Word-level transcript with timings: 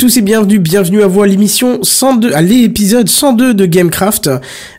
Tous 0.00 0.16
et 0.16 0.22
bienvenue, 0.22 0.58
bienvenue 0.58 1.02
à 1.02 1.06
vous 1.06 1.20
à 1.20 1.26
l'émission 1.26 1.80
102, 1.82 2.32
à 2.32 2.40
l'épisode 2.40 3.06
102 3.06 3.52
de 3.52 3.66
Gamecraft, 3.66 4.30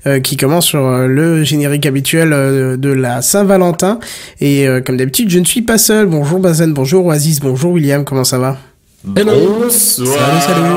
euh, 0.07 0.19
qui 0.19 0.35
commence 0.35 0.65
sur 0.65 0.83
euh, 0.83 1.05
le 1.05 1.43
générique 1.43 1.85
habituel 1.85 2.33
euh, 2.33 2.75
de 2.75 2.89
la 2.89 3.21
Saint-Valentin. 3.21 3.99
Et 4.39 4.67
euh, 4.67 4.81
comme 4.81 4.97
d'habitude, 4.97 5.29
je 5.29 5.37
ne 5.37 5.45
suis 5.45 5.61
pas 5.61 5.77
seul. 5.77 6.07
Bonjour 6.07 6.39
Bazen, 6.39 6.73
bonjour 6.73 7.05
Oasis, 7.05 7.39
bonjour 7.39 7.73
William, 7.73 8.03
comment 8.03 8.23
ça 8.23 8.39
va? 8.39 8.57
Bonsoir. 9.03 10.17
Salut, 10.17 10.41
salut. 10.41 10.75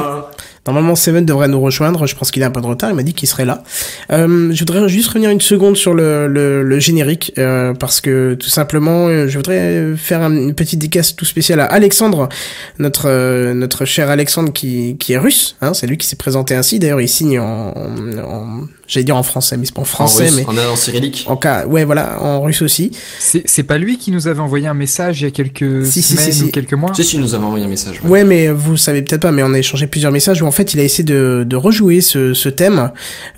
Normalement, 0.66 0.94
Seven 0.94 1.24
devrait 1.24 1.48
nous 1.48 1.60
rejoindre. 1.62 2.06
Je 2.06 2.14
pense 2.14 2.30
qu'il 2.30 2.42
a 2.42 2.46
un 2.46 2.50
peu 2.50 2.60
de 2.60 2.66
retard. 2.66 2.90
Il 2.90 2.96
m'a 2.96 3.02
dit 3.02 3.14
qu'il 3.14 3.28
serait 3.28 3.46
là. 3.46 3.63
Euh, 4.10 4.52
je 4.52 4.58
voudrais 4.60 4.88
juste 4.88 5.08
revenir 5.08 5.30
une 5.30 5.40
seconde 5.40 5.76
sur 5.76 5.94
le, 5.94 6.26
le, 6.28 6.62
le 6.62 6.78
générique 6.78 7.32
euh, 7.38 7.72
parce 7.74 8.00
que 8.00 8.34
tout 8.34 8.48
simplement, 8.48 9.08
euh, 9.08 9.28
je 9.28 9.36
voudrais 9.38 9.94
faire 9.96 10.22
un- 10.22 10.34
une 10.34 10.54
petite 10.54 10.78
dédicace 10.78 11.16
tout 11.16 11.24
spéciale 11.24 11.60
à 11.60 11.64
Alexandre, 11.64 12.28
notre 12.78 13.06
euh, 13.08 13.54
notre 13.54 13.84
cher 13.84 14.10
Alexandre 14.10 14.52
qui 14.52 14.96
qui 14.98 15.12
est 15.14 15.18
russe. 15.18 15.56
Hein, 15.62 15.74
c'est 15.74 15.86
lui 15.86 15.96
qui 15.96 16.06
s'est 16.06 16.16
présenté 16.16 16.54
ainsi. 16.54 16.78
D'ailleurs, 16.78 17.00
il 17.00 17.08
signe 17.08 17.38
en, 17.40 17.72
en- 17.76 18.60
j'allais 18.86 19.04
dire 19.04 19.16
en 19.16 19.22
français, 19.22 19.56
mais 19.56 19.64
c'est 19.66 19.74
pas 19.74 19.82
en 19.82 19.84
français, 19.84 20.24
en 20.30 20.36
russe, 20.36 20.44
mais 20.48 20.60
en, 20.66 20.72
en 20.72 20.76
cyrillique. 20.76 21.24
en 21.28 21.36
cas, 21.36 21.66
ouais, 21.66 21.84
voilà, 21.84 22.22
en 22.22 22.40
russe 22.42 22.62
aussi. 22.62 22.90
C'est 23.18 23.62
pas 23.62 23.78
lui 23.78 23.98
qui 23.98 24.10
nous 24.10 24.28
avait 24.28 24.40
envoyé 24.40 24.66
un 24.66 24.74
message 24.74 25.20
il 25.20 25.24
y 25.24 25.26
a 25.28 25.30
quelques 25.30 25.86
Si, 25.86 26.02
semaines 26.02 26.24
si, 26.24 26.32
si. 26.32 26.44
ou 26.44 26.48
quelques 26.50 26.74
mois 26.74 26.92
Si, 26.94 27.04
si, 27.04 27.16
il 27.16 27.22
nous 27.22 27.34
avait 27.34 27.44
envoyé 27.44 27.64
un 27.64 27.68
message. 27.68 28.00
ouais. 28.04 28.10
Ouais, 28.10 28.24
mais 28.24 28.48
vous 28.48 28.76
savez 28.76 29.02
peut-être 29.02 29.22
pas, 29.22 29.32
mais 29.32 29.42
on 29.42 29.52
a 29.54 29.58
échangé 29.58 29.86
plusieurs 29.86 30.12
messages 30.12 30.40
où 30.42 30.46
en 30.46 30.50
fait 30.52 30.72
il 30.74 30.80
a 30.80 30.82
essayé 30.84 31.04
de, 31.04 31.44
de 31.46 31.56
rejouer 31.56 32.00
ce, 32.00 32.32
ce 32.34 32.48
thème, 32.48 32.90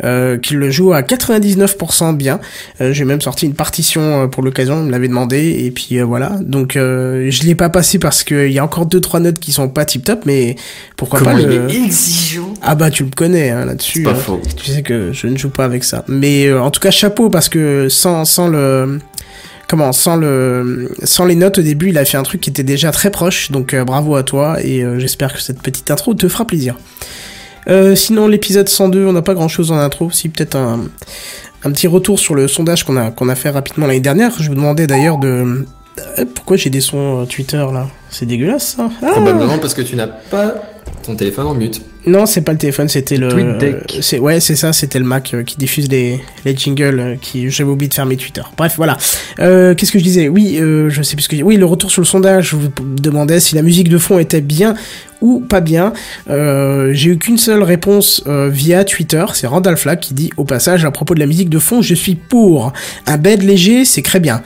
euh, 0.05 0.37
qu'il 0.39 0.59
le 0.59 0.71
joue 0.71 0.93
à 0.93 1.03
99% 1.03 2.17
bien. 2.17 2.41
Euh, 2.81 2.93
J'ai 2.93 3.05
même 3.05 3.21
sorti 3.21 3.47
une 3.47 3.55
partition 3.55 4.25
euh, 4.25 4.27
pour 4.27 4.43
l'occasion, 4.43 4.81
il 4.81 4.87
me 4.87 4.91
l'avait 4.91 5.09
demandé, 5.09 5.65
et 5.65 5.71
puis 5.71 5.99
euh, 5.99 6.05
voilà. 6.05 6.39
Donc 6.43 6.77
euh, 6.77 7.31
je 7.31 7.43
l'ai 7.45 7.55
pas 7.55 7.69
passé 7.71 7.99
parce 7.99 8.25
qu'il 8.25 8.53
y 8.53 8.59
a 8.59 8.65
encore 8.65 8.87
deux 8.87 9.01
trois 9.01 9.21
notes 9.21 9.39
qui 9.39 9.53
sont 9.53 9.69
pas 9.69 9.85
tip 9.85 10.05
top, 10.05 10.21
mais 10.27 10.57
pourquoi 10.97 11.19
Comment 11.21 11.33
pas 11.33 11.41
il 11.41 11.47
le... 11.47 11.71
est 11.71 11.77
exigeant. 11.85 12.53
Ah 12.62 12.75
bah 12.75 12.91
tu 12.91 13.05
le 13.05 13.11
connais 13.15 13.51
hein, 13.51 13.65
là-dessus. 13.65 13.99
C'est 14.01 14.05
pas 14.05 14.11
hein. 14.11 14.15
faux. 14.15 14.41
Tu 14.56 14.71
sais 14.71 14.83
que 14.83 15.12
je 15.12 15.27
ne 15.27 15.36
joue 15.39 15.51
pas 15.51 15.65
avec 15.65 15.85
ça. 15.85 16.05
Mais 16.09 16.47
euh, 16.47 16.63
en 16.63 16.71
tout 16.71 16.81
cas 16.81 16.91
chapeau 16.91 17.31
parce 17.31 17.49
que 17.49 17.89
sans 17.89 18.25
sans 18.25 18.49
le 18.49 18.99
comment 19.69 19.93
sans 19.93 20.17
le 20.17 20.91
sans 21.05 21.25
les 21.25 21.35
notes 21.35 21.59
au 21.59 21.63
début, 21.63 21.91
il 21.91 21.99
a 21.99 22.05
fait 22.05 22.17
un 22.17 22.23
truc 22.23 22.41
qui 22.41 22.51
était 22.51 22.63
déjà 22.63 22.91
très 22.91 23.11
proche. 23.11 23.51
Donc 23.51 23.75
euh, 23.75 23.85
bravo 23.85 24.17
à 24.17 24.23
toi 24.23 24.59
et 24.63 24.83
euh, 24.83 24.99
j'espère 24.99 25.33
que 25.33 25.41
cette 25.41 25.63
petite 25.63 25.91
intro 25.91 26.15
te 26.15 26.29
fera 26.29 26.47
plaisir. 26.47 26.77
Sinon 27.97 28.29
l'épisode 28.29 28.69
102, 28.69 29.07
on 29.07 29.13
n'a 29.13 29.23
pas 29.23 29.35
grand-chose 29.35 29.73
en 29.73 29.79
intro, 29.79 30.09
si 30.13 30.29
peut-être 30.29 30.55
un 30.55 30.85
un 31.65 31.73
petit 31.73 31.89
retour 31.89 32.21
sur 32.21 32.37
le 32.37 32.47
sondage 32.47 32.85
qu'on 32.85 32.97
a 32.97 33.11
qu'on 33.11 33.29
a 33.29 33.35
fait 33.35 33.51
rapidement 33.51 33.89
l'année 33.89 33.99
dernière. 33.99 34.31
Je 34.39 34.49
vous 34.49 34.55
demandais 34.55 34.87
d'ailleurs 34.87 35.19
de 35.19 35.67
pourquoi 36.37 36.57
j'ai 36.57 36.71
des 36.71 36.81
sons 36.81 37.27
Twitter 37.29 37.67
là 37.73 37.89
C'est 38.09 38.25
dégueulasse 38.25 38.77
ça. 38.77 38.89
Ah 39.03 39.07
Probablement 39.11 39.59
parce 39.59 39.75
que 39.75 39.83
tu 39.83 39.97
n'as 39.97 40.07
pas 40.07 40.55
ton 41.03 41.17
téléphone 41.17 41.47
en 41.47 41.55
mute. 41.55 41.83
Non, 42.06 42.25
c'est 42.25 42.43
pas 42.43 42.53
le 42.53 42.59
téléphone, 42.59 42.89
c'était 42.89 43.17
le. 43.17 43.28
TweetDeck. 43.28 43.99
C'est 44.00 44.19
ouais, 44.21 44.39
c'est 44.39 44.55
ça, 44.55 44.72
c'était 44.72 44.99
le 45.00 45.05
Mac 45.05 45.34
euh, 45.34 45.43
qui 45.43 45.56
diffuse 45.56 45.89
les 45.91 46.21
les 46.44 46.56
jingles. 46.56 47.00
euh, 47.00 47.15
qui 47.21 47.50
j'avais 47.50 47.69
oublié 47.71 47.89
de 47.89 47.94
fermer 47.94 48.17
Twitter. 48.17 48.43
Bref, 48.56 48.75
voilà. 48.77 48.97
Euh, 49.41 49.75
Qu'est-ce 49.75 49.91
que 49.91 49.99
je 49.99 50.05
disais? 50.05 50.28
Oui, 50.28 50.59
euh, 50.61 50.89
je 50.89 51.03
sais 51.03 51.17
plus 51.17 51.22
ce 51.25 51.28
que. 51.28 51.43
Oui, 51.43 51.56
le 51.56 51.67
retour 51.67 51.91
sur 51.91 52.00
le 52.03 52.06
sondage. 52.06 52.50
Je 52.50 52.56
vous 52.56 52.69
demandais 53.00 53.41
si 53.41 53.55
la 53.56 53.62
musique 53.62 53.89
de 53.89 53.99
fond 53.99 54.19
était 54.21 54.41
bien 54.41 54.75
ou 55.21 55.41
pas 55.41 55.61
bien. 55.61 55.93
Euh, 56.31 56.91
J'ai 56.93 57.11
eu 57.11 57.19
qu'une 57.19 57.39
seule 57.39 57.62
réponse 57.65 58.23
euh, 58.28 58.49
via 58.53 58.84
Twitter. 58.84 59.25
C'est 59.34 59.47
Randall 59.49 59.77
Flack 59.77 60.00
qui 60.00 60.15
dit 60.15 60.31
au 60.37 60.44
passage 60.44 60.84
à 60.84 60.91
propos 60.93 61.15
de 61.15 61.21
la 61.21 61.27
musique 61.27 61.50
de 61.50 61.59
fond, 61.59 61.83
je 61.83 61.94
suis 61.94 62.15
pour. 62.15 62.73
Un 63.06 63.17
bed 63.17 63.43
léger, 63.43 63.84
c'est 63.84 64.03
très 64.03 64.21
bien. 64.21 64.43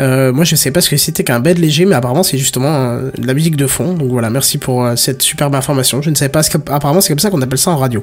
Euh, 0.00 0.32
moi, 0.32 0.44
je 0.44 0.56
sais 0.56 0.70
pas 0.70 0.80
ce 0.80 0.88
que 0.90 0.96
c'était 0.96 1.24
qu'un 1.24 1.40
bed 1.40 1.58
léger, 1.58 1.84
mais 1.84 1.94
apparemment, 1.94 2.22
c'est 2.22 2.38
justement 2.38 2.74
euh, 2.74 3.10
de 3.18 3.26
la 3.26 3.34
musique 3.34 3.56
de 3.56 3.66
fond. 3.66 3.92
Donc 3.94 4.08
voilà, 4.10 4.30
merci 4.30 4.56
pour 4.58 4.84
euh, 4.84 4.96
cette 4.96 5.22
superbe 5.22 5.54
information. 5.54 6.00
Je 6.02 6.10
ne 6.10 6.14
savais 6.14 6.30
pas. 6.30 6.42
ce 6.42 6.50
que- 6.50 6.58
Apparemment, 6.70 7.00
c'est 7.00 7.08
comme 7.10 7.18
ça 7.18 7.30
qu'on 7.30 7.42
appelle 7.42 7.58
ça 7.58 7.70
en 7.70 7.76
radio. 7.76 8.02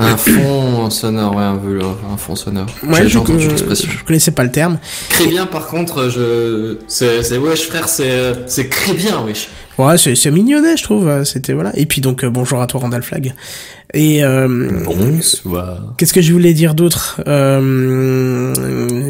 Un 0.00 0.16
fond 0.16 0.88
sonore, 0.90 1.34
ouais, 1.34 1.42
un, 1.42 1.56
vœu- 1.56 1.82
un 2.12 2.16
fond 2.16 2.36
sonore. 2.36 2.66
Ouais, 2.84 3.02
J'ai 3.02 3.08
je, 3.08 3.18
entendu 3.18 3.40
je- 3.40 3.48
l'expression. 3.48 3.88
je 3.90 4.04
connaissais 4.04 4.30
pas 4.30 4.44
le 4.44 4.52
terme. 4.52 4.78
Très 5.10 5.26
bien, 5.26 5.44
par 5.46 5.66
contre, 5.66 6.08
je. 6.08 6.76
C'est, 6.86 7.36
wesh, 7.36 7.66
frère, 7.66 7.88
c'est, 7.88 8.32
c'est 8.46 8.68
très 8.70 8.92
bien, 8.94 9.20
wesh. 9.26 9.48
Ouais, 9.76 9.96
c'est 9.98 10.30
mignonnet, 10.30 10.76
je 10.76 10.82
trouve. 10.84 11.24
C'était 11.24 11.52
voilà. 11.52 11.72
Et 11.76 11.86
puis 11.86 12.00
donc 12.00 12.24
euh, 12.24 12.30
bonjour 12.30 12.60
à 12.62 12.66
toi, 12.66 12.80
Randall 12.80 13.02
Flag. 13.02 13.34
Et 13.94 14.22
euh, 14.22 14.82
Bonsoir. 14.84 15.94
qu'est-ce 15.96 16.12
que 16.12 16.20
je 16.20 16.30
voulais 16.32 16.52
dire 16.52 16.74
d'autre 16.74 17.22
euh, 17.26 18.52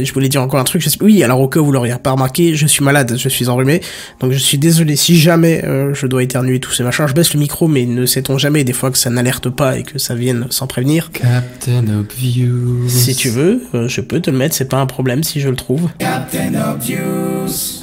Je 0.05 0.13
voulais 0.13 0.29
dire 0.29 0.41
encore 0.41 0.61
un 0.61 0.65
truc. 0.65 0.83
Je 0.83 0.89
sais... 0.89 0.99
Oui, 1.01 1.25
alors 1.25 1.41
au 1.41 1.49
cas 1.49 1.59
où 1.59 1.65
vous 1.65 1.73
l'auriez 1.73 1.97
pas 2.01 2.13
remarqué, 2.13 2.55
je 2.55 2.67
suis 2.67 2.85
malade, 2.85 3.17
je 3.17 3.29
suis 3.29 3.49
enrhumé, 3.49 3.81
donc 4.21 4.31
je 4.31 4.39
suis 4.39 4.57
désolé 4.57 4.95
si 4.95 5.19
jamais 5.19 5.65
euh, 5.65 5.95
je 5.95 6.07
dois 6.07 6.23
éternuer 6.23 6.61
tout 6.61 6.71
ces 6.71 6.85
machins. 6.85 7.09
Je 7.09 7.13
baisse 7.13 7.35
le 7.35 7.41
micro, 7.41 7.67
mais 7.67 7.87
ne 7.87 8.07
sait-on 8.07 8.39
jamais 8.39 8.63
des 8.63 8.73
fois 8.73 8.93
que 8.93 8.99
ça 8.99 9.11
n'alerte 9.11 9.49
pas 9.49 9.79
et 9.79 9.83
que 9.83 9.99
ça 9.99 10.15
vienne 10.15 10.47
sans 10.51 10.69
prévenir? 10.69 11.11
Captain 11.13 11.85
Obvious. 11.99 12.89
Si 12.89 13.17
tu 13.17 13.31
veux, 13.31 13.63
euh, 13.75 13.89
je 13.89 14.01
peux 14.01 14.21
te 14.21 14.31
le 14.31 14.37
mettre, 14.37 14.55
c'est 14.55 14.69
pas 14.69 14.79
un 14.79 14.87
problème 14.87 15.25
si 15.25 15.41
je 15.41 15.49
le 15.49 15.57
trouve. 15.57 15.89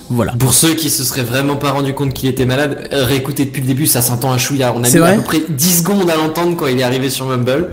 Voilà. 0.10 0.34
Pour 0.34 0.54
ceux 0.54 0.76
qui 0.76 0.90
se 0.90 1.04
seraient 1.04 1.24
vraiment 1.24 1.56
pas 1.56 1.72
rendu 1.72 1.94
compte 1.94 2.14
qu'il 2.14 2.30
était 2.30 2.46
malade, 2.46 2.88
euh, 2.94 3.06
réécoutez 3.06 3.46
depuis 3.46 3.62
le 3.62 3.68
début, 3.68 3.88
ça 3.88 4.02
s'entend 4.02 4.32
un 4.32 4.38
chouïa. 4.38 4.74
On 4.76 4.84
a 4.84 4.90
mis 4.90 4.98
vrai 4.98 5.14
à 5.14 5.16
peu 5.16 5.24
près 5.24 5.42
10 5.50 5.80
secondes 5.80 6.10
à 6.10 6.16
l'entendre 6.16 6.56
quand 6.56 6.68
il 6.68 6.80
est 6.80 6.84
arrivé 6.86 7.10
sur 7.10 7.26
Mumble. 7.26 7.70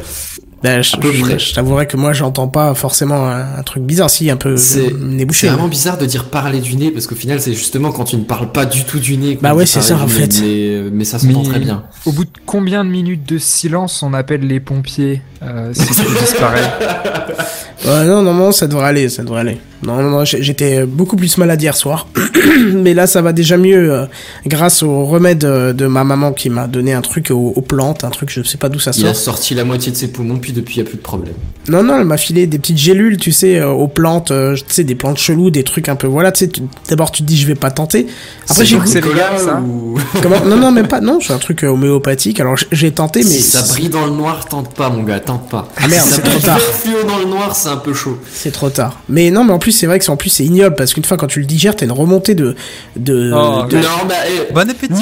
Ben, 0.63 0.81
je, 0.81 0.91
je- 1.03 1.39
je 1.39 1.55
t'avouerais 1.55 1.89
que 1.89 1.97
moi 1.97 2.13
j'entends 2.13 2.47
pas 2.47 2.73
forcément 2.75 3.27
un, 3.27 3.59
un 3.59 3.63
truc 3.65 3.83
bizarre, 3.83 4.09
si 4.09 4.31
un 4.31 4.37
peu 4.37 4.57
C'est 4.57 4.93
nez 4.97 5.19
c'est 5.19 5.25
bouché. 5.25 5.49
vraiment 5.49 5.67
bizarre 5.67 5.99
de 5.99 6.07
dire 6.07 6.27
parler 6.27 6.61
du 6.61 6.77
nez 6.77 6.93
parce 6.93 7.09
qu'au 7.09 7.17
final 7.17 7.41
c'est 7.41 7.53
justement 7.53 7.91
quand 7.91 8.05
tu 8.05 8.17
ne 8.17 8.23
parles 8.23 8.53
pas 8.53 8.65
du 8.65 8.85
tout 8.85 9.01
du 9.01 9.17
nez. 9.17 9.37
Bah 9.43 9.55
ouais, 9.57 9.67
c'est 9.67 9.81
ça, 9.83 9.97
en 9.97 10.07
fait. 10.07 10.41
Mais, 10.41 10.83
mais 10.93 11.05
ça 11.05 11.19
s'entend 11.19 11.43
Mais- 11.43 11.49
très 11.49 11.59
bien. 11.59 11.83
Au 12.07 12.13
bout 12.13 12.25
de 12.27 12.31
combien 12.47 12.85
de 12.85 12.91
minutes 12.91 13.29
de 13.29 13.39
silence 13.39 14.05
on 14.05 14.15
appelle 14.15 14.47
les 14.47 14.61
pompiers 14.61 15.21
euh, 15.43 15.73
si 15.75 15.85
tu 15.85 16.03
disparais 16.21 16.63
Ouais, 17.85 18.05
non, 18.07 18.23
non, 18.23 18.35
non, 18.35 18.53
ça 18.53 18.67
devrait 18.67 18.87
aller, 18.89 19.09
ça 19.09 19.23
devrait 19.23 19.41
aller. 19.41 19.59
Non, 19.85 19.97
non, 20.01 20.11
non, 20.11 20.25
j'étais 20.25 20.87
beaucoup 20.87 21.17
plus 21.17 21.37
malade 21.39 21.61
hier 21.61 21.75
soir. 21.77 22.07
Mais 22.73 22.95
là, 22.95 23.09
ça 23.09 23.21
va 23.21 23.33
déjà 23.33 23.57
mieux 23.57 23.93
euh, 23.93 24.07
grâce 24.47 24.85
au 24.85 25.05
remède 25.07 25.43
euh, 25.45 25.73
de 25.73 25.89
ma 25.89 26.05
maman 26.05 26.33
qui 26.33 26.51
m'a 26.51 26.69
donné 26.69 26.93
un 26.93 27.01
truc 27.01 27.33
aux, 27.33 27.53
aux 27.57 27.61
plantes, 27.63 28.05
un 28.05 28.11
truc, 28.11 28.31
je 28.31 28.45
sais 28.45 28.59
pas 28.59 28.69
d'où 28.69 28.79
ça 28.79 28.93
Il 28.97 29.05
a 29.07 29.15
sort. 29.15 29.35
sorti 29.35 29.55
la 29.57 29.65
moitié 29.65 29.91
de 29.91 29.97
ses 29.97 30.07
poumons 30.13 30.37
puis 30.39 30.53
depuis 30.53 30.77
il 30.77 30.79
y 30.79 30.83
a 30.83 30.85
plus 30.85 30.99
de 30.99 31.03
problème. 31.03 31.35
Non, 31.69 31.83
non, 31.83 31.99
elle 31.99 32.05
m'a 32.05 32.17
filé 32.17 32.47
des 32.47 32.61
petites 32.61 32.79
gélules, 32.79 33.17
tu 33.17 33.33
sais, 33.33 33.59
euh, 33.59 33.71
aux 33.71 33.89
plantes, 33.89 34.31
euh, 34.31 34.55
tu 34.55 34.63
sais, 34.69 34.85
des 34.85 34.95
plantes 34.95 35.19
cheloues, 35.19 35.51
des 35.51 35.65
trucs 35.65 35.89
un 35.89 35.97
peu, 35.97 36.07
voilà, 36.07 36.31
tu 36.31 36.45
sais, 36.45 36.53
d'abord 36.89 37.11
tu 37.11 37.23
te 37.25 37.27
dis 37.27 37.37
je 37.37 37.49
vais 37.49 37.57
pas 37.57 37.73
tenter. 37.73 38.07
Après, 38.49 38.65
j'ai 38.65 38.79
c'est 38.87 39.01
légal, 39.05 39.37
ça 39.37 39.61
ou- 39.61 39.99
Comment? 40.23 40.45
Non, 40.45 40.57
non, 40.57 40.71
même 40.71 40.87
pas, 40.87 41.01
non, 41.01 41.19
c'est 41.21 41.33
un 41.33 41.39
truc 41.39 41.65
euh, 41.65 41.69
homéopathique. 41.69 42.39
Alors 42.39 42.55
j'ai 42.71 42.93
tenté, 42.93 43.21
mais. 43.25 43.31
Si 43.31 43.43
ça 43.43 43.63
brille 43.73 43.89
dans 43.89 44.07
le 44.07 44.13
noir, 44.13 44.45
tente 44.47 44.73
pas 44.75 44.91
mon 44.91 45.03
gars, 45.03 45.19
tente 45.19 45.49
pas. 45.49 45.67
Ah 45.77 45.89
merde, 45.89 46.07
c'est 46.09 46.21
trop 46.23 46.31
brille 46.31 46.43
tard. 46.45 46.61
dans 47.09 47.19
le 47.19 47.25
noir, 47.25 47.57
c'est 47.57 47.69
un 47.73 47.77
peu 47.79 47.95
chaud. 47.95 48.19
C'est 48.33 48.51
trop 48.53 48.71
tard. 48.71 49.01
Mais 49.09 49.31
non, 49.31 49.45
mais 49.45 49.53
en 49.53 49.59
plus, 49.59 49.73
c'est 49.73 49.87
vrai 49.87 49.99
que 49.99 50.05
c'est 50.05 50.11
en 50.11 50.17
plus 50.17 50.31
c'est 50.31 50.45
ignoble 50.45 50.77
parce 50.77 50.95
qu'une 50.95 51.05
fois 51.05 51.17
quand 51.17 51.27
tu 51.27 51.41
le 51.41 51.47
digères, 51.47 51.75
t'as 51.77 51.87
une 51.87 51.93
remontée 51.93 52.35
de 52.35 52.55
de. 52.97 53.33
Oh, 53.35 53.65
de- 53.69 53.77
Non, 53.77 53.83
bah, 54.09 54.15
eh, 54.29 54.53
Bon 54.53 54.69
appétit. 54.71 54.93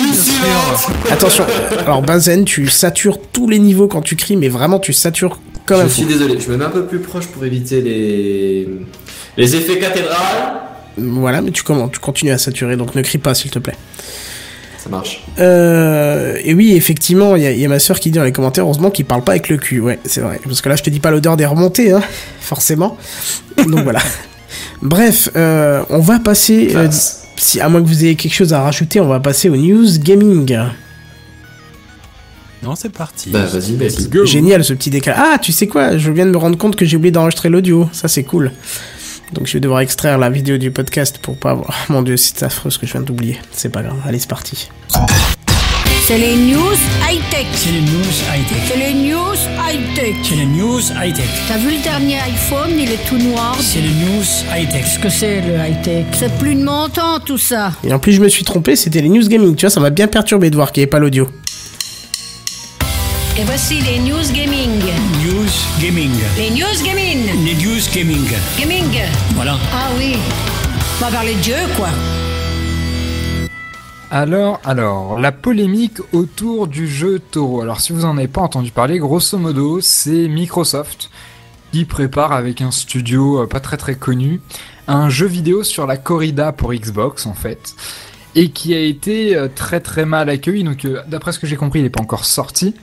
Attention. 1.10 1.44
Alors 1.84 2.02
Benzen, 2.02 2.44
tu 2.44 2.68
satures 2.68 3.18
tous 3.32 3.48
les 3.48 3.58
niveaux 3.58 3.88
quand 3.88 4.02
tu 4.02 4.16
cries, 4.16 4.36
mais 4.36 4.48
vraiment 4.48 4.78
tu 4.78 4.92
satures 4.92 5.38
comme 5.66 5.80
Je 5.80 5.84
un 5.84 5.88
suis 5.88 6.02
fou. 6.04 6.08
désolé, 6.08 6.38
je 6.40 6.50
me 6.50 6.56
mets 6.56 6.64
un 6.64 6.70
peu 6.70 6.84
plus 6.86 6.98
proche 7.00 7.26
pour 7.26 7.44
éviter 7.44 7.80
les 7.80 8.68
les 9.36 9.56
effets 9.56 9.78
cathédrales. 9.78 10.16
Voilà, 10.98 11.40
mais 11.40 11.50
tu 11.50 11.62
commences, 11.62 11.92
tu 11.92 11.98
continues 12.00 12.32
à 12.32 12.38
saturer, 12.38 12.76
donc 12.76 12.94
ne 12.94 13.02
crie 13.02 13.18
pas 13.18 13.34
s'il 13.34 13.50
te 13.50 13.58
plaît. 13.58 13.76
Ça 14.82 14.88
marche. 14.88 15.22
Euh, 15.38 16.38
et 16.42 16.54
oui, 16.54 16.72
effectivement, 16.74 17.36
il 17.36 17.42
y, 17.42 17.46
a- 17.46 17.50
il 17.52 17.58
y 17.60 17.64
a 17.64 17.68
ma 17.68 17.78
soeur 17.78 18.00
qui 18.00 18.10
dit 18.10 18.18
dans 18.18 18.24
les 18.24 18.32
commentaires, 18.32 18.64
heureusement 18.64 18.90
qu'il 18.90 19.04
parle 19.04 19.22
pas 19.22 19.32
avec 19.32 19.48
le 19.50 19.58
cul. 19.58 19.80
Ouais, 19.80 19.98
c'est 20.04 20.20
vrai. 20.22 20.40
Parce 20.42 20.60
que 20.62 20.68
là, 20.70 20.76
je 20.76 20.82
te 20.82 20.88
dis 20.90 21.00
pas 21.00 21.10
l'odeur 21.10 21.36
des 21.36 21.44
remontées, 21.46 21.92
hein, 21.92 22.02
forcément. 22.40 22.96
Donc 23.58 23.80
voilà. 23.84 24.00
Bref, 24.82 25.28
euh, 25.36 25.82
on 25.90 25.98
va 26.00 26.18
passer. 26.18 26.72
euh, 26.74 26.88
si 27.36 27.60
à 27.60 27.68
moins 27.68 27.82
que 27.82 27.86
vous 27.88 28.04
ayez 28.04 28.16
quelque 28.16 28.32
chose 28.34 28.52
à 28.54 28.62
rajouter, 28.62 29.00
on 29.00 29.08
va 29.08 29.20
passer 29.20 29.48
aux 29.50 29.56
news 29.56 29.86
gaming. 29.98 30.56
Non, 32.62 32.74
c'est 32.74 32.90
parti. 32.90 33.30
Bah 33.30 33.46
vas-y, 33.46 33.76
vas-y. 33.76 34.26
Génial 34.26 34.62
ce 34.64 34.74
petit 34.74 34.90
décalage. 34.90 35.20
Ah, 35.22 35.38
tu 35.38 35.50
sais 35.52 35.66
quoi? 35.66 35.96
Je 35.96 36.10
viens 36.10 36.26
de 36.26 36.30
me 36.30 36.36
rendre 36.36 36.58
compte 36.58 36.76
que 36.76 36.84
j'ai 36.84 36.96
oublié 36.98 37.10
d'enregistrer 37.10 37.48
l'audio. 37.48 37.88
Ça, 37.92 38.06
c'est 38.08 38.22
cool. 38.24 38.52
Donc 39.32 39.46
je 39.46 39.54
vais 39.54 39.60
devoir 39.60 39.80
extraire 39.80 40.18
la 40.18 40.30
vidéo 40.30 40.58
du 40.58 40.70
podcast 40.70 41.18
pour 41.18 41.36
pas 41.36 41.50
avoir. 41.52 41.68
Oh, 41.70 41.74
mon 41.92 42.02
dieu, 42.02 42.16
c'est 42.16 42.42
affreux 42.42 42.70
ce 42.70 42.78
que 42.78 42.86
je 42.86 42.92
viens 42.92 43.00
d'oublier. 43.00 43.38
C'est 43.52 43.68
pas 43.70 43.82
grave. 43.82 43.96
Allez, 44.06 44.18
c'est 44.18 44.28
parti. 44.28 44.68
C'est 46.06 46.18
les 46.18 46.34
news 46.34 46.74
high-tech. 47.08 47.46
C'est 47.54 47.70
les 47.70 47.82
news 47.82 48.10
high-tech. 48.34 48.58
C'est 48.66 48.76
les 48.76 48.94
news 48.94 49.34
high-tech. 49.64 50.16
C'est 50.24 50.34
les 50.34 50.46
news 50.46 50.80
high-tech. 51.00 51.28
T'as 51.46 51.58
vu 51.58 51.70
le 51.76 51.82
dernier 51.82 52.18
iPhone, 52.18 52.70
il 52.76 52.90
est 52.90 53.08
tout 53.08 53.18
noir. 53.18 53.56
C'est 53.60 53.80
les 53.80 53.90
news 53.90 54.24
high-tech. 54.52 54.82
Qu'est-ce 54.82 54.98
que 54.98 55.08
c'est 55.08 55.40
le 55.40 55.54
high-tech? 55.54 56.06
C'est 56.12 56.36
plus 56.38 56.56
de 56.56 56.64
mon 56.64 56.88
temps 56.88 57.20
tout 57.20 57.38
ça. 57.38 57.72
Et 57.84 57.92
en 57.92 58.00
plus, 58.00 58.12
je 58.12 58.20
me 58.20 58.28
suis 58.28 58.44
trompé. 58.44 58.74
C'était 58.74 59.02
les 59.02 59.08
news 59.08 59.28
gaming. 59.28 59.54
Tu 59.54 59.66
vois, 59.66 59.70
ça 59.70 59.78
m'a 59.78 59.90
bien 59.90 60.08
perturbé 60.08 60.50
de 60.50 60.56
voir 60.56 60.72
qu'il 60.72 60.80
n'y 60.80 60.84
avait 60.84 60.90
pas 60.90 60.98
l'audio. 60.98 61.28
Et 63.38 63.44
voici 63.44 63.80
les 63.80 64.00
news 64.00 64.32
gaming. 64.34 64.82
News 65.50 65.82
gaming. 65.82 66.12
Les 66.36 66.50
news 66.50 66.84
gaming. 66.84 67.44
Les 67.44 67.54
news 67.56 67.80
gaming. 67.92 68.24
Gaming. 68.56 69.02
Voilà. 69.34 69.58
Ah 69.72 69.88
oui. 69.98 70.14
On 71.00 71.04
va 71.04 71.10
parler 71.10 71.34
de 71.34 71.40
Dieu 71.40 71.56
quoi. 71.76 71.88
Alors, 74.12 74.60
alors, 74.64 75.18
la 75.18 75.32
polémique 75.32 75.98
autour 76.12 76.68
du 76.68 76.86
jeu 76.86 77.18
Taureau. 77.18 77.62
Alors, 77.62 77.80
si 77.80 77.92
vous 77.92 78.04
en 78.04 78.16
avez 78.16 78.28
pas 78.28 78.42
entendu 78.42 78.70
parler, 78.70 79.00
grosso 79.00 79.38
modo, 79.38 79.80
c'est 79.80 80.28
Microsoft 80.28 81.10
qui 81.72 81.84
prépare 81.84 82.30
avec 82.30 82.60
un 82.60 82.70
studio 82.70 83.42
euh, 83.42 83.46
pas 83.48 83.58
très 83.58 83.76
très 83.76 83.96
connu 83.96 84.40
un 84.86 85.08
jeu 85.08 85.26
vidéo 85.26 85.64
sur 85.64 85.84
la 85.84 85.96
corrida 85.96 86.52
pour 86.52 86.72
Xbox 86.72 87.26
en 87.26 87.34
fait 87.34 87.74
et 88.36 88.50
qui 88.50 88.72
a 88.72 88.80
été 88.80 89.34
euh, 89.34 89.48
très 89.52 89.80
très 89.80 90.04
mal 90.04 90.28
accueilli. 90.28 90.62
Donc, 90.62 90.84
euh, 90.84 91.02
d'après 91.08 91.32
ce 91.32 91.40
que 91.40 91.48
j'ai 91.48 91.56
compris, 91.56 91.80
il 91.80 91.82
n'est 91.82 91.90
pas 91.90 92.02
encore 92.02 92.24
sorti. 92.24 92.76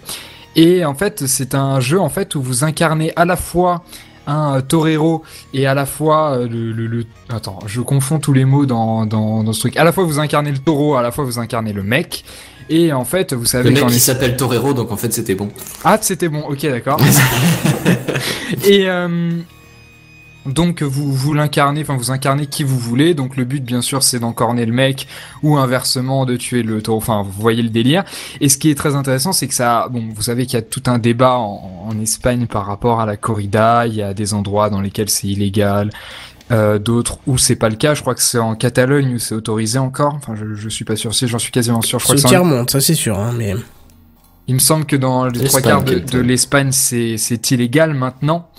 Et 0.58 0.84
en 0.84 0.94
fait, 0.96 1.26
c'est 1.28 1.56
un 1.56 1.80
jeu 1.80 2.00
en 2.02 2.10
fait 2.10 2.36
où 2.36 2.42
vous 2.42 2.64
incarnez 2.66 3.14
à 3.16 3.24
la 3.26 3.36
fois 3.38 3.84
un 4.30 4.58
euh, 4.58 4.62
torero 4.62 5.24
et 5.54 5.68
à 5.68 5.74
la 5.74 5.86
fois 5.86 6.32
euh, 6.32 6.48
le, 6.50 6.74
le, 6.74 6.88
le- 6.88 7.06
attends, 7.30 7.60
je 7.66 7.80
confonds 7.80 8.20
tous 8.20 8.34
les 8.34 8.44
mots 8.44 8.66
dans, 8.66 9.06
dans, 9.06 9.44
dans 9.44 9.54
ce 9.54 9.62
truc. 9.62 9.78
À 9.78 9.86
la 9.86 9.94
fois 9.94 10.04
vous 10.04 10.20
incarnez 10.20 10.52
le 10.52 10.58
taureau, 10.58 10.96
à 10.96 11.02
la 11.02 11.12
fois 11.12 11.24
vous 11.24 11.40
incarnez 11.40 11.72
le 11.72 11.84
mec. 11.84 12.26
Et 12.70 12.92
en 12.92 13.06
fait, 13.06 13.32
vous 13.32 13.46
savez 13.46 13.70
Le 13.70 13.76
mec 13.80 13.88
qui 13.88 13.96
es- 13.96 14.00
s'appelle 14.00 14.36
Torero, 14.36 14.74
donc 14.74 14.92
en 14.92 14.98
fait 14.98 15.14
c'était 15.14 15.36
bon. 15.36 15.48
ah, 15.86 15.98
c'était 16.02 16.28
bon, 16.28 16.42
ok, 16.42 16.62
d'accord. 16.64 17.00
et 18.66 18.90
euh, 18.90 19.30
donc 20.48 20.82
vous 20.82 21.12
vous 21.12 21.34
l'incarnez, 21.34 21.82
enfin 21.82 21.96
vous 21.96 22.12
incarnez 22.12 22.48
qui 22.48 22.64
vous 22.64 22.78
voulez. 22.80 23.14
Donc 23.14 23.38
le 23.38 23.44
but, 23.44 23.64
bien 23.64 23.82
sûr, 23.82 24.04
c'est 24.04 24.20
d'encorner 24.20 24.66
le 24.66 24.74
mec 24.74 25.08
ou 25.44 25.58
inversement 25.58 26.26
de 26.26 26.36
tuer 26.36 26.64
le 26.64 26.82
taureau. 26.82 26.98
Enfin, 26.98 27.22
vous 27.24 27.32
voyez 27.42 27.62
le 27.62 27.70
délire. 27.70 28.04
Et 28.42 28.50
ce 28.50 28.58
qui 28.58 28.70
est 28.70 28.76
très 28.76 28.96
intéressant, 28.96 29.34
c'est 29.34 29.48
que 29.48 29.54
ça, 29.54 29.88
bon, 29.90 30.10
vous 30.14 30.22
savez 30.24 30.46
qu'il 30.46 30.56
y 30.56 30.58
a 30.58 30.62
tout 30.64 30.84
un 30.88 31.00
débat 31.00 31.36
en, 31.38 31.88
en 31.88 32.00
Espagne 32.00 32.48
par 32.48 32.66
rapport 32.66 33.00
à 33.00 33.06
la 33.06 33.18
corrida. 33.18 33.88
Il 33.88 33.96
y 33.96 34.02
a 34.02 34.14
des 34.14 34.34
endroits 34.34 34.70
dans 34.70 34.82
lesquels 34.82 35.10
c'est 35.10 35.28
illégal. 35.28 35.92
Euh, 36.50 36.80
d'autres 36.80 37.20
où 37.28 37.38
c'est 37.38 37.58
pas 37.58 37.68
le 37.68 37.76
cas, 37.76 37.94
je 37.94 38.00
crois 38.00 38.16
que 38.16 38.22
c'est 38.22 38.40
en 38.40 38.56
Catalogne 38.56 39.16
où 39.16 39.20
c'est 39.20 39.36
autorisé 39.36 39.80
encore. 39.80 40.14
Enfin, 40.16 40.34
je, 40.36 40.56
je 40.56 40.70
suis 40.70 40.86
pas 40.86 40.96
sûr. 40.96 41.14
Si 41.14 41.28
j'en 41.28 41.40
suis 41.40 41.52
quasiment 41.52 41.82
sûr. 41.82 42.00
Je 42.00 42.06
crois 42.06 42.38
en- 42.38 42.44
remonte, 42.44 42.70
ça 42.70 42.80
c'est 42.80 42.94
sûr, 42.96 43.20
hein, 43.20 43.34
mais. 43.38 43.54
il 44.48 44.54
me 44.54 44.60
semble 44.60 44.86
que 44.86 44.96
dans 44.96 45.26
les 45.26 45.44
trois 45.44 45.60
quarts 45.60 45.84
de, 45.84 46.20
l'Espagne, 46.20 46.72
c'est 46.72 47.18
c'est 47.18 47.52
illégal 47.52 47.94
maintenant, 47.94 48.50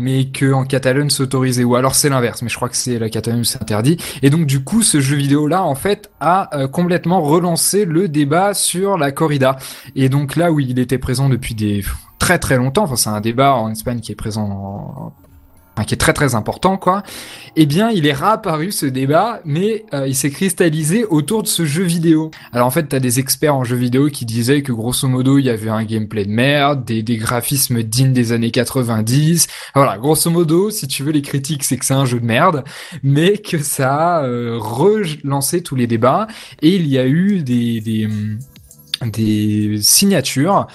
mais 0.00 0.24
que 0.26 0.52
en 0.52 0.64
Catalogne 0.64 1.10
c'est 1.10 1.22
autorisé. 1.22 1.62
Ou 1.64 1.76
alors 1.76 1.94
c'est 1.94 2.08
l'inverse, 2.08 2.42
mais 2.42 2.48
je 2.48 2.56
crois 2.56 2.68
que 2.68 2.76
c'est 2.76 2.98
la 2.98 3.08
Catalogne 3.10 3.44
c'est 3.44 3.62
interdit. 3.62 3.98
Et 4.22 4.30
donc 4.30 4.46
du 4.46 4.64
coup, 4.64 4.82
ce 4.82 5.00
jeu 5.00 5.16
vidéo 5.16 5.46
là, 5.46 5.62
en 5.62 5.74
fait, 5.74 6.10
a 6.20 6.56
euh, 6.58 6.66
complètement 6.68 7.20
relancé 7.20 7.84
le 7.84 8.08
débat 8.08 8.54
sur 8.54 8.96
la 8.98 9.12
corrida. 9.12 9.56
Et 9.94 10.08
donc 10.08 10.36
là 10.36 10.50
où 10.50 10.58
il 10.60 10.78
était 10.78 10.98
présent 10.98 11.28
depuis 11.28 11.54
des 11.54 11.84
très 12.18 12.38
très 12.38 12.56
longtemps, 12.56 12.84
enfin 12.84 12.96
c'est 12.96 13.10
un 13.10 13.20
débat 13.20 13.54
en 13.54 13.70
Espagne 13.70 14.00
qui 14.00 14.12
est 14.12 14.16
présent 14.16 14.48
en- 14.50 15.12
enfin, 15.80 15.86
qui 15.86 15.94
est 15.94 15.98
très 15.98 16.12
très 16.12 16.34
important 16.34 16.76
quoi. 16.76 17.02
Eh 17.56 17.66
bien, 17.66 17.90
il 17.90 18.06
est 18.06 18.12
réapparu 18.12 18.70
ce 18.70 18.86
débat, 18.86 19.40
mais 19.44 19.84
euh, 19.92 20.06
il 20.06 20.14
s'est 20.14 20.30
cristallisé 20.30 21.04
autour 21.04 21.42
de 21.42 21.48
ce 21.48 21.64
jeu 21.64 21.82
vidéo. 21.82 22.30
Alors 22.52 22.66
en 22.66 22.70
fait, 22.70 22.84
t'as 22.84 23.00
des 23.00 23.18
experts 23.18 23.54
en 23.54 23.64
jeux 23.64 23.76
vidéo 23.76 24.08
qui 24.08 24.24
disaient 24.24 24.62
que 24.62 24.72
grosso 24.72 25.08
modo, 25.08 25.38
il 25.38 25.46
y 25.46 25.50
avait 25.50 25.70
un 25.70 25.84
gameplay 25.84 26.24
de 26.24 26.30
merde, 26.30 26.84
des, 26.84 27.02
des 27.02 27.16
graphismes 27.16 27.82
dignes 27.82 28.12
des 28.12 28.32
années 28.32 28.50
90. 28.50 29.48
Voilà, 29.74 29.98
grosso 29.98 30.30
modo, 30.30 30.70
si 30.70 30.86
tu 30.86 31.02
veux 31.02 31.12
les 31.12 31.22
critiques, 31.22 31.64
c'est 31.64 31.76
que 31.76 31.84
c'est 31.84 31.94
un 31.94 32.04
jeu 32.04 32.20
de 32.20 32.26
merde, 32.26 32.64
mais 33.02 33.38
que 33.38 33.58
ça 33.58 34.18
a 34.18 34.24
euh, 34.24 34.58
relancé 34.60 35.62
tous 35.62 35.76
les 35.76 35.86
débats 35.86 36.26
et 36.62 36.74
il 36.74 36.86
y 36.86 36.98
a 36.98 37.06
eu 37.06 37.42
des 37.42 37.80
des, 37.80 38.06
hum, 38.06 38.38
des 39.06 39.78
signatures 39.80 40.66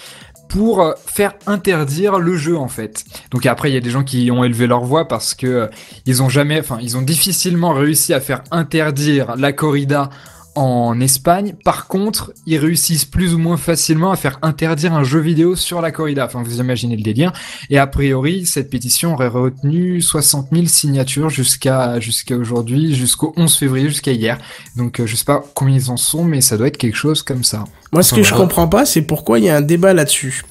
pour 0.47 0.81
euh, 0.81 0.93
faire 1.05 1.33
interdire 1.47 2.19
le 2.19 2.37
jeu 2.37 2.57
en 2.57 2.67
fait. 2.67 3.03
Donc 3.31 3.45
après 3.45 3.71
il 3.71 3.73
y 3.73 3.77
a 3.77 3.81
des 3.81 3.89
gens 3.89 4.03
qui 4.03 4.29
ont 4.31 4.43
élevé 4.43 4.67
leur 4.67 4.83
voix 4.83 5.07
parce 5.07 5.33
que 5.33 5.47
euh, 5.47 5.67
ils 6.05 6.23
ont 6.23 6.29
jamais 6.29 6.59
enfin 6.59 6.77
ils 6.81 6.97
ont 6.97 7.01
difficilement 7.01 7.73
réussi 7.73 8.13
à 8.13 8.19
faire 8.19 8.43
interdire 8.51 9.35
la 9.37 9.51
corrida 9.53 10.09
en 10.55 10.99
Espagne. 11.01 11.53
Par 11.63 11.87
contre, 11.87 12.33
ils 12.45 12.57
réussissent 12.57 13.05
plus 13.05 13.33
ou 13.33 13.37
moins 13.37 13.57
facilement 13.57 14.11
à 14.11 14.15
faire 14.15 14.39
interdire 14.41 14.93
un 14.93 15.03
jeu 15.03 15.19
vidéo 15.19 15.55
sur 15.55 15.81
la 15.81 15.91
corrida. 15.91 16.25
Enfin, 16.25 16.41
vous 16.43 16.59
imaginez 16.59 16.95
le 16.95 17.03
délire. 17.03 17.33
Et 17.69 17.77
a 17.77 17.87
priori, 17.87 18.45
cette 18.45 18.69
pétition 18.69 19.13
aurait 19.13 19.27
retenu 19.27 20.01
60 20.01 20.49
000 20.51 20.65
signatures 20.67 21.29
jusqu'à 21.29 21.99
aujourd'hui, 22.31 22.95
jusqu'au 22.95 23.33
11 23.35 23.55
février, 23.55 23.89
jusqu'à 23.89 24.13
hier. 24.13 24.37
Donc, 24.75 24.99
euh, 24.99 25.05
je 25.05 25.15
sais 25.15 25.25
pas 25.25 25.43
combien 25.53 25.75
ils 25.75 25.91
en 25.91 25.97
sont, 25.97 26.23
mais 26.23 26.41
ça 26.41 26.57
doit 26.57 26.67
être 26.67 26.77
quelque 26.77 26.97
chose 26.97 27.21
comme 27.21 27.43
ça. 27.43 27.65
Moi, 27.95 28.03
ce 28.03 28.13
que 28.13 28.23
je 28.23 28.33
comprends 28.33 28.67
pas, 28.67 28.85
c'est 28.85 29.01
pourquoi 29.01 29.39
il 29.39 29.45
y 29.45 29.49
a 29.49 29.55
un 29.55 29.61
débat 29.61 29.93
là-dessus. 29.93 30.43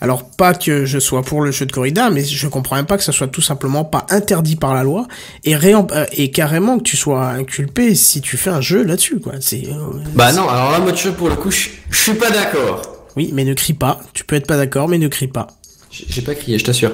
Alors, 0.00 0.24
pas 0.30 0.54
que 0.54 0.84
je 0.84 1.00
sois 1.00 1.22
pour 1.22 1.42
le 1.42 1.50
jeu 1.50 1.66
de 1.66 1.72
corrida, 1.72 2.10
mais 2.10 2.24
je 2.24 2.46
comprends 2.46 2.76
même 2.76 2.86
pas 2.86 2.96
que 2.96 3.02
ça 3.02 3.10
soit 3.10 3.26
tout 3.26 3.40
simplement 3.40 3.84
pas 3.84 4.06
interdit 4.08 4.54
par 4.54 4.72
la 4.72 4.84
loi 4.84 5.08
et, 5.42 5.56
euh, 5.56 6.06
et 6.12 6.30
carrément 6.30 6.78
que 6.78 6.84
tu 6.84 6.96
sois 6.96 7.26
inculpé 7.30 7.96
si 7.96 8.20
tu 8.20 8.36
fais 8.36 8.50
un 8.50 8.60
jeu 8.60 8.84
là-dessus, 8.84 9.18
quoi. 9.18 9.32
C'est, 9.40 9.66
euh, 9.66 9.98
Bah 10.14 10.32
non, 10.32 10.48
alors 10.48 10.70
là, 10.70 10.78
moi, 10.78 10.92
tu 10.92 11.08
vois, 11.08 11.16
pour 11.16 11.28
le 11.28 11.34
coup, 11.34 11.50
je 11.50 11.68
suis 11.90 12.14
pas 12.14 12.30
d'accord. 12.30 12.82
oui, 13.16 13.30
mais 13.32 13.44
ne 13.44 13.54
crie 13.54 13.74
pas. 13.74 14.00
Tu 14.12 14.22
peux 14.22 14.36
être 14.36 14.46
pas 14.46 14.56
d'accord, 14.56 14.88
mais 14.88 14.98
ne 14.98 15.08
crie 15.08 15.26
pas. 15.26 15.48
J'ai 15.90 16.22
pas 16.22 16.36
crié, 16.36 16.56
je 16.56 16.64
t'assure. 16.64 16.92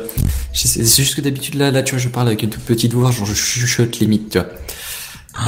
C'est 0.55 0.69
c'est 0.69 1.03
juste 1.03 1.17
que 1.17 1.21
d'habitude, 1.21 1.55
là, 1.55 1.71
là, 1.71 1.83
tu 1.83 1.95
vois, 1.95 2.03
je 2.03 2.09
parle 2.09 2.29
avec 2.29 2.43
une 2.43 2.51
toute 2.51 2.65
petite 2.65 2.95
voix, 2.95 3.11
genre 3.11 3.27
je 3.27 3.35
chuchote 3.35 3.99
limite, 4.01 4.31
tu 4.31 4.39
vois. 4.39 4.49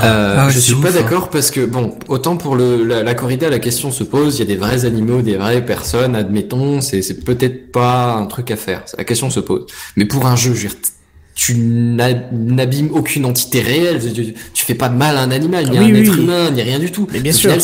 Euh, 0.03 0.37
Ah 0.39 0.47
ouais, 0.47 0.53
je 0.53 0.59
suis 0.61 0.75
ouf, 0.75 0.83
pas 0.83 0.91
hein. 0.91 0.93
d'accord 1.03 1.31
parce 1.31 1.51
que 1.51 1.65
bon, 1.67 1.97
autant 2.09 2.37
pour 2.37 2.55
le 2.55 2.85
la, 2.85 3.03
la 3.03 3.15
corrida, 3.15 3.49
la 3.51 3.59
question 3.59 3.91
se 3.91 4.05
pose. 4.05 4.37
Il 4.37 4.39
y 4.41 4.43
a 4.43 4.47
des 4.47 4.57
vrais 4.57 4.85
animaux, 4.85 5.21
des 5.23 5.37
vraies 5.37 5.65
personnes, 5.65 6.15
admettons. 6.15 6.81
C'est 6.81 7.03
c'est 7.03 7.25
peut-être 7.25 7.73
pas 7.73 8.15
un 8.15 8.27
truc 8.27 8.51
à 8.53 8.57
faire. 8.57 8.85
La 8.97 9.05
question 9.05 9.31
se 9.31 9.41
pose. 9.41 9.67
Mais 9.97 10.05
pour 10.05 10.27
un 10.27 10.37
jeu, 10.37 10.55
je 10.55 10.63
veux 10.63 10.69
dire, 10.69 10.77
tu 11.35 11.55
n'a- 11.57 12.29
n'abîmes 12.33 12.91
aucune 12.93 13.25
entité 13.25 13.61
réelle. 13.63 14.01
Tu, 14.15 14.35
tu 14.55 14.65
fais 14.65 14.75
pas 14.75 14.89
de 14.89 14.97
mal 14.97 15.17
à 15.17 15.23
un 15.23 15.31
animal, 15.31 15.69
ni 15.71 15.77
à 15.79 15.81
Oui, 15.81 15.91
un 15.91 15.95
oui, 15.95 16.01
être 16.03 16.13
oui. 16.15 16.23
humain, 16.23 16.51
ni 16.51 16.63
rien 16.63 16.79
du 16.79 16.93
tout. 16.93 17.09
Mais 17.13 17.21
bien 17.21 17.33
Au 17.33 17.37
sûr. 17.37 17.61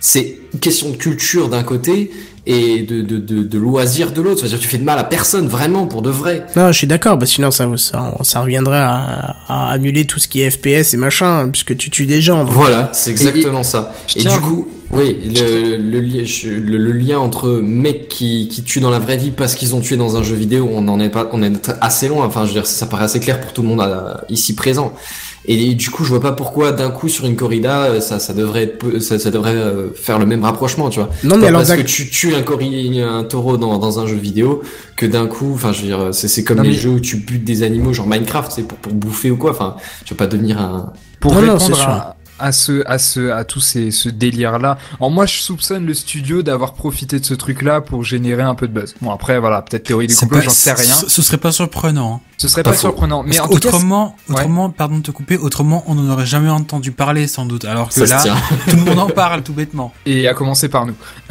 c'est 0.00 0.38
question 0.58 0.90
de 0.90 0.96
culture 0.96 1.48
d'un 1.48 1.62
côté 1.62 2.10
et 2.48 2.82
de 2.82 3.02
de 3.02 3.18
de, 3.18 3.42
de 3.42 3.58
loisir 3.58 4.12
de 4.12 4.22
l'autre. 4.22 4.40
C'est-à-dire, 4.40 4.60
tu 4.60 4.68
fais 4.68 4.78
de 4.78 4.84
mal 4.84 4.98
à 4.98 5.04
personne 5.04 5.48
vraiment 5.48 5.86
pour 5.86 6.00
de 6.02 6.10
vrai. 6.10 6.46
Non, 6.56 6.68
je 6.72 6.78
suis 6.78 6.86
d'accord, 6.86 7.16
bah 7.18 7.26
sinon 7.26 7.50
ça, 7.50 7.68
ça, 7.76 8.14
ça 8.22 8.40
reviendrait 8.40 8.78
à, 8.78 9.36
à 9.48 9.70
annuler 9.72 10.04
tout 10.04 10.20
ce 10.20 10.28
qui 10.28 10.42
est 10.42 10.50
FPS 10.50 10.94
et 10.94 10.96
machin, 10.96 11.48
puisque 11.50 11.76
tu 11.76 11.90
tues 11.90 12.06
des 12.06 12.20
gens. 12.20 12.44
donc. 12.44 12.52
Voilà, 12.52 12.90
c'est 12.92 13.10
exactement 13.10 13.62
ça. 13.64 13.92
Et 14.14 14.22
du 14.22 14.38
coup, 14.40 14.68
oui, 14.92 15.16
le, 15.34 15.76
le, 15.76 15.98
li- 16.00 16.24
je- 16.24 16.48
le, 16.50 16.78
le 16.78 16.92
lien 16.92 17.18
entre 17.18 17.50
mecs 17.50 18.06
qui, 18.08 18.46
qui 18.48 18.62
tuent 18.62 18.78
dans 18.80 18.90
la 18.90 19.00
vraie 19.00 19.16
vie 19.16 19.32
parce 19.32 19.56
qu'ils 19.56 19.74
ont 19.74 19.80
tué 19.80 19.96
dans 19.96 20.16
un 20.16 20.22
jeu 20.22 20.36
vidéo, 20.36 20.68
on 20.72 20.86
en 20.86 21.00
est 21.00 21.08
pas, 21.08 21.28
on 21.32 21.42
est 21.42 21.70
assez 21.80 22.06
loin. 22.06 22.24
Enfin, 22.26 22.42
je 22.42 22.48
veux 22.48 22.52
dire, 22.54 22.66
ça, 22.66 22.76
ça 22.78 22.86
paraît 22.86 23.04
assez 23.06 23.18
clair 23.18 23.40
pour 23.40 23.52
tout 23.52 23.62
le 23.62 23.68
monde 23.68 23.80
euh, 23.80 24.14
ici 24.28 24.54
présent. 24.54 24.92
Et 25.48 25.74
du 25.74 25.90
coup, 25.90 26.02
je 26.04 26.08
vois 26.10 26.20
pas 26.20 26.32
pourquoi 26.32 26.72
d'un 26.72 26.90
coup 26.90 27.08
sur 27.08 27.24
une 27.26 27.36
corrida, 27.36 27.84
euh, 27.84 28.00
ça, 28.00 28.18
ça 28.18 28.32
devrait 28.34 28.64
être, 28.64 28.78
peu- 28.78 28.98
ça, 29.00 29.18
ça 29.18 29.30
devrait 29.30 29.54
euh, 29.54 29.88
faire 29.94 30.18
le 30.18 30.26
même 30.26 30.42
rapprochement, 30.44 30.90
tu 30.90 30.98
vois. 30.98 31.08
Non, 31.22 31.36
mais 31.36 31.42
Pas 31.42 31.48
alors, 31.48 31.60
parce 31.64 31.76
que 31.76 31.82
tu 31.86 32.10
tues 32.10 32.34
un, 32.34 32.42
corri- 32.42 33.00
un 33.00 33.22
taureau 33.22 33.56
dans, 33.56 33.78
dans 33.78 34.00
un 34.00 34.06
jeu 34.06 34.16
vidéo 34.16 34.62
que 34.96 35.06
d'un 35.06 35.26
coup, 35.28 35.52
enfin, 35.54 35.72
je 35.72 35.82
veux 35.82 35.86
dire, 35.86 36.08
c'est 36.12 36.26
c'est 36.28 36.42
comme 36.42 36.56
Non, 36.56 36.62
les 36.64 36.70
mais- 36.70 36.74
jeux 36.74 36.90
où 36.90 37.00
tu 37.00 37.16
butes 37.18 37.44
des 37.44 37.62
animaux, 37.62 37.92
genre 37.92 38.08
Minecraft, 38.08 38.50
c'est 38.50 38.62
pour, 38.66 38.78
pour 38.78 38.92
bouffer 38.92 39.30
ou 39.30 39.36
quoi. 39.36 39.52
Enfin, 39.52 39.76
tu 40.04 40.14
vas 40.14 40.18
pas 40.18 40.26
devenir 40.26 40.60
un, 40.60 40.92
Pour 41.20 41.34
Non, 41.34 41.42
non, 41.42 41.52
répondre 41.58 41.80
à, 41.80 42.15
à 42.38 42.52
ce, 42.52 42.82
à 42.86 42.98
ce, 42.98 43.30
à 43.30 43.44
tous 43.44 43.60
ces, 43.60 43.90
ce 43.90 44.08
délire-là. 44.08 44.78
Alors 45.00 45.10
moi, 45.10 45.26
je 45.26 45.38
soupçonne 45.38 45.86
le 45.86 45.94
studio 45.94 46.42
d'avoir 46.42 46.74
profité 46.74 47.18
de 47.20 47.24
ce 47.24 47.34
truc-là 47.34 47.80
pour 47.80 48.04
générer 48.04 48.42
un 48.42 48.54
peu 48.54 48.68
de 48.68 48.72
buzz. 48.72 48.94
Bon 49.00 49.10
après, 49.10 49.38
voilà, 49.38 49.62
peut-être 49.62 49.84
théorie 49.84 50.06
du 50.06 50.14
complot, 50.16 50.40
j'en 50.42 50.50
sais 50.50 50.72
rien. 50.72 50.94
Ce, 50.94 51.08
ce 51.08 51.22
serait 51.22 51.38
pas 51.38 51.52
surprenant. 51.52 52.16
hein. 52.16 52.20
Ce 52.38 52.48
serait 52.48 52.62
Pas 52.62 52.74
surprenant. 52.74 53.22
Mais 53.22 53.40
en 53.40 53.48
tout 53.48 53.58
cas, 53.58 53.68
autrement, 53.68 54.14
ouais. 54.28 54.34
autrement, 54.34 54.68
pardon 54.68 54.98
de 54.98 55.02
te 55.02 55.10
couper, 55.10 55.38
autrement, 55.38 55.82
on 55.86 55.94
n'en 55.94 56.12
aurait 56.12 56.26
jamais 56.26 56.50
entendu 56.50 56.92
parler, 56.92 57.26
sans 57.28 57.46
doute. 57.46 57.64
Alors 57.64 57.88
que 57.88 58.04
ça 58.06 58.26
là, 58.26 58.36
tout 58.68 58.76
le 58.76 58.82
monde 58.84 58.98
en 58.98 59.08
parle, 59.08 59.42
tout 59.42 59.54
bêtement. 59.54 59.94
et 60.04 60.28
à 60.28 60.34
commencer 60.34 60.68
par 60.68 60.84
nous. 60.84 60.94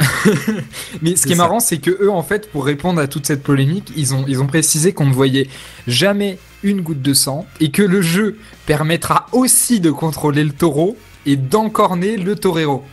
Mais 1.02 1.14
ce 1.16 1.26
qui 1.26 1.32
est 1.32 1.36
ça. 1.36 1.42
marrant, 1.42 1.60
c'est 1.60 1.78
que 1.78 1.90
eux, 2.02 2.10
en 2.10 2.22
fait, 2.24 2.50
pour 2.50 2.64
répondre 2.64 3.00
à 3.00 3.06
toute 3.06 3.24
cette 3.26 3.42
polémique, 3.44 3.92
ils 3.96 4.14
ont, 4.14 4.24
ils 4.26 4.40
ont 4.42 4.46
précisé 4.46 4.92
qu'on 4.92 5.06
ne 5.06 5.12
voyait 5.14 5.48
jamais 5.86 6.38
une 6.62 6.80
goutte 6.80 7.02
de 7.02 7.14
sang 7.14 7.46
et 7.60 7.70
que 7.70 7.82
le 7.82 8.02
jeu 8.02 8.38
permettra 8.66 9.26
aussi 9.32 9.80
de 9.80 9.90
contrôler 9.90 10.44
le 10.44 10.52
taureau 10.52 10.96
et 11.26 11.36
d'encorner 11.36 12.16
le 12.16 12.36
torero. 12.36 12.84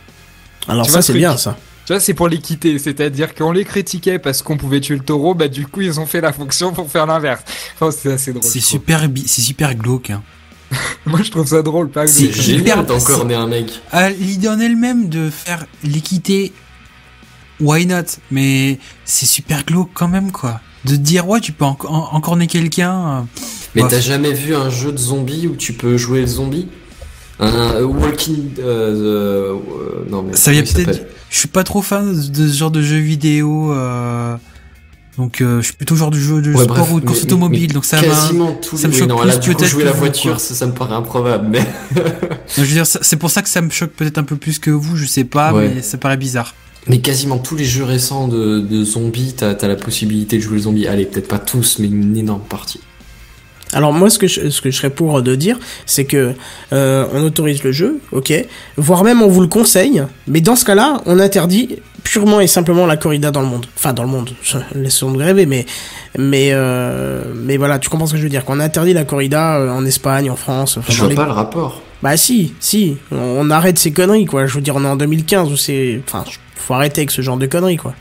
Alors 0.68 0.86
Tu 0.86 0.92
ça 0.92 1.02
c'est 1.02 1.12
ce 1.12 1.18
bien 1.18 1.36
ça. 1.36 1.56
Tu 1.86 1.92
vois, 1.92 2.00
c'est 2.00 2.14
pour 2.14 2.28
l'équité, 2.28 2.78
c'est-à-dire 2.78 3.34
qu'on 3.34 3.52
les 3.52 3.64
critiquait 3.66 4.18
parce 4.18 4.40
qu'on 4.40 4.56
pouvait 4.56 4.80
tuer 4.80 4.94
le 4.96 5.02
taureau, 5.04 5.34
bah 5.34 5.48
du 5.48 5.66
coup 5.66 5.82
ils 5.82 6.00
ont 6.00 6.06
fait 6.06 6.22
la 6.22 6.32
fonction 6.32 6.72
pour 6.72 6.90
faire 6.90 7.04
l'inverse. 7.06 7.42
Enfin, 7.74 7.90
c'est 7.96 8.12
assez 8.12 8.32
drôle. 8.32 8.42
C'est 8.42 8.60
super, 8.60 9.06
c'est 9.26 9.42
super 9.42 9.74
glauque. 9.74 10.08
Hein. 10.10 10.22
Moi 11.06 11.20
je 11.22 11.30
trouve 11.30 11.46
ça 11.46 11.60
drôle, 11.62 11.90
pas 11.90 12.06
C'est 12.06 12.28
glauque. 12.28 12.40
génial. 12.40 12.86
Né 13.26 13.34
un 13.34 13.46
mec. 13.46 13.80
Ah, 13.92 14.08
L'idée 14.10 14.48
en 14.48 14.58
elle-même 14.58 15.10
de 15.10 15.28
faire 15.28 15.66
l'équité, 15.82 16.52
why 17.60 17.84
not? 17.86 18.02
Mais 18.30 18.78
c'est 19.04 19.26
super 19.26 19.64
glauque 19.64 19.90
quand 19.92 20.08
même, 20.08 20.32
quoi. 20.32 20.60
De 20.84 20.96
dire, 20.96 21.26
ouais, 21.28 21.40
tu 21.40 21.52
peux 21.52 21.64
enco- 21.64 21.88
en- 21.88 22.08
encorner 22.14 22.46
quelqu'un. 22.46 22.92
euh, 22.94 23.20
Mais 23.74 23.82
Bof. 23.82 23.90
t'as 23.90 24.00
jamais 24.00 24.32
vu 24.32 24.54
un 24.54 24.68
jeu 24.70 24.92
de 24.92 24.98
zombies 24.98 25.46
où 25.48 25.56
tu 25.56 25.72
peux 25.72 25.96
jouer 25.96 26.20
le 26.20 26.26
zombie? 26.26 26.68
Un 27.40 27.46
un 27.48 27.82
Walking... 27.82 28.50
Euh, 28.60 29.54
euh, 29.54 29.54
non 30.10 30.22
mais... 30.22 30.36
Ça 30.36 30.52
vient 30.52 30.62
peut-être- 30.62 31.06
Je 31.30 31.38
suis 31.38 31.48
pas 31.48 31.64
trop 31.64 31.82
fan 31.82 32.14
de, 32.14 32.28
de 32.28 32.48
ce 32.48 32.56
genre 32.56 32.70
de 32.70 32.82
jeu 32.82 32.98
vidéo. 32.98 33.72
Euh... 33.72 34.36
Donc 35.16 35.40
euh, 35.40 35.58
je 35.60 35.66
suis 35.66 35.72
plutôt 35.74 35.94
genre 35.96 36.10
du 36.10 36.20
jeu 36.20 36.42
de 36.42 36.52
Ouais, 36.52 36.64
sport 36.64 36.76
bref, 36.76 36.92
ou 36.92 37.00
de 37.00 37.06
course 37.06 37.20
mais- 37.20 37.24
automobile. 37.26 37.68
mais 37.68 37.74
donc 37.74 37.84
ça 37.84 38.00
quasiment 38.00 38.52
tous 38.54 38.76
ça 38.76 38.88
me 38.88 38.92
choque 38.92 39.08
non, 39.08 39.16
plus 39.18 39.28
là, 39.28 39.36
du 39.36 39.50
coup, 39.50 39.56
peut-être 39.56 39.70
jouer 39.70 39.84
la 39.84 39.92
voiture, 39.92 40.40
ça, 40.40 40.54
ça 40.54 40.66
me 40.66 40.72
paraît 40.72 40.94
improbable, 40.96 41.46
mais. 41.50 41.64
Je 42.56 42.60
veux 42.62 42.66
dire, 42.66 42.84
c'est 42.86 43.16
pour 43.16 43.30
ça 43.30 43.40
que 43.42 43.48
ça 43.48 43.60
me 43.60 43.70
choque 43.70 43.92
peut-être 43.92 44.18
un 44.18 44.24
peu 44.24 44.34
plus 44.36 44.58
que 44.58 44.70
vous, 44.72 44.96
je 44.96 45.06
sais 45.06 45.22
pas, 45.24 45.52
Ouais. 45.52 45.70
mais 45.76 45.82
ça 45.82 45.98
paraît 45.98 46.16
bizarre. 46.16 46.52
Mais 46.86 46.98
quasiment 46.98 47.38
tous 47.38 47.56
les 47.56 47.64
jeux 47.64 47.84
récents 47.84 48.28
de, 48.28 48.60
de 48.60 48.84
zombies, 48.84 49.34
t'as 49.36 49.52
as 49.52 49.68
la 49.68 49.76
possibilité 49.76 50.36
de 50.36 50.42
jouer 50.42 50.56
le 50.56 50.62
zombie. 50.62 50.86
Allez, 50.86 51.06
peut-être 51.06 51.28
pas 51.28 51.38
tous, 51.38 51.78
mais 51.78 51.86
une 51.86 52.16
énorme 52.16 52.42
partie. 52.48 52.80
Alors 53.72 53.92
moi, 53.92 54.08
ce 54.10 54.18
que 54.20 54.26
je, 54.28 54.50
ce 54.50 54.60
que 54.60 54.70
je 54.70 54.76
serais 54.76 54.90
pour 54.90 55.20
de 55.22 55.34
dire, 55.34 55.58
c'est 55.86 56.04
que 56.04 56.34
euh, 56.72 57.06
on 57.12 57.22
autorise 57.24 57.64
le 57.64 57.72
jeu, 57.72 57.98
ok, 58.12 58.32
voire 58.76 59.02
même 59.02 59.20
on 59.20 59.26
vous 59.28 59.40
le 59.40 59.48
conseille, 59.48 60.02
mais 60.28 60.40
dans 60.40 60.54
ce 60.54 60.64
cas-là, 60.64 61.00
on 61.06 61.18
interdit 61.18 61.76
purement 62.04 62.40
et 62.40 62.46
simplement 62.46 62.86
la 62.86 62.96
corrida 62.96 63.32
dans 63.32 63.40
le 63.40 63.48
monde. 63.48 63.66
Enfin, 63.76 63.92
dans 63.92 64.04
le 64.04 64.10
monde, 64.10 64.30
laissons-nous 64.76 65.18
rêver, 65.18 65.46
mais 65.46 65.66
mais 66.16 66.50
euh, 66.52 67.24
mais 67.34 67.56
voilà, 67.56 67.80
tu 67.80 67.88
comprends 67.88 68.06
ce 68.06 68.12
que 68.12 68.18
je 68.18 68.22
veux 68.24 68.28
dire 68.28 68.44
Qu'on 68.44 68.60
interdit 68.60 68.92
la 68.92 69.04
corrida 69.04 69.56
euh, 69.56 69.70
en 69.70 69.84
Espagne, 69.86 70.30
en 70.30 70.36
France, 70.36 70.76
enfin, 70.76 70.92
Je 70.92 70.98
vois 71.00 71.08
les- 71.08 71.14
pas 71.16 71.24
le 71.26 71.32
rapport. 71.32 71.82
Bah 72.02 72.16
si, 72.18 72.52
si, 72.60 72.98
on, 73.10 73.16
on 73.16 73.50
arrête 73.50 73.78
ces 73.78 73.90
conneries 73.90 74.26
quoi. 74.26 74.46
Je 74.46 74.54
veux 74.54 74.60
dire, 74.60 74.76
on 74.76 74.84
est 74.84 74.88
en 74.88 74.96
2015 74.96 75.50
où 75.50 75.56
c'est, 75.56 76.00
enfin, 76.06 76.24
faut 76.64 76.74
arrêter 76.74 77.02
avec 77.02 77.10
ce 77.10 77.22
genre 77.22 77.36
de 77.36 77.46
conneries 77.46 77.76
quoi. 77.76 77.94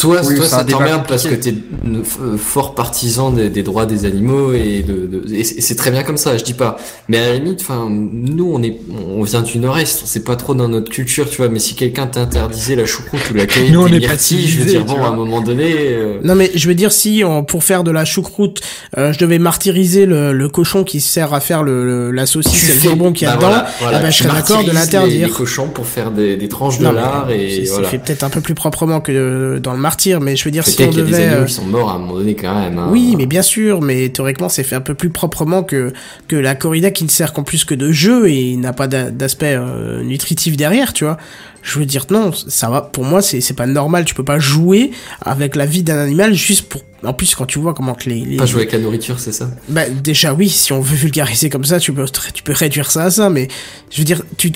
Toi, 0.00 0.20
Oui, 0.24 0.34
toi 0.36 0.44
c'est 0.46 0.50
ça 0.50 0.64
t'emmerde 0.64 1.02
parce 1.06 1.24
que 1.26 1.34
t'es 1.34 1.54
une- 1.84 2.02
f- 2.02 2.36
fort 2.38 2.74
partisan 2.74 3.30
des, 3.30 3.50
des 3.50 3.62
droits 3.62 3.84
des 3.86 4.04
animaux 4.06 4.52
et 4.54 4.82
de, 4.82 5.06
de- 5.06 5.34
et 5.34 5.44
c'est 5.44 5.60
c'est 5.60 5.74
très 5.76 5.90
bien 5.90 6.02
comme 6.02 6.16
ça, 6.16 6.36
je 6.38 6.44
dis 6.44 6.54
pas. 6.54 6.78
Mais 7.08 7.18
à 7.18 7.28
la 7.28 7.34
limite, 7.34 7.60
enfin, 7.60 7.86
nous, 7.90 8.50
on 8.54 8.62
est, 8.62 8.78
on 9.14 9.22
vient 9.22 9.42
du 9.42 9.58
Nord-Est, 9.58 10.02
c'est 10.06 10.24
pas 10.24 10.36
trop 10.36 10.54
dans 10.54 10.68
notre 10.68 10.90
culture, 10.90 11.28
tu 11.28 11.36
vois. 11.36 11.48
Mais 11.48 11.58
si 11.58 11.74
quelqu'un 11.74 12.06
t'interdisait 12.06 12.76
la 12.76 12.86
choucroute 12.86 13.20
ou 13.30 13.34
la 13.34 13.46
cueillette 13.46 13.72
Nous, 13.72 13.80
on 13.82 13.88
des 13.88 13.96
est 13.96 13.98
myrtilles, 14.00 14.48
je 14.48 14.58
veux 14.60 14.64
dire, 14.64 14.84
bon, 14.84 15.02
à 15.04 15.08
un 15.08 15.14
moment 15.16 15.40
donné, 15.42 15.74
euh, 15.76 16.18
Non 16.24 16.34
mais 16.34 16.50
je 16.54 16.66
veux 16.66 16.74
dire 16.74 16.92
si 16.92 17.22
on- 17.24 17.44
pour 17.44 17.62
faire 17.64 17.84
de 17.84 17.90
la 17.90 18.04
choucroute, 18.06 18.60
euh, 18.96 19.12
je 19.12 19.18
devais 19.18 19.38
martyriser 19.38 20.06
le, 20.06 20.32
le 20.32 20.48
cochon 20.48 20.82
qui 20.84 21.00
sert 21.00 21.34
à 21.34 21.40
faire 21.40 21.62
le, 21.62 21.84
le- 21.84 22.10
la 22.10 22.24
saucisse 22.26 22.70
et 22.70 22.74
le 22.74 22.80
jambon 22.80 23.12
qu'il 23.12 23.26
y 23.26 23.30
a 23.30 23.32
bah 23.32 23.36
dedans, 23.36 23.48
voilà, 23.48 23.66
voilà, 23.80 23.98
eh 23.98 24.02
ben, 24.02 24.10
je 24.10 24.22
serais 24.22 24.32
d'accord 24.34 24.64
de 24.64 24.70
l'interdire. 24.72 25.18
Les, 25.20 25.24
les 25.26 25.30
cochons 25.30 25.68
pour 25.68 25.86
faire 25.86 26.10
des, 26.10 26.36
des 26.36 26.48
tranches 26.48 26.78
de 26.78 26.84
Non, 26.84 26.92
lard 26.92 27.26
c'est 27.28 27.38
et 27.38 27.64
c'est 27.66 27.72
voilà. 27.72 27.88
fait 27.88 27.98
peut-être 27.98 28.22
un 28.24 28.30
peu 28.30 28.40
plus 28.40 28.54
proprement 28.54 29.00
que 29.00 29.12
euh, 29.12 29.58
dans 29.60 29.72
le 29.72 29.78
mais 30.20 30.36
je 30.36 30.44
veux 30.44 30.50
dire 30.50 30.66
si 30.66 30.74
on 30.82 30.86
Peut-être 30.86 30.90
qu'il 30.90 30.98
y 30.98 31.02
a 31.02 31.04
des 31.06 31.10
devait. 31.12 31.22
animaux 31.24 31.42
euh, 31.42 31.46
qui 31.46 31.52
sont 31.54 31.64
morts 31.66 31.90
à 31.90 31.94
un 31.94 31.98
moment 31.98 32.14
donné 32.14 32.34
quand 32.34 32.54
même. 32.58 32.78
hein. 32.78 32.88
Oui, 32.90 33.14
mais 33.16 33.26
bien 33.26 33.42
sûr, 33.42 33.80
mais 33.82 34.08
théoriquement 34.08 34.48
c'est 34.48 34.62
fait 34.64 34.76
un 34.76 34.80
peu 34.80 34.94
plus 34.94 35.10
proprement 35.10 35.62
que 35.62 35.92
que 36.28 36.36
la 36.36 36.54
corrida 36.54 36.90
qui 36.90 37.04
ne 37.04 37.08
sert 37.10 37.32
qu'en 37.32 37.42
plus 37.42 37.64
que 37.64 37.74
de 37.74 37.90
jeu 37.92 38.28
et 38.30 38.56
n'a 38.56 38.72
pas 38.72 38.86
d'a- 38.88 39.10
d'aspect 39.10 39.54
euh, 39.56 40.02
nutritif 40.02 40.56
derrière, 40.56 40.92
tu 40.92 41.04
vois. 41.04 41.16
Je 41.62 41.78
veux 41.78 41.86
dire 41.86 42.06
non, 42.10 42.32
ça 42.32 42.70
va. 42.70 42.80
Pour 42.80 43.04
moi, 43.04 43.22
c'est 43.22 43.40
c'est 43.40 43.54
pas 43.54 43.66
normal. 43.66 44.04
Tu 44.04 44.14
peux 44.14 44.24
pas 44.24 44.38
jouer 44.38 44.90
avec 45.20 45.56
la 45.56 45.66
vie 45.66 45.82
d'un 45.82 45.98
animal 45.98 46.34
juste 46.34 46.68
pour. 46.68 46.82
En 47.02 47.14
plus, 47.14 47.34
quand 47.34 47.46
tu 47.46 47.58
vois 47.58 47.72
comment 47.72 47.94
que 47.94 48.10
les, 48.10 48.20
les... 48.20 48.36
Pas 48.36 48.44
jouer 48.44 48.62
avec 48.62 48.72
la 48.72 48.78
nourriture, 48.78 49.18
c'est 49.20 49.32
ça? 49.32 49.50
Bah 49.68 49.88
déjà 49.88 50.34
oui, 50.34 50.50
si 50.50 50.72
on 50.74 50.80
veut 50.80 50.96
vulgariser 50.96 51.48
comme 51.48 51.64
ça, 51.64 51.80
tu 51.80 51.92
peux 51.94 52.04
tu 52.34 52.42
peux 52.42 52.52
réduire 52.52 52.90
ça 52.90 53.04
à 53.04 53.10
ça, 53.10 53.30
mais 53.30 53.48
je 53.90 53.98
veux 53.98 54.04
dire, 54.04 54.22
tu 54.36 54.52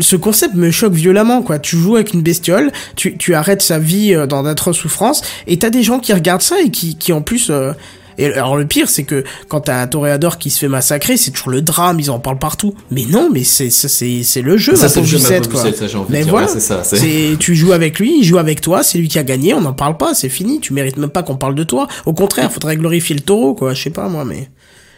ce 0.00 0.16
concept 0.16 0.54
me 0.54 0.70
choque 0.72 0.94
violemment 0.94 1.42
quoi. 1.42 1.60
Tu 1.60 1.76
joues 1.76 1.94
avec 1.94 2.12
une 2.12 2.22
bestiole, 2.22 2.72
tu 2.96 3.16
tu 3.16 3.34
arrêtes 3.34 3.62
sa 3.62 3.78
vie 3.78 4.14
euh, 4.14 4.26
dans 4.26 4.42
d'atroces 4.42 4.78
souffrances, 4.78 5.22
et 5.46 5.58
t'as 5.58 5.70
des 5.70 5.84
gens 5.84 6.00
qui 6.00 6.12
regardent 6.12 6.42
ça 6.42 6.60
et 6.60 6.70
qui 6.70 6.96
qui 6.96 7.12
en 7.12 7.22
plus 7.22 7.50
euh, 7.50 7.72
et 8.18 8.26
alors 8.26 8.56
le 8.56 8.66
pire 8.66 8.88
c'est 8.88 9.04
que 9.04 9.24
quand 9.48 9.60
t'as 9.62 9.80
un 9.82 9.86
toréador 9.86 10.38
qui 10.38 10.50
se 10.50 10.58
fait 10.58 10.68
massacrer, 10.68 11.16
c'est 11.16 11.30
toujours 11.30 11.50
le 11.50 11.62
drame, 11.62 11.98
ils 12.00 12.10
en 12.10 12.18
parlent 12.18 12.38
partout. 12.38 12.74
Mais 12.90 13.04
non, 13.04 13.28
mais 13.32 13.44
c'est 13.44 13.70
c'est 13.70 13.88
c'est 13.88 14.22
c'est 14.22 14.42
le 14.42 14.56
jeu, 14.56 14.76
Ça, 14.76 14.82
ma 14.84 14.88
c'est 14.88 15.00
le 15.00 15.06
pauvre 15.06 15.10
jeu, 15.10 15.18
ma 15.18 15.22
Lucette, 15.28 15.50
quoi. 15.50 15.64
Lucette, 15.64 15.88
ça, 15.90 15.98
envie 15.98 16.06
Mais 16.12 16.22
dire, 16.22 16.30
voilà, 16.30 16.46
ouais, 16.46 16.52
c'est 16.52 16.60
ça, 16.60 16.84
c'est- 16.84 16.96
c'est 16.96 17.36
tu 17.38 17.54
joues 17.54 17.72
avec 17.72 17.98
lui, 17.98 18.18
il 18.18 18.24
joue 18.24 18.38
avec 18.38 18.60
toi, 18.60 18.82
c'est 18.82 18.98
lui 18.98 19.08
qui 19.08 19.18
a 19.18 19.22
gagné, 19.24 19.54
on 19.54 19.60
n'en 19.60 19.72
parle 19.72 19.96
pas, 19.96 20.14
c'est 20.14 20.28
fini, 20.28 20.60
tu 20.60 20.72
mérites 20.72 20.96
même 20.96 21.10
pas 21.10 21.22
qu'on 21.22 21.36
parle 21.36 21.54
de 21.54 21.64
toi. 21.64 21.88
Au 22.06 22.12
contraire, 22.12 22.50
faudrait 22.52 22.76
glorifier 22.76 23.14
le 23.14 23.22
taureau 23.22 23.54
quoi, 23.54 23.74
je 23.74 23.82
sais 23.82 23.90
pas 23.90 24.08
moi 24.08 24.24
mais 24.24 24.48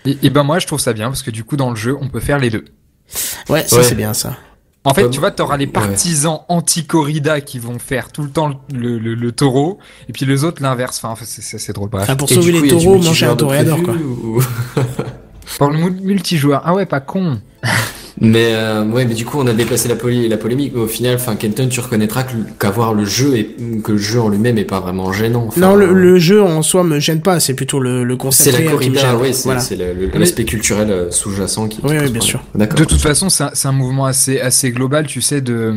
Et, 0.07 0.19
et 0.25 0.31
ben 0.31 0.43
moi, 0.43 0.59
je 0.59 0.67
trouve 0.67 0.81
ça 0.81 0.93
bien 0.93 1.07
parce 1.09 1.23
que 1.23 1.31
du 1.31 1.45
coup, 1.45 1.57
dans 1.57 1.71
le 1.71 1.77
jeu, 1.77 1.97
on 2.01 2.09
peut 2.09 2.21
faire 2.21 2.39
les 2.39 2.51
deux. 2.51 2.65
ouais, 3.49 3.65
ça 3.67 3.77
Ouais. 3.77 3.83
c'est 3.85 3.95
bien 3.95 4.15
ça. 4.15 4.37
En 4.85 4.95
fait, 4.95 5.09
tu 5.11 5.21
vois, 5.21 5.31
t'auras 5.31 5.57
les 5.57 5.69
partisans 5.69 6.41
anti-corrida 6.49 7.41
qui 7.41 7.61
vont 7.61 7.79
faire 7.79 8.11
tout 8.11 8.23
le 8.23 8.31
temps 8.31 8.61
le, 8.75 8.99
le, 8.99 9.15
le 9.15 9.33
taureau, 9.33 9.79
et 10.09 10.13
puis 10.13 10.27
les 10.27 10.43
autres 10.43 10.61
l'inverse. 10.63 11.01
Enfin, 11.05 11.15
c'est- 11.25 11.41
c'est 11.41 11.59
c'est 11.59 11.73
drôle. 11.73 11.89
Bref. 11.89 12.03
Enfin, 12.03 12.17
pour 12.17 12.31
Et 12.31 12.35
sauver 12.35 12.51
les 12.53 12.67
taureaux, 12.69 12.99
manger 12.99 13.27
un 13.27 13.37
toréador, 13.37 13.81
quoi. 13.83 13.95
ou- 13.95 14.43
Pour 15.59 15.71
le 15.71 15.79
mu- 15.79 16.01
multijoueur, 16.01 16.63
ah 16.65 16.75
ouais, 16.75 16.87
pas 16.87 17.01
con. 17.01 17.41
Mais 18.25 18.55
euh, 18.55 18.85
ouais, 18.85 19.05
mais 19.05 19.15
du 19.15 19.25
coup, 19.25 19.39
on 19.41 19.47
a 19.49 19.53
déplacé 19.53 19.89
la, 19.89 19.97
poly- 19.97 20.29
la 20.29 20.37
polémique. 20.37 20.73
Mais 20.75 20.81
au 20.83 20.87
final, 20.87 21.17
enfin, 21.17 21.35
Kenton, 21.35 21.67
tu 21.69 21.81
reconnaîtras 21.81 22.25
qu'avoir 22.59 22.95
le 22.95 23.05
jeu 23.05 23.37
et 23.37 23.57
que 23.83 23.91
le 23.93 23.99
jeu 23.99 24.21
en 24.21 24.29
lui-même 24.29 24.59
est 24.59 24.65
pas 24.65 24.79
vraiment 24.79 25.13
gênant. 25.13 25.47
Enfin, 25.49 25.61
non, 25.61 25.75
le, 25.75 25.93
le 25.93 26.19
jeu 26.21 26.41
en 26.41 26.63
soi 26.63 26.85
me 26.85 27.01
gêne 27.01 27.21
pas, 27.21 27.41
c'est 27.41 27.55
plutôt 27.55 27.81
le, 27.81 28.05
le 28.05 28.15
c'est 28.15 28.19
concept 28.19 28.53
la 28.53 28.59
qui 28.59 28.65
me 28.67 28.71
corrida, 28.71 29.17
ouais, 29.17 29.33
c'est 29.33 29.45
voilà. 29.45 29.61
c'est 29.61 29.75
le- 29.75 29.93
le- 29.93 30.19
l'aspect 30.19 30.45
culturel 30.45 30.91
euh, 30.91 31.11
sous-jacent 31.11 31.67
qui. 31.67 31.81
qui 31.81 31.87
Oui, 31.87 31.97
oui, 32.01 32.11
bien 32.11 32.21
sûr. 32.21 32.45
D'accord. 32.55 32.79
De 32.79 32.85
toute 32.85 33.01
façon, 33.01 33.29
c'est 33.29 33.43
un, 33.45 33.51
c'est 33.55 33.67
un 33.67 33.73
mouvement 33.73 34.07
assez, 34.07 34.39
assez 34.41 34.71
global, 34.71 35.07
tu 35.09 35.21
sais, 35.21 35.41
de, 35.41 35.75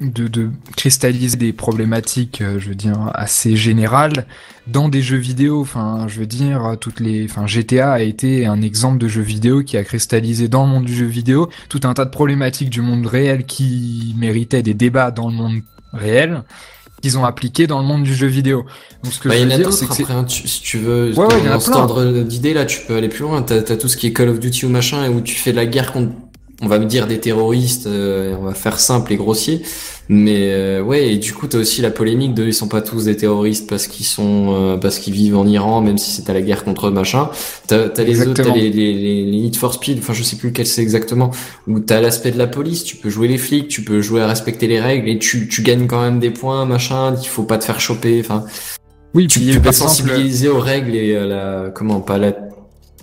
de, 0.00 0.26
de 0.26 0.48
cristalliser 0.76 1.36
des 1.36 1.52
problématiques, 1.52 2.40
euh, 2.40 2.56
je 2.58 2.70
veux 2.70 2.74
dire, 2.74 2.98
assez 3.14 3.54
générales 3.56 4.26
dans 4.66 4.88
des 4.88 5.02
jeux 5.02 5.16
vidéo. 5.18 5.60
Enfin, 5.60 6.06
je 6.08 6.20
veux 6.20 6.26
dire, 6.26 6.76
toutes 6.80 7.00
les, 7.00 7.26
enfin, 7.30 7.46
GTA 7.46 7.92
a 7.92 8.00
été 8.00 8.46
un 8.46 8.62
exemple 8.62 8.98
de 8.98 9.08
jeu 9.08 9.22
vidéo 9.22 9.62
qui 9.62 9.76
a 9.76 9.84
cristallisé 9.84 10.48
dans 10.48 10.64
le 10.64 10.70
monde 10.72 10.84
du 10.84 10.94
jeu 10.94 11.06
vidéo 11.06 11.48
tout 11.68 11.80
un 11.84 11.94
tas 11.94 12.04
de 12.04 12.10
problématiques 12.10 12.70
du 12.70 12.80
monde 12.80 13.06
réel 13.06 13.44
qui 13.44 14.14
méritaient 14.18 14.62
des 14.62 14.74
débats 14.74 15.10
dans 15.10 15.28
le 15.28 15.34
monde 15.34 15.60
réel 15.92 16.42
qu'ils 17.02 17.18
ont 17.18 17.24
appliqué 17.26 17.66
dans 17.66 17.80
le 17.80 17.84
monde 17.86 18.02
du 18.02 18.14
jeu 18.14 18.26
vidéo. 18.26 18.64
Donc, 19.02 19.12
ce 19.12 19.20
que 19.20 19.28
Bah, 19.28 19.34
je 19.36 19.42
veux 19.44 19.48
dire, 19.56 19.72
c'est 19.74 19.86
que 19.86 19.92
après, 19.92 20.14
hein, 20.14 20.24
tu- 20.24 20.48
si 20.48 20.62
tu 20.62 20.78
veux, 20.78 21.12
Ouais, 21.18 21.26
dans 21.44 21.60
cet 21.60 21.74
ordre 21.74 22.22
d'idées 22.22 22.54
là, 22.54 22.64
tu 22.64 22.80
peux 22.86 22.96
aller 22.96 23.10
plus 23.10 23.20
loin. 23.24 23.42
T'as 23.42 23.56
as 23.56 23.76
tout 23.76 23.88
ce 23.88 23.98
qui 23.98 24.06
est 24.06 24.12
Call 24.14 24.30
of 24.30 24.40
Duty 24.40 24.64
ou 24.64 24.70
machin, 24.70 25.10
où 25.10 25.20
tu 25.20 25.34
fais 25.34 25.50
de 25.52 25.56
la 25.56 25.66
guerre 25.66 25.92
contre, 25.92 26.12
on 26.64 26.68
va 26.68 26.78
me 26.78 26.86
dire 26.86 27.06
des 27.06 27.20
terroristes, 27.20 27.86
euh, 27.86 28.34
on 28.40 28.44
va 28.44 28.54
faire 28.54 28.80
simple 28.80 29.12
et 29.12 29.16
grossier. 29.16 29.62
Mais 30.08 30.52
euh, 30.52 30.82
ouais, 30.82 31.14
et 31.14 31.16
du 31.16 31.32
coup, 31.32 31.46
t'as 31.46 31.58
aussi 31.58 31.80
la 31.80 31.90
polémique 31.90 32.34
de 32.34 32.46
ils 32.46 32.52
sont 32.52 32.68
pas 32.68 32.82
tous 32.82 33.06
des 33.06 33.16
terroristes 33.16 33.68
parce 33.68 33.86
qu'ils 33.86 34.04
sont, 34.04 34.54
euh, 34.54 34.76
parce 34.76 34.98
qu'ils 34.98 35.14
vivent 35.14 35.36
en 35.36 35.46
Iran, 35.46 35.80
même 35.80 35.96
si 35.96 36.10
c'est 36.10 36.28
à 36.28 36.34
la 36.34 36.42
guerre 36.42 36.64
contre 36.64 36.88
eux, 36.88 36.90
machin. 36.90 37.30
T'as 37.66 37.88
as 37.88 38.02
les 38.02 38.20
autres, 38.20 38.42
t'as 38.42 38.54
les, 38.54 38.68
les, 38.68 38.92
les, 38.92 39.24
les 39.24 39.40
Need 39.40 39.56
for 39.56 39.72
Speed, 39.72 39.98
enfin 39.98 40.12
je 40.12 40.22
sais 40.22 40.36
plus 40.36 40.50
lequel 40.50 40.66
c'est 40.66 40.82
exactement, 40.82 41.30
où 41.66 41.80
t'as 41.80 42.00
l'aspect 42.02 42.32
de 42.32 42.38
la 42.38 42.46
police, 42.46 42.84
tu 42.84 42.96
peux 42.96 43.08
jouer 43.08 43.28
les 43.28 43.38
flics, 43.38 43.68
tu 43.68 43.82
peux 43.82 44.02
jouer 44.02 44.20
à 44.20 44.26
respecter 44.26 44.66
les 44.66 44.80
règles 44.80 45.08
et 45.08 45.18
tu, 45.18 45.48
tu 45.48 45.62
gagnes 45.62 45.86
quand 45.86 46.02
même 46.02 46.18
des 46.18 46.30
points, 46.30 46.66
machin. 46.66 47.14
Il 47.22 47.28
faut 47.28 47.44
pas 47.44 47.56
te 47.56 47.64
faire 47.64 47.80
choper, 47.80 48.20
enfin 48.20 48.44
oui, 49.14 49.28
tu, 49.28 49.40
tu 49.40 49.60
peux 49.60 49.72
sensibiliser 49.72 50.48
aux 50.48 50.60
règles 50.60 50.94
et 50.96 51.16
à 51.16 51.24
la 51.24 51.70
comment 51.72 52.00
pas 52.00 52.18
la 52.18 52.32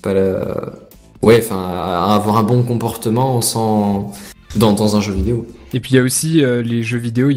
pas 0.03 0.13
la 0.13 0.90
ouais 1.21 1.39
enfin 1.39 1.69
avoir 2.15 2.37
un 2.37 2.43
bon 2.43 2.63
comportement 2.63 3.41
sans 3.41 4.13
dans, 4.55 4.73
dans 4.73 4.95
un 4.95 5.01
jeu 5.01 5.13
vidéo 5.13 5.47
Et 5.73 5.79
puis 5.79 5.91
il 5.91 5.95
y 5.95 5.99
a 5.99 6.03
aussi 6.03 6.43
euh, 6.43 6.61
les 6.61 6.83
jeux 6.83 6.97
vidéo 6.97 7.29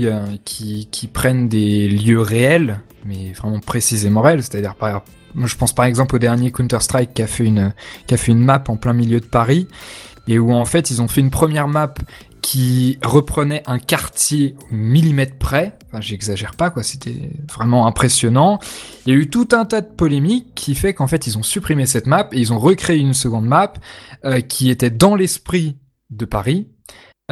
qui, 0.45 0.89
qui 0.91 1.07
prennent 1.07 1.49
des 1.49 1.89
lieux 1.89 2.21
réels, 2.21 2.81
mais 3.05 3.33
vraiment 3.33 3.61
précisément 3.61 4.21
réels. 4.21 4.43
C'est-à-dire, 4.43 4.75
par, 4.75 5.05
je 5.37 5.57
pense 5.57 5.73
par 5.73 5.85
exemple 5.85 6.17
au 6.17 6.19
dernier 6.19 6.51
Counter-Strike 6.51 7.15
qui 7.15 7.23
a 7.23 7.27
fait 7.27 7.45
une 7.45 7.73
qui 8.07 8.15
a 8.15 8.17
fait 8.17 8.33
une 8.33 8.45
map 8.45 8.65
en 8.69 8.77
plein 8.77 8.93
milieu 8.93 9.21
de 9.21 9.27
Paris 9.27 9.69
et 10.27 10.39
où 10.39 10.53
en 10.53 10.65
fait 10.65 10.91
ils 10.91 11.03
ont 11.03 11.09
fait 11.09 11.21
une 11.21 11.31
première 11.31 11.69
map 11.69 11.95
qui 12.45 12.99
reprenait 13.03 13.63
un 13.65 13.79
quartier 13.79 14.55
au 14.71 14.75
millimètre 14.75 15.39
près. 15.39 15.79
Enfin, 15.87 16.03
j'exagère 16.03 16.55
pas 16.57 16.69
quoi, 16.69 16.83
c'était 16.83 17.31
vraiment 17.51 17.87
impressionnant. 17.87 18.59
Il 19.07 19.15
y 19.15 19.17
a 19.17 19.19
eu 19.19 19.31
tout 19.31 19.49
un 19.53 19.65
tas 19.65 19.81
de 19.81 19.87
polémiques 19.87 20.55
qui 20.55 20.75
fait 20.75 20.93
qu'en 20.93 21.07
fait 21.07 21.27
ils 21.27 21.39
ont 21.39 21.43
supprimé 21.43 21.87
cette 21.87 22.07
map 22.07 22.29
et 22.33 22.39
ils 22.39 22.53
ont 22.53 22.59
recréé 22.59 22.99
une 22.99 23.15
seconde 23.15 23.47
map 23.47 23.73
euh, 24.27 24.43
qui 24.43 24.69
était 24.69 24.91
dans 24.91 25.15
l'esprit 25.15 25.79
de 26.11 26.27
Paris. 26.27 26.69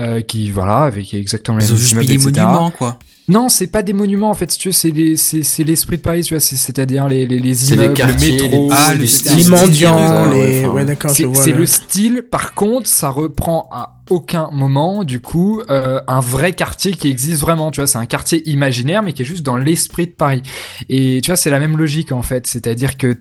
Euh, 0.00 0.22
qui 0.22 0.50
voilà 0.50 0.84
avec 0.84 1.12
exactement 1.12 1.58
les 1.58 1.66
mêmes 1.66 1.76
immeubles, 1.76 2.06
des 2.06 2.16
monuments, 2.16 2.70
quoi. 2.70 2.98
Non, 3.28 3.48
c'est 3.48 3.68
pas 3.68 3.82
des 3.82 3.92
monuments 3.92 4.30
en 4.30 4.34
fait, 4.34 4.50
si 4.50 4.58
tu 4.58 4.68
veux, 4.68 4.72
c'est 4.72 4.90
les- 4.90 5.16
c'est 5.16 5.42
c'est 5.44 5.62
l'esprit 5.64 5.96
de 5.96 6.02
Paris, 6.02 6.22
tu 6.24 6.34
vois, 6.34 6.40
c'est- 6.40 6.56
c'est-à-dire 6.56 7.08
les 7.08 7.24
les, 7.26 7.38
les 7.38 7.54
C'est 7.54 7.76
les 7.76 7.82
immeubles, 7.84 7.94
quartiers, 7.94 8.36
le 8.36 8.42
métro, 8.44 8.68
les- 8.68 8.68
Ah, 8.72 8.92
les- 8.94 8.98
le 9.00 9.06
style. 9.06 9.36
Les 9.36 9.42
style, 9.42 9.50
mendiants, 9.52 10.30
ouais, 10.30 10.34
les... 10.50 10.64
enfin, 10.64 10.74
Ouais, 10.74 10.84
d'accord, 10.84 11.10
je 11.12 11.16
C'est 11.18 11.24
vois. 11.24 11.42
c'est 11.44 11.52
le- 11.52 11.58
le 11.58 11.66
style. 11.66 12.22
Par 12.30 12.54
contre, 12.54 12.88
ça 12.88 13.10
reprend 13.10 13.68
à 13.70 14.00
aucun 14.10 14.50
moment, 14.52 15.04
du 15.04 15.20
coup, 15.20 15.62
euh, 15.70 16.00
un 16.08 16.20
vrai 16.20 16.52
quartier 16.52 16.92
qui 16.92 17.08
existe 17.08 17.40
vraiment. 17.40 17.70
Tu 17.70 17.80
vois, 17.80 17.86
c'est 17.86 17.98
un 17.98 18.06
quartier 18.06 18.46
imaginaire, 18.50 19.02
mais 19.02 19.12
qui 19.12 19.22
est 19.22 19.24
juste 19.24 19.44
dans 19.44 19.56
l'esprit 19.56 20.06
de 20.08 20.12
Paris. 20.12 20.42
Et 20.88 21.20
tu 21.22 21.30
vois, 21.30 21.36
c'est 21.36 21.50
la 21.50 21.60
même 21.60 21.76
logique 21.78 22.10
en 22.12 22.22
fait. 22.22 22.46
C'est-à-dire 22.48 22.96
que 22.96 23.16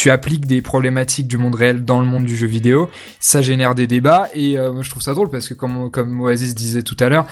tu 0.00 0.10
appliques 0.10 0.46
des 0.46 0.62
problématiques 0.62 1.26
du 1.26 1.36
monde 1.36 1.54
réel 1.54 1.84
dans 1.84 2.00
le 2.00 2.06
monde 2.06 2.24
du 2.24 2.34
jeu 2.34 2.46
vidéo, 2.46 2.88
ça 3.18 3.42
génère 3.42 3.74
des 3.74 3.86
débats. 3.86 4.28
Et 4.32 4.58
euh, 4.58 4.72
moi, 4.72 4.82
je 4.82 4.88
trouve 4.88 5.02
ça 5.02 5.12
drôle 5.12 5.28
parce 5.28 5.46
que 5.46 5.52
comme 5.52 5.90
comme 5.90 6.18
Oasis 6.22 6.54
disait 6.54 6.82
tout 6.82 6.96
à 7.00 7.10
l'heure, 7.10 7.26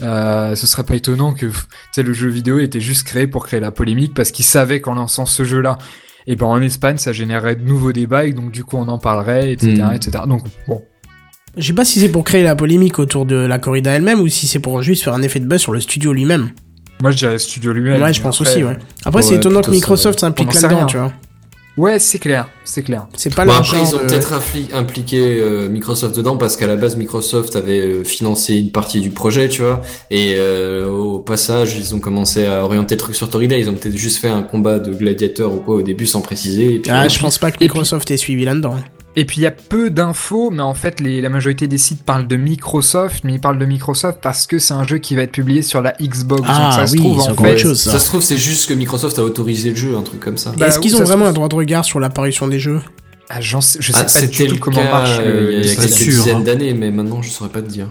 euh, 0.00 0.54
ce 0.54 0.66
serait 0.66 0.84
pas 0.84 0.94
étonnant 0.94 1.34
que 1.34 1.44
tu 1.44 1.52
sais 1.92 2.02
le 2.02 2.14
jeu 2.14 2.30
vidéo 2.30 2.60
était 2.60 2.80
juste 2.80 3.02
créé 3.06 3.26
pour 3.26 3.44
créer 3.44 3.60
la 3.60 3.72
polémique 3.72 4.14
parce 4.14 4.30
qu'ils 4.30 4.46
savaient 4.46 4.80
qu'en 4.80 4.94
lançant 4.94 5.26
ce 5.26 5.44
jeu-là 5.44 5.76
et 6.26 6.34
ben 6.36 6.46
en 6.46 6.62
Espagne 6.62 6.96
ça 6.96 7.12
générerait 7.12 7.56
de 7.56 7.62
nouveaux 7.62 7.92
débats 7.92 8.24
et 8.24 8.32
donc 8.32 8.50
du 8.50 8.64
coup 8.64 8.78
on 8.78 8.88
en 8.88 8.98
parlerait 8.98 9.52
etc 9.52 9.82
Mm. 9.90 9.94
etc 9.94 10.24
donc 10.26 10.44
bon 10.66 10.80
Je 11.58 11.66
sais 11.66 11.74
pas 11.74 11.84
si 11.84 12.00
c'est 12.00 12.08
pour 12.08 12.24
créer 12.24 12.42
la 12.42 12.56
polémique 12.56 12.98
autour 12.98 13.26
de 13.26 13.36
la 13.36 13.58
corrida 13.58 13.90
elle-même 13.92 14.20
ou 14.20 14.28
si 14.28 14.46
c'est 14.46 14.60
pour 14.60 14.80
juste 14.80 15.04
faire 15.04 15.12
un 15.12 15.20
effet 15.20 15.40
de 15.40 15.46
buzz 15.46 15.60
sur 15.60 15.72
le 15.72 15.80
studio 15.80 16.14
lui-même. 16.14 16.48
Moi, 17.02 17.10
je 17.10 17.18
dirais 17.18 17.38
studio 17.38 17.72
lui-même. 17.74 18.00
Ouais, 18.00 18.12
je 18.14 18.22
pense 18.22 18.40
Après, 18.40 18.54
aussi, 18.54 18.64
ouais. 18.64 18.78
Après, 19.04 19.20
c'est 19.20 19.34
étonnant 19.34 19.60
que 19.60 19.70
Microsoft 19.70 20.20
s'implique 20.20 20.54
là-dedans, 20.54 20.76
rien. 20.78 20.86
tu 20.86 20.96
vois. 20.96 21.12
Ouais, 21.76 21.98
c'est 21.98 22.20
clair, 22.20 22.48
c'est 22.62 22.82
clair. 22.84 23.08
C'est 23.16 23.34
pas 23.34 23.44
Bon, 23.44 23.50
le 23.52 23.58
après, 23.58 23.80
ils 23.80 23.94
ont 23.96 23.98
de- 23.98 24.04
peut-être 24.04 24.32
impliqué 24.74 25.18
euh, 25.40 25.68
Microsoft 25.68 26.16
dedans 26.16 26.36
parce 26.36 26.56
qu'à 26.56 26.68
la 26.68 26.76
base, 26.76 26.96
Microsoft 26.96 27.56
avait 27.56 27.80
euh, 27.80 28.04
financé 28.04 28.54
une 28.54 28.70
partie 28.70 29.00
du 29.00 29.10
projet, 29.10 29.48
tu 29.48 29.62
vois. 29.62 29.82
Et 30.08 30.34
euh, 30.38 30.86
au 30.88 31.18
passage, 31.18 31.76
ils 31.76 31.92
ont 31.92 31.98
commencé 31.98 32.46
à 32.46 32.64
orienter 32.64 32.94
le 32.94 33.00
truc 33.00 33.16
sur 33.16 33.28
Torida. 33.28 33.58
Ils 33.58 33.68
ont 33.68 33.74
peut-être 33.74 33.96
juste 33.96 34.18
fait 34.18 34.28
un 34.28 34.42
combat 34.42 34.78
de 34.78 34.92
gladiateurs 34.94 35.52
ou 35.52 35.56
quoi 35.56 35.74
au 35.76 35.82
début 35.82 36.06
sans 36.06 36.20
préciser. 36.20 36.74
Et 36.76 36.78
puis, 36.78 36.92
Ah, 36.92 37.08
je 37.08 37.14
puis- 37.14 37.24
pense 37.24 37.38
pas 37.38 37.50
que 37.50 37.56
puis- 37.56 37.66
Microsoft 37.66 38.08
ait 38.12 38.16
suivi 38.16 38.44
là-dedans. 38.44 38.76
Et 39.16 39.24
puis 39.24 39.38
il 39.38 39.42
y 39.44 39.46
a 39.46 39.52
peu 39.52 39.90
d'infos, 39.90 40.50
mais 40.50 40.62
en 40.62 40.74
fait 40.74 41.00
les, 41.00 41.20
la 41.20 41.28
majorité 41.28 41.68
des 41.68 41.78
sites 41.78 42.02
parlent 42.02 42.26
de 42.26 42.36
Microsoft, 42.36 43.22
mais 43.22 43.34
ils 43.34 43.40
parlent 43.40 43.58
de 43.58 43.64
Microsoft 43.64 44.18
parce 44.20 44.46
que 44.48 44.58
c'est 44.58 44.74
un 44.74 44.84
jeu 44.84 44.98
qui 44.98 45.14
va 45.14 45.22
être 45.22 45.30
publié 45.32 45.62
sur 45.62 45.82
la 45.82 45.92
Xbox. 46.00 46.42
Ah, 46.46 46.62
Donc 46.64 46.72
ça 46.72 46.86
se 46.88 46.92
oui, 46.94 46.98
trouve 46.98 47.22
c'est 47.22 47.30
en 47.30 47.34
fait. 47.36 47.58
chose, 47.58 47.80
ça. 47.80 47.92
ça 47.92 47.98
se 48.00 48.06
trouve, 48.06 48.22
c'est 48.22 48.36
juste 48.36 48.68
que 48.68 48.74
Microsoft 48.74 49.18
a 49.20 49.22
autorisé 49.22 49.70
le 49.70 49.76
jeu, 49.76 49.96
un 49.96 50.02
truc 50.02 50.18
comme 50.20 50.36
ça. 50.36 50.52
Bah, 50.58 50.66
Est-ce 50.66 50.80
qu'ils 50.80 50.96
ont 50.96 50.98
se 50.98 51.04
vraiment 51.04 51.26
un 51.26 51.28
trouve 51.28 51.34
droit 51.34 51.48
de 51.48 51.54
regard 51.54 51.84
sur 51.84 52.00
l'apparition 52.00 52.48
des 52.48 52.58
jeux? 52.58 52.80
Ah, 53.30 53.40
je 53.40 53.58
sais 53.60 53.78
Ah, 53.94 54.04
pas 54.04 54.20
du 54.26 54.28
tout 54.48 54.54
le 54.54 54.58
comment 54.60 54.82
cas, 54.82 54.90
marche 54.90 55.18
euh, 55.20 55.40
le, 55.42 55.52
il 55.52 55.54
y 55.54 55.56
a, 55.56 55.60
le 55.60 55.64
il 55.64 55.66
y 55.66 55.70
a 55.70 55.74
c'est 55.74 55.88
quelques 55.88 56.10
dizaines 56.10 56.36
hein. 56.36 56.40
d'années, 56.40 56.74
mais 56.74 56.90
maintenant, 56.90 57.22
je 57.22 57.30
saurais 57.30 57.50
pas 57.50 57.62
te 57.62 57.68
dire. 57.68 57.88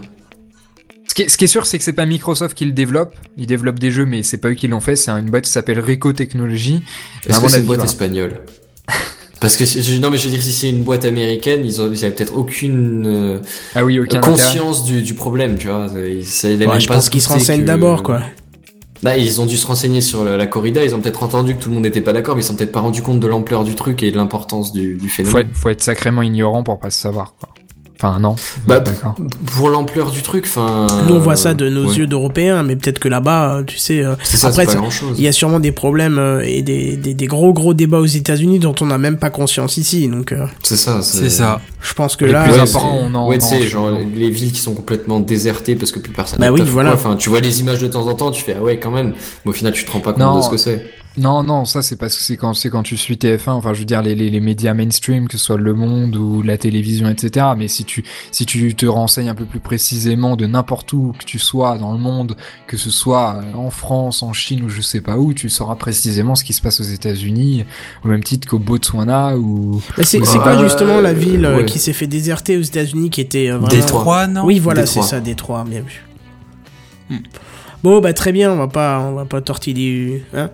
Ce 1.08 1.14
qui, 1.14 1.22
est, 1.22 1.28
ce 1.28 1.36
qui 1.38 1.44
est 1.44 1.48
sûr, 1.48 1.64
c'est 1.66 1.78
que 1.78 1.84
c'est 1.84 1.92
pas 1.92 2.06
Microsoft 2.06 2.56
qui 2.56 2.64
le 2.64 2.72
développe. 2.72 3.14
Ils 3.36 3.46
développent 3.46 3.78
des 3.78 3.90
jeux, 3.90 4.04
mais 4.04 4.22
c'est 4.22 4.38
pas 4.38 4.48
eux 4.50 4.54
qui 4.54 4.68
l'ont 4.68 4.80
fait. 4.80 4.96
C'est 4.96 5.10
une 5.10 5.30
boîte 5.30 5.44
qui 5.44 5.50
s'appelle 5.50 5.80
Rico 5.80 6.12
Technology. 6.12 6.82
Est-ce 7.26 7.40
que 7.40 7.48
c'est 7.48 7.60
une 7.60 7.66
boîte 7.66 7.84
espagnole? 7.84 8.40
Parce 9.44 9.58
que 9.58 9.66
si- 9.66 9.82
je- 9.82 10.00
non, 10.00 10.10
mais 10.10 10.16
je 10.16 10.24
veux 10.24 10.30
dire, 10.30 10.42
si 10.42 10.52
c'est 10.52 10.70
une 10.70 10.82
boîte 10.84 11.04
américaine, 11.04 11.60
ils 11.66 11.82
ont, 11.82 11.90
ils 11.92 12.02
avaient 12.04 12.14
peut-être 12.14 12.34
aucune 12.34 13.04
euh, 13.06 13.38
Ah 13.74 13.84
oui, 13.84 13.98
aucun 13.98 14.16
intérêt. 14.18 14.32
conscience 14.32 14.84
du, 14.84 15.02
du 15.02 15.12
problème, 15.12 15.58
tu 15.58 15.68
vois. 15.68 15.86
Ils, 15.96 16.24
ça, 16.24 16.48
ils 16.48 16.54
avaient 16.54 16.64
Ouais, 16.66 16.72
même 16.72 16.80
je 16.80 16.88
pas 16.88 16.94
pense 16.94 17.10
qu'ils 17.10 17.20
se 17.20 17.28
renseignent 17.28 17.60
que- 17.60 17.66
d'abord, 17.66 18.02
quoi. 18.02 18.22
Là, 19.02 19.18
ils 19.18 19.42
ont 19.42 19.44
dû 19.46 19.58
se 19.58 19.66
renseigner 19.66 20.00
sur 20.00 20.24
la, 20.24 20.38
la 20.38 20.46
corrida. 20.46 20.82
Ils 20.82 20.94
ont 20.94 21.00
peut-être 21.00 21.22
entendu 21.22 21.54
que 21.56 21.62
tout 21.62 21.68
le 21.68 21.74
monde 21.74 21.84
n'était 21.84 22.00
pas 22.00 22.14
d'accord, 22.14 22.36
mais 22.36 22.42
ils 22.42 22.44
sont 22.46 22.56
peut-être 22.56 22.72
pas 22.72 22.80
rendu 22.80 23.02
compte 23.02 23.20
de 23.20 23.26
l'ampleur 23.26 23.62
du 23.64 23.74
truc 23.74 24.02
et 24.02 24.10
de 24.10 24.16
l'importance 24.16 24.72
du, 24.72 24.94
du 24.94 25.08
Faut 25.10 25.14
phénomène. 25.16 25.46
être, 25.50 25.54
faut 25.56 25.68
être 25.68 25.82
sacrément 25.82 26.22
ignorant 26.22 26.62
pour 26.62 26.78
pas 26.80 26.88
se 26.88 27.00
savoir. 27.00 27.34
Quoi. 27.38 27.50
Enfin 28.04 28.18
non. 28.20 28.36
Bah, 28.66 28.80
d'accord. 28.80 29.14
Pour 29.56 29.70
l'ampleur 29.70 30.10
du 30.10 30.20
truc, 30.22 30.44
enfin. 30.46 30.86
Nous, 31.08 31.14
on 31.14 31.18
voit 31.20 31.36
ça 31.36 31.54
de 31.54 31.68
nos 31.70 31.88
ouais. 31.88 31.96
yeux 31.96 32.06
d'Européens, 32.06 32.62
mais 32.62 32.76
peut-être 32.76 32.98
que 32.98 33.08
là-bas, 33.08 33.62
tu 33.66 33.78
sais, 33.78 34.04
euh, 34.04 34.14
ça, 34.22 34.48
Après, 34.48 34.62
c'est 34.62 34.66
pas 34.66 34.72
ça- 34.72 34.78
grand 34.78 34.90
chose. 34.90 35.14
il 35.18 35.24
y 35.24 35.28
a 35.28 35.32
sûrement 35.32 35.58
des 35.60 35.72
problèmes 35.72 36.18
euh, 36.18 36.42
et 36.44 36.62
des, 36.62 36.96
des, 36.96 37.14
des 37.14 37.26
gros 37.26 37.52
gros 37.54 37.72
débats 37.72 37.98
aux 38.00 38.04
États-Unis 38.06 38.58
dont 38.58 38.74
on 38.80 38.86
n'a 38.86 38.98
même 38.98 39.16
pas 39.16 39.30
conscience 39.30 39.76
ici. 39.78 40.08
Donc, 40.08 40.32
euh, 40.32 40.46
C'est 40.62 40.76
ça. 40.76 41.00
C'est 41.02 41.30
ça. 41.30 41.60
je 41.80 41.94
pense 41.94 42.16
que 42.16 42.24
Les 42.26 42.32
là, 42.32 42.44
plus 42.44 42.52
on 42.76 43.14
en- 43.14 43.28
ouais, 43.28 43.36
on 43.36 43.38
tu 43.38 43.44
en- 43.44 43.48
sais, 43.48 43.62
genre 43.66 43.90
les 43.90 44.30
villes 44.30 44.52
qui 44.52 44.60
sont 44.60 44.74
complètement 44.74 45.20
désertées 45.20 45.74
parce 45.76 45.90
que 45.92 45.98
plus 45.98 46.12
personne. 46.12 46.38
Bah 46.40 46.50
oui, 46.52 46.62
voilà. 46.66 46.90
quoi. 46.92 46.98
Enfin, 47.00 47.16
tu 47.16 47.30
vois 47.30 47.40
les 47.40 47.60
images 47.60 47.78
de 47.80 47.86
temps 47.86 48.06
en 48.06 48.14
temps, 48.14 48.30
tu 48.30 48.42
fais 48.42 48.56
ah 48.58 48.62
ouais 48.62 48.78
quand 48.78 48.90
même. 48.90 49.14
Mais 49.44 49.50
au 49.50 49.54
final, 49.54 49.72
tu 49.72 49.84
te 49.84 49.90
rends 49.90 50.00
pas 50.00 50.12
compte 50.12 50.20
Non. 50.22 50.38
de 50.38 50.42
ce 50.44 50.50
que 50.50 50.56
c'est. 50.58 50.84
Non, 51.16 51.44
non, 51.44 51.64
ça 51.64 51.80
c'est 51.80 51.94
parce 51.94 52.16
que 52.16 52.22
c'est 52.22 52.36
quand 52.36 52.54
c'est 52.54 52.70
quand 52.70 52.82
tu 52.82 52.96
suis 52.96 53.14
TF1, 53.14 53.50
enfin 53.50 53.72
je 53.72 53.78
veux 53.78 53.84
dire 53.84 54.02
les, 54.02 54.16
les, 54.16 54.30
les 54.30 54.40
médias 54.40 54.74
mainstream, 54.74 55.28
que 55.28 55.38
ce 55.38 55.44
soit 55.44 55.56
Le 55.56 55.72
Monde 55.72 56.16
ou 56.16 56.42
la 56.42 56.58
télévision, 56.58 57.08
etc. 57.08 57.46
Mais 57.56 57.68
si 57.68 57.84
tu 57.84 58.04
si 58.32 58.46
tu 58.46 58.74
te 58.74 58.84
renseignes 58.86 59.28
un 59.28 59.34
peu 59.36 59.44
plus 59.44 59.60
précisément 59.60 60.34
de 60.34 60.46
n'importe 60.46 60.92
où 60.92 61.14
que 61.16 61.24
tu 61.24 61.38
sois 61.38 61.78
dans 61.78 61.92
le 61.92 61.98
monde, 61.98 62.36
que 62.66 62.76
ce 62.76 62.90
soit 62.90 63.36
euh, 63.36 63.56
en 63.56 63.70
France, 63.70 64.24
en 64.24 64.32
Chine 64.32 64.64
ou 64.64 64.68
je 64.68 64.80
sais 64.80 65.00
pas 65.00 65.16
où, 65.16 65.32
tu 65.32 65.48
sauras 65.48 65.76
précisément 65.76 66.34
ce 66.34 66.42
qui 66.42 66.52
se 66.52 66.60
passe 66.60 66.80
aux 66.80 66.84
États-Unis, 66.84 67.64
au 68.04 68.08
même 68.08 68.24
titre 68.24 68.48
qu'au 68.48 68.58
Botswana 68.58 69.36
ou 69.36 69.80
mais 69.96 70.04
c'est 70.04 70.18
Bah, 70.18 70.26
c'est 70.26 70.38
quoi 70.38 70.60
justement 70.60 71.00
la 71.00 71.10
euh, 71.10 71.12
ville 71.12 71.44
euh, 71.44 71.58
ouais. 71.58 71.64
qui 71.64 71.78
s'est 71.78 71.92
fait 71.92 72.08
déserter 72.08 72.56
aux 72.56 72.62
États-Unis 72.62 73.10
qui 73.10 73.20
était 73.20 73.50
vraiment... 73.50 73.68
Détroit, 73.68 74.26
non? 74.26 74.44
Oui, 74.44 74.58
voilà, 74.58 74.84
c'est 74.84 75.02
ça, 75.02 75.20
Détroit, 75.20 75.64
bien 75.64 75.82
vu. 75.82 76.04
Hmm. 77.08 77.18
Bon, 77.84 78.00
bah 78.00 78.14
très 78.14 78.32
bien, 78.32 78.50
on 78.50 78.56
va 78.56 78.66
pas, 78.66 78.98
on 79.00 79.12
va 79.12 79.26
pas 79.26 79.42
tortiller, 79.42 80.24
hein. 80.34 80.50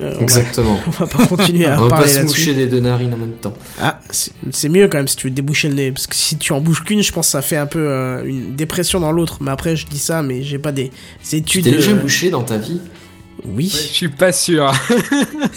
Euh, 0.00 0.12
on, 0.14 0.18
va, 0.18 0.22
Exactement. 0.22 0.78
on 0.86 0.90
va 0.90 1.06
pas 1.06 1.26
continuer 1.26 1.66
à 1.66 1.76
On 1.78 1.84
va 1.84 1.88
pas 1.90 1.96
parler 1.96 2.12
se 2.12 2.20
moucher 2.22 2.54
des 2.54 2.66
deux 2.66 2.78
narines 2.78 3.12
en 3.12 3.16
même 3.16 3.32
temps. 3.32 3.54
Ah, 3.80 3.98
c'est 4.10 4.68
mieux 4.68 4.86
quand 4.86 4.98
même 4.98 5.08
si 5.08 5.16
tu 5.16 5.26
veux 5.26 5.32
déboucher 5.32 5.68
le 5.68 5.74
nez, 5.74 5.90
parce 5.90 6.06
que 6.06 6.14
si 6.14 6.36
tu 6.38 6.52
en 6.52 6.60
bouges 6.60 6.84
qu'une, 6.84 7.02
je 7.02 7.12
pense 7.12 7.26
que 7.26 7.32
ça 7.32 7.42
fait 7.42 7.56
un 7.56 7.66
peu 7.66 7.80
euh, 7.88 8.22
une 8.24 8.54
dépression 8.54 9.00
dans 9.00 9.10
l'autre. 9.10 9.38
Mais 9.40 9.50
après, 9.50 9.74
je 9.74 9.86
dis 9.86 9.98
ça, 9.98 10.22
mais 10.22 10.42
j'ai 10.42 10.58
pas 10.58 10.70
des 10.72 10.92
Tu 11.28 11.36
études. 11.36 11.64
t'es 11.64 11.72
déjà 11.72 11.90
euh, 11.90 11.94
bouché 11.94 12.30
dans 12.30 12.44
ta 12.44 12.58
vie? 12.58 12.80
Oui. 13.44 13.68
Je 13.72 13.76
suis 13.94 14.08
pas 14.08 14.32
sûr. 14.32 14.72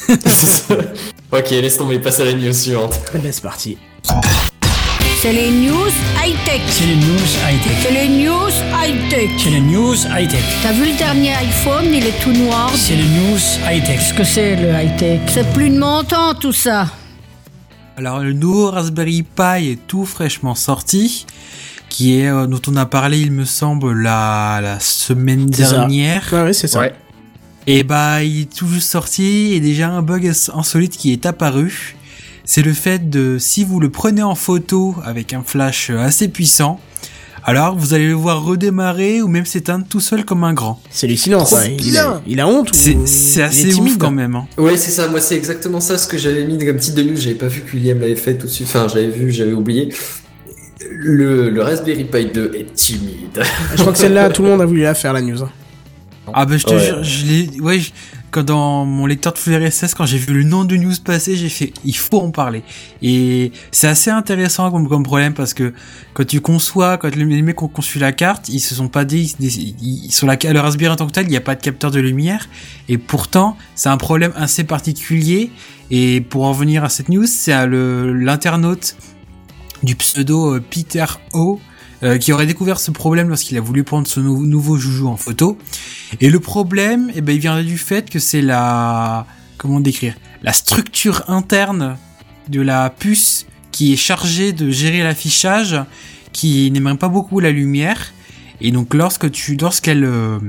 Ok, 1.34 1.50
laisse 1.52 1.78
tomber, 1.78 1.98
passe 2.00 2.20
à 2.20 2.26
la 2.26 2.34
news 2.34 2.52
suivante. 2.52 3.00
Eh 3.16 3.18
ben, 3.20 3.32
c'est 3.32 3.42
parti. 3.42 3.78
C'est 5.22 5.34
les 5.34 5.52
news 5.52 5.92
high-tech. 6.24 6.62
C'est 6.68 6.86
les 6.86 6.96
news 6.96 7.32
high-tech. 7.48 7.78
C'est 7.84 7.92
les 7.92 8.10
news 8.10 8.50
high-tech. 8.74 9.30
C'est 9.38 9.50
les 9.52 9.62
news 9.62 9.96
high-tech. 9.96 10.44
T'as 10.64 10.72
vu 10.74 10.86
le 10.92 10.98
dernier 10.98 11.34
iPhone, 11.34 11.86
il 11.94 12.06
est 12.06 12.20
tout 12.24 12.32
noir. 12.34 12.72
C'est 12.76 12.96
les 12.96 13.04
news 13.04 13.38
high-tech. 13.70 13.98
Qu'est-ce 14.00 14.14
que 14.16 14.24
c'est 14.24 14.56
le 14.56 14.70
high-tech? 14.72 15.20
C'est 15.28 15.48
plus 15.54 15.70
de 15.70 15.78
mon 15.78 16.04
temps 16.04 16.34
tout 16.34 16.52
ça. 16.52 16.88
Alors 17.98 18.20
le 18.22 18.34
nouveau 18.34 18.72
Raspberry 18.72 19.22
Pi 19.24 19.70
est 19.72 19.88
tout 19.88 20.06
fraîchement 20.06 20.56
sorti, 20.56 21.28
qui 21.90 22.16
est 22.20 22.28
euh, 22.28 22.48
dont 22.48 22.62
on 22.68 22.76
a 22.76 22.88
parlé, 22.88 23.20
il 23.20 23.32
me 23.32 23.46
semble, 23.46 23.94
la, 23.94 24.60
la 24.64 24.80
semaine 24.80 25.46
dernière. 25.46 26.24
Ouais, 26.32 26.42
ouais, 26.44 26.54
c'est 26.54 26.68
ça. 26.68 26.80
Ouais. 26.80 26.94
Et 27.68 27.84
bah 27.84 28.24
il 28.24 28.42
est 28.42 28.54
tout 28.56 28.68
juste 28.68 28.90
sorti 28.90 29.54
et 29.54 29.60
déjà 29.60 29.90
un 29.90 30.02
bug 30.02 30.26
ins- 30.26 30.50
insolite 30.58 30.98
qui 30.98 31.14
est 31.14 31.28
apparu. 31.28 31.96
C'est 32.54 32.64
le 32.64 32.74
fait 32.74 33.10
de 33.10 33.38
si 33.40 33.64
vous 33.64 33.80
le 33.80 33.90
prenez 33.90 34.24
en 34.24 34.36
photo 34.36 34.94
avec 35.06 35.32
un 35.32 35.42
flash 35.42 35.90
assez 35.90 36.28
puissant, 36.28 36.82
alors 37.46 37.78
vous 37.78 37.94
allez 37.94 38.10
le 38.10 38.14
voir 38.14 38.44
redémarrer 38.44 39.22
ou 39.22 39.30
même 39.30 39.46
s'éteindre 39.46 39.86
tout 39.90 40.02
seul 40.02 40.26
comme 40.26 40.44
un 40.44 40.54
grand. 40.54 40.82
C'est 40.90 41.08
hallucinant, 41.08 41.46
ça. 41.46 41.66
Il, 41.70 41.98
a, 41.98 42.22
il 42.28 42.42
a 42.42 42.48
honte 42.50 42.72
ou 42.72 42.74
C'est 43.06 43.42
assez 43.42 43.68
ouf 43.70 43.76
timide 43.76 43.98
quand 43.98 44.12
même. 44.12 44.36
Hein. 44.36 44.48
Ouais, 44.58 44.76
c'est 44.76 44.92
ça. 44.92 45.08
Moi, 45.08 45.22
c'est 45.22 45.38
exactement 45.38 45.80
ça 45.80 45.98
ce 45.98 46.10
que 46.10 46.18
j'avais 46.18 46.44
mis 46.44 46.58
comme 46.58 46.76
titre 46.76 46.98
de 46.98 47.04
news. 47.04 47.16
J'avais 47.16 47.36
pas 47.36 47.48
vu 47.48 47.62
que 47.62 47.72
William 47.72 47.98
l'avait 48.02 48.18
fait 48.18 48.38
tout 48.38 48.48
de 48.48 48.52
suite. 48.52 48.68
Enfin, 48.68 48.88
j'avais 48.90 49.08
vu, 49.08 49.32
j'avais 49.32 49.54
oublié. 49.54 49.88
Le, 50.90 51.50
le 51.50 51.62
Raspberry 51.64 52.04
Pi 52.04 52.26
2 52.34 52.52
est 52.54 52.74
timide. 52.74 53.42
Je 53.76 53.82
crois 53.82 53.94
que 53.94 53.98
celle-là, 54.00 54.30
tout 54.30 54.44
le 54.44 54.50
monde 54.50 54.62
a 54.62 54.66
voulu 54.66 54.82
la 54.82 54.94
faire, 54.94 55.14
la 55.14 55.22
news. 55.22 55.42
hein. 55.42 55.50
Ah 56.34 56.46
bah 56.46 56.58
je 56.58 56.66
te 56.66 56.74
Ouais. 56.74 56.86
jure, 56.86 57.04
je 57.04 57.26
l'ai, 57.26 57.60
ouais, 57.62 57.80
je- 57.80 57.92
quand 58.32 58.44
dans 58.44 58.86
mon 58.86 59.06
lecteur 59.06 59.34
de 59.34 59.38
flux 59.38 59.56
RSS, 59.56 59.94
quand 59.94 60.06
j'ai 60.06 60.18
vu 60.18 60.34
le 60.34 60.44
nom 60.44 60.64
de 60.64 60.76
news 60.78 60.94
passer, 61.04 61.36
j'ai 61.36 61.50
fait, 61.50 61.74
il 61.84 61.96
faut 61.96 62.20
en 62.22 62.32
parler. 62.32 62.64
Et 63.02 63.52
c'est 63.72 63.88
assez 63.88 64.10
intéressant 64.10 64.72
comme, 64.72 65.04
problème 65.04 65.34
parce 65.34 65.54
que 65.54 65.74
quand 66.14 66.26
tu 66.26 66.40
conçois, 66.42 66.98
quand 66.98 67.14
les 67.14 67.42
mecs 67.42 67.62
ont 67.62 67.68
conçu 67.68 68.00
la 68.00 68.14
carte, 68.14 68.48
ils 68.50 68.62
se 68.62 68.74
sont 68.74 68.88
pas 68.88 69.04
dit, 69.06 69.36
ils, 69.40 69.76
ils- 70.06 70.12
sur 70.12 70.28
la, 70.28 70.38
le 70.42 70.60
Raspberry 70.60 70.92
en 70.92 70.96
tant 70.96 71.08
que 71.08 71.12
tel, 71.12 71.26
il 71.28 71.30
n'y 71.30 71.38
a 71.38 71.42
pas 71.42 71.56
de 71.56 71.62
capteur 71.62 71.92
de 71.92 72.00
lumière. 72.00 72.48
Et 72.90 72.98
pourtant, 72.98 73.58
c'est 73.76 73.90
un 73.90 73.98
problème 73.98 74.32
assez 74.36 74.64
particulier. 74.64 75.52
Et 75.90 76.22
pour 76.22 76.46
en 76.46 76.54
venir 76.54 76.84
à 76.86 76.90
cette 76.90 77.10
news, 77.10 77.26
c'est 77.28 77.54
l'internaute 77.68 78.96
du 79.84 79.96
pseudo 79.96 80.56
euh, 80.56 80.60
Peter 80.70 81.06
O. 81.34 81.60
euh, 82.04 82.18
qui 82.18 82.34
aurait 82.34 82.46
découvert 82.48 82.80
ce 82.80 82.92
problème 82.92 83.30
lorsqu'il 83.30 83.58
a 83.58 83.62
voulu 83.62 83.84
prendre 83.84 84.08
ce 84.08 84.20
nou- 84.20 84.46
nouveau 84.46 84.78
joujou 84.78 85.08
en 85.08 85.18
photo. 85.18 85.58
Et 86.20 86.30
le 86.30 86.40
problème, 86.40 87.12
eh 87.16 87.22
ben, 87.22 87.34
il 87.34 87.40
vient 87.40 87.62
du 87.64 87.78
fait 87.78 88.10
que 88.10 88.20
c'est 88.20 88.42
la, 88.42 89.26
comment 89.58 89.80
décrire, 89.80 90.16
la 90.42 90.54
structure 90.54 91.24
interne 91.30 91.98
de 92.50 92.62
la 92.62 92.90
puce 92.90 93.46
qui 93.72 93.94
est 93.94 93.98
chargée 93.98 94.52
de 94.52 94.70
gérer 94.72 95.04
l'affichage, 95.04 95.80
qui 96.34 96.70
n'aime 96.72 96.98
pas 96.98 97.08
beaucoup 97.10 97.40
la 97.40 97.52
lumière. 97.52 98.14
Et 98.60 98.72
donc, 98.72 98.94
lorsque 98.94 99.32
tu, 99.32 99.56
lorsqu'elle, 99.56 100.04
euh, 100.04 100.40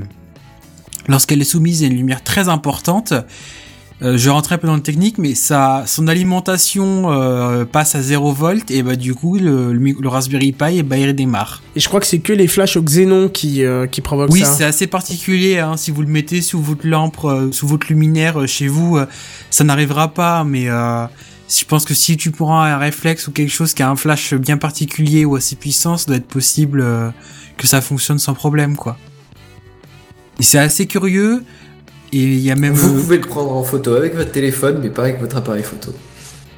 lorsqu'elle 1.08 1.40
est 1.40 1.44
soumise 1.44 1.82
à 1.82 1.86
une 1.86 1.96
lumière 1.96 2.22
très 2.22 2.48
importante, 2.48 3.14
euh, 4.02 4.16
je 4.18 4.30
rentrais 4.30 4.56
un 4.56 4.58
peu 4.58 4.66
dans 4.66 4.74
le 4.74 4.82
technique, 4.82 5.18
mais 5.18 5.34
ça, 5.34 5.84
son 5.86 6.08
alimentation 6.08 7.12
euh, 7.12 7.64
passe 7.64 7.94
à 7.94 8.02
0 8.02 8.32
volt 8.32 8.70
et 8.70 8.82
bah 8.82 8.96
du 8.96 9.14
coup 9.14 9.38
le, 9.38 9.72
le, 9.72 9.78
mi- 9.78 9.94
le 9.98 10.08
Raspberry 10.08 10.52
Pi 10.52 10.78
et 10.78 10.82
bah, 10.82 10.96
il 10.98 11.06
redémarre. 11.06 11.62
Et 11.76 11.80
je 11.80 11.88
crois 11.88 12.00
que 12.00 12.06
c'est 12.06 12.18
que 12.18 12.32
les 12.32 12.48
flashs 12.48 12.76
au 12.76 12.82
xénon 12.82 13.28
qui, 13.28 13.64
euh, 13.64 13.86
qui 13.86 14.00
provoquent 14.00 14.32
Oui, 14.32 14.40
ça. 14.40 14.46
c'est 14.46 14.64
assez 14.64 14.86
particulier. 14.86 15.58
Hein. 15.58 15.76
Si 15.76 15.90
vous 15.90 16.02
le 16.02 16.08
mettez 16.08 16.42
sous 16.42 16.60
votre 16.60 16.86
lampe, 16.86 17.18
sous 17.52 17.66
votre 17.66 17.86
luminaire 17.88 18.46
chez 18.48 18.66
vous, 18.68 18.98
ça 19.50 19.64
n'arrivera 19.64 20.08
pas. 20.14 20.42
Mais 20.44 20.66
je 20.66 21.64
pense 21.66 21.84
que 21.84 21.94
si 21.94 22.16
tu 22.16 22.30
prends 22.30 22.60
un 22.60 22.78
réflexe 22.78 23.28
ou 23.28 23.30
quelque 23.32 23.52
chose 23.52 23.72
qui 23.74 23.82
a 23.82 23.90
un 23.90 23.96
flash 23.96 24.34
bien 24.34 24.56
particulier 24.56 25.24
ou 25.24 25.36
assez 25.36 25.54
puissant, 25.56 25.96
ça 25.96 26.06
doit 26.06 26.16
être 26.16 26.26
possible 26.26 26.84
que 27.56 27.66
ça 27.66 27.80
fonctionne 27.80 28.18
sans 28.18 28.34
problème, 28.34 28.74
quoi. 28.76 28.96
Et 30.40 30.42
c'est 30.42 30.58
assez 30.58 30.86
curieux. 30.86 31.44
Et 32.12 32.18
il 32.18 32.40
y 32.40 32.51
a 32.51 32.57
même 32.57 32.75
Vous 32.75 33.01
pouvez 33.01 33.16
le 33.16 33.27
prendre 33.27 33.53
en 33.53 33.62
photo 33.62 33.94
avec 33.94 34.14
votre 34.14 34.33
téléphone, 34.33 34.81
mais 34.83 34.90
pas 34.90 35.03
avec 35.03 35.20
votre 35.20 35.37
appareil 35.37 35.62
photo. 35.62 35.94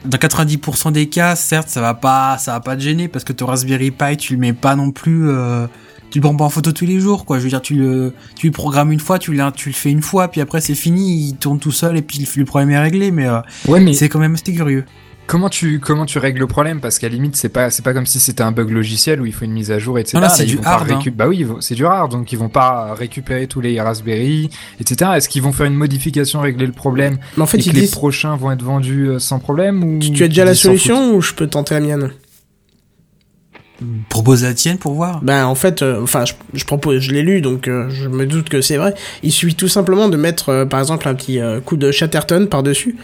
dans 0.05 0.19
90% 0.19 0.93
des 0.93 1.09
cas, 1.09 1.37
certes, 1.37 1.69
ça 1.69 1.81
va 1.81 1.95
pas, 1.95 2.39
ça 2.39 2.53
va 2.53 2.61
pas 2.61 2.77
te 2.77 2.83
gêner 2.83 3.09
parce 3.09 3.25
que 3.25 3.33
ton 3.33 3.47
Raspberry 3.47 3.91
Pi, 3.91 4.17
tu 4.17 4.35
le 4.35 4.41
mets 4.41 4.53
pas 4.53 4.75
non 4.75 4.91
plus, 4.91 5.29
euh, 5.29 5.67
tu 6.11 6.19
le 6.19 6.23
prends 6.23 6.35
pas 6.37 6.45
en 6.45 6.51
photo 6.51 6.73
tous 6.73 6.87
les 6.87 6.99
jours, 6.99 7.25
quoi. 7.25 7.39
Je 7.39 7.45
veux 7.45 7.51
dire, 7.51 7.63
tu 7.63 7.75
le, 7.75 8.13
tu 8.37 8.47
le 8.47 8.53
programmes 8.53 8.91
une 8.91 9.01
fois, 9.01 9.19
tu 9.19 9.33
l'as, 9.33 9.53
tu 9.53 9.69
le 9.69 9.75
fais 9.75 9.91
une 9.91 10.03
fois, 10.03 10.29
puis 10.29 10.41
après 10.41 10.61
c'est 10.61 10.75
fini, 10.75 11.29
il 11.29 11.37
tourne 11.37 11.61
tout 11.61 11.73
seul 11.73 11.97
et 11.97 12.03
puis 12.03 12.19
le, 12.19 12.27
le 12.41 12.45
problème 12.45 12.71
est 12.71 12.79
réglé. 12.81 13.11
Mais 13.13 13.27
euh, 13.27 13.39
Ouais, 13.69 13.81
mais 13.81 13.93
c'est 13.93 14.09
quand 14.09 14.19
même 14.19 14.35
assez 14.35 14.53
curieux. 14.53 14.85
Comment 15.27 15.49
tu 15.49 15.81
comment 15.81 16.05
tu 16.05 16.19
règles 16.19 16.41
le 16.41 16.47
problème? 16.47 16.81
Parce 16.81 16.99
qu'à 16.99 17.09
limite 17.09 17.35
c'est 17.37 17.49
pas 17.49 17.71
c'est 17.71 17.83
pas 17.83 17.95
comme 17.95 18.07
si 18.07 18.21
c'était 18.21 18.43
un 18.43 18.53
bug 18.53 18.71
logiciel 18.71 19.21
où 19.21 19.27
il 19.27 19.33
faut 19.33 19.45
une 19.45 19.53
mise 19.53 19.71
à 19.71 19.79
jour 19.79 19.99
etc. 19.99 20.19
Non, 20.21 20.29
c'est 20.29 20.45
du 20.45 20.59
hard, 20.63 20.91
hein. 20.91 21.01
Bah 21.15 21.29
oui 21.29 21.47
c'est 21.61 21.75
du 21.75 21.85
rare 21.85 22.09
donc 22.09 22.31
ils 22.33 22.39
vont 22.39 22.51
pas 22.51 22.95
récupérer 22.95 23.47
tous 23.47 23.61
les 23.61 23.81
Raspberry 23.81 24.51
etc. 24.81 25.13
Est-ce 25.17 25.29
qu'ils 25.29 25.43
vont 25.43 25.53
faire 25.53 25.67
une 25.67 25.75
modification 25.75 26.41
régler 26.41 26.67
le 26.67 26.73
problème 26.73 27.19
Mais 27.37 27.43
en 27.43 27.47
fait, 27.47 27.59
et 27.59 27.61
ils 27.63 27.73
que 27.73 27.77
les 27.77 27.89
prochains 27.89 28.37
vont 28.37 28.53
être 28.53 28.63
vendus 28.63 29.09
euh, 29.09 29.19
sans 29.19 29.39
problème 29.39 29.83
ou 29.83 29.99
tu, 29.99 30.13
tu 30.13 30.25
as 30.25 30.29
déjà 30.29 30.45
la 30.45 30.55
solution 30.55 31.15
ou 31.15 31.21
je 31.21 31.33
peux 31.33 31.47
tenter 31.47 31.75
la 31.75 31.81
mienne? 31.81 32.11
Propose 34.09 34.45
la 34.45 34.55
tienne 34.55 34.79
pour 34.79 34.95
voir? 34.95 35.21
Ben 35.23 35.47
en 35.47 35.55
fait, 35.57 35.83
euh, 35.83 36.01
enfin 36.03 36.25
je, 36.25 36.33
je 36.53 36.65
propose, 36.65 37.01
je 37.01 37.11
l'ai 37.11 37.23
lu 37.23 37.41
donc 37.41 37.67
euh, 37.67 37.89
je 37.91 38.09
me 38.09 38.25
doute 38.25 38.49
que 38.49 38.61
c'est 38.61 38.77
vrai. 38.77 38.95
Il 39.25 39.33
suffit 39.33 39.57
tout 39.57 39.67
simplement 39.69 40.09
de 40.09 40.17
mettre 40.17 40.51
euh, 40.51 40.65
par 40.65 40.79
exemple 40.81 41.09
un 41.09 41.15
petit 41.15 41.41
euh, 41.41 41.61
coup 41.61 41.77
de 41.77 41.91
Chatterton 41.91 42.47
par 42.49 42.63
dessus, 42.63 42.97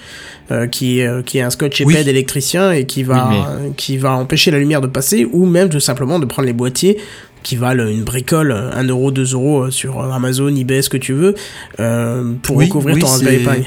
qui 0.71 1.01
est 1.01 1.07
euh, 1.07 1.23
qui 1.23 1.39
est 1.39 1.43
un 1.43 1.51
scotch 1.51 1.81
épais 1.81 1.97
Oui. 1.99 2.05
d'électricien 2.05 2.71
et 2.73 2.87
qui 2.87 3.03
va 3.03 3.29
Oui, 3.31 3.37
euh, 3.49 3.71
qui 3.77 3.99
va 3.99 4.13
empêcher 4.13 4.51
la 4.53 4.59
lumière 4.59 4.81
de 4.81 4.87
passer 4.87 5.27
ou 5.33 5.45
même 5.45 5.69
tout 5.71 5.81
simplement 5.81 6.19
de 6.21 6.27
prendre 6.27 6.47
les 6.47 6.53
boîtiers 6.53 6.99
qui 7.43 7.57
valent 7.57 7.87
une 7.89 8.05
bricole, 8.05 8.53
euh, 8.53 8.71
1 8.75 8.85
euro, 8.89 9.11
2 9.11 9.33
euros 9.33 9.63
euh, 9.65 9.71
sur 9.71 10.01
Amazon, 10.13 10.55
eBay, 10.55 10.83
ce 10.83 10.89
que 10.91 10.99
tu 10.99 11.15
veux, 11.15 11.35
euh, 11.81 12.33
pour 12.43 12.57
Oui, 12.57 12.67
recouvrir 12.67 12.99
ton 12.99 13.19
Pi. 13.19 13.67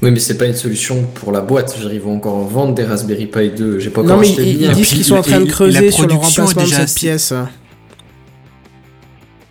Oui, 0.00 0.12
mais 0.12 0.20
c'est 0.20 0.38
pas 0.38 0.46
une 0.46 0.54
solution 0.54 1.02
pour 1.14 1.32
la 1.32 1.40
boîte. 1.40 1.76
Je 1.82 1.88
Ils 1.88 2.00
vont 2.00 2.16
encore 2.16 2.46
vendre 2.46 2.74
des 2.74 2.84
Raspberry 2.84 3.26
Pi 3.26 3.50
2. 3.50 3.80
J'ai 3.80 3.90
pas 3.90 4.02
Non 4.02 4.10
encore 4.10 4.20
mais 4.20 4.28
acheté 4.28 4.48
ils, 4.48 4.62
ils 4.62 4.70
disent 4.72 4.88
qu'ils 4.88 5.04
sont 5.04 5.16
en 5.16 5.22
train 5.22 5.40
de 5.40 5.46
creuser 5.46 5.90
sur 5.90 6.06
le 6.06 6.14
remplacement 6.14 6.62
de 6.62 6.68
cette 6.68 6.78
assez- 6.80 7.00
pièce. 7.00 7.34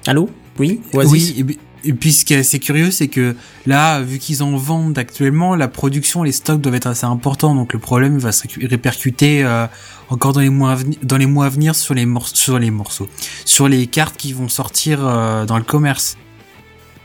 Allô? 0.05 0.29
Oui 0.59 0.81
Oasis 0.93 1.33
Oui, 1.45 1.57
et, 1.83 1.93
puis 1.93 2.11
ce 2.11 2.25
qui 2.25 2.33
est 2.33 2.37
assez 2.37 2.59
curieux, 2.59 2.91
c'est 2.91 3.07
que 3.07 3.35
là, 3.65 4.01
vu 4.01 4.17
qu'ils 4.17 4.41
en 4.41 4.55
vendent 4.57 4.97
actuellement, 4.97 5.55
la 5.55 5.67
production, 5.67 6.23
les 6.23 6.31
stocks 6.31 6.59
doivent 6.61 6.75
être 6.75 6.87
assez 6.87 7.05
importants, 7.05 7.53
donc 7.53 7.73
le 7.73 7.79
problème 7.79 8.17
va 8.17 8.31
se 8.31 8.43
répercuter 8.67 9.43
euh, 9.43 9.67
encore 10.09 10.33
dans 10.33 10.39
les 10.39 10.49
mois 10.49 10.71
à 10.71 10.75
venir, 10.75 10.97
dans 11.03 11.17
les 11.17 11.25
mois 11.27 11.45
à 11.45 11.49
venir 11.49 11.75
sur 11.75 11.93
les 11.93 12.05
morceaux, 12.05 12.35
sur 12.35 12.59
les 12.59 12.71
morceaux, 12.71 13.07
sur 13.45 13.67
les 13.67 13.85
cartes 13.87 14.17
qui 14.17 14.33
vont 14.33 14.49
sortir 14.49 14.99
euh, 15.05 15.45
dans 15.45 15.57
le 15.57 15.63
commerce. 15.63 16.17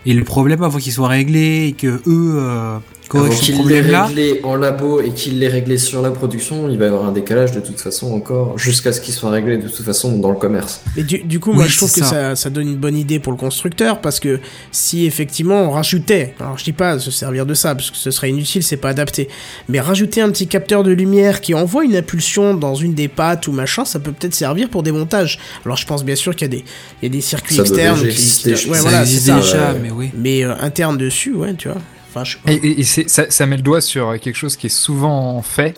Et 0.06 0.14
le 0.14 0.24
problème, 0.24 0.62
avant 0.62 0.78
qu'il 0.78 0.92
soit 0.92 1.08
réglé 1.08 1.66
et 1.68 1.72
que 1.74 1.86
eux 1.86 2.02
euh, 2.08 2.78
Avant 3.10 3.24
corrigent 3.24 3.40
ce 3.40 3.44
qu'il 3.46 3.54
l'ait 3.56 3.58
problème-là, 3.60 4.04
réglé 4.06 4.40
en 4.44 4.56
labo 4.56 5.00
et 5.00 5.10
qu'il 5.10 5.38
l'ait 5.38 5.48
réglé 5.48 5.76
sur 5.76 6.00
la 6.02 6.10
production, 6.10 6.68
il 6.70 6.78
va 6.78 6.86
y 6.86 6.88
avoir 6.88 7.04
un 7.06 7.12
décalage 7.12 7.52
de 7.52 7.60
toute 7.60 7.80
façon 7.80 8.12
encore, 8.12 8.56
jusqu'à 8.58 8.92
ce 8.92 9.00
qu'il 9.00 9.12
soit 9.12 9.30
réglé 9.30 9.58
de 9.58 9.68
toute 9.68 9.84
façon 9.84 10.16
dans 10.18 10.30
le 10.30 10.36
commerce. 10.36 10.80
Et 10.96 11.02
du, 11.02 11.18
du 11.18 11.38
coup, 11.40 11.50
Oui, 11.50 11.56
moi, 11.56 11.66
je 11.66 11.76
trouve 11.76 11.92
que 11.92 12.00
ça. 12.34 12.50
donne 12.50 12.68
une 12.68 12.76
bonne 12.76 12.96
idée 12.96 13.18
pour 13.18 13.32
le 13.32 13.38
constructeur 13.38 14.00
parce 14.00 14.18
que 14.20 14.40
si 14.70 15.04
effectivement 15.06 15.62
on 15.62 15.70
rajoutait, 15.70 16.34
alors 16.40 16.56
je 16.58 16.64
dis 16.64 16.72
pas 16.72 16.98
se 16.98 17.10
servir 17.10 17.44
de 17.46 17.54
ça 17.54 17.74
parce 17.74 17.90
que 17.90 17.96
ce 17.96 18.10
serait 18.10 18.30
inutile, 18.30 18.62
c'est 18.62 18.76
pas 18.76 18.90
adapté, 18.90 19.28
mais 19.68 19.80
rajouter 19.80 20.20
un 20.20 20.30
petit 20.30 20.46
capteur 20.46 20.82
de 20.82 20.92
lumière 20.92 21.40
qui 21.40 21.54
envoie 21.54 21.84
une 21.84 21.96
impulsion 21.96 22.54
dans 22.54 22.74
une 22.74 22.94
des 22.94 23.08
pattes 23.08 23.46
ou 23.48 23.52
machin, 23.52 23.84
ça 23.84 23.98
peut 23.98 24.12
peut-être 24.12 24.34
servir 24.34 24.68
pour 24.70 24.82
des 24.82 24.92
montages. 24.92 25.38
Alors 25.64 25.76
je 25.76 25.86
pense 25.86 26.04
bien 26.04 26.16
sûr 26.16 26.34
qu'il 26.34 26.46
y 26.46 26.50
a 26.50 26.56
des, 26.56 26.64
il 27.02 27.04
y 27.04 27.06
a 27.06 27.08
des 27.10 27.20
circuits 27.20 27.56
Ça 27.56 27.62
externes 27.62 28.00
qui, 28.00 28.14
qui- 28.14 28.56
je 28.56 28.68
ouais, 28.68 28.78
voilà, 28.80 29.00
existe 29.02 29.26
déjà, 29.26 29.72
ouais. 29.72 29.78
mais 29.82 29.90
oui. 29.90 30.10
Mais 30.16 30.44
euh, 30.44 30.54
interne 30.60 30.96
dessus, 30.96 31.34
ouais, 31.34 31.54
tu 31.54 31.68
vois. 31.68 31.78
Enfin, 32.14 32.24
je 32.24 32.32
sais 32.32 32.38
pas. 32.44 32.52
Et, 32.52 32.56
et- 32.56 32.80
et 32.80 32.84
c'est- 32.84 33.08
ça, 33.08 33.30
ça 33.30 33.46
met 33.46 33.56
le 33.56 33.62
doigt 33.62 33.80
sur 33.80 34.18
quelque 34.20 34.36
chose 34.36 34.56
qui 34.56 34.66
est 34.66 34.70
souvent 34.70 35.40
fait 35.42 35.74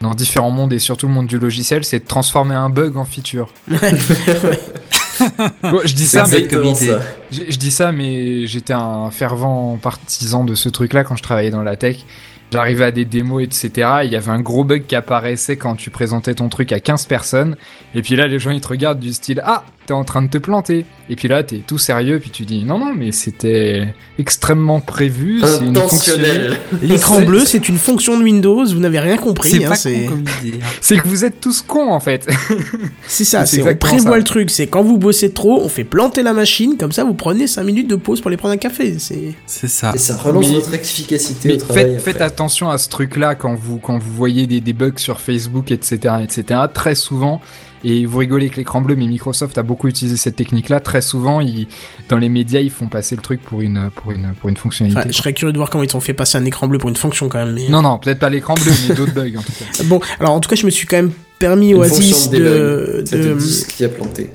dans 0.00 0.14
différents 0.14 0.50
mondes 0.50 0.72
et 0.72 0.78
surtout 0.78 1.06
le 1.06 1.12
monde 1.12 1.26
du 1.28 1.38
logiciel, 1.38 1.84
c'est 1.84 2.00
de 2.00 2.06
transformer 2.06 2.54
un 2.56 2.70
bug 2.70 2.96
en 2.96 3.04
feature. 3.04 3.48
Bon, 5.62 5.80
je 5.84 5.94
dis 5.94 6.06
ça, 6.06 6.24
mais 6.32 6.48
ça. 6.74 7.00
Je 7.30 7.56
dis 7.56 7.70
ça, 7.70 7.92
mais 7.92 8.46
j'étais 8.46 8.72
un 8.72 9.10
fervent 9.10 9.78
partisan 9.80 10.42
de 10.44 10.54
ce 10.54 10.68
truc-là 10.68 11.04
quand 11.04 11.16
je 11.16 11.22
travaillais 11.22 11.50
dans 11.50 11.62
la 11.62 11.76
tech. 11.76 11.98
J'arrivais 12.50 12.84
à 12.86 12.90
des 12.90 13.04
démos, 13.04 13.42
etc. 13.42 13.70
Il 14.04 14.10
y 14.10 14.16
avait 14.16 14.30
un 14.30 14.40
gros 14.40 14.64
bug 14.64 14.84
qui 14.86 14.94
apparaissait 14.96 15.56
quand 15.56 15.74
tu 15.76 15.90
présentais 15.90 16.34
ton 16.34 16.48
truc 16.48 16.72
à 16.72 16.80
15 16.80 17.06
personnes. 17.06 17.56
Et 17.94 18.02
puis 18.02 18.16
là, 18.16 18.26
les 18.26 18.38
gens, 18.38 18.50
ils 18.50 18.60
te 18.60 18.68
regardent 18.68 18.98
du 19.00 19.12
style 19.12 19.42
Ah, 19.46 19.64
t'es 19.86 19.92
en 19.94 20.04
train 20.04 20.22
de 20.22 20.28
te 20.28 20.38
planter. 20.38 20.84
Et 21.10 21.16
puis 21.16 21.28
là, 21.28 21.42
t'es 21.42 21.58
tout 21.66 21.78
sérieux. 21.78 22.18
Puis 22.20 22.30
tu 22.30 22.44
dis 22.44 22.64
Non, 22.64 22.78
non, 22.78 22.92
mais 22.96 23.12
c'était 23.12 23.94
extrêmement 24.18 24.80
prévu. 24.80 25.40
C'est 25.44 25.64
une. 25.64 25.76
Intentionnel. 25.76 26.58
L'écran 26.82 27.20
bleu, 27.22 27.44
c'est 27.44 27.68
une 27.68 27.78
fonction 27.78 28.18
de 28.18 28.22
Windows. 28.24 28.64
Vous 28.66 28.78
n'avez 28.80 29.00
rien 29.00 29.16
compris. 29.16 29.50
C'est 29.50 29.64
hein, 29.64 30.08
con 30.08 30.14
hein. 30.44 30.58
C'est 30.80 30.96
que 30.98 31.08
vous 31.08 31.24
êtes 31.24 31.40
tous 31.40 31.62
cons, 31.62 31.92
en 31.92 32.00
fait. 32.00 32.26
c'est 33.06 33.24
ça. 33.24 33.44
c'est 33.46 33.62
on 33.62 33.74
prévoit 33.76 34.12
ça. 34.12 34.16
le 34.18 34.24
truc. 34.24 34.50
C'est 34.50 34.66
quand 34.66 34.82
vous 34.82 34.98
bossez 34.98 35.32
trop, 35.32 35.60
on 35.62 35.68
fait 35.68 35.84
planter 35.84 36.22
la 36.22 36.32
machine. 36.32 36.76
Comme 36.78 36.92
ça, 36.92 37.04
vous 37.04 37.14
prenez 37.14 37.46
5 37.46 37.62
minutes 37.64 37.88
de 37.88 37.96
pause 37.96 38.20
pour 38.20 38.28
aller 38.28 38.36
prendre 38.36 38.54
un 38.54 38.58
café. 38.58 38.98
C'est 38.98 39.34
C'est 39.46 39.68
ça. 39.68 39.92
Et 39.94 39.98
ça 39.98 40.16
relance 40.16 40.48
Mais- 40.48 40.54
votre 40.54 40.74
efficacité 40.74 41.48
Mais 41.48 41.54
au 41.54 41.58
travail. 41.58 41.98
faites, 41.98 42.20
attention 42.20 42.70
à 42.70 42.78
ce 42.78 42.88
truc-là 42.88 43.34
quand 43.34 43.54
vous, 43.54 43.78
quand 43.78 43.98
vous 43.98 44.12
voyez 44.12 44.46
des, 44.46 44.60
des 44.60 44.72
bugs 44.72 44.92
sur 44.96 45.20
Facebook, 45.20 45.70
etc., 45.70 46.14
etc. 46.22 46.60
Très 46.72 46.94
souvent, 46.94 47.40
et 47.84 48.06
vous 48.06 48.18
rigolez 48.18 48.46
avec 48.46 48.56
l'écran 48.56 48.80
bleu, 48.80 48.94
mais 48.96 49.06
Microsoft 49.06 49.58
a 49.58 49.62
beaucoup 49.62 49.88
utilisé 49.88 50.16
cette 50.16 50.36
technique-là. 50.36 50.80
Très 50.80 51.00
souvent, 51.02 51.40
ils, 51.40 51.66
dans 52.08 52.18
les 52.18 52.28
médias, 52.28 52.60
ils 52.60 52.70
font 52.70 52.86
passer 52.88 53.16
le 53.16 53.22
truc 53.22 53.40
pour 53.42 53.60
une, 53.60 53.90
pour 53.94 54.12
une, 54.12 54.32
pour 54.40 54.48
une 54.48 54.56
fonctionnalité. 54.56 55.00
Enfin, 55.00 55.08
je 55.10 55.16
serais 55.16 55.32
curieux 55.32 55.52
de 55.52 55.58
voir 55.58 55.70
comment 55.70 55.84
ils 55.84 55.88
t'ont 55.90 56.00
fait 56.00 56.14
passer 56.14 56.38
un 56.38 56.44
écran 56.44 56.68
bleu 56.68 56.78
pour 56.78 56.88
une 56.90 56.96
fonction 56.96 57.28
quand 57.28 57.44
même. 57.44 57.54
Mais... 57.54 57.68
Non, 57.68 57.82
non, 57.82 57.98
peut-être 57.98 58.18
pas 58.18 58.30
l'écran 58.30 58.54
bleu, 58.54 58.72
mais 58.88 58.94
d'autres 58.94 59.14
bugs 59.14 59.36
en 59.38 59.42
tout 59.42 59.52
cas. 59.52 59.84
Bon, 59.86 60.00
alors 60.20 60.32
en 60.32 60.40
tout 60.40 60.48
cas, 60.48 60.56
je 60.56 60.64
me 60.66 60.70
suis 60.70 60.86
quand 60.86 60.96
même 60.96 61.12
permis 61.38 61.70
Une 61.70 61.78
Oasis 61.78 62.30
de 62.30 63.02
de, 63.10 63.36
qui 63.76 63.84
a 63.84 63.88
planté. 63.88 64.30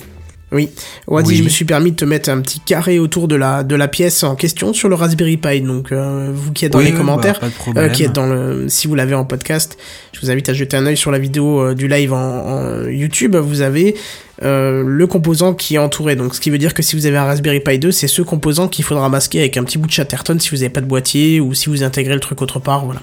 oui, 0.51 0.69
Oasis, 1.07 1.29
Oui. 1.31 1.37
je 1.37 1.43
me 1.43 1.49
suis 1.49 1.63
permis 1.65 1.91
de 1.91 1.95
te 1.95 2.03
mettre 2.05 2.29
un 2.29 2.41
petit 2.41 2.59
carré 2.59 2.99
autour 2.99 3.27
de 3.29 3.35
la 3.35 3.63
de 3.63 3.75
la 3.75 3.87
pièce 3.87 4.23
en 4.23 4.35
question 4.35 4.73
sur 4.73 4.89
le 4.89 4.95
Raspberry 4.95 5.37
Pi. 5.37 5.61
Donc 5.61 5.91
euh, 5.91 6.31
vous 6.33 6.51
qui 6.51 6.65
êtes 6.65 6.73
dans 6.73 6.79
Oui, 6.79 6.85
les 6.85 6.93
commentaires, 6.93 7.39
bah, 7.41 7.47
de 7.73 7.79
euh, 7.79 7.89
qui 7.89 8.03
êtes 8.03 8.11
dans 8.13 8.27
le, 8.27 8.65
si 8.67 8.87
vous 8.87 8.95
l'avez 8.95 9.15
en 9.15 9.23
podcast, 9.23 9.77
je 10.17 10.25
vous 10.25 10.31
invite 10.31 10.49
à 10.49 10.53
jeter 10.53 10.75
un 10.75 10.85
œil 10.87 10.97
sur 10.97 11.11
la 11.11 11.19
vidéo 11.19 11.61
euh, 11.61 11.75
du 11.75 11.87
live 11.87 12.11
en, 12.11 12.87
YouTube. 12.87 13.35
Vous 13.35 13.61
avez 13.61 13.95
euh, 14.43 14.83
le 14.85 15.07
composant 15.07 15.53
qui 15.53 15.75
est 15.75 15.77
entouré. 15.77 16.15
Donc 16.15 16.33
ce 16.33 16.41
qui 16.41 16.49
veut 16.49 16.57
dire 16.57 16.73
que 16.73 16.81
si 16.81 16.95
vous 16.95 17.05
avez 17.05 17.17
un 17.17 17.25
Raspberry 17.25 17.59
Pi 17.59 17.77
2, 17.77 17.91
c'est 17.91 18.07
ce 18.07 18.23
composant 18.23 18.67
qu'il 18.67 18.83
faudra 18.83 19.09
masquer 19.09 19.39
avec 19.39 19.57
un 19.57 19.63
petit 19.63 19.77
bout 19.77 19.87
de 19.87 19.91
Chatterton 19.91 20.39
si 20.39 20.49
vous 20.49 20.57
n'avez 20.57 20.69
pas 20.69 20.81
de 20.81 20.87
boîtier 20.87 21.39
ou 21.39 21.53
si 21.53 21.69
vous 21.69 21.83
intégrez 21.83 22.15
le 22.15 22.19
truc 22.19 22.41
autre 22.41 22.59
part. 22.59 22.85
Voilà. 22.85 23.01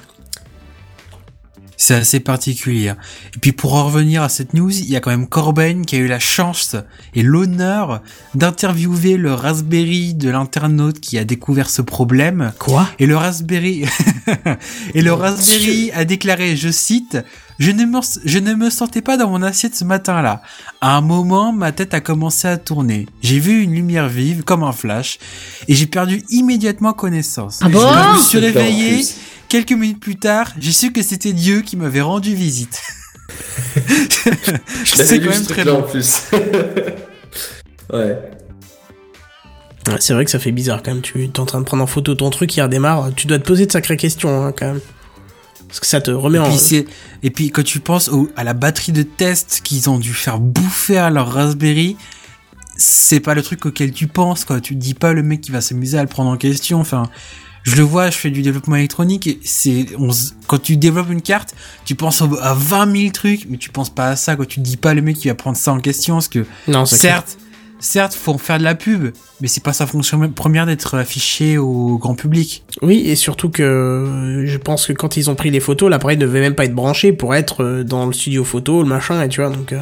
C'est 1.76 1.94
assez 1.94 2.20
particulier. 2.20 2.92
Et 3.34 3.38
puis 3.40 3.52
pour 3.52 3.74
en 3.74 3.86
revenir 3.86 4.22
à 4.22 4.28
cette 4.28 4.54
news, 4.54 4.70
il 4.70 4.88
y 4.88 4.96
a 4.96 5.00
quand 5.00 5.10
même 5.10 5.26
Corben 5.26 5.84
qui 5.84 5.96
a 5.96 5.98
eu 5.98 6.06
la 6.06 6.18
chance 6.18 6.76
et 7.14 7.22
l'honneur 7.22 8.02
d'interviewer 8.34 9.16
le 9.16 9.34
Raspberry 9.34 10.14
de 10.14 10.30
l'internaute 10.30 11.00
qui 11.00 11.18
a 11.18 11.24
découvert 11.24 11.70
ce 11.70 11.82
problème. 11.82 12.52
Quoi? 12.58 12.88
Et 12.98 13.06
le 13.06 13.16
Raspberry 13.16 13.84
et 14.94 15.02
le 15.02 15.12
Raspberry 15.12 15.90
a 15.92 16.04
déclaré, 16.04 16.56
je 16.56 16.70
cite, 16.70 17.18
je 17.58 17.70
ne, 17.70 17.84
me, 17.84 18.00
je 18.24 18.38
ne 18.38 18.54
me 18.54 18.68
sentais 18.68 19.02
pas 19.02 19.16
dans 19.16 19.30
mon 19.30 19.42
assiette 19.42 19.76
ce 19.76 19.84
matin-là. 19.84 20.42
À 20.80 20.96
un 20.96 21.00
moment, 21.00 21.52
ma 21.52 21.72
tête 21.72 21.94
a 21.94 22.00
commencé 22.00 22.48
à 22.48 22.56
tourner. 22.56 23.06
J'ai 23.22 23.38
vu 23.38 23.62
une 23.62 23.74
lumière 23.74 24.08
vive, 24.08 24.42
comme 24.42 24.64
un 24.64 24.72
flash, 24.72 25.18
et 25.68 25.74
j'ai 25.74 25.86
perdu 25.86 26.22
immédiatement 26.30 26.92
connaissance. 26.92 27.60
Ah 27.62 27.68
bon 27.68 27.80
je 27.80 28.18
me 28.18 28.22
suis 28.22 28.38
réveillé. 28.38 29.04
Quelques 29.62 29.78
minutes 29.78 30.00
plus 30.00 30.16
tard, 30.16 30.52
j'ai 30.58 30.72
su 30.72 30.90
que 30.92 31.00
c'était 31.00 31.32
Dieu 31.32 31.60
qui 31.62 31.76
m'avait 31.76 32.00
rendu 32.00 32.34
visite. 32.34 32.82
Je 33.76 34.96
l'avais 34.98 35.04
C'est 35.06 35.18
lu 35.18 35.26
quand 35.28 35.32
même 35.34 35.44
très 35.44 35.62
truc-là 35.64 35.74
en 35.74 35.78
long. 35.78 35.82
plus. 35.88 36.22
ouais. 37.92 38.18
Ouais, 39.86 39.96
c'est 40.00 40.12
vrai 40.14 40.24
que 40.24 40.30
ça 40.32 40.38
fait 40.40 40.50
bizarre 40.50 40.82
quand 40.82 40.92
même. 40.92 41.02
Tu 41.02 41.22
es 41.22 41.38
en 41.38 41.46
train 41.46 41.60
de 41.60 41.64
prendre 41.64 41.82
en 41.84 41.86
photo 41.86 42.14
ton 42.16 42.30
truc, 42.30 42.56
il 42.56 42.62
redémarre. 42.62 43.10
Tu 43.14 43.26
dois 43.28 43.38
te 43.38 43.44
poser 43.44 43.66
de 43.66 43.70
sacrées 43.72 43.96
questions 43.96 44.44
hein, 44.44 44.52
quand 44.56 44.66
même. 44.66 44.80
Parce 45.68 45.78
que 45.78 45.86
ça 45.86 46.00
te 46.00 46.10
remet 46.10 46.38
Et 46.38 46.40
en. 46.40 46.50
puis, 46.56 46.86
et 47.22 47.30
puis 47.30 47.50
quand 47.50 47.62
tu 47.64 47.78
penses 47.80 48.08
au- 48.08 48.28
à 48.36 48.42
la 48.42 48.54
batterie 48.54 48.90
de 48.92 49.02
test 49.04 49.60
qu'ils 49.62 49.88
ont 49.88 49.98
dû 49.98 50.14
faire 50.14 50.40
bouffer 50.40 50.98
à 50.98 51.10
leur 51.10 51.32
Raspberry, 51.32 51.96
c'est 52.76 53.20
pas 53.20 53.34
le 53.34 53.42
truc 53.42 53.66
auquel 53.66 53.92
tu 53.92 54.08
penses 54.08 54.44
quoi. 54.44 54.60
Tu 54.60 54.74
te 54.74 54.80
dis 54.80 54.94
pas 54.94 55.12
le 55.12 55.22
mec 55.22 55.40
qui 55.42 55.52
va 55.52 55.60
s'amuser 55.60 55.96
à 55.98 56.02
le 56.02 56.08
prendre 56.08 56.30
en 56.30 56.36
question. 56.36 56.80
Enfin, 56.80 57.04
je 57.64 57.76
le 57.76 57.82
vois, 57.82 58.10
je 58.10 58.18
fais 58.18 58.30
du 58.30 58.42
développement 58.42 58.76
électronique 58.76 59.26
et 59.26 59.40
c'est 59.42 59.86
quand 60.46 60.62
tu 60.62 60.76
développes 60.76 61.10
une 61.10 61.22
carte, 61.22 61.54
tu 61.86 61.94
penses 61.94 62.22
à 62.22 62.54
20 62.54 62.96
000 62.96 63.10
trucs, 63.10 63.46
mais 63.48 63.56
tu 63.56 63.70
penses 63.70 63.92
pas 63.92 64.10
à 64.10 64.16
ça. 64.16 64.36
Quand 64.36 64.46
tu 64.46 64.60
dis 64.60 64.76
pas 64.76 64.92
le 64.92 65.00
mec 65.00 65.16
qui 65.16 65.28
va 65.28 65.34
prendre 65.34 65.56
ça 65.56 65.72
en 65.72 65.80
question, 65.80 66.14
parce 66.16 66.28
que 66.28 66.46
Non, 66.68 66.84
certes, 66.84 67.38
certes, 67.84 68.14
faut 68.14 68.32
en 68.32 68.38
faire 68.38 68.58
de 68.58 68.64
la 68.64 68.74
pub, 68.74 69.10
mais 69.40 69.48
c'est 69.48 69.62
pas 69.62 69.72
sa 69.72 69.86
fonction 69.86 70.28
première 70.30 70.66
d'être 70.66 70.96
affiché 70.96 71.58
au 71.58 71.98
grand 71.98 72.14
public. 72.14 72.64
Oui, 72.82 73.04
et 73.06 73.16
surtout 73.16 73.48
que 73.50 73.62
euh, 73.62 74.46
je 74.46 74.58
pense 74.58 74.86
que 74.86 74.92
quand 74.92 75.16
ils 75.16 75.30
ont 75.30 75.34
pris 75.34 75.50
les 75.50 75.60
photos, 75.60 75.90
l'appareil 75.90 76.16
ne 76.16 76.22
devait 76.22 76.40
même 76.40 76.54
pas 76.54 76.64
être 76.64 76.74
branché 76.74 77.12
pour 77.12 77.34
être 77.34 77.62
euh, 77.62 77.84
dans 77.84 78.06
le 78.06 78.12
studio 78.12 78.44
photo, 78.44 78.82
le 78.82 78.88
machin, 78.88 79.22
et 79.22 79.28
tu 79.28 79.40
vois, 79.40 79.50
donc... 79.50 79.72
euh, 79.72 79.78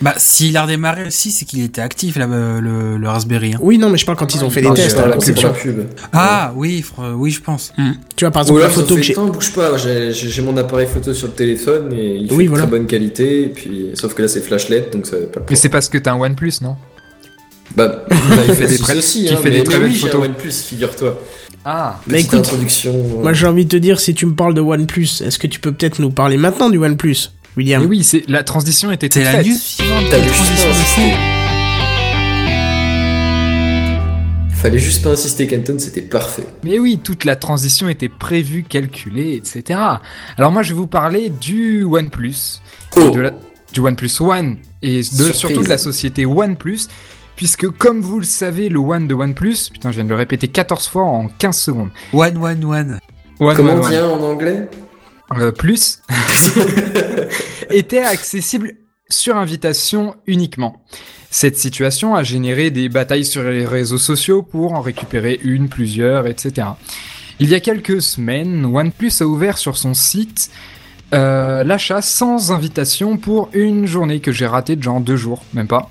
Bah, 0.00 0.14
s'il 0.16 0.56
a 0.56 0.62
redémarré 0.64 1.06
aussi, 1.06 1.30
c'est 1.30 1.44
qu'il 1.44 1.62
était 1.62 1.80
actif, 1.80 2.16
là, 2.16 2.26
le, 2.26 2.96
le 2.96 3.08
Raspberry. 3.08 3.54
hein. 3.54 3.58
Oui, 3.62 3.78
non, 3.78 3.88
mais 3.88 3.98
je 3.98 4.04
parle 4.06 4.18
quand 4.18 4.34
ils 4.34 4.44
ont 4.44 4.50
fait 4.50 4.60
les 4.60 4.68
Ah, 4.68 4.74
tests 4.74 4.96
la 4.96 5.16
pub. 5.52 5.86
Ah, 6.12 6.52
oui, 6.56 6.82
fr- 6.84 7.12
oui, 7.14 7.30
je 7.30 7.40
pense. 7.40 7.72
Tu 8.16 8.24
vois, 8.24 8.32
par 8.32 8.42
exemple, 8.42 8.60
la 8.60 8.68
photo 8.68 8.96
que 8.96 9.02
fait, 9.02 9.14
j'ai... 9.14 9.14
Bouge 9.14 9.52
pas, 9.52 9.76
j'ai 9.76 10.42
mon 10.42 10.56
appareil 10.56 10.88
photo 10.88 11.14
sur 11.14 11.28
le 11.28 11.34
téléphone 11.34 11.92
et 11.92 12.16
il 12.16 12.28
fait 12.28 12.34
Oui, 12.34 12.44
de 12.44 12.48
voilà. 12.48 12.64
très 12.64 12.70
bonne 12.70 12.86
qualité, 12.86 13.44
et 13.44 13.48
puis, 13.48 13.90
sauf 13.94 14.14
que 14.14 14.22
là 14.22 14.28
c'est 14.28 14.40
flashlight, 14.40 14.92
donc 14.92 15.06
ça 15.06 15.18
va 15.18 15.26
pas 15.26 15.40
Mais 15.48 15.56
c'est 15.56 15.68
parce 15.68 15.88
que 15.88 15.98
t'as 15.98 16.12
un 16.14 16.20
OnePlus, 16.20 16.54
non? 16.62 16.76
Bah, 17.76 18.04
bah, 18.08 18.16
il 18.48 18.54
fait 18.54 18.66
des 18.66 18.78
très- 18.78 18.96
aussi, 18.98 19.28
hein, 19.30 19.36
fait 19.42 19.50
des 19.50 19.58
mais, 19.58 19.64
très 19.64 19.74
mais 19.74 19.80
belles 19.84 19.90
oui, 19.92 19.96
j'ai 19.98 20.08
un 20.08 20.10
photos. 20.10 20.26
OnePlus, 20.28 20.52
figure-toi. 20.52 21.20
Ah, 21.64 22.00
Bah, 22.06 22.18
écoute, 22.18 22.40
introduction. 22.40 22.92
Moi 23.22 23.32
j'ai 23.32 23.46
envie 23.46 23.64
de 23.64 23.70
te 23.70 23.76
dire, 23.76 24.00
si 24.00 24.14
tu 24.14 24.26
me 24.26 24.34
parles 24.34 24.54
de 24.54 24.60
OnePlus, 24.60 25.22
est-ce 25.24 25.38
que 25.38 25.46
tu 25.46 25.60
peux 25.60 25.72
peut-être 25.72 26.00
nous 26.00 26.10
parler 26.10 26.36
maintenant 26.36 26.68
du 26.70 26.78
OnePlus, 26.78 27.30
William? 27.56 27.82
Et 27.82 27.86
oui, 27.86 28.02
c'est 28.04 28.24
la 28.28 28.42
transition 28.42 28.90
était 28.90 29.08
C'est 29.12 29.24
la 29.24 29.42
news? 29.42 29.54
Suivante. 29.56 30.02
Vu, 30.04 30.08
transition 30.30 30.68
de 30.68 30.74
fou. 30.74 31.00
Fallait 34.54 34.78
juste 34.78 35.02
pas 35.02 35.10
insister, 35.10 35.48
Kenton, 35.48 35.76
c'était 35.78 36.02
parfait. 36.02 36.44
Mais 36.62 36.78
oui, 36.78 37.00
toute 37.02 37.24
la 37.24 37.34
transition 37.34 37.88
était 37.88 38.08
prévue, 38.08 38.62
calculée, 38.62 39.34
etc. 39.34 39.80
Alors 40.38 40.52
moi, 40.52 40.62
je 40.62 40.68
vais 40.68 40.76
vous 40.78 40.86
parler 40.86 41.30
du 41.30 41.82
OnePlus, 41.82 42.60
Oh. 42.96 43.10
de 43.10 43.20
la- 43.22 43.32
du 43.72 43.80
OnePlus 43.80 44.10
One 44.20 44.58
et 44.82 44.98
de, 44.98 45.32
surtout 45.32 45.62
de 45.64 45.68
la 45.68 45.78
société 45.78 46.26
OnePlus, 46.26 46.78
puisque 47.36 47.68
comme 47.68 48.00
vous 48.00 48.18
le 48.18 48.24
savez, 48.24 48.68
le 48.68 48.78
One 48.78 49.08
de 49.08 49.14
OnePlus, 49.14 49.70
putain, 49.72 49.90
je 49.90 49.96
viens 49.96 50.04
de 50.04 50.10
le 50.10 50.16
répéter 50.16 50.48
14 50.48 50.88
fois 50.88 51.04
en 51.04 51.28
15 51.28 51.56
secondes. 51.56 51.90
One, 52.12 52.36
one, 52.38 52.64
one. 52.64 52.98
One, 53.40 53.56
Comment 53.56 53.74
on 53.74 53.88
dit 53.88 53.98
en 53.98 54.20
anglais 54.22 54.68
Euh, 55.38 55.50
plus 55.50 56.02
était 57.70 58.02
accessible 58.02 58.72
sur 59.08 59.36
invitation 59.36 60.16
uniquement. 60.26 60.82
Cette 61.30 61.56
situation 61.56 62.14
a 62.14 62.22
généré 62.22 62.70
des 62.70 62.88
batailles 62.88 63.24
sur 63.24 63.42
les 63.42 63.66
réseaux 63.66 63.98
sociaux 63.98 64.42
pour 64.42 64.74
en 64.74 64.82
récupérer 64.82 65.40
une, 65.42 65.68
plusieurs, 65.68 66.26
etc. 66.26 66.68
Il 67.40 67.48
y 67.48 67.54
a 67.54 67.60
quelques 67.60 68.02
semaines, 68.02 68.66
OnePlus 68.66 69.12
a 69.20 69.24
ouvert 69.24 69.56
sur 69.56 69.78
son 69.78 69.94
site 69.94 70.50
euh, 71.14 71.62
l'achat 71.62 72.00
sans 72.00 72.52
invitation 72.52 73.18
pour 73.18 73.50
une 73.52 73.86
journée 73.86 74.20
que 74.20 74.32
j'ai 74.32 74.46
ratée 74.46 74.76
de 74.76 74.82
genre 74.82 75.00
deux 75.00 75.16
jours, 75.16 75.42
même 75.52 75.68
pas. 75.68 75.90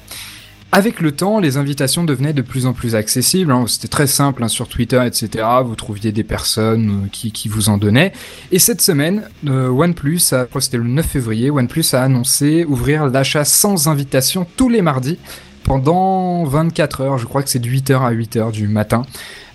Avec 0.73 1.01
le 1.01 1.11
temps, 1.11 1.39
les 1.41 1.57
invitations 1.57 2.05
devenaient 2.05 2.31
de 2.31 2.41
plus 2.41 2.65
en 2.65 2.71
plus 2.71 2.95
accessibles. 2.95 3.51
hein. 3.51 3.65
C'était 3.67 3.89
très 3.89 4.07
simple 4.07 4.41
hein, 4.43 4.47
sur 4.47 4.69
Twitter, 4.69 5.01
etc. 5.05 5.45
Vous 5.65 5.75
trouviez 5.75 6.13
des 6.13 6.23
personnes 6.23 7.03
euh, 7.05 7.07
qui, 7.11 7.49
vous 7.49 7.67
en 7.67 7.77
donnaient. 7.77 8.13
Et 8.53 8.59
cette 8.59 8.81
semaine, 8.81 9.23
euh, 9.47 9.67
OnePlus, 9.67 10.21
a- 10.31 10.47
c'était 10.61 10.77
le 10.77 10.85
9 10.85 11.05
février, 11.05 11.49
OnePlus 11.51 11.83
a 11.93 12.01
annoncé 12.03 12.63
ouvrir 12.63 13.05
l'achat 13.07 13.43
sans 13.43 13.89
invitation 13.89 14.47
tous 14.55 14.69
les 14.69 14.81
mardis 14.81 15.19
pendant 15.65 16.45
24 16.45 17.01
heures. 17.01 17.17
Je 17.17 17.25
crois 17.25 17.43
que 17.43 17.49
c'est 17.49 17.59
de 17.59 17.67
8h 17.67 18.01
à 18.01 18.11
8h 18.13 18.51
du 18.53 18.69
matin, 18.69 19.01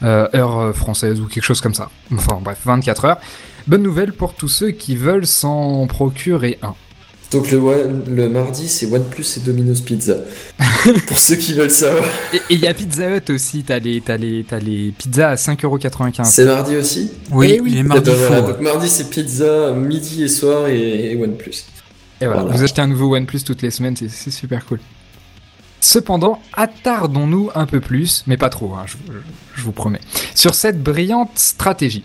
euh, 0.02 0.28
heure 0.34 0.76
française 0.76 1.18
ou 1.22 1.26
quelque 1.28 1.44
chose 1.44 1.62
comme 1.62 1.74
ça. 1.74 1.90
Enfin 2.12 2.38
bref, 2.42 2.58
24 2.66 3.04
heures. 3.06 3.18
Bonne 3.66 3.82
nouvelle 3.82 4.12
pour 4.12 4.34
tous 4.34 4.48
ceux 4.48 4.70
qui 4.70 4.96
veulent 4.96 5.26
s'en 5.26 5.86
procurer 5.86 6.58
un. 6.62 6.74
Donc 7.32 7.50
le, 7.50 7.58
one- 7.58 8.04
le 8.08 8.28
mardi, 8.28 8.68
c'est 8.68 8.86
OnePlus 8.86 9.24
et 9.36 9.40
Domino's 9.40 9.80
Pizza. 9.80 10.14
Pour 11.08 11.18
ceux 11.18 11.34
qui 11.34 11.54
veulent 11.54 11.70
savoir. 11.70 12.04
Et 12.32 12.36
et 12.36 12.40
il 12.50 12.60
y 12.60 12.66
a 12.68 12.72
Pizza 12.74 13.16
Hut 13.16 13.30
aussi, 13.30 13.64
t'as 13.64 13.80
les, 13.80 14.00
t'as 14.00 14.16
les, 14.16 14.44
t'as 14.48 14.60
les 14.60 14.92
pizzas 14.96 15.30
à 15.30 15.34
5,95€. 15.34 16.24
C'est 16.24 16.44
mardi 16.44 16.76
aussi? 16.76 17.10
Oui, 17.32 17.54
Eh 17.56 17.60
oui. 17.60 17.70
les 17.72 17.82
mardis 17.82 18.10
D'accord, 18.10 18.26
voilà. 18.28 18.42
faux. 18.42 18.48
Donc 18.52 18.60
mardi, 18.60 18.88
c'est 18.88 19.10
pizza, 19.10 19.72
midi 19.72 20.22
et 20.22 20.28
soir 20.28 20.68
et, 20.68 21.12
et 21.12 21.16
OnePlus. 21.16 21.64
Et 22.20 22.26
voilà, 22.26 22.42
Voilà. 22.42 22.56
vous 22.56 22.62
achetez 22.62 22.80
un 22.80 22.86
nouveau 22.86 23.14
OnePlus 23.16 23.40
toutes 23.44 23.62
les 23.62 23.70
semaines, 23.72 23.96
c'est- 23.96 24.08
c'est 24.08 24.30
super 24.30 24.64
cool. 24.64 24.78
Cependant, 25.80 26.40
attardons-nous 26.54 27.50
un 27.54 27.66
peu 27.66 27.80
plus, 27.80 28.22
mais 28.26 28.36
pas 28.36 28.48
trop, 28.48 28.74
hein, 28.74 28.84
je, 28.86 28.94
je- 29.12 29.18
je 29.56 29.62
vous 29.62 29.72
promets, 29.72 30.00
sur 30.34 30.54
cette 30.54 30.82
brillante 30.82 31.30
stratégie. 31.34 32.02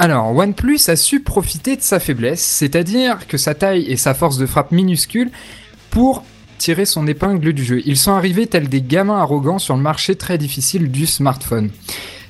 Alors, 0.00 0.34
OnePlus 0.36 0.78
a 0.88 0.96
su 0.96 1.20
profiter 1.20 1.76
de 1.76 1.82
sa 1.82 1.98
faiblesse, 1.98 2.40
c'est-à-dire 2.42 3.26
que 3.26 3.36
sa 3.36 3.54
taille 3.54 3.84
et 3.90 3.96
sa 3.96 4.14
force 4.14 4.38
de 4.38 4.46
frappe 4.46 4.70
minuscule, 4.70 5.30
pour 5.90 6.22
tirer 6.58 6.84
son 6.86 7.06
épingle 7.06 7.52
du 7.52 7.64
jeu. 7.64 7.82
Ils 7.84 7.96
sont 7.96 8.12
arrivés 8.12 8.46
tels 8.46 8.68
des 8.68 8.82
gamins 8.82 9.18
arrogants 9.18 9.58
sur 9.58 9.76
le 9.76 9.82
marché 9.82 10.14
très 10.14 10.38
difficile 10.38 10.90
du 10.90 11.06
smartphone. 11.06 11.70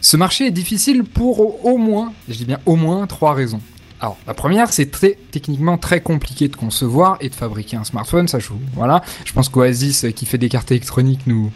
Ce 0.01 0.17
marché 0.17 0.47
est 0.47 0.51
difficile 0.51 1.05
pour 1.05 1.65
au, 1.67 1.77
moins, 1.77 2.13
je 2.29 2.35
dis 2.37 2.45
bien 2.45 2.61
au 2.65 2.77
moins, 2.77 3.07
trois 3.07 3.35
raisons. 3.35 3.61
Alors, 4.01 4.17
la 4.27 4.33
première, 4.35 4.73
c'est 4.73 4.91
très 4.91 5.19
techniquement 5.33 5.77
très 5.77 6.01
compliqué 6.01 6.49
de 6.49 6.57
concevoir 6.57 7.19
et 7.21 7.29
de 7.29 7.35
fabriquer 7.35 7.77
un 7.77 7.85
smartphone. 7.85 8.29
Ça, 8.29 8.39
je 8.39 8.49
vous- 8.49 8.61
voilà. 8.75 9.03
Je 9.25 9.33
pense 9.33 9.49
qu'Oasis, 9.49 10.05
euh, 10.05 10.11
qui 10.11 10.25
fait 10.25 10.39
des 10.39 10.49
cartes 10.49 10.71
électroniques, 10.71 11.27
nous 11.27 11.51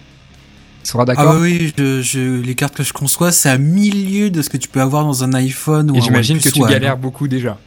sera 0.83 1.05
d'accord. 1.05 1.25
Ah 1.29 1.33
bah 1.35 1.39
oui, 1.41 1.73
je, 1.79 2.01
je, 2.03 2.41
les 2.41 2.55
cartes 2.55 2.75
que 2.77 2.83
je 2.83 2.93
conçois, 2.93 3.33
c'est 3.33 3.49
à 3.49 3.59
milieu 3.59 4.31
de 4.31 4.43
ce 4.43 4.49
que 4.51 4.57
tu 4.57 4.69
peux 4.69 4.81
avoir 4.81 5.05
dans 5.05 5.25
un 5.25 5.33
iPhone 5.35 5.91
ou 5.91 5.95
et 5.95 5.99
un 5.99 6.03
j'imagine 6.03 6.39
que 6.41 6.49
tu 6.49 6.63
One. 6.63 6.71
galères 6.71 6.97
beaucoup 6.97 7.29
déjà. 7.29 7.59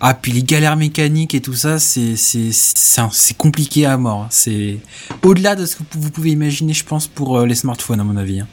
Ah, 0.00 0.14
puis 0.14 0.32
les 0.32 0.42
galères 0.42 0.76
mécaniques 0.76 1.34
et 1.34 1.40
tout 1.40 1.54
ça, 1.54 1.78
c'est 1.78 2.16
c'est 2.16 2.50
c'est 2.52 3.00
un- 3.00 3.10
c'est 3.12 3.36
compliqué 3.36 3.86
à 3.86 3.96
mort. 3.96 4.26
C'est 4.30 4.78
au-delà 5.22 5.54
de 5.54 5.64
ce 5.64 5.76
que 5.76 5.82
vous 5.92 6.10
pouvez 6.10 6.30
imaginer, 6.30 6.72
je 6.72 6.84
pense, 6.84 7.06
pour 7.06 7.38
euh, 7.38 7.46
les 7.46 7.54
smartphones, 7.54 8.00
à 8.00 8.04
mon 8.04 8.16
avis. 8.16 8.40
hein. 8.40 8.48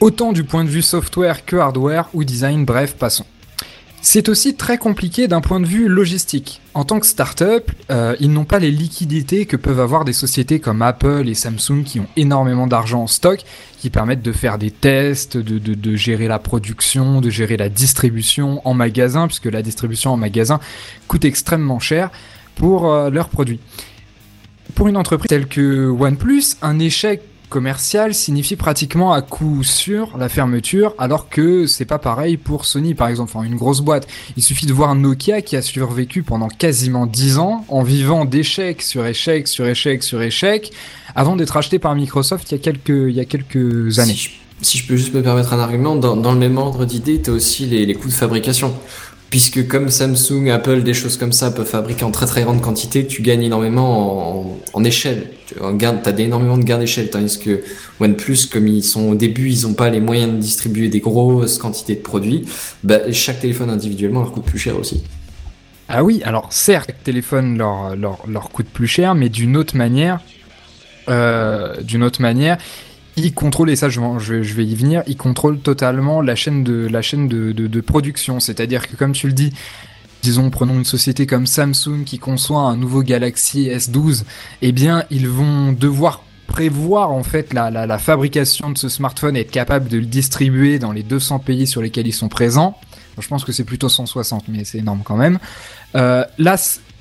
Autant 0.00 0.32
du 0.32 0.44
point 0.44 0.64
de 0.64 0.68
vue 0.70 0.82
software 0.82 1.44
que 1.44 1.56
hardware 1.56 2.08
ou 2.14 2.22
design, 2.24 2.64
bref, 2.64 2.94
passons. 2.94 3.26
C'est 4.00 4.28
aussi 4.28 4.54
très 4.54 4.78
compliqué 4.78 5.26
d'un 5.26 5.40
point 5.40 5.58
de 5.58 5.66
vue 5.66 5.88
logistique. 5.88 6.60
En 6.78 6.84
tant 6.84 7.00
que 7.00 7.06
start-up, 7.06 7.72
euh, 7.90 8.14
ils 8.20 8.30
n'ont 8.30 8.44
pas 8.44 8.60
les 8.60 8.70
liquidités 8.70 9.46
que 9.46 9.56
peuvent 9.56 9.80
avoir 9.80 10.04
des 10.04 10.12
sociétés 10.12 10.60
comme 10.60 10.80
Apple 10.80 11.24
et 11.26 11.34
Samsung 11.34 11.82
qui 11.84 11.98
ont 11.98 12.06
énormément 12.14 12.68
d'argent 12.68 13.02
en 13.02 13.06
stock, 13.08 13.40
qui 13.80 13.90
permettent 13.90 14.22
de 14.22 14.30
faire 14.30 14.58
des 14.58 14.70
tests, 14.70 15.36
de, 15.36 15.96
gérer 15.96 16.28
la 16.28 16.38
production, 16.38 17.20
de 17.20 17.30
gérer 17.30 17.56
la 17.56 17.68
distribution 17.68 18.62
en 18.64 18.74
magasin, 18.74 19.26
puisque 19.26 19.46
la 19.46 19.60
distribution 19.60 20.12
en 20.12 20.16
magasin 20.16 20.60
coûte 21.08 21.24
extrêmement 21.24 21.80
cher 21.80 22.12
pour 22.54 22.88
euh, 22.88 23.10
leurs 23.10 23.28
produits. 23.28 23.58
Pour 24.76 24.86
une 24.86 24.96
entreprise 24.96 25.28
telle 25.30 25.48
que 25.48 25.88
OnePlus, 25.88 26.58
un 26.62 26.78
échec 26.78 27.22
commercial 27.48 28.14
signifie 28.14 28.56
pratiquement 28.56 29.12
à 29.12 29.22
coup 29.22 29.62
sûr 29.64 30.16
la 30.18 30.28
fermeture, 30.28 30.94
alors 30.98 31.28
que 31.28 31.66
c'est 31.66 31.84
pas 31.84 31.98
pareil 31.98 32.36
pour 32.36 32.64
Sony 32.64 32.94
par 32.94 33.08
exemple, 33.08 33.32
enfin 33.34 33.44
une 33.44 33.56
grosse 33.56 33.80
boîte. 33.80 34.06
Il 34.36 34.42
suffit 34.42 34.66
de 34.66 34.72
voir 34.72 34.94
Nokia 34.94 35.42
qui 35.42 35.56
a 35.56 35.62
survécu 35.62 36.22
pendant 36.22 36.48
quasiment 36.48 37.06
10 37.06 37.38
ans 37.38 37.64
en 37.68 37.82
vivant 37.82 38.24
d'échec 38.24 38.82
sur 38.82 39.06
échec 39.06 39.48
sur 39.48 39.66
échec 39.66 40.02
sur 40.02 40.22
échec 40.22 40.72
avant 41.14 41.36
d'être 41.36 41.56
acheté 41.56 41.78
par 41.78 41.94
Microsoft 41.94 42.50
il 42.50 42.54
y 42.54 42.58
a 42.58 42.60
quelques, 42.60 42.88
il 42.88 43.26
quelques 43.26 43.98
années. 43.98 44.16
Si 44.60 44.78
je, 44.78 44.86
peux 44.86 44.96
juste 44.96 45.14
me 45.14 45.22
permettre 45.22 45.52
un 45.52 45.60
argument, 45.60 45.94
dans, 45.94 46.16
dans 46.16 46.32
le 46.32 46.38
même 46.38 46.58
ordre 46.58 46.84
d'idée, 46.84 47.22
tu 47.22 47.30
as 47.30 47.32
aussi 47.32 47.64
les 47.66 47.94
coûts 47.94 48.08
de 48.08 48.12
fabrication. 48.12 48.74
Puisque 49.30 49.68
comme 49.68 49.90
Samsung, 49.90 50.48
Apple, 50.50 50.82
des 50.82 50.94
choses 50.94 51.18
comme 51.18 51.32
ça 51.32 51.50
peuvent 51.50 51.66
fabriquer 51.66 52.04
en 52.04 52.10
très 52.10 52.24
très 52.24 52.42
grande 52.42 52.62
quantité, 52.62 53.06
tu 53.06 53.20
gagnes 53.20 53.42
énormément 53.42 54.40
en, 54.40 54.58
en 54.72 54.84
échelle. 54.84 55.30
Tu 55.46 55.54
as 55.62 56.20
énormément 56.20 56.56
de 56.56 56.64
gains 56.64 56.78
d'échelle, 56.78 57.10
tandis 57.10 57.38
que 57.38 57.62
OnePlus, 58.00 58.46
comme 58.50 58.66
ils 58.66 58.82
sont 58.82 59.10
au 59.10 59.14
début, 59.14 59.50
ils 59.50 59.66
n'ont 59.66 59.74
pas 59.74 59.90
les 59.90 60.00
moyens 60.00 60.32
de 60.32 60.38
distribuer 60.38 60.88
des 60.88 61.00
grosses 61.00 61.58
quantités 61.58 61.94
de 61.94 62.00
produits, 62.00 62.46
bah, 62.84 63.12
chaque 63.12 63.40
téléphone 63.40 63.68
individuellement 63.68 64.20
leur 64.20 64.32
coûte 64.32 64.44
plus 64.44 64.58
cher 64.58 64.78
aussi. 64.78 65.02
Ah 65.90 66.04
oui, 66.04 66.22
alors 66.24 66.48
certes, 66.50 66.88
le 66.88 67.04
téléphone 67.04 67.58
leur, 67.58 67.96
leur, 67.96 68.18
leur 68.26 68.50
coûte 68.50 68.68
plus 68.72 68.86
cher, 68.86 69.14
mais 69.14 69.28
d'une 69.28 69.56
autre 69.56 69.76
manière, 69.76 70.20
euh, 71.08 71.80
d'une 71.82 72.02
autre 72.02 72.20
manière, 72.20 72.58
ils 73.18 73.34
contrôlent, 73.34 73.70
et 73.70 73.76
ça 73.76 73.88
je, 73.88 74.00
vais- 74.00 74.66
y 74.66 74.74
venir, 74.74 75.02
ils 75.06 75.16
contrôlent 75.16 75.58
totalement 75.58 76.20
la 76.20 76.34
chaîne 76.34 76.64
de, 76.64 77.80
production. 77.80 78.40
C'est-à-dire 78.40 78.88
que 78.88 78.96
comme 78.96 79.12
tu 79.12 79.26
le 79.26 79.32
dis, 79.32 79.52
disons, 80.22 80.50
prenons 80.50 80.74
une 80.74 80.84
société 80.84 81.26
comme 81.26 81.46
Samsung 81.46 82.04
qui 82.04 82.18
conçoit 82.18 82.62
un 82.62 82.76
nouveau 82.76 83.02
Galaxy 83.02 83.68
S12, 83.68 84.24
eh 84.62 84.72
bien, 84.72 85.04
ils 85.10 85.28
vont 85.28 85.72
devoir 85.72 86.22
prévoir 86.46 87.12
en 87.12 87.22
fait 87.22 87.52
la, 87.52 87.98
fabrication 87.98 88.70
de 88.70 88.78
ce 88.78 88.88
smartphone 88.88 89.36
et 89.36 89.40
être 89.40 89.50
capable 89.50 89.88
de 89.88 89.98
le 89.98 90.06
distribuer 90.06 90.78
dans 90.78 90.92
les 90.92 91.02
200 91.02 91.40
pays 91.40 91.66
sur 91.66 91.82
lesquels 91.82 92.06
ils 92.06 92.12
sont 92.12 92.28
présents. 92.28 92.78
Je 93.20 93.28
pense 93.28 93.44
que 93.44 93.52
c'est 93.52 93.64
plutôt 93.64 93.88
160, 93.88 94.44
mais 94.48 94.64
c'est 94.64 94.78
énorme 94.78 95.02
quand 95.04 95.16
même. 95.16 95.38
Euh, 95.94 96.24
là, 96.38 96.56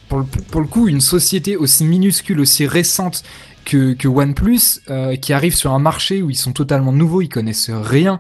pour 0.09 0.19
le, 0.19 0.25
pour 0.25 0.61
le 0.61 0.67
coup, 0.67 0.87
une 0.87 1.01
société 1.01 1.55
aussi 1.55 1.85
minuscule, 1.85 2.39
aussi 2.39 2.67
récente 2.67 3.23
que, 3.67 3.93
que 3.93 4.07
OnePlus, 4.07 4.81
euh, 4.89 5.15
qui 5.17 5.33
arrive 5.33 5.53
sur 5.53 5.73
un 5.73 5.79
marché 5.79 6.21
où 6.21 6.29
ils 6.29 6.37
sont 6.37 6.53
totalement 6.53 6.93
nouveaux, 6.93 7.21
ils 7.21 7.29
connaissent 7.29 7.69
rien. 7.69 8.17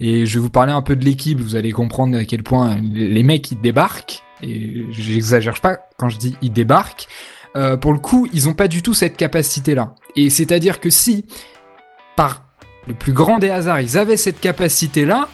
Et 0.00 0.26
je 0.26 0.34
vais 0.34 0.40
vous 0.40 0.50
parler 0.50 0.72
un 0.72 0.82
peu 0.82 0.96
de 0.96 1.04
l'équipe, 1.04 1.38
vous 1.38 1.54
allez 1.54 1.72
comprendre 1.72 2.16
à 2.16 2.24
quel 2.24 2.42
point 2.42 2.78
les 2.82 3.22
mecs 3.22 3.50
ils 3.50 3.60
débarquent. 3.60 4.22
Et 4.42 4.86
j'exagère 4.90 5.60
pas 5.60 5.78
quand 5.98 6.08
je 6.08 6.16
dis 6.16 6.36
ils 6.42 6.52
débarquent. 6.52 7.08
Euh, 7.56 7.76
pour 7.76 7.92
le 7.92 7.98
coup, 7.98 8.26
ils 8.32 8.48
ont 8.48 8.54
pas 8.54 8.68
du 8.68 8.82
tout 8.82 8.94
cette 8.94 9.16
capacité-là. 9.16 9.94
Et 10.16 10.30
c'est-à-dire 10.30 10.80
que 10.80 10.90
si, 10.90 11.24
par 12.16 12.42
le 12.86 12.94
plus 12.94 13.12
grand 13.12 13.38
des 13.38 13.50
hasards, 13.50 13.80
ils 13.80 13.98
avaient 13.98 14.16
cette 14.16 14.40
capacité-là, 14.40 15.28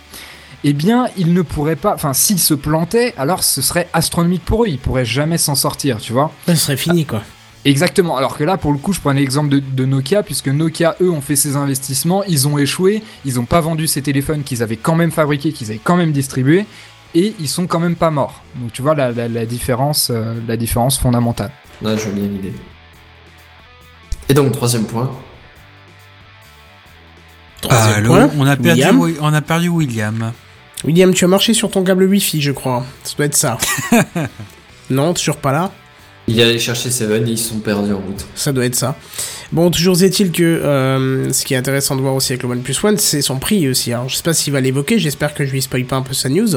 eh 0.64 0.72
bien, 0.72 1.08
ils 1.16 1.34
ne 1.34 1.42
pourraient 1.42 1.76
pas. 1.76 1.94
Enfin, 1.94 2.12
s'ils 2.12 2.38
se 2.38 2.54
plantaient, 2.54 3.14
alors 3.16 3.42
ce 3.42 3.62
serait 3.62 3.88
astronomique 3.92 4.44
pour 4.44 4.64
eux. 4.64 4.68
Ils 4.68 4.78
pourraient 4.78 5.04
jamais 5.04 5.38
s'en 5.38 5.56
sortir, 5.56 5.98
tu 5.98 6.12
vois. 6.12 6.32
Ça 6.46 6.54
serait 6.54 6.76
fini, 6.76 7.04
quoi. 7.04 7.22
Exactement. 7.64 8.16
Alors 8.16 8.36
que 8.36 8.42
là, 8.44 8.56
pour 8.56 8.72
le 8.72 8.78
coup, 8.78 8.92
je 8.92 9.00
prends 9.00 9.12
l'exemple 9.12 9.48
de, 9.50 9.58
de 9.60 9.84
Nokia, 9.84 10.22
puisque 10.22 10.48
Nokia, 10.48 10.96
eux, 11.00 11.10
ont 11.10 11.20
fait 11.20 11.36
ces 11.36 11.54
investissements, 11.56 12.24
ils 12.24 12.48
ont 12.48 12.58
échoué, 12.58 13.02
ils 13.24 13.36
n'ont 13.36 13.44
pas 13.44 13.60
vendu 13.60 13.86
ces 13.86 14.02
téléphones 14.02 14.42
qu'ils 14.42 14.62
avaient 14.62 14.76
quand 14.76 14.96
même 14.96 15.12
fabriqués, 15.12 15.52
qu'ils 15.52 15.70
avaient 15.70 15.80
quand 15.82 15.96
même 15.96 16.10
distribués, 16.12 16.66
et 17.14 17.34
ils 17.38 17.48
sont 17.48 17.66
quand 17.68 17.78
même 17.78 17.94
pas 17.94 18.10
morts. 18.10 18.42
Donc 18.56 18.72
tu 18.72 18.82
vois 18.82 18.94
la, 18.96 19.12
la, 19.12 19.28
la 19.28 19.46
différence, 19.46 20.10
euh, 20.10 20.34
la 20.48 20.56
différence 20.56 20.98
fondamentale. 20.98 21.52
Là, 21.82 21.96
je 21.96 22.02
vois 22.04 22.12
bien 22.14 22.24
l'idée. 22.28 22.52
Et 24.28 24.34
donc, 24.34 24.52
troisième 24.52 24.84
point. 24.84 25.10
Troisième 27.60 27.94
Allô, 27.94 28.08
point. 28.08 28.30
on 28.38 28.46
a 28.46 28.56
perdu, 28.56 28.70
William. 28.80 29.00
Wi- 29.00 29.16
on 29.20 29.32
a 29.34 29.40
perdu 29.40 29.68
William. 29.68 30.32
William, 30.84 31.14
tu 31.14 31.24
as 31.24 31.28
marché 31.28 31.54
sur 31.54 31.70
ton 31.70 31.84
câble 31.84 32.04
Wi-Fi, 32.04 32.40
je 32.40 32.50
crois. 32.50 32.84
Ça 33.04 33.14
doit 33.16 33.26
être 33.26 33.36
ça. 33.36 33.58
non, 34.90 35.14
toujours 35.14 35.36
pas 35.36 35.52
là. 35.52 35.70
Il 36.28 36.38
est 36.38 36.44
allé 36.44 36.58
chercher 36.58 36.90
Seven 36.90 37.26
et 37.26 37.32
ils 37.32 37.38
se 37.38 37.50
sont 37.50 37.58
perdus 37.58 37.92
en 37.92 37.98
route. 37.98 38.24
Ça 38.34 38.52
doit 38.52 38.64
être 38.64 38.76
ça. 38.76 38.96
Bon, 39.50 39.70
toujours 39.70 40.00
est-il 40.02 40.32
que 40.32 40.42
euh, 40.42 41.32
ce 41.32 41.44
qui 41.44 41.54
est 41.54 41.56
intéressant 41.56 41.96
de 41.96 42.00
voir 42.00 42.14
aussi 42.14 42.32
avec 42.32 42.42
le 42.42 42.48
OnePlus 42.48 42.76
One, 42.82 42.96
c'est 42.96 43.22
son 43.22 43.38
prix 43.38 43.68
aussi. 43.68 43.92
Alors, 43.92 44.08
je 44.08 44.16
sais 44.16 44.22
pas 44.22 44.32
s'il 44.32 44.52
va 44.52 44.60
l'évoquer, 44.60 44.98
j'espère 44.98 45.34
que 45.34 45.44
je 45.44 45.50
lui 45.50 45.60
spoil 45.60 45.84
pas 45.84 45.96
un 45.96 46.02
peu 46.02 46.14
sa 46.14 46.28
news. 46.28 46.56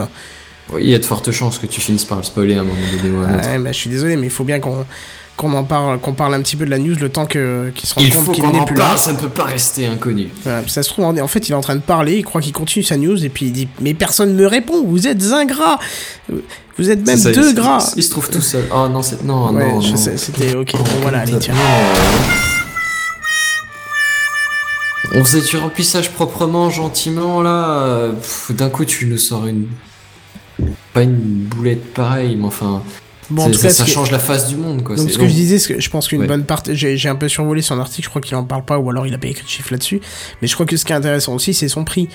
Oui, 0.72 0.82
il 0.84 0.90
y 0.90 0.96
a 0.96 1.00
de 1.00 1.06
fortes 1.06 1.32
chances 1.32 1.60
que 1.60 1.68
tu 1.68 1.82
finisses 1.82 2.06
par 2.06 2.18
le 2.18 2.24
spoiler 2.24 2.56
à 2.56 2.62
un 2.62 2.64
moment 2.64 2.80
donné. 2.98 3.16
Ouais, 3.18 3.60
bah, 3.60 3.72
je 3.72 3.78
suis 3.78 3.90
désolé, 3.90 4.16
mais 4.16 4.28
il 4.28 4.32
faut 4.32 4.46
bien 4.46 4.60
qu'on 4.60 4.86
qu'on 5.38 5.52
en 5.54 5.64
parle, 5.64 6.00
qu'on 6.00 6.14
parle 6.14 6.34
un 6.34 6.42
petit 6.42 6.56
peu 6.56 6.66
de 6.66 6.70
la 6.70 6.78
news 6.78 6.96
le 7.00 7.10
temps 7.10 7.26
que 7.26 7.72
qu'il 7.76 7.88
se 7.90 7.94
rende 7.96 8.06
Il 8.06 8.14
compte 8.16 8.32
qu'il 8.36 8.46
n'est 8.48 8.66
plus 8.66 8.76
là. 8.76 8.96
ça 8.98 9.12
ne 9.12 9.18
peut 9.18 9.30
pas 9.30 9.44
rester 9.44 9.86
inconnu. 9.86 10.30
Voilà, 10.44 10.66
ça 10.68 10.82
se 10.84 10.90
trouve, 10.90 11.06
en 11.06 11.28
fait, 11.28 11.50
il 11.50 11.52
est 11.52 11.56
en 11.56 11.62
train 11.62 11.76
de 11.76 11.82
parler, 11.82 12.18
il 12.18 12.24
croit 12.24 12.40
qu'il 12.42 12.54
continue 12.54 12.84
sa 12.84 12.96
news, 12.98 13.24
et 13.24 13.30
puis 13.30 13.48
il 13.48 13.52
dit 13.52 13.68
Mais 13.82 13.94
personne 13.94 14.34
me 14.34 14.46
répond, 14.48 14.84
vous 14.86 15.08
êtes 15.08 15.22
ingrat 15.32 15.80
Vous 16.78 16.90
êtes 16.90 17.06
même 17.06 17.18
ça, 17.18 17.32
deux 17.32 17.50
il- 17.50 17.56
gras 17.56 17.94
Il 17.98 18.04
se 18.04 18.12
trouve 18.12 18.30
tout 18.30 18.42
seul. 18.42 18.66
Oh 18.74 18.88
non, 18.88 19.02
c'est. 19.02 19.24
Non, 19.24 19.52
Ouais, 19.54 19.74
c'était 20.18 20.56
ok. 20.56 20.72
Bon, 20.74 20.84
voilà, 21.02 21.20
allez, 21.20 21.38
tiens. 21.40 21.54
On 25.14 25.24
faisait 25.24 25.42
du 25.48 25.58
remplissage 25.58 26.12
proprement, 26.12 26.70
gentiment, 26.70 27.42
là. 27.42 28.10
D'un 28.50 28.70
coup, 28.70 28.86
tu 28.86 29.06
nous 29.06 29.18
sors 29.18 29.46
une. 29.48 29.68
Pas 30.94 31.04
une 31.04 31.14
boulette 31.16 31.94
pareille, 31.94 32.36
mais 32.36 32.46
enfin. 32.46 32.82
Bon, 33.30 33.44
en 33.44 33.46
c'est- 33.48 33.52
tout 33.54 33.58
ça, 33.60 33.68
cas, 33.70 33.74
ça 33.74 33.84
ce 33.84 33.90
que- 33.90 33.94
change 33.96 34.12
la 34.12 34.20
face 34.20 34.48
du 34.48 34.56
monde, 34.56 34.84
quoi. 34.84 34.96
Donc 34.96 35.08
c'est 35.08 35.14
ce 35.14 35.18
que 35.20 35.28
je 35.28 35.34
disais, 35.34 35.80
je 35.80 35.90
pense 35.90 36.08
qu'une 36.08 36.22
Ouais. 36.22 36.28
bonne 36.28 36.44
partie, 36.44 36.76
j'ai 36.76 37.10
un 37.10 37.16
peu 37.16 37.28
survolé 37.28 37.62
son 37.62 37.80
article, 37.80 38.04
je 38.04 38.10
crois 38.10 38.22
qu'il 38.22 38.36
en 38.36 38.44
parle 38.44 38.66
pas, 38.66 38.78
ou 38.78 38.90
alors 38.90 39.08
il 39.08 39.14
a 39.14 39.18
pas 39.18 39.28
écrit 39.28 39.44
de 39.44 39.50
chiffre 39.50 39.70
là-dessus. 39.72 40.00
Mais 40.42 40.48
je 40.48 40.54
crois 40.54 40.66
que 40.66 40.78
ce 40.78 40.86
qui 40.86 40.92
est 40.94 40.96
intéressant 40.96 41.34
aussi, 41.34 41.54
c'est 41.54 41.68
son 41.68 41.84
prix. 41.86 42.08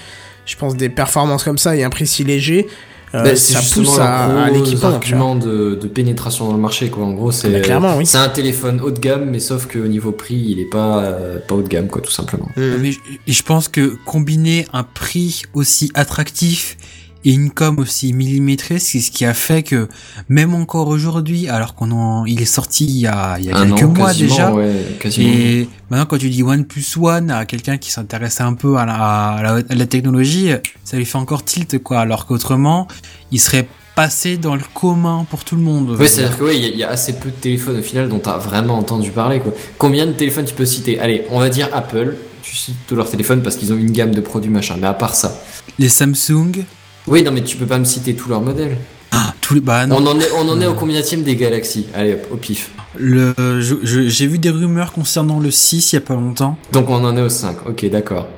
Je 0.47 0.57
pense 0.57 0.77
des 0.77 0.89
performances 0.89 1.45
comme 1.45 1.59
ça 1.59 1.77
et 1.77 1.83
un 1.85 1.91
prix 1.91 2.07
si 2.07 2.25
léger, 2.25 2.67
euh, 3.15 3.25
Bah, 3.25 3.37
c'est 3.37 3.55
ça 3.55 3.61
pousse 3.75 3.99
à, 3.99 4.29
vois. 4.29 4.87
argument 4.95 5.35
de, 5.35 5.75
de 5.81 5.89
pénétration 5.89 6.47
dans 6.47 6.55
le 6.55 6.61
marché, 6.61 6.91
quoi. 6.91 7.05
En 7.05 7.11
gros, 7.13 7.33
c'est 7.33 7.51
Bah, 7.69 7.97
oui. 7.99 8.07
c'est 8.07 8.19
un 8.19 8.29
téléphone 8.29 8.81
haut 8.81 8.93
de 8.93 9.01
gamme, 9.01 9.29
mais 9.31 9.41
sauf 9.41 9.67
qu'au 9.67 9.87
niveau 9.89 10.13
prix, 10.13 10.37
il 10.37 10.61
est 10.61 10.71
pas, 10.71 11.01
euh, 11.03 11.39
pas 11.41 11.57
haut 11.57 11.63
de 11.63 11.69
gamme, 11.69 11.89
quoi, 11.89 12.01
tout 12.03 12.13
simplement. 12.13 12.49
Mm. 12.57 12.63
Mais 12.81 12.93
je 13.27 13.43
pense 13.43 13.67
que 13.67 13.97
combiner 14.07 14.67
un 14.73 14.85
prix 14.85 15.43
aussi 15.55 15.91
attractif 15.95 16.77
et 17.25 17.33
une 17.33 17.51
com 17.51 17.79
aussi 17.79 18.13
millimétrée, 18.13 18.79
c'est 18.79 19.01
ce 19.01 19.11
qui 19.11 19.25
a 19.25 19.35
fait 19.35 19.63
que 19.63 19.89
même 20.29 20.55
encore 20.55 20.89
aujourd'hui, 20.89 21.49
alors 21.49 21.75
qu'on 21.75 21.91
en, 21.93 22.25
il 22.25 22.41
est 22.41 22.47
sorti 22.47 22.87
il 22.87 22.97
y 22.99 23.07
a, 23.07 23.37
il 23.39 23.45
y 23.45 23.51
a 23.51 23.61
quelques 23.67 23.83
mois 23.83 24.15
déjà, 24.15 24.53
ouais, 24.53 24.71
et 25.19 25.69
maintenant 25.91 26.07
quand 26.07 26.19
tu 26.19 26.31
dis 26.31 26.43
One 26.43 26.65
plus 26.65 26.97
One 26.97 27.31
à 27.31 27.45
quelqu'un 27.45 27.77
qui 27.77 27.91
s'intéresse 27.91 28.41
un 28.41 28.55
peu 28.55 28.77
à 28.79 28.87
la, 28.87 28.95
à 28.95 29.43
la, 29.43 29.51
à 29.69 29.75
la 29.75 29.87
technologie, 29.87 30.51
ça 30.85 30.97
lui 30.97 31.05
fait 31.05 31.19
encore 31.19 31.45
tilt 31.45 31.79
quoi, 31.83 32.01
alors 32.01 32.27
qu'autrement, 32.27 32.89
il 33.31 33.41
serait 33.41 33.69
passé 33.97 34.39
dans 34.39 34.55
le 34.55 34.63
commun 34.73 35.27
pour 35.29 35.45
tout 35.45 35.57
le 35.57 35.63
monde. 35.63 35.91
Ouais, 35.91 36.07
c'est-à-dire 36.09 36.39
que 36.39 36.45
ouais, 36.45 36.57
il 36.57 36.63
y, 36.63 36.67
a- 36.67 36.69
il 36.71 36.79
y 36.79 36.85
a 36.85 36.89
assez 36.89 37.13
peu 37.15 37.29
de 37.29 37.35
téléphones 37.35 37.79
au 37.81 37.83
final 37.83 38.09
dont 38.09 38.19
t'as 38.21 38.39
vraiment 38.39 38.79
entendu 38.79 39.11
parler, 39.11 39.41
quoi. 39.41 39.53
Combien 39.77 40.07
de 40.07 40.13
téléphones 40.13 40.47
tu 40.47 40.55
peux 40.55 40.65
citer? 40.65 40.99
Allez, 41.01 41.25
on 41.31 41.39
va 41.39 41.51
dire 41.51 41.69
Apple. 41.75 42.17
Tu 42.43 42.57
cites 42.57 42.77
tous 42.87 42.95
leurs 42.97 43.11
téléphones 43.11 43.43
parce 43.43 43.57
qu'ils 43.57 43.73
ont 43.73 43.77
une 43.77 43.91
gamme 43.91 44.15
de 44.15 44.21
produits 44.23 44.51
machin. 44.51 44.77
Mais 44.81 44.87
à 44.87 44.95
part 44.95 45.15
ça, 45.15 45.43
Les 45.79 45.91
Samsung, 45.91 46.65
oui, 47.07 47.23
non, 47.23 47.33
mais 47.33 47.43
tu 47.43 47.57
peux 47.57 47.67
pas 47.67 47.79
me 47.79 47.85
citer 47.85 48.15
tous 48.15 48.29
leurs 48.29 48.41
modèles. 48.43 48.77
ah, 49.13 49.35
tous 49.41 49.55
les, 49.55 49.61
bah 49.61 49.87
non. 49.87 49.97
On 49.99 50.07
en 50.07 50.21
est, 50.21 50.29
on 50.37 50.49
en 50.49 50.61
est 50.61 50.67
au 50.67 50.75
combienième 50.75 51.23
des 51.23 51.37
galaxies 51.37 51.87
Allez, 51.95 52.15
hop, 52.15 52.27
au 52.33 52.37
pif. 52.37 52.71
Le, 52.99 53.35
je- 53.61 53.77
je- 53.83 54.09
j'ai 54.09 54.27
vu 54.27 54.39
des 54.39 54.51
rumeurs 54.51 54.93
concernant 54.93 55.39
le 55.41 55.51
6 55.51 55.93
il 55.93 55.97
y 55.97 55.99
a 55.99 56.01
pas 56.03 56.15
longtemps. 56.15 56.57
Donc 56.73 56.89
on 56.91 57.05
en 57.05 57.17
est 57.17 57.23
au 57.23 57.29
5. 57.29 57.67
Ok, 57.67 57.89
d'accord. 57.91 58.29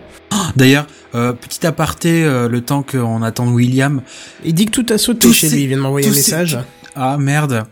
D'ailleurs, 0.57 0.87
euh, 1.15 1.33
petit 1.35 1.67
aparté, 1.67 2.25
euh, 2.25 2.49
le 2.49 2.61
temps 2.63 2.83
qu'on 2.83 3.23
attend 3.23 3.47
William. 3.49 4.01
Il 4.45 4.55
dit 4.55 4.67
que 4.67 4.71
tout 4.71 4.87
a 4.93 4.97
sauté 4.99 5.21
Tous 5.29 5.33
chez 5.35 5.49
ces- 5.49 5.57
lui, 5.57 5.63
il 5.65 5.69
vient 5.69 5.77
de 5.77 5.83
m'envoyer 5.83 6.09
un 6.09 6.11
ces- 6.11 6.17
message. 6.17 6.59
Ah 6.95 7.17
merde. 7.19 7.65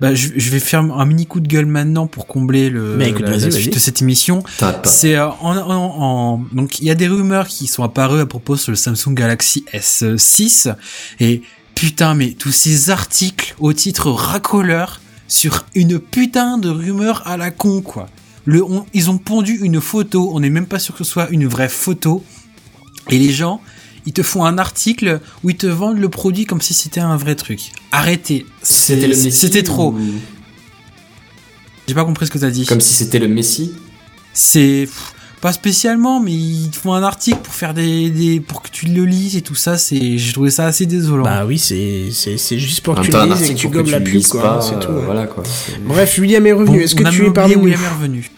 Bah, 0.00 0.14
je, 0.14 0.28
je 0.36 0.50
vais 0.50 0.60
faire 0.60 0.80
un 0.80 1.04
mini 1.06 1.26
coup 1.26 1.40
de 1.40 1.48
gueule 1.48 1.66
maintenant 1.66 2.06
pour 2.06 2.26
combler 2.28 2.70
le, 2.70 2.96
Bah, 2.96 3.06
écoute, 3.08 3.22
la, 3.22 3.30
la 3.46 3.50
suite 3.50 3.74
de 3.74 3.78
cette 3.80 4.00
émission. 4.02 4.42
C'est 4.88 5.16
euh, 5.16 5.28
en, 5.28 5.56
en, 5.56 5.72
en- 5.72 6.44
donc 6.52 6.78
il 6.78 6.84
y 6.84 6.90
a 6.90 6.94
des 6.94 7.08
rumeurs 7.08 7.48
qui 7.48 7.66
sont 7.66 7.82
apparues 7.82 8.20
à 8.20 8.26
propos 8.26 8.56
sur 8.56 8.70
le 8.70 8.76
Samsung 8.76 9.14
Galaxy 9.14 9.64
S6 9.74 10.74
et 11.20 11.42
putain 11.74 12.14
mais 12.14 12.32
tous 12.32 12.52
ces 12.52 12.90
articles 12.90 13.54
au 13.58 13.72
titre 13.72 14.10
racoleur 14.10 15.00
sur 15.26 15.66
une 15.74 15.98
putain 15.98 16.58
de 16.58 16.68
rumeur 16.68 17.22
à 17.26 17.36
la 17.36 17.50
con 17.50 17.82
quoi. 17.82 18.08
Le 18.44 18.62
on- 18.64 18.86
ils 18.94 19.10
ont 19.10 19.18
pondu 19.18 19.58
une 19.62 19.80
photo, 19.80 20.30
on 20.32 20.40
n'est 20.40 20.50
même 20.50 20.66
pas 20.66 20.78
sûr 20.78 20.94
que 20.96 21.04
ce 21.04 21.10
soit 21.10 21.28
une 21.30 21.46
vraie 21.46 21.68
photo 21.68 22.24
et 23.10 23.18
les 23.18 23.32
gens 23.32 23.60
ils 24.08 24.12
te 24.14 24.22
font 24.22 24.44
un 24.44 24.56
article 24.56 25.20
où 25.44 25.50
ils 25.50 25.56
te 25.56 25.66
vendent 25.66 25.98
le 25.98 26.08
produit 26.08 26.46
comme 26.46 26.62
si 26.62 26.72
c'était 26.72 27.00
un 27.00 27.16
vrai 27.18 27.34
truc. 27.34 27.60
Arrêtez, 27.92 28.46
C'était 28.62 29.06
le 29.06 29.12
C'est- 29.14 29.24
Messi 29.24 29.38
c'était 29.38 29.62
trop. 29.62 29.90
ou- 29.92 30.00
J'ai 31.86 31.94
pas 31.94 32.04
compris 32.04 32.26
ce 32.26 32.30
que 32.30 32.38
t'as 32.38 32.50
dit. 32.50 32.64
Comme 32.66 32.80
si 32.80 32.94
c'était 32.94 33.18
le 33.18 33.28
Messi. 33.28 33.72
C'est 34.34 34.88
pas 35.40 35.52
spécialement, 35.52 36.20
mais 36.20 36.32
ils 36.32 36.70
te 36.70 36.76
font 36.76 36.92
un 36.94 37.02
article 37.02 37.38
pour 37.42 37.54
faire 37.54 37.72
des, 37.74 38.10
des 38.10 38.40
pour 38.40 38.62
que 38.62 38.68
tu 38.70 38.86
le 38.86 39.04
lises 39.04 39.36
et 39.36 39.42
tout 39.42 39.54
ça. 39.54 39.78
C'est, 39.78 40.18
j'ai 40.18 40.32
trouvé 40.32 40.50
ça 40.50 40.66
assez 40.66 40.86
désolant. 40.86 41.24
Bah 41.24 41.44
oui, 41.46 41.58
c'est 41.58 42.08
c'est- 42.12 42.38
c'est 42.38 42.58
juste 42.58 42.80
pour 42.80 42.94
que 42.94 43.02
tu 43.02 43.10
le 43.10 43.24
lises 43.34 43.50
et 43.50 43.54
que 43.54 43.58
tu 43.58 43.68
gobes 43.68 43.88
la 43.88 44.00
pub, 44.00 44.22
quoi. 44.26 44.42
pas, 44.42 44.60
c'est 44.62 44.74
euh, 44.74 44.78
tout. 44.80 44.92
ouais. 44.92 45.04
Voilà 45.04 45.26
quoi. 45.26 45.42
Bref, 45.86 46.18
William 46.18 46.46
est 46.46 46.52
Bon, 46.54 46.60
revenu. 46.60 46.82
Est-ce 46.82 46.94
que 46.94 47.02
tu 47.04 47.08
es 47.24 47.26
nous 47.26 47.32
William 47.62 47.80
est 47.84 47.88
revenu. 47.88 48.30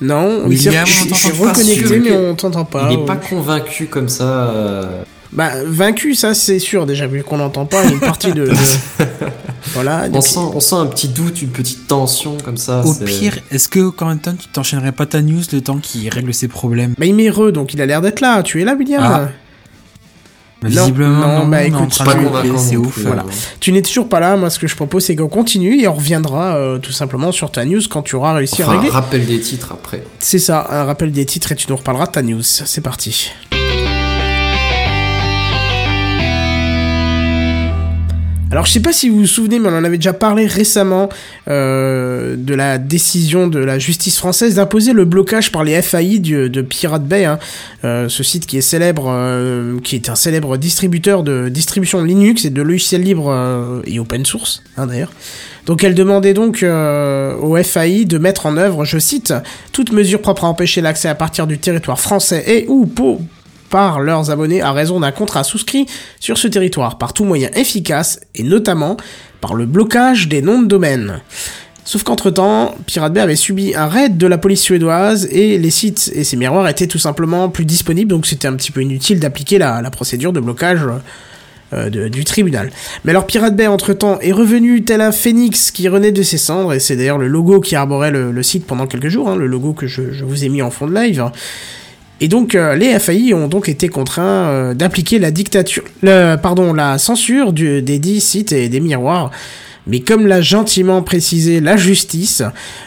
Non, 0.00 0.42
oui, 0.44 0.56
William, 0.56 0.84
je 0.86 1.14
suis 1.14 1.30
reconnecté, 1.32 1.98
mais 2.00 2.12
on 2.12 2.34
t'entend 2.34 2.64
pas. 2.64 2.88
Il 2.90 2.98
est 3.00 3.04
pas 3.06 3.16
convaincu 3.16 3.86
comme 3.86 4.08
ça. 4.08 4.50
euh, 4.50 5.02
Bah, 5.32 5.50
vaincu, 5.64 6.14
ça 6.14 6.34
c'est 6.34 6.58
sûr, 6.58 6.86
déjà, 6.86 7.06
vu 7.06 7.22
qu'on 7.22 7.38
n'entend 7.38 7.66
pas, 7.66 7.84
une 7.84 7.98
partie 8.00 8.32
de. 8.32 8.46
de- 8.46 8.52
voilà. 9.74 10.04
On 10.06 10.10
donc- 10.10 10.22
sent, 10.26 10.38
on 10.54 10.60
sent 10.60 10.74
un 10.76 10.86
petit 10.86 11.08
doute, 11.08 11.42
une 11.42 11.48
petite 11.50 11.86
tension 11.86 12.36
comme 12.44 12.56
ça. 12.56 12.82
Au 12.84 12.92
c'est- 12.92 13.04
pire, 13.04 13.38
est-ce 13.50 13.68
que 13.68 13.88
quand 13.90 14.06
même 14.06 14.20
tu 14.20 14.48
t'enchaînerais 14.52 14.92
pas 14.92 15.06
ta 15.06 15.22
news 15.22 15.42
le 15.52 15.60
temps 15.60 15.78
qu'il 15.78 16.08
règle 16.08 16.32
ses 16.32 16.48
problèmes? 16.48 16.94
Bah, 16.98 17.06
il 17.06 17.14
met 17.14 17.28
re, 17.30 17.50
donc 17.52 17.74
il 17.74 17.80
a 17.82 17.86
l'air 17.86 18.00
d'être 18.00 18.20
là. 18.20 18.42
Tu 18.42 18.60
es 18.60 18.64
là, 18.64 18.74
William? 18.74 19.02
Ah. 19.04 19.28
Non, 20.68 20.80
Visiblement, 20.82 21.38
non, 21.40 21.46
bah, 21.46 21.64
écoute, 21.64 21.90
tu- 21.90 22.02
convaincant. 22.04 22.58
c'est 22.58 22.74
non 22.76 22.82
ouf. 22.82 22.92
plus, 22.94 23.02
voilà. 23.02 23.24
Tu 23.60 23.72
n'es 23.72 23.82
toujours 23.82 24.08
pas 24.08 24.20
là. 24.20 24.36
Moi, 24.36 24.50
ce 24.50 24.58
que 24.58 24.66
je 24.66 24.76
propose, 24.76 25.04
c'est 25.04 25.16
qu'on 25.16 25.28
continue 25.28 25.80
et 25.80 25.88
on 25.88 25.94
reviendra 25.94 26.56
euh, 26.56 26.78
tout 26.78 26.92
simplement 26.92 27.32
sur 27.32 27.50
ta 27.50 27.64
news 27.64 27.80
quand 27.90 28.02
tu 28.02 28.16
auras 28.16 28.34
réussi 28.34 28.62
à 28.62 28.68
régler. 28.68 28.88
rappel 28.90 29.24
des 29.26 29.40
titres 29.40 29.72
après. 29.72 30.02
C'est 30.18 30.38
ça, 30.38 30.66
un 30.70 30.84
rappel 30.84 31.12
des 31.12 31.24
titres 31.26 31.52
et 31.52 31.56
tu 31.56 31.66
nous 31.68 31.76
reparleras 31.76 32.06
de 32.06 32.12
ta 32.12 32.22
news. 32.22 32.42
C'est 32.42 32.80
parti. 32.82 33.30
Alors 38.52 38.64
je 38.64 38.70
sais 38.70 38.80
pas 38.80 38.92
si 38.92 39.08
vous 39.08 39.18
vous 39.18 39.26
souvenez, 39.26 39.58
mais 39.58 39.68
on 39.68 39.76
en 39.76 39.82
avait 39.82 39.96
déjà 39.96 40.12
parlé 40.12 40.46
récemment 40.46 41.08
euh, 41.48 42.36
de 42.38 42.54
la 42.54 42.78
décision 42.78 43.48
de 43.48 43.58
la 43.58 43.80
justice 43.80 44.18
française 44.18 44.54
d'imposer 44.54 44.92
le 44.92 45.04
blocage 45.04 45.50
par 45.50 45.64
les 45.64 45.82
FAI 45.82 46.20
de 46.20 46.62
Pirate 46.62 47.04
Bay, 47.04 47.24
hein, 47.24 47.40
euh, 47.84 48.08
ce 48.08 48.22
site 48.22 48.46
qui 48.46 48.56
est 48.56 48.62
célèbre, 48.62 49.06
euh, 49.08 49.80
qui 49.82 49.96
est 49.96 50.08
un 50.08 50.14
célèbre 50.14 50.56
distributeur 50.58 51.24
de 51.24 51.48
distribution 51.48 52.04
Linux 52.04 52.44
et 52.44 52.50
de 52.50 52.62
logiciels 52.62 53.02
libres 53.02 53.82
et 53.84 53.98
open 53.98 54.24
source, 54.24 54.62
hein, 54.76 54.86
d'ailleurs. 54.86 55.12
Donc 55.66 55.82
elle 55.82 55.94
demandait 55.94 56.34
donc 56.34 56.64
au 56.64 57.62
FAI 57.64 58.04
de 58.04 58.18
mettre 58.18 58.46
en 58.46 58.56
œuvre, 58.56 58.84
je 58.84 58.98
cite, 58.98 59.34
toute 59.72 59.90
mesure 59.90 60.22
propre 60.22 60.44
à 60.44 60.46
empêcher 60.46 60.80
l'accès 60.80 61.08
à 61.08 61.16
partir 61.16 61.48
du 61.48 61.58
territoire 61.58 61.98
français 61.98 62.44
et 62.46 62.66
ou 62.68 62.86
pour 62.86 63.20
par 63.68 64.00
leurs 64.00 64.30
abonnés 64.30 64.62
à 64.62 64.72
raison 64.72 65.00
d'un 65.00 65.12
contrat 65.12 65.44
souscrit 65.44 65.86
sur 66.20 66.38
ce 66.38 66.48
territoire 66.48 66.98
par 66.98 67.12
tout 67.12 67.24
moyen 67.24 67.50
efficace 67.54 68.20
et 68.34 68.42
notamment 68.42 68.96
par 69.40 69.54
le 69.54 69.66
blocage 69.66 70.28
des 70.28 70.42
noms 70.42 70.62
de 70.62 70.66
domaine. 70.66 71.20
Sauf 71.84 72.02
qu'entre-temps, 72.02 72.74
Pirate 72.86 73.12
Bay 73.12 73.20
avait 73.20 73.36
subi 73.36 73.76
un 73.76 73.86
raid 73.86 74.18
de 74.18 74.26
la 74.26 74.38
police 74.38 74.60
suédoise 74.60 75.28
et 75.30 75.56
les 75.56 75.70
sites 75.70 76.10
et 76.16 76.24
ses 76.24 76.36
miroirs 76.36 76.68
étaient 76.68 76.88
tout 76.88 76.98
simplement 76.98 77.48
plus 77.48 77.64
disponibles, 77.64 78.10
donc 78.10 78.26
c'était 78.26 78.48
un 78.48 78.54
petit 78.54 78.72
peu 78.72 78.82
inutile 78.82 79.20
d'appliquer 79.20 79.58
la, 79.58 79.88
procédure 79.92 80.32
de 80.32 80.40
blocage 80.40 80.80
euh, 81.72 82.08
du 82.08 82.24
tribunal. 82.24 82.72
Mais 83.04 83.12
alors 83.12 83.24
Pirate 83.24 83.54
Bay, 83.54 83.68
entre-temps, 83.68 84.18
est 84.18 84.32
revenu 84.32 84.82
tel 84.82 85.00
un 85.00 85.12
phénix 85.12 85.70
qui 85.70 85.88
renaît 85.88 86.10
de 86.10 86.24
ses 86.24 86.38
cendres, 86.38 86.72
et 86.72 86.80
c'est 86.80 86.96
d'ailleurs 86.96 87.18
le 87.18 87.28
logo 87.28 87.60
qui 87.60 87.76
arborait 87.76 88.10
le, 88.10 88.42
site 88.42 88.66
pendant 88.66 88.88
quelques 88.88 89.08
jours, 89.08 89.28
hein, 89.28 89.36
le 89.36 89.46
logo 89.46 89.72
que 89.72 89.86
je 89.86 90.24
vous 90.24 90.44
ai 90.44 90.48
mis 90.48 90.62
en 90.62 90.72
fond 90.72 90.88
de 90.88 90.94
live. 90.94 91.30
Et 92.20 92.28
donc 92.28 92.54
euh, 92.54 92.74
les 92.74 92.98
FAI 92.98 93.34
ont 93.34 93.46
donc 93.46 93.68
été 93.68 93.88
contraints 93.88 94.48
euh, 94.48 94.74
d'appliquer 94.74 95.18
la 95.18 95.30
dictature, 95.30 95.84
le, 96.02 96.36
pardon, 96.36 96.72
la 96.72 96.98
censure 96.98 97.52
du, 97.52 97.82
des 97.82 97.98
dix 97.98 98.20
sites 98.20 98.52
et 98.52 98.68
des 98.68 98.80
miroirs 98.80 99.30
Mais 99.86 100.00
comme 100.00 100.26
l'a 100.26 100.40
gentiment 100.40 101.02
précisé 101.02 101.60
la 101.60 101.76
justice, 101.76 102.42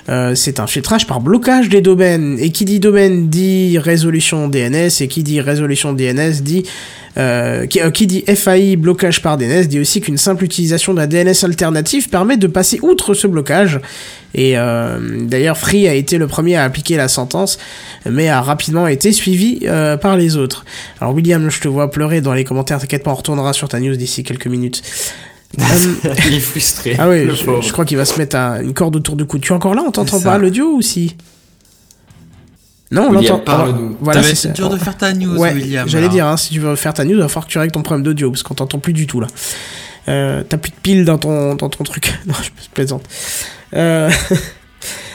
euh, 0.09 0.35
c'est 0.35 0.59
un 0.59 0.67
filtrage 0.67 1.07
par 1.07 1.21
blocage 1.21 1.69
des 1.69 1.81
domaines. 1.81 2.37
Et 2.39 2.51
qui 2.51 2.65
dit 2.65 2.79
domaine 2.79 3.29
dit 3.29 3.77
résolution 3.77 4.47
DNS, 4.47 4.89
et 4.99 5.07
qui 5.07 5.23
dit 5.23 5.41
résolution 5.41 5.93
DNS 5.93 6.41
dit... 6.41 6.63
Euh, 7.17 7.65
qui, 7.65 7.81
euh, 7.81 7.89
dit 7.89 8.23
FAI 8.27 8.75
blocage 8.75 9.21
par 9.21 9.37
DNS 9.37 9.65
dit 9.67 9.79
aussi 9.79 9.99
qu'une 9.99 10.17
simple 10.17 10.43
utilisation 10.45 10.93
d'un 10.93 11.07
DNS 11.07 11.43
alternatif 11.43 12.09
permet 12.09 12.37
de 12.37 12.47
passer 12.47 12.79
outre 12.81 13.13
ce 13.13 13.27
blocage. 13.27 13.79
Et 14.35 14.57
euh, 14.57 14.99
d'ailleurs, 15.25 15.57
Free 15.57 15.87
a 15.87 15.95
été 15.95 16.17
le 16.17 16.27
premier 16.27 16.55
à 16.55 16.63
appliquer 16.63 16.97
la 16.97 17.07
sentence, 17.07 17.57
mais 18.09 18.29
a 18.29 18.41
rapidement 18.41 18.87
été 18.87 19.11
suivi 19.11 19.61
euh, 19.65 19.97
par 19.97 20.17
les 20.17 20.37
autres. 20.37 20.65
Alors 21.01 21.13
William, 21.13 21.49
je 21.49 21.59
te 21.59 21.67
vois 21.67 21.89
pleurer 21.89 22.21
dans 22.21 22.33
les 22.33 22.43
commentaires, 22.43 22.79
t'inquiète 22.79 23.03
pas, 23.03 23.11
on 23.11 23.15
retournera 23.15 23.53
sur 23.53 23.67
ta 23.67 23.79
news 23.79 23.95
d'ici 23.95 24.23
quelques 24.23 24.47
minutes. 24.47 24.83
Euh, 25.57 26.13
Il 26.27 26.35
est 26.35 26.39
frustré. 26.39 26.95
ah 26.99 27.09
oui, 27.09 27.27
je, 27.33 27.71
crois 27.71 27.85
qu'il 27.85 27.97
va 27.97 28.05
se 28.05 28.17
mettre 28.19 28.35
à 28.35 28.61
une 28.61 28.73
corde 28.73 28.95
autour 28.95 29.15
du 29.15 29.25
cou. 29.25 29.39
Tu 29.39 29.51
es 29.51 29.55
encore 29.55 29.73
là 29.73 29.83
On 29.85 29.91
t'entend 29.91 30.21
pas 30.21 30.37
l'audio 30.37 30.73
ou 30.75 30.81
si? 30.81 31.15
Non, 32.91 33.07
on 33.09 33.11
l'entend. 33.11 33.43
Voilà, 34.01 34.23
c'est 34.23 34.53
dur 34.53 34.69
de 34.69 34.77
faire 34.77 34.97
ta 34.97 35.13
news, 35.13 35.37
Ouais, 35.37 35.53
William. 35.53 35.87
j'allais 35.87 36.05
alors. 36.05 36.13
dire, 36.13 36.27
hein, 36.27 36.37
si 36.37 36.53
tu 36.53 36.59
veux 36.59 36.75
faire 36.75 36.93
ta 36.93 37.03
news, 37.03 37.13
il 37.13 37.19
va 37.19 37.27
falloir 37.27 37.45
que 37.45 37.51
tu 37.51 37.59
règles 37.59 37.71
ton 37.71 37.81
problème 37.81 38.03
d'audio, 38.03 38.31
parce 38.31 38.43
qu'on 38.43 38.55
t'entend 38.55 38.79
plus 38.79 38.93
du 38.93 39.07
tout 39.07 39.19
là. 39.19 39.27
Euh, 40.07 40.43
T'as 40.47 40.57
plus 40.57 40.71
de 40.71 40.75
piles 40.81 41.05
dans 41.05 41.17
ton, 41.17 41.55
dans 41.55 41.69
ton 41.69 41.83
truc. 41.83 42.13
non, 42.25 42.33
je 42.41 42.49
plaisante. 42.73 43.03
Euh... 43.75 44.09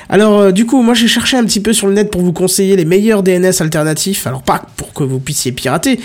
Alors, 0.09 0.39
euh, 0.39 0.53
du 0.53 0.67
coup, 0.67 0.83
moi 0.83 0.93
j'ai 0.95 1.09
cherché 1.09 1.37
un 1.37 1.45
petit 1.45 1.61
peu 1.61 1.73
sur 1.73 1.87
le 1.87 1.95
net 1.95 2.11
pour 2.11 2.21
vous 2.21 2.33
conseiller 2.33 2.77
les 2.77 2.85
meilleurs 2.85 3.23
DNS 3.23 3.53
alternatifs. 3.61 4.27
Alors, 4.27 4.43
pas 4.43 4.67
pour 4.77 4.93
que 4.93 5.03
vous 5.03 5.19
puissiez 5.19 5.51
pirater, 5.51 5.99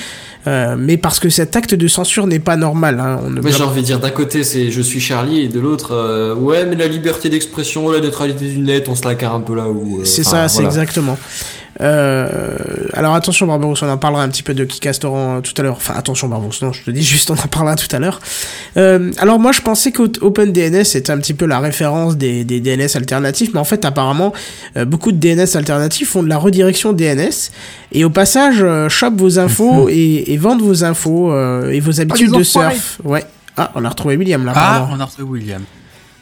euh, 0.48 0.76
mais 0.78 0.98
parce 0.98 1.20
que 1.20 1.30
cet 1.30 1.56
acte 1.56 1.76
de 1.76 1.88
censure 1.88 2.26
n'est 2.26 2.40
pas 2.40 2.56
normal. 2.56 3.00
Hein. 3.00 3.20
On 3.26 3.30
ne 3.30 3.42
Mais 3.42 3.52
j'ai 3.52 3.64
envie 3.64 3.82
de 3.82 3.86
dire, 3.86 4.00
d'un 4.00 4.10
côté, 4.10 4.44
c'est 4.44 4.72
je 4.72 4.82
suis 4.82 5.00
Charlie, 5.02 5.42
et 5.42 5.48
de 5.48 5.60
l'autre, 5.60 5.94
euh, 5.94 6.34
ouais, 6.34 6.66
mais 6.66 6.76
la 6.76 6.88
liberté 6.88 7.30
d'expression, 7.30 7.90
la 7.92 8.00
neutralité 8.00 8.46
du 8.46 8.60
net, 8.60 8.88
on 8.90 8.96
se 8.96 9.06
la 9.06 9.16
carre 9.16 9.36
un 9.36 9.42
peu 9.42 9.56
là 9.56 9.68
où. 9.68 10.00
euh, 10.00 10.06
C'est 10.06 10.24
ça, 10.24 10.48
c'est 10.48 10.64
exactement. 10.64 11.18
Euh, 11.82 12.58
alors 12.94 13.14
attention 13.14 13.48
Barbarousse, 13.48 13.82
on 13.84 13.90
en 13.90 13.98
parlera 13.98 14.24
un 14.24 14.30
petit 14.30 14.44
peu 14.44 14.54
de 14.54 14.66
Kikastoran 14.66 15.38
euh, 15.38 15.42
tout 15.42 15.54
à 15.58 15.62
l'heure. 15.64 15.78
Enfin 15.78 15.94
attention 15.96 16.28
Barbarousse, 16.28 16.62
non, 16.62 16.74
je 16.74 16.84
te 16.84 16.92
dis 16.92 17.04
juste 17.04 17.30
on 17.32 17.36
en 17.36 17.48
parlera 17.48 17.76
tout 17.76 17.94
à 17.96 18.00
l'heure. 18.00 18.20
Euh, 18.78 19.12
alors 19.18 19.40
moi 19.40 19.52
je 19.52 19.62
pensais 19.62 19.92
qu'OpenDNS 19.92 20.96
était 20.96 21.12
un 21.12 21.18
petit 21.20 21.34
peu 21.34 21.46
la 21.46 21.60
référence 21.60 22.18
des, 22.18 22.44
des 22.44 22.60
DNS 22.60 22.96
alternatifs, 22.96 23.52
mais 23.54 23.60
en 23.60 23.64
fait 23.66 23.86
apparemment 23.86 24.34
euh, 24.78 24.86
beaucoup 24.86 25.12
de 25.12 25.18
DNS 25.18 25.56
alternatifs 25.56 26.10
font 26.10 26.24
de 26.24 26.30
la 26.30 26.38
redirection 26.38 26.94
DNS 26.94 27.52
et 27.92 28.04
au 28.04 28.10
passage 28.10 28.58
euh, 28.62 28.90
chopent 28.90 29.18
vos 29.20 29.40
infos 29.40 29.90
et, 29.90 30.34
et 30.34 30.38
vendent 30.38 30.62
vos 30.62 30.84
infos 30.84 31.32
euh, 31.32 31.72
et 31.72 31.80
vos 31.80 32.02
habitudes 32.02 32.32
les 32.32 32.40
de 32.40 32.44
surf. 32.44 33.00
Ouais. 33.04 33.24
Ah, 33.58 33.72
on 33.76 33.84
a 33.86 33.90
retrouvé 33.90 34.16
William 34.18 34.46
là. 34.46 34.54
Ah, 34.56 34.80
pardon. 34.80 34.94
on 34.96 35.00
a 35.00 35.06
retrouvé 35.06 35.28
William. 35.30 35.62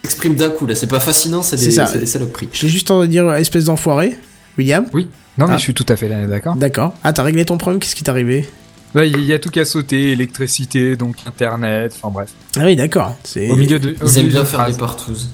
Exprime 0.03 0.35
d'un 0.35 0.49
coup, 0.49 0.65
là, 0.65 0.73
c'est 0.73 0.87
pas 0.87 1.01
fascinant, 1.01 1.41
c'est 1.43 1.57
des, 1.57 1.69
ça. 1.69 1.85
c'est 1.85 1.99
des 1.99 2.05
saloperies. 2.05 2.47
J'ai 2.53 2.69
juste 2.69 2.89
envie 2.91 3.07
de 3.07 3.11
dire 3.11 3.31
espèce 3.33 3.65
d'enfoiré. 3.65 4.17
William? 4.57 4.85
Oui. 4.93 5.07
Non, 5.37 5.47
mais 5.47 5.53
Ah. 5.53 5.57
je 5.57 5.61
suis 5.63 5.73
tout 5.73 5.85
à 5.89 5.95
fait 5.95 6.09
d'accord. 6.27 6.55
D'accord. 6.55 6.93
Ah, 7.03 7.13
t'as 7.13 7.23
réglé 7.23 7.45
ton 7.45 7.57
problème 7.57 7.79
Qu'est-ce 7.79 7.95
qui 7.95 8.03
t'est 8.03 8.09
arrivé? 8.09 8.49
Ouais, 8.95 9.09
Il 9.09 9.21
y 9.23 9.33
a 9.33 9.39
tout 9.39 9.49
qu'à 9.49 9.65
sauter, 9.65 10.11
électricité, 10.11 10.95
donc 10.95 11.17
internet, 11.27 11.93
enfin 11.95 12.11
bref. 12.11 12.29
Ah 12.57 12.61
oui, 12.63 12.75
d'accord. 12.75 13.15
Au 13.49 13.55
milieu 13.55 13.79
de. 13.79 13.95
au 14.01 14.07
Ils 14.07 14.17
aiment 14.19 14.27
bien 14.29 14.39
de 14.41 14.45
faire 14.45 14.65
des 14.65 14.77
partouzes. 14.77 15.29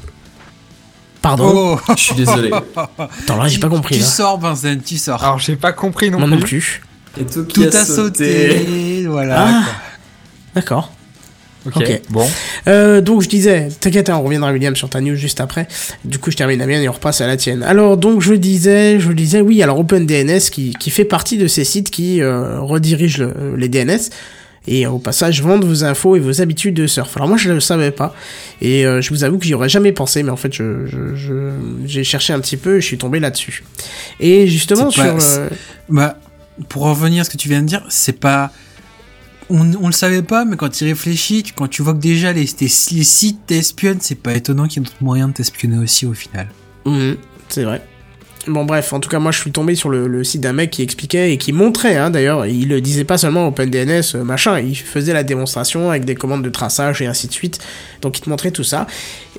Pardon? 1.22 1.78
Oh, 1.88 1.94
Je 1.96 2.02
suis 2.02 2.16
désolé. 2.16 2.52
Attends, 2.98 3.38
là, 3.42 3.48
j'ai 3.48 3.60
pas 3.60 3.70
compris. 3.70 3.96
Tu 3.96 4.02
Là. 4.02 4.08
sors, 4.08 4.40
Vincent, 4.40 4.76
tu 4.84 4.98
sors. 4.98 5.24
Alors 5.24 5.40
j'ai 5.40 5.56
pas 5.56 5.72
compris 5.72 6.12
non 6.12 6.20
Moi 6.20 6.28
plus. 6.28 6.36
non 6.38 6.42
plus. 6.46 6.82
Et 7.22 7.26
tout, 7.26 7.46
qui 7.46 7.62
Tout 7.62 7.78
a 7.78 7.86
sauté. 7.86 9.06
Voilà. 9.08 9.46
Ah. 9.48 9.64
D'accord. 10.56 10.92
Ok. 11.66 12.02
Bon. 12.10 12.28
Euh, 12.68 13.02
donc 13.02 13.22
je 13.22 13.30
disais, 13.30 13.70
t'inquiète, 13.80 14.10
hein, 14.10 14.18
on 14.18 14.24
reviendra 14.24 14.52
William 14.52 14.76
sur 14.76 14.90
ta 14.90 15.00
news 15.02 15.16
juste 15.16 15.40
après. 15.42 15.68
Du 16.04 16.20
coup, 16.20 16.30
je 16.32 16.36
termine 16.38 16.60
la 16.60 16.66
mienne 16.68 16.82
et 16.84 16.90
on 16.90 16.94
repasse 16.94 17.22
à 17.22 17.28
la 17.28 17.38
tienne. 17.38 17.64
Alors 17.64 17.98
donc 17.98 18.22
je 18.22 18.34
disais, 18.34 19.00
je 19.00 19.12
disais, 19.12 19.42
oui, 19.42 19.62
alors 19.64 19.80
OpenDNS 19.80 20.50
qui, 20.52 20.74
qui 20.80 20.90
fait 20.90 21.06
partie 21.06 21.38
de 21.38 21.48
ces 21.48 21.64
sites 21.64 21.90
qui 21.90 22.22
euh, 22.22 22.60
redirigent 22.60 23.20
le- 23.20 23.56
les 23.56 23.70
DNS 23.70 24.10
et 24.68 24.86
euh, 24.86 24.92
au 24.92 24.98
passage 25.00 25.42
vendent 25.42 25.66
vos 25.66 25.84
infos 25.84 26.16
et 26.16 26.20
vos 26.20 26.42
habitudes 26.42 26.74
de 26.76 26.88
surf. 26.88 27.16
Alors 27.18 27.28
moi 27.28 27.38
je 27.38 27.50
ne 27.50 27.54
le 27.56 27.60
savais 27.60 27.92
pas 27.92 28.16
et 28.62 28.86
euh, 28.86 29.02
je 29.02 29.10
vous 29.10 29.24
avoue 29.24 29.38
que 29.38 29.46
j'y 29.46 29.54
aurais 29.54 29.70
jamais 29.70 29.92
pensé, 29.92 30.24
mais 30.24 30.32
en 30.32 30.38
fait 30.38 30.54
je 30.54 30.86
je- 30.86 31.16
je- 31.16 31.52
j'ai 31.86 32.04
cherché 32.04 32.34
un 32.34 32.40
petit 32.40 32.58
peu 32.58 32.78
et 32.78 32.82
je 32.82 32.86
suis 32.86 32.98
tombé 32.98 33.20
là-dessus. 33.20 33.64
Et 34.20 34.48
justement 34.48 34.90
C'est 34.90 35.02
sur 35.02 35.16
pas- 35.18 35.24
euh, 35.24 35.50
Bah, 35.90 36.18
pour 36.70 36.84
revenir 36.84 37.22
à 37.22 37.24
ce 37.24 37.30
que 37.30 37.38
tu 37.38 37.50
viens 37.50 37.62
de 37.62 37.68
dire, 37.68 37.84
c'est 37.90 38.20
pas. 38.20 38.52
On, 39.50 39.74
on 39.76 39.88
le 39.88 39.92
savait 39.94 40.22
pas, 40.22 40.46
mais 40.46 40.56
quand 40.56 40.70
réfléchis, 40.86 41.44
tu- 41.44 41.54
quand 41.54 41.68
tu 41.68 41.82
vois 41.82 41.94
que 41.94 42.00
déjà 42.00 42.32
les, 42.34 42.46
tes- 42.46 42.66
les 42.66 43.04
sites 43.04 43.46
t'espionnent, 43.46 44.00
c'est 44.02 44.16
pas 44.16 44.34
étonnant 44.34 44.68
qu'il 44.68 44.82
y 44.82 44.86
ait 44.86 44.88
d'autres 44.90 45.04
moyens 45.04 45.30
de 45.30 45.34
t'espionner 45.36 45.78
aussi 45.78 46.06
au 46.06 46.14
final. 46.14 46.48
Mhm, 46.86 47.18
c'est 47.50 47.64
vrai. 47.64 47.86
Bon 48.46 48.66
bref, 48.66 48.92
en 48.92 49.00
tout 49.00 49.08
cas 49.08 49.20
moi 49.20 49.32
je 49.32 49.40
suis 49.40 49.54
tombé 49.54 49.74
sur 49.74 49.90
le, 49.90 50.22
site 50.26 50.42
d'un 50.42 50.52
mec 50.52 50.70
qui 50.70 50.82
expliquait 50.82 51.32
et 51.32 51.38
qui 51.38 51.54
montrait, 51.54 51.96
hein, 51.96 52.10
d'ailleurs, 52.10 52.46
il 52.46 52.68
le 52.68 52.82
disait 52.82 53.06
pas 53.06 53.18
seulement 53.18 53.48
OpenDNS, 53.48 54.16
euh, 54.16 54.24
machin, 54.26 54.60
il 54.60 54.76
faisait 54.76 55.14
la 55.14 55.24
démonstration 55.24 55.90
avec 55.90 56.04
des 56.04 56.16
commandes 56.16 56.44
de 56.44 56.50
traçage 56.50 57.02
et 57.02 57.06
ainsi 57.06 57.28
de 57.28 57.32
suite, 57.32 57.60
donc 58.02 58.18
il 58.18 58.22
te 58.22 58.30
montrait 58.30 58.52
tout 58.52 58.66
ça. 58.66 58.86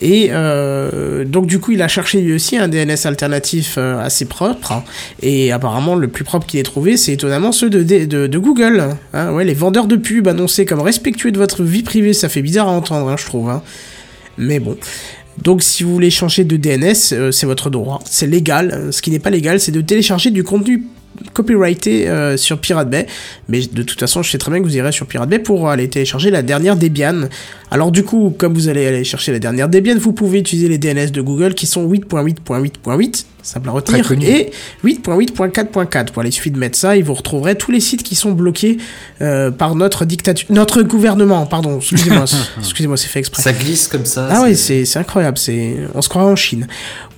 Et 0.00 0.28
euh, 0.30 1.26
donc 1.26 1.46
du 1.46 1.58
coup 1.60 1.72
il 1.72 1.82
a 1.82 1.88
cherché 1.88 2.22
lui 2.22 2.32
aussi 2.32 2.56
un 2.56 2.66
DNS 2.66 2.96
alternatif 3.04 3.74
euh, 3.76 3.98
assez 4.00 4.24
propre, 4.24 4.82
et 5.20 5.52
apparemment 5.52 5.96
le 5.96 6.08
plus 6.08 6.24
propre 6.24 6.46
qu'il 6.46 6.58
ait 6.58 6.62
trouvé 6.62 6.96
c'est 6.96 7.12
étonnamment 7.12 7.52
ceux 7.52 7.68
de- 7.68 7.82
de 8.06 8.38
Google. 8.38 8.96
Hein, 9.12 9.32
ouais, 9.32 9.44
les 9.44 9.54
vendeurs 9.54 9.86
de 9.86 9.96
pubs 9.96 10.26
annoncés 10.28 10.64
comme 10.64 10.80
respectueux 10.80 11.30
de 11.30 11.38
votre 11.38 11.62
vie 11.62 11.82
privée, 11.82 12.14
ça 12.14 12.30
fait 12.30 12.40
bizarre 12.42 12.68
à 12.68 12.72
entendre, 12.72 13.10
hein, 13.10 13.16
je 13.18 13.26
trouve. 13.26 13.50
Hein. 13.50 13.62
Mais 14.38 14.60
bon. 14.60 14.78
Donc 15.42 15.62
si 15.62 15.82
vous 15.82 15.92
voulez 15.92 16.10
changer 16.10 16.44
de 16.44 16.56
DNS, 16.56 17.12
euh, 17.12 17.32
c'est 17.32 17.46
votre 17.46 17.70
droit, 17.70 18.00
c'est 18.04 18.26
légal. 18.26 18.70
Euh, 18.72 18.92
Ce 18.92 19.02
qui 19.02 19.10
n'est 19.10 19.18
pas 19.18 19.30
légal, 19.30 19.60
c'est 19.60 19.72
de 19.72 19.80
télécharger 19.80 20.30
du 20.30 20.44
contenu 20.44 20.84
copyrighté 21.32 22.08
euh, 22.08 22.36
sur 22.36 22.58
Pirate 22.58 22.90
Bay. 22.90 23.06
Mais 23.48 23.60
de 23.60 23.82
toute 23.82 24.00
façon, 24.00 24.22
je 24.22 24.30
sais 24.30 24.38
très 24.38 24.50
bien 24.50 24.60
que 24.60 24.64
vous 24.64 24.76
irez 24.76 24.92
sur 24.92 25.06
Pirate 25.06 25.28
Bay 25.28 25.38
pour 25.38 25.68
aller 25.68 25.88
télécharger 25.88 26.30
la 26.30 26.42
dernière 26.42 26.76
Debian. 26.76 27.28
Alors 27.70 27.92
du 27.92 28.04
coup, 28.04 28.34
comme 28.36 28.54
vous 28.54 28.68
allez 28.68 28.86
aller 28.86 29.04
chercher 29.04 29.32
la 29.32 29.38
dernière 29.38 29.68
Debian, 29.68 29.96
vous 29.98 30.12
pouvez 30.12 30.38
utiliser 30.40 30.68
les 30.68 30.78
DNS 30.78 31.10
de 31.10 31.20
Google 31.20 31.54
qui 31.54 31.66
sont 31.66 31.88
8.8.8.8, 31.88 33.24
simple 33.44 33.68
à 33.68 33.72
retenir, 33.72 34.10
et 34.22 34.50
8.8.4.4. 34.84 36.08
Voilà, 36.14 36.28
il 36.28 36.32
suffit 36.32 36.50
de 36.50 36.58
mettre 36.58 36.78
ça 36.78 36.96
et 36.96 37.02
vous 37.02 37.14
retrouverez 37.14 37.56
tous 37.56 37.70
les 37.70 37.80
sites 37.80 38.02
qui 38.02 38.14
sont 38.14 38.32
bloqués 38.32 38.78
euh, 39.20 39.50
par 39.50 39.74
notre 39.74 40.04
dictature, 40.04 40.48
notre 40.50 40.82
gouvernement, 40.82 41.46
pardon, 41.46 41.78
excusez-moi, 41.78 42.24
excusez-moi, 42.58 42.96
c'est 42.96 43.08
fait 43.08 43.20
exprès. 43.20 43.42
Ça 43.42 43.52
glisse 43.52 43.86
comme 43.88 44.06
ça. 44.06 44.28
Ah 44.30 44.42
oui, 44.42 44.56
c'est 44.56 44.84
c'est 44.84 44.98
incroyable, 44.98 45.38
c'est 45.38 45.76
on 45.94 46.02
se 46.02 46.08
croirait 46.08 46.30
en 46.30 46.36
Chine. 46.36 46.66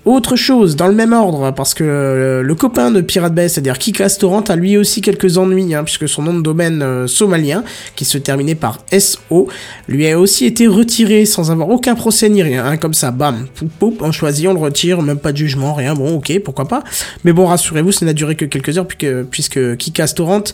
Autre 0.07 0.36
chose, 0.36 0.76
dans 0.76 0.86
le 0.86 0.94
même 0.94 1.12
ordre, 1.12 1.50
parce 1.50 1.74
que 1.74 1.82
euh, 1.82 2.40
le 2.40 2.54
copain 2.54 2.92
de 2.92 3.00
Pirate 3.00 3.34
Bay, 3.34 3.48
c'est-à-dire 3.48 3.76
Kikas 3.76 4.18
Torrent, 4.20 4.42
a 4.42 4.54
lui 4.54 4.76
aussi 4.76 5.00
quelques 5.00 5.36
ennuis, 5.36 5.74
hein, 5.74 5.82
puisque 5.82 6.09
son 6.09 6.22
nom 6.22 6.32
de 6.32 6.42
domaine 6.42 6.80
euh, 6.80 7.09
somalien, 7.09 7.64
qui 7.96 8.04
se 8.04 8.16
terminait 8.16 8.54
par 8.54 8.78
SO, 8.96 9.48
lui 9.88 10.09
a 10.09 10.16
aussi 10.16 10.46
été 10.46 10.68
retiré 10.68 11.26
sans 11.26 11.50
avoir 11.50 11.70
aucun 11.70 11.96
procès 11.96 12.28
ni 12.28 12.40
rien, 12.40 12.64
hein, 12.64 12.76
comme 12.76 12.94
ça, 12.94 13.11
bam, 13.11 13.48
poup, 13.52 13.68
poup, 13.80 13.98
on 14.00 14.12
choisit, 14.12 14.46
on 14.46 14.52
le 14.52 14.61
retire, 14.61 15.02
même 15.02 15.18
pas 15.18 15.32
de 15.32 15.38
jugement, 15.38 15.74
rien, 15.74 15.94
bon, 15.94 16.18
ok, 16.18 16.38
pourquoi 16.44 16.68
pas. 16.68 16.84
Mais 17.24 17.32
bon, 17.32 17.46
rassurez-vous, 17.46 17.90
ça 17.90 18.07
n'a 18.07 18.12
duré 18.12 18.36
que 18.36 18.44
quelques 18.44 18.78
heures, 18.78 18.86
puisque, 18.86 19.24
puisque 19.24 19.76
Kikas 19.76 20.12
Torrent 20.14 20.44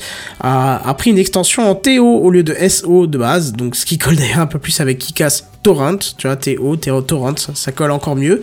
a, 0.40 0.94
pris 0.96 1.10
une 1.10 1.18
extension 1.18 1.68
en 1.68 1.74
TO 1.74 2.06
au 2.06 2.30
lieu 2.30 2.42
de 2.42 2.56
SO 2.70 3.06
de 3.06 3.18
base, 3.18 3.52
donc 3.52 3.76
ce 3.76 3.84
qui 3.84 3.98
colle 3.98 4.16
d'ailleurs 4.16 4.40
un 4.40 4.46
peu 4.46 4.58
plus 4.58 4.80
avec 4.80 4.96
Kikas 4.96 5.42
Torrent, 5.62 5.98
tu 6.16 6.26
vois, 6.26 6.36
TO, 6.36 6.76
TO 6.76 7.02
Torrent, 7.02 7.34
ça 7.36 7.70
colle 7.70 7.90
encore 7.90 8.16
mieux. 8.16 8.42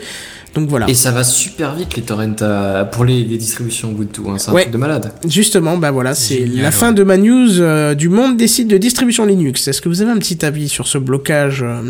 Donc 0.56 0.68
voilà. 0.70 0.90
Et 0.90 0.94
ça 0.96 1.12
va 1.12 1.24
super 1.24 1.76
vite 1.76 1.96
les 1.96 2.02
torrents 2.02 2.36
à- 2.42 2.84
pour 2.86 3.06
les, 3.06 3.24
les 3.24 3.38
distributions 3.38 3.92
Ubuntu, 3.92 4.22
hein, 4.28 4.38
c'est 4.38 4.50
un 4.50 4.54
Ouais. 4.54 4.62
truc 4.64 4.74
de 4.74 4.78
malade. 4.80 5.12
Justement, 5.28 5.78
bah 5.78 5.92
voilà, 5.92 6.16
c'est 6.16 6.46
la 6.46 6.72
fin 6.72 6.92
de 6.92 7.04
ma 7.04 7.18
news 7.18 7.60
euh, 7.62 7.94
du 7.96 8.10
monde 8.10 8.36
des 8.38 8.48
sites 8.48 8.68
de 8.68 8.78
distribution 8.78 9.26
Linux. 9.26 9.68
Est-ce 9.68 9.82
que 9.82 9.90
vous 9.90 10.02
avez 10.02 10.12
un 10.12 10.18
petit 10.18 10.44
avis 10.46 10.68
sur 10.68 10.88
ce 10.88 10.98
blocage 10.98 11.62
euh 11.64 11.82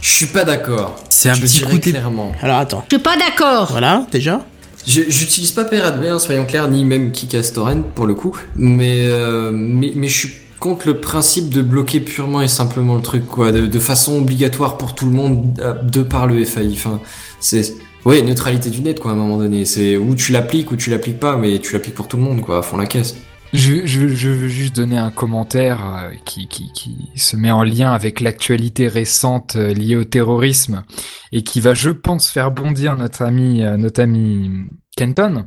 Je 0.00 0.12
suis 0.12 0.26
pas 0.26 0.44
d'accord. 0.44 1.02
C'est 1.10 1.28
un 1.28 1.34
Je 1.34 1.42
petit 1.42 1.60
coup 1.62 1.78
clairement. 1.78 2.32
Alors 2.40 2.58
attends. 2.58 2.84
Je 2.90 2.96
suis 2.96 3.02
pas 3.02 3.16
d'accord. 3.16 3.68
Voilà, 3.70 4.06
déjà 4.10 4.44
Je- 4.86 5.02
J'utilise 5.08 5.52
pas 5.52 5.64
Bay, 5.64 5.80
hein, 6.08 6.18
soyons 6.18 6.44
clairs, 6.46 6.68
ni 6.68 6.84
même 6.84 7.12
Kikas 7.12 7.50
Torrent 7.54 7.82
pour 7.94 8.06
le 8.06 8.14
coup, 8.14 8.36
mais, 8.56 9.02
euh, 9.06 9.50
mais, 9.52 9.92
mais 9.94 10.08
je 10.08 10.18
suis 10.18 10.32
contre 10.62 10.86
le 10.86 11.00
principe 11.00 11.48
de 11.48 11.60
bloquer 11.60 11.98
purement 11.98 12.40
et 12.40 12.46
simplement 12.46 12.94
le 12.94 13.02
truc, 13.02 13.26
quoi, 13.26 13.50
de, 13.50 13.78
façon 13.80 14.18
obligatoire 14.18 14.78
pour 14.78 14.94
tout 14.94 15.06
le 15.06 15.10
monde, 15.10 15.58
euh, 15.60 15.74
de 15.82 16.04
par 16.04 16.28
le 16.28 16.44
FAI. 16.44 16.70
Enfin, 16.72 17.00
c'est, 17.40 17.74
ouais, 18.04 18.22
neutralité 18.22 18.70
du 18.70 18.80
net, 18.80 19.00
quoi, 19.00 19.10
à 19.10 19.14
un 19.14 19.16
moment 19.16 19.38
donné. 19.38 19.64
C'est 19.64 19.96
où 19.96 20.14
tu 20.14 20.30
l'appliques 20.30 20.70
ou 20.70 20.76
tu 20.76 20.90
l'appliques 20.90 21.18
pas, 21.18 21.36
mais 21.36 21.58
tu 21.58 21.72
l'appliques 21.72 21.96
pour 21.96 22.06
tout 22.06 22.16
le 22.16 22.22
monde, 22.22 22.42
quoi, 22.42 22.58
à 22.58 22.62
fond 22.62 22.76
la 22.76 22.86
caisse. 22.86 23.16
Je, 23.52 23.80
veux 23.98 24.48
juste 24.48 24.76
donner 24.76 24.96
un 24.96 25.10
commentaire 25.10 25.80
euh, 25.84 26.14
qui, 26.24 26.46
qui, 26.46 27.10
se 27.16 27.36
met 27.36 27.50
en 27.50 27.64
lien 27.64 27.92
avec 27.92 28.20
l'actualité 28.20 28.86
récente 28.86 29.56
euh, 29.56 29.74
liée 29.74 29.96
au 29.96 30.04
terrorisme 30.04 30.84
et 31.32 31.42
qui 31.42 31.58
va, 31.58 31.74
je 31.74 31.90
pense, 31.90 32.28
faire 32.28 32.52
bondir 32.52 32.96
notre 32.96 33.22
ami, 33.22 33.62
notre 33.78 34.00
ami 34.00 34.48
Kenton. 34.96 35.46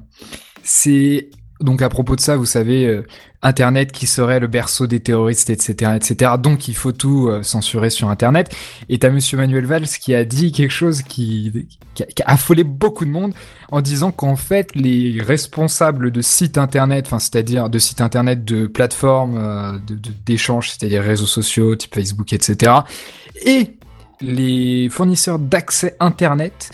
C'est 0.61 1.29
donc 1.61 1.81
à 1.81 1.89
propos 1.89 2.15
de 2.15 2.21
ça, 2.21 2.35
vous 2.35 2.45
savez, 2.45 2.85
euh, 2.85 3.05
Internet 3.41 3.91
qui 3.91 4.07
serait 4.07 4.39
le 4.39 4.47
berceau 4.47 4.87
des 4.87 4.99
terroristes, 4.99 5.49
etc., 5.49 5.93
etc. 5.95 6.31
Donc 6.39 6.67
il 6.67 6.75
faut 6.75 6.91
tout 6.91 7.29
euh, 7.29 7.43
censurer 7.43 7.89
sur 7.89 8.09
Internet. 8.09 8.53
Et 8.89 8.99
t'as 8.99 9.09
Monsieur 9.09 9.37
Manuel 9.37 9.65
Valls 9.65 9.85
qui 9.87 10.13
a 10.15 10.25
dit 10.25 10.51
quelque 10.51 10.71
chose 10.71 11.01
qui, 11.01 11.67
a, 12.25 12.31
affolé 12.33 12.63
beaucoup 12.63 13.05
de 13.05 13.09
monde 13.11 13.33
en 13.71 13.81
disant 13.81 14.11
qu'en 14.11 14.35
fait 14.35 14.75
les 14.75 15.21
responsables 15.21 16.11
de 16.11 16.21
sites 16.21 16.57
Internet, 16.57 17.05
enfin 17.07 17.19
c'est-à-dire 17.19 17.69
de 17.69 17.79
sites 17.79 18.01
Internet 18.01 18.43
de 18.43 18.67
plateformes 18.67 19.37
euh, 19.37 19.79
de- 19.87 19.95
de- 19.95 20.11
d'échange, 20.25 20.71
c'est-à-dire 20.71 21.03
réseaux 21.03 21.25
sociaux, 21.25 21.75
type 21.75 21.93
Facebook, 21.95 22.33
etc. 22.33 22.73
Et 23.45 23.77
les 24.21 24.89
fournisseurs 24.89 25.39
d'accès 25.39 25.95
Internet 25.99 26.71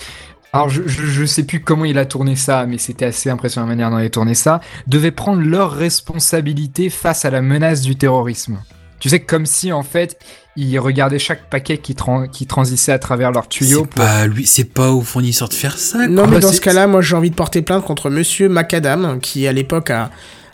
alors 0.54 0.70
je, 0.70 0.82
je, 0.86 1.06
je 1.06 1.26
sais 1.26 1.44
plus 1.44 1.62
comment 1.62 1.86
il 1.86 1.98
a 1.98 2.06
tourné 2.06 2.36
ça, 2.36 2.66
mais 2.66 2.78
c'était 2.78 3.06
assez 3.06 3.30
impressionnant 3.30 3.68
la 3.68 3.72
manière 3.76 3.90
dont 3.92 4.00
il 4.00 4.06
a 4.06 4.10
tourné 4.10 4.36
ça, 4.36 4.60
devaient 4.88 5.12
prendre 5.12 5.42
leurs 5.42 5.72
responsabilités 5.72 6.90
face 6.90 7.26
à 7.26 7.30
la 7.30 7.42
menace 7.42 7.82
du 7.82 7.96
terrorisme. 7.96 8.60
Tu 9.00 9.10
sais, 9.10 9.20
comme 9.20 9.46
si 9.48 9.72
en 9.72 9.82
fait, 9.82 10.20
ils 10.56 10.78
regardaient 10.78 11.18
chaque 11.18 11.50
paquet 11.50 11.78
qui, 11.80 11.96
tran- 11.96 12.28
qui 12.28 12.46
transissait 12.46 12.92
à 12.92 13.00
travers 13.00 13.32
leur 13.32 13.48
tuyau. 13.48 13.88
C'est 13.90 13.96
pas 13.96 14.28
lui, 14.28 14.46
c'est 14.46 14.66
pas 14.74 14.92
au 14.92 15.02
fournisseur 15.02 15.50
de 15.50 15.54
faire 15.56 15.78
ça. 15.78 16.08
Non, 16.08 16.24
Ah 16.26 16.28
mais 16.28 16.34
bah, 16.36 16.40
dans 16.42 16.52
ce 16.52 16.62
cas-là, 16.62 16.86
moi 16.86 17.02
j'ai 17.02 17.16
envie 17.16 17.32
de 17.32 17.36
porter 17.36 17.62
plainte 17.64 17.84
contre 17.84 18.10
Monsieur 18.12 18.48
Macadam, 18.48 19.20
qui 19.20 19.48
à 19.48 19.54
l'époque 19.54 19.90
a, 19.90 20.12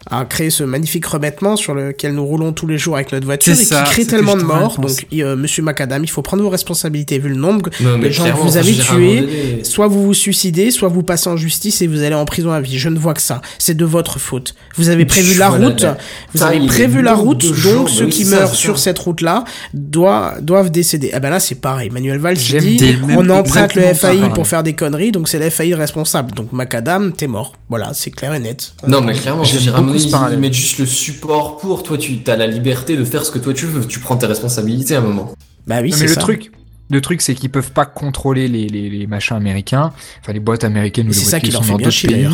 a 0.09 0.25
créé 0.25 0.49
ce 0.49 0.63
magnifique 0.63 1.05
remettement 1.05 1.55
sur 1.55 1.73
lequel 1.73 2.13
nous 2.13 2.25
roulons 2.25 2.53
tous 2.53 2.67
les 2.67 2.77
jours 2.77 2.95
avec 2.95 3.11
notre 3.11 3.25
voiture 3.25 3.53
et 3.53 3.55
ça, 3.55 3.83
qui 3.83 3.91
crée 3.91 4.05
tellement 4.05 4.37
de 4.37 4.43
morts. 4.43 4.79
Donc, 4.79 5.05
euh, 5.13 5.35
Monsieur 5.35 5.63
Macadam, 5.63 6.03
il 6.03 6.09
faut 6.09 6.21
prendre 6.21 6.43
vos 6.43 6.49
responsabilités 6.49 7.19
vu 7.19 7.29
le 7.29 7.35
nombre 7.35 7.69
Non, 7.79 7.97
de 7.97 8.09
gens 8.09 8.25
que 8.25 8.37
vous 8.37 8.57
avez 8.57 8.73
tués. 8.73 9.63
Soit 9.63 9.87
vous 9.87 10.03
vous 10.03 10.13
suicidez, 10.13 10.71
soit 10.71 10.89
vous 10.89 11.03
passez 11.03 11.29
en 11.29 11.37
justice 11.37 11.81
et 11.81 11.87
vous 11.87 12.03
allez 12.03 12.15
en 12.15 12.25
prison 12.25 12.51
à 12.51 12.61
vie. 12.61 12.77
Je 12.77 12.89
ne 12.89 12.97
vois 12.97 13.13
que 13.13 13.21
ça. 13.21 13.41
C'est 13.57 13.75
de 13.75 13.85
votre 13.85 14.19
faute. 14.19 14.55
Vous 14.75 14.89
avez 14.89 15.05
prévu 15.05 15.37
la 15.37 15.49
route. 15.49 15.85
Vous 16.33 16.43
avez 16.43 16.65
prévu 16.65 17.01
la 17.01 17.13
route. 17.13 17.45
Donc 17.63 17.89
ceux 17.89 18.05
oui, 18.05 18.09
qui 18.09 18.25
ça, 18.25 18.35
meurent 18.37 18.55
sur 18.55 18.79
cette 18.79 18.99
route-là 18.99 19.43
doivent, 19.73 20.41
doivent 20.41 20.71
décéder. 20.71 21.11
Ah 21.13 21.19
ben 21.19 21.29
là, 21.29 21.39
c'est 21.39 21.55
pareil. 21.55 21.89
Manuel 21.89 22.19
Valls 22.19 22.37
dit 22.37 22.97
on 23.09 23.29
emprunte 23.29 23.75
le 23.75 23.93
FAI 23.93 24.29
pour 24.33 24.47
faire 24.47 24.63
des 24.63 24.73
conneries, 24.73 25.11
donc 25.11 25.27
c'est 25.27 25.39
le 25.39 25.49
FAI 25.49 25.69
le 25.69 25.75
responsable. 25.75 26.31
Donc 26.33 26.51
Macadam, 26.53 27.11
t'es 27.13 27.27
mort. 27.27 27.53
Voilà, 27.69 27.91
c'est 27.93 28.11
clair 28.11 28.33
et 28.33 28.39
net. 28.39 28.73
Non, 28.87 29.01
mais 29.01 29.13
clairement, 29.13 29.43
je 29.43 29.57
J'aime 29.59 29.75
ils 29.97 30.37
mettent 30.39 30.53
juste 30.53 30.79
le 30.79 30.85
support 30.85 31.57
pour. 31.57 31.83
Toi, 31.83 31.97
tu 31.97 32.19
as 32.27 32.35
la 32.35 32.47
liberté 32.47 32.97
de 32.97 33.03
faire 33.03 33.25
ce 33.25 33.31
que 33.31 33.39
toi 33.39 33.53
tu 33.53 33.65
veux. 33.65 33.85
Tu 33.85 33.99
prends 33.99 34.17
tes 34.17 34.25
responsabilités 34.25 34.95
à 34.95 34.99
un 34.99 35.01
moment. 35.01 35.33
Bah 35.65 35.79
oui, 35.81 35.91
c'est 35.91 36.01
mais 36.01 36.07
le 36.07 36.13
ça. 36.13 36.21
truc, 36.21 36.51
le 36.89 37.01
truc, 37.01 37.21
c'est 37.21 37.35
qu'ils 37.35 37.49
peuvent 37.49 37.71
pas 37.71 37.85
contrôler 37.85 38.47
les, 38.47 38.67
les, 38.67 38.89
les 38.89 39.07
machins 39.07 39.35
américains, 39.35 39.91
enfin 40.21 40.33
les 40.33 40.39
boîtes 40.39 40.63
américaines 40.63 41.07
ou 41.07 41.09
les 41.09 41.15
c'est 41.15 41.23
boîtes 41.23 41.31
ça 41.31 41.39
qui 41.39 41.51
sont 41.51 41.61
fait 41.61 41.71
dans 41.71 41.77
d'autres 41.77 41.91
chier, 41.91 42.09
pays, 42.09 42.29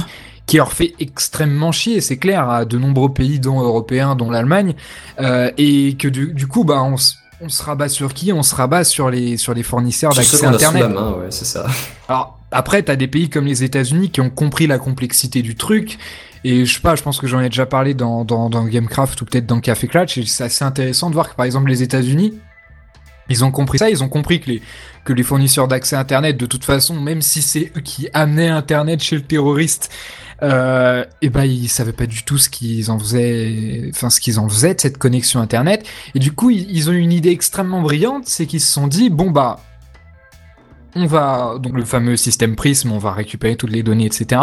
qui 0.46 0.58
leur 0.58 0.74
fait 0.74 0.94
extrêmement 1.00 1.72
chier, 1.72 2.02
c'est 2.02 2.18
clair, 2.18 2.50
à 2.50 2.66
de 2.66 2.78
nombreux 2.78 3.14
pays, 3.14 3.40
dont 3.40 3.62
européens, 3.62 4.16
dont 4.16 4.30
l'Allemagne, 4.30 4.76
euh, 5.20 5.52
et 5.58 5.96
que 5.96 6.08
du, 6.08 6.34
du 6.34 6.48
coup, 6.48 6.64
bah, 6.64 6.84
on, 6.84 6.98
se 6.98 7.64
rabat 7.64 7.90
sur 7.90 8.14
qui? 8.14 8.32
On 8.32 8.44
se 8.44 8.54
rabat 8.56 8.84
sur 8.84 9.10
les 9.10 9.38
sur 9.38 9.54
les 9.54 9.64
fournisseurs 9.64 10.14
d'accès 10.14 10.46
Internet. 10.46 10.84
la 10.84 10.90
main, 10.90 11.12
ouais, 11.14 11.28
c'est 11.30 11.46
ça. 11.46 11.66
Alors 12.08 12.40
après, 12.52 12.84
t'as 12.84 12.96
des 12.96 13.08
pays 13.08 13.30
comme 13.30 13.46
les 13.46 13.64
États-Unis 13.64 14.12
qui 14.12 14.22
ont 14.22 14.30
compris 14.30 14.68
la 14.68 14.78
complexité 14.78 15.42
du 15.42 15.56
truc. 15.56 15.98
Et 16.44 16.66
je 16.66 16.74
sais 16.74 16.82
pas, 16.82 16.96
je 16.96 17.04
pense 17.04 17.20
que 17.20 17.28
j'en 17.28 17.40
ai 17.40 17.50
déjà 17.50 17.66
parlé 17.66 17.94
dans, 17.94 18.26
dans, 18.26 18.50
dans 18.50 18.66
Gamecraft 18.66 19.22
ou 19.22 19.26
peut-être 19.26 19.46
dans 19.46 19.60
Café 19.60 19.88
Clutch. 19.88 20.18
Et 20.18 20.26
c'est 20.26 20.44
assez 20.44 20.66
intéressant 20.66 21.10
de 21.10 21.14
voir 21.14 21.30
que 21.30 21.36
par 21.36 21.46
exemple 21.46 21.70
les 21.70 21.84
États-Unis, 21.84 22.34
ils 23.30 23.46
ont 23.46 23.52
compris 23.52 23.80
ça. 23.80 23.90
Ils 23.90 24.04
ont 24.04 24.10
compris 24.10 24.42
que 24.42 24.50
les 24.50 24.62
que 25.06 25.14
les 25.14 25.24
fournisseurs 25.24 25.68
d'accès 25.68 25.98
Internet, 25.98 26.38
de 26.38 26.46
toute 26.46 26.64
façon, 26.64 27.00
même 27.00 27.22
si 27.22 27.42
c'est 27.42 27.72
eux 27.76 27.82
qui 27.82 28.08
amenaient 28.14 28.48
Internet 28.48 29.04
chez 29.04 29.18
le 29.18 29.22
terroriste, 29.22 29.92
euh, 30.42 31.04
et 31.22 31.30
ben 31.30 31.44
ils 31.44 31.68
savaient 31.68 31.94
pas 31.94 32.06
du 32.06 32.24
tout 32.24 32.38
ce 32.38 32.50
qu'ils 32.50 32.90
en 32.90 32.98
faisaient, 33.00 33.90
enfin 33.94 34.10
ce 34.10 34.22
qu'ils 34.22 34.40
en 34.40 34.48
faisaient 34.48 34.76
de 34.76 34.82
cette 34.82 34.98
connexion 34.98 35.42
Internet. 35.42 35.86
Et 36.16 36.20
du 36.20 36.32
coup, 36.32 36.52
ils, 36.52 36.70
ils 36.72 36.90
ont 36.90 36.94
eu 36.94 37.00
une 37.00 37.12
idée 37.12 37.32
extrêmement 37.32 37.82
brillante, 37.82 38.24
c'est 38.28 38.46
qu'ils 38.46 38.62
se 38.62 38.72
sont 38.72 38.88
dit 38.88 39.10
bon 39.10 39.30
bah 39.30 39.60
on 40.96 41.06
va 41.06 41.56
donc 41.60 41.74
le 41.74 41.86
fameux 41.86 42.16
système 42.16 42.56
Prism, 42.56 42.92
on 42.92 42.98
va 42.98 43.14
récupérer 43.14 43.56
toutes 43.56 43.72
les 43.72 43.84
données, 43.84 44.06
etc. 44.06 44.42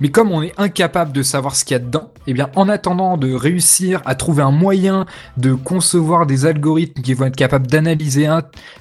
Mais 0.00 0.10
comme 0.10 0.30
on 0.32 0.42
est 0.42 0.54
incapable 0.58 1.12
de 1.12 1.22
savoir 1.22 1.56
ce 1.56 1.64
qu'il 1.64 1.74
y 1.74 1.76
a 1.76 1.78
dedans, 1.80 2.10
eh 2.26 2.34
bien, 2.34 2.50
en 2.56 2.68
attendant 2.68 3.16
de 3.16 3.32
réussir 3.32 4.02
à 4.04 4.14
trouver 4.14 4.42
un 4.42 4.50
moyen 4.50 5.06
de 5.36 5.54
concevoir 5.54 6.26
des 6.26 6.46
algorithmes 6.46 7.02
qui 7.02 7.14
vont 7.14 7.26
être 7.26 7.36
capables 7.36 7.66
d'analyser 7.66 8.28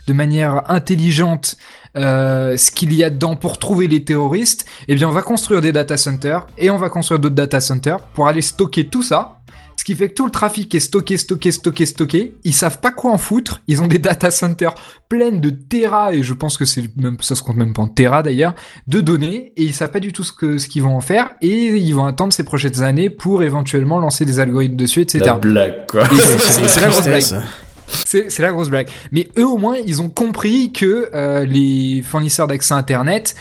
de 0.07 0.13
manière 0.13 0.69
intelligente 0.69 1.57
euh, 1.97 2.55
ce 2.55 2.71
qu'il 2.71 2.93
y 2.93 3.03
a 3.03 3.09
dedans 3.09 3.35
pour 3.35 3.57
trouver 3.57 3.87
les 3.87 4.03
terroristes, 4.03 4.65
eh 4.87 4.95
bien, 4.95 5.09
on 5.09 5.11
va 5.11 5.21
construire 5.21 5.61
des 5.61 5.73
data 5.73 5.97
centers 5.97 6.47
et 6.57 6.69
on 6.69 6.77
va 6.77 6.89
construire 6.89 7.19
d'autres 7.19 7.35
data 7.35 7.59
centers 7.59 7.99
pour 7.99 8.27
aller 8.27 8.41
stocker 8.41 8.87
tout 8.87 9.03
ça. 9.03 9.40
Ce 9.81 9.83
qui 9.83 9.95
fait 9.95 10.09
que 10.09 10.13
tout 10.13 10.25
le 10.25 10.31
trafic 10.31 10.75
est 10.75 10.79
stocké, 10.79 11.17
stocké, 11.17 11.51
stocké, 11.51 11.87
stocké. 11.87 12.35
Ils 12.43 12.53
savent 12.53 12.79
pas 12.81 12.91
quoi 12.91 13.09
en 13.13 13.17
foutre. 13.17 13.61
Ils 13.67 13.81
ont 13.81 13.87
des 13.87 13.97
data 13.97 14.29
centers 14.29 14.75
pleines 15.09 15.41
de 15.41 15.49
terras, 15.49 16.13
et 16.13 16.21
je 16.21 16.35
pense 16.35 16.55
que 16.55 16.65
c'est 16.65 16.83
même, 16.97 17.17
ça 17.21 17.33
se 17.33 17.41
compte 17.41 17.55
même 17.55 17.73
pas 17.73 17.81
en 17.81 17.87
terras 17.87 18.21
d'ailleurs, 18.21 18.53
de 18.85 19.01
données, 19.01 19.53
et 19.57 19.63
ils 19.63 19.73
savent 19.73 19.89
pas 19.89 19.99
du 19.99 20.13
tout 20.13 20.23
ce 20.23 20.33
que, 20.33 20.59
ce 20.59 20.67
qu'ils 20.67 20.83
vont 20.83 20.95
en 20.95 21.01
faire, 21.01 21.31
et 21.41 21.69
ils 21.77 21.93
vont 21.95 22.05
attendre 22.05 22.31
ces 22.31 22.43
prochaines 22.43 22.83
années 22.83 23.09
pour 23.09 23.41
éventuellement 23.41 23.99
lancer 23.99 24.23
des 24.23 24.39
algorithmes 24.39 24.75
dessus, 24.75 25.01
etc. 25.01 25.19
La 25.25 25.33
blague, 25.33 25.87
quoi. 25.89 26.03
Et 26.03 26.15
c'est- 26.15 26.67
c'est 26.67 26.81
la 26.81 26.87
grosse 26.89 27.05
blague. 27.05 27.43
C'est 27.87 28.29
c'est 28.31 28.43
la 28.43 28.51
grosse 28.51 28.69
blague. 28.69 28.87
Mais 29.11 29.29
eux, 29.39 29.47
au 29.47 29.57
moins, 29.57 29.77
ils 29.77 29.99
ont 29.99 30.09
compris 30.09 30.71
que 30.71 31.09
euh, 31.15 31.43
les 31.43 32.03
fournisseurs 32.03 32.45
d'accès 32.45 32.75
Internet, 32.75 33.33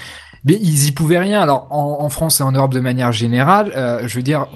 mais 0.47 0.55
ils 0.55 0.89
y 0.89 0.93
pouvaient 0.93 1.19
rien. 1.19 1.43
Alors, 1.43 1.67
en, 1.71 1.99
en 2.01 2.09
France 2.09 2.41
et 2.41 2.45
en 2.45 2.53
Europe 2.53 2.73
de 2.73 2.81
manière 2.81 3.13
générale, 3.13 3.73
euh, 3.77 4.09
je 4.09 4.17
veux 4.17 4.23
dire, 4.23 4.47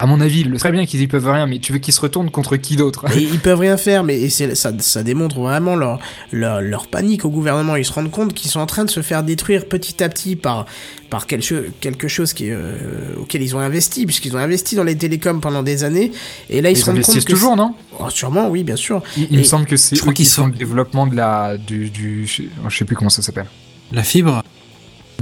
à 0.00 0.06
mon 0.06 0.20
avis, 0.20 0.44
le 0.44 0.56
très 0.58 0.72
bien 0.72 0.86
qu'ils 0.86 1.02
y 1.02 1.06
peuvent 1.06 1.28
rien, 1.30 1.46
mais 1.46 1.58
tu 1.58 1.72
veux 1.72 1.78
qu'ils 1.78 1.92
se 1.94 2.00
retournent 2.00 2.30
contre 2.30 2.56
qui 2.56 2.74
d'autre? 2.76 3.04
Et 3.16 3.20
ils 3.22 3.38
peuvent 3.46 3.58
rien 3.60 3.76
faire, 3.76 4.02
mais 4.02 4.18
et 4.20 4.30
ça, 4.30 4.72
ça 4.78 5.02
démontre 5.02 5.38
vraiment 5.40 5.76
leur, 5.76 5.98
leur, 6.32 6.62
leur 6.62 6.86
panique 6.88 7.24
au 7.26 7.30
gouvernement. 7.30 7.76
Ils 7.76 7.84
se 7.84 7.92
rendent 7.92 8.10
compte 8.10 8.32
qu'ils 8.32 8.50
sont 8.50 8.60
en 8.60 8.66
train 8.66 8.84
de 8.86 8.90
se 8.90 9.02
faire 9.02 9.22
détruire 9.22 9.66
petit 9.66 10.02
à 10.02 10.08
petit 10.08 10.36
par, 10.36 10.64
par 11.10 11.26
quelque, 11.26 11.44
cho- 11.44 11.62
quelque 11.80 12.08
chose 12.08 12.32
qui, 12.32 12.50
euh, 12.50 12.78
auquel 13.18 13.42
ils 13.42 13.54
ont 13.54 13.60
investi, 13.60 14.06
puisqu'ils 14.06 14.34
ont 14.34 14.38
investi 14.40 14.74
dans 14.74 14.84
les 14.84 14.96
télécoms 14.96 15.40
pendant 15.40 15.62
des 15.62 15.84
années. 15.84 16.12
Et 16.48 16.62
là, 16.62 16.70
ils, 16.70 16.72
Ils 16.72 16.76
se 16.80 16.86
rendent 16.86 16.94
compte 16.96 17.04
investissent 17.04 17.24
que. 17.26 17.32
toujours, 17.32 17.56
non? 17.56 17.74
Oh, 17.98 18.08
sûrement, 18.08 18.48
oui, 18.48 18.64
bien 18.64 18.76
sûr. 18.76 19.02
Il, 19.18 19.28
il 19.30 19.38
me 19.38 19.44
semble 19.44 19.66
que 19.66 19.76
c'est 19.76 19.96
eux 19.96 20.12
qui 20.12 20.24
sont 20.24 20.46
le 20.46 20.52
développement 20.54 21.06
de 21.06 21.14
la 21.14 21.56
du, 21.58 21.90
du 21.90 22.26
je 22.26 22.44
je 22.68 22.76
sais 22.76 22.84
plus 22.86 22.96
comment 22.96 23.10
ça 23.10 23.20
s'appelle. 23.22 23.46
La 23.92 24.02
fibre. 24.02 24.42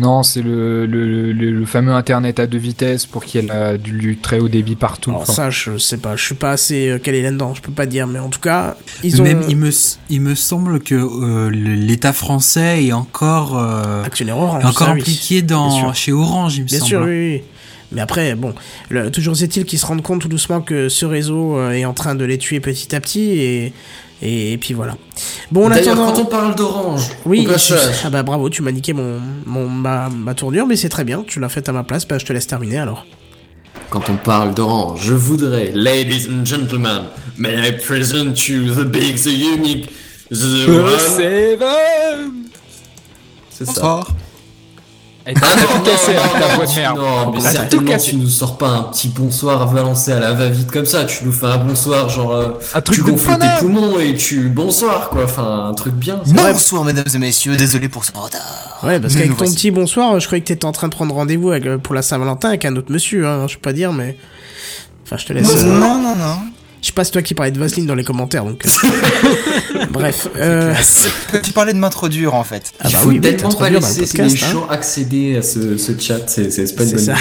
Non, 0.01 0.23
c'est 0.23 0.43
le, 0.43 0.87
le, 0.87 1.33
le, 1.33 1.51
le 1.53 1.67
fameux 1.67 1.93
Internet 1.93 2.39
à 2.41 2.47
deux 2.47 2.59
vitesses 2.59 3.07
pour 3.07 3.25
qu'il 3.25 3.43
y 3.43 3.45
ait 3.45 3.49
la- 3.49 3.77
du, 3.79 3.93
du 3.93 4.17
très 4.17 4.39
haut 4.39 4.49
débit 4.49 4.77
partout. 4.77 5.11
Alors 5.11 5.23
Enfin, 5.23 5.33
ça, 5.33 5.51
je 5.51 5.77
sais 5.79 5.97
pas, 5.99 6.17
je 6.17 6.25
suis 6.25 6.35
pas 6.35 6.53
assez 6.53 6.89
euh, 6.89 6.99
calé 6.99 7.23
là-dedans, 7.23 7.55
je 7.55 7.63
peux 7.63 7.73
pas 7.73 7.87
dire, 7.87 8.07
mais 8.07 8.19
en 8.19 8.29
tout 8.29 8.41
cas, 8.41 8.77
ils 9.03 9.21
ont 9.21 9.25
Même 9.25 9.43
il 9.49 9.57
me 9.57 9.71
il 10.11 10.21
me 10.21 10.35
semble 10.35 10.81
que 10.81 10.95
euh, 10.95 11.51
l'État 11.51 12.13
français 12.13 12.85
est 12.85 12.93
encore 12.93 13.59
euh, 13.59 14.05
actionnaire 14.05 14.39
Orange. 14.39 14.63
est 14.63 14.67
encore 14.67 14.89
oui. 14.95 15.01
impliqué 15.01 15.43
Bien 15.43 15.57
dans 15.57 15.93
chez 15.93 16.13
Orange, 16.13 16.57
il 16.57 16.63
me 16.63 16.67
Bien 16.69 16.79
semble. 16.79 16.89
sûr, 16.89 17.01
oui, 17.03 17.33
oui. 17.37 17.43
Mais 17.91 18.03
après, 18.03 18.35
bon, 18.35 18.55
le- 18.91 19.11
toujours 19.11 19.35
est-il 19.43 19.65
qu'ils 19.65 19.79
se 19.79 19.87
rendent 19.87 20.03
compte 20.03 20.21
tout 20.21 20.29
doucement 20.29 20.61
que 20.61 20.89
ce 20.91 21.07
réseau 21.07 21.57
euh, 21.59 21.71
est 21.73 21.87
en 21.87 21.95
train 21.95 22.15
de 22.15 22.25
les 22.25 22.37
tuer 22.37 22.61
petit 22.61 22.95
à 22.95 23.01
petit 23.01 23.31
et, 23.31 23.73
et, 24.21 24.59
puis 24.59 24.75
voilà. 24.75 24.97
Bon, 25.51 25.67
en 25.67 25.71
D'ailleurs, 25.71 25.95
attendant... 25.95 26.13
quand 26.13 26.21
on 26.21 26.25
parle 26.27 26.55
d'orange, 26.55 27.09
Oui, 27.25 27.47
ah 28.05 28.11
bah 28.11 28.23
bravo, 28.23 28.51
tu 28.51 28.63
m'as 28.63 28.73
niqué 28.73 28.93
mon, 28.93 29.21
mon, 29.47 29.69
ma, 29.69 30.09
ma 30.09 30.35
tournure, 30.35 30.67
mais 30.67 30.77
c'est 30.77 30.89
très 30.89 31.05
bien, 31.05 31.25
tu 31.27 31.41
l'as 31.41 31.49
fait 31.49 31.69
à 31.69 31.73
ma 31.73 31.85
place, 31.85 32.07
bah 32.07 32.19
je 32.19 32.27
te 32.27 32.33
laisse 32.33 32.47
terminer 32.47 32.79
alors. 32.79 33.07
quand 33.91 34.11
on 34.11 34.17
parle 34.17 34.55
d'orange, 34.55 35.01
je 35.03 35.15
voudrais, 35.15 35.73
ladies 35.75 36.29
and 36.29 36.45
gentlemen, 36.45 37.05
may 37.39 37.69
I 37.69 37.73
present 37.73 38.49
you 38.49 38.75
the 38.75 38.85
big, 38.85 39.17
the 39.17 39.33
unique, 39.33 39.91
the 40.31 40.69
one. 40.69 41.69
C'est 43.51 43.65
ça. 43.65 43.73
Bonsoir. 43.73 44.09
Ah 45.37 45.41
t'as 45.55 45.61
non, 45.63 45.79
tout 45.85 45.91
cassé 45.91 46.13
non, 46.15 46.21
avec 46.21 46.33
ta 46.33 46.39
non, 46.49 46.55
voix 46.57 46.67
de 46.67 46.75
merde. 46.77 46.99
Non, 46.99 47.33
mais 47.33 47.41
certainement 47.41 47.91
cassé. 47.93 48.11
tu 48.11 48.17
nous 48.17 48.29
sors 48.29 48.57
pas 48.59 48.69
un 48.69 48.83
petit 48.85 49.09
bonsoir 49.09 49.71
balancé 49.73 50.13
à 50.13 50.21
la 50.21 50.33
va-vite 50.33 50.71
comme 50.71 50.87
ça. 50.87 51.05
Tu 51.05 51.25
nous 51.25 51.33
fais 51.33 51.47
un 51.47 51.59
bonsoir, 51.59 52.09
genre, 52.09 52.33
euh, 52.33 52.49
Un 52.75 52.81
truc 52.81 52.97
tu 52.99 53.05
de 53.05 53.11
gonfles 53.11 53.39
tes 53.39 53.47
poumons 53.61 53.99
et 54.01 54.15
tu 54.17 54.49
bonsoir 54.49 55.11
quoi. 55.11 55.25
Enfin, 55.25 55.69
un 55.71 55.75
truc 55.75 55.95
bien. 55.95 56.21
Bonsoir 56.27 56.85
mesdames 56.85 57.05
et 57.15 57.19
messieurs, 57.19 57.57
désolé 57.57 57.89
pour 57.89 58.05
ce 58.05 58.13
retard. 58.13 58.79
Ouais, 58.83 59.01
parce 59.01 59.15
qu'avec 59.15 59.31
ton 59.31 59.37
voici. 59.37 59.55
petit 59.55 59.71
bonsoir, 59.71 60.19
je 60.21 60.27
croyais 60.27 60.41
que 60.43 60.47
t'étais 60.49 60.65
en 60.65 60.73
train 60.73 60.89
de 60.89 60.95
prendre 60.95 61.15
rendez-vous 61.15 61.51
avec, 61.51 61.67
euh, 61.67 61.79
pour 61.79 61.95
la 61.95 62.03
Saint-Valentin 62.03 62.49
avec 62.49 62.65
un 62.65 62.77
autre 62.77 62.93
monsieur, 62.93 63.27
hein, 63.27 63.47
je 63.49 63.55
peux 63.57 63.61
pas 63.63 63.73
dire, 63.73 63.93
mais... 63.93 64.17
Enfin, 65.05 65.17
je 65.17 65.27
te 65.27 65.33
laisse... 65.33 65.49
euh, 65.51 65.65
Non, 65.81 66.01
non, 66.01 66.15
non. 66.15 66.37
Je 66.81 66.87
sais 66.87 66.93
pas, 66.93 67.05
c'est 67.05 67.11
toi 67.11 67.23
qui 67.23 67.35
parlais 67.35 67.51
de 67.51 67.59
Vaseline 67.59 67.87
dans 67.87 67.95
les 67.95 68.05
commentaires, 68.05 68.45
donc. 68.45 68.65
euh, 68.65 69.85
Bref. 69.91 70.29
Euh... 70.37 70.75
Tu 71.43 71.53
parlais 71.53 71.73
de 71.73 71.79
m'introduire 71.79 72.35
en 72.35 72.45
fait. 72.45 72.73
Ah 72.79 72.85
bah 72.85 72.89
Il 72.93 72.97
faut 72.97 73.09
oui, 73.11 73.21
tellement 73.21 73.53
pas 73.53 73.69
laisser 73.71 74.07
les 74.23 74.23
hein. 74.45 74.49
gens 74.53 74.67
accéder 74.69 75.37
à 75.37 75.43
ce, 75.43 75.77
ce 75.77 75.93
chat, 75.99 76.21
c'est 76.29 76.77
pas 76.77 76.85
une 76.85 76.91
bonne 76.91 76.99
ça. 76.99 77.13
idée. 77.13 77.21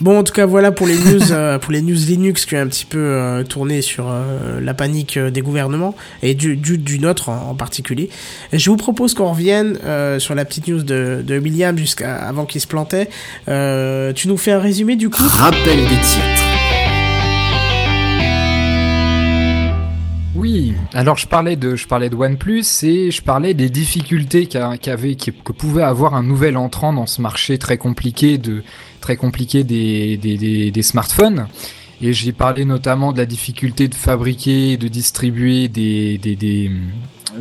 Bon, 0.00 0.18
en 0.18 0.24
tout 0.24 0.32
cas, 0.32 0.46
voilà 0.46 0.72
pour 0.72 0.86
les 0.86 0.96
news, 0.96 1.32
euh, 1.32 1.58
pour 1.58 1.72
les 1.72 1.82
news 1.82 1.94
Linux 1.94 2.46
qui 2.46 2.56
ont 2.56 2.60
un 2.60 2.66
petit 2.66 2.86
peu 2.86 2.98
euh, 2.98 3.42
tourné 3.44 3.82
sur 3.82 4.06
euh, 4.10 4.60
la 4.62 4.72
panique 4.74 5.16
euh, 5.18 5.30
des 5.30 5.42
gouvernements 5.42 5.94
et 6.22 6.34
du, 6.34 6.56
du, 6.56 6.78
du 6.78 6.98
nôtre 6.98 7.28
en, 7.28 7.50
en 7.50 7.54
particulier. 7.54 8.08
Et 8.52 8.58
je 8.58 8.70
vous 8.70 8.76
propose 8.76 9.12
qu'on 9.14 9.30
revienne 9.30 9.78
euh, 9.84 10.18
sur 10.18 10.34
la 10.34 10.44
petite 10.44 10.66
news 10.68 10.82
de, 10.82 11.22
de 11.24 11.38
William 11.38 11.76
jusqu'à 11.76 12.16
avant 12.16 12.46
qu'il 12.46 12.60
se 12.60 12.66
plantait. 12.66 13.08
Euh, 13.48 14.12
tu 14.14 14.28
nous 14.28 14.36
fais 14.38 14.52
un 14.52 14.60
résumé 14.60 14.96
du 14.96 15.10
coup? 15.10 15.22
Rappel 15.26 15.76
des 15.76 16.00
titres. 16.00 16.53
Alors 20.94 21.16
je 21.16 21.26
parlais 21.26 21.56
de, 21.56 21.74
je 21.74 21.88
parlais 21.88 22.08
de 22.08 22.14
OnePlus 22.14 22.64
et 22.84 23.10
je 23.10 23.20
parlais 23.20 23.52
des 23.52 23.68
difficultés 23.68 24.46
que 24.46 25.52
pouvait 25.52 25.82
avoir 25.82 26.14
un 26.14 26.22
nouvel 26.22 26.56
entrant 26.56 26.92
dans 26.92 27.06
ce 27.06 27.20
marché 27.20 27.58
très 27.58 27.78
compliqué 27.78 28.38
de, 28.38 28.62
très 29.00 29.16
compliqué 29.16 29.64
des, 29.64 30.82
smartphones. 30.82 31.48
Et 32.00 32.12
j'ai 32.12 32.32
parlé 32.32 32.64
notamment 32.64 33.12
de 33.12 33.18
la 33.18 33.26
difficulté 33.26 33.88
de 33.88 33.94
fabriquer 33.94 34.72
et 34.72 34.76
de 34.76 34.86
distribuer 34.86 35.68
des, 35.68 36.70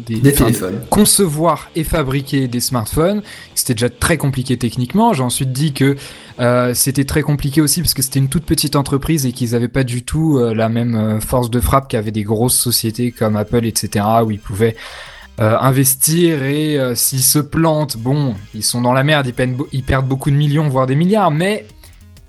des, 0.06 0.16
Des 0.20 0.34
enfin, 0.34 0.46
téléphones. 0.46 0.80
concevoir 0.90 1.70
et 1.76 1.84
fabriquer 1.84 2.48
des 2.48 2.60
smartphones. 2.60 3.22
C'était 3.56 3.74
déjà 3.74 3.90
très 3.90 4.18
compliqué 4.18 4.58
techniquement. 4.58 5.14
J'ai 5.14 5.24
ensuite 5.24 5.52
dit 5.52 5.74
que 5.74 5.96
euh, 6.40 6.74
c'était 6.74 7.06
très 7.06 7.22
compliqué 7.22 7.62
aussi 7.62 7.82
parce 7.82 7.94
que 7.94 8.02
c'était 8.02 8.20
une 8.20 8.30
toute 8.30 8.46
petite 8.46 8.76
entreprise 8.76 9.26
et 9.26 9.32
qu'ils 9.32 9.52
n'avaient 9.52 9.68
pas 9.68 9.84
du 9.84 10.04
tout 10.04 10.38
euh, 10.38 10.54
la 10.54 10.70
même 10.70 10.96
euh, 10.96 11.20
force 11.20 11.50
de 11.50 11.60
frappe 11.60 11.88
qu'avaient 11.88 12.12
des 12.12 12.24
grosses 12.24 12.58
sociétés 12.58 13.12
comme 13.12 13.36
Apple, 13.36 13.66
etc., 13.66 14.06
où 14.26 14.32
ils 14.32 14.40
pouvaient 14.40 14.76
euh, 15.40 15.58
investir 15.60 16.44
et 16.44 16.78
s'ils 16.96 17.24
se 17.24 17.40
plantent, 17.40 17.98
bon, 17.98 18.36
ils 18.54 18.64
sont 18.64 18.82
dans 18.82 18.94
la 18.94 19.04
merde, 19.04 19.26
ils 19.28 19.34
perdent, 19.34 19.62
ils 19.72 19.84
perdent 19.84 20.08
beaucoup 20.08 20.30
de 20.30 20.36
millions, 20.36 20.68
voire 20.70 20.86
des 20.88 20.96
milliards, 20.96 21.32
mais 21.32 21.66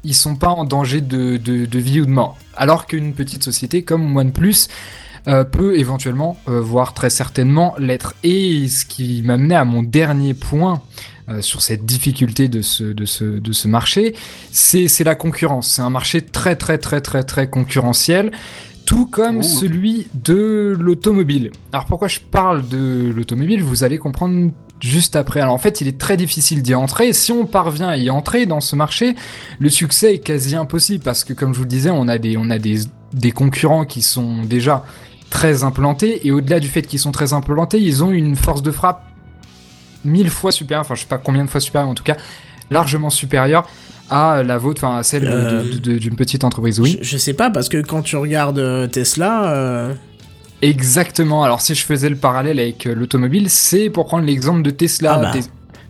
ils 0.04 0.14
sont 0.14 0.36
pas 0.36 0.48
en 0.48 0.64
danger 0.64 1.00
de, 1.00 1.36
de, 1.38 1.66
de 1.66 1.78
vie 1.78 2.00
ou 2.00 2.06
de 2.06 2.10
mort. 2.10 2.36
Alors 2.56 2.86
qu'une 2.86 3.12
petite 3.14 3.42
société 3.42 3.82
comme 3.82 4.16
OnePlus 4.16 4.68
euh, 5.26 5.44
peut 5.44 5.76
éventuellement, 5.78 6.36
euh, 6.48 6.60
voire 6.60 6.94
très 6.94 7.10
certainement 7.10 7.74
l'être. 7.78 8.14
Et 8.22 8.68
ce 8.68 8.84
qui 8.84 9.22
m'amenait 9.22 9.54
à 9.54 9.64
mon 9.64 9.82
dernier 9.82 10.34
point 10.34 10.82
euh, 11.28 11.40
sur 11.40 11.62
cette 11.62 11.86
difficulté 11.86 12.48
de 12.48 12.60
ce, 12.60 12.84
de 12.84 13.06
ce, 13.06 13.24
de 13.24 13.52
ce 13.52 13.66
marché, 13.68 14.14
c'est 14.52 15.04
la 15.04 15.14
concurrence. 15.14 15.70
C'est 15.70 15.82
un 15.82 15.90
marché 15.90 16.20
très 16.20 16.56
très 16.56 16.78
très 16.78 17.00
très 17.00 17.22
très 17.22 17.48
concurrentiel. 17.48 18.32
Tout 18.84 19.06
comme 19.06 19.38
Oh. 19.38 19.42
celui 19.42 20.08
de 20.12 20.76
l'automobile. 20.78 21.52
Alors 21.72 21.86
pourquoi 21.86 22.08
je 22.08 22.20
parle 22.20 22.68
de 22.68 23.10
l'automobile? 23.16 23.62
Vous 23.62 23.82
allez 23.82 23.96
comprendre 23.96 24.50
juste 24.78 25.16
après. 25.16 25.40
Alors 25.40 25.54
en 25.54 25.58
fait, 25.58 25.80
il 25.80 25.88
est 25.88 25.96
très 25.98 26.18
difficile 26.18 26.60
d'y 26.60 26.74
entrer. 26.74 27.14
Si 27.14 27.32
on 27.32 27.46
parvient 27.46 27.88
à 27.88 27.96
y 27.96 28.10
entrer 28.10 28.44
dans 28.44 28.60
ce 28.60 28.76
marché, 28.76 29.14
le 29.58 29.70
succès 29.70 30.16
est 30.16 30.18
quasi 30.18 30.54
impossible 30.54 31.02
parce 31.02 31.24
que, 31.24 31.32
comme 31.32 31.54
je 31.54 31.58
vous 31.58 31.64
le 31.64 31.70
disais, 31.70 31.88
on 31.88 32.08
a 32.08 32.18
des, 32.18 32.36
on 32.36 32.50
a 32.50 32.58
des, 32.58 32.80
des 33.14 33.32
concurrents 33.32 33.86
qui 33.86 34.02
sont 34.02 34.42
déjà 34.42 34.84
très 35.34 35.64
implantés 35.64 36.24
et 36.26 36.30
au-delà 36.30 36.60
du 36.60 36.68
fait 36.68 36.82
qu'ils 36.82 37.00
sont 37.00 37.10
très 37.10 37.32
implantés, 37.32 37.80
ils 37.80 38.04
ont 38.04 38.12
une 38.12 38.36
force 38.36 38.62
de 38.62 38.70
frappe 38.70 39.02
mille 40.04 40.30
fois 40.30 40.52
supérieure, 40.52 40.82
enfin 40.82 40.94
je 40.94 41.00
sais 41.00 41.08
pas 41.08 41.18
combien 41.18 41.44
de 41.44 41.50
fois 41.50 41.60
supérieure, 41.60 41.90
en 41.90 41.94
tout 41.94 42.04
cas 42.04 42.16
largement 42.70 43.10
supérieure 43.10 43.66
à 44.10 44.44
la 44.44 44.58
vôtre, 44.58 44.84
enfin 44.84 44.98
à 44.98 45.02
celle 45.02 45.26
Euh, 45.26 45.64
d'une 45.80 46.14
petite 46.14 46.44
entreprise. 46.44 46.78
Oui. 46.78 46.98
je, 47.02 47.08
je 47.08 47.16
sais 47.18 47.34
pas, 47.34 47.50
parce 47.50 47.68
que 47.68 47.78
quand 47.78 48.02
tu 48.02 48.16
regardes 48.16 48.60
euh, 48.60 48.86
Tesla, 48.86 49.52
euh, 49.52 49.92
Exactement. 50.62 51.42
Alors 51.42 51.60
si 51.60 51.74
je 51.74 51.84
faisais 51.84 52.08
le 52.08 52.16
parallèle 52.16 52.60
avec 52.60 52.84
l'automobile, 52.84 53.50
c'est 53.50 53.90
pour 53.90 54.06
prendre 54.06 54.24
l'exemple 54.24 54.62
de 54.62 54.70
Tesla. 54.70 55.14
Ah 55.14 55.32
bah. 55.32 55.40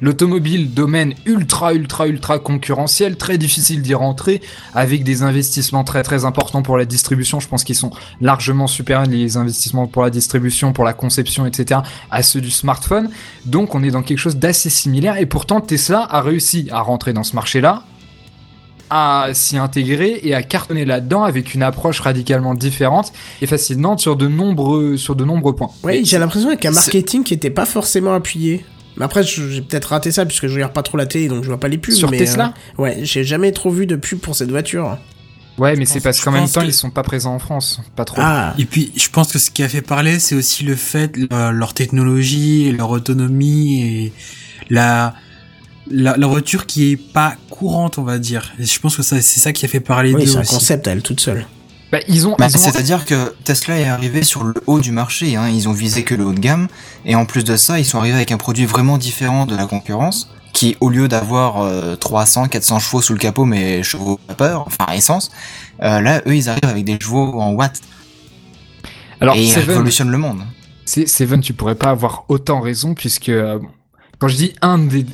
L'automobile, 0.01 0.75
domaine 0.75 1.15
ultra, 1.25 1.73
ultra, 1.75 2.07
ultra 2.09 2.39
concurrentiel, 2.39 3.17
très 3.17 3.39
difficile 3.39 3.81
d'y 3.83 3.95
rentrer, 3.95 4.43
avec 4.75 5.05
des 5.05 5.23
investissements 5.23 5.85
très, 5.85 6.03
très 6.03 6.25
importants 6.25 6.63
pour 6.63 6.77
la 6.77 6.85
distribution. 6.85 7.41
Je 7.41 7.49
pense 7.49 7.65
qu'ils 7.65 7.77
sont 7.77 7.91
largement 8.21 8.67
supérieurs, 8.67 9.07
les 9.07 9.37
investissements 9.37 9.87
pour 9.87 10.03
la 10.03 10.11
distribution, 10.11 10.73
pour 10.73 10.85
la 10.85 10.93
conception, 10.93 11.47
etc., 11.47 11.81
à 12.11 12.23
ceux 12.23 12.41
du 12.41 12.51
smartphone. 12.51 13.09
Donc 13.47 13.75
on 13.75 13.83
est 13.83 13.91
dans 13.91 14.03
quelque 14.03 14.19
chose 14.19 14.37
d'assez 14.37 14.71
similaire, 14.71 15.17
et 15.19 15.27
pourtant 15.27 15.61
Tesla 15.61 16.07
a 16.11 16.21
réussi 16.21 16.69
à 16.73 16.81
rentrer 16.81 17.13
dans 17.13 17.25
ce 17.25 17.35
marché-là, 17.35 17.85
à 18.91 19.29
s'y 19.33 19.57
intégrer 19.57 20.21
et 20.23 20.35
à 20.35 20.43
cartonner 20.43 20.85
là-dedans 20.85 21.23
avec 21.25 21.55
une 21.55 21.63
approche 21.63 22.01
radicalement 22.01 22.55
différente 22.55 23.13
et 23.41 23.47
fascinante 23.47 23.99
sur 24.01 24.15
de 24.17 24.29
nombreux, 24.29 24.97
sur 24.97 25.17
de 25.17 25.25
nombreux 25.25 25.57
points. 25.57 25.71
ouais, 25.83 26.03
j'ai 26.05 26.19
l'impression 26.19 26.49
avec 26.49 26.65
un 26.67 26.73
c'est- 26.73 26.93
marketing 26.93 27.25
qui 27.25 27.33
était 27.35 27.51
pas 27.51 27.65
forcément 27.65 28.13
appuyé. 28.15 28.65
Mais 28.97 29.05
après, 29.05 29.23
j'ai 29.25 29.61
peut-être 29.61 29.87
raté 29.87 30.13
ça 30.13 30.25
puisque 30.25 30.47
je 30.47 30.55
regarde 30.55 30.73
pas 30.73 30.83
trop 30.83 30.97
la 30.97 31.07
télé, 31.07 31.29
donc 31.29 31.43
je 31.43 31.49
vois 31.49 31.59
pas 31.59 31.69
les 31.69 31.79
pubs. 31.79 31.95
Sur 31.95 32.11
mais, 32.11 32.19
Tesla 32.19 32.55
euh, 32.79 32.83
Ouais, 32.83 32.99
j'ai 33.03 33.25
jamais 33.25 33.51
trop 33.53 33.71
vu 33.71 33.87
de 33.87 33.97
pub 33.97 34.19
pour 34.21 34.37
cette 34.37 34.51
voiture. 34.51 34.99
Ouais, 35.59 35.77
mais 35.77 35.85
c'est 35.85 36.01
parce 36.01 36.21
qu'en 36.21 36.33
même 36.33 36.49
temps, 36.49 36.63
que- 36.63 36.67
ils 36.67 36.73
sont 36.73 36.91
pas 36.91 37.03
présents 37.05 37.35
en 37.35 37.39
France. 37.39 37.81
Pas 37.95 38.05
trop. 38.05 38.17
Ah, 38.21 38.55
Et 38.59 38.65
puis, 38.65 38.93
je 38.97 39.09
pense 39.09 39.33
que 39.33 39.39
ce 39.39 39.51
qui 39.51 39.63
a 39.63 39.69
fait 39.69 39.83
parler, 39.83 40.19
c'est 40.19 40.35
aussi 40.35 40.65
le 40.65 40.75
fait, 40.75 41.17
euh, 41.33 41.51
leur 41.53 41.75
technologie, 41.75 42.73
leur 42.73 42.91
autonomie 42.91 43.83
et 43.83 44.13
la, 44.71 45.15
la, 45.91 46.17
la 46.17 46.27
voiture 46.27 46.67
qui 46.67 46.93
est 46.93 46.97
pas 46.97 47.37
courante, 47.51 47.99
on 47.99 48.03
va 48.03 48.19
dire. 48.19 48.53
Et 48.59 48.65
je 48.65 48.81
pense 48.81 48.97
que 48.97 49.03
ça, 49.05 49.21
c'est 49.21 49.39
ça 49.41 49.53
qui 49.53 49.65
a 49.65 49.69
fait 49.69 49.81
parler 49.81 50.13
oui, 50.13 50.25
d'eux 50.25 50.31
c'est 50.31 50.39
un 50.39 50.41
aussi. 50.41 50.51
concept 50.55 50.89
à 50.89 50.93
elle 50.93 51.03
toute 51.03 51.21
seule. 51.21 51.47
Bah, 51.93 51.99
ils 52.09 52.27
ont, 52.27 52.35
Bah, 52.39 52.47
ont- 52.47 52.49
C'est-à-dire 52.49 53.05
que 53.05 53.35
Tesla 53.45 53.79
est 53.79 53.85
arrivé 53.89 54.23
sur 54.25 54.43
le 54.45 54.55
haut 54.67 54.81
du 54.81 54.91
marché, 54.91 55.37
hein. 55.37 55.49
ils 55.49 55.69
ont 55.69 55.73
visé 55.73 56.03
que 56.03 56.15
le 56.15 56.25
haut 56.25 56.33
de 56.33 56.41
gamme, 56.41 56.67
et 57.05 57.15
en 57.15 57.25
plus 57.25 57.45
de 57.45 57.57
ça, 57.57 57.79
ils 57.79 57.85
sont 57.85 57.99
arrivés 57.99 58.17
avec 58.17 58.33
un 58.33 58.37
produit 58.39 58.67
vraiment 58.67 58.99
différent 58.99 59.47
de 59.47 59.55
la 59.55 59.67
concurrence, 59.67 60.29
qui 60.53 60.77
au 60.81 60.89
lieu 60.89 61.09
d'avoir 61.09 61.61
euh, 61.63 61.95
300, 61.97 62.49
400 62.49 62.79
chevaux 62.81 63.01
sous 63.03 63.13
le 63.13 63.19
capot, 63.19 63.45
mais 63.45 63.83
chevaux 63.83 64.19
vapeur, 64.29 64.65
enfin 64.67 64.93
essence, 64.93 65.31
euh, 65.83 66.01
là, 66.01 66.21
eux, 66.27 66.35
ils 66.37 66.49
arrivent 66.49 66.65
avec 66.65 66.85
des 66.85 66.99
chevaux 67.01 67.41
en 67.41 67.53
watts, 67.53 67.81
alors 69.21 69.37
et 69.37 69.43
ils 69.45 69.53
révolutionnent 69.59 70.11
le 70.11 70.19
monde. 70.19 70.43
Seven, 70.87 71.41
tu 71.41 71.53
pourrais 71.55 71.75
pas 71.77 71.91
avoir 71.91 72.25
autant 72.29 72.61
raison 72.61 72.95
puisque 72.95 73.31
euh, 73.31 73.59
quand 74.19 74.29
je 74.29 74.37
dis 74.37 74.53
un 74.63 74.79
des 74.79 75.07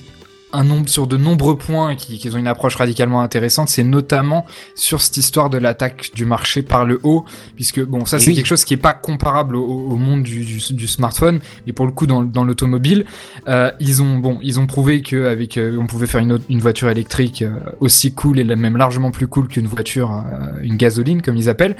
un 0.53 0.65
nombre 0.65 0.89
sur 0.89 1.07
de 1.07 1.17
nombreux 1.17 1.57
points 1.57 1.95
qui, 1.97 2.19
qui 2.19 2.29
ont 2.31 2.37
une 2.37 2.47
approche 2.47 2.77
radicalement 2.77 3.21
intéressante, 3.21 3.69
c'est 3.69 3.85
notamment 3.85 4.47
sur 4.75 5.01
cette 5.01 5.17
histoire 5.17 5.51
de 5.51 5.59
l'attaque 5.59 6.11
du 6.15 6.25
marché 6.25 6.63
par 6.63 6.85
le 6.85 6.99
haut, 7.03 7.25
puisque 7.57 7.85
bon, 7.85 8.05
ça 8.05 8.19
c'est 8.19 8.29
Oui. 8.31 8.35
quelque 8.37 8.47
chose 8.47 8.65
qui 8.65 8.75
est 8.75 8.77
pas 8.77 8.93
comparable 8.95 9.57
au, 9.57 9.65
au 9.65 9.97
monde 9.97 10.23
du, 10.23 10.45
du, 10.45 10.59
du 10.73 10.87
smartphone, 10.89 11.41
et 11.67 11.73
pour 11.73 11.87
le 11.87 11.93
coup 11.93 12.07
dans, 12.07 12.23
dans 12.23 12.45
l'automobile, 12.45 13.05
euh, 13.49 13.71
ils 13.81 14.03
ont 14.03 14.19
bon, 14.19 14.39
ils 14.43 14.59
ont 14.59 14.67
prouvé 14.67 15.03
que 15.03 15.27
avec 15.27 15.57
euh, 15.57 15.77
on 15.81 15.87
pouvait 15.87 16.07
faire 16.07 16.21
une, 16.21 16.33
autre- 16.33 16.45
une 16.49 16.61
voiture 16.61 16.89
électrique 16.89 17.43
euh, 17.43 17.53
aussi 17.81 18.13
cool 18.13 18.39
et 18.39 18.45
même 18.45 18.77
largement 18.77 19.11
plus 19.11 19.27
cool 19.29 19.49
qu'une 19.49 19.67
voiture, 19.67 20.13
euh, 20.13 20.61
une 20.63 20.77
gasoline 20.77 21.23
comme 21.23 21.37
ils 21.37 21.49
appellent, 21.49 21.77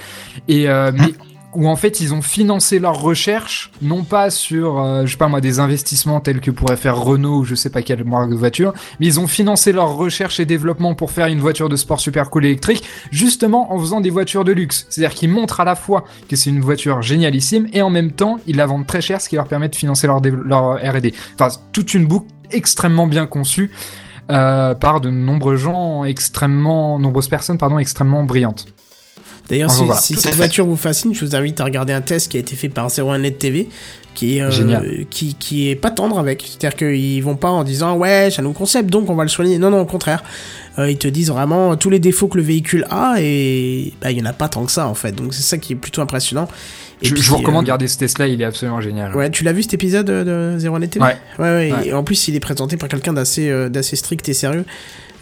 et 0.49 0.69
euh, 0.69 0.93
mais 0.95 1.13
où 1.55 1.69
en 1.69 1.77
fait 1.77 2.01
ils 2.01 2.15
ont 2.15 2.23
financé 2.23 2.79
leur 2.79 3.01
recherche 3.01 3.71
non 3.83 4.05
pas 4.05 4.31
sur 4.31 4.79
euh, 4.79 5.05
je 5.07 5.13
sais 5.13 5.17
pas 5.17 5.29
moi 5.29 5.41
des 5.41 5.59
investissements 5.59 6.21
tels 6.21 6.41
que 6.41 6.51
pourrait 6.51 6.77
faire 6.77 6.97
Renault 6.97 7.39
ou 7.39 7.45
je 7.45 7.55
sais 7.55 7.71
pas 7.71 7.83
quelle 7.83 8.05
marque 8.05 8.31
de 8.31 8.37
voiture 8.37 8.73
mais 8.99 9.07
ils 9.07 9.21
ont 9.21 9.27
financé 9.27 9.73
leur 9.73 9.95
recherche 9.95 10.41
et 10.41 10.45
développement 10.45 10.95
pour 10.95 11.11
faire 11.11 11.27
une 11.27 11.41
voiture 11.41 11.69
de 11.69 11.77
sport 11.77 12.01
super 12.01 12.31
cool 12.31 12.47
électrique 12.47 12.85
justement 13.11 13.73
en 13.73 13.79
faisant 13.79 14.01
des 14.01 14.11
voitures 14.11 14.45
de 14.45 14.53
luxe. 14.53 14.87
C'est-à-dire 14.89 15.15
qu'ils 15.15 15.31
montrent 15.31 15.61
à 15.61 15.65
la 15.65 15.75
fois 15.75 16.05
que 16.29 16.37
c'est 16.37 16.51
une 16.51 16.61
voiture 16.61 17.03
génialissime 17.03 17.69
et 17.73 17.83
en 17.83 17.91
même 17.91 18.13
temps 18.13 18.39
ils 18.47 18.57
la 18.57 18.67
vendent 18.67 18.87
très 18.87 19.01
cher 19.01 19.21
ce 19.21 19.29
qui 19.29 19.37
leur 19.37 19.47
permet 19.47 19.69
de 19.69 19.77
financer 19.77 20.07
leur, 20.07 20.77
R&D 20.77 21.15
enfin 21.35 21.49
toute 21.73 21.95
une 21.95 22.07
boucle 22.07 22.27
extrêmement 22.51 23.07
bien 23.07 23.27
conçue 23.27 23.71
euh, 24.31 24.75
par 24.75 25.01
de 25.01 25.11
nombreux 25.11 25.57
gens 25.57 26.05
extrêmement 26.05 26.99
nombreuses 26.99 27.29
personnes 27.29 27.59
pardon 27.59 27.79
extrêmement 27.79 28.25
brillantes 28.25 28.67
D'ailleurs, 29.51 29.71
si, 29.71 29.85
voilà. 29.85 30.01
cette 30.01 30.35
voiture 30.37 30.65
vous 30.65 30.77
fascine, 30.77 31.13
je 31.13 31.25
vous 31.25 31.35
invite 31.35 31.61
à 31.61 31.65
regarder 31.65 31.93
un 31.93 32.01
test 32.01 32.31
qui 32.31 32.37
a 32.37 32.41
été 32.41 32.57
fait 32.57 32.69
par 32.69 32.89
01net 32.89 33.37
TV, 33.37 33.69
qui 34.15 34.39
est, 34.39 34.43
euh, 34.43 35.05
qui, 35.11 35.35
qui 35.35 35.69
est 35.69 35.77
pas 35.77 35.91
tendre 35.91 36.19
avec. 36.19 36.43
C'est-à-dire 36.47 36.77
qu'ils 36.77 37.23
vont 37.23 37.37
pas 37.37 37.51
en 37.51 37.65
disant 37.65 37.97
ouais, 37.97 38.29
c'est 38.31 38.41
un 38.41 38.45
nouveau 38.45 38.59
concept, 38.59 38.89
donc 38.91 39.11
on 39.11 39.15
va 39.15 39.25
le 39.25 39.29
soigner. 39.29 39.59
Non, 39.59 39.71
non, 39.71 39.81
au 39.81 39.87
contraire. 39.87 40.23
Euh, 40.79 40.91
ils 40.91 40.99
te 40.99 41.09
disent 41.09 41.31
vraiment 41.31 41.77
tous 41.77 41.91
les 41.91 41.99
défauts 41.99 42.29
que 42.29 42.37
le 42.37 42.45
véhicule 42.45 42.87
a 42.91 43.17
et 43.19 43.93
bah, 44.01 44.13
il 44.13 44.19
y 44.19 44.23
en 44.23 44.27
a 44.27 44.33
pas 44.33 44.49
tant 44.49 44.65
que 44.65 44.71
ça 44.71 44.87
en 44.87 44.95
fait. 44.95 45.13
Donc 45.13 45.35
c'est 45.35 45.43
ça 45.43 45.59
qui 45.59 45.73
est 45.73 45.77
plutôt 45.77 46.01
impressionnant. 46.01 46.49
Et 47.03 47.07
je, 47.07 47.15
puis, 47.15 47.23
je 47.23 47.31
vous 47.31 47.39
recommande 47.39 47.65
euh, 47.65 47.67
de 47.67 47.71
regarder 47.71 47.89
ce 47.89 47.99
Tesla 47.99 48.29
il 48.29 48.41
est 48.41 48.45
absolument 48.45 48.81
génial 48.81 49.15
Ouais, 49.17 49.31
tu 49.31 49.43
l'as 49.43 49.53
vu 49.53 49.63
cet 49.63 49.75
épisode 49.75 50.07
de 50.07 50.57
01net 50.59 50.89
TV 50.91 51.05
Ouais. 51.05 51.17
Ouais, 51.39 51.45
ouais, 51.45 51.73
Ouais. 51.73 51.89
Et 51.89 51.93
en 51.93 52.05
plus, 52.05 52.29
il 52.29 52.37
est 52.37 52.41
présenté 52.41 52.77
par 52.77 52.89
quelqu'un 52.89 53.13
d'assez 53.13 53.49
euh, 53.49 53.69
d'assez 53.69 53.97
strict 53.97 54.29
et 54.29 54.35
sérieux. 54.35 54.65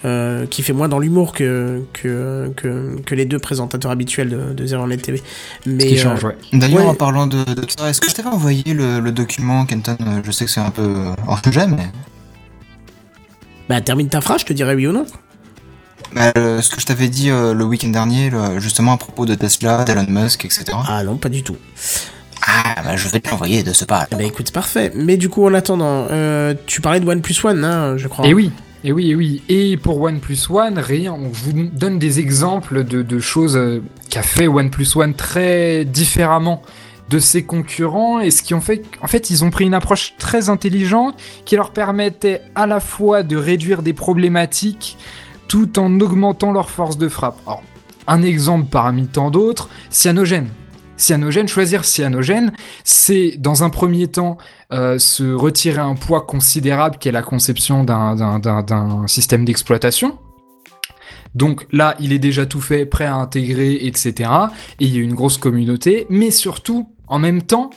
Euh, 0.05 0.46
qui 0.46 0.62
fait 0.62 0.72
moins 0.72 0.88
dans 0.88 0.99
l'humour 0.99 1.32
que, 1.32 1.82
que, 1.92 2.53
que, 2.57 2.96
que 3.05 3.14
les 3.14 3.24
deux 3.24 3.38
présentateurs 3.38 3.90
habituels 3.90 4.28
de, 4.30 4.53
de 4.55 4.66
01net 4.66 5.01
TV. 5.01 5.22
Mais, 5.66 5.80
ce 5.80 5.86
qui 5.86 5.99
euh, 5.99 6.03
change 6.03 6.24
ouais 6.24 6.36
D'ailleurs, 6.53 6.82
Ouais. 6.84 6.88
en 6.90 6.94
parlant 6.94 7.26
de, 7.26 7.42
de 7.44 7.66
ça, 7.76 7.90
est-ce 7.90 8.01
que 8.01 8.09
je 8.09 8.14
t'avais 8.14 8.28
envoyé 8.28 8.62
le, 8.74 9.01
le 9.01 9.12
document, 9.12 9.66
Kenton? 9.66 9.96
Je 10.24 10.30
sais 10.30 10.44
que 10.44 10.51
c'est 10.51 10.61
un 10.61 10.70
peu 10.70 10.94
hors 11.26 11.40
sujet, 11.44 11.66
mais... 11.66 11.86
Bah, 13.68 13.80
termine 13.80 14.09
ta 14.09 14.20
phrase, 14.20 14.40
je 14.42 14.46
te 14.46 14.53
dirais 14.53 14.74
oui 14.74 14.86
ou 14.86 14.92
non. 14.92 15.05
Bah, 16.14 16.32
ce 16.34 16.70
que 16.70 16.80
je 16.80 16.86
t'avais 16.86 17.09
dit 17.09 17.30
euh, 17.30 17.53
le 17.53 17.64
week-end 17.64 17.88
dernier, 17.88 18.30
justement 18.59 18.92
à 18.94 18.96
propos 18.96 19.26
de 19.26 19.34
Tesla, 19.34 19.84
d'Elon 19.84 20.07
Musk, 20.09 20.44
etc. 20.46 20.64
Ah 20.88 21.03
non, 21.05 21.16
pas 21.16 21.28
du 21.28 21.42
tout. 21.42 21.57
Ah, 22.46 22.76
bah, 22.82 22.96
je 22.96 23.09
vais 23.09 23.20
te 23.20 23.28
l'envoyer 23.28 23.62
de 23.62 23.72
ce 23.74 23.84
pas. 23.84 24.07
Eh 24.11 24.14
ben 24.14 24.26
écoute, 24.26 24.46
c'est 24.46 24.55
parfait. 24.55 24.90
Mais 24.94 25.16
du 25.18 25.28
coup, 25.28 25.44
en 25.44 25.53
attendant, 25.53 26.07
euh, 26.11 26.55
tu 26.66 26.80
parlais 26.80 27.01
de 27.01 27.07
OnePlus 27.07 27.34
One, 27.44 27.62
hein, 27.62 27.96
je 27.99 28.09
crois. 28.09 28.26
Et 28.26 28.32
oui, 28.32 28.51
et 28.85 28.93
oui, 28.93 29.11
et 29.11 29.14
oui. 29.14 29.43
Et 29.49 29.76
pour 29.76 30.01
OnePlus 30.01 30.39
One, 30.51 30.79
rien, 30.79 31.12
on 31.12 31.29
vous 31.29 31.53
donne 31.53 31.99
des 31.99 32.20
exemples 32.20 32.85
de, 32.85 33.18
choses 33.18 33.57
euh, 33.57 33.83
qu'a 34.09 34.22
fait 34.22 34.47
OnePlus 34.47 34.97
One 34.97 35.14
très 35.14 35.85
différemment 35.85 36.62
de 37.11 37.18
ses 37.18 37.43
concurrents 37.43 38.20
et 38.20 38.31
ce 38.31 38.43
qui 38.43 38.53
ont 38.53 38.61
fait 38.61 38.83
en 39.01 39.07
fait 39.07 39.31
ils 39.31 39.43
ont 39.43 39.49
pris 39.49 39.64
une 39.64 39.72
approche 39.72 40.12
très 40.18 40.51
intelligente 40.51 41.18
qui 41.47 41.57
leur 41.57 41.70
permettait 41.70 42.43
à 42.55 42.66
la 42.66 42.81
fois 42.81 43.22
de 43.22 43.35
réduire 43.35 43.81
des 43.83 43.95
problématiques 43.95 44.99
tout 45.49 45.79
en 45.79 46.01
augmentant 46.01 46.53
leur 46.53 46.68
force 46.68 46.99
de 46.99 47.09
frappe. 47.09 47.39
Alors, 47.47 47.62
un 48.07 48.22
exemple 48.22 48.66
parmi 48.70 49.07
tant 49.07 49.31
d'autres, 49.31 49.70
cyanogène. 49.89 50.49
Cyanogène, 50.99 51.49
choisir 51.49 51.84
cyanogène, 51.84 52.53
c'est 52.84 53.36
dans 53.38 53.62
un 53.64 53.70
premier 53.70 54.09
temps 54.09 54.36
euh, 54.72 54.99
se 54.99 55.32
retirer 55.32 55.80
un 55.80 55.94
poids 55.94 56.22
considérable 56.22 56.99
qui 56.99 57.09
est 57.09 57.12
la 57.12 57.22
conception 57.22 57.84
d'un- 57.84 59.07
système 59.07 59.44
d'exploitation. 59.44 60.18
Donc 61.34 61.66
là, 61.72 61.94
il 62.01 62.12
est 62.12 62.18
déjà 62.18 62.46
tout 62.46 62.61
fait, 62.61 62.84
prêt 62.84 63.05
à 63.07 63.14
intégrer, 63.14 63.86
etc. 63.86 64.30
Et 64.80 64.86
il 64.86 64.94
y 64.94 64.99
a 64.99 65.03
une 65.03 65.14
grosse 65.14 65.38
communauté, 65.38 66.07
mais 66.11 66.30
surtout, 66.30 66.88
en 67.07 67.18
même 67.18 67.42
temps, 67.42 67.70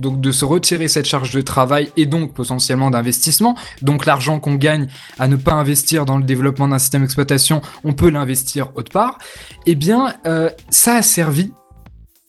donc 0.00 0.20
de 0.20 0.30
se 0.30 0.44
retirer 0.44 0.88
cette 0.88 1.06
charge 1.06 1.32
de 1.32 1.40
travail 1.40 1.90
et 1.96 2.04
donc 2.04 2.34
potentiellement 2.34 2.90
d'investissement, 2.90 3.56
donc 3.80 4.04
l'argent 4.04 4.38
qu'on 4.38 4.56
gagne 4.56 4.88
à 5.18 5.26
ne 5.28 5.36
pas 5.36 5.54
investir 5.54 6.04
dans 6.04 6.18
le 6.18 6.24
développement 6.24 6.68
d'un 6.68 6.78
système 6.78 7.00
d'exploitation, 7.02 7.62
on 7.84 7.94
peut 7.94 8.10
l'investir 8.10 8.68
autre 8.74 8.92
part, 8.92 9.16
eh 9.64 9.74
bien, 9.74 10.14
euh, 10.26 10.50
ça 10.68 10.96
a 10.96 11.02
servi 11.02 11.52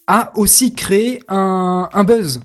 à 0.07 0.31
aussi 0.37 0.73
créer 0.73 1.21
un, 1.27 1.89
buzz. 2.05 2.41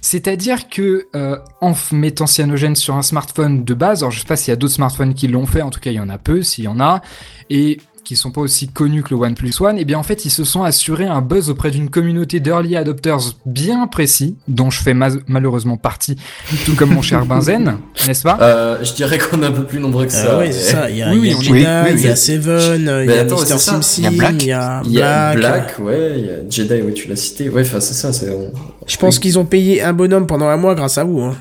C'est-à-dire 0.00 0.68
que 0.68 1.06
euh, 1.14 1.38
en 1.60 1.74
mettant 1.92 2.26
cyanogène 2.26 2.74
sur 2.74 2.96
un 2.96 3.02
smartphone 3.02 3.64
de 3.64 3.74
base, 3.74 4.02
alors 4.02 4.10
je 4.10 4.20
sais 4.20 4.26
pas 4.26 4.36
s'il 4.36 4.50
y 4.50 4.52
a 4.52 4.56
d'autres 4.56 4.74
smartphones 4.74 5.14
qui 5.14 5.28
l'ont 5.28 5.46
fait, 5.46 5.62
en 5.62 5.70
tout 5.70 5.78
cas 5.78 5.90
il 5.90 5.96
y 5.96 6.00
en 6.00 6.08
a 6.08 6.18
peu, 6.18 6.42
s'il 6.42 6.64
y 6.64 6.68
en 6.68 6.80
a, 6.80 7.02
et 7.50 7.78
qui 8.04 8.16
sont 8.16 8.30
pas 8.32 8.40
aussi 8.40 8.68
connus 8.68 9.02
que 9.02 9.10
le 9.10 9.16
OnePlus 9.16 9.52
One, 9.60 9.78
et 9.78 9.84
bien 9.84 9.98
en 9.98 10.02
fait 10.02 10.24
ils 10.24 10.30
se 10.30 10.42
sont 10.44 10.62
assurés 10.64 11.06
un 11.06 11.20
buzz 11.20 11.50
auprès 11.50 11.70
d'une 11.70 11.88
communauté 11.88 12.40
d'early 12.40 12.76
adopters 12.76 13.20
bien 13.46 13.86
précis, 13.86 14.36
dont 14.48 14.70
je 14.70 14.82
fais 14.82 14.92
ma- 14.94 15.10
malheureusement 15.28 15.76
partie, 15.76 16.16
tout 16.64 16.74
comme 16.74 16.90
mon 16.94 17.02
cher 17.02 17.24
Benzen, 17.26 17.78
n'est-ce 18.06 18.22
pas? 18.24 18.38
Euh, 18.40 18.82
je 18.84 18.92
dirais 18.94 19.18
qu'on 19.18 19.42
est 19.42 19.46
un 19.46 19.52
peu 19.52 19.64
plus 19.64 19.78
nombreux 19.78 20.06
que 20.06 20.12
Euh, 20.12 20.14
ça. 20.24 20.38
ouais, 20.38 20.46
mais- 20.46 20.52
c'est 20.52 20.72
ça. 20.72 20.90
Il 20.90 20.96
y 20.96 21.02
a, 21.02 21.10
Oui, 21.12 21.18
il 21.22 21.26
y 21.26 21.32
a 21.32 21.36
oui, 21.36 21.44
Jedi, 21.44 21.50
oui, 21.52 21.58
oui, 21.58 21.60
il 21.60 21.62
y 22.02 22.06
a 22.08 22.10
oui. 22.10 22.16
Seven, 22.16 23.04
il 23.04 23.10
y 23.10 23.12
a 23.16 23.20
attends, 23.20 23.36
Mr. 23.40 23.58
Simpson, 23.58 23.82
Il 23.98 24.04
y 24.04 24.06
a 24.06 24.10
Black. 24.10 24.34
il 24.42 24.46
y 24.46 24.52
a 24.52 25.34
Black. 25.34 25.36
Black, 25.36 25.78
ouais, 25.78 26.14
il 26.18 26.26
y 26.26 26.30
a 26.30 26.34
Jedi, 26.50 26.80
oui, 26.84 26.94
tu 26.94 27.08
l'as 27.08 27.16
cité. 27.16 27.48
Ouais, 27.50 27.62
enfin, 27.62 27.80
c'est 27.80 27.94
ça, 27.94 28.12
c'est. 28.12 28.36
Je 28.86 28.96
pense 28.96 29.18
qu'ils 29.20 29.38
ont 29.38 29.44
payé 29.44 29.80
un 29.82 29.92
bonhomme 29.92 30.26
pendant 30.26 30.48
un 30.48 30.56
mois 30.56 30.74
grâce 30.74 30.98
à 30.98 31.04
vous. 31.04 31.20
Hein. 31.20 31.36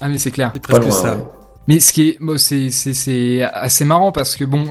Ah 0.00 0.08
mais 0.08 0.18
c'est 0.18 0.30
clair. 0.32 0.50
C'est 0.54 0.60
Pas 0.66 0.80
presque 0.80 0.88
loin, 0.90 1.02
ça. 1.10 1.16
ouais. 1.16 1.22
Mais 1.68 1.80
ce 1.80 1.92
qui 1.92 2.10
est, 2.10 2.16
bon, 2.20 2.36
c'est, 2.38 2.70
c'est, 2.70 2.94
c'est 2.94 3.42
assez 3.42 3.84
marrant 3.84 4.12
parce 4.12 4.36
que 4.36 4.44
bon, 4.44 4.66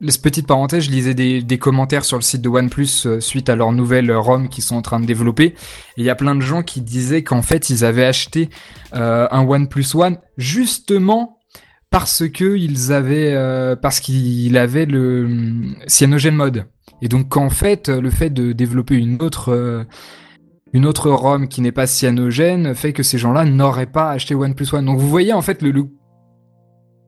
petite 0.00 0.46
parenthèse, 0.46 0.84
je 0.84 0.90
lisais 0.90 1.14
des, 1.14 1.58
commentaires 1.58 2.04
sur 2.04 2.16
le 2.18 2.22
site 2.22 2.42
de 2.42 2.48
OnePlus 2.48 3.06
euh, 3.06 3.20
suite 3.20 3.48
à 3.48 3.56
leur 3.56 3.72
nouvelle 3.72 4.12
ROM 4.12 4.48
qu'ils 4.48 4.64
sont 4.64 4.76
en 4.76 4.82
train 4.82 5.00
de 5.00 5.06
développer. 5.06 5.54
Il 5.96 6.04
y 6.04 6.10
a 6.10 6.14
plein 6.14 6.34
de 6.34 6.42
gens 6.42 6.62
qui 6.62 6.80
disaient 6.82 7.22
qu'en 7.22 7.42
fait, 7.42 7.70
ils 7.70 7.84
avaient 7.84 8.04
acheté 8.04 8.50
euh, 8.94 9.26
un 9.30 9.46
OnePlus 9.46 9.86
One 9.94 10.18
justement 10.36 11.38
parce 11.90 12.28
que 12.28 12.56
ils 12.56 12.92
avaient, 12.92 13.32
euh, 13.32 13.74
parce 13.74 14.00
qu'il 14.00 14.56
avait 14.58 14.86
le 14.86 15.74
Cyanogen 15.86 16.34
Mode. 16.34 16.66
Et 17.00 17.08
donc 17.08 17.28
qu'en 17.28 17.50
fait, 17.50 17.88
le 17.88 18.10
fait 18.10 18.30
de 18.30 18.52
développer 18.52 18.96
une 18.96 19.22
autre 19.22 19.86
une 20.72 20.84
autre 20.84 21.10
ROM 21.10 21.48
qui 21.48 21.60
n'est 21.62 21.72
pas 21.72 21.86
cyanogène 21.86 22.74
fait 22.74 22.92
que 22.92 23.02
ces 23.02 23.18
gens-là 23.18 23.44
n'auraient 23.44 23.86
pas 23.86 24.10
acheté 24.10 24.34
OnePlus 24.34 24.74
One. 24.74 24.84
Donc 24.84 24.98
vous 24.98 25.08
voyez 25.08 25.32
en 25.32 25.42
fait 25.42 25.62
le, 25.62 25.70
le- 25.70 25.88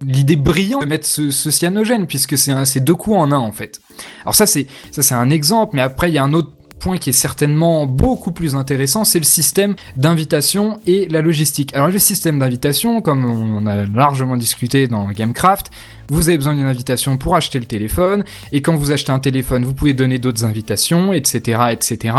l'idée 0.07 0.37
brillante 0.37 0.83
de 0.83 0.89
mettre 0.89 1.07
ce, 1.07 1.31
cyanogène 1.31 2.07
puisque 2.07 2.39
c'est 2.39 2.81
deux 2.81 2.95
coups 2.95 3.17
en 3.17 3.33
un 3.33 3.39
en 3.39 3.53
fait. 3.53 3.81
Alors 4.23 4.35
ça 4.35 4.47
c'est 4.47 4.67
ça 4.91 5.03
c'est 5.03 5.15
un 5.15 5.31
exemple, 5.31 5.77
mais 5.77 5.83
après 5.83 6.11
il 6.11 6.15
y 6.15 6.19
a 6.19 6.25
un 6.25 6.33
autre 6.33 6.53
point 6.79 6.99
qui 6.99 7.11
est 7.11 7.15
certainement 7.15 7.87
beaucoup 7.87 8.33
plus 8.33 8.55
intéressant, 8.55 9.05
c'est 9.05 9.19
le 9.19 9.25
système 9.25 9.75
d'invitation 9.97 10.81
et 10.87 11.09
la 11.09 11.23
logistique. 11.23 11.75
Alors 11.75 11.89
le 11.89 11.99
système 11.99 12.39
d'invitation, 12.39 13.03
comme 13.03 13.25
on 13.25 13.67
a 13.67 13.85
largement 13.85 14.37
discuté 14.37 14.87
dans 14.87 15.09
Gamecraft, 15.09 15.71
vous 16.09 16.29
avez 16.29 16.39
besoin 16.39 16.55
d'une 16.55 16.67
invitation 16.67 17.19
pour 17.19 17.37
acheter 17.37 17.59
le 17.59 17.67
téléphone, 17.67 18.25
et 18.53 18.63
quand 18.63 18.77
vous 18.77 18.93
achetez 18.93 19.13
un 19.13 19.19
téléphone, 19.19 19.65
vous 19.65 19.75
pouvez 19.75 19.93
donner 19.93 20.19
d'autres 20.19 20.45
invitations, 20.45 21.13
etc., 21.13 21.61
etc. 21.73 22.17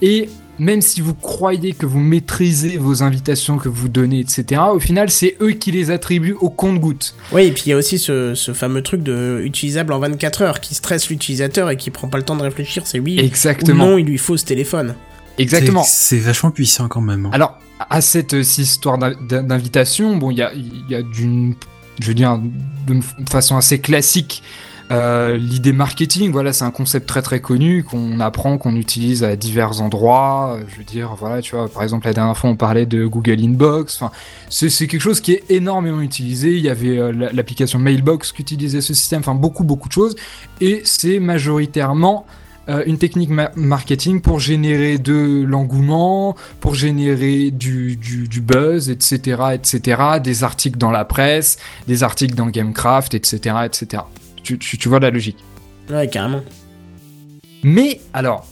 Et 0.00 0.28
même 0.58 0.82
si 0.82 1.00
vous 1.00 1.14
croyez 1.14 1.72
que 1.72 1.86
vous 1.86 1.98
maîtrisez 1.98 2.76
vos 2.76 3.02
invitations 3.02 3.56
que 3.58 3.68
vous 3.68 3.88
donnez, 3.88 4.20
etc., 4.20 4.60
au 4.72 4.78
final, 4.78 5.10
c'est 5.10 5.36
eux 5.40 5.52
qui 5.52 5.70
les 5.72 5.90
attribuent 5.90 6.36
au 6.40 6.50
compte-goutte. 6.50 7.14
Oui, 7.32 7.44
et 7.46 7.52
puis 7.52 7.62
il 7.66 7.70
y 7.70 7.72
a 7.72 7.76
aussi 7.76 7.98
ce, 7.98 8.34
ce 8.34 8.52
fameux 8.52 8.82
truc 8.82 9.02
de 9.02 9.40
utilisable 9.44 9.92
en 9.92 9.98
24 9.98 10.42
heures 10.42 10.60
qui 10.60 10.74
stresse 10.74 11.08
l'utilisateur 11.08 11.70
et 11.70 11.76
qui 11.76 11.90
prend 11.90 12.08
pas 12.08 12.18
le 12.18 12.24
temps 12.24 12.36
de 12.36 12.42
réfléchir. 12.42 12.86
C'est 12.86 12.98
oui 13.00 13.18
Exactement. 13.18 13.84
ou 13.84 13.88
non, 13.92 13.98
il 13.98 14.06
lui 14.06 14.18
faut 14.18 14.36
ce 14.36 14.44
téléphone. 14.44 14.94
Exactement. 15.38 15.82
C'est 15.86 16.18
vachement 16.18 16.50
puissant 16.50 16.88
quand 16.88 17.00
même. 17.00 17.26
hein. 17.26 17.30
Alors, 17.32 17.58
à 17.90 18.00
cette 18.00 18.34
euh, 18.34 18.42
cette 18.44 18.64
histoire 18.66 18.98
d'in- 18.98 19.14
d'invitation, 19.42 20.16
bon, 20.16 20.30
il 20.30 20.36
y 20.38 20.42
a, 20.42 20.52
il 20.54 20.84
y 20.88 20.94
a 20.94 21.02
d'une, 21.02 21.54
je 22.00 22.06
veux 22.06 22.14
dire, 22.14 22.38
de 22.86 23.00
façon 23.28 23.56
assez 23.56 23.80
classique, 23.80 24.42
euh, 24.92 25.36
l'idée 25.36 25.72
marketing. 25.72 26.30
Voilà, 26.32 26.52
c'est 26.52 26.64
un 26.64 26.70
concept 26.70 27.08
très 27.08 27.22
très 27.22 27.40
connu 27.40 27.82
qu'on 27.84 28.20
apprend, 28.20 28.58
qu'on 28.58 28.76
utilise 28.76 29.24
à 29.24 29.34
divers 29.36 29.80
endroits. 29.80 30.56
Euh, 30.58 30.64
Je 30.68 30.76
veux 30.78 30.84
dire, 30.84 31.14
voilà, 31.18 31.40
tu 31.42 31.56
vois, 31.56 31.68
par 31.68 31.82
exemple, 31.82 32.06
la 32.06 32.12
dernière 32.12 32.36
fois, 32.36 32.50
on 32.50 32.56
parlait 32.56 32.86
de 32.86 33.06
Google 33.06 33.40
Inbox. 33.42 34.00
Enfin, 34.00 34.12
c'est 34.50 34.86
quelque 34.86 35.00
chose 35.00 35.20
qui 35.20 35.32
est 35.32 35.44
énormément 35.50 36.00
utilisé. 36.00 36.52
Il 36.56 36.62
y 36.62 36.68
avait 36.68 36.98
euh, 36.98 37.12
la- 37.12 37.32
l'application 37.32 37.78
Mailbox 37.78 38.32
qui 38.32 38.42
utilisait 38.42 38.80
ce 38.80 38.94
système. 38.94 39.20
Enfin, 39.20 39.34
beaucoup 39.34 39.64
beaucoup 39.64 39.88
de 39.88 39.92
choses. 39.94 40.14
Et 40.60 40.82
c'est 40.84 41.18
majoritairement 41.18 42.26
une 42.86 42.96
technique 42.96 43.28
ma- 43.30 43.50
marketing 43.56 44.20
pour 44.20 44.38
générer 44.38 44.96
de 44.96 45.42
l'engouement, 45.44 46.36
pour 46.60 46.76
générer 46.76 47.50
du 47.50 47.98
buzz, 48.40 48.88
etc., 48.88 49.42
etc., 49.54 50.00
des 50.22 50.44
articles 50.44 50.78
dans 50.78 50.92
la 50.92 51.04
presse, 51.04 51.58
des 51.88 52.04
articles 52.04 52.36
dans 52.36 52.46
Gamecraft, 52.46 53.14
etc., 53.14 53.56
etc. 53.64 54.04
Tu, 54.42 54.58
tu, 54.58 54.78
tu 54.78 54.88
vois 54.88 55.00
la 55.00 55.10
logique. 55.10 55.38
Ouais, 55.90 56.08
carrément. 56.08 56.40
Mais 57.62 58.00
alors, 58.12 58.46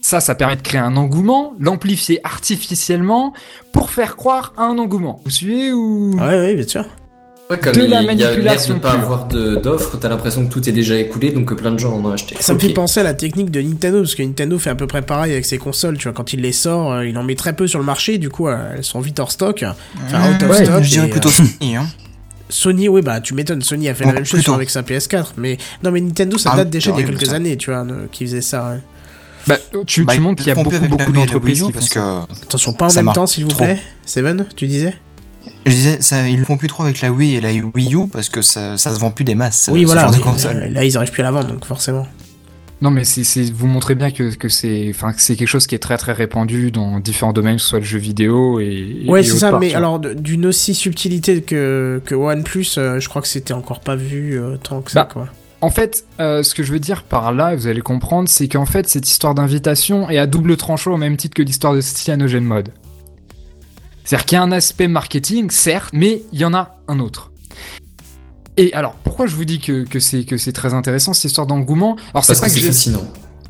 ça, 0.00 0.20
ça 0.20 0.34
permet 0.34 0.56
de 0.56 0.62
créer 0.62 0.80
un 0.80 0.96
engouement, 0.96 1.54
l'amplifier 1.60 2.20
artificiellement 2.24 3.32
pour 3.72 3.90
faire 3.90 4.16
croire 4.16 4.52
à 4.56 4.64
un 4.64 4.78
engouement. 4.78 5.20
Vous 5.24 5.30
suivez 5.30 5.72
ou? 5.72 6.14
Ouais, 6.18 6.26
ouais, 6.38 6.54
bien 6.54 6.66
sûr. 6.66 6.84
Ouais, 7.50 7.58
comme 7.58 7.74
De 7.74 7.82
il, 7.82 7.90
la 7.90 8.00
il 8.00 8.06
y 8.06 8.10
a 8.10 8.14
l'air 8.14 8.26
manipulation 8.28 8.74
de 8.74 8.78
pas 8.78 8.92
avoir 8.92 9.26
de- 9.28 9.56
d'offres, 9.56 9.98
t'as 9.98 10.08
l'impression 10.08 10.46
que 10.46 10.50
tout 10.52 10.66
est 10.66 10.72
déjà 10.72 10.96
écoulé, 10.96 11.32
donc 11.32 11.46
que 11.48 11.54
plein 11.54 11.72
de 11.72 11.78
gens 11.78 11.92
en 11.94 12.02
ont 12.04 12.12
acheté. 12.12 12.36
Ça 12.40 12.54
me 12.54 12.58
fait 12.58 12.70
penser 12.72 13.00
à 13.00 13.02
la 13.02 13.12
technique 13.12 13.50
de 13.50 13.60
Nintendo, 13.60 13.98
parce 14.00 14.14
que 14.14 14.22
Nintendo 14.22 14.58
fait 14.58 14.70
à 14.70 14.74
peu 14.74 14.86
près 14.86 15.02
pareil 15.02 15.32
avec 15.32 15.44
ses 15.44 15.58
consoles, 15.58 15.98
tu 15.98 16.04
vois, 16.04 16.14
quand 16.14 16.32
il 16.32 16.40
les 16.40 16.52
sort, 16.52 16.92
euh, 16.92 17.06
il 17.06 17.18
en 17.18 17.22
met 17.24 17.34
très 17.34 17.52
peu 17.54 17.66
sur 17.66 17.78
le 17.78 17.84
marché, 17.84 18.16
du 18.16 18.30
coup, 18.30 18.48
euh, 18.48 18.74
elles 18.76 18.84
sont 18.84 19.00
vite 19.00 19.18
hors 19.20 19.30
stock. 19.32 19.64
Enfin, 20.06 20.30
out 20.34 20.42
of 20.42 20.50
Ouais, 20.50 20.64
stock. 20.64 20.82
je 20.82 20.88
dirais 20.88 21.08
et, 21.08 21.10
plutôt 21.10 21.28
euh, 21.28 21.32
Sony, 21.32 21.76
hein. 21.76 21.86
Sony, 22.52 22.88
oui, 22.88 23.02
bah, 23.02 23.20
tu 23.20 23.34
m'étonnes, 23.34 23.62
Sony 23.62 23.88
a 23.88 23.94
fait 23.94 24.04
la 24.04 24.12
même 24.12 24.24
chose 24.24 24.44
tôt. 24.44 24.52
avec 24.54 24.70
sa 24.70 24.82
PS4, 24.82 25.32
mais 25.36 25.58
non, 25.82 25.90
mais 25.90 26.00
Nintendo, 26.00 26.36
ça 26.38 26.50
Ah, 26.52 26.56
date 26.58 26.70
déjà 26.70 26.92
d'il 26.92 27.00
y 27.00 27.04
a 27.04 27.06
quelques 27.08 27.26
ça. 27.26 27.34
années, 27.34 27.56
tu 27.56 27.70
vois, 27.70 27.84
qui 28.12 28.24
faisait 28.26 28.40
ça. 28.42 28.76
Bah, 29.46 29.56
tu, 29.86 30.04
Bah, 30.04 30.14
tu 30.14 30.20
montres 30.20 30.42
qu'il 30.42 30.48
y 30.48 30.50
a 30.52 30.54
beaucoup, 30.54 30.68
plus 30.68 30.76
avec 30.76 30.90
la 30.90 30.96
beaucoup 30.96 31.10
Wii 31.12 31.22
et 31.22 31.26
la 31.26 31.32
d'entreprises 31.32 31.62
Wii 31.62 31.70
U 31.70 31.72
qui 31.72 31.72
font 31.72 31.78
parce 31.78 31.88
que 32.28 32.44
Attention, 32.44 32.72
pas 32.74 32.90
en 32.90 33.02
même 33.02 33.12
temps, 33.14 33.26
s'il 33.26 33.44
vous 33.44 33.50
trop. 33.50 33.64
plaît. 33.64 33.80
Seven, 34.06 34.46
tu 34.54 34.66
disais 34.66 34.94
je 35.66 35.70
disais, 35.72 36.00
ça, 36.00 36.28
ils 36.28 36.38
le 36.38 36.44
font 36.44 36.56
plus 36.56 36.68
trop 36.68 36.84
avec 36.84 37.00
la 37.00 37.10
Wii 37.10 37.36
et 37.36 37.40
la 37.40 37.50
Wii 37.50 37.94
U 37.94 38.06
parce 38.12 38.28
que 38.28 38.42
ça, 38.42 38.76
ça 38.76 38.94
se 38.94 39.00
vend 39.00 39.10
plus 39.10 39.24
des 39.24 39.34
masses. 39.34 39.68
Oui, 39.72 39.80
ce 39.82 39.86
voilà. 39.86 40.08
de 40.10 40.16
euh, 40.46 40.68
Là, 40.68 40.84
ils 40.84 40.96
arrivent 40.96 41.10
plus 41.10 41.20
à 41.22 41.24
la 41.24 41.30
vendre, 41.32 41.48
donc 41.48 41.64
forcément. 41.64 42.06
Non, 42.82 42.90
mais 42.90 43.04
c'est, 43.04 43.48
vous 43.52 43.68
montrez 43.68 43.94
bien 43.94 44.10
que, 44.10 44.34
que 44.34 44.48
c'est, 44.48 44.88
enfin, 44.90 45.12
que 45.12 45.20
c'est 45.20 45.36
quelque 45.36 45.46
chose 45.46 45.68
qui 45.68 45.76
est 45.76 45.78
très 45.78 45.96
très 45.96 46.12
répandu 46.12 46.72
dans 46.72 46.98
différents 46.98 47.32
domaines, 47.32 47.56
que 47.56 47.62
ce 47.62 47.68
soit 47.68 47.78
le 47.78 47.84
jeu 47.84 48.00
vidéo 48.00 48.58
et. 48.58 49.04
Ouais, 49.06 49.22
c'est 49.22 49.38
ça, 49.38 49.56
mais 49.56 49.68
vois. 49.68 49.78
alors, 49.78 50.00
d'une 50.00 50.46
aussi 50.46 50.74
subtilité 50.74 51.42
que, 51.42 52.02
que 52.04 52.16
OnePlus, 52.16 52.66
euh, 52.78 52.98
je 52.98 53.08
crois 53.08 53.22
que 53.22 53.28
c'était 53.28 53.54
encore 53.54 53.78
pas 53.78 53.94
vu 53.94 54.36
euh, 54.36 54.56
tant 54.56 54.82
que 54.82 54.90
ça, 54.90 55.04
Bah, 55.04 55.08
quoi. 55.12 55.28
En 55.60 55.70
fait, 55.70 56.04
euh, 56.18 56.42
ce 56.42 56.56
que 56.56 56.64
je 56.64 56.72
veux 56.72 56.80
dire 56.80 57.04
par 57.04 57.32
là, 57.32 57.54
vous 57.54 57.68
allez 57.68 57.82
comprendre, 57.82 58.28
c'est 58.28 58.48
qu'en 58.48 58.66
fait, 58.66 58.88
cette 58.88 59.08
histoire 59.08 59.36
d'invitation 59.36 60.10
est 60.10 60.18
à 60.18 60.26
double 60.26 60.56
tranchant 60.56 60.94
au 60.94 60.96
même 60.96 61.16
titre 61.16 61.36
que 61.36 61.42
l'histoire 61.42 61.74
de 61.74 61.80
Cyanogen 61.80 62.42
Mode. 62.42 62.70
C'est-à-dire 64.02 64.26
qu'il 64.26 64.36
y 64.36 64.38
a 64.40 64.42
un 64.42 64.50
aspect 64.50 64.88
marketing, 64.88 65.50
certes, 65.50 65.90
mais 65.92 66.22
il 66.32 66.40
y 66.40 66.44
en 66.44 66.52
a 66.52 66.78
un 66.88 66.98
autre. 66.98 67.31
Et 68.56 68.72
alors, 68.74 68.94
pourquoi 69.04 69.26
je 69.26 69.34
vous 69.34 69.44
dis 69.44 69.60
que, 69.60 69.84
que 69.84 69.98
c'est 69.98 70.24
que 70.24 70.36
c'est 70.36 70.52
très 70.52 70.74
intéressant 70.74 71.12
cette 71.14 71.24
histoire 71.24 71.46
d'engouement? 71.46 71.96
Alors 72.12 72.24
c'est 72.24 72.38
pas 72.38 72.48
que 72.48 72.54
que 72.54 72.60
c'est 72.60 72.66
fascinant. 72.66 73.02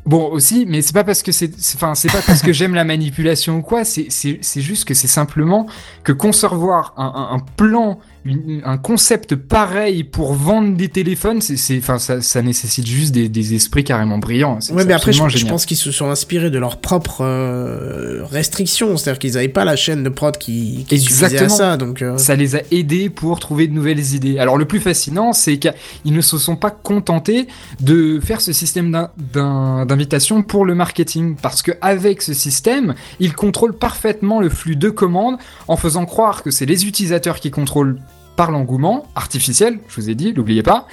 Bon 0.05 0.29
aussi, 0.31 0.65
mais 0.67 0.81
c'est 0.81 0.93
pas 0.93 1.05
parce 1.05 1.23
que 1.23 1.31
c'est, 1.31 1.51
enfin 1.75 1.95
c'est 1.95 2.11
pas 2.11 2.21
parce 2.25 2.41
que 2.41 2.51
j'aime 2.51 2.73
la 2.73 2.83
manipulation 2.83 3.57
ou 3.57 3.61
quoi. 3.61 3.85
C'est 3.85 4.09
juste 4.57 4.85
que 4.85 4.93
c'est 4.93 5.07
simplement 5.07 5.65
que 6.03 6.11
concevoir 6.11 6.93
un, 6.97 7.05
un, 7.05 7.35
un 7.35 7.39
plan, 7.39 7.99
une- 8.25 8.61
un 8.65 8.77
concept 8.77 9.35
pareil 9.35 10.03
pour 10.03 10.33
vendre 10.33 10.75
des 10.77 10.87
téléphones, 10.89 11.41
c'est 11.41 11.77
enfin 11.77 11.99
ça, 11.99 12.21
ça 12.21 12.41
nécessite 12.41 12.85
juste 12.87 13.11
des, 13.13 13.27
des 13.29 13.53
esprits 13.53 13.83
carrément 13.83 14.17
brillants. 14.17 14.59
Ouais, 14.71 14.85
mais 14.85 14.93
après, 14.93 15.11
je, 15.11 15.45
pense 15.47 15.65
qu'ils 15.65 15.77
se 15.77 15.91
sont 15.91 16.09
inspirés 16.09 16.49
de 16.49 16.57
leurs 16.59 16.77
propres 16.77 17.23
euh, 17.25 18.23
restrictions. 18.25 18.95
C'est-à-dire 18.97 19.19
qu'ils 19.19 19.33
n'avaient 19.33 19.47
pas 19.49 19.65
la 19.65 19.75
chaîne 19.75 20.03
de 20.03 20.09
prod 20.09 20.37
qui, 20.37 20.85
qui 20.87 20.95
à 20.95 20.97
Exactement. 20.97 21.49
ça. 21.49 21.77
Donc, 21.77 22.01
euh, 22.01 22.17
ça 22.17 22.35
les 22.35 22.55
a 22.55 22.61
aidés 22.71 23.09
pour 23.09 23.39
trouver 23.39 23.67
de 23.67 23.73
nouvelles 23.73 24.13
idées. 24.15 24.37
Alors 24.39 24.57
le 24.57 24.65
plus 24.65 24.79
fascinant, 24.79 25.33
c'est 25.33 25.57
qu'ils 25.57 25.73
ne 26.13 26.21
se 26.21 26.37
sont 26.37 26.55
pas 26.55 26.71
contentés 26.71 27.47
de 27.81 28.19
faire 28.21 28.41
ce 28.41 28.53
système 28.53 28.91
d'in- 28.91 29.09
d'in- 29.33 29.85
d'invitation 29.85 30.43
pour 30.43 30.65
le 30.65 30.75
marketing, 30.75 31.35
parce 31.41 31.61
que 31.61 31.71
avec 31.81 32.21
ce 32.21 32.33
système, 32.33 32.93
ils 33.19 33.33
contrôlent 33.33 33.77
parfaitement 33.77 34.39
le 34.39 34.49
flux 34.49 34.75
de 34.75 34.89
commandes 34.89 35.37
en 35.67 35.75
faisant 35.77 36.05
croire 36.05 36.43
que 36.43 36.51
c'est 36.51 36.65
les 36.65 36.85
utilisateurs 36.85 37.39
qui 37.39 37.51
contrôlent 37.51 37.97
par 38.35 38.51
l'engouement 38.51 39.07
artificiel, 39.15 39.79
je 39.87 40.01
vous 40.01 40.09
ai 40.09 40.15
dit, 40.15 40.33
n'oubliez 40.33 40.63
pas. 40.63 40.87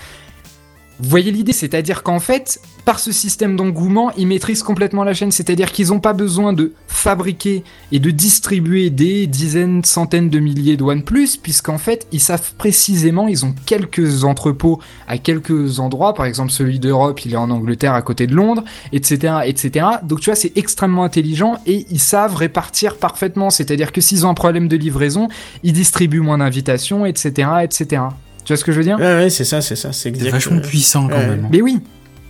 Vous 1.03 1.09
voyez 1.09 1.33
l'idée, 1.33 1.55
c'est-à-dire 1.55 2.03
qu'en 2.03 2.21
fait, 2.21 2.61
par 2.85 2.99
ce 2.99 3.11
système 3.11 3.57
d'engouement, 3.57 4.13
ils 4.19 4.27
maîtrisent 4.27 4.63
complètement 4.63 5.03
la 5.03 5.15
chaîne, 5.15 5.33
c'est-à-dire 5.33 5.73
qu'ils 5.73 5.89
n'ont 5.89 5.99
pas 5.99 6.13
besoin 6.13 6.53
de 6.53 6.75
fabriquer 6.89 7.65
et 7.91 7.99
de 8.01 8.11
distribuer 8.11 8.91
des 8.91 9.27
dizaines, 9.27 9.83
centaines 9.83 10.29
de 10.29 10.39
milliers 10.39 10.77
de 10.77 10.85
OnePlus, 10.85 11.39
puisqu'en 11.43 11.79
fait, 11.79 12.07
ils 12.13 12.21
savent 12.21 12.53
précisément, 12.59 13.29
ils 13.29 13.47
ont 13.47 13.55
quelques 13.65 14.25
entrepôts 14.25 14.79
à 15.09 15.17
quelques 15.17 15.81
endroits, 15.81 16.13
par 16.13 16.27
exemple 16.27 16.51
celui 16.51 16.79
d'Europe, 16.79 17.25
il 17.25 17.33
est 17.33 17.37
en 17.37 17.51
Angleterre 17.51 17.95
à 17.95 18.03
côté 18.03 18.27
de 18.27 18.35
Londres, 18.35 18.65
etc., 18.93 19.37
etc. 19.47 19.87
Donc 20.03 20.21
tu 20.21 20.27
vois, 20.29 20.37
c'est 20.37 20.53
extrêmement 20.59 21.05
intelligent 21.05 21.57
et 21.65 21.87
ils 21.91 21.99
savent 21.99 22.37
répartir 22.37 22.99
parfaitement, 22.99 23.49
c'est-à-dire 23.49 23.93
que 23.93 24.03
s'ils 24.03 24.27
ont 24.27 24.31
un 24.31 24.35
problème 24.35 24.69
de 24.69 24.77
livraison, 24.77 25.29
ils 25.63 25.73
distribuent 25.73 26.21
moins 26.21 26.39
d'invitations, 26.39 27.07
etc., 27.07 27.49
etc. 27.63 28.03
Tu 28.45 28.53
vois 28.53 28.57
ce 28.57 28.65
que 28.65 28.73
je 28.73 28.79
veux 28.79 28.85
dire 28.85 28.97
ouais, 28.99 29.05
ouais, 29.05 29.31
c'est 29.31 29.45
ça, 29.45 29.61
c'est 29.61 29.77
ça. 29.77 29.93
C'est 29.93 30.09
exact. 30.09 30.31
vachement 30.31 30.61
puissant 30.61 31.09
quand 31.09 31.17
ouais. 31.17 31.27
même. 31.27 31.45
hein. 31.45 31.49
Mais 31.53 31.61
oui. 31.63 31.79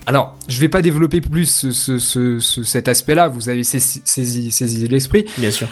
Alors, 0.06 0.36
je 0.48 0.58
vais 0.60 0.68
pas 0.68 0.82
développer 0.82 1.20
plus 1.20 1.46
ce- 1.46 1.70
ce- 1.72 1.98
ce- 1.98 2.38
ce- 2.40 2.62
cet 2.62 2.88
aspect-là. 2.88 3.28
Vous 3.28 3.48
avez 3.48 3.64
saisi, 3.64 4.02
saisi, 4.04 4.50
saisi 4.50 4.88
l'esprit. 4.88 5.26
Bien 5.38 5.50
sûr. 5.50 5.68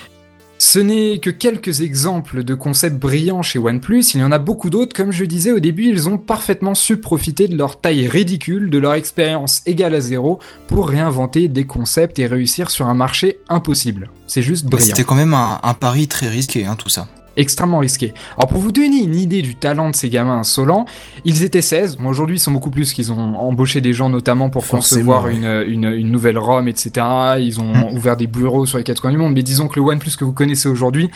Ce 0.61 0.81
n'est 0.81 1.19
que 1.19 1.31
quelques 1.31 1.83
exemples 1.83 2.43
de 2.43 2.55
concepts 2.55 2.97
brillants 2.99 3.43
chez 3.43 3.59
OnePlus. 3.61 4.03
Il 4.15 4.21
y 4.21 4.25
en 4.25 4.33
a 4.33 4.39
beaucoup 4.41 4.71
d'autres. 4.71 4.95
Comme 4.95 5.13
je 5.13 5.25
disais 5.25 5.53
au 5.53 5.61
début, 5.61 5.85
ils 5.89 6.09
ont 6.09 6.19
parfaitement 6.19 6.75
su 6.75 6.97
profiter 6.97 7.47
de 7.49 7.57
leur 7.57 7.81
taille 7.81 8.09
ridicule, 8.09 8.69
de 8.69 8.79
leur 8.79 8.95
expérience 8.95 9.63
égale 9.67 9.95
à 9.95 10.01
zéro, 10.01 10.41
pour 10.67 10.89
réinventer 10.89 11.47
des 11.49 11.65
concepts 11.65 12.19
et 12.19 12.27
réussir 12.27 12.71
sur 12.71 12.87
un 12.87 12.95
marché 12.95 13.39
impossible. 13.49 14.11
C'est 14.27 14.43
juste 14.43 14.67
brillant 14.67 14.85
C'était 14.89 15.05
quand 15.05 15.15
même 15.15 15.33
un, 15.35 15.61
un 15.63 15.75
pari 15.75 16.09
très 16.09 16.29
risqué, 16.29 16.67
hein, 16.67 16.75
tout 16.77 16.89
ça. 16.89 17.07
Extrêmement 17.39 17.79
risqué. 17.79 18.13
Alors 18.37 18.49
pour 18.49 18.61
vous 18.61 18.73
donner 18.73 19.03
une 19.03 19.15
idée 19.15 19.41
du 19.41 19.55
talent 19.55 19.89
de 19.91 19.97
ces 19.97 20.11
gamins 20.11 20.39
insolents, 20.39 20.85
ils 21.25 21.43
étaient 21.43 21.63
16, 21.63 21.97
bon 21.97 22.09
aujourd'hui 22.11 22.37
ils 22.37 22.41
sont 22.41 22.53
beaucoup 22.53 22.71
plus 22.71 22.93
qu'ils 22.93 23.11
ont 23.13 23.37
embauché 23.37 23.81
des 23.81 23.95
gens 23.95 24.11
notamment 24.11 24.51
pour 24.51 24.67
Forcément, 24.67 25.15
concevoir 25.23 25.29
une, 25.29 25.65
une, 25.67 25.85
une 25.93 26.11
nouvelle 26.11 26.37
ROM, 26.39 26.69
etc. 26.69 27.07
Ils 27.39 27.61
ont 27.61 27.93
ouvert 27.95 28.17
des 28.17 28.27
bureaux 28.27 28.67
sur 28.67 28.77
les 28.79 28.85
quatre 28.85 29.01
coins 29.01 29.11
du 29.13 29.17
monde, 29.17 29.33
mais 29.35 29.43
disons 29.43 29.69
que 29.69 29.81
le 29.81 29.87
OnePlus 29.87 30.17
que 30.19 30.25
vous 30.25 30.33
connaissez 30.33 30.69
aujourd'hui, 30.69 31.11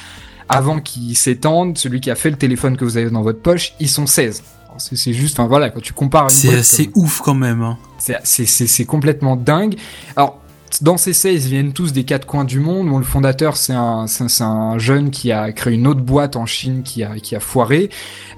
avant 0.48 0.80
qu'il 0.80 1.16
s'étende, 1.16 1.76
celui 1.78 2.00
qui 2.00 2.10
a 2.10 2.14
fait 2.14 2.30
le 2.30 2.36
téléphone 2.36 2.76
que 2.76 2.84
vous 2.84 2.96
avez 2.96 3.10
dans 3.10 3.22
votre 3.22 3.40
poche, 3.40 3.74
ils 3.80 3.88
sont 3.88 4.06
16. 4.06 4.42
Alors, 4.66 4.80
C'est 4.80 5.12
juste, 5.12 5.38
enfin 5.38 5.48
voilà, 5.48 5.70
quand 5.70 5.80
tu 5.80 5.92
compares 5.92 6.30
C'est 6.30 6.48
boîte 6.48 6.60
assez 6.60 6.86
comme- 6.86 7.02
ouf 7.04 7.20
quand 7.22 7.34
même. 7.34 7.62
hein. 7.62 7.78
c'est 8.24 8.84
complètement 8.84 9.36
dingue. 9.36 9.76
Alors, 10.16 10.41
dans 10.80 10.96
ces 10.96 11.12
16, 11.12 11.46
ils 11.46 11.50
viennent 11.50 11.72
tous 11.72 11.92
des 11.92 12.04
quatre 12.04 12.26
coins 12.26 12.44
du 12.44 12.60
monde. 12.60 12.88
Bon, 12.88 12.98
le 12.98 13.04
fondateur, 13.04 13.56
c'est 13.56 13.74
un, 13.74 14.06
c'est 14.06 14.28
c'est 14.28 14.44
un 14.44 14.78
jeune 14.78 15.10
qui 15.10 15.32
a 15.32 15.52
créé 15.52 15.74
une 15.74 15.86
autre 15.86 16.00
boîte 16.00 16.36
en 16.36 16.46
Chine 16.46 16.82
qui 16.82 17.02
a, 17.02 17.16
qui 17.16 17.36
a 17.36 17.40
foiré. 17.40 17.90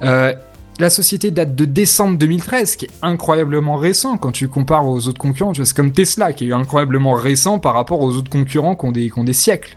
Euh, 0.03 0.32
la 0.80 0.91
société 0.91 1.30
date 1.30 1.55
de 1.55 1.64
décembre 1.64 2.18
2013, 2.18 2.72
ce 2.72 2.76
qui 2.76 2.87
est 2.87 2.91
incroyablement 3.03 3.76
récent 3.76 4.16
quand 4.16 4.32
tu 4.32 4.49
compares 4.49 4.87
aux 4.87 5.07
autres 5.07 5.20
concurrents. 5.20 5.53
C'est 5.55 5.76
comme 5.76 5.93
Tesla, 5.93 6.32
qui 6.32 6.49
est 6.49 6.53
incroyablement 6.53 7.12
récent 7.12 7.59
par 7.61 7.74
rapport 7.74 8.01
aux 8.01 8.16
autres 8.16 8.30
concurrents 8.30 8.74
qui 8.74 8.87
ont 8.87 8.93
des, 8.93 9.11
qui 9.11 9.18
ont 9.18 9.24
des 9.24 9.32
siècles. 9.32 9.76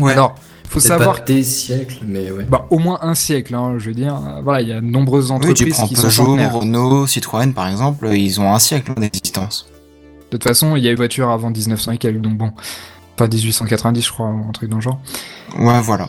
Ouais. 0.00 0.12
Alors, 0.12 0.34
faut 0.68 0.80
savoir 0.80 1.20
pas 1.20 1.24
des 1.24 1.44
siècles, 1.44 2.00
mais 2.04 2.30
ouais. 2.30 2.44
bah, 2.44 2.66
au 2.70 2.78
moins 2.78 2.98
un 3.02 3.14
siècle, 3.14 3.54
hein, 3.54 3.76
je 3.78 3.86
veux 3.86 3.94
dire. 3.94 4.20
Voilà, 4.42 4.60
il 4.60 4.68
y 4.68 4.72
a 4.72 4.80
de 4.80 4.86
nombreuses 4.86 5.30
Oui, 5.30 5.36
entreprises 5.36 5.66
tu 5.66 5.70
prends 5.70 5.86
qui 5.86 5.94
Peugeot. 5.94 6.36
Renault, 6.50 7.06
Citroën 7.06 7.52
par 7.54 7.68
exemple, 7.68 8.08
ils 8.12 8.40
ont 8.40 8.52
un 8.52 8.58
siècle 8.58 8.92
d'existence. 8.98 9.66
De 10.34 10.38
toute 10.38 10.48
façon, 10.48 10.74
il 10.74 10.82
y 10.82 10.88
a 10.88 10.90
eu 10.90 10.96
voiture 10.96 11.30
avant 11.30 11.48
1900 11.50 11.92
et 11.92 11.98
quelques, 11.98 12.20
donc 12.20 12.36
bon. 12.36 12.50
Enfin, 13.16 13.28
1890, 13.28 14.02
je 14.04 14.10
crois, 14.10 14.26
un 14.26 14.50
truc 14.50 14.68
dans 14.68 14.78
le 14.78 14.82
genre. 14.82 15.00
Ouais, 15.60 15.80
voilà. 15.80 16.08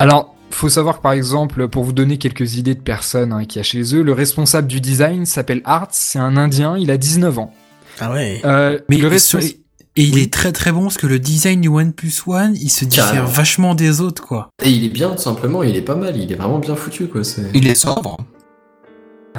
Alors, 0.00 0.34
faut 0.50 0.68
savoir 0.68 0.96
que 0.96 1.02
par 1.02 1.12
exemple, 1.12 1.68
pour 1.68 1.84
vous 1.84 1.92
donner 1.92 2.18
quelques 2.18 2.56
idées 2.56 2.74
de 2.74 2.80
personnes 2.80 3.32
hein, 3.32 3.44
qu'il 3.44 3.58
y 3.58 3.60
a 3.60 3.62
chez 3.62 3.94
eux, 3.94 4.02
le 4.02 4.12
responsable 4.12 4.66
du 4.66 4.80
design 4.80 5.26
s'appelle 5.26 5.62
Art, 5.64 5.86
c'est 5.92 6.18
un 6.18 6.36
Indien, 6.36 6.76
il 6.76 6.90
a 6.90 6.96
19 6.96 7.38
ans. 7.38 7.54
Ah 8.00 8.10
ouais. 8.10 8.40
Euh, 8.44 8.80
Mais 8.88 8.96
le 8.96 9.06
respons- 9.06 9.38
et 9.38 10.02
il 10.02 10.14
Oui. 10.16 10.22
est 10.22 10.32
très 10.32 10.50
très 10.50 10.72
bon 10.72 10.82
parce 10.82 10.96
que 10.98 11.06
le 11.06 11.20
design 11.20 11.60
du 11.60 11.68
OnePlus 11.68 12.22
One, 12.26 12.56
il 12.56 12.70
se 12.70 12.84
diffère 12.84 13.06
Carrément. 13.12 13.26
vachement 13.28 13.74
des 13.76 14.00
autres 14.00 14.22
quoi. 14.26 14.48
Et 14.64 14.70
il 14.70 14.84
est 14.84 14.88
bien, 14.88 15.10
tout 15.10 15.22
simplement, 15.22 15.62
il 15.62 15.76
est 15.76 15.82
pas 15.82 15.94
mal, 15.94 16.16
il 16.16 16.32
est 16.32 16.34
vraiment 16.34 16.58
bien 16.58 16.74
foutu, 16.74 17.06
quoi. 17.06 17.22
C'est... 17.22 17.42
Il 17.54 17.68
est 17.68 17.74
sobre. 17.76 18.16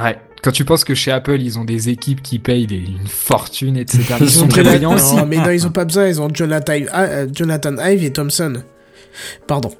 Ouais. 0.01 0.17
Quand 0.43 0.51
tu 0.51 0.65
penses 0.65 0.83
que 0.83 0.93
chez 0.93 1.11
Apple, 1.11 1.39
ils 1.41 1.57
ont 1.57 1.63
des 1.63 1.89
équipes 1.89 2.21
qui 2.21 2.37
payent 2.37 2.67
des- 2.67 2.75
une 2.75 3.07
fortune, 3.07 3.77
etc. 3.77 4.03
Ils 4.19 4.25
Ils 4.25 4.29
sont 4.29 4.45
ont 4.45 4.47
très 4.49 4.63
brillants 4.63 4.93
aussi. 4.95 5.15
Non, 5.15 5.25
mais 5.25 5.37
non, 5.37 5.49
ils 5.51 5.65
ont 5.65 5.71
pas 5.71 5.85
besoin. 5.85 6.07
Ils 6.07 6.19
ont 6.21 6.27
Jonathan, 6.33 6.73
euh, 6.93 7.27
Jonathan 7.33 7.75
Ive 7.77 8.03
et 8.03 8.11
Thompson. 8.11 8.61
Pardon. 9.47 9.71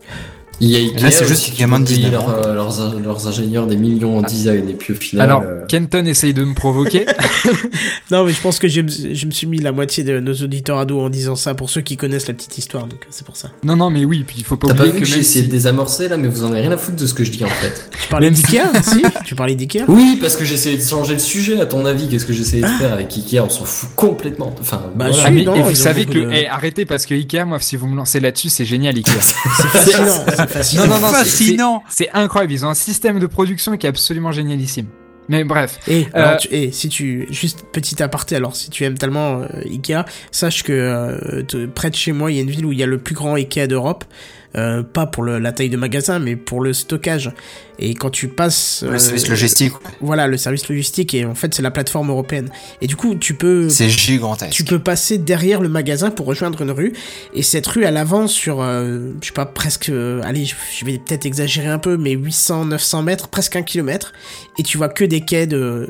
Il 0.60 0.70
y 0.70 0.76
a 0.76 0.80
Ikea 0.80 1.02
Là, 1.04 1.12
c'est 1.12 1.26
juste 1.28 1.32
aussi 1.42 1.50
les 1.52 1.56
qui 1.56 1.62
gamins 1.62 1.80
de 1.80 1.86
paye 1.88 1.96
19 1.98 2.12
leur, 2.12 2.24
ans. 2.28 2.34
euh, 2.46 2.54
leurs, 2.54 3.00
leurs 3.00 3.28
ingénieurs 3.28 3.68
des 3.68 3.76
millions 3.76 4.18
en 4.20 4.22
design, 4.22 4.70
et 4.70 4.74
puis 4.74 4.94
au 4.94 4.96
final... 4.96 5.26
Alors, 5.30 5.42
euh, 5.46 5.66
Kenton 5.68 6.06
essaye 6.06 6.34
de 6.34 6.44
me 6.44 6.54
provoquer. 6.54 7.06
Non, 8.12 8.26
mais 8.26 8.32
je 8.34 8.42
pense 8.42 8.60
que 8.60 8.68
je 8.68 8.82
me, 8.82 8.90
je 8.90 9.26
me 9.26 9.32
suis 9.32 9.48
mis 9.48 9.58
la 9.60 9.72
moitié 9.72 10.04
de 10.04 10.20
nos 10.20 10.34
auditeurs 10.36 10.78
à 10.78 10.86
dos 10.86 11.00
en 11.02 11.10
disant 11.10 11.36
ça 11.36 11.56
pour 11.56 11.70
ceux 11.70 11.82
qui 11.82 11.98
connaissent 11.98 12.28
la 12.28 12.34
petite 12.36 12.58
histoire, 12.58 12.86
donc 12.86 13.00
c'est 13.10 13.26
pour 13.26 13.36
ça. 13.38 13.50
non, 13.64 13.76
non, 13.76 13.90
mais 13.90 14.06
oui, 14.06 14.24
puis 14.28 14.36
il 14.40 14.44
faut 14.44 14.56
pas 14.56 14.68
T'as 14.68 14.74
pas 14.76 14.82
oublier 14.84 14.94
vu 14.94 15.00
que 15.02 15.06
que 15.06 15.10
j'ai 15.14 15.20
essayé 15.22 15.42
si... 15.44 15.48
de 15.48 15.52
désamorcer 15.52 16.08
là, 16.10 16.18
mais 16.18 16.28
vous 16.28 16.44
en 16.44 16.52
avez 16.52 16.62
rien 16.62 16.72
à 16.72 16.78
foutre 16.78 16.98
de 16.98 17.08
ce 17.08 17.14
que 17.14 17.24
je 17.24 17.32
dis 17.32 17.44
en 17.44 17.48
fait. 17.50 17.90
Tu 18.04 18.08
parlais 18.10 18.30
d'Ikea 18.30 18.62
Si 18.84 19.02
Tu 19.26 19.34
parlais 19.36 19.56
d'Ikea? 19.56 19.86
Oui, 19.88 20.18
parce 20.22 20.36
que 20.36 20.46
j'essayais 20.46 20.78
de 20.78 20.84
changer 20.84 21.14
le 21.14 21.20
sujet, 21.20 21.60
à 21.60 21.66
ton 21.66 21.86
avis, 21.86 22.08
qu'est-ce 22.08 22.26
que 22.26 22.34
j'essayais 22.34 22.62
de 22.62 22.68
faire 22.68 22.94
avec 22.94 23.12
Ikea? 23.18 23.40
On 23.40 23.50
s'en 23.50 23.66
fout 23.66 23.90
complètement. 23.96 24.54
Enfin, 24.62 24.84
Bah, 24.96 25.08
voilà. 25.10 25.24
Ah, 25.26 25.32
mais, 25.32 25.44
non, 25.44 25.56
et 25.56 25.62
vous 25.64 25.74
savez 25.76 26.06
que... 26.06 26.12
de- 26.20 26.30
eh, 26.32 26.48
arrêtez, 26.48 26.86
parce 26.86 27.06
que 27.08 27.16
Ikea, 27.16 27.46
moi, 27.46 27.58
si 27.60 27.78
vous 27.78 27.88
me 27.88 27.96
lancez 27.96 28.20
là-dessus, 28.20 28.50
c'est 28.50 28.66
génial, 28.66 28.96
Ikea. 28.96 29.12
C'est 29.22 29.68
fascinant, 29.68 30.26
c'est 30.36 30.43
fascinant. 30.48 30.88
Non, 30.88 30.96
non, 30.96 31.00
non, 31.02 31.08
c'est- 31.10 31.24
Fascinant. 31.24 31.84
C'est 31.90 32.10
incroyable, 32.12 32.54
ils 32.54 32.66
ont 32.66 32.70
un 32.70 32.74
système 32.74 33.20
de 33.20 33.26
production 33.28 33.76
qui 33.78 33.86
est 33.86 33.90
absolument 33.90 34.32
génialissime. 34.32 34.88
Mais 35.30 35.46
bref, 35.46 35.80
Et 35.88 36.08
Euh, 36.16 36.26
alors, 36.26 36.38
tu- 36.38 36.50
et 36.52 36.72
si 36.74 36.90
tu 36.90 37.28
juste 37.30 37.64
petit 37.72 38.04
aparté 38.04 38.36
alors 38.36 38.58
si 38.58 38.70
tu 38.70 38.84
aimes 38.84 38.98
tellement 38.98 39.40
euh, 39.44 39.48
Ikea, 39.72 40.04
sache 40.32 40.64
que 40.64 40.74
euh, 40.74 41.68
près 41.74 41.90
de 41.90 41.96
chez 41.96 42.12
moi 42.12 42.30
il 42.30 42.36
y 42.36 42.40
a 42.40 42.42
une 42.44 42.50
ville 42.50 42.66
où 42.66 42.74
il 42.74 42.78
y 42.80 42.84
a 42.84 42.88
le 42.88 42.98
plus 42.98 43.16
grand 43.16 43.36
Ikea 43.36 43.68
d'Europe. 43.68 44.04
Euh, 44.56 44.84
pas 44.84 45.08
pour 45.08 45.24
le- 45.24 45.40
la 45.40 45.52
taille 45.52 45.72
de 45.72 45.78
magasin, 45.78 46.20
mais 46.20 46.36
pour 46.36 46.62
le 46.62 46.74
stockage. 46.74 47.32
Et 47.80 47.96
quand 47.96 48.12
tu 48.12 48.28
passes, 48.28 48.84
Le 48.88 48.94
euh, 48.94 49.00
service 49.00 49.28
logistique, 49.28 49.74
voilà, 50.00 50.28
le 50.28 50.38
service 50.38 50.70
logistique 50.70 51.16
et 51.16 51.26
en 51.26 51.34
fait 51.34 51.56
c'est 51.56 51.64
la 51.64 51.72
plateforme 51.72 52.12
européenne. 52.12 52.50
Et 52.80 52.86
du 52.86 52.96
coup, 52.96 53.16
tu 53.16 53.34
peux, 53.34 53.68
c'est 53.70 53.90
gigantesque. 53.90 54.52
tu 54.54 54.64
peux 54.64 54.78
passer 54.78 55.18
derrière 55.18 55.60
le 55.60 55.70
magasin 55.70 56.12
pour 56.12 56.28
rejoindre 56.28 56.62
une 56.62 56.70
rue. 56.70 56.94
Et 57.34 57.42
cette 57.42 57.66
rue, 57.66 57.84
elle 57.84 57.98
avance 57.98 58.32
sur, 58.32 58.62
euh, 58.62 59.10
je 59.22 59.28
sais 59.28 59.34
pas, 59.34 59.48
presque, 59.48 59.90
allez, 60.24 60.46
je 60.46 60.86
vais 60.86 61.00
peut-être 61.00 61.26
exagérer 61.26 61.68
un 61.70 61.80
peu, 61.80 61.98
mais 61.98 62.12
800, 62.12 62.66
900 62.66 63.02
mètres, 63.02 63.30
presque 63.30 63.56
un 63.56 63.64
kilomètre. 63.64 64.14
Et 64.60 64.64
tu 64.64 64.78
vois 64.78 64.90
que 64.90 65.04
des 65.04 65.22
quais 65.22 65.48
de, 65.48 65.90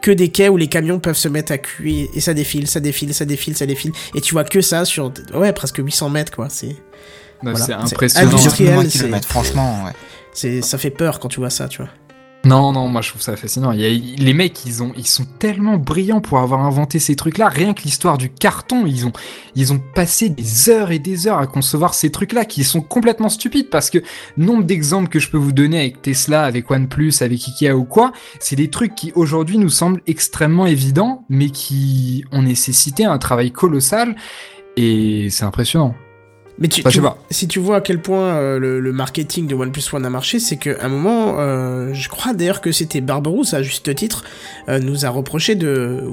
que 0.00 0.10
des 0.10 0.30
quais 0.30 0.48
où 0.48 0.56
les 0.56 0.68
camions 0.68 0.98
peuvent 0.98 1.18
se 1.18 1.28
mettre 1.28 1.52
à 1.52 1.58
cuire 1.58 2.08
et 2.14 2.20
ça 2.20 2.32
défile, 2.32 2.66
ça 2.68 2.80
défile, 2.80 3.12
ça 3.12 3.26
défile, 3.26 3.54
ça 3.54 3.66
défile. 3.66 3.92
Et 4.14 4.22
tu 4.22 4.32
vois 4.32 4.44
que 4.44 4.62
ça 4.62 4.86
sur, 4.86 5.12
ouais, 5.34 5.52
presque 5.52 5.76
800 5.76 6.08
mètres, 6.08 6.32
quoi. 6.34 6.48
C'est, 6.48 6.74
Voilà. 7.42 7.58
c'est 7.58 7.66
C'est 7.66 7.94
impressionnant. 7.94 8.30
industriel. 8.30 8.88
Kilomètres, 8.88 9.28
franchement, 9.28 9.84
ouais. 9.84 9.92
c'est, 10.32 10.62
ça 10.62 10.78
fait 10.78 10.90
peur 10.90 11.18
quand 11.20 11.28
tu 11.28 11.40
vois 11.40 11.50
ça, 11.50 11.68
tu 11.68 11.78
vois. 11.82 11.90
Non, 12.44 12.72
non, 12.72 12.88
moi 12.88 13.02
je 13.02 13.10
trouve 13.10 13.22
ça 13.22 13.36
fascinant. 13.36 13.70
Il 13.70 13.80
y 13.80 13.86
a- 13.86 14.16
les 14.24 14.32
mecs, 14.34 14.66
ils 14.66 14.82
ont, 14.82 14.90
ils 14.96 15.06
sont 15.06 15.24
tellement 15.38 15.76
brillants 15.76 16.20
pour 16.20 16.40
avoir 16.40 16.62
inventé 16.62 16.98
ces 16.98 17.14
trucs-là. 17.14 17.46
Rien 17.48 17.72
que 17.72 17.82
l'histoire 17.82 18.18
du 18.18 18.30
carton, 18.30 18.84
ils 18.84 19.06
ont, 19.06 19.12
ils 19.54 19.72
ont 19.72 19.80
passé 19.94 20.28
des 20.28 20.68
heures 20.68 20.90
et 20.90 20.98
des 20.98 21.28
heures 21.28 21.38
à 21.38 21.46
concevoir 21.46 21.94
ces 21.94 22.10
trucs-là 22.10 22.44
qui 22.44 22.64
sont 22.64 22.80
complètement 22.80 23.28
stupides 23.28 23.70
parce 23.70 23.90
que 23.90 23.98
nombre 24.36 24.64
d'exemples 24.64 25.08
que 25.08 25.20
je 25.20 25.30
peux 25.30 25.38
vous 25.38 25.52
donner 25.52 25.78
avec 25.78 26.02
Tesla, 26.02 26.42
avec 26.42 26.68
OnePlus, 26.68 27.12
avec 27.20 27.46
Ikea 27.46 27.74
ou 27.76 27.84
quoi, 27.84 28.10
c'est 28.40 28.56
des 28.56 28.70
trucs 28.70 28.96
qui 28.96 29.12
aujourd'hui 29.14 29.58
nous 29.58 29.70
semblent 29.70 30.00
extrêmement 30.08 30.66
évidents, 30.66 31.24
mais 31.28 31.48
qui 31.50 32.24
ont 32.32 32.42
nécessité 32.42 33.04
un 33.04 33.18
travail 33.18 33.52
colossal 33.52 34.16
et 34.76 35.28
c'est 35.30 35.44
impressionnant. 35.44 35.94
Mais 36.58 36.68
tu, 36.68 36.82
pas. 36.82 36.90
si 37.30 37.48
tu 37.48 37.58
vois 37.58 37.76
à 37.76 37.80
quel 37.80 38.00
point 38.00 38.34
euh, 38.34 38.58
le, 38.58 38.78
le 38.78 38.92
marketing 38.92 39.46
de 39.46 39.54
OnePlus 39.54 39.82
One 39.92 40.04
a 40.04 40.10
marché, 40.10 40.38
c'est 40.38 40.56
qu'à 40.58 40.74
un 40.82 40.88
moment, 40.88 41.36
euh, 41.38 41.92
je 41.94 42.08
crois 42.08 42.34
d'ailleurs 42.34 42.60
que 42.60 42.72
c'était 42.72 43.00
Barberousse, 43.00 43.54
à 43.54 43.62
juste 43.62 43.92
titre, 43.94 44.22
euh, 44.68 44.78
nous 44.78 45.04
a 45.06 45.08
reproché 45.08 45.54
de, 45.54 46.04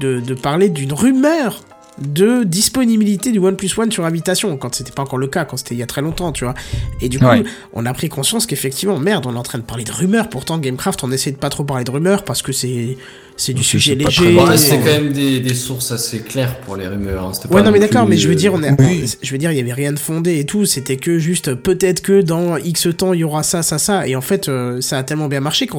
de, 0.00 0.20
de 0.20 0.34
parler 0.34 0.68
d'une 0.68 0.92
rumeur 0.92 1.64
de 1.98 2.42
disponibilité 2.42 3.30
du 3.30 3.38
OnePlus 3.38 3.70
One 3.76 3.92
sur 3.92 4.04
invitation, 4.04 4.56
quand 4.56 4.74
c'était 4.74 4.90
pas 4.90 5.02
encore 5.02 5.18
le 5.18 5.28
cas, 5.28 5.44
quand 5.44 5.56
c'était 5.56 5.74
il 5.76 5.78
y 5.78 5.82
a 5.82 5.86
très 5.86 6.02
longtemps, 6.02 6.32
tu 6.32 6.44
vois. 6.44 6.54
Et 7.00 7.08
du 7.08 7.18
coup, 7.20 7.24
Ouais. 7.26 7.44
on 7.72 7.86
a 7.86 7.92
pris 7.94 8.08
conscience 8.08 8.46
qu'effectivement, 8.46 8.98
merde, 8.98 9.26
on 9.26 9.34
est 9.34 9.38
en 9.38 9.42
train 9.44 9.58
de 9.58 9.64
parler 9.64 9.84
de 9.84 9.92
rumeurs, 9.92 10.28
pourtant 10.28 10.58
Gamecraft, 10.58 11.04
on 11.04 11.12
essaie 11.12 11.30
de 11.30 11.36
pas 11.36 11.50
trop 11.50 11.62
parler 11.62 11.84
de 11.84 11.90
rumeurs 11.92 12.24
parce 12.24 12.42
que 12.42 12.50
c'est 12.52 12.96
c'est 13.36 13.52
du 13.52 13.62
C'est- 13.64 13.70
sujet 13.70 13.96
c'est 13.98 14.04
léger. 14.04 14.34
Bon, 14.34 14.50
et- 14.50 14.78
quand 14.78 14.84
même 14.84 15.12
des, 15.12 15.40
des 15.40 15.54
sources 15.54 15.90
assez 15.92 16.20
claires 16.20 16.60
pour 16.60 16.76
les 16.76 16.86
rumeurs. 16.86 17.24
hein. 17.24 17.32
Ouais, 17.50 17.60
pas 17.60 17.62
non, 17.62 17.70
mais 17.72 17.80
d'accord, 17.80 18.06
mais 18.06 18.16
je 18.16 18.28
veux 18.28 18.34
euh, 18.34 18.36
dire, 18.36 18.54
on 18.54 18.62
est, 18.62 18.80
oui. 18.80 19.12
je 19.22 19.30
veux 19.32 19.38
dire, 19.38 19.50
il 19.50 19.56
y 19.56 19.60
avait 19.60 19.72
rien 19.72 19.92
de 19.92 19.98
fondé 19.98 20.38
et 20.38 20.46
tout. 20.46 20.66
C'était 20.66 20.96
que 20.96 21.18
juste, 21.18 21.48
euh, 21.48 21.56
peut-être 21.56 22.00
que 22.00 22.20
dans 22.22 22.56
X 22.56 22.88
temps, 22.96 23.12
il 23.12 23.20
y 23.20 23.24
aura 23.24 23.42
ça, 23.42 23.62
ça, 23.62 23.78
ça. 23.78 24.06
Et 24.06 24.14
en 24.16 24.20
fait, 24.20 24.48
euh, 24.48 24.80
ça 24.80 24.98
a 24.98 25.02
tellement 25.02 25.28
bien 25.28 25.40
marché 25.40 25.66
qu'on 25.66 25.78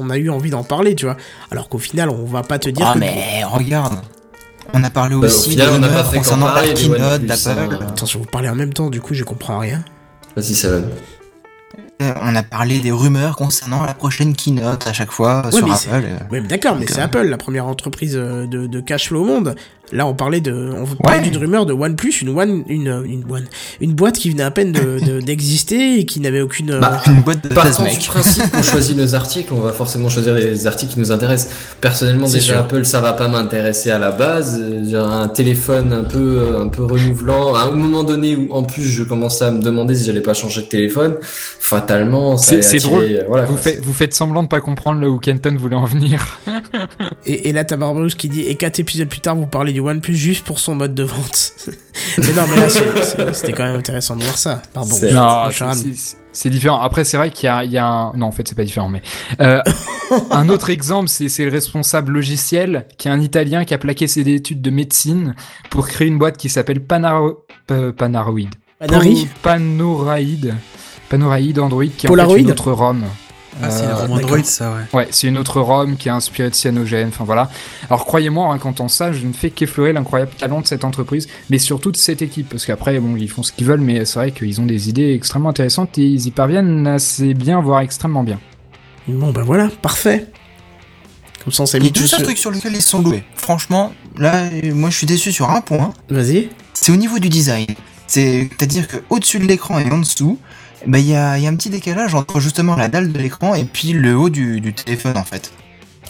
on 0.00 0.10
a 0.10 0.16
eu 0.16 0.30
envie 0.30 0.50
d'en 0.50 0.64
parler, 0.64 0.94
tu 0.94 1.04
vois. 1.04 1.16
Alors 1.50 1.68
qu'au 1.68 1.78
final, 1.78 2.08
on 2.08 2.24
va 2.24 2.42
pas 2.42 2.58
te 2.58 2.70
dire 2.70 2.86
Ah 2.88 2.94
que. 2.94 2.98
mais 3.00 3.44
regarde, 3.44 3.94
on 4.72 4.82
a 4.82 4.90
parlé 4.90 5.14
Bah, 5.16 5.20
au 5.20 5.24
aussi 5.26 5.50
final, 5.50 5.68
des 5.68 5.74
on 5.76 5.78
n'a 5.80 5.88
pas 5.88 6.02
concernant 6.02 6.46
OnePlus, 6.46 6.88
d'Apple. 6.88 7.60
hein. 7.82 7.86
Attention, 7.88 8.20
vous 8.20 8.24
parlez 8.26 8.48
en 8.48 8.54
même 8.54 8.72
temps, 8.72 8.88
du 8.90 9.00
coup, 9.00 9.12
je 9.14 9.22
comprends 9.24 9.58
rien. 9.58 9.84
Vas-y, 10.34 10.54
ça 10.54 10.70
va. 10.70 10.78
Euh, 12.02 12.12
On 12.20 12.34
a 12.36 12.42
parlé 12.42 12.80
des 12.80 12.90
rumeurs 12.92 13.36
concernant 13.36 13.82
la 13.84 13.94
prochaine 13.94 14.34
keynote 14.34 14.86
à 14.86 14.92
chaque 14.92 15.10
fois 15.10 15.42
Ouais, 15.46 15.52
sur 15.52 15.72
Apple. 15.72 16.04
euh. 16.06 16.18
Mais 16.30 16.40
d'accord, 16.42 16.76
mais 16.76 16.86
c'est 16.86 17.00
euh, 17.00 17.04
Apple, 17.04 17.22
la 17.22 17.38
première 17.38 17.66
entreprise 17.66 18.14
euh, 18.16 18.46
de, 18.46 18.66
de 18.66 18.80
cash 18.80 19.08
flow 19.08 19.22
au 19.22 19.24
monde. 19.24 19.54
Là, 19.92 20.06
on 20.06 20.14
parlait 20.14 20.40
de, 20.40 20.52
on 20.52 20.84
parlait 20.96 21.18
Ouais. 21.20 21.24
d'une 21.30 21.36
rumeur 21.36 21.64
de 21.64 21.72
OnePlus, 21.72 22.12
une 22.22 22.30
One, 22.36 22.64
une, 22.68 23.02
une 23.06 23.24
One, 23.30 23.44
une 23.80 23.92
boîte 23.94 24.16
qui 24.18 24.30
venait 24.30 24.42
à 24.42 24.50
peine 24.50 24.72
de- 24.72 24.98
de- 25.04 25.20
d'exister 25.24 26.00
et 26.00 26.04
qui 26.04 26.18
n'avait 26.20 26.40
aucune. 26.40 26.72
euh, 26.72 26.80
Bah, 26.80 27.00
Une 27.06 27.20
boîte 27.22 27.44
de 27.44 27.48
mec. 27.84 27.98
du 28.00 28.06
principe 28.08 28.50
qu'on 28.50 28.62
choisit 28.62 28.96
nos 28.96 29.14
articles, 29.14 29.52
on 29.54 29.60
va 29.60 29.72
forcément 29.72 30.08
choisir 30.08 30.34
les 30.34 30.66
articles 30.66 30.94
qui 30.94 30.98
nous 31.00 31.12
intéressent. 31.12 31.52
Personnellement, 31.80 32.26
C'est 32.26 32.38
déjà 32.38 32.52
sûr. 32.54 32.62
Apple, 32.62 32.84
ça 32.84 33.00
va 33.00 33.12
pas 33.12 33.28
m'intéresser 33.28 33.90
à 33.92 33.98
la 33.98 34.10
base. 34.10 34.58
Euh, 34.60 34.82
J'ai 34.88 34.96
un 34.96 35.28
téléphone 35.28 35.92
un 35.92 36.04
peu, 36.04 36.56
un 36.60 36.68
peu 36.68 36.84
renouvelant. 36.84 37.54
À 37.54 37.64
un 37.64 37.70
moment 37.70 38.02
donné 38.02 38.34
où, 38.36 38.48
en 38.52 38.64
plus, 38.64 38.82
je 38.84 39.04
commençais 39.04 39.44
à 39.44 39.50
me 39.52 39.62
demander 39.62 39.94
si 39.94 40.04
j'allais 40.04 40.20
pas 40.20 40.34
changer 40.34 40.62
de 40.62 40.66
téléphone, 40.66 41.16
fatalement, 41.60 42.36
ça 42.36 42.60
C'est- 42.62 42.78
drôle. 42.78 43.24
Voilà, 43.28 43.44
Vous, 43.46 43.56
faites- 43.56 43.84
vous 43.84 43.92
faites 43.92 44.14
semblant 44.14 44.42
de 44.42 44.48
pas 44.48 44.60
comprendre 44.60 45.00
là 45.00 45.08
où 45.08 45.18
Kenton 45.18 45.56
voulait 45.58 45.76
en 45.76 45.84
venir. 45.84 46.38
Et, 47.24 47.48
et 47.48 47.52
là, 47.52 47.64
t'as 47.64 47.76
Barbarousse 47.76 48.14
qui 48.14 48.28
dit, 48.28 48.42
et 48.42 48.54
quatre 48.56 48.78
épisodes 48.78 49.08
plus 49.08 49.20
tard, 49.20 49.36
vous 49.36 49.46
parlez 49.46 49.72
du 49.76 49.80
OnePlus 49.80 50.14
juste 50.14 50.44
pour 50.46 50.58
son 50.58 50.74
mode 50.74 50.94
de 50.94 51.02
vente. 51.02 51.52
mais 52.18 52.32
non, 52.32 52.44
mais 52.48 52.56
là, 52.56 53.32
c'était 53.34 53.52
quand 53.52 53.64
même 53.64 53.76
intéressant 53.76 54.16
de 54.16 54.22
voir 54.22 54.38
ça. 54.38 54.62
Barbarousse. 54.74 56.16
C'est- 56.32 56.50
différent. 56.50 56.80
Après, 56.80 57.04
c'est 57.04 57.18
vrai 57.18 57.30
qu'il 57.30 57.46
y 57.46 57.50
a, 57.50 57.62
il 57.64 57.70
y 57.70 57.76
a 57.78 57.86
un... 57.86 58.12
Non, 58.14 58.26
en 58.26 58.32
fait, 58.32 58.48
c'est 58.48 58.54
pas 58.54 58.64
différent, 58.64 58.88
mais... 58.88 59.02
Euh, 59.40 59.60
un 60.30 60.48
autre 60.48 60.70
exemple, 60.70 61.08
c'est 61.08 61.44
le 61.44 61.50
responsable 61.50 62.12
logiciel, 62.12 62.86
qui 62.96 63.08
est 63.08 63.10
un 63.10 63.20
Italien 63.20 63.64
qui 63.66 63.74
a 63.74 63.78
plaqué 63.78 64.06
ses 64.06 64.26
études 64.28 64.62
de 64.62 64.70
médecine 64.70 65.34
pour 65.68 65.88
créer 65.88 66.08
une 66.08 66.18
boîte 66.18 66.38
qui 66.38 66.48
s'appelle 66.48 66.80
Panaro... 66.80 67.44
euh, 67.70 67.92
Panaroid. 67.92 68.48
Panari 68.78 69.28
Panoraid. 69.42 70.54
Panoraid 71.10 71.58
Android, 71.58 71.84
qui 71.84 72.06
est 72.06 72.10
en 72.10 72.30
fait 72.30 72.40
une 72.40 72.50
autre 72.50 72.72
ROM. 72.72 73.04
Ah, 73.62 73.70
c'est 73.70 73.84
Euh, 73.84 73.94
roman 73.94 74.16
d'accord. 74.16 74.32
Android, 74.32 74.44
ça, 74.44 74.72
ouais. 74.72 74.82
Ouais, 74.98 75.08
c'est 75.10 75.28
une 75.28 75.38
autre 75.38 75.60
ROM 75.60 75.96
qui 75.96 76.08
est 76.08 76.12
inspirée 76.12 76.50
de 76.50 76.54
cyanogène, 76.54 77.08
enfin 77.08 77.24
voilà. 77.24 77.50
Alors 77.88 78.04
croyez-moi, 78.04 78.52
hein, 78.52 78.58
quand 78.58 78.80
on 78.80 78.88
ça, 78.88 79.12
je 79.12 79.24
ne 79.26 79.32
fais 79.32 79.50
qu'effleurer 79.50 79.92
l'incroyable 79.92 80.32
talent 80.38 80.60
de 80.60 80.66
cette 80.66 80.84
entreprise, 80.84 81.26
mais 81.50 81.58
surtout 81.58 81.90
de 81.92 81.96
cette 81.96 82.22
équipe, 82.22 82.48
parce 82.48 82.66
qu'après, 82.66 82.98
bon, 83.00 83.16
ils 83.16 83.28
font 83.30 83.42
ce 83.42 83.52
qu'ils 83.52 83.66
veulent, 83.66 83.80
mais 83.80 84.04
c'est 84.04 84.18
vrai 84.18 84.32
qu'ils 84.32 84.60
ont 84.60 84.66
des 84.66 84.88
idées 84.88 85.12
extrêmement 85.14 85.48
intéressantes 85.50 85.96
et 85.98 86.02
ils 86.06 86.26
y 86.26 86.30
parviennent 86.30 86.86
assez 86.86 87.34
bien, 87.34 87.60
voire 87.60 87.80
extrêmement 87.80 88.22
bien. 88.24 88.38
Bon, 89.08 89.30
bah 89.32 89.42
voilà, 89.44 89.68
parfait. 89.82 90.26
Comme 91.44 91.52
ça, 91.52 91.62
on 91.62 91.66
s'est 91.66 91.78
Il 91.78 91.82
y 91.82 91.84
mis 91.84 91.90
a 91.90 91.92
tous. 91.92 92.00
juste 92.00 92.14
un 92.14 92.22
truc 92.22 92.38
sur 92.38 92.50
lequel 92.50 92.74
ils 92.74 92.82
sont 92.82 93.00
loués. 93.00 93.22
Franchement, 93.36 93.92
là, 94.18 94.48
euh, 94.52 94.74
moi 94.74 94.90
je 94.90 94.96
suis 94.96 95.06
déçu 95.06 95.30
sur 95.32 95.48
un 95.50 95.60
point. 95.60 95.92
Vas-y. 96.10 96.48
C'est 96.74 96.90
au 96.92 96.96
niveau 96.96 97.18
du 97.20 97.28
design. 97.28 97.66
C'est-à-dire 98.08 98.88
que 98.88 98.96
au-dessus 99.10 99.38
de 99.38 99.44
l'écran 99.44 99.78
et 99.78 99.90
en 99.90 99.98
dessous, 99.98 100.38
bah, 100.86 100.98
il 100.98 101.06
y, 101.06 101.10
y 101.10 101.14
a 101.14 101.32
un 101.34 101.54
petit 101.56 101.70
décalage 101.70 102.14
entre 102.14 102.40
justement 102.40 102.76
la 102.76 102.88
dalle 102.88 103.12
de 103.12 103.18
l'écran 103.18 103.54
et 103.54 103.64
puis 103.64 103.92
le 103.92 104.16
haut 104.16 104.30
du, 104.30 104.60
du 104.60 104.72
téléphone 104.74 105.16
en 105.16 105.24
fait. 105.24 105.52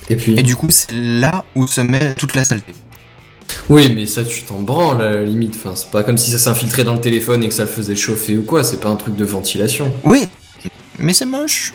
Et 0.09 0.17
puis, 0.17 0.39
Et 0.39 0.43
du 0.43 0.55
coup, 0.57 0.69
c'est 0.71 0.93
là 0.93 1.45
où 1.55 1.67
se 1.67 1.81
met 1.81 2.15
toute 2.15 2.35
la 2.37 2.45
saleté. 2.45 2.73
oui, 3.69 3.93
mais 3.95 4.07
ça, 4.07 4.25
tu 4.25 4.43
t'en 4.43 4.61
branles, 4.61 5.03
à 5.03 5.11
la 5.11 5.23
limite. 5.25 5.57
Enfin, 5.57 5.75
c'est 5.75 5.91
pas 5.91 6.05
comme 6.05 6.17
si 6.19 6.31
ça 6.31 6.39
s'infiltrait 6.39 6.85
dans 6.85 6.95
le 6.95 7.01
téléphone 7.01 7.43
et 7.43 7.49
que 7.49 7.55
ça 7.55 7.63
le 7.65 7.69
faisait 7.69 7.97
chauffer 7.97 8.37
ou 8.39 8.43
quoi. 8.43 8.63
C'est 8.63 8.81
pas 8.81 8.89
un 8.89 8.97
truc 8.97 9.17
de 9.17 9.25
ventilation. 9.25 9.93
Oui, 10.05 10.29
mais 10.99 11.13
c'est 11.13 11.27
moche. 11.27 11.73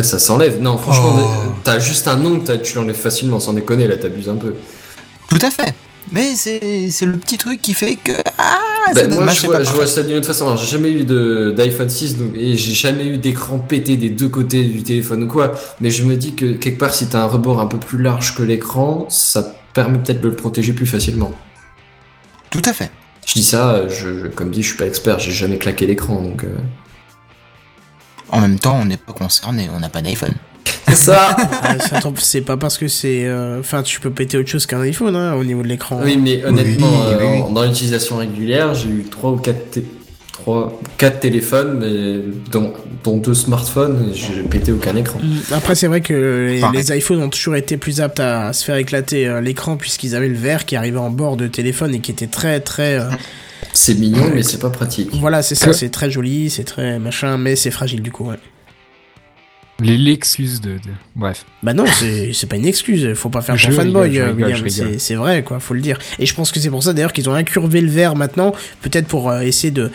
Ça 0.00 0.18
s'enlève. 0.18 0.60
Non, 0.62 0.78
franchement, 0.78 1.16
Oh. 1.18 1.52
t'as 1.64 1.78
juste 1.80 2.06
un 2.08 2.24
ongle, 2.24 2.44
t'as- 2.44 2.56
tu 2.58 2.74
l'enlèves 2.76 2.96
facilement, 2.96 3.38
sans 3.40 3.52
déconner, 3.52 3.86
là, 3.88 3.96
t'abuses 3.96 4.28
un 4.28 4.36
peu. 4.36 4.54
Tout 5.28 5.38
à 5.42 5.50
fait. 5.50 5.74
Mais 6.12 6.34
c'est 6.34 6.60
le 7.06 7.12
petit 7.18 7.38
truc 7.38 7.62
qui 7.62 7.72
fait 7.74 7.94
que 7.96 8.12
ah, 8.38 8.58
c'est 8.94 9.08
moi, 9.08 9.28
je 9.28 9.46
vois, 9.46 9.62
je 9.62 9.70
vois 9.70 9.86
ça 9.86 10.02
d'une 10.02 10.16
autre 10.16 10.26
façon. 10.26 10.46
Alors, 10.46 10.56
j'ai 10.56 10.66
jamais 10.66 10.90
eu 10.90 11.04
de- 11.04 11.54
d'iPhone 11.56 11.88
6 11.88 12.16
donc, 12.16 12.32
et 12.34 12.56
j'ai 12.56 12.74
jamais 12.74 13.06
eu 13.06 13.18
d'écran 13.18 13.58
pété 13.60 13.96
des 13.96 14.10
deux 14.10 14.28
côtés 14.28 14.64
du 14.64 14.82
téléphone 14.82 15.22
ou 15.24 15.28
quoi. 15.28 15.52
Mais 15.80 15.90
je 15.90 16.02
me 16.04 16.16
dis 16.16 16.34
que 16.34 16.54
quelque 16.54 16.78
part, 16.78 16.92
si 16.94 17.06
t'as 17.06 17.22
un 17.22 17.26
rebord 17.26 17.60
un 17.60 17.66
peu 17.66 17.78
plus 17.78 18.02
large 18.02 18.34
que 18.34 18.42
l'écran, 18.42 19.06
ça 19.08 19.54
permet 19.72 19.98
peut-être 19.98 20.20
de 20.20 20.28
le 20.28 20.34
protéger 20.36 20.72
plus 20.72 20.86
facilement. 20.86 21.30
Tout 22.50 22.62
à 22.64 22.72
fait. 22.72 22.90
Je 23.26 23.34
dis 23.34 23.44
ça, 23.44 23.86
je, 23.88 24.18
je- 24.18 24.26
comme 24.26 24.50
dit, 24.50 24.62
je 24.64 24.68
suis 24.68 24.76
pas 24.78 24.86
expert, 24.86 25.20
j'ai 25.20 25.30
jamais 25.32 25.58
claqué 25.58 25.86
l'écran 25.86 26.20
donc. 26.20 26.42
euh. 26.42 26.56
En 28.30 28.40
même 28.40 28.58
temps, 28.58 28.78
on 28.80 28.84
n'est 28.84 28.96
pas 28.96 29.12
concerné, 29.12 29.68
on 29.74 29.78
n'a 29.80 29.88
pas 29.88 30.02
d'iPhone. 30.02 30.34
C'est 30.88 30.94
ça 30.96 31.36
Ah, 31.62 31.76
c'est- 32.18 32.40
pas 32.40 32.56
parce 32.56 32.76
que 32.78 32.88
c'est. 32.88 33.24
euh, 33.26 33.60
Enfin, 33.60 33.82
tu 33.82 34.00
peux 34.00 34.10
péter 34.10 34.38
autre 34.38 34.48
chose 34.48 34.66
qu'un 34.66 34.80
iPhone 34.80 35.14
hein, 35.16 35.34
au 35.34 35.44
niveau 35.44 35.62
de 35.62 35.68
l'écran. 35.68 36.00
Oui, 36.02 36.16
mais 36.16 36.44
honnêtement, 36.44 36.88
Oui, 36.90 37.12
euh, 37.12 37.16
oui, 37.20 37.26
oui. 37.36 37.42
en- 37.42 37.50
dans 37.52 37.62
l'utilisation 37.64 38.16
régulière, 38.16 38.74
j'ai 38.74 38.88
eu 38.88 39.04
trois 39.10 39.30
ou 39.32 39.36
quatre, 39.36 39.70
té- 39.70 39.84
trois, 40.32 40.80
quatre 40.98 41.20
téléphones, 41.20 41.78
mais 41.80 42.22
dont, 42.50 42.72
dont 43.04 43.18
deux 43.18 43.34
smartphones, 43.34 44.10
et 44.10 44.14
j'ai 44.16 44.42
pété 44.42 44.72
aucun 44.72 44.96
écran. 44.96 45.20
Mm. 45.22 45.52
Après, 45.54 45.74
c'est 45.74 45.86
vrai 45.86 46.00
que 46.00 46.58
les, 46.74 46.96
iPhones 46.96 47.22
ont 47.22 47.28
toujours 47.28 47.56
été 47.56 47.76
plus 47.76 48.00
aptes 48.00 48.20
à, 48.20 48.52
se 48.52 48.64
faire 48.64 48.76
éclater 48.76 49.26
euh, 49.28 49.40
l'écran 49.40 49.76
puisqu'ils 49.76 50.16
avaient 50.16 50.28
le 50.28 50.36
verre 50.38 50.64
qui 50.66 50.76
arrivait 50.76 50.98
en 50.98 51.10
bord 51.10 51.36
de 51.36 51.46
téléphone 51.46 51.94
et 51.94 52.00
qui 52.00 52.10
était 52.10 52.26
très 52.26 52.58
très. 52.60 52.98
euh, 52.98 53.10
C'est 53.74 53.94
mignon, 53.94 54.24
mais 54.34 54.42
c'est 54.42 54.58
pas 54.58 54.70
pratique. 54.70 55.10
voilà, 55.20 55.42
c'est 55.42 55.54
ça, 55.54 55.72
c'est 55.72 55.90
très 55.90 56.10
joli, 56.10 56.50
c'est 56.50 56.64
très 56.64 56.98
machin, 56.98 57.36
mais 57.38 57.54
c'est 57.54 57.70
fragile 57.70 58.02
du 58.02 58.10
coup. 58.10 58.28
Ouais. 58.28 58.36
Les- 59.86 59.96
L'excuse 59.98 60.60
de, 60.60 60.72
de- 60.72 60.78
Bref. 61.16 61.44
Bah 61.62 61.74
non, 61.74 61.84
c'est 61.86 62.32
c'est 62.32 62.46
pas 62.46 62.56
une 62.56 62.66
excuse, 62.66 63.14
faut 63.14 63.28
pas 63.28 63.40
faire 63.42 63.56
Je 63.56 63.66
ton 63.68 63.72
fanboy, 63.72 64.08
rigole, 64.10 64.16
euh, 64.22 64.26
rigole, 64.32 64.62
William, 64.62 64.98
c'est 64.98 65.14
vrai 65.14 65.42
quoi, 65.42 65.60
faut 65.60 65.74
le 65.74 65.80
dire. 65.80 65.98
Et 66.18 66.26
je 66.26 66.34
pense 66.34 66.52
que 66.52 66.60
c'est 66.60 66.70
pour 66.70 66.82
ça 66.82 66.92
d'ailleurs 66.92 67.12
qu'ils 67.12 67.28
ont 67.28 67.34
incurvé 67.34 67.80
le 67.80 67.90
verre 67.90 68.16
maintenant, 68.16 68.52
peut-être 68.82 69.06
pour 69.06 69.30
euh, 69.30 69.40
essayer 69.40 69.70
de 69.70 69.90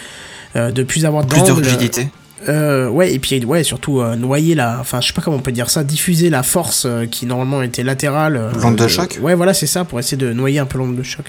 euh, 0.55 0.71
de 0.71 0.83
plus 0.83 1.05
avoir 1.05 1.25
Plus 1.25 1.41
de 1.43 1.51
rigidité. 1.51 2.07
Euh, 2.47 2.89
ouais, 2.89 3.13
et 3.13 3.17
puis 3.19 3.43
ouais, 3.43 3.63
surtout 3.63 4.01
euh, 4.01 4.15
noyer 4.15 4.53
la, 4.55 4.77
enfin 4.79 5.01
je 5.01 5.07
sais 5.07 5.13
pas 5.13 5.21
comment 5.21 5.37
on 5.37 5.41
peut 5.41 5.51
dire 5.51 5.69
ça, 5.69 5.83
diffuser 5.83 6.29
la 6.29 6.43
force 6.43 6.83
euh, 6.85 7.05
qui 7.07 7.25
normalement 7.25 7.61
était 7.63 7.83
latérale. 7.83 8.37
euh, 8.37 8.51
L'onde 8.61 8.75
de 8.75 8.83
euh, 8.83 8.87
choc 8.87 9.17
Ouais, 9.21 9.33
voilà, 9.35 9.53
c'est 9.53 9.65
ça, 9.67 9.83
pour 9.83 9.99
essayer 9.99 10.17
de 10.17 10.31
noyer 10.33 10.59
un 10.59 10.65
peu 10.65 10.77
l'onde 10.77 10.95
de 10.95 11.01
choc. 11.03 11.25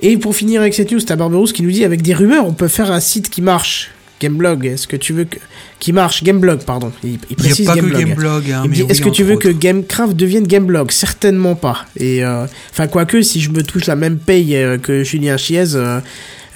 Et 0.00 0.16
pour 0.16 0.34
finir 0.34 0.60
avec 0.62 0.74
cette 0.74 0.90
news, 0.90 1.00
t'as 1.00 1.14
Barberousse 1.14 1.52
qui 1.52 1.62
nous 1.62 1.70
dit 1.70 1.84
avec 1.84 2.02
des 2.02 2.12
rumeurs, 2.14 2.44
on 2.44 2.54
peut 2.54 2.66
faire 2.66 2.90
un 2.90 2.98
site 2.98 3.30
qui 3.30 3.40
marche. 3.40 3.90
Gameblog, 4.22 4.66
est-ce 4.66 4.86
que 4.86 4.96
tu 4.96 5.12
veux 5.12 5.24
que 5.24 5.38
qui 5.80 5.92
marche? 5.92 6.22
Gameblog, 6.22 6.60
pardon. 6.64 6.92
Il, 7.02 7.18
il 7.28 7.36
précise 7.36 7.68
a 7.68 7.72
pas 7.72 7.76
Gameblog. 7.76 8.00
que 8.00 8.06
Gameblog. 8.06 8.50
Hein, 8.50 8.60
Il 8.64 8.68
me 8.68 8.68
mais 8.70 8.76
dit, 8.76 8.82
oui, 8.82 8.90
est-ce 8.90 9.02
que 9.02 9.08
tu 9.08 9.24
veux 9.24 9.36
que. 9.36 9.48
Gamecraft 9.48 10.14
devienne 10.16 10.46
Gameblog? 10.46 10.90
Certainement 10.90 11.54
pas. 11.54 11.84
Et 11.96 12.24
euh, 12.24 12.46
enfin, 12.70 12.86
quoique, 12.86 13.20
si 13.22 13.40
je 13.40 13.50
me 13.50 13.62
touche 13.62 13.86
la 13.86 13.96
même 13.96 14.18
paye 14.18 14.56
euh, 14.56 14.78
que 14.78 15.02
Julien 15.04 15.36
Chiez, 15.36 15.74
euh, 15.74 16.00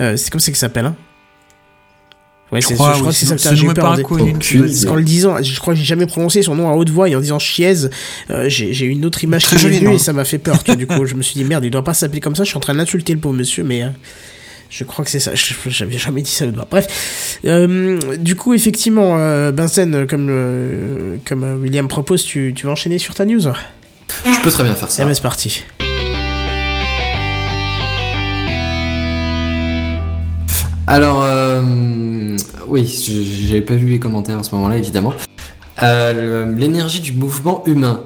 euh, 0.01 0.17
c'est 0.17 0.31
comme 0.31 0.41
ça 0.41 0.47
qu'il 0.53 0.57
s'appelle, 0.57 0.87
hein 0.87 0.97
Ouais, 2.53 2.61
Je 2.61 2.69
c'est 2.69 2.75
crois, 2.75 2.93
je 2.93 2.99
crois 3.01 3.09
oui, 3.09 3.13
que 3.13 3.19
c'est 3.27 3.39
ça 3.39 3.51
que 3.51 3.57
j'ai 3.57 3.67
est 3.67 3.75
peur 3.75 3.97
Parce 3.97 4.85
qu'en 4.85 4.95
le 4.95 5.03
disant, 5.03 5.43
je 5.43 5.59
crois 5.59 5.75
que 5.75 5.81
j'ai 5.81 5.85
jamais 5.85 6.07
prononcé 6.07 6.43
son 6.43 6.55
nom 6.55 6.71
à 6.71 6.75
haute 6.75 6.91
voix 6.91 7.09
et 7.09 7.17
en 7.17 7.21
disant 7.21 7.41
Chiez, 7.41 7.75
euh, 8.31 8.49
j'ai 8.49 8.85
une 8.87 9.05
autre 9.05 9.25
image 9.25 9.43
Très 9.43 9.57
qui 9.57 9.65
m'est 9.65 9.73
joli 9.73 9.85
venue 9.85 9.95
et 9.97 9.99
ça 9.99 10.13
m'a 10.13 10.25
fait 10.25 10.39
peur. 10.39 10.63
du 10.77 10.87
coup, 10.87 11.05
je 11.07 11.17
me 11.17 11.23
suis 11.23 11.35
dit 11.35 11.43
merde, 11.45 11.65
il 11.65 11.71
doit 11.73 11.83
pas 11.83 11.95
s'appeler 11.95 12.21
comme 12.21 12.37
ça. 12.37 12.45
Je 12.45 12.49
suis 12.51 12.57
en 12.57 12.61
train 12.61 12.75
d'insulter 12.75 13.15
le 13.15 13.19
pauvre 13.19 13.35
monsieur, 13.35 13.65
mais 13.65 13.83
euh, 13.83 13.89
je 14.71 14.85
crois 14.85 15.05
que 15.05 15.11
c'est 15.11 15.21
ça. 15.21 15.33
J'avais 15.67 15.99
jamais 15.99 16.23
dit 16.23 16.31
ça 16.31 16.47
haute 16.47 16.55
voix. 16.55 16.67
Bref, 16.71 17.39
Euh, 17.45 17.99
du 18.19 18.35
coup, 18.37 18.55
effectivement, 18.55 19.17
euh, 19.19 19.53
Benzen, 19.53 20.07
comme 20.07 20.29
euh, 20.31 21.17
comme 21.25 21.45
euh, 21.45 21.57
William 21.57 21.89
propose, 21.89 22.25
tu, 22.25 22.53
tu 22.57 22.67
vas 22.67 22.73
enchaîner 22.73 22.99
sur 22.99 23.15
ta 23.15 23.25
news. 23.25 23.41
Je 23.43 24.43
peux 24.43 24.51
très 24.51 24.65
bien 24.65 24.75
faire 24.75 24.89
Eh 24.91 24.93
ça. 24.93 25.05
ben, 25.05 25.15
c'est 25.15 25.23
parti. 25.23 25.63
Alors, 30.87 31.23
euh, 31.25 32.37
oui, 32.69 32.87
j'avais 33.49 33.61
pas 33.61 33.75
vu 33.75 33.87
les 33.89 33.99
commentaires 33.99 34.39
à 34.39 34.43
ce 34.43 34.55
moment-là, 34.55 34.77
évidemment. 34.79 35.13
Euh, 35.83 36.55
L'énergie 36.57 37.01
du 37.01 37.13
mouvement 37.13 37.65
humain. 37.67 38.03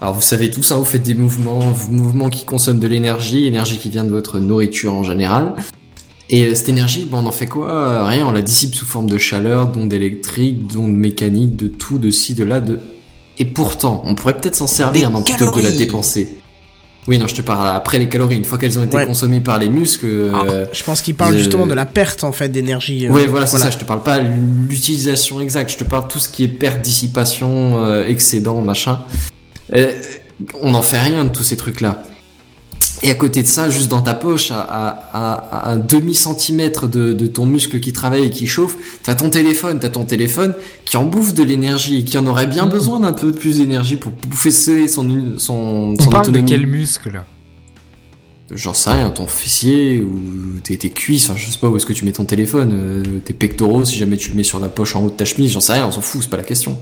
Alors, 0.00 0.14
vous 0.14 0.20
savez 0.20 0.50
tous, 0.50 0.72
hein, 0.72 0.76
vous 0.76 0.84
faites 0.84 1.02
des 1.04 1.14
mouvements, 1.14 1.72
mouvements 1.88 2.28
qui 2.28 2.44
consomment 2.44 2.80
de 2.80 2.88
l'énergie, 2.88 3.46
énergie 3.46 3.78
qui 3.78 3.88
vient 3.88 4.04
de 4.04 4.10
votre 4.10 4.40
nourriture 4.40 4.92
en 4.92 5.04
général. 5.04 5.54
Et 6.30 6.44
euh, 6.46 6.54
cette 6.54 6.68
énergie, 6.68 7.06
ben, 7.10 7.18
on 7.18 7.26
en 7.26 7.32
fait 7.32 7.46
quoi? 7.46 7.70
Euh, 7.70 8.04
Rien, 8.04 8.26
on 8.26 8.32
la 8.32 8.42
dissipe 8.42 8.74
sous 8.74 8.86
forme 8.86 9.08
de 9.08 9.18
chaleur, 9.18 9.66
d'ondes 9.68 9.92
électriques, 9.92 10.66
d'ondes 10.72 10.94
mécaniques, 10.96 11.56
de 11.56 11.68
tout, 11.68 11.98
de 11.98 12.10
ci, 12.10 12.34
de 12.34 12.44
là, 12.44 12.60
de... 12.60 12.80
Et 13.38 13.44
pourtant, 13.44 14.02
on 14.06 14.14
pourrait 14.14 14.36
peut-être 14.38 14.54
s'en 14.54 14.66
servir 14.66 15.10
non, 15.10 15.22
plutôt 15.22 15.50
que 15.50 15.58
de 15.58 15.64
la 15.64 15.72
dépenser. 15.72 16.38
Oui, 17.06 17.18
non, 17.18 17.26
je 17.26 17.34
te 17.34 17.42
parle 17.42 17.68
après 17.76 17.98
les 17.98 18.08
calories. 18.08 18.36
Une 18.36 18.44
fois 18.46 18.56
qu'elles 18.56 18.78
ont 18.78 18.84
été 18.84 18.96
Ouais. 18.96 19.06
consommées 19.06 19.40
par 19.40 19.58
les 19.58 19.68
muscles, 19.68 20.06
euh, 20.06 20.64
Je 20.72 20.82
pense 20.84 21.02
qu'il 21.02 21.14
parle 21.14 21.36
justement 21.36 21.66
de 21.66 21.74
la 21.74 21.84
perte 21.84 22.24
en 22.24 22.32
fait 22.32 22.48
d'énergie. 22.48 23.06
euh, 23.06 23.10
Ouais, 23.10 23.26
voilà, 23.26 23.44
c'est 23.46 23.58
ça. 23.58 23.70
Je 23.70 23.76
te 23.76 23.84
parle 23.84 24.02
pas 24.02 24.20
l'utilisation 24.20 25.40
exacte. 25.42 25.70
Je 25.72 25.76
te 25.76 25.84
parle 25.84 26.08
tout 26.08 26.18
ce 26.18 26.30
qui 26.30 26.44
est 26.44 26.48
perte, 26.48 26.80
dissipation, 26.80 27.84
euh, 27.84 28.06
excédent, 28.06 28.62
machin. 28.62 29.00
Euh, 29.74 29.92
on 30.62 30.70
n'en 30.70 30.80
fait 30.82 30.98
rien 31.00 31.24
de 31.24 31.28
tous 31.30 31.42
ces 31.42 31.56
trucs-là. 31.56 32.02
Et 33.02 33.10
à 33.10 33.14
côté 33.14 33.42
de 33.42 33.46
ça, 33.46 33.70
juste 33.70 33.88
dans 33.90 34.02
ta 34.02 34.14
poche, 34.14 34.50
à, 34.50 34.60
à, 34.60 34.88
à- 35.12 35.68
à 35.68 35.72
un 35.72 35.76
demi 35.76 36.14
centimètre 36.14 36.88
de, 36.88 37.12
de 37.12 37.26
ton 37.26 37.44
muscle 37.46 37.80
qui 37.80 37.92
travaille 37.92 38.24
et 38.24 38.30
qui 38.30 38.46
chauffe, 38.46 38.76
t'as 39.02 39.14
ton 39.14 39.30
téléphone, 39.30 39.78
t'as 39.80 39.88
ton 39.90 40.04
téléphone 40.04 40.54
qui 40.84 40.96
en 40.96 41.04
bouffe 41.04 41.34
de 41.34 41.42
l'énergie 41.42 41.98
et 41.98 42.04
qui 42.04 42.16
en 42.18 42.26
aurait 42.26 42.46
bien 42.46 42.66
besoin 42.66 43.00
d'un 43.00 43.12
peu 43.12 43.32
plus 43.32 43.58
d'énergie 43.58 43.96
pour 43.96 44.12
bouffer 44.28 44.50
son, 44.50 44.86
son, 44.88 45.38
son, 45.38 45.94
On 45.98 46.10
parle 46.10 46.26
de 46.32 46.40
quel 46.46 46.66
muscle 46.66 47.22
J'en 48.50 48.74
sais 48.74 48.90
rien, 48.90 49.08
ton 49.10 49.26
fessier 49.26 50.02
ou 50.02 50.60
tes, 50.62 50.76
tes 50.76 50.90
cuisses, 50.90 51.30
enfin 51.30 51.38
je 51.38 51.50
sais 51.50 51.58
pas 51.58 51.68
où 51.68 51.76
est-ce 51.76 51.86
que 51.86 51.94
tu 51.94 52.04
mets 52.04 52.12
ton 52.12 52.26
téléphone, 52.26 52.70
euh, 52.74 53.18
tes 53.24 53.32
pectoraux, 53.32 53.86
si 53.86 53.96
jamais 53.96 54.18
tu 54.18 54.28
le 54.30 54.36
mets 54.36 54.42
sur 54.44 54.60
la 54.60 54.68
poche 54.68 54.94
en 54.96 55.02
haut 55.02 55.08
de 55.08 55.14
ta 55.14 55.24
chemise, 55.24 55.52
j'en 55.52 55.60
sais 55.60 55.72
rien, 55.72 55.86
on 55.86 55.90
s'en 55.90 56.02
fout, 56.02 56.20
c'est 56.22 56.28
pas 56.28 56.36
la 56.36 56.42
question. 56.42 56.78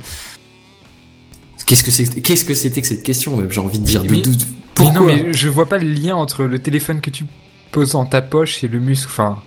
Qu'est-ce 1.72 1.84
que 1.84 1.90
c'est 1.90 2.20
qu'est-ce 2.20 2.44
que 2.44 2.52
c'était 2.52 2.82
que 2.82 2.86
cette 2.86 3.02
question 3.02 3.42
J'ai 3.48 3.60
envie 3.60 3.78
de 3.78 3.84
dire. 3.86 4.02
Mais- 4.02 4.20
de- 4.20 4.30
de- 4.30 4.30
Mais 4.30 4.36
pourquoi 4.74 5.00
non, 5.00 5.06
mais 5.06 5.32
je 5.32 5.48
vois 5.48 5.64
pas 5.66 5.78
le 5.78 5.88
lien 5.90 6.14
entre 6.16 6.44
le 6.44 6.58
téléphone 6.58 7.00
que 7.00 7.08
tu 7.08 7.24
poses 7.70 7.92
dans 7.92 8.04
ta 8.04 8.20
poche 8.20 8.62
et 8.62 8.68
le 8.68 8.78
muscle. 8.78 9.06
Enfin, 9.10 9.38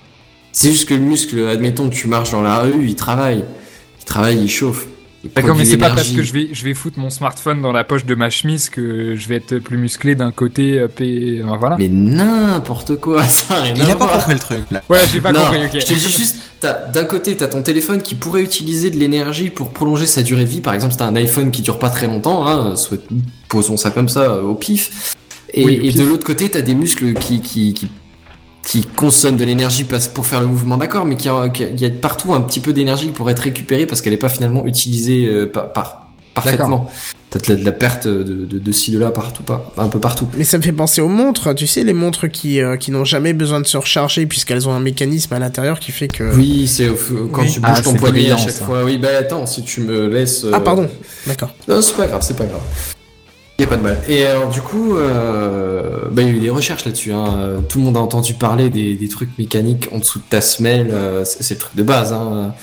C'est 0.52 0.72
juste 0.72 0.90
que 0.90 0.96
le 0.96 1.02
muscle, 1.02 1.48
admettons 1.48 1.88
que 1.88 1.94
tu 1.94 2.08
marches 2.08 2.32
dans 2.32 2.42
la 2.42 2.62
rue, 2.62 2.88
il 2.88 2.96
travaille. 2.96 3.44
Il 4.02 4.06
travaille, 4.06 4.40
il 4.42 4.50
chauffe. 4.50 4.88
D'accord, 5.34 5.56
mais 5.56 5.66
c'est 5.66 5.78
pas 5.78 5.90
parce 5.90 6.10
que 6.10 6.22
je 6.24 6.34
vais, 6.34 6.50
je 6.52 6.64
vais 6.64 6.74
foutre 6.74 7.00
mon 7.00 7.10
smartphone 7.10 7.62
dans 7.62 7.72
la 7.72 7.84
poche 7.84 8.06
de 8.06 8.16
ma 8.16 8.30
chemise 8.30 8.70
que 8.70 9.16
je 9.16 9.28
vais 9.28 9.36
être 9.36 9.60
plus 9.60 9.78
musclé 9.78 10.16
d'un 10.16 10.32
côté. 10.32 10.80
euh, 10.80 10.88
P... 10.88 11.42
enfin, 11.46 11.58
voilà. 11.58 11.78
Mais 11.78 11.88
n'importe 11.88 12.96
quoi, 12.98 13.24
ça 13.28 13.56
rien 13.62 13.74
Il 13.76 13.90
a 13.90 13.96
pas 13.96 14.08
compris 14.08 14.34
le 14.34 14.40
truc 14.40 14.60
là. 14.72 14.84
Ouais, 14.90 15.00
j'ai 15.12 15.22
pas 15.22 15.32
Non, 15.32 15.42
compris. 15.42 15.66
Ok. 15.66 15.72
Je 15.74 15.86
te 15.86 15.94
dis 15.94 16.00
juste, 16.12 16.38
t'as- 16.60 16.88
d'un 16.92 17.06
côté, 17.06 17.36
t'as 17.38 17.48
ton 17.48 17.62
téléphone 17.62 18.02
qui 18.02 18.16
pourrait 18.16 18.44
utiliser 18.44 18.90
de 18.92 18.98
l'énergie 18.98 19.50
pour 19.50 19.72
prolonger 19.72 20.06
sa 20.06 20.22
durée 20.24 20.44
de 20.46 20.50
vie. 20.50 20.62
Par 20.62 20.74
exemple, 20.74 20.92
si 20.94 21.00
t'as 21.00 21.08
un 21.08 21.16
iPhone 21.16 21.52
qui 21.52 21.62
dure 21.62 21.80
pas 21.80 21.90
très 21.90 22.08
longtemps, 22.08 22.48
hein, 22.48 22.76
posons 23.50 23.78
ça 23.78 23.92
comme 23.92 24.10
ça 24.10 24.42
au 24.44 24.56
pif. 24.56 25.16
Et, 25.54 25.64
Oui, 25.66 25.78
au 25.78 25.84
et 25.84 25.88
pif. 25.90 25.96
de 25.96 26.04
l'autre 26.04 26.26
côté, 26.26 26.50
t'as 26.50 26.62
des 26.62 26.76
muscles 26.76 27.14
qui, 27.14 27.40
qui, 27.42 27.74
qui, 27.74 27.88
qui 28.66 28.84
consomment 28.84 29.38
de 29.38 29.46
l'énergie 29.46 29.86
pour 30.14 30.26
faire 30.26 30.42
le 30.42 30.48
mouvement, 30.48 30.78
d'accord, 30.78 31.06
mais 31.06 31.16
qui 31.18 31.30
a- 31.30 31.50
qui 31.50 31.64
a- 31.64 31.70
il 31.70 31.80
y 31.80 31.86
a 31.86 31.90
partout 31.90 32.34
un 32.34 32.42
petit 32.42 32.60
peu 32.60 32.74
d'énergie 32.74 33.10
pour 33.10 33.30
être 33.30 33.40
récupérée 33.40 33.86
parce 33.86 34.02
qu'elle 34.02 34.14
est 34.14 34.18
pas 34.18 34.30
finalement 34.30 34.66
utilisée 34.66 35.28
euh, 35.28 35.46
par, 35.46 35.72
par- 35.72 36.08
parfaitement. 36.34 36.90
T'as 37.30 37.40
de 37.40 37.50
la, 37.54 37.56
de 37.60 37.66
la 37.66 37.72
perte 37.72 38.08
de, 38.08 38.24
de, 38.24 38.60
de 38.60 38.72
ci, 38.72 38.92
de 38.92 38.98
là, 39.00 39.12
partout, 39.12 39.44
pas, 39.44 39.72
un 39.78 39.88
peu 39.88 40.00
partout. 40.00 40.28
Mais 40.38 40.44
ça 40.46 40.58
me 40.58 40.64
fait 40.64 40.72
penser 40.72 41.02
aux 41.02 41.10
montres, 41.10 41.54
tu 41.54 41.68
sais, 41.68 41.84
les 41.84 41.94
montres 41.94 42.30
qui, 42.32 42.62
euh, 42.62 42.76
qui 42.78 42.92
n'ont 42.92 43.04
jamais 43.06 43.34
besoin 43.34 43.60
de 43.60 43.68
se 43.68 43.78
recharger 43.78 44.26
puisqu'elles 44.26 44.68
ont 44.70 44.74
un 44.74 44.80
mécanisme 44.80 45.34
à 45.34 45.40
l'intérieur 45.40 45.80
qui 45.80 45.92
fait 45.92 46.08
que... 46.08 46.36
Oui, 46.36 46.68
c'est 46.68 46.88
au- 46.90 47.28
quand 47.32 47.42
Oui. 47.44 47.52
tu 47.52 47.60
bouges 47.60 47.72
Ah, 47.78 47.82
ton 47.82 47.94
poignet 47.94 48.32
à 48.32 48.38
chaque 48.38 48.52
ça. 48.52 48.66
fois. 48.66 48.84
Oui, 48.84 48.98
bah 48.98 49.10
attends, 49.20 49.46
si 49.46 49.64
tu 49.64 49.82
me 49.82 50.08
laisses. 50.08 50.46
Ah 50.52 50.56
euh, 50.58 50.60
pardon, 50.60 50.90
d'accord. 51.28 51.54
Non, 51.68 51.82
c'est 51.82 51.96
pas 51.96 52.08
grave, 52.08 52.22
c'est 52.26 52.38
pas 52.38 52.46
grave. 52.46 52.62
Y 53.58 53.64
a 53.64 53.68
pas 53.68 53.78
de 53.78 53.84
mal. 53.84 53.98
Et 54.10 54.26
alors, 54.26 54.50
du 54.50 54.60
coup, 54.62 54.98
euh, 54.98 56.10
bah, 56.12 56.22
il 56.24 56.28
y 56.28 56.32
a 56.32 56.34
eu 56.34 56.40
des 56.40 56.50
recherches 56.50 56.84
là-dessus. 56.84 57.14
Hein. 57.14 57.62
Tout 57.70 57.78
le 57.80 57.86
monde 57.86 57.96
a 57.96 58.02
entendu 58.02 58.34
parler 58.34 58.70
des, 58.70 58.96
des 58.96 59.08
trucs 59.08 59.30
mécaniques 59.40 59.88
en 59.94 60.00
dessous 60.00 60.20
de 60.20 60.26
ta 60.30 60.42
semelle. 60.42 60.90
euh, 60.92 61.24
c'est 61.24 61.54
le 61.54 61.60
truc 61.60 61.76
de 61.76 61.84
base, 61.84 62.12
hein, 62.12 62.54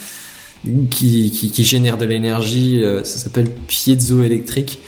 qui, 0.91 1.31
qui, 1.31 1.51
qui 1.51 1.65
génère 1.65 1.97
de 1.97 2.05
l'énergie. 2.05 2.83
euh, 2.85 3.03
ça 3.05 3.17
s'appelle 3.19 3.49
piezoélectrique. 3.67 4.81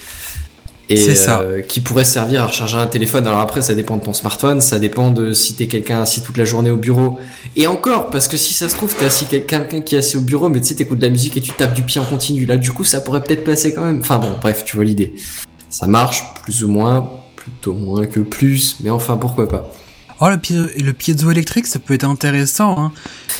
Et 0.91 0.97
C'est 0.99 1.15
ça. 1.15 1.41
euh, 1.41 1.63
qui 1.63 1.81
pourrait 1.81 2.05
servir 2.05 2.43
à 2.43 2.47
recharger 2.49 2.77
un 2.77 2.87
téléphone. 2.87 3.27
Alors 3.27 3.41
après, 3.41 3.63
ça 3.63 3.75
dépend 3.75 3.97
de 3.97 4.03
ton 4.05 4.13
smartphone, 4.13 4.61
ça 4.61 4.79
dépend 4.79 5.11
de 5.11 5.33
si 5.33 5.55
t'es 5.55 5.67
quelqu'un 5.69 6.03
assis 6.03 6.21
toute 6.23 6.37
la 6.37 6.45
journée 6.45 6.71
au 6.71 6.77
bureau. 6.77 7.19
Et 7.57 7.67
encore, 7.67 8.11
parce 8.11 8.29
que 8.29 8.37
si 8.37 8.53
ça 8.53 8.69
se 8.69 8.77
trouve, 8.77 8.95
t'es 8.95 9.07
assis 9.07 9.25
quelqu'un 9.25 9.65
qui 9.65 9.95
est 9.95 9.99
assis 10.01 10.19
au 10.19 10.21
bureau, 10.21 10.51
mais 10.51 10.61
tu 10.61 10.67
sais, 10.67 10.75
t'écoutes 10.75 10.99
de 10.99 11.07
la 11.07 11.11
musique 11.11 11.39
et 11.39 11.41
tu 11.41 11.53
tapes 11.53 11.73
du 11.73 11.81
pied 11.83 11.99
en 12.03 12.05
continu. 12.05 12.45
Là, 12.45 12.59
du 12.59 12.71
coup, 12.73 12.85
ça 12.85 13.01
pourrait 13.01 13.23
peut-être 13.23 13.45
passer 13.45 13.73
quand 13.73 13.87
même. 13.87 14.01
Enfin 14.01 14.19
bon, 14.19 14.33
bref, 14.39 14.65
tu 14.67 14.77
vois 14.77 14.85
l'idée. 14.85 15.15
Ça 15.75 15.89
marche 15.89 16.23
plus 16.45 16.63
ou 16.63 16.69
moins, 16.69 17.09
plutôt 17.35 17.75
moins 17.75 18.07
que 18.07 18.21
plus, 18.21 18.77
mais 18.81 18.91
enfin, 18.91 19.17
pourquoi 19.17 19.49
pas. 19.49 19.69
Oh, 20.21 20.29
le, 20.29 20.39
piezo, 20.39 20.67
le 20.81 20.93
piezoélectrique, 20.93 21.67
ça 21.67 21.81
peut 21.81 21.95
être 21.95 22.05
intéressant. 22.05 22.77
Hein. 22.79 22.93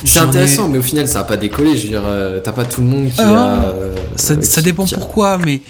C'est 0.03 0.19
intéressant, 0.19 0.67
mais 0.67 0.77
au 0.77 0.81
final, 0.81 1.07
ça 1.07 1.19
va 1.19 1.23
pas 1.23 1.37
décoller. 1.37 1.77
Je 1.77 1.83
veux 1.83 1.87
dire, 1.89 2.03
euh, 2.05 2.41
t'as 2.43 2.51
pas 2.51 2.65
tout 2.65 2.81
le 2.81 2.87
monde 2.87 3.09
qui 3.09 3.21
a. 3.21 3.63
euh, 3.63 3.95
Ça, 4.17 4.61
dépend 4.61 4.83
qui 4.83 4.95
a- 4.95 4.97
pourquoi, 4.97 5.37
mais 5.37 5.61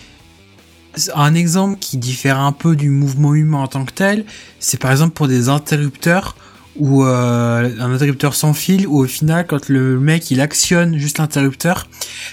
un 1.13 1.35
exemple 1.35 1.77
qui 1.79 1.97
diffère 1.97 2.39
un 2.39 2.51
peu 2.51 2.75
du 2.75 2.89
mouvement 2.89 3.35
humain 3.35 3.59
en 3.59 3.67
tant 3.67 3.85
que 3.85 3.91
tel, 3.93 4.25
c'est 4.59 4.79
par 4.79 4.89
exemple 4.91 5.13
pour 5.13 5.27
des 5.27 5.49
interrupteurs 5.49 6.35
ou 6.77 7.05
euh, 7.05 7.69
un 7.79 7.93
interrupteur 7.93 8.33
sans 8.33 8.53
fil 8.53 8.87
où 8.87 8.99
au 9.03 9.05
final 9.05 9.45
quand 9.47 9.69
le 9.69 9.99
mec 9.99 10.31
il 10.31 10.41
actionne 10.41 10.97
juste 10.97 11.19
l'interrupteur, 11.19 11.87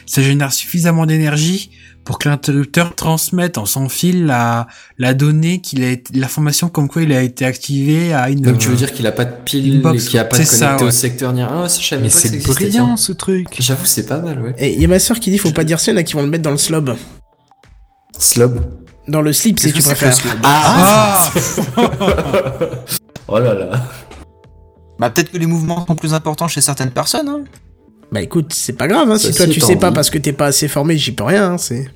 ça 0.06 0.22
génère 0.22 0.52
suffisamment 0.52 1.06
d'énergie 1.06 1.70
pour 2.05 2.18
que 2.18 2.28
l'interrupteur 2.28 2.94
transmette 2.94 3.59
en 3.59 3.66
sans 3.66 3.88
fil 3.88 4.26
la 4.26 4.66
la 4.98 5.14
donnée 5.14 5.61
qu'il 5.61 5.84
a 5.84 5.94
l'information 6.14 6.68
comme 6.68 6.88
quoi 6.88 7.03
il 7.03 7.12
a 7.12 7.22
été 7.22 7.44
activé 7.44 8.12
à 8.12 8.30
une 8.30 8.40
Donc 8.40 8.59
tu 8.59 8.68
veux 8.68 8.76
dire 8.76 8.92
qu'il 8.92 9.07
a 9.07 9.12
pas 9.12 9.24
de 9.24 9.34
pile 9.44 9.76
Une 9.76 9.82
box, 9.82 10.07
et 10.07 10.09
qu'il 10.09 10.18
a 10.18 10.24
pas 10.24 10.38
de 10.38 10.44
connecté 10.44 10.82
au 10.82 10.86
ouais. 10.86 10.92
secteur 10.92 11.32
ni 11.32 11.42
rien 11.42 11.62
Ah, 11.64 11.68
ça, 11.68 11.96
Mais 11.98 12.11
c'est 12.11 12.42
brillant 12.42 12.96
ce 12.96 13.12
truc. 13.12 13.48
J'avoue, 13.59 13.84
c'est 13.84 14.07
pas 14.07 14.18
mal, 14.18 14.40
ouais. 14.40 14.55
Et 14.59 14.74
il 14.74 14.80
y 14.80 14.84
a 14.84 14.88
ma 14.88 14.98
soeur 14.98 15.20
qui 15.20 15.30
dit 15.30 15.38
faut 15.38 15.53
pas 15.53 15.64
dire 15.64 15.80
ça, 15.80 15.92
il 15.92 15.94
y 15.94 15.98
en 15.98 16.00
a 16.00 16.03
qui 16.03 16.14
vont 16.14 16.22
le 16.22 16.28
mettre 16.28 16.42
dans 16.44 16.50
le 16.50 16.57
slob. 16.57 16.96
Slob. 18.18 18.61
Dans 19.09 19.22
le 19.22 19.32
slip 19.32 19.59
si 19.59 19.72
tu 19.72 19.82
préfères. 19.82 20.16
Ah, 20.44 21.30
ah 21.76 21.82
Oh 23.28 23.38
là 23.38 23.55
là. 23.55 23.70
Bah 24.98 25.11
peut-être 25.11 25.32
que 25.32 25.38
les 25.38 25.46
mouvements 25.46 25.86
sont 25.86 25.96
plus 25.96 26.14
importants 26.14 26.48
chez 26.48 26.61
certaines 26.61 26.90
personnes. 26.90 27.28
Hein. 27.28 27.44
Bah 28.12 28.20
écoute, 28.20 28.52
c'est 28.52 28.74
pas 28.74 28.88
grave, 28.88 29.10
hein, 29.10 29.18
si 29.18 29.32
Ça, 29.32 29.44
toi 29.44 29.52
tu 29.52 29.60
sais 29.60 29.76
pas 29.76 29.90
parce 29.90 30.10
que 30.10 30.18
t'es 30.18 30.34
pas 30.34 30.46
assez 30.46 30.68
formé, 30.68 30.98
j'y 30.98 31.12
peux 31.12 31.24
rien, 31.24 31.52
hein, 31.52 31.58
c'est... 31.58 31.86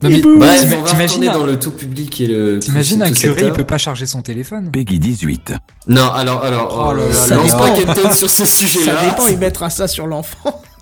T'imagines 0.00 1.24
dans 1.32 1.46
le 1.46 1.58
tout 1.58 1.70
public 1.70 2.20
et 2.20 2.26
le. 2.26 2.58
T'imagines 2.58 3.02
un 3.02 3.10
curé, 3.10 3.46
il 3.46 3.52
peut 3.52 3.64
pas 3.64 3.78
charger 3.78 4.04
son 4.04 4.20
téléphone 4.20 4.70
Peggy 4.70 4.98
18. 4.98 5.54
Non, 5.88 6.10
alors, 6.10 6.44
alors, 6.44 6.88
Oh 6.90 6.94
là 6.94 7.06
là 7.08 7.14
Ça 7.14 7.36
lance 7.36 7.52
pas 7.52 8.12
sur 8.12 8.28
ce 8.28 8.44
Ça 8.44 8.46
sujet-là. 8.46 9.04
dépend, 9.04 9.26
il 9.28 9.38
mettra 9.38 9.70
ça 9.70 9.88
sur 9.88 10.06
l'enfant. 10.06 10.62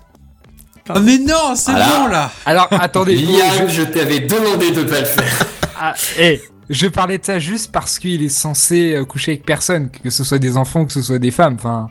Ah, 0.89 0.99
mais 0.99 1.17
non 1.17 1.55
c'est 1.55 1.71
bon 1.71 2.07
là 2.11 2.29
Alors 2.45 2.67
attendez, 2.71 3.15
je, 3.15 3.69
je 3.69 3.83
t'avais 3.83 4.19
demandé 4.19 4.71
de 4.71 4.83
pas 4.83 4.99
le 4.99 5.05
faire. 5.05 5.47
ah, 5.79 5.93
eh, 6.19 6.41
je 6.69 6.87
parlais 6.87 7.17
de 7.17 7.23
ça 7.23 7.39
juste 7.39 7.71
parce 7.71 7.99
qu'il 7.99 8.21
est 8.21 8.27
censé 8.27 8.93
euh, 8.93 9.05
coucher 9.05 9.31
avec 9.31 9.45
personne, 9.45 9.89
que 9.89 10.09
ce 10.09 10.25
soit 10.25 10.39
des 10.39 10.57
enfants 10.57 10.81
ou 10.81 10.85
que 10.85 10.91
ce 10.91 11.01
soit 11.01 11.19
des 11.19 11.31
femmes. 11.31 11.55
Enfin, 11.57 11.87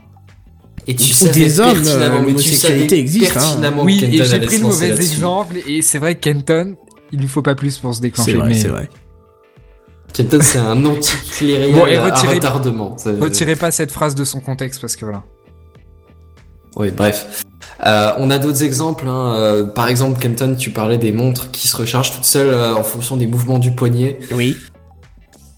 Et 0.86 0.96
tu 0.96 1.14
Ou 1.24 1.28
des 1.28 1.60
hommes, 1.60 1.74
pertinemment, 1.74 2.04
euh, 2.04 2.10
mais 2.20 2.26
tu 2.26 2.32
l'homosexualité 2.32 2.98
existe, 2.98 3.36
hein. 3.36 3.72
oui, 3.84 4.00
et 4.04 4.24
j'ai 4.24 4.40
pris 4.40 4.56
le 4.56 4.62
mauvais 4.64 4.90
exemple, 4.90 5.56
et 5.66 5.80
c'est 5.80 5.98
vrai 5.98 6.16
que 6.16 6.20
Kenton, 6.20 6.74
il 7.12 7.20
lui 7.20 7.28
faut 7.28 7.42
pas 7.42 7.54
plus 7.54 7.78
pour 7.78 7.94
se 7.94 8.00
déclencher. 8.00 8.32
C'est 8.32 8.36
vrai, 8.38 8.48
mais 8.48 8.54
c'est 8.58 8.68
vrai. 8.68 8.88
Kenton, 10.12 10.40
c'est 10.42 10.58
un 10.58 10.84
anti-clériel 10.84 11.72
Bon, 11.72 11.86
et 11.86 11.96
à 11.96 12.06
retirez- 12.08 12.34
retardement. 12.34 12.96
C'est- 12.98 13.18
Retirez 13.18 13.54
pas 13.56 13.70
cette 13.70 13.92
phrase 13.92 14.14
de 14.16 14.24
son 14.24 14.40
contexte 14.40 14.80
parce 14.80 14.96
que 14.96 15.04
voilà. 15.04 15.22
Oui, 16.76 16.90
bref. 16.90 17.44
Euh, 17.86 18.12
on 18.18 18.30
a 18.30 18.38
d'autres 18.38 18.62
exemples. 18.64 19.06
hein. 19.06 19.34
Euh, 19.36 19.64
par 19.64 19.88
exemple, 19.88 20.18
Kenton, 20.20 20.56
tu 20.58 20.70
parlais 20.70 20.98
des 20.98 21.12
montres 21.12 21.50
qui 21.50 21.68
se 21.68 21.76
rechargent 21.76 22.12
toutes 22.12 22.24
seules 22.24 22.48
euh, 22.48 22.74
en 22.74 22.82
fonction 22.82 23.16
des 23.16 23.26
mouvements 23.26 23.58
du 23.58 23.70
poignet. 23.72 24.18
Oui. 24.32 24.56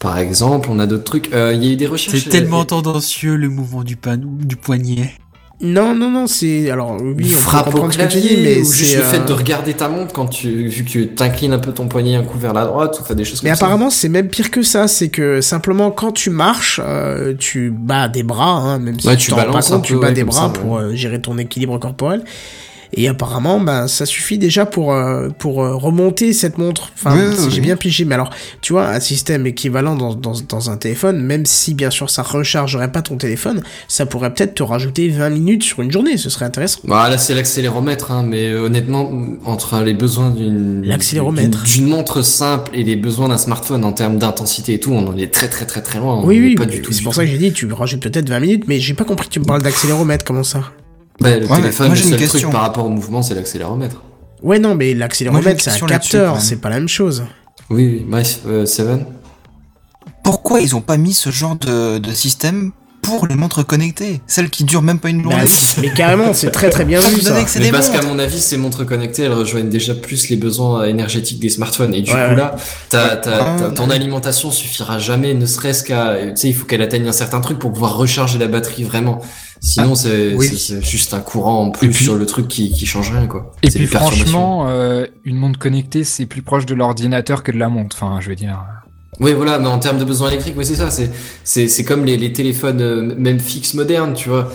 Par 0.01 0.19
exemple, 0.19 0.69
on 0.71 0.79
a 0.81 0.87
d'autres 0.87 1.05
trucs. 1.05 1.33
Euh, 1.33 1.53
Il 1.55 1.65
y 1.65 1.69
a 1.71 1.73
eu 1.73 1.77
des 1.77 1.87
recherches. 1.87 2.23
c'est 2.25 2.29
tellement 2.31 2.65
tendancieux 2.65 3.37
le 3.37 3.49
mouvement 3.49 3.83
du, 3.85 3.97
pan- 3.97 4.17
du 4.21 4.57
poignet 4.57 5.15
Non, 5.61 5.95
non, 5.95 6.11
non, 6.11 6.27
c'est... 6.27 6.71
Alors, 6.71 6.97
oui, 7.01 7.13
on 7.13 7.15
peut 7.17 7.25
frappe 7.25 7.69
au 7.69 7.71
comprendre 7.71 7.93
ce 7.93 7.99
que 7.99 8.05
tu 8.07 8.21
dis, 8.21 8.37
mais 8.43 8.57
juste 8.57 8.75
c'est... 8.93 8.97
le 8.97 9.03
fait 9.03 9.19
euh, 9.19 9.25
de 9.25 9.33
regarder 9.33 9.73
ta 9.75 9.89
montre 9.89 10.13
quand 10.13 10.27
tu, 10.27 10.67
vu 10.69 10.85
que 10.85 10.91
tu 10.91 11.09
t'inclines 11.09 11.53
un 11.53 11.59
peu 11.59 11.73
ton 11.73 11.87
poignet 11.87 12.17
un 12.17 12.25
coup 12.25 12.39
vers 12.39 12.53
la 12.53 12.67
droite, 12.67 13.01
ou 13.09 13.15
des 13.15 13.25
choses 13.25 13.43
Mais 13.43 13.51
comme 13.51 13.57
ça. 13.59 13.65
apparemment, 13.65 13.89
c'est 13.89 14.09
même 14.09 14.29
pire 14.29 14.51
que 14.51 14.63
ça. 14.63 14.89
C'est 14.89 15.09
que 15.09 15.41
simplement, 15.41 15.91
quand 15.91 16.13
tu 16.13 16.31
marches, 16.31 16.81
euh, 16.85 17.35
tu 17.39 17.71
bats 17.71 18.09
des 18.09 18.25
bras, 18.25 18.51
hein, 18.51 18.79
même 18.79 18.99
si 18.99 19.07
Ouais, 19.07 19.17
tu 19.17 19.27
tu 19.27 19.31
pas 19.31 19.45
balances 19.45 19.71
un 19.71 19.77
compte, 19.77 19.85
tu 19.85 19.95
bats 19.95 20.09
ouais, 20.09 20.13
des 20.13 20.25
bras 20.25 20.53
ça, 20.53 20.61
pour 20.61 20.77
euh, 20.77 20.95
gérer 20.95 21.21
ton 21.21 21.39
équilibre 21.39 21.79
corporel. 21.79 22.25
Et 22.97 23.09
apparemment, 23.09 23.61
ben, 23.61 23.89
ça 23.89 24.07
suffit 24.07 24.39
déjà 24.39 24.67
pour, 24.67 24.93
euh, 24.93 25.29
pour 25.39 25.63
euh, 25.63 25.75
remonter 25.75 26.33
cette 26.33 26.59
montre. 26.59 26.91
Enfin, 26.95 27.17
Oui, 27.17 27.37
si 27.37 27.45
oui. 27.47 27.51
j'ai 27.53 27.61
bien 27.61 27.77
pigé. 27.77 28.05
Mais 28.05 28.15
alors, 28.15 28.31
tu 28.61 28.73
vois, 28.73 28.89
un 28.89 29.01
système 29.01 29.47
équivalent 29.47 29.95
dans, 29.97 30.15
dans, 30.15 30.35
dans 30.49 30.71
un 30.71 30.77
téléphone, 30.77 31.21
même 31.21 31.45
si 31.47 31.75
bien 31.75 31.91
sûr 31.91 32.11
ça 32.11 32.23
rechargerait 32.23 32.93
pas 32.93 33.03
ton 33.03 33.17
téléphone, 33.17 33.63
ça 33.89 34.07
pourrait 34.07 34.33
peut-être 34.33 34.55
te 34.55 34.63
rajouter 34.63 35.09
20 35.09 35.31
minutes 35.31 35.63
sur 35.65 35.81
une 35.83 35.91
journée. 35.91 36.17
Ce 36.17 36.31
serait 36.31 36.45
intéressant. 36.45 36.81
Bah, 36.85 37.09
là, 37.09 37.19
c'est 37.19 37.35
l'accéléromètre, 37.35 38.13
hein, 38.13 38.25
mais 38.27 38.49
euh, 38.51 38.67
honnêtement, 38.67 39.11
entre 39.45 39.81
les 39.83 39.95
besoins 39.95 40.31
d'une 40.31 40.83
L'accéléromètre. 40.85 41.63
d'une 41.65 41.87
montre 41.87 42.23
simple 42.23 42.71
et 42.75 42.83
les 42.85 42.97
besoins 42.97 43.29
d'un 43.29 43.39
smartphone 43.39 43.85
en 43.85 43.93
termes 43.93 44.19
d'intensité 44.19 44.75
et 44.75 44.81
tout, 44.81 44.93
on 44.93 45.07
en 45.09 45.17
est 45.17 45.33
très 45.33 45.49
très 45.49 45.67
très 45.67 45.83
très 45.83 45.99
loin. 45.99 46.17
On 46.17 46.25
oui, 46.27 46.39
oui, 46.41 46.55
pas 46.55 46.67
du 46.67 46.81
tout. 46.83 46.93
c'est 46.93 47.03
pour 47.03 47.13
tout. 47.13 47.19
ça 47.21 47.25
que 47.25 47.31
j'ai 47.31 47.39
dit, 47.39 47.53
tu 47.53 47.71
rajoutes 47.73 48.01
peut-être 48.03 48.29
20 48.29 48.41
minutes, 48.41 48.65
mais 48.69 48.79
j'ai 48.81 48.95
pas 48.95 49.05
compris 49.05 49.27
que 49.29 49.33
tu 49.33 49.41
me 49.41 49.45
parles 49.45 49.63
d'accéléromètre, 49.63 50.25
comment 50.25 50.43
ça? 50.45 50.61
Bah, 51.21 51.37
le 51.39 51.47
Ouais, 51.47 51.57
téléphone, 51.57 51.87
moi, 51.87 51.95
le 51.95 52.01
j'ai 52.01 52.05
une 52.05 52.11
seul 52.11 52.19
question. 52.19 52.39
truc 52.41 52.53
par 52.53 52.63
rapport 52.63 52.87
au 52.87 52.91
mouvement, 52.91 53.23
c'est 53.23 53.35
l'accéléromètre. 53.35 54.03
Ouais, 54.43 54.59
non, 54.59 54.75
mais 54.75 54.95
l'accéléromètre, 54.95 55.63
c'est 55.63 55.71
un 55.83 55.87
capteur, 55.87 56.41
c'est 56.41 56.57
pas 56.61 56.69
la 56.71 56.77
même 56.77 56.89
chose. 56.89 57.25
Oui, 57.71 57.87
oui. 58.01 58.07
Bref, 58.07 58.41
euh, 58.47 58.67
Seven. 58.67 59.07
Pourquoi 60.23 60.61
ils 60.61 60.75
ont 60.75 60.81
pas 60.81 60.97
mis 60.97 61.13
ce 61.15 61.31
genre 61.31 61.57
de, 61.57 61.99
de 61.99 62.13
système 62.13 62.73
pour 63.03 63.27
les 63.27 63.35
montres 63.35 63.65
connectées? 63.67 64.21
Celles 64.27 64.49
qui 64.51 64.65
durent 64.65 64.83
même 64.83 64.99
pas 64.99 65.11
une 65.11 65.23
Bah, 65.23 65.31
journée 65.31 65.47
c'est- 65.47 65.81
mais 65.83 65.91
carrément, 65.93 66.33
c'est 66.35 66.51
très 66.51 66.71
très 66.71 66.85
bien 66.85 67.01
vu 67.01 67.21
ça. 67.21 67.35
Mais 67.61 67.71
parce 67.71 67.91
qu'à 67.91 68.03
mon 68.03 68.19
avis, 68.19 68.41
ces 68.41 68.57
montres 68.57 68.85
connectées, 68.87 69.23
elles 69.25 69.33
rejoignent 69.35 69.69
déjà 69.69 69.95
plus 69.95 70.29
les 70.31 70.37
besoins 70.37 70.85
énergétiques 70.85 71.41
des 71.41 71.51
smartphones. 71.51 71.95
Et 71.95 72.01
du 72.03 72.11
Ouais, 72.11 72.17
coup, 72.25 72.31
ouais. 72.31 72.37
là, 72.37 72.57
t'as- 72.89 73.17
t'as- 73.17 73.57
Ah, 73.67 73.71
ton 73.71 73.89
alimentation 73.91 74.51
suffira 74.51 74.99
jamais, 74.99 75.35
ne 75.35 75.47
serait-ce 75.47 75.85
qu'à, 75.85 76.17
tu 76.29 76.37
sais, 76.37 76.49
il 76.49 76.55
faut 76.55 76.65
qu'elle 76.65 76.83
atteigne 76.83 77.07
un 77.07 77.13
certain 77.13 77.41
truc 77.41 77.59
pour 77.59 77.73
pouvoir 77.73 77.97
recharger 77.97 78.39
la 78.39 78.47
batterie 78.49 78.85
vraiment. 78.85 79.21
Sinon, 79.61 79.95
c'est 79.95 80.35
oui. 80.35 80.47
c'est- 80.49 80.83
juste 80.83 81.15
un 81.15 81.21
courant 81.21 81.63
en 81.63 81.71
plus 81.71 81.89
puis- 81.91 82.05
sur 82.05 82.17
le 82.17 82.27
truc 82.27 82.49
qui, 82.49 82.71
qui 82.71 82.85
change 82.87 83.11
rien, 83.11 83.27
quoi. 83.27 83.53
Et 83.63 83.71
puis 83.71 83.87
franchement, 83.87 84.67
euh, 84.69 85.07
une 85.25 85.37
montre 85.37 85.59
connectée, 85.59 86.05
c'est 86.05 86.27
plus 86.27 86.43
proche 86.43 86.67
de 86.67 86.75
l'ordinateur 86.75 87.43
que 87.43 87.51
de 87.53 87.59
la 87.59 87.69
montre. 87.69 87.97
Enfin, 88.01 88.21
je 88.21 88.29
veux 88.29 88.37
dire. 88.37 88.63
Oui, 89.21 89.33
voilà, 89.33 89.59
mais 89.61 89.69
en 89.69 89.79
termes 89.79 89.99
de 89.99 90.05
besoins 90.05 90.29
électriques, 90.29 90.55
oui, 90.57 90.67
c'est 90.67 90.75
ça. 90.75 90.91
C'est, 90.91 91.09
c'est, 91.45 91.69
c'est 91.69 91.85
comme 91.85 92.05
les, 92.05 92.17
les 92.17 92.33
téléphones, 92.33 92.81
euh, 92.83 93.15
même 93.17 93.39
fixes 93.39 93.75
modernes, 93.75 94.13
tu 94.15 94.29
vois. 94.29 94.53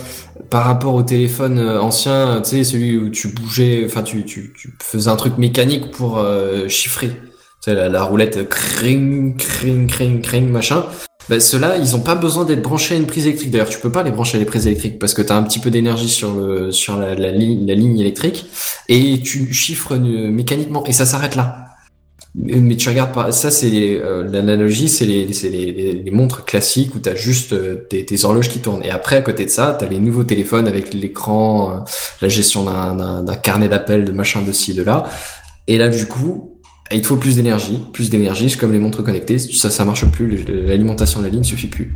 Par 0.50 0.66
rapport 0.66 0.94
au 0.96 1.02
téléphone 1.04 1.60
euh, 1.60 1.82
ancien, 1.82 2.42
tu 2.44 2.50
sais, 2.50 2.64
celui 2.66 2.98
où 2.98 3.10
tu 3.10 3.30
bougeais, 3.30 3.84
enfin, 3.86 4.04
tu, 4.04 4.26
tu, 4.26 4.54
tu 4.58 4.74
faisais 4.82 5.10
un 5.10 5.16
truc 5.16 5.38
mécanique 5.38 5.92
pour 5.92 6.18
euh, 6.18 6.68
chiffrer. 6.68 7.08
Tu 7.10 7.16
sais, 7.62 7.74
la, 7.74 7.88
la 7.90 8.04
roulette 8.04 8.38
euh, 8.38 8.44
cring, 8.44 9.38
cring, 9.38 9.90
cring, 9.90 10.22
cring, 10.22 10.50
machin. 10.50 10.84
Ben, 11.30 11.40
ceux-là, 11.40 11.78
ils 11.78 11.96
ont 11.96 12.02
pas 12.02 12.16
besoin 12.16 12.44
d'être 12.44 12.64
branchés 12.64 12.96
à 12.96 12.98
une 12.98 13.06
prise 13.06 13.28
électrique. 13.28 13.52
D'ailleurs, 13.52 13.70
tu 13.70 13.80
peux 13.80 13.92
pas 13.92 14.02
les 14.02 14.12
brancher 14.12 14.38
à 14.38 14.40
les 14.40 14.46
prises 14.46 14.66
électriques 14.66 14.98
parce 14.98 15.14
que 15.14 15.22
tu 15.22 15.32
as 15.32 15.36
un 15.38 15.44
petit 15.44 15.60
peu 15.60 15.70
d'énergie 15.70 16.10
sur 16.10 16.34
le 16.34 16.72
sur 16.72 16.98
la, 16.98 17.14
la, 17.14 17.32
ligne, 17.32 17.68
la 17.68 17.76
ligne 17.76 18.00
électrique 18.00 18.48
et 18.88 19.22
tu 19.22 19.54
chiffres 19.54 19.94
euh, 19.94 20.32
mécaniquement 20.32 20.84
et 20.86 20.92
ça 20.92 21.06
s'arrête 21.06 21.36
là. 21.36 21.70
Mais 22.36 22.56
mais 22.58 22.76
tu 22.78 22.90
regardes 22.90 23.14
pas, 23.14 23.32
ça 23.32 23.50
c'est 23.50 24.00
euh, 24.04 24.24
l'analogie, 24.24 24.88
c'est 24.88 25.06
les, 25.06 25.26
les, 25.26 25.50
les, 25.50 25.94
les 25.94 26.12
montres 26.12 26.46
classiques 26.46 26.94
où 26.96 27.00
t'as 27.00 27.16
juste 27.16 27.54
euh, 27.54 27.88
tes, 27.90 28.06
tes 28.06 28.24
horloges 28.24 28.50
qui 28.50 28.60
tournent. 28.60 28.84
Et 28.84 28.92
après, 28.92 29.18
à 29.18 29.22
côté 29.22 29.46
de 29.46 29.50
ça, 29.50 29.76
t'as 29.78 29.88
les 29.88 30.00
nouveaux 30.00 30.24
téléphones 30.24 30.68
avec 30.68 30.94
l'écran, 30.94 31.72
euh, 31.72 31.80
la 32.22 32.28
gestion 32.28 32.64
d'un, 32.66 33.36
carnet 33.36 33.68
d'appels, 33.68 34.06
de 34.06 34.12
machin 34.12 34.42
de 34.44 34.52
ci, 34.52 34.74
de 34.74 34.84
là. 34.84 35.10
Et 35.68 35.78
là, 35.78 35.90
du 35.90 36.06
coup, 36.08 36.59
il 36.92 37.02
te 37.02 37.08
faut 37.08 37.18
plus 37.18 37.36
d'énergie, 37.36 37.80
plus 37.94 38.10
d'énergie, 38.10 38.50
c'est 38.50 38.58
comme 38.58 38.72
les 38.72 38.80
montres 38.80 39.04
connectées, 39.04 39.38
ça, 39.40 39.70
ça 39.70 39.86
marche 39.86 40.06
plus, 40.06 40.44
l'alimentation 40.48 41.20
de 41.20 41.26
la 41.26 41.32
ligne 41.32 41.44
suffit 41.44 41.68
plus. 41.68 41.94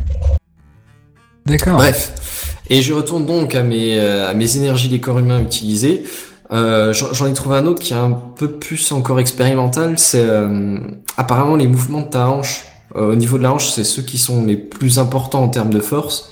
D'accord. 1.46 1.76
Bref. 1.76 2.60
Et 2.70 2.82
je 2.82 2.94
retourne 2.94 3.26
donc 3.26 3.56
à 3.56 3.64
mes, 3.64 4.00
euh, 4.00 4.30
à 4.30 4.34
mes 4.34 4.58
énergies 4.58 4.90
des 4.90 5.00
corps 5.00 5.20
humains 5.20 5.42
utilisées. 5.42 6.04
Euh, 6.52 6.94
J'en 6.94 7.26
ai 7.28 7.34
trouvé 7.34 7.58
un 7.58 7.66
autre 7.66 7.82
qui 7.82 7.94
est 7.94 7.98
un 7.98 8.12
peu 8.12 8.52
plus 8.52 8.92
encore 8.92 9.20
expérimental. 9.20 9.98
C'est 9.98 10.24
euh, 10.24 10.78
apparemment 11.18 11.56
les 11.56 11.68
mouvements 11.68 12.02
de 12.02 12.10
ta 12.10 12.30
hanche. 12.30 12.66
Euh, 12.96 13.12
au 13.12 13.16
niveau 13.16 13.38
de 13.38 13.44
la 13.44 13.54
hanche, 13.54 13.70
c'est 13.70 13.84
ceux 13.84 14.04
qui 14.04 14.18
sont 14.18 14.46
les 14.46 14.56
plus 14.56 15.00
importants 15.00 15.44
en 15.44 15.50
termes 15.50 15.74
de 15.74 15.80
force. 15.80 16.32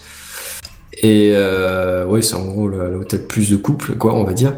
Et 1.02 1.32
euh, 1.34 2.06
ouais, 2.06 2.22
c'est 2.22 2.36
en 2.36 2.46
gros 2.46 2.70
là 2.70 2.88
là 2.88 2.98
où 2.98 3.04
t'as 3.04 3.18
le 3.18 3.24
plus 3.24 3.50
de 3.50 3.56
couple, 3.56 3.96
quoi, 3.96 4.14
on 4.14 4.24
va 4.24 4.34
dire. 4.34 4.54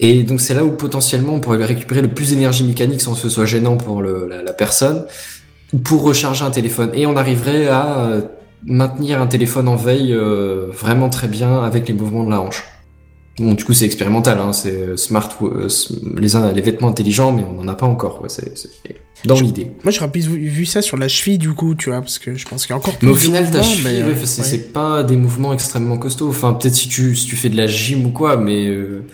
Et 0.00 0.22
donc 0.24 0.40
c'est 0.40 0.54
là 0.54 0.64
où 0.64 0.70
potentiellement 0.72 1.34
on 1.34 1.40
pourrait 1.40 1.64
récupérer 1.64 2.02
le 2.02 2.08
plus 2.08 2.30
d'énergie 2.30 2.64
mécanique 2.64 3.00
sans 3.00 3.14
que 3.14 3.20
ce 3.20 3.28
soit 3.28 3.46
gênant 3.46 3.76
pour 3.76 4.02
le, 4.02 4.26
la, 4.28 4.42
la 4.42 4.52
personne, 4.52 5.06
ou 5.72 5.78
pour 5.78 6.02
recharger 6.02 6.44
un 6.44 6.50
téléphone. 6.50 6.90
Et 6.94 7.06
on 7.06 7.16
arriverait 7.16 7.68
à 7.68 7.98
euh, 7.98 8.20
maintenir 8.66 9.20
un 9.20 9.26
téléphone 9.26 9.68
en 9.68 9.76
veille 9.76 10.12
euh, 10.12 10.66
vraiment 10.72 11.08
très 11.08 11.28
bien 11.28 11.62
avec 11.62 11.88
les 11.88 11.94
mouvements 11.94 12.24
de 12.24 12.30
la 12.30 12.40
hanche. 12.40 12.64
Bon, 13.38 13.52
du 13.52 13.64
coup, 13.64 13.74
c'est 13.74 13.84
expérimental, 13.84 14.38
hein, 14.38 14.54
c'est 14.54 14.72
euh, 14.72 14.96
smart, 14.96 15.28
euh, 15.42 15.68
les, 16.16 16.54
les 16.54 16.60
vêtements 16.62 16.88
intelligents, 16.88 17.32
mais 17.32 17.44
on 17.44 17.62
n'en 17.62 17.68
a 17.68 17.74
pas 17.74 17.84
encore. 17.84 18.18
quoi, 18.18 18.30
c'est 18.30 18.50
dans 19.26 19.38
l'idée. 19.38 19.72
Moi, 19.84 19.90
j'aurais 19.92 20.10
plus 20.10 20.26
vu, 20.26 20.64
ça 20.64 20.80
sur 20.80 20.96
la 20.96 21.08
cheville, 21.08 21.36
du 21.36 21.52
coup, 21.52 21.74
tu 21.74 21.90
vois, 21.90 22.00
parce 22.00 22.18
que 22.18 22.34
je 22.34 22.46
pense 22.46 22.64
qu'il 22.64 22.70
y 22.70 22.74
a 22.74 22.78
encore 22.78 22.96
plus 22.96 23.06
Mais 23.06 23.12
au 23.12 23.16
final, 23.16 23.44
ta 23.44 23.58
mouvements, 23.58 23.62
cheville, 23.62 24.04
mais, 24.06 24.12
ouais, 24.14 24.16
c'est 24.24 24.52
ouais. 24.52 24.58
pas 24.58 25.02
des 25.02 25.16
mouvements 25.18 25.52
extrêmement 25.52 25.98
costauds. 25.98 26.30
Enfin, 26.30 26.54
peut-être 26.54 26.74
si 26.74 26.88
tu, 26.88 27.14
si 27.14 27.26
tu 27.26 27.36
fais 27.36 27.50
de 27.50 27.58
la 27.58 27.66
gym 27.66 28.06
ou 28.06 28.10
quoi, 28.10 28.38
mais 28.38 28.68
euh, 28.68 29.04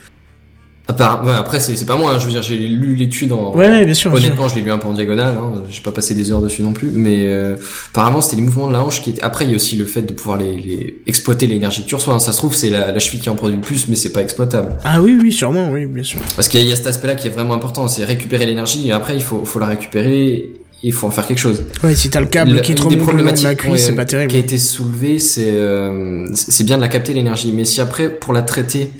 part- 0.96 1.24
ouais, 1.24 1.32
après, 1.32 1.60
c'est 1.60 1.76
c'est 1.76 1.84
pas 1.86 1.96
moi. 1.96 2.12
hein, 2.14 2.18
je 2.18 2.26
veux 2.26 2.30
dire, 2.32 2.42
j'ai 2.42 2.56
lu 2.56 2.94
l'étude 2.94 3.32
en. 3.32 3.54
Ouais, 3.54 3.68
ouais, 3.68 3.84
bien 3.84 3.94
sûr. 3.94 4.12
Honnêtement, 4.12 4.48
je 4.48 4.54
l'ai 4.56 4.62
lu 4.62 4.70
un 4.70 4.78
peu 4.78 4.88
en 4.88 4.92
diagonale. 4.92 5.34
Hein, 5.38 5.62
j'ai 5.70 5.80
pas 5.82 5.92
passé 5.92 6.14
des 6.14 6.30
heures 6.32 6.40
dessus 6.42 6.62
non 6.62 6.72
plus, 6.72 6.90
mais 6.92 7.26
euh, 7.26 7.56
apparemment, 7.90 8.20
c'était 8.20 8.36
les 8.36 8.42
mouvements 8.42 8.68
de 8.68 8.72
la 8.72 8.82
hanche 8.82 9.02
qui 9.02 9.10
étaient. 9.10 9.22
Après, 9.22 9.44
il 9.44 9.50
y 9.50 9.54
a 9.54 9.56
aussi 9.56 9.76
le 9.76 9.84
fait 9.84 10.02
de 10.02 10.12
pouvoir 10.12 10.38
les, 10.38 10.56
les... 10.56 10.96
exploiter 11.06 11.46
l'énergie 11.46 11.82
que 11.84 11.88
tu 11.88 11.94
reçois. 11.94 12.14
hein. 12.14 12.18
Ça 12.18 12.32
se 12.32 12.38
trouve, 12.38 12.54
c'est 12.54 12.70
la, 12.70 12.92
la 12.92 12.98
cheville 12.98 13.20
qui 13.20 13.28
en 13.30 13.34
produit 13.34 13.56
le 13.56 13.62
plus, 13.62 13.88
mais 13.88 13.96
c'est 13.96 14.12
pas 14.12 14.22
exploitable. 14.22 14.76
Ah 14.84 15.00
oui, 15.02 15.18
oui, 15.20 15.32
sûrement, 15.32 15.70
oui, 15.70 15.86
bien 15.86 16.02
sûr. 16.04 16.20
Parce 16.36 16.48
qu'il 16.48 16.60
y, 16.60 16.68
y 16.68 16.72
a 16.72 16.76
cet 16.76 16.86
aspect-là 16.86 17.14
qui 17.14 17.26
est 17.28 17.30
vraiment 17.30 17.54
important, 17.54 17.88
c'est 17.88 18.04
récupérer 18.04 18.46
l'énergie. 18.46 18.88
Et 18.88 18.92
après, 18.92 19.14
il 19.14 19.22
faut, 19.22 19.44
faut 19.44 19.58
la 19.58 19.66
récupérer. 19.66 20.50
Il 20.84 20.92
faut 20.92 21.06
en 21.06 21.12
faire 21.12 21.24
quelque 21.28 21.38
chose. 21.38 21.62
Ouais, 21.84 21.94
si 21.94 22.10
t'as 22.10 22.18
le 22.18 22.26
câble 22.26 22.60
qui 22.60 22.74
te 22.74 22.82
remonte 22.82 22.96
long 22.96 22.96
de 22.96 22.98
la 22.98 23.04
problématiques, 23.04 23.60
c'est 23.76 23.94
pas 23.94 24.04
terrible. 24.04 24.32
qui 24.32 24.36
a 24.36 24.40
été 24.40 24.58
soulevée, 24.58 25.20
c'est 25.20 25.52
euh, 25.52 26.26
c'est 26.34 26.64
bien 26.64 26.76
de 26.76 26.82
la 26.82 26.88
capter 26.88 27.14
l'énergie, 27.14 27.52
mais 27.54 27.64
si 27.64 27.80
après 27.80 28.08
pour 28.08 28.32
la 28.32 28.42
traiter, 28.42 28.90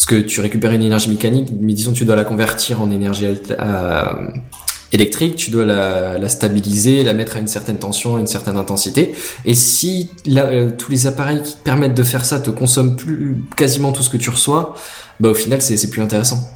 parce 0.00 0.06
que 0.06 0.26
tu 0.26 0.40
récupères 0.40 0.72
une 0.72 0.82
énergie 0.82 1.10
mécanique, 1.10 1.50
mais 1.60 1.74
disons 1.74 1.92
tu 1.92 2.06
dois 2.06 2.16
la 2.16 2.24
convertir 2.24 2.80
en 2.80 2.90
énergie 2.90 3.26
euh, 3.50 4.02
électrique, 4.92 5.36
tu 5.36 5.50
dois 5.50 5.66
la, 5.66 6.16
la 6.16 6.28
stabiliser, 6.30 7.04
la 7.04 7.12
mettre 7.12 7.36
à 7.36 7.38
une 7.38 7.46
certaine 7.48 7.76
tension, 7.76 8.16
à 8.16 8.20
une 8.20 8.26
certaine 8.26 8.56
intensité, 8.56 9.14
et 9.44 9.54
si 9.54 10.08
la- 10.24 10.46
euh, 10.46 10.70
tous 10.70 10.90
les 10.90 11.06
appareils 11.06 11.42
qui 11.42 11.52
te 11.52 11.62
permettent 11.62 11.92
de 11.94 12.02
faire 12.02 12.24
ça 12.24 12.40
te 12.40 12.48
consomment 12.48 12.96
plus 12.96 13.44
quasiment 13.58 13.92
tout 13.92 14.02
ce 14.02 14.08
que 14.08 14.16
tu 14.16 14.30
reçois, 14.30 14.74
bah 15.20 15.28
au 15.28 15.34
final 15.34 15.60
c'est 15.60 15.76
c'est 15.76 15.90
plus 15.90 16.00
intéressant. 16.00 16.48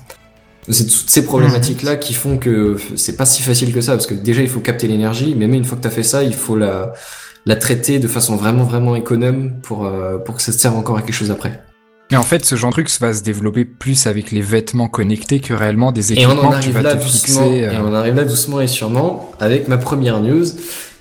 C'est 0.70 0.86
toutes 0.86 1.10
ces 1.10 1.26
problématiques-là 1.26 1.96
qui 1.96 2.14
font 2.14 2.38
que 2.38 2.78
c'est 2.96 3.16
pas 3.18 3.26
si 3.26 3.42
facile 3.42 3.74
que 3.74 3.82
ça, 3.82 3.92
parce 3.92 4.06
que 4.06 4.14
déjà 4.14 4.40
il 4.40 4.48
faut 4.48 4.60
capter 4.60 4.88
l'énergie, 4.88 5.34
mais 5.36 5.46
même 5.46 5.56
une 5.56 5.64
fois 5.66 5.76
que 5.76 5.82
tu 5.82 5.88
as 5.88 5.90
fait 5.90 6.02
ça, 6.02 6.22
il 6.24 6.32
faut 6.32 6.56
la, 6.56 6.94
la 7.44 7.56
traiter 7.56 7.98
de 7.98 8.08
façon 8.08 8.36
vraiment 8.36 8.64
vraiment 8.64 8.96
économe 8.96 9.52
pour, 9.62 9.84
euh, 9.84 10.16
pour 10.16 10.34
que 10.36 10.42
ça 10.42 10.50
te 10.50 10.56
serve 10.56 10.76
encore 10.78 10.96
à 10.96 11.02
quelque 11.02 11.12
chose 11.14 11.30
après. 11.30 11.62
Mais 12.14 12.18
en 12.18 12.22
fait, 12.22 12.44
ce 12.44 12.54
genre 12.54 12.70
de 12.70 12.74
truc 12.74 12.88
va 13.00 13.12
se 13.12 13.24
développer 13.24 13.64
plus 13.64 14.06
avec 14.06 14.30
les 14.30 14.40
vêtements 14.40 14.86
connectés 14.86 15.40
que 15.40 15.52
réellement 15.52 15.90
des 15.90 16.12
Et 16.12 16.24
on 16.26 16.30
équipements 16.30 16.48
en 16.48 16.50
que 16.50 16.62
tu 16.62 16.68
arrive 16.68 16.74
vas 16.74 16.82
là 16.82 16.94
te 16.94 17.02
doucement, 17.02 17.42
fixer. 17.42 17.56
et 17.56 17.66
euh. 17.66 17.82
on 17.82 17.92
arrive 17.92 18.14
là 18.14 18.22
doucement 18.22 18.60
et 18.60 18.68
sûrement 18.68 19.32
avec 19.40 19.66
ma 19.66 19.78
première 19.78 20.20
news, 20.20 20.44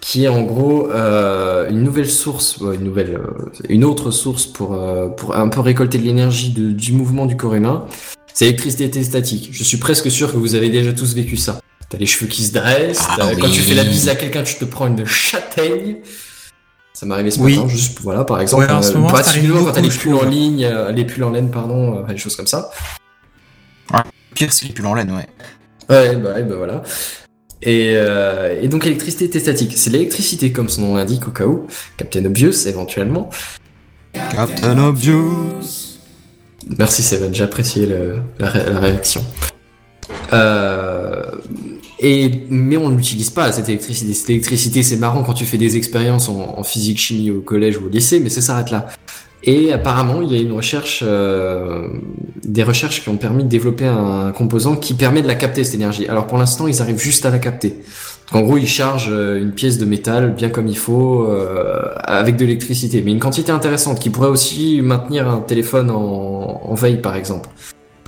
qui 0.02 0.24
est 0.24 0.28
en 0.28 0.42
gros 0.42 0.90
euh, 0.90 1.70
une 1.70 1.84
nouvelle 1.84 2.10
source, 2.10 2.58
une 2.62 2.84
nouvelle, 2.84 3.20
euh, 3.24 3.52
une 3.70 3.84
autre 3.84 4.10
source 4.10 4.48
pour 4.48 4.74
euh, 4.74 5.08
pour 5.10 5.36
un 5.36 5.50
peu 5.50 5.60
récolter 5.60 6.00
de 6.00 6.04
l'énergie 6.04 6.50
du 6.50 6.94
mouvement 6.94 7.28
du 7.28 7.38
corps 7.38 7.54
humain. 7.54 7.86
C'est 8.34 8.46
l'électricité 8.46 9.04
statique. 9.04 9.50
Je 9.52 9.64
suis 9.64 9.78
presque 9.78 10.10
sûr 10.10 10.32
que 10.32 10.38
vous 10.38 10.56
avez 10.56 10.70
déjà 10.70 10.94
tous 10.94 11.14
vécu 11.14 11.38
ça. 11.38 11.60
T'as 11.90 12.00
les 12.00 12.08
cheveux 12.08 12.26
qui 12.26 12.44
se 12.44 12.54
dressent, 12.54 13.06
Ah 13.08 13.30
quand 13.40 13.52
tu 13.52 13.62
fais 13.62 13.76
la 13.76 13.84
bise 13.84 14.10
à 14.10 14.16
quelqu'un, 14.16 14.42
tu 14.42 14.56
te 14.56 14.66
prends 14.66 14.88
une 14.88 15.06
châtaigne. 15.06 15.98
Ça 16.94 17.06
m'est 17.08 17.14
arrivé 17.16 17.32
ce 17.32 17.40
Oui. 17.40 17.56
matin, 17.58 17.68
juste 17.70 18.00
voilà, 18.02 18.24
par 18.24 18.40
exemple. 18.40 18.66
Ouais, 18.66 18.72
en 18.72 18.82
ce 18.84 18.92
euh, 18.92 18.94
moment, 18.96 19.08
ça 19.10 19.16
particulièrement 19.16 19.56
arrive 19.62 19.68
quand 19.68 19.74
t'as 19.74 19.82
les 19.82 19.90
pulls 19.90 20.14
en 20.14 20.18
trouve. 20.20 20.30
ligne, 20.30 20.66
euh, 20.66 20.92
les 20.92 21.06
pulls 21.06 21.24
en 21.24 21.32
laine, 21.32 21.50
pardon, 21.50 21.98
euh, 22.00 22.04
des 22.12 22.18
choses 22.18 22.36
comme 22.36 22.48
ça. 22.48 22.70
Pire, 24.36 24.52
c'est 24.54 24.66
les 24.68 24.74
pulls 24.74 24.86
en 24.86 24.94
laine, 24.94 25.12
ouais. 25.12 25.28
Ouais, 25.90 26.16
bah, 26.16 26.34
ouais, 26.34 26.44
bah 26.44 26.56
voilà. 26.56 26.84
Et, 27.62 27.94
euh, 27.96 28.60
et 28.62 28.68
donc 28.68 28.84
l'électricité 28.84 29.26
était 29.26 29.40
statique. 29.40 29.74
C'est 29.76 29.90
l'électricité 29.90 30.52
comme 30.52 30.70
son 30.70 30.82
nom 30.82 30.96
l'indique 30.96 31.28
au 31.28 31.32
cas 31.32 31.46
où. 31.46 31.66
Captain 31.98 32.26
Obvious 32.26 32.68
éventuellement. 32.68 33.30
Captain 34.32 34.78
Obvious. 34.78 35.98
Merci 36.78 37.04
Seven, 37.04 37.34
j'ai 37.34 37.44
apprécié 37.44 37.86
le- 37.86 38.22
la, 38.40 38.50
ré- 38.50 38.70
la 38.72 38.80
réaction. 38.80 39.24
Euh, 40.32 41.24
et, 42.04 42.30
mais 42.50 42.76
on 42.76 42.90
l'utilise 42.90 43.30
pas 43.30 43.50
cette 43.54 43.70
électricité. 43.70 44.14
Cette 44.14 44.30
électricité, 44.30 44.84
c'est 44.84 44.98
marrant 44.98 45.24
quand 45.24 45.34
tu 45.34 45.46
fais 45.46 45.58
des 45.58 45.78
expériences 45.78 46.28
en, 46.28 46.62
physique, 46.64 47.00
chimie 47.00 47.32
au 47.32 47.40
collège 47.40 47.78
ou 47.78 47.86
au 47.86 47.90
lycée, 47.90 48.20
mais 48.20 48.30
ça 48.30 48.42
s'arrête 48.42 48.72
là. 48.72 48.88
Et 49.46 49.72
apparemment, 49.72 50.22
il 50.22 50.32
y 50.32 50.38
a 50.38 50.42
une 50.42 50.52
recherche, 50.52 51.02
euh, 51.06 51.88
des 52.44 52.64
recherches 52.64 53.02
qui 53.04 53.10
ont 53.10 53.16
permis 53.16 53.46
de 53.46 53.50
développer 53.50 53.86
un 53.86 54.34
composant 54.34 54.76
qui 54.76 54.96
permet 54.96 55.22
de 55.22 55.28
la 55.28 55.36
capter 55.36 55.64
cette 55.64 55.76
énergie. 55.76 56.06
Alors 56.08 56.28
pour 56.28 56.38
l'instant, 56.38 56.68
ils 56.68 56.82
arrivent 56.82 57.00
juste 57.00 57.26
à 57.26 57.30
la 57.30 57.40
capter. 57.40 57.82
En 58.34 58.42
gros, 58.42 58.58
ils 58.58 58.68
chargent 58.68 59.12
euh, 59.12 59.42
une 59.42 59.52
pièce 59.52 59.78
de 59.78 59.86
métal 59.86 60.34
bien 60.34 60.50
comme 60.50 60.68
il 60.68 60.78
faut 60.78 61.24
euh, 61.24 61.84
avec 62.04 62.36
de 62.36 62.44
l'électricité, 62.44 63.02
mais 63.02 63.12
une 63.12 63.20
quantité 63.20 63.52
intéressante 63.52 64.00
qui 64.00 64.10
pourrait 64.10 64.30
aussi 64.30 64.82
maintenir 64.82 65.30
un 65.30 65.40
téléphone 65.40 65.90
en 65.90 66.74
veille, 66.74 66.98
par 66.98 67.16
exemple. 67.16 67.50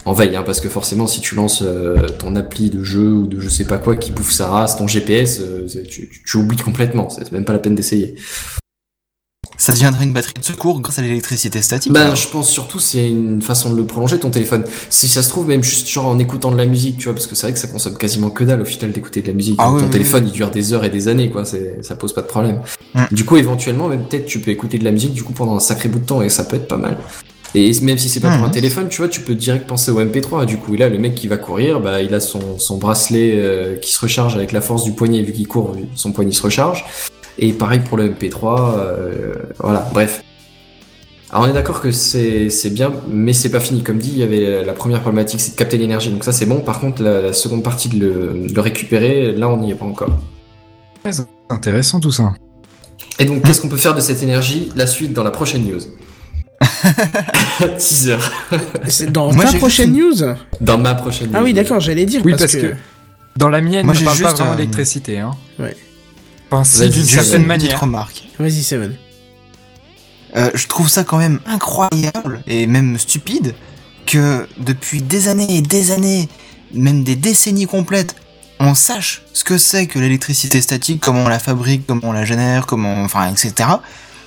En 0.06 0.14
veille, 0.14 0.36
hein, 0.36 0.44
parce 0.45 0.61
que 0.61 0.69
forcément, 0.69 1.07
si 1.07 1.19
tu 1.19 1.36
lances 1.36 1.64
euh, 1.64 2.07
ton 2.19 2.36
appli 2.36 2.69
de 2.69 2.84
jeu 2.84 3.11
ou 3.11 3.27
de 3.27 3.40
je 3.40 3.49
sais 3.49 3.65
pas 3.65 3.77
quoi 3.77 3.95
qui 3.95 4.11
bouffe 4.11 4.32
sa 4.32 4.48
race, 4.48 4.77
ton 4.77 4.88
GPS, 4.88 5.40
euh, 5.41 5.68
tu, 5.68 6.07
tu, 6.10 6.23
tu 6.23 6.38
oublies 6.38 6.57
complètement. 6.57 7.10
C'est 7.10 7.32
même 7.32 7.45
pas 7.45 7.53
la 7.53 7.60
peine 7.60 7.76
d'essayer. 7.76 8.15
Ça 9.57 9.72
deviendrait 9.72 10.03
une 10.03 10.14
batterie 10.14 10.34
de 10.40 10.44
secours 10.44 10.82
grâce 10.82 10.99
à 10.99 11.02
l'électricité 11.02 11.61
statique. 11.61 11.91
Ben, 11.91 12.14
je 12.14 12.27
pense 12.27 12.49
surtout 12.49 12.80
c'est 12.80 13.10
une 13.10 13.41
façon 13.41 13.72
de 13.72 13.77
le 13.77 13.86
prolonger 13.86 14.19
ton 14.19 14.30
téléphone. 14.30 14.64
Si 14.90 15.07
ça 15.07 15.23
se 15.23 15.30
trouve 15.30 15.48
même 15.48 15.64
juste 15.64 15.88
genre 15.88 16.07
en 16.07 16.19
écoutant 16.19 16.52
de 16.52 16.57
la 16.57 16.65
musique, 16.65 16.98
tu 16.98 17.06
vois, 17.06 17.14
parce 17.14 17.27
que 17.27 17.36
c'est 17.36 17.48
vrai 17.48 17.53
que 17.53 17.60
ça 17.60 17.68
consomme 17.68 17.98
quasiment 17.98 18.30
que 18.30 18.44
dalle 18.44 18.61
au 18.61 18.65
final 18.65 18.91
d'écouter 18.91 19.22
de 19.22 19.27
la 19.27 19.34
musique. 19.34 19.56
Ah 19.60 19.65
ton 19.65 19.76
oui, 19.76 19.84
oui, 19.84 19.90
téléphone 19.90 20.26
il 20.27 20.34
dure 20.34 20.52
des 20.52 20.73
heures 20.73 20.84
et 20.84 20.90
des 20.90 21.07
années 21.07 21.30
quoi, 21.30 21.45
c'est 21.45 21.84
ça 21.84 21.95
pose 21.95 22.14
pas 22.14 22.22
de 22.22 22.27
problème. 22.27 22.61
Mm. 22.94 23.03
Du 23.11 23.23
coup 23.23 23.38
éventuellement 23.38 23.88
même 23.88 24.06
peut-être 24.06 24.26
tu 24.26 24.40
peux 24.40 24.52
écouter 24.52 24.77
de 24.77 24.84
la 24.84 24.91
musique 24.91 25.14
du 25.14 25.23
coup 25.23 25.34
pendant 25.34 25.56
un 25.56 25.60
sacré 25.60 25.88
bout 25.90 25.99
de 25.99 26.06
temps 26.06 26.22
et 26.22 26.30
ça 26.30 26.44
peut 26.44 26.57
être 26.57 26.68
pas 26.68 26.77
mal. 26.77 26.98
Et 27.56 27.72
même 27.82 27.98
si 27.98 28.10
c'est 28.10 28.19
pas 28.19 28.36
pour 28.36 28.45
un 28.45 28.49
téléphone, 28.49 28.90
tu 28.90 28.98
vois, 28.98 29.07
tu 29.07 29.22
peux 29.22 29.34
direct 29.34 29.65
penser 29.65 29.90
au 29.90 30.03
MP3. 30.03 30.45
Du 30.45 30.57
coup, 30.57 30.76
et 30.76 30.77
là, 30.77 30.90
le 30.90 30.98
mec 30.98 31.15
qui 31.15 31.30
va 31.30 31.38
courir, 31.38 31.80
bah, 31.80 32.02
il 32.02 32.14
a 32.14 32.19
son, 32.19 32.60
son 32.60 32.77
bracelet 32.77 33.32
euh, 33.36 33.77
qui 33.77 33.94
se 33.94 33.99
recharge 34.02 34.36
avec 34.36 34.52
la 34.52 34.60
force 34.60 34.84
du 34.84 34.91
poignet, 34.91 35.22
vu 35.22 35.32
qu'il 35.32 35.48
court, 35.48 35.73
son 35.95 36.11
poignet 36.11 36.34
se 36.34 36.44
recharge. 36.44 36.84
Et 37.40 37.53
pareil 37.53 37.80
pour 37.80 37.98
le 37.98 38.10
MP3, 38.10 38.77
euh, 38.77 39.34
voilà, 39.60 39.88
bref. 39.94 40.22
Alors 41.30 41.45
on 41.45 41.49
est 41.49 41.53
d'accord 41.53 41.80
que 41.80 41.91
c'est 41.91 42.69
bien, 42.72 42.91
mais 43.07 43.32
c'est 43.32 43.49
pas 43.49 43.61
fini. 43.61 43.84
Comme 43.84 43.99
dit, 43.99 44.11
il 44.11 44.18
y 44.18 44.23
avait 44.23 44.64
la 44.64 44.73
première 44.73 44.99
problématique, 44.99 45.40
c'est 45.40 45.52
de 45.52 45.56
capter 45.56 45.77
l'énergie. 45.77 46.10
Donc 46.10 46.26
ça 46.26 46.34
c'est 46.34 46.45
bon. 46.45 46.60
Par 46.60 46.82
contre, 46.82 47.02
la, 47.02 47.22
la 47.22 47.34
seconde 47.34 47.64
partie 47.64 47.88
de 47.88 47.99
le, 47.99 48.48
de 48.49 48.53
le 48.53 48.61
récupérer, 48.61 49.32
là 49.32 49.48
on 49.48 49.57
n'y 49.57 49.72
est 49.72 49.76
pas 49.76 49.86
encore. 49.86 50.10
C'est 51.10 51.26
intéressant 51.49 52.02
tout 52.02 52.11
ça. 52.11 52.34
Et 53.18 53.26
donc 53.26 53.44
qu'est-ce 53.44 53.61
qu'on 53.61 53.69
peut 53.69 53.77
faire 53.77 53.95
de 53.95 54.02
cette 54.02 54.23
énergie? 54.23 54.72
La 54.76 54.88
suite 54.88 55.14
dans 55.14 55.23
la 55.23 55.32
prochaine 55.32 55.64
news. 55.65 55.80
Teaser. 57.78 58.18
C'est 58.88 59.12
dans 59.12 59.32
Moi, 59.34 59.46
ta 59.46 59.58
prochaine 59.58 59.94
news 59.94 60.16
Dans 60.62 60.78
ma 60.78 60.96
prochaine 60.96 61.28
news. 61.28 61.34
Ah 61.38 61.44
oui, 61.44 61.54
d'accord, 61.54 61.80
j'allais 61.80 62.06
dire 62.06 62.22
Oui, 62.26 62.32
parce, 62.32 62.44
parce 62.44 62.56
que... 62.56 62.68
que- 62.68 62.76
Dans 63.36 63.50
la 63.50 63.62
mienne, 63.62 63.86
Moi, 63.86 63.94
on 63.96 63.98
j'ai 63.98 64.06
parle 64.06 64.18
pas 64.20 64.24
juste 64.30 64.38
vraiment 64.40 64.54
un- 64.54 64.56
d'électricité. 64.56 65.20
Hein. 65.20 65.32
Ouais. 65.60 65.76
Enfin, 66.52 66.64
Vas-y, 66.80 66.90
d'une 66.90 67.04
certaine 67.04 67.32
petite 67.46 67.48
manière. 67.48 67.80
remarque. 67.82 68.24
Vas-y, 68.40 68.64
Seven. 68.64 68.96
Euh, 70.36 70.52
je 70.54 70.68
trouve 70.68 70.90
ça 70.90 71.04
quand 71.04 71.18
même 71.18 71.40
incroyable 71.46 72.42
et 72.48 72.68
même 72.68 72.98
stupide 73.00 73.56
que 74.06 74.48
depuis 74.58 75.02
des 75.02 75.28
années 75.30 75.58
et 75.58 75.62
des 75.62 75.92
années, 75.92 76.28
même 76.74 77.04
des 77.04 77.16
décennies 77.16 77.66
complètes, 77.68 78.16
on 78.60 78.76
sache 78.76 79.24
ce 79.34 79.44
que 79.44 79.58
c'est 79.58 79.88
que 79.88 79.98
l'électricité 80.00 80.62
statique, 80.62 81.02
comment 81.02 81.24
on 81.26 81.28
la 81.30 81.40
fabrique, 81.40 81.86
comment 81.88 82.02
on 82.04 82.12
la 82.12 82.26
génère, 82.26 82.66
comment, 82.66 83.02
enfin, 83.04 83.32
etc. 83.32 83.70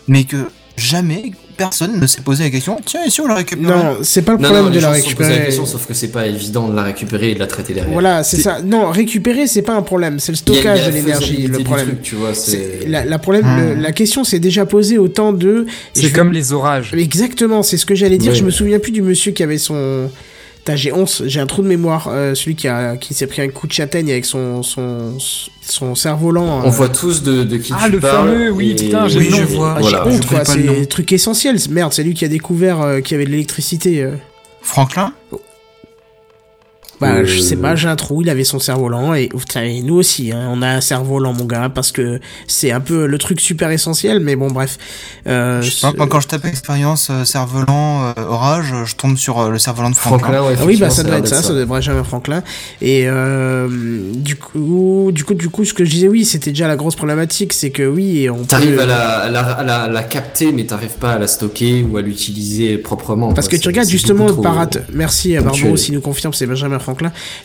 Mais 0.06 0.24
que 0.24 0.50
jamais 0.76 1.32
personne 1.58 2.00
ne 2.00 2.06
s'est 2.06 2.22
posé 2.22 2.44
la 2.44 2.50
question, 2.50 2.78
tiens, 2.84 3.00
et 3.06 3.10
si 3.10 3.20
on 3.20 3.26
la 3.26 3.34
récupère 3.34 3.68
Non, 3.76 3.96
c'est 4.02 4.22
pas 4.22 4.32
le 4.32 4.38
problème 4.38 4.64
non, 4.64 4.70
de 4.70 4.74
la 4.80 4.88
posé 4.88 5.00
la 5.00 5.02
récupérer. 5.04 5.44
question, 5.44 5.66
sauf 5.66 5.84
que 5.86 5.92
c'est 5.92 6.08
pas 6.08 6.26
évident 6.26 6.68
de 6.68 6.74
la 6.76 6.84
récupérer 6.84 7.32
et 7.32 7.34
de 7.34 7.40
la 7.40 7.46
traiter 7.46 7.74
derrière. 7.74 7.92
Voilà, 7.92 8.22
c'est 8.24 8.38
ça. 8.40 8.62
Non, 8.62 8.90
récupérer, 8.90 9.46
c'est 9.46 9.60
pas 9.62 9.74
un 9.74 9.82
problème. 9.82 10.18
C'est 10.20 10.32
le 10.32 10.38
Il 10.46 10.54
y 10.54 10.58
a- 10.58 10.60
il 10.60 10.64
y 10.64 10.68
a 10.68 10.76
stockage 10.76 10.86
de 10.88 10.94
l'énergie, 10.94 11.46
le 11.48 11.58
problème. 11.58 11.86
truc, 11.88 12.02
tu 12.02 12.14
vois, 12.14 12.32
C'est-. 12.32 12.86
La, 12.86 13.04
la 13.04 13.18
problème, 13.18 13.44
Hmm. 13.44 13.74
le- 13.76 13.82
la 13.82 13.92
question 13.92 14.24
s'est 14.24 14.38
déjà 14.38 14.64
posée 14.64 14.96
autant 14.98 15.32
de. 15.32 15.66
C'est 15.92 16.08
je- 16.08 16.14
comme 16.14 16.32
les 16.32 16.52
orages. 16.52 16.94
Exactement, 16.96 17.62
c'est 17.62 17.76
ce 17.76 17.84
que 17.84 17.94
j'allais 17.94 18.18
dire. 18.18 18.34
Je 18.34 18.44
me 18.44 18.50
souviens 18.50 18.78
plus 18.78 18.92
du 18.92 19.02
monsieur 19.02 19.32
qui 19.32 19.42
avait 19.42 19.58
son. 19.58 20.08
Putain, 20.68 20.76
J'ai 20.76 20.92
11, 20.92 21.22
j'ai 21.28 21.40
un 21.40 21.46
trou 21.46 21.62
de 21.62 21.66
mémoire. 21.66 22.08
euh, 22.12 22.34
celui 22.34 22.54
qui, 22.54 22.68
a, 22.68 22.98
qui 22.98 23.14
s'est 23.14 23.26
pris 23.26 23.40
un 23.40 23.48
coup 23.48 23.66
de 23.66 23.72
châtaigne 23.72 24.10
avec 24.10 24.26
son, 24.26 24.62
son, 24.62 25.16
son 25.62 25.94
cerf-volant. 25.94 26.60
On 26.62 26.66
euh, 26.66 26.70
voit 26.70 26.90
tous 26.90 27.22
de, 27.22 27.42
de 27.42 27.56
qui 27.56 27.72
Ah, 27.74 27.84
tu 27.86 27.92
le 27.92 28.00
parles. 28.00 28.28
fameux, 28.28 28.50
oui, 28.50 28.72
et- 28.72 28.74
putain, 28.74 29.08
j'ai 29.08 29.18
Oui, 29.20 29.30
le 29.30 29.36
je 29.36 29.42
vois. 29.44 29.76
Ah, 29.78 29.80
Voilà. 29.80 30.02
j'ai 30.04 30.10
honte, 30.14 30.26
quoi. 30.26 30.44
C'est 30.44 30.58
nom. 30.58 30.74
des 30.74 30.84
trucs 30.84 31.10
essentiels. 31.10 31.56
Merde, 31.70 31.94
c'est 31.94 32.02
lui 32.02 32.12
qui 32.12 32.26
a 32.26 32.28
découvert 32.28 32.82
euh, 32.82 33.00
qu'il 33.00 33.12
y 33.12 33.14
avait 33.14 33.24
de 33.24 33.30
l'électricité. 33.30 34.02
euh. 34.02 34.10
Franklin? 34.60 35.14
Bah, 37.00 37.12
Euh, 37.18 37.24
je 37.24 37.38
sais 37.40 37.56
pas, 37.56 37.76
j'ai 37.76 37.88
un 37.88 37.96
trou, 37.96 38.22
il 38.22 38.30
avait 38.30 38.44
son 38.44 38.58
cerf-volant, 38.58 39.14
et, 39.14 39.28
et 39.56 39.82
nous 39.82 39.94
aussi, 39.94 40.32
hein, 40.32 40.48
on 40.52 40.62
a 40.62 40.68
un 40.68 40.80
cerf-volant, 40.80 41.32
mon 41.32 41.44
gars, 41.44 41.68
parce 41.72 41.92
que 41.92 42.20
c'est 42.46 42.72
un 42.72 42.80
peu 42.80 43.06
le 43.06 43.18
truc 43.18 43.40
super 43.40 43.70
essentiel, 43.70 44.20
mais 44.20 44.34
bon, 44.36 44.48
bref. 44.48 44.78
Euh, 45.26 45.62
Je 45.62 45.70
quand 46.08 46.20
je 46.20 46.28
tape 46.28 46.44
expérience 46.44 47.08
euh, 47.10 47.24
cerf-volant 47.24 48.12
euh, 48.16 48.22
orage, 48.28 48.74
je 48.84 48.94
tombe 48.96 49.16
sur 49.16 49.38
euh, 49.40 49.50
le 49.50 49.58
cerf-volant 49.58 49.90
de 49.90 49.94
Franklin. 49.94 50.18
Franklin, 50.26 50.42
ouais, 50.48 50.56
Ah 50.60 50.64
oui, 50.66 50.76
bah 50.78 50.90
ça 50.90 51.02
doit 51.04 51.18
être 51.18 51.28
ça, 51.28 51.36
d'être 51.36 51.44
ça 51.44 51.48
devrait 51.50 51.62
être 51.62 51.68
Benjamin 51.68 52.04
Franklin. 52.04 52.42
Et 52.82 53.04
euh, 53.06 53.68
du 54.14 54.36
coup, 54.36 55.10
du 55.12 55.24
coup, 55.24 55.34
du 55.34 55.48
coup, 55.48 55.64
ce 55.64 55.74
que 55.74 55.84
je 55.84 55.90
disais, 55.90 56.08
oui, 56.08 56.24
c'était 56.24 56.50
déjà 56.50 56.66
la 56.66 56.76
grosse 56.76 56.96
problématique, 56.96 57.52
c'est 57.52 57.70
que 57.70 57.86
oui, 57.86 58.28
on 58.30 58.44
T'arrives 58.44 58.74
peut- 58.76 58.82
à 58.82 58.86
la, 58.86 59.08
à, 59.18 59.30
la, 59.30 59.40
à, 59.40 59.62
la, 59.62 59.82
à 59.82 59.88
la 59.88 60.02
capter, 60.02 60.50
mais 60.52 60.64
t'arrives 60.64 60.96
pas 60.98 61.12
à 61.12 61.18
la 61.18 61.26
stocker 61.28 61.84
ou 61.88 61.96
à 61.96 62.02
l'utiliser 62.02 62.78
proprement. 62.78 63.32
Parce 63.34 63.48
quoi. 63.48 63.56
que 63.58 63.62
tu 63.62 63.68
regardes 63.68 63.88
justement 63.88 64.26
le 64.26 64.34
parat. 64.34 64.66
Merci 64.92 65.36
à. 65.36 65.42
Barbaro 65.42 65.76
s'il 65.76 65.94
nous 65.94 66.00
confirme, 66.00 66.32
c'est 66.32 66.46
Benjamin 66.46 66.78
Franklin. 66.78 66.87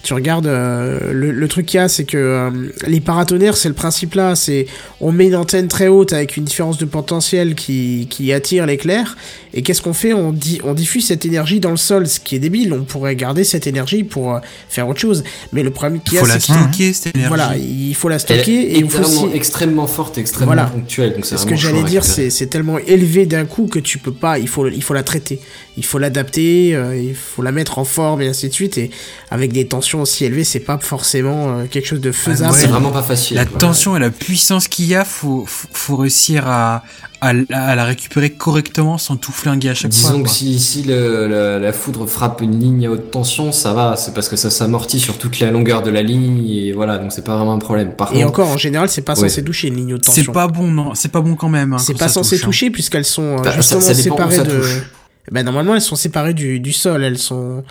Tu 0.04 0.14
regardes 0.14 0.48
euh, 0.48 1.12
le, 1.14 1.32
le 1.32 1.48
truc 1.48 1.66
qu'il 1.66 1.78
y 1.80 1.84
a, 1.84 1.88
c'est 1.88 2.04
que 2.06 2.18
euh, 2.18 2.50
les 2.88 3.00
paratonnerres, 3.02 3.58
c'est 3.58 3.68
le 3.70 3.74
principe 3.76 4.14
là, 4.16 4.36
c'est 4.36 4.66
on 5.02 5.12
met 5.12 5.28
une 5.28 5.36
antenne 5.36 5.68
très 5.68 5.88
haute 5.88 6.14
avec 6.14 6.38
une 6.38 6.44
différence 6.44 6.78
de 6.78 6.86
potentiel 6.86 7.56
qui, 7.56 8.08
qui 8.10 8.32
attire 8.34 8.66
l'éclair. 8.66 9.18
Et 9.56 9.62
qu'est-ce 9.62 9.82
qu'on 9.84 9.94
fait? 9.94 10.14
On, 10.14 10.32
dit, 10.32 10.60
on 10.64 10.74
diffuse 10.74 11.06
cette 11.06 11.26
énergie 11.26 11.60
dans 11.60 11.70
le 11.72 11.78
sol, 11.78 12.08
ce 12.08 12.20
qui 12.20 12.36
est 12.36 12.40
débile. 12.40 12.74
On 12.74 12.84
pourrait 12.86 13.16
garder 13.16 13.44
cette 13.44 13.68
énergie 13.68 14.04
pour 14.04 14.34
euh, 14.36 14.40
faire 14.68 14.88
autre 14.88 15.00
chose. 15.00 15.24
Mais 15.52 15.62
le 15.62 15.70
problème 15.70 16.00
qu'il 16.02 16.14
Il 16.14 16.16
y 16.16 16.18
a, 16.18 16.22
faut 16.22 16.28
la 16.28 16.40
c'est 16.40 16.54
que 16.54 16.60
stocker, 16.60 16.94
cette 16.94 17.16
énergie. 17.16 17.28
voilà, 17.28 17.56
il 17.58 17.94
faut 17.96 18.10
la 18.10 18.16
Elle 18.16 18.22
stocker 18.22 18.52
est 18.52 18.64
et 18.76 18.80
il 18.80 18.90
faut 18.90 19.04
aussi. 19.04 19.26
extrêmement 19.36 19.86
forte, 19.88 20.18
extrêmement 20.18 20.54
Voilà. 20.54 20.66
ponctuelle. 20.70 21.14
Donc 21.14 21.26
c'est 21.26 21.38
Ce 21.38 21.46
que 21.46 21.56
j'allais 21.56 21.84
dire, 21.84 22.04
c'est 22.04 22.30
c'est 22.32 22.48
tellement 22.48 22.80
élevé 22.80 23.26
d'un 23.28 23.46
coup 23.46 23.68
que 23.68 23.80
tu 23.80 24.00
peux 24.00 24.12
pas. 24.12 24.40
Il 24.40 24.48
faut, 24.48 24.68
il 24.68 24.82
faut 24.82 24.94
la 24.96 25.04
traiter, 25.04 25.40
il 25.78 25.86
faut 25.86 26.00
l'adapter, 26.00 26.74
euh, 26.76 26.98
il 26.98 27.14
faut 27.16 27.44
la 27.44 27.52
mettre 27.52 27.78
en 27.78 27.84
forme 27.86 28.22
et 28.24 28.28
ainsi 28.28 28.48
de 28.50 28.54
suite. 28.54 28.78
Et 28.80 28.90
avec 29.36 29.52
des 29.52 29.68
tensions 29.68 30.02
aussi 30.04 30.26
élevées, 30.26 30.44
c'est 30.44 30.60
pas 30.60 30.78
forcément 30.78 31.58
euh, 31.58 31.66
quelque 31.66 31.88
chose 31.88 32.02
de 32.02 32.12
faisable. 32.12 32.52
ouais. 32.54 32.60
C'est 32.60 32.68
vraiment 32.68 32.92
pas 32.92 33.02
facile. 33.02 33.36
La 33.38 33.46
quoi. 33.46 33.58
tension 33.58 33.98
et 33.98 34.00
la 34.00 34.12
puissance 34.12 34.68
qu'il 34.68 34.86
y 34.86 34.94
a, 34.94 35.04
faut, 35.04 35.44
faut, 35.48 35.68
faut 35.74 35.96
réussir 35.96 36.48
à, 36.48 36.84
à, 37.20 37.34
la- 37.34 37.44
à 37.50 37.76
la 37.76 37.84
récupérer 37.86 38.30
correctement 38.30 39.00
sans 39.00 39.18
tout 39.18 39.32
flinguer 39.32 39.70
à 39.70 39.74
chaque 39.74 39.92
fois. 39.92 40.10
Disons 40.12 40.20
que 40.22 40.28
quoi. 40.28 40.34
si, 40.34 40.60
si 40.60 40.84
le- 40.84 41.28
la, 41.28 41.58
la 41.58 41.74
foudre 41.74 42.06
frappe 42.06 42.42
une 42.42 42.60
ligne 42.60 42.86
à 42.86 42.92
haute 42.92 43.10
tension, 43.10 43.52
ça 43.52 43.74
va, 43.74 43.96
c'est 43.96 44.14
parce 44.14 44.30
que 44.30 44.36
ça 44.36 44.52
s'amortit 44.52 45.00
sur 45.00 45.18
toute 45.18 45.40
la 45.40 45.50
longueur 45.50 45.82
de 45.82 45.90
la 45.90 46.04
ligne 46.04 46.48
et 46.48 46.72
voilà, 46.72 47.00
donc 47.00 47.12
c'est 47.12 47.24
pas 47.24 47.36
vraiment 47.36 47.54
un 47.54 47.60
problème. 47.60 47.94
Par 47.96 48.12
Et 48.12 48.18
contre, 48.18 48.28
encore, 48.28 48.50
en 48.50 48.58
général, 48.58 48.88
c'est 48.90 49.02
pas 49.02 49.14
Ouais. 49.20 49.30
censé 49.30 49.44
toucher 49.44 49.70
une 49.70 49.78
ligne 49.78 49.96
haute 49.96 50.06
C'est 50.06 50.22
tension. 50.22 50.32
pas 50.34 50.48
bon, 50.48 50.68
non, 50.68 50.94
c'est 50.94 51.12
pas 51.12 51.22
bon 51.22 51.34
quand 51.36 51.50
même. 51.50 51.74
hein, 51.74 51.78
C'est 51.80 51.98
pas 51.98 52.08
censé 52.08 52.36
touche, 52.36 52.44
hein. 52.44 52.46
toucher 52.46 52.70
puisqu'elles 52.70 53.04
sont 53.06 53.38
euh, 53.40 53.42
Bah, 53.42 53.52
justement 53.56 53.82
ça 53.82 53.96
séparées 53.96 54.36
ça 54.36 54.44
de. 54.44 54.60
touche. 54.60 54.84
Ben 55.32 55.44
normalement, 55.44 55.74
elles 55.74 55.82
sont 55.82 55.96
séparées 55.96 56.34
du, 56.36 56.60
du 56.60 56.72
sol. 56.74 57.04
Elles 57.04 57.18
sont 57.18 57.64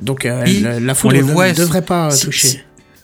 donc 0.00 0.24
euh, 0.26 0.44
la 0.80 0.94
on 1.04 1.10
les 1.10 1.18
ne 1.18 1.22
voit, 1.24 1.52
devrait 1.52 1.80
sont- 1.80 1.84
pas 1.86 2.06
euh, 2.08 2.10
si- 2.10 2.24
toucher. 2.26 2.48
si- 2.48 2.58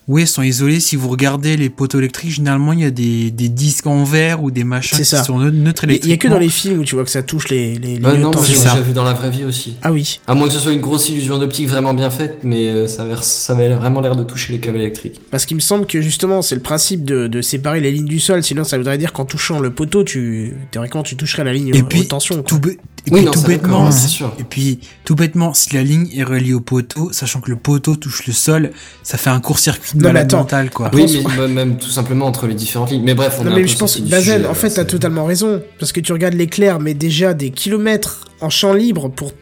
Oui, 0.09 0.23
elles 0.23 0.27
sont 0.29 0.43
isolées. 0.43 0.81
Si 0.81 0.97
vous 0.97 1.09
regardez 1.09 1.57
les 1.57 1.71
poteaux 1.71 1.99
électriques, 2.01 2.33
généralement, 2.33 2.73
il 2.73 2.81
y 2.81 2.85
a 2.85 2.91
des, 2.91 3.31
des 3.31 3.49
disques 3.49 3.87
en 3.87 4.03
verre 4.03 4.43
ou 4.43 4.51
des 4.51 4.65
machins 4.65 4.97
C'est 4.97 5.05
qui 5.05 5.09
ça. 5.11 5.23
sont 5.23 5.39
neu- 5.39 5.51
neutres 5.53 5.85
Il 5.89 6.05
y 6.09 6.13
a 6.13 6.17
que 6.17 6.27
dans 6.27 6.39
les 6.41 6.49
films 6.49 6.81
où 6.81 6.85
tu 6.85 6.97
vois 6.97 7.05
que 7.05 7.11
ça 7.11 7.23
touche 7.23 7.49
les, 7.49 7.75
les 7.79 7.93
lignes 7.93 8.01
Bah 8.01 8.15
non, 8.15 8.33
moi 8.33 8.43
j'ai 8.45 8.55
déjà 8.55 8.81
vu 8.81 8.93
dans 8.93 9.05
la 9.05 9.13
vraie 9.13 9.31
vie 9.31 9.45
aussi. 9.45 9.77
Ah 9.83 9.93
oui. 9.93 10.19
À 10.27 10.35
moins 10.35 10.49
que 10.49 10.55
ce 10.55 10.59
soit 10.59 10.73
une 10.73 10.81
grosse 10.81 11.09
illusion 11.11 11.39
d'optique 11.39 11.69
vraiment 11.69 11.95
bien 11.95 12.11
faite, 12.11 12.39
mais 12.43 12.67
euh, 12.71 12.89
ça 12.89 13.03
avait, 13.05 13.15
ça 13.21 13.53
avait 13.53 13.69
vraiment 13.73 14.01
l'air 14.01 14.17
de 14.17 14.25
toucher 14.25 14.53
les 14.53 14.59
câbles 14.59 14.79
électriques. 14.79 15.21
Parce 15.31 15.47
qu'il 15.47 15.55
me 15.57 15.61
semble 15.61 15.87
que 15.87 16.01
justement, 16.03 16.43
c'est 16.43 16.57
le 16.57 16.61
principe 16.63 17.05
de, 17.05 17.29
de 17.29 17.41
séparer 17.41 17.81
les 17.81 17.93
lignes 17.93 18.07
du 18.09 18.19
sol. 18.19 18.43
Sinon, 18.43 18.65
ça 18.65 18.79
voudrait 18.79 18.99
dire 18.99 19.13
qu'en 19.13 19.27
touchant 19.27 19.61
le 19.61 19.71
poteau, 19.71 20.03
tu 20.03 20.55
théoriquement, 20.73 21.05
tu 21.05 21.15
toucherais 21.15 21.45
la 21.45 21.53
ligne 21.53 21.71
Et 21.73 21.83
haute 21.83 22.09
tension. 22.09 22.43
tout, 22.43 22.59
et 23.07 23.11
Oui, 23.11 23.19
puis 23.21 23.25
non, 23.27 23.33
tout 23.33 23.43
bêtement, 23.43 23.91
sûr. 23.91 24.33
et 24.39 24.45
puis 24.45 24.79
tout 25.05 25.15
bêtement, 25.15 25.55
si 25.55 25.75
la 25.75 25.83
ligne 25.83 26.09
est 26.15 26.23
reliée 26.23 26.53
au 26.55 26.61
poteau, 26.61 27.11
sachant 27.13 27.41
que 27.41 27.51
le 27.51 27.57
poteau 27.57 27.97
touche 27.97 28.27
le 28.27 28.33
sol, 28.33 28.71
ça 29.03 29.17
fait 29.19 29.31
un 29.31 29.41
court-circuit 29.41 29.97
de 29.99 30.03
malade 30.03 30.27
attends. 30.27 30.39
mental, 30.39 30.71
quoi. 30.71 30.87
Après, 30.89 31.03
Oui, 31.03 31.25
mais 31.39 31.49
même 31.49 31.77
tout 31.79 31.89
simplement 31.89 32.27
entre 32.27 32.47
les 32.47 32.55
différentes 32.55 32.91
lignes. 32.91 33.03
Mais 33.05 33.15
bref, 33.15 33.37
on 33.41 33.45
Non 33.45 33.53
un 33.53 33.55
mais 33.57 33.63
peu 33.63 33.67
je 33.69 33.77
pense 33.79 33.97
que 33.97 34.03
du 34.03 34.11
Bazel, 34.11 34.37
sujet, 34.39 34.47
en 34.49 34.55
fait, 34.55 34.71
t'as 34.71 34.85
totalement 34.85 35.25
raison. 35.25 35.63
Parce 35.79 35.93
que 35.93 36.01
tu 36.01 36.13
regardes 36.13 36.35
l'éclair, 36.35 36.79
mais 36.81 36.95
déjà 36.95 37.33
des 37.35 37.51
kilomètres 37.51 38.27
en 38.41 38.51
champ 38.51 38.73
libre 38.73 39.09
pour 39.09 39.33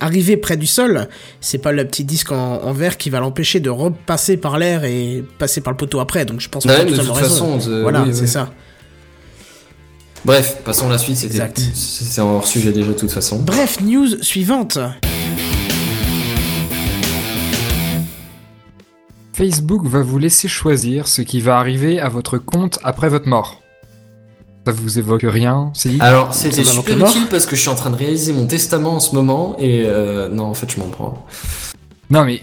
arriver 0.00 0.36
près 0.38 0.56
du 0.56 0.66
sol, 0.66 1.08
c'est 1.40 1.58
pas 1.58 1.72
le 1.72 1.84
petit 1.86 2.04
disque 2.04 2.32
en, 2.32 2.62
en 2.62 2.72
verre 2.72 2.96
qui 2.96 3.10
va 3.10 3.20
l'empêcher 3.20 3.60
de 3.60 3.68
repasser 3.68 4.36
par 4.38 4.56
l'air 4.58 4.84
et 4.84 5.22
passer 5.38 5.60
par 5.60 5.72
le 5.72 5.76
poteau 5.76 6.00
après. 6.00 6.24
Donc 6.24 6.40
je 6.40 6.48
pense 6.48 6.64
que 6.64 6.68
Ouais, 6.70 6.84
de 6.84 6.90
toute 6.96 7.00
raison. 7.10 7.14
façon, 7.14 7.58
euh, 7.68 7.82
voilà, 7.82 8.02
oui, 8.04 8.10
c'est 8.14 8.22
oui. 8.22 8.28
ça. 8.28 8.50
Bref, 10.24 10.58
passons 10.64 10.86
à 10.88 10.90
la 10.90 10.98
suite, 10.98 11.16
c'était 11.16 11.34
Exact. 11.34 11.60
c'est 11.74 12.20
hors 12.20 12.46
sujet 12.46 12.72
déjà 12.72 12.88
de 12.88 12.92
toute 12.92 13.10
façon. 13.10 13.38
Bref, 13.38 13.80
news 13.80 14.22
suivante. 14.22 14.78
Facebook 19.32 19.86
va 19.86 20.02
vous 20.02 20.18
laisser 20.18 20.48
choisir 20.48 21.08
ce 21.08 21.22
qui 21.22 21.40
va 21.40 21.58
arriver 21.58 22.00
à 22.00 22.08
votre 22.08 22.36
compte 22.36 22.78
après 22.84 23.08
votre 23.08 23.28
mort. 23.28 23.62
Ça 24.66 24.72
vous 24.72 24.98
évoque 24.98 25.24
rien, 25.24 25.70
si? 25.72 25.96
Alors, 26.00 26.34
c'était 26.34 26.64
super 26.64 26.98
utile 26.98 27.26
parce 27.30 27.46
que 27.46 27.56
je 27.56 27.62
suis 27.62 27.70
en 27.70 27.74
train 27.74 27.88
de 27.88 27.96
réaliser 27.96 28.34
mon 28.34 28.46
testament 28.46 28.96
en 28.96 29.00
ce 29.00 29.14
moment 29.14 29.56
et 29.58 29.84
euh, 29.86 30.28
non, 30.28 30.44
en 30.44 30.54
fait, 30.54 30.70
je 30.70 30.78
m'en 30.78 30.88
prends. 30.88 31.26
Non 32.10 32.24
mais 32.24 32.42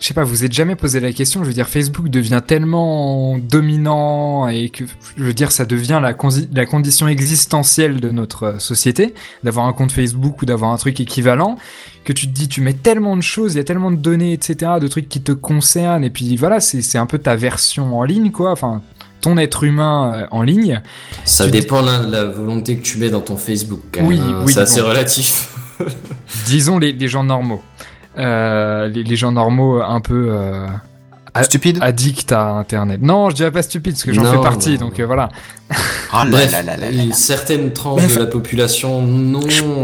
je 0.00 0.06
sais 0.06 0.14
pas, 0.14 0.24
vous 0.24 0.44
êtes 0.44 0.52
jamais 0.52 0.76
posé 0.76 1.00
la 1.00 1.12
question, 1.12 1.42
je 1.42 1.48
veux 1.48 1.54
dire, 1.54 1.68
Facebook 1.68 2.08
devient 2.08 2.40
tellement 2.46 3.38
dominant 3.38 4.48
et 4.48 4.68
que, 4.68 4.84
je 5.16 5.22
veux 5.24 5.34
dire, 5.34 5.50
ça 5.50 5.64
devient 5.64 6.00
la, 6.02 6.14
condition 6.66 7.08
existentielle 7.08 8.00
de 8.00 8.10
notre 8.10 8.42
euh, 8.44 8.58
société, 8.58 9.14
d'avoir 9.42 9.66
un 9.66 9.72
compte 9.72 9.90
Facebook 9.90 10.42
ou 10.42 10.46
d'avoir 10.46 10.72
un 10.72 10.76
truc 10.76 11.00
équivalent, 11.00 11.58
que 12.04 12.12
tu 12.12 12.26
te 12.28 12.32
dis, 12.32 12.48
tu 12.48 12.60
mets 12.60 12.74
tellement 12.74 13.16
de 13.16 13.22
choses, 13.22 13.54
il 13.54 13.56
y 13.56 13.60
a 13.60 13.64
tellement 13.64 13.90
de 13.90 13.96
données, 13.96 14.32
etc., 14.32 14.72
de 14.80 14.88
trucs 14.88 15.08
qui 15.08 15.20
te 15.20 15.32
concernent, 15.32 16.04
et 16.04 16.10
puis 16.10 16.36
voilà, 16.36 16.60
c'est 16.60 16.82
c'est 16.82 16.98
un 16.98 17.06
peu 17.06 17.18
ta 17.18 17.34
version 17.34 17.98
en 17.98 18.04
ligne, 18.04 18.30
quoi, 18.30 18.52
enfin, 18.52 18.82
ton 19.20 19.36
être 19.36 19.64
humain 19.64 20.12
euh, 20.14 20.26
en 20.30 20.42
ligne. 20.42 20.80
Ça 21.24 21.46
Tu 21.46 21.50
dépend 21.50 21.82
de 21.82 22.10
la, 22.10 22.24
volonté 22.24 22.76
que 22.76 22.82
tu 22.82 22.98
mets 22.98 23.10
dans 23.10 23.20
ton 23.20 23.36
Facebook. 23.36 23.80
quand 23.92 24.06
Oui, 24.06 24.18
même, 24.18 24.28
hein. 24.28 24.42
oui, 24.46 24.52
c'est 24.52 24.60
assez 24.60 24.80
bon. 24.80 24.88
relatif. 24.88 25.54
Disons 26.46 26.78
les, 26.78 26.92
les 26.92 27.08
gens 27.08 27.24
normaux. 27.24 27.62
Euh, 28.18 28.88
les, 28.88 29.02
les 29.04 29.16
gens 29.16 29.32
normaux 29.32 29.80
un 29.80 30.00
peu 30.00 30.28
euh, 30.30 30.66
Stupide 31.42 31.78
à 31.82 32.50
Internet. 32.58 33.00
Non, 33.00 33.30
je 33.30 33.36
dirais 33.36 33.52
pas 33.52 33.62
stupide, 33.62 33.92
parce 33.92 34.02
que 34.02 34.12
j'en 34.12 34.22
Non, 34.24 34.32
fais 34.32 34.40
partie, 34.42 34.72
non, 34.72 34.86
donc 34.86 34.98
non. 34.98 35.04
euh, 35.04 35.06
voilà. 35.06 35.28
Ah 36.10 36.24
là 36.24 36.30
Bref, 36.30 36.50
là 36.50 36.62
là 36.62 36.76
là 36.76 36.90
là. 36.90 37.02
et 37.04 37.12
certaines 37.12 37.72
tranches 37.72 38.00
Bref. 38.02 38.14
de 38.16 38.20
la 38.20 38.26
population 38.26 39.02
non, 39.02 39.40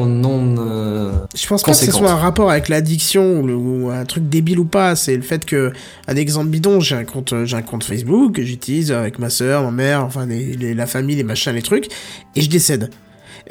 non, 0.07 0.55
euh, 0.59 1.13
Je 1.37 1.47
pense 1.47 1.63
pas 1.63 1.71
que 1.73 1.77
ce 1.77 1.93
soit 1.93 2.11
un 2.11 2.17
rapport 2.17 2.51
avec 2.51 2.69
l'addiction 2.69 3.41
ou, 3.43 3.91
un 3.91 4.05
truc 4.05 4.29
débile 4.29 4.59
ou 4.59 4.65
pas. 4.65 4.97
C'est 4.97 5.15
le 5.15 5.23
fait 5.23 5.45
que, 5.45 5.73
un 6.09 6.17
exemple 6.17 6.49
bidon, 6.49 6.81
j'ai 6.81 6.97
un 6.97 7.05
compte, 7.05 7.33
euh, 7.35 7.45
j'ai 7.45 7.57
un 7.57 7.63
compte 7.63 7.85
Facebook 7.85 8.33
que 8.35 8.43
j'utilise 8.43 8.91
avec 8.91 9.19
ma 9.21 9.31
sœur, 9.31 9.63
ma 9.63 9.71
mère, 9.71 10.03
enfin 10.03 10.27
les- 10.27 10.57
les- 10.57 10.75
la 10.75 10.87
famille, 10.87 11.15
les 11.17 11.23
machins, 11.25 11.53
les 11.53 11.63
trucs, 11.63 11.87
et 12.35 12.41
je 12.41 12.49
décède. 12.51 12.91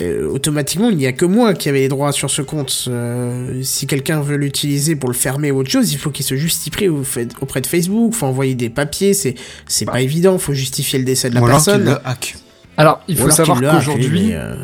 Euh, 0.01 0.27
automatiquement, 0.27 0.89
il 0.89 0.97
n'y 0.97 1.05
a 1.05 1.11
que 1.13 1.25
moi 1.25 1.53
qui 1.53 1.69
avais 1.69 1.79
les 1.81 1.87
droits 1.87 2.11
sur 2.11 2.29
ce 2.29 2.41
compte. 2.41 2.85
Euh, 2.87 3.61
si 3.61 3.85
quelqu'un 3.85 4.21
veut 4.21 4.37
l'utiliser 4.37 4.95
pour 4.95 5.09
le 5.09 5.15
fermer 5.15 5.51
ou 5.51 5.59
autre 5.59 5.69
chose, 5.69 5.93
il 5.93 5.97
faut 5.97 6.09
qu'il 6.09 6.25
se 6.25 6.35
justifie 6.35 6.87
auprès 6.89 7.61
de 7.61 7.67
Facebook. 7.67 8.13
Faut 8.13 8.25
envoyer 8.25 8.55
des 8.55 8.69
papiers. 8.69 9.13
C'est 9.13 9.35
c'est 9.67 9.85
pas 9.85 10.01
évident. 10.01 10.37
Faut 10.37 10.53
justifier 10.53 10.97
le 10.99 11.05
décès 11.05 11.29
de 11.29 11.35
la 11.35 11.41
Ou 11.41 11.45
alors 11.45 11.57
personne. 11.57 11.85
le 11.85 11.97
hack. 12.07 12.35
Alors, 12.77 13.01
il 13.07 13.15
Ou 13.15 13.17
faut 13.17 13.23
alors 13.25 13.35
savoir 13.37 13.59
qu'aujourd'hui, 13.59 14.33
euh, 14.33 14.55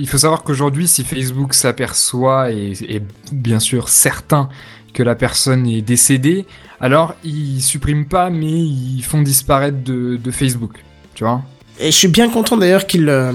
il 0.00 0.08
faut 0.08 0.18
savoir 0.18 0.42
qu'aujourd'hui, 0.42 0.88
si 0.88 1.04
Facebook 1.04 1.54
s'aperçoit 1.54 2.50
et 2.50 2.72
est 2.88 3.02
bien 3.32 3.60
sûr 3.60 3.88
certain 3.88 4.48
que 4.94 5.04
la 5.04 5.14
personne 5.14 5.66
est 5.68 5.80
décédée, 5.80 6.44
alors 6.80 7.14
ils 7.22 7.62
suppriment 7.62 8.06
pas, 8.06 8.30
mais 8.30 8.50
ils 8.50 9.02
font 9.02 9.22
disparaître 9.22 9.78
de, 9.84 10.16
de 10.16 10.30
Facebook. 10.32 10.72
Tu 11.14 11.22
vois 11.22 11.42
Et 11.82 11.90
je 11.90 11.96
suis 11.96 12.08
bien 12.08 12.28
content 12.30 12.56
d'ailleurs 12.56 12.86
qu'il 12.86 13.08
euh, 13.08 13.32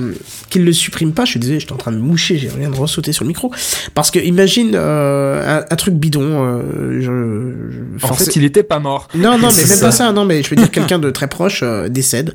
qu'il 0.49 0.63
le 0.63 0.71
supprime 0.73 1.11
pas. 1.11 1.25
Je 1.25 1.31
suis 1.31 1.39
désolé, 1.39 1.59
j'étais 1.59 1.73
en 1.73 1.77
train 1.77 1.91
de 1.91 1.97
me 1.97 2.01
moucher, 2.01 2.37
j'ai 2.37 2.49
rien 2.49 2.69
de 2.69 2.75
ressauter 2.75 3.11
sur 3.11 3.23
le 3.23 3.27
micro. 3.27 3.51
Parce 3.93 4.09
que 4.11 4.19
imagine 4.19 4.71
euh, 4.75 5.59
un, 5.59 5.65
un 5.69 5.75
truc 5.75 5.95
bidon. 5.95 6.21
Euh, 6.23 7.01
je, 7.01 7.97
je- 7.99 8.05
En 8.05 8.13
fait, 8.13 8.35
il 8.35 8.43
était 8.43 8.63
pas 8.63 8.79
mort. 8.79 9.07
non, 9.15 9.37
non, 9.37 9.47
mais 9.47 9.51
C'est 9.51 9.67
même 9.69 9.77
ça. 9.77 9.85
pas 9.87 9.91
ça. 9.91 10.11
Non, 10.11 10.25
mais 10.25 10.43
je 10.43 10.49
veux 10.49 10.55
dire 10.55 10.71
quelqu'un 10.71 10.99
de 10.99 11.09
très 11.11 11.27
proche 11.27 11.61
euh, 11.63 11.89
décède. 11.89 12.33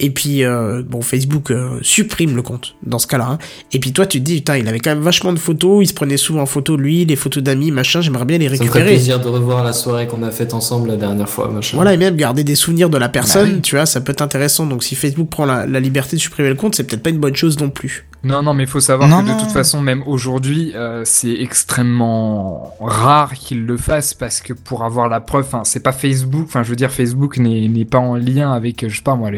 Et 0.00 0.10
puis 0.10 0.44
euh, 0.44 0.82
bon, 0.86 1.00
Facebook 1.00 1.50
euh, 1.50 1.78
supprime 1.82 2.36
le 2.36 2.42
compte 2.42 2.76
dans 2.86 3.00
ce 3.00 3.08
cas-là. 3.08 3.26
hein. 3.32 3.38
Et 3.72 3.80
puis 3.80 3.92
toi, 3.92 4.06
tu 4.06 4.20
te 4.20 4.24
dis 4.24 4.36
putain, 4.36 4.56
il 4.58 4.68
avait 4.68 4.78
quand 4.78 4.90
même 4.90 5.00
vachement 5.02 5.32
de 5.32 5.38
photos. 5.40 5.82
Il 5.82 5.88
se 5.88 5.94
prenait 5.94 6.16
souvent 6.16 6.42
en 6.42 6.46
photo 6.46 6.76
lui, 6.76 7.04
les 7.04 7.16
photos 7.16 7.42
d'amis, 7.42 7.72
machin. 7.72 8.00
J'aimerais 8.00 8.24
bien 8.24 8.38
les 8.38 8.44
ça 8.46 8.52
me 8.52 8.56
ferait 8.58 8.66
récupérer. 8.68 8.90
plaisir 8.94 9.18
de 9.20 9.28
revoir 9.28 9.64
la 9.64 9.72
soirée 9.72 10.06
qu'on 10.06 10.22
a 10.22 10.30
faite 10.30 10.54
ensemble 10.54 10.88
la 10.88 10.96
dernière 10.96 11.28
fois, 11.28 11.48
machin. 11.50 11.76
Voilà, 11.76 11.94
et 11.94 11.96
même 11.96 12.14
garder 12.14 12.44
des 12.44 12.54
souvenirs 12.54 12.90
de 12.90 12.98
la 12.98 13.08
personne, 13.08 13.54
oui. 13.54 13.60
tu 13.60 13.74
vois, 13.74 13.86
ça 13.86 14.00
peut 14.00 14.12
être 14.12 14.22
intéressant. 14.22 14.66
Donc 14.66 14.84
si 14.84 14.94
Facebook 14.94 15.28
prend 15.30 15.46
la, 15.48 15.66
la 15.66 15.80
liberté 15.80 16.16
de 16.16 16.20
supprimer 16.20 16.48
le 16.48 16.54
compte, 16.54 16.74
c'est 16.76 16.84
peut-être 16.84 17.02
pas 17.02 17.10
une 17.10 17.18
bonne 17.18 17.36
chose 17.36 17.58
non 17.58 17.70
plus. 17.70 18.06
Non, 18.24 18.42
non, 18.42 18.52
mais 18.54 18.64
il 18.64 18.68
faut 18.68 18.80
savoir 18.80 19.08
Non, 19.08 19.20
que 19.22 19.26
de 19.26 19.32
non. 19.32 19.38
toute 19.38 19.52
façon, 19.52 19.80
même 19.80 20.02
aujourd'hui, 20.06 20.72
euh, 20.74 21.02
c'est 21.04 21.32
extrêmement 21.40 22.74
rare 22.80 23.34
qu'ils 23.34 23.64
le 23.64 23.76
fassent 23.76 24.14
parce 24.14 24.40
que 24.40 24.52
pour 24.52 24.84
avoir 24.84 25.08
la 25.08 25.20
preuve, 25.20 25.44
enfin, 25.46 25.62
c'est 25.64 25.82
pas 25.82 25.92
Facebook, 25.92 26.44
enfin, 26.46 26.62
je 26.62 26.70
veux 26.70 26.76
dire, 26.76 26.90
Facebook 26.90 27.38
n'est 27.38 27.84
pas 27.84 27.98
en 27.98 28.16
lien 28.16 28.52
avec, 28.52 28.88
je 28.88 28.96
sais 28.96 29.02
pas 29.02 29.14
moi, 29.14 29.30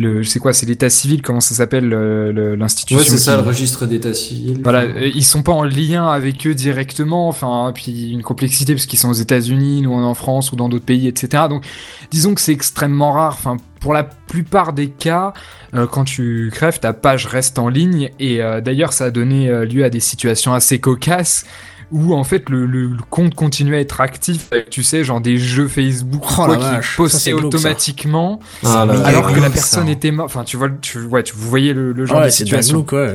le, 0.00 0.14
le 0.18 0.24
c'est 0.24 0.38
quoi, 0.40 0.52
c'est 0.52 0.66
l'état 0.66 0.88
civil, 0.90 1.22
comment 1.22 1.40
ça 1.40 1.54
s'appelle, 1.54 1.88
le- 1.88 2.32
le- 2.32 2.54
l'institution 2.56 2.98
Ouais, 2.98 3.04
c'est 3.08 3.18
ça, 3.18 3.36
le 3.36 3.42
registre 3.42 3.86
d'état 3.86 4.14
civil. 4.14 4.60
Voilà, 4.62 4.84
ils 4.86 5.24
sont 5.24 5.42
pas 5.42 5.52
en 5.52 5.62
lien 5.64 6.08
avec 6.08 6.46
eux 6.46 6.54
directement, 6.54 7.28
enfin, 7.28 7.70
puis 7.74 8.10
une 8.10 8.22
complexité 8.22 8.74
parce 8.74 8.86
qu'ils 8.86 8.98
sont 8.98 9.10
aux 9.10 9.14
États-Unis, 9.14 9.82
nous 9.82 9.92
en 9.92 10.14
France 10.14 10.50
ou 10.52 10.56
dans 10.56 10.68
d'autres 10.68 10.84
pays, 10.84 11.06
etc. 11.06 11.44
Donc, 11.48 11.64
disons 12.10 12.34
que 12.34 12.40
c'est 12.40 12.52
extrêmement 12.52 13.12
rare. 13.12 13.34
Enfin, 13.38 13.56
pour 13.80 13.92
la 13.94 14.04
plupart 14.04 14.72
des 14.72 14.88
cas, 14.88 15.32
euh, 15.74 15.86
quand 15.86 16.04
tu 16.04 16.50
crèves, 16.52 16.80
ta 16.80 16.92
page 16.92 17.26
reste 17.26 17.58
en 17.58 17.68
ligne 17.68 18.10
et 18.18 18.42
euh, 18.42 18.60
d'ailleurs, 18.60 18.92
ça 18.92 19.06
a 19.06 19.10
donné 19.10 19.48
euh, 19.48 19.64
lieu 19.64 19.84
à 19.84 19.90
des 19.90 20.00
situations 20.00 20.52
assez 20.54 20.78
cocasses 20.80 21.44
où 21.92 22.14
en 22.14 22.24
fait 22.24 22.48
le, 22.48 22.66
le- 22.66 22.86
le 22.88 23.02
compte 23.10 23.34
continuait 23.34 23.78
à 23.78 23.80
être 23.80 24.00
actif 24.00 24.46
avec, 24.52 24.70
tu 24.70 24.82
sais, 24.82 25.02
genre 25.04 25.20
des 25.20 25.36
jeux 25.38 25.68
Facebook 25.68 26.22
Oh 26.24 26.44
quoi, 26.46 26.56
qui 26.56 26.86
postaient 26.96 27.32
automatiquement 27.32 28.40
Ah 28.64 28.84
là 28.86 29.00
alors 29.06 29.32
que 29.32 29.40
la 29.40 29.50
personne 29.50 29.86
ça. 29.86 29.92
était 29.92 30.10
morte. 30.10 30.30
Enfin, 30.30 30.44
tu 30.44 30.56
vois, 30.56 30.68
tu, 30.80 31.00
ouais, 31.04 31.22
tu, 31.22 31.34
vous 31.36 31.48
voyez 31.48 31.72
le, 31.72 31.92
le 31.92 32.06
genre 32.06 32.18
ouais, 32.18 32.26
de 32.26 32.30
c'est 32.30 32.44
situation. 32.44 32.82
quoi. 32.82 33.08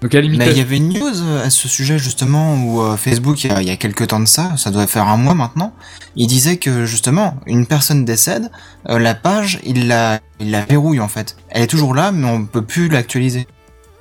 Donc 0.00 0.12
à 0.14 0.18
la 0.18 0.22
limite, 0.22 0.40
Mais 0.40 0.50
il 0.50 0.58
y 0.58 0.60
avait 0.60 0.78
une 0.78 0.88
news 0.88 1.22
euh, 1.22 1.46
à 1.46 1.48
ce 1.50 1.68
sujet 1.68 1.96
justement 1.96 2.56
où 2.56 2.82
euh, 2.82 2.96
Facebook, 2.96 3.44
il 3.44 3.52
y, 3.52 3.54
a, 3.54 3.62
il 3.62 3.68
y 3.68 3.70
a 3.70 3.76
quelques 3.76 4.08
temps 4.08 4.18
de 4.18 4.26
ça, 4.26 4.50
ça 4.56 4.72
doit 4.72 4.88
faire 4.88 5.06
un 5.06 5.16
mois 5.16 5.34
maintenant, 5.34 5.72
il 6.16 6.26
disait 6.26 6.56
que 6.56 6.84
justement, 6.86 7.36
une 7.46 7.66
personne 7.66 8.04
décède, 8.04 8.50
euh, 8.88 8.98
la 8.98 9.14
page, 9.14 9.60
il 9.64 9.86
la, 9.86 10.18
il 10.40 10.50
la 10.50 10.64
verrouille 10.64 10.98
en 10.98 11.06
fait. 11.06 11.36
Elle 11.50 11.62
est 11.62 11.66
toujours 11.68 11.94
là, 11.94 12.10
mais 12.10 12.26
on 12.26 12.44
peut 12.44 12.62
plus 12.62 12.88
l'actualiser. 12.88 13.46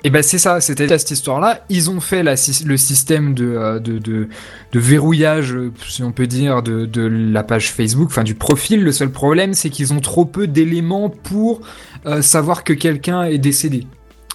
Et 0.03 0.09
ben 0.09 0.23
c'est 0.23 0.39
ça, 0.39 0.59
c'était 0.61 0.91
à 0.91 0.97
cette 0.97 1.11
histoire-là. 1.11 1.63
Ils 1.69 1.91
ont 1.91 1.99
fait 1.99 2.23
la, 2.23 2.33
le 2.65 2.77
système 2.77 3.35
de, 3.35 3.45
euh, 3.55 3.79
de, 3.79 3.99
de, 3.99 4.29
de 4.71 4.79
verrouillage, 4.79 5.53
euh, 5.53 5.71
si 5.87 6.01
on 6.01 6.11
peut 6.11 6.25
dire, 6.25 6.63
de, 6.63 6.85
de 6.87 7.03
la 7.03 7.43
page 7.43 7.71
Facebook, 7.71 8.07
enfin 8.09 8.23
du 8.23 8.33
profil. 8.33 8.83
Le 8.83 8.91
seul 8.91 9.11
problème, 9.11 9.53
c'est 9.53 9.69
qu'ils 9.69 9.93
ont 9.93 9.99
trop 9.99 10.25
peu 10.25 10.47
d'éléments 10.47 11.09
pour 11.09 11.61
euh, 12.07 12.23
savoir 12.23 12.63
que 12.63 12.73
quelqu'un 12.73 13.23
est 13.25 13.37
décédé. 13.37 13.85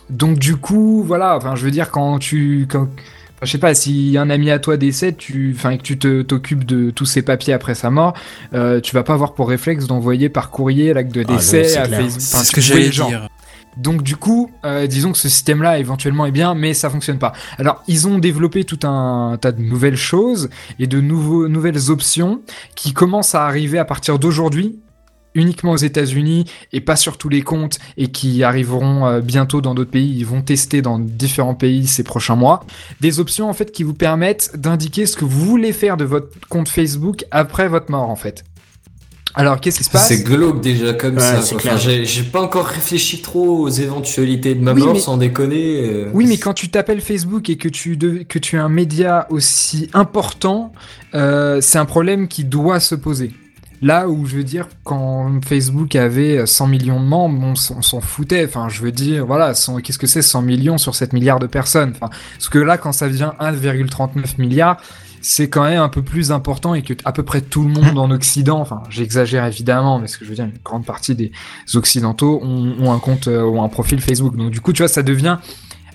Donc 0.08 0.38
du 0.38 0.54
coup, 0.54 1.02
voilà, 1.04 1.36
enfin 1.36 1.56
je 1.56 1.64
veux 1.64 1.72
dire, 1.72 1.90
quand 1.90 2.20
tu... 2.20 2.68
Quand, 2.70 2.82
enfin, 2.82 3.42
je 3.42 3.50
sais 3.50 3.58
pas, 3.58 3.74
si 3.74 4.16
un 4.16 4.30
ami 4.30 4.52
à 4.52 4.60
toi 4.60 4.76
décède, 4.76 5.16
tu, 5.16 5.52
enfin, 5.58 5.70
et 5.70 5.78
que 5.78 5.82
tu 5.82 5.98
te, 5.98 6.22
t'occupes 6.22 6.64
de 6.64 6.90
tous 6.90 7.06
ses 7.06 7.22
papiers 7.22 7.52
après 7.52 7.74
sa 7.74 7.90
mort, 7.90 8.14
euh, 8.54 8.80
tu 8.80 8.94
vas 8.94 9.02
pas 9.02 9.14
avoir 9.14 9.34
pour 9.34 9.48
réflexe 9.48 9.88
d'envoyer 9.88 10.28
par 10.28 10.50
courrier 10.50 10.94
l'acte 10.94 11.12
de 11.12 11.24
Ah 11.26 11.32
non, 11.32 11.36
décès 11.38 11.64
c'est 11.64 11.76
à 11.78 11.88
clair. 11.88 12.02
Facebook. 12.02 12.22
Enfin, 12.22 12.38
C'est 12.38 12.44
ce 12.44 12.52
que 12.52 12.60
j'allais 12.60 12.82
les 12.84 12.92
gens. 12.92 13.08
dire. 13.08 13.28
Donc 13.76 14.02
du 14.02 14.16
coup, 14.16 14.50
euh, 14.64 14.86
disons 14.86 15.12
que 15.12 15.18
ce 15.18 15.28
système-là 15.28 15.78
éventuellement 15.78 16.26
est 16.26 16.32
bien, 16.32 16.54
mais 16.54 16.74
ça 16.74 16.90
fonctionne 16.90 17.18
pas. 17.18 17.32
Alors 17.58 17.82
ils 17.88 18.08
ont 18.08 18.18
développé 18.18 18.64
tout 18.64 18.80
un 18.84 19.38
tas 19.40 19.52
de 19.52 19.60
nouvelles 19.60 19.96
choses 19.96 20.48
et 20.78 20.86
de 20.86 21.00
nouvelles 21.00 21.90
options 21.90 22.40
qui 22.74 22.92
commencent 22.92 23.34
à 23.34 23.44
arriver 23.44 23.78
à 23.78 23.84
partir 23.84 24.18
d'aujourd'hui 24.18 24.78
uniquement 25.36 25.72
aux 25.72 25.76
États-Unis 25.76 26.46
et 26.72 26.80
pas 26.80 26.96
sur 26.96 27.18
tous 27.18 27.28
les 27.28 27.42
comptes 27.42 27.78
et 27.96 28.08
qui 28.08 28.42
arriveront 28.42 29.06
euh, 29.06 29.20
bientôt 29.20 29.60
dans 29.60 29.74
d'autres 29.74 29.90
pays. 29.90 30.16
Ils 30.16 30.26
vont 30.26 30.42
tester 30.42 30.82
dans 30.82 30.98
différents 30.98 31.54
pays 31.54 31.86
ces 31.86 32.02
prochains 32.02 32.36
mois. 32.36 32.64
Des 33.00 33.20
options 33.20 33.48
en 33.48 33.52
fait 33.52 33.70
qui 33.70 33.82
vous 33.82 33.94
permettent 33.94 34.52
d'indiquer 34.56 35.06
ce 35.06 35.16
que 35.16 35.24
vous 35.24 35.44
voulez 35.44 35.72
faire 35.72 35.96
de 35.96 36.04
votre 36.04 36.28
compte 36.48 36.68
Facebook 36.68 37.24
après 37.30 37.68
votre 37.68 37.90
mort 37.90 38.08
en 38.08 38.16
fait. 38.16 38.44
Alors 39.38 39.60
qu'est-ce 39.60 39.78
qui 39.78 39.84
se 39.84 39.90
passe 39.90 40.08
C'est 40.08 40.22
glauque 40.24 40.62
déjà 40.62 40.94
comme 40.94 41.14
Ouais, 41.16 41.20
ça. 41.20 41.42
c'est 41.42 41.52
quoi. 41.54 41.60
clair. 41.60 41.74
Enfin, 41.74 41.82
j'ai 41.82 42.04
j'ai 42.06 42.22
pas 42.22 42.40
encore 42.40 42.64
réfléchi 42.66 43.20
trop 43.20 43.58
aux 43.60 43.68
éventualités 43.68 44.54
de 44.54 44.62
ma 44.62 44.72
Oui, 44.72 44.82
mort, 44.82 44.94
mais- 44.94 44.98
sans 45.00 45.18
déconner. 45.18 45.82
euh, 45.84 46.10
Oui, 46.14 46.24
mais 46.26 46.38
quand 46.38 46.54
tu 46.54 46.70
t'appelles 46.70 47.02
Facebook 47.02 47.50
et 47.50 47.56
que 47.56 47.68
tu, 47.68 47.98
que 48.26 48.38
tu 48.38 48.56
es 48.56 48.58
un 48.58 48.70
média 48.70 49.26
aussi 49.30 49.90
important, 49.92 50.72
euh, 51.14 51.60
c'est 51.60 51.78
un 51.78 51.84
problème 51.84 52.28
qui 52.28 52.44
doit 52.44 52.80
se 52.80 52.94
poser. 52.94 53.32
Là 53.82 54.08
où 54.08 54.24
je 54.24 54.36
veux 54.36 54.42
dire, 54.42 54.68
quand 54.84 55.30
Facebook 55.46 55.96
avait 55.96 56.46
100 56.46 56.66
millions 56.66 56.98
de 56.98 57.04
membres, 57.04 57.38
on, 57.44 57.54
s'en 57.82 58.00
foutait. 58.00 58.46
Enfin, 58.46 58.70
je 58.70 58.80
veux 58.80 58.90
dire, 58.90 59.26
voilà, 59.26 59.52
100 59.54 59.80
qu'est-ce 59.80 59.98
que 59.98 60.06
c'est 60.06 60.22
100 60.22 60.40
millions 60.40 60.78
sur 60.78 60.94
7 60.94 61.12
milliards 61.12 61.40
de 61.40 61.46
personnes? 61.46 61.92
Enfin, 61.94 62.08
Parce 62.38 62.48
que 62.48 62.58
là, 62.58 62.78
quand 62.78 62.92
ça 62.92 63.06
devient 63.06 63.32
1,39 63.38 64.38
milliard, 64.38 64.78
c'est 65.28 65.48
quand 65.48 65.64
même 65.64 65.80
un 65.80 65.88
peu 65.88 66.02
plus 66.02 66.30
important 66.30 66.74
et 66.74 66.82
que 66.82 66.94
à 67.04 67.10
peu 67.10 67.24
près 67.24 67.40
tout 67.40 67.64
le 67.64 67.68
monde 67.68 67.98
en 67.98 68.12
Occident, 68.12 68.60
enfin, 68.60 68.84
j'exagère 68.90 69.44
évidemment, 69.44 69.98
mais 69.98 70.06
ce 70.06 70.18
que 70.18 70.24
je 70.24 70.30
veux 70.30 70.36
dire, 70.36 70.44
une 70.44 70.52
grande 70.64 70.86
partie 70.86 71.16
des 71.16 71.32
Occidentaux 71.74 72.38
ont, 72.44 72.76
ont 72.78 72.92
un 72.92 73.00
compte, 73.00 73.26
euh, 73.26 73.42
ont 73.42 73.64
un 73.64 73.68
profil 73.68 74.00
Facebook. 74.00 74.36
Donc 74.36 74.52
du 74.52 74.60
coup, 74.60 74.72
tu 74.72 74.82
vois, 74.82 74.88
ça 74.88 75.02
devient 75.02 75.38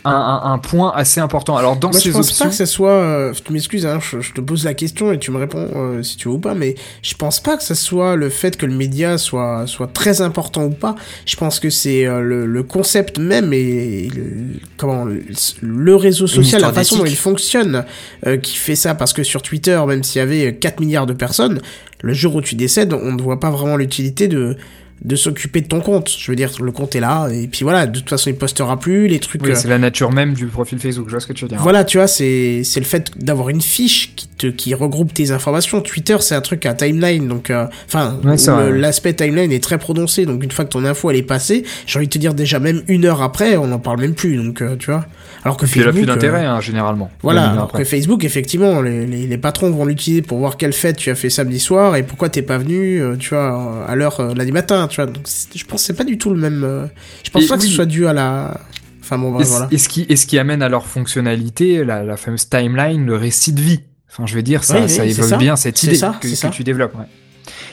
un, 0.03 0.11
un- 0.11 0.53
un 0.53 0.57
point 0.57 0.91
assez 0.95 1.19
important. 1.21 1.57
Alors 1.57 1.75
dans 1.75 1.91
Moi, 1.91 1.99
ces 1.99 2.09
je 2.09 2.13
pense 2.15 2.29
options, 2.29 2.45
pas 2.45 2.49
que 2.49 2.55
ça 2.55 2.65
soit. 2.65 2.89
euh, 2.91 3.33
tu 3.45 3.53
m'excuses, 3.53 3.85
hein, 3.85 3.99
je, 4.01 4.19
je 4.19 4.33
te 4.33 4.41
pose 4.41 4.65
la 4.65 4.73
question 4.73 5.11
et 5.11 5.19
tu 5.19 5.31
me 5.31 5.37
réponds 5.37 5.67
euh, 5.75 6.03
si 6.03 6.17
tu 6.17 6.27
veux 6.27 6.35
ou 6.35 6.39
pas, 6.39 6.55
mais 6.55 6.75
je 7.03 7.13
pense 7.15 7.39
pas 7.39 7.55
que 7.57 7.63
ça 7.63 7.75
soit 7.75 8.15
le 8.15 8.29
fait 8.29 8.57
que 8.57 8.65
le 8.65 8.73
média 8.73 9.17
soit 9.17 9.67
soit 9.67 9.87
très 9.87 10.21
important 10.21 10.63
ou 10.65 10.71
pas. 10.71 10.95
Je 11.25 11.35
pense 11.35 11.59
que 11.59 11.69
c'est 11.69 12.05
euh, 12.05 12.21
le, 12.21 12.45
le 12.45 12.63
concept 12.63 13.19
même 13.19 13.53
et 13.53 14.09
le, 14.15 14.59
comment 14.77 15.05
le, 15.05 15.23
le 15.61 15.95
réseau 15.95 16.27
social, 16.27 16.61
la 16.61 16.73
façon 16.73 16.97
dont 16.97 17.05
il 17.05 17.15
fonctionne, 17.15 17.85
euh, 18.25 18.37
qui 18.37 18.55
fait 18.57 18.75
ça. 18.75 18.95
Parce 18.95 19.13
que 19.13 19.23
sur 19.23 19.41
Twitter, 19.41 19.79
même 19.87 20.03
s'il 20.03 20.19
y 20.19 20.23
avait 20.23 20.55
4 20.55 20.79
milliards 20.79 21.05
de 21.05 21.13
personnes, 21.13 21.61
le 22.01 22.13
jour 22.13 22.35
où 22.35 22.41
tu 22.41 22.55
décèdes, 22.55 22.93
on 22.93 23.11
ne 23.13 23.21
voit 23.21 23.39
pas 23.39 23.51
vraiment 23.51 23.75
l'utilité 23.77 24.27
de 24.27 24.57
de 25.03 25.15
s'occuper 25.15 25.61
de 25.61 25.67
ton 25.67 25.81
compte. 25.81 26.09
Je 26.15 26.31
veux 26.31 26.35
dire, 26.35 26.51
le 26.61 26.71
compte 26.71 26.95
est 26.95 26.99
là, 26.99 27.27
et 27.29 27.47
puis 27.47 27.63
voilà, 27.63 27.87
de 27.87 27.99
toute 27.99 28.09
façon, 28.09 28.29
il 28.29 28.35
postera 28.35 28.79
plus, 28.79 29.07
les 29.07 29.19
trucs... 29.19 29.41
Oui, 29.43 29.51
euh, 29.51 29.55
c'est 29.55 29.67
la 29.67 29.79
nature 29.79 30.11
même 30.11 30.33
du 30.33 30.45
profil 30.45 30.77
Facebook, 30.77 31.07
je 31.07 31.11
vois 31.11 31.19
ce 31.19 31.27
que 31.27 31.33
tu 31.33 31.45
veux 31.45 31.49
dire. 31.49 31.59
voilà, 31.59 31.83
tu 31.83 31.97
vois, 31.97 32.07
c'est 32.07 32.63
c'est 32.63 32.79
le 32.79 32.85
fait 32.85 33.11
d'avoir 33.17 33.49
une 33.49 33.61
fiche 33.61 34.13
qui 34.15 34.27
te 34.27 34.47
qui 34.47 34.73
regroupe 34.73 35.13
tes 35.13 35.31
informations. 35.31 35.81
Twitter, 35.81 36.17
c'est 36.19 36.35
un 36.35 36.41
truc 36.41 36.65
à 36.65 36.73
timeline, 36.73 37.27
donc 37.27 37.49
euh, 37.49 37.65
enfin 37.87 38.19
le- 38.23 38.31
ouais. 38.31 38.79
l'aspect 38.79 39.13
timeline 39.13 39.51
est 39.51 39.63
très 39.63 39.77
prononcé. 39.77 40.25
Donc 40.25 40.43
une 40.43 40.51
fois 40.51 40.65
que 40.65 40.69
ton 40.69 40.85
info 40.85 41.09
elle 41.09 41.17
est 41.17 41.23
passée, 41.23 41.63
j'ai 41.87 41.97
envie 41.97 42.07
de 42.07 42.13
te 42.13 42.17
dire 42.19 42.33
déjà 42.33 42.59
même 42.59 42.83
une 42.87 43.05
heure 43.05 43.21
après, 43.21 43.57
on 43.57 43.67
n'en 43.67 43.79
parle 43.79 43.99
même 44.01 44.13
plus. 44.13 44.37
Donc 44.37 44.61
euh, 44.61 44.75
tu 44.77 44.87
vois. 44.91 45.05
Alors 45.43 45.57
que 45.57 45.65
Puis 45.65 45.79
il 45.79 45.83
a 45.83 45.91
plus 45.91 45.93
Facebook, 46.01 46.09
euh, 46.09 46.13
d'intérêt, 46.15 46.45
hein, 46.45 46.59
généralement. 46.61 47.09
voilà, 47.23 47.49
alors 47.51 47.63
après. 47.65 47.79
que 47.79 47.83
Facebook, 47.89 48.23
effectivement, 48.23 48.81
les, 48.81 49.07
les, 49.07 49.25
les 49.27 49.37
patrons 49.37 49.71
vont 49.71 49.85
l'utiliser 49.85 50.21
pour 50.21 50.37
voir 50.37 50.55
quelle 50.57 50.73
fête 50.73 50.97
tu 50.97 51.09
as 51.09 51.15
fait 51.15 51.29
samedi 51.31 51.59
soir 51.59 51.95
et 51.95 52.03
pourquoi 52.03 52.29
t'es 52.29 52.41
pas 52.43 52.57
venu, 52.59 53.01
euh, 53.01 53.15
tu 53.17 53.29
vois, 53.29 53.85
à 53.87 53.95
l'heure 53.95 54.19
euh, 54.19 54.33
lundi 54.35 54.51
matin, 54.51 54.87
tu 54.87 54.97
vois. 54.97 55.07
Donc, 55.07 55.25
je 55.55 55.63
pense 55.65 55.81
que 55.81 55.87
c'est 55.87 55.93
pas 55.97 56.03
du 56.03 56.17
tout 56.17 56.29
le 56.29 56.37
même. 56.39 56.89
Je 57.23 57.29
pense 57.31 57.43
Et 57.43 57.47
pas 57.47 57.57
que 57.57 57.61
oui. 57.63 57.67
ce 57.69 57.73
soit 57.75 57.85
dû 57.85 58.05
à 58.07 58.13
la. 58.13 58.59
Enfin 59.01 59.17
bon, 59.17 59.29
Et, 59.29 59.33
bref, 59.33 59.47
voilà. 59.47 59.67
et 59.71 59.77
ce 59.79 59.89
qui, 59.89 60.05
et 60.09 60.15
ce 60.15 60.25
qui 60.27 60.37
amène 60.37 60.61
à 60.61 60.69
leur 60.69 60.85
fonctionnalité, 60.85 61.83
la, 61.83 62.03
la 62.03 62.17
fameuse 62.17 62.47
timeline, 62.47 63.05
le 63.05 63.15
récit 63.15 63.51
de 63.53 63.61
vie? 63.61 63.79
Enfin, 64.11 64.25
je 64.27 64.35
veux 64.35 64.43
dire, 64.43 64.63
ça, 64.63 64.75
Oui, 64.75 64.81
oui, 64.83 64.89
ça 64.89 65.05
évoque 65.05 65.25
ça. 65.25 65.37
bien 65.37 65.55
cette 65.55 65.81
idée 65.83 65.95
ça, 65.95 66.15
que, 66.21 66.27
que 66.27 66.47
tu 66.53 66.63
développes. 66.63 66.93
ouais. 66.95 67.05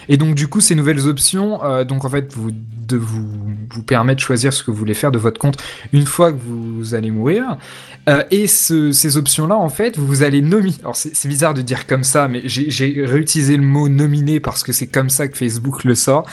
Et 0.09 0.17
donc, 0.17 0.35
du 0.35 0.49
coup, 0.49 0.61
ces 0.61 0.75
nouvelles 0.75 1.07
options, 1.07 1.63
euh, 1.65 1.85
donc 1.85 2.05
en 2.05 2.09
fait, 2.09 2.33
vous, 2.33 2.51
de 2.53 2.97
vous, 2.97 3.27
vous 3.71 3.83
permettent 3.83 4.19
de 4.19 4.23
choisir 4.23 4.53
ce 4.53 4.63
que 4.63 4.71
vous 4.71 4.77
voulez 4.77 4.95
faire 4.95 5.13
de 5.13 5.19
votre 5.19 5.39
compte 5.39 5.63
une 5.93 6.07
fois 6.07 6.33
que 6.33 6.39
vous 6.39 6.95
allez 6.95 7.11
mourir. 7.11 7.59
Euh, 8.09 8.25
et 8.31 8.47
ce, 8.47 8.91
ces 8.93 9.17
options-là, 9.17 9.57
en 9.57 9.69
fait, 9.69 9.99
vous 9.99 10.23
allez 10.23 10.41
nominer. 10.41 10.77
Alors, 10.81 10.97
c'est 10.97 11.29
bizarre 11.29 11.53
de 11.55 11.63
dire 11.63 11.87
comme 11.87 12.05
ça, 12.05 12.27
mais 12.29 12.43
j'ai 12.45 13.05
réutilisé 13.05 13.57
le 13.57 13.63
mot 13.63 13.89
nominer 13.89 14.41
parce 14.41 14.63
que 14.63 14.73
c'est 14.73 14.87
comme 14.87 15.11
ça 15.11 15.29
que 15.29 15.37
Facebook 15.37 15.85
le 15.85 15.95
sort. 15.95 16.27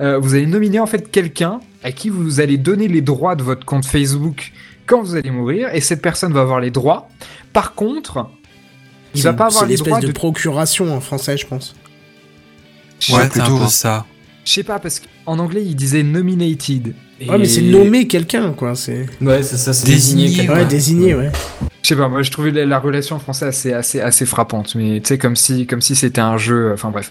Euh, 0.00 0.18
vous 0.18 0.34
allez 0.34 0.46
nominer 0.46 0.80
en 0.80 0.86
fait 0.86 1.10
quelqu'un 1.10 1.60
à 1.82 1.92
qui 1.92 2.08
vous 2.08 2.40
allez 2.40 2.56
donner 2.56 2.88
les 2.88 3.02
droits 3.02 3.36
de 3.36 3.42
votre 3.42 3.66
compte 3.66 3.84
Facebook 3.84 4.52
quand 4.86 5.02
vous 5.02 5.16
allez 5.16 5.30
mourir, 5.30 5.68
et 5.74 5.82
cette 5.82 6.00
personne 6.00 6.32
va 6.32 6.40
avoir 6.40 6.60
les 6.60 6.70
droits. 6.70 7.08
Par 7.52 7.74
contre, 7.74 8.26
il 9.14 9.22
va 9.22 9.34
pas 9.34 9.46
avoir 9.46 9.66
les 9.66 9.76
droits 9.76 10.00
de, 10.00 10.06
de. 10.06 10.12
procuration 10.12 10.96
en 10.96 11.00
français, 11.00 11.36
je 11.36 11.46
pense. 11.46 11.74
Je 13.00 13.12
Ouais, 13.14 13.22
sais- 13.24 13.30
c'est 13.34 13.40
un 13.40 13.58
peu 13.58 13.66
ça. 13.66 14.06
Je 14.44 14.52
sais 14.52 14.62
pas 14.62 14.78
parce 14.78 15.00
qu'en 15.00 15.38
anglais 15.38 15.62
il 15.64 15.76
disait 15.76 16.02
nominated. 16.02 16.94
Et- 17.20 17.28
Ouais, 17.28 17.36
mais 17.38 17.46
c'est 17.46 17.62
nommer 17.62 18.06
quelqu'un, 18.06 18.52
quoi. 18.52 18.76
C'est. 18.76 19.06
Ouais, 19.20 19.42
c'est 19.42 19.56
ça, 19.56 19.72
c'est 19.72 19.86
Désigné, 19.86 20.24
désigné. 20.26 20.36
quelqu'un. 20.46 20.60
Ouais, 20.62 20.64
désigné, 20.66 21.14
ouais. 21.16 21.30
Je 21.82 21.88
sais 21.88 21.96
pas, 21.96 22.08
moi 22.08 22.22
je 22.22 22.30
trouvais 22.30 22.50
la, 22.50 22.66
la 22.66 22.78
relation 22.78 23.16
en 23.16 23.18
français 23.18 23.46
assez 23.46 23.72
assez 23.72 24.00
assez 24.00 24.26
frappante, 24.26 24.74
mais 24.74 25.00
tu 25.00 25.08
sais 25.08 25.18
comme 25.18 25.36
si 25.36 25.66
comme 25.66 25.80
si 25.80 25.96
c'était 25.96 26.20
un 26.20 26.36
jeu, 26.36 26.70
enfin 26.74 26.90
bref. 26.90 27.10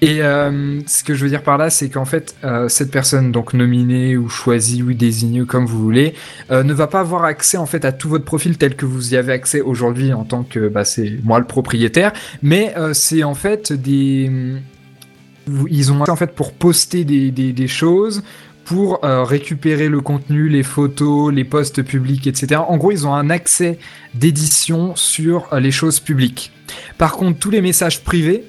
Et 0.00 0.22
euh, 0.22 0.80
ce 0.86 1.04
que 1.04 1.14
je 1.14 1.22
veux 1.24 1.28
dire 1.28 1.42
par 1.42 1.58
là, 1.58 1.68
c'est 1.68 1.90
qu'en 1.90 2.06
fait 2.06 2.34
euh, 2.42 2.68
cette 2.70 2.90
personne 2.90 3.32
donc 3.32 3.52
nominée 3.52 4.16
ou 4.16 4.28
choisie 4.30 4.82
ou 4.82 4.94
désignée 4.94 5.44
comme 5.44 5.66
vous 5.66 5.78
voulez, 5.78 6.14
euh, 6.50 6.62
ne 6.62 6.72
va 6.72 6.86
pas 6.86 7.00
avoir 7.00 7.24
accès 7.24 7.58
en 7.58 7.66
fait 7.66 7.84
à 7.84 7.92
tout 7.92 8.08
votre 8.08 8.24
profil 8.24 8.56
tel 8.56 8.76
que 8.76 8.86
vous 8.86 9.12
y 9.12 9.16
avez 9.16 9.32
accès 9.32 9.60
aujourd'hui 9.60 10.12
en 10.14 10.24
tant 10.24 10.42
que 10.42 10.68
bah 10.68 10.84
c'est 10.86 11.18
moi 11.22 11.38
le 11.38 11.44
propriétaire, 11.46 12.12
mais 12.42 12.72
euh, 12.78 12.94
c'est 12.94 13.24
en 13.24 13.34
fait 13.34 13.72
des 13.74 14.30
ils 15.68 15.92
ont 15.92 16.02
en 16.08 16.16
fait 16.16 16.34
pour 16.34 16.52
poster 16.52 17.04
des 17.04 17.68
choses 17.68 18.22
pour 18.64 19.04
euh, 19.04 19.24
récupérer 19.24 19.88
le 19.88 20.00
contenu, 20.00 20.48
les 20.48 20.62
photos, 20.62 21.32
les 21.32 21.44
posts 21.44 21.82
publics, 21.82 22.26
etc. 22.26 22.60
En 22.66 22.76
gros, 22.76 22.90
ils 22.90 23.06
ont 23.06 23.14
un 23.14 23.30
accès 23.30 23.78
d'édition 24.14 24.96
sur 24.96 25.52
euh, 25.52 25.60
les 25.60 25.70
choses 25.70 26.00
publiques. 26.00 26.50
Par 26.98 27.12
contre, 27.12 27.38
tous 27.38 27.50
les 27.50 27.60
messages 27.60 28.02
privés 28.02 28.44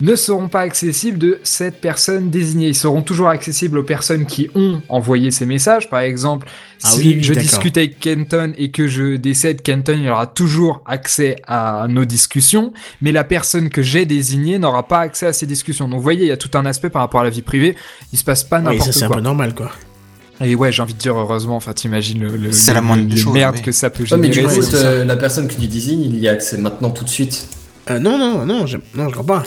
ne 0.00 0.14
seront 0.14 0.48
pas 0.48 0.60
accessibles 0.60 1.18
de 1.18 1.40
cette 1.42 1.80
personne 1.80 2.30
désignée. 2.30 2.68
Ils 2.68 2.74
seront 2.76 3.02
toujours 3.02 3.28
accessibles 3.28 3.78
aux 3.78 3.82
personnes 3.82 4.26
qui 4.26 4.48
ont 4.54 4.80
envoyé 4.88 5.30
ces 5.30 5.44
messages. 5.46 5.90
Par 5.90 6.00
exemple, 6.00 6.46
Ah 6.84 6.88
si 6.90 6.98
oui, 6.98 7.14
oui, 7.16 7.22
je 7.22 7.34
discute 7.34 7.76
avec 7.76 7.98
Kenton 7.98 8.52
et 8.56 8.70
que 8.70 8.86
je 8.86 9.16
décède, 9.16 9.60
Kenton 9.62 9.98
il 10.00 10.08
aura 10.08 10.26
toujours 10.28 10.82
accès 10.86 11.36
à 11.48 11.86
nos 11.88 12.04
discussions, 12.04 12.72
mais 13.02 13.10
la 13.12 13.24
personne 13.24 13.70
que 13.70 13.82
j'ai 13.82 14.06
désignée 14.06 14.58
n'aura 14.58 14.86
pas 14.86 15.00
accès 15.00 15.26
à 15.26 15.32
ces 15.32 15.46
discussions. 15.46 15.88
Donc, 15.88 15.96
vous 15.98 16.02
voyez, 16.02 16.22
il 16.26 16.28
y 16.28 16.32
a 16.32 16.36
tout 16.36 16.50
un 16.56 16.64
aspect 16.66 16.90
par 16.90 17.02
rapport 17.02 17.20
à 17.22 17.24
la 17.24 17.30
vie 17.30 17.42
privée. 17.42 17.74
Il 18.12 18.18
se 18.18 18.24
passe 18.24 18.44
pas 18.44 18.58
Oui, 18.58 18.64
ça 18.64 18.70
n'importe 18.72 18.92
c'est 18.92 19.02
un 19.04 19.06
quoi. 19.08 19.16
peu 19.16 19.22
normal, 19.22 19.54
quoi. 19.54 19.70
Et 20.40 20.54
ouais, 20.54 20.70
j'ai 20.70 20.82
envie 20.82 20.94
de 20.94 20.98
dire 21.00 21.16
heureusement, 21.18 21.56
enfin 21.56 21.72
t'imagines 21.72 22.20
le, 22.20 22.36
le, 22.36 22.52
C'est 22.52 22.70
le- 22.70 22.74
la 22.76 22.80
moindre 22.80 23.02
le- 23.02 23.08
des 23.08 23.16
les 23.16 23.20
choses, 23.20 23.32
merdes 23.34 23.56
oui. 23.56 23.62
que 23.62 23.72
ça 23.72 23.90
peut 23.90 24.04
Ouais, 24.08 24.16
mais 24.16 24.32
générer. 24.32 24.54
du 24.54 24.60
coup, 24.60 24.74
euh, 24.76 25.04
la 25.04 25.16
personne 25.16 25.48
que 25.48 25.54
tu 25.54 25.66
désignes, 25.66 26.02
il 26.02 26.16
y 26.20 26.28
a 26.28 26.32
accès 26.32 26.56
maintenant 26.58 26.90
tout 26.90 27.02
de 27.02 27.08
suite. 27.08 27.48
Euh, 27.90 27.98
non, 27.98 28.16
non, 28.18 28.46
non, 28.46 28.64
je... 28.64 28.76
non, 28.94 29.08
je 29.08 29.14
crois 29.14 29.26
pas. 29.26 29.42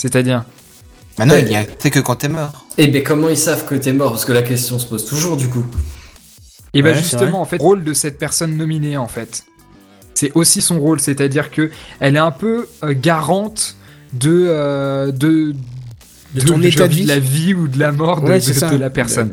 C'est-à-dire 0.00 0.44
Maintenant, 1.18 1.34
Ouais. 1.34 1.42
il 1.42 1.52
y 1.52 1.56
a 1.56 1.64
c'est 1.78 1.90
que 1.90 1.98
quand 2.00 2.16
t'es 2.16 2.28
mort. 2.28 2.64
Et 2.78 2.86
ben 2.86 3.02
comment 3.02 3.28
ils 3.28 3.36
savent 3.36 3.66
que 3.66 3.74
t'es 3.74 3.92
mort? 3.92 4.12
Parce 4.12 4.24
que 4.24 4.32
la 4.32 4.42
question 4.42 4.78
se 4.78 4.86
pose 4.86 5.04
toujours 5.04 5.36
du 5.36 5.48
coup. 5.48 5.64
Et 6.72 6.80
ben 6.82 6.90
Ouais, 6.90 6.94
c'est 6.94 7.02
justement, 7.02 7.42
en 7.42 7.44
fait, 7.44 7.58
le 7.58 7.62
rôle 7.62 7.84
de 7.84 7.92
cette 7.92 8.16
personne 8.18 8.56
nominée, 8.56 8.96
en 8.96 9.08
fait, 9.08 9.44
c'est 10.14 10.32
aussi 10.34 10.62
son 10.62 10.78
rôle, 10.80 10.98
c'est-à-dire 11.00 11.50
que 11.50 11.70
elle 11.98 12.16
est 12.16 12.20
un 12.20 12.30
peu 12.30 12.68
euh, 12.84 12.94
garante 12.96 13.76
de 14.14 14.46
euh, 14.48 15.12
de 15.12 15.54
De 16.34 16.40
ton 16.40 16.62
état 16.62 16.88
de 16.88 16.94
vie. 16.94 17.04
la 17.04 17.18
vie 17.18 17.52
ou 17.54 17.68
de 17.68 17.78
la 17.78 17.92
mort 17.92 18.22
de, 18.22 18.28
Ouais, 18.28 18.38
de- 18.40 18.70
de 18.72 18.76
la 18.76 18.88
personne. 18.88 19.30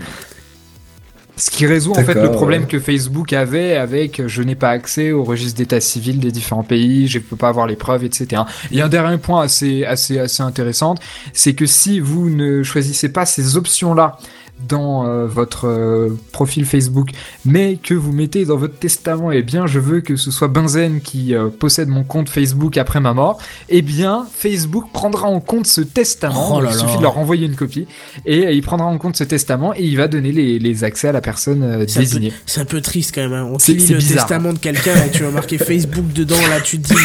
Ce 1.37 1.51
qui 1.51 1.67
résout 1.67 1.91
en 1.91 2.03
fait 2.03 2.15
le 2.15 2.31
problème 2.31 2.63
ouais. 2.63 2.67
que 2.67 2.79
Facebook 2.79 3.31
avait 3.31 3.77
avec 3.77 4.19
euh, 4.19 4.27
je 4.27 4.41
n'ai 4.41 4.55
pas 4.55 4.69
accès 4.69 5.11
au 5.11 5.23
registre 5.23 5.57
d'état 5.57 5.79
civil 5.79 6.19
des 6.19 6.31
différents 6.31 6.63
pays, 6.63 7.07
je 7.07 7.19
ne 7.19 7.23
peux 7.23 7.35
pas 7.35 7.49
avoir 7.49 7.67
les 7.67 7.75
preuves, 7.75 8.03
etc. 8.03 8.41
Et 8.71 8.81
un 8.81 8.89
dernier 8.89 9.17
point 9.17 9.43
assez 9.43 9.85
assez 9.85 10.17
assez 10.17 10.41
intéressant, 10.41 10.95
c'est 11.33 11.53
que 11.53 11.67
si 11.67 11.99
vous 11.99 12.29
ne 12.31 12.63
choisissez 12.63 13.09
pas 13.09 13.27
ces 13.27 13.55
options-là 13.55 14.17
dans 14.67 15.05
euh, 15.07 15.25
votre 15.27 15.67
euh, 15.67 16.09
profil 16.31 16.65
Facebook, 16.65 17.09
mais 17.45 17.77
que 17.81 17.93
vous 17.93 18.11
mettez 18.11 18.45
dans 18.45 18.57
votre 18.57 18.75
testament, 18.77 19.31
eh 19.31 19.41
bien, 19.43 19.67
je 19.67 19.79
veux 19.79 20.01
que 20.01 20.15
ce 20.15 20.31
soit 20.31 20.47
Benzen 20.47 20.99
qui 21.01 21.35
euh, 21.35 21.49
possède 21.49 21.87
mon 21.89 22.03
compte 22.03 22.29
Facebook 22.29 22.77
après 22.77 22.99
ma 22.99 23.13
mort, 23.13 23.37
eh 23.69 23.81
bien, 23.81 24.25
Facebook 24.35 24.85
prendra 24.91 25.27
en 25.27 25.39
compte 25.39 25.67
ce 25.67 25.81
testament. 25.81 26.55
Oh 26.57 26.61
là 26.61 26.69
il 26.71 26.75
là. 26.75 26.79
suffit 26.81 26.97
de 26.97 27.03
leur 27.03 27.13
renvoyer 27.13 27.45
une 27.45 27.55
copie 27.55 27.87
et 28.25 28.45
euh, 28.47 28.51
il 28.51 28.61
prendra 28.61 28.87
en 28.87 28.97
compte 28.97 29.15
ce 29.15 29.23
testament 29.23 29.73
et 29.75 29.83
il 29.83 29.95
va 29.97 30.07
donner 30.07 30.31
les, 30.31 30.59
les 30.59 30.83
accès 30.83 31.07
à 31.07 31.11
la 31.11 31.21
personne 31.21 31.63
euh, 31.63 31.85
désignée. 31.85 32.33
c'est 32.45 32.61
un 32.61 32.65
peu 32.65 32.81
triste 32.81 33.11
quand 33.15 33.21
même. 33.21 33.33
Hein. 33.33 33.49
On 33.51 33.59
C'est- 33.59 33.73
te 33.73 33.77
lit 33.77 33.85
c'est 33.87 33.93
le 33.93 33.99
bizarre. 33.99 34.25
testament 34.25 34.53
de 34.53 34.59
quelqu'un 34.59 34.95
et 35.05 35.11
tu 35.11 35.23
vas 35.23 35.31
marquer 35.31 35.57
Facebook 35.57 36.11
dedans. 36.13 36.35
Là, 36.49 36.61
tu 36.61 36.79
te 36.79 36.87
dis, 36.87 36.95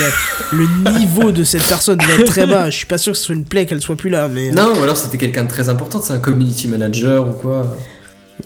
mais 0.53 0.57
le 0.59 0.99
niveau 0.99 1.33
de 1.33 1.45
cette 1.45 1.67
personne 1.67 1.99
va 1.99 2.15
être 2.15 2.25
très 2.27 2.47
bas. 2.47 2.71
Je 2.71 2.77
suis 2.77 2.87
pas 2.87 2.99
sûr 2.99 3.13
que 3.13 3.19
ce 3.19 3.25
soit 3.27 3.35
une 3.35 3.45
plaie 3.45 3.67
qu'elle 3.67 3.81
soit 3.81 3.97
plus 3.97 4.11
là. 4.11 4.29
Mais... 4.29 4.51
euh, 4.51 4.53
Non, 4.55 4.73
ou 4.79 4.83
alors 4.83 4.97
c'était 4.97 5.19
quelqu'un 5.19 5.45
de 5.45 5.49
très 5.51 5.69
important, 5.69 6.01
c'est 6.03 6.13
un 6.13 6.19
community 6.19 6.69
manager 6.69 7.29
ou 7.29 7.33
quoi. 7.43 7.77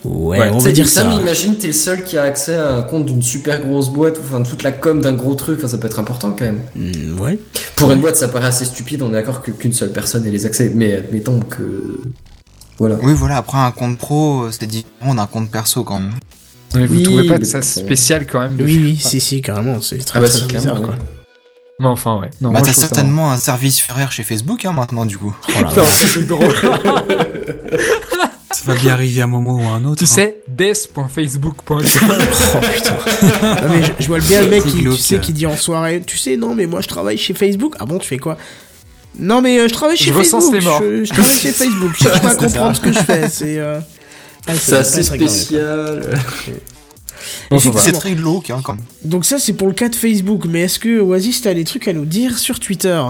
Ouais, 0.04 0.50
on 0.52 0.58
Tu 0.58 0.64
va 0.64 0.72
dire 0.72 0.88
ça. 0.88 1.04
mais 1.04 1.16
imagine, 1.16 1.56
t'es 1.56 1.68
le 1.68 1.72
seul 1.72 2.04
qui 2.04 2.18
a 2.18 2.22
accès 2.24 2.54
à 2.54 2.74
un 2.74 2.82
compte 2.82 3.06
d'une 3.06 3.22
super 3.22 3.60
grosse 3.64 3.88
boîte, 3.88 4.18
enfin 4.20 4.42
toute 4.42 4.62
la 4.62 4.70
com 4.72 5.00
d'un 5.00 5.14
gros 5.14 5.34
truc, 5.34 5.58
enfin 5.58 5.68
ça 5.68 5.78
peut 5.78 5.86
être 5.86 5.98
important 5.98 6.30
quand 6.38 6.44
même. 6.44 6.60
Mm, 6.74 7.18
ouais. 7.20 7.38
Pour 7.76 7.90
une 7.92 8.00
boîte, 8.00 8.16
ça 8.16 8.28
paraît 8.28 8.48
assez 8.48 8.64
stupide, 8.66 9.02
on 9.02 9.08
est 9.10 9.12
d'accord 9.12 9.42
que- 9.42 9.50
qu'une 9.52 9.72
seule 9.72 9.92
personne 9.92 10.26
ait 10.26 10.30
les 10.30 10.44
accès, 10.46 10.70
mais 10.74 10.94
admettons 10.96 11.40
que. 11.40 12.00
Voilà. 12.78 12.96
Oui, 13.02 13.14
voilà, 13.14 13.38
après 13.38 13.56
un 13.58 13.70
compte 13.70 13.96
pro, 13.96 14.42
euh, 14.42 14.50
c'est 14.52 14.66
différent 14.66 15.14
d'un 15.14 15.26
compte 15.26 15.50
perso 15.50 15.82
quand 15.82 15.98
même. 15.98 16.12
Mais 16.74 16.86
vous 16.86 16.96
Oui, 16.96 17.02
trouvez 17.04 17.26
pas 17.28 17.38
mais 17.38 17.44
ça 17.46 17.62
spécial 17.62 18.26
quand 18.26 18.40
même 18.40 18.56
Oui, 18.60 18.78
oui, 18.82 18.98
si, 19.02 19.18
si, 19.18 19.40
carrément. 19.40 19.80
C'est 19.80 19.96
très, 19.98 20.18
Ah 20.18 20.22
bah, 20.22 20.28
très 20.28 20.46
bizarre, 20.46 20.80
quoi. 20.82 20.90
ouais. 20.90 20.94
Mais 21.80 21.86
enfin, 21.86 22.18
ouais. 22.20 22.30
Non, 22.40 22.52
bah, 22.52 22.60
t'as 22.62 22.72
ça- 22.72 22.82
certainement 22.82 23.30
un 23.32 23.36
service 23.38 23.80
Ferrer 23.80 24.06
chez 24.10 24.22
Facebook 24.24 24.64
hein, 24.66 24.72
maintenant, 24.72 25.06
du 25.06 25.16
coup. 25.16 25.34
Oh 25.48 25.52
Putain, 25.68 25.84
c'est 25.84 26.26
drôle. 26.26 26.54
Ça 28.52 28.62
va 28.64 28.74
bien 28.74 28.92
arriver 28.92 29.20
à 29.20 29.24
un 29.24 29.28
moment 29.28 29.56
ou 29.56 29.62
à 29.62 29.72
un 29.72 29.84
autre. 29.84 29.98
tu 29.98 30.04
hein. 30.04 30.06
sais, 30.06 30.36
des.facebook.com. 30.48 31.82
Oh 32.54 32.58
putain. 32.74 32.96
Ah, 33.42 33.60
mais 33.68 33.82
je, 33.82 33.92
je 33.98 34.06
vois 34.06 34.18
le 34.18 34.24
bien 34.24 34.42
le 34.42 34.48
mec 34.48 34.64
qui, 34.64 34.82
tu 34.82 34.96
sais, 34.96 35.18
qui 35.18 35.32
dit 35.32 35.46
en 35.46 35.56
soirée, 35.56 36.02
tu 36.06 36.16
sais, 36.16 36.36
non, 36.36 36.54
mais 36.54 36.66
moi 36.66 36.80
je 36.80 36.88
travaille 36.88 37.18
chez 37.18 37.34
Facebook. 37.34 37.74
Ah 37.80 37.86
bon, 37.86 37.98
tu 37.98 38.08
fais 38.08 38.18
quoi? 38.18 38.38
Non, 39.18 39.40
mais 39.40 39.58
euh, 39.58 39.68
je 39.68 39.72
travaille 39.72 39.96
chez 39.96 40.10
Je 40.10 40.12
Facebook. 40.12 40.54
les 40.54 40.60
morts. 40.60 40.80
Je, 40.82 41.04
je 41.04 41.12
travaille 41.12 41.38
chez 41.38 41.52
Facebook. 41.52 41.92
Je 41.94 42.04
cherche 42.04 42.20
pas 42.22 42.30
à 42.30 42.34
comprendre 42.34 42.76
ce 42.76 42.80
que 42.80 42.92
je 42.92 42.98
fais. 42.98 43.28
C'est 43.30 43.58
euh... 43.58 43.80
ah, 44.46 44.52
assez 44.52 45.02
spécial. 45.02 46.18
C'est 47.78 47.92
très 47.92 48.12
glauque 48.12 48.50
hein, 48.50 48.60
quand 48.62 48.74
même. 48.74 48.84
Donc 49.04 49.24
ça 49.24 49.38
c'est 49.38 49.54
pour 49.54 49.68
le 49.68 49.74
cas 49.74 49.88
de 49.88 49.96
Facebook, 49.96 50.44
mais 50.48 50.62
est-ce 50.62 50.78
que 50.78 51.00
Oasis 51.00 51.42
t'as 51.42 51.54
des 51.54 51.64
trucs 51.64 51.88
à 51.88 51.92
nous 51.92 52.04
dire 52.04 52.38
sur 52.38 52.60
Twitter? 52.60 53.02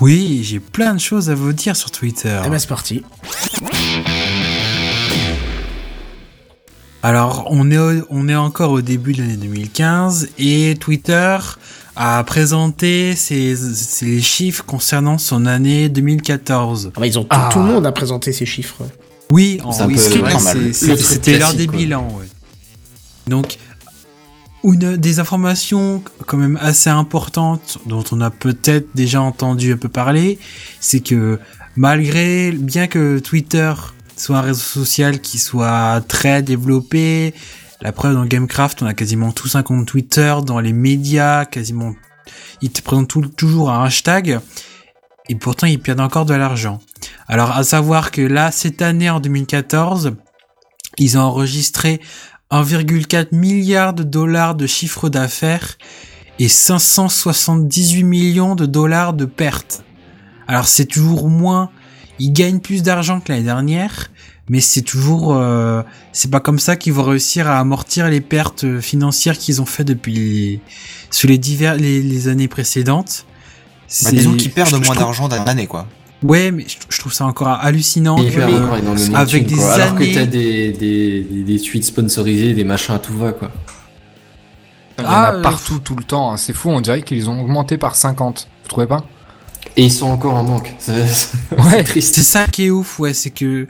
Oui, 0.00 0.40
j'ai 0.42 0.60
plein 0.60 0.94
de 0.94 1.00
choses 1.00 1.30
à 1.30 1.34
vous 1.34 1.52
dire 1.52 1.76
sur 1.76 1.90
Twitter. 1.90 2.40
Eh 2.44 2.48
ben 2.50 2.58
c'est 2.58 2.68
parti. 2.68 3.02
Alors, 7.02 7.46
on 7.50 7.70
est, 7.70 7.76
au- 7.78 8.06
on 8.08 8.28
est 8.28 8.34
encore 8.34 8.70
au 8.72 8.80
début 8.80 9.12
de 9.12 9.20
l'année 9.20 9.36
2015 9.36 10.28
et 10.38 10.74
Twitter 10.80 11.36
a 11.96 12.24
présenté 12.24 13.14
ses, 13.14 13.54
ses 13.56 14.20
chiffres 14.22 14.64
concernant 14.64 15.18
son 15.18 15.44
année 15.46 15.88
2014. 15.90 16.92
Ah 16.96 17.00
bah, 17.00 17.06
ils 17.06 17.18
ont 17.18 17.22
tout, 17.24 17.28
Ah. 17.30 17.50
tout 17.52 17.58
le 17.58 17.66
monde 17.66 17.86
a 17.86 17.92
présenté 17.92 18.32
ces 18.32 18.46
chiffres. 18.46 18.82
Oui, 19.30 19.60
un 19.64 19.86
oui, 19.86 19.98
c'était 19.98 21.38
l'heure 21.38 21.54
des 21.54 21.66
quoi. 21.66 21.76
bilans. 21.76 22.08
Ouais. 22.18 22.24
Donc, 23.26 23.58
une 24.64 24.96
des 24.96 25.20
informations 25.20 26.02
quand 26.26 26.38
même 26.38 26.58
assez 26.60 26.90
importantes 26.90 27.78
dont 27.86 28.04
on 28.12 28.20
a 28.20 28.30
peut-être 28.30 28.88
déjà 28.94 29.20
entendu 29.20 29.72
un 29.72 29.76
peu 29.76 29.88
parler, 29.88 30.38
c'est 30.80 31.00
que 31.00 31.38
malgré, 31.76 32.50
bien 32.52 32.86
que 32.86 33.18
Twitter 33.18 33.72
soit 34.16 34.38
un 34.38 34.42
réseau 34.42 34.60
social 34.60 35.20
qui 35.20 35.38
soit 35.38 36.02
très 36.08 36.42
développé. 36.42 37.34
La 37.80 37.92
preuve 37.92 38.14
dans 38.14 38.24
Gamecraft, 38.24 38.82
on 38.82 38.86
a 38.86 38.94
quasiment 38.94 39.32
tous 39.32 39.56
un 39.56 39.62
compte 39.62 39.86
Twitter, 39.86 40.34
dans 40.46 40.60
les 40.60 40.72
médias, 40.72 41.44
quasiment, 41.44 41.94
ils 42.62 42.70
te 42.70 42.80
présentent 42.82 43.36
toujours 43.36 43.70
un 43.70 43.84
hashtag. 43.84 44.40
Et 45.28 45.34
pourtant, 45.34 45.66
ils 45.66 45.80
perdent 45.80 46.00
encore 46.00 46.26
de 46.26 46.34
l'argent. 46.34 46.80
Alors, 47.28 47.50
à 47.52 47.64
savoir 47.64 48.10
que 48.10 48.20
là, 48.20 48.50
cette 48.50 48.82
année, 48.82 49.10
en 49.10 49.20
2014, 49.20 50.14
ils 50.98 51.18
ont 51.18 51.22
enregistré 51.22 52.00
1,4 52.62 53.28
milliard 53.34 53.94
de 53.94 54.02
dollars 54.02 54.54
de 54.54 54.66
chiffre 54.66 55.08
d'affaires 55.08 55.76
et 56.38 56.48
578 56.48 58.02
millions 58.04 58.54
de 58.54 58.66
dollars 58.66 59.12
de 59.12 59.24
pertes. 59.24 59.84
Alors 60.46 60.66
c'est 60.68 60.84
toujours 60.86 61.28
moins, 61.28 61.70
ils 62.18 62.32
gagnent 62.32 62.60
plus 62.60 62.82
d'argent 62.82 63.20
que 63.20 63.32
l'année 63.32 63.44
dernière, 63.44 64.10
mais 64.48 64.60
c'est 64.60 64.82
toujours, 64.82 65.34
euh, 65.34 65.82
c'est 66.12 66.30
pas 66.30 66.40
comme 66.40 66.58
ça 66.58 66.76
qu'ils 66.76 66.92
vont 66.92 67.02
réussir 67.04 67.48
à 67.48 67.58
amortir 67.58 68.08
les 68.08 68.20
pertes 68.20 68.80
financières 68.80 69.38
qu'ils 69.38 69.62
ont 69.62 69.66
fait 69.66 69.84
depuis 69.84 70.60
sur 71.10 71.28
les 71.28 71.38
divers 71.38 71.76
les, 71.76 72.02
les 72.02 72.28
années 72.28 72.48
précédentes. 72.48 73.24
Bah, 73.26 73.84
C'est- 73.88 74.12
disons 74.16 74.36
qu'ils 74.36 74.50
perdent 74.52 74.70
je- 74.70 74.76
moins 74.76 74.94
d'argent 74.96 75.28
d'année 75.28 75.66
quoi. 75.66 75.86
Ouais, 76.24 76.50
mais 76.50 76.64
je, 76.66 76.76
je 76.88 76.98
trouve 76.98 77.12
ça 77.12 77.26
encore 77.26 77.48
hallucinant 77.48 78.16
que 78.16 78.22
de 79.10 79.14
avec 79.14 79.46
thunes, 79.46 79.56
des 79.56 79.62
quoi. 79.62 79.72
Alors 79.74 79.94
que 79.94 80.02
années- 80.02 80.14
t'as 80.14 80.26
des, 80.26 80.72
des, 80.72 81.20
des, 81.22 81.42
des 81.42 81.60
tweets 81.60 81.84
sponsorisés, 81.84 82.54
des 82.54 82.64
machins 82.64 82.94
à 82.94 82.98
tout 82.98 83.16
va, 83.16 83.32
quoi. 83.32 83.50
Il 84.98 85.02
y 85.04 85.06
en 85.06 85.10
Ah, 85.10 85.22
a 85.24 85.34
euh, 85.34 85.42
partout, 85.42 85.78
tout 85.80 85.96
le 85.96 86.04
temps. 86.04 86.32
hein. 86.32 86.36
C'est 86.36 86.52
fou, 86.52 86.70
on 86.70 86.80
dirait 86.80 87.02
qu'ils 87.02 87.28
ont 87.28 87.40
augmenté 87.40 87.78
par 87.78 87.94
50. 87.96 88.48
Vous 88.62 88.68
trouvez 88.68 88.86
pas? 88.86 89.04
Et 89.76 89.84
ils 89.84 89.92
sont 89.92 90.06
encore 90.06 90.34
en 90.34 90.44
manque. 90.44 90.72
Ouais. 91.58 91.82
triste. 91.84 92.14
C'est 92.14 92.22
ça 92.22 92.46
qui 92.46 92.66
est 92.66 92.70
ouf, 92.70 92.98
ouais, 93.00 93.12
c'est 93.12 93.30
que 93.30 93.66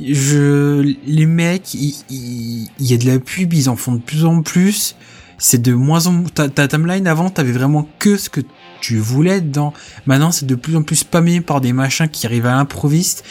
je 0.00 0.94
les 1.06 1.26
mecs, 1.26 1.74
il 1.74 2.68
y 2.78 2.94
a 2.94 2.96
de 2.96 3.06
la 3.06 3.18
pub, 3.18 3.52
ils 3.52 3.68
en 3.68 3.74
font 3.76 3.92
de 3.92 4.00
plus 4.00 4.24
en 4.24 4.42
plus. 4.42 4.94
C'est 5.38 5.60
de 5.60 5.72
moins 5.72 6.06
en 6.06 6.22
ta, 6.24 6.48
ta 6.48 6.68
timeline 6.68 7.06
avant, 7.06 7.30
t'avais 7.30 7.52
vraiment 7.52 7.88
que 7.98 8.16
ce 8.16 8.28
que 8.28 8.40
tu 8.80 8.98
voulais 8.98 9.40
dedans. 9.40 9.72
Maintenant, 10.06 10.30
c'est 10.30 10.46
de 10.46 10.54
plus 10.54 10.76
en 10.76 10.82
plus 10.82 10.96
spammé 10.96 11.40
par 11.40 11.60
des 11.60 11.72
machins 11.72 12.08
qui 12.08 12.26
arrivent 12.26 12.46
à 12.46 12.54
l'improviste 12.54 13.24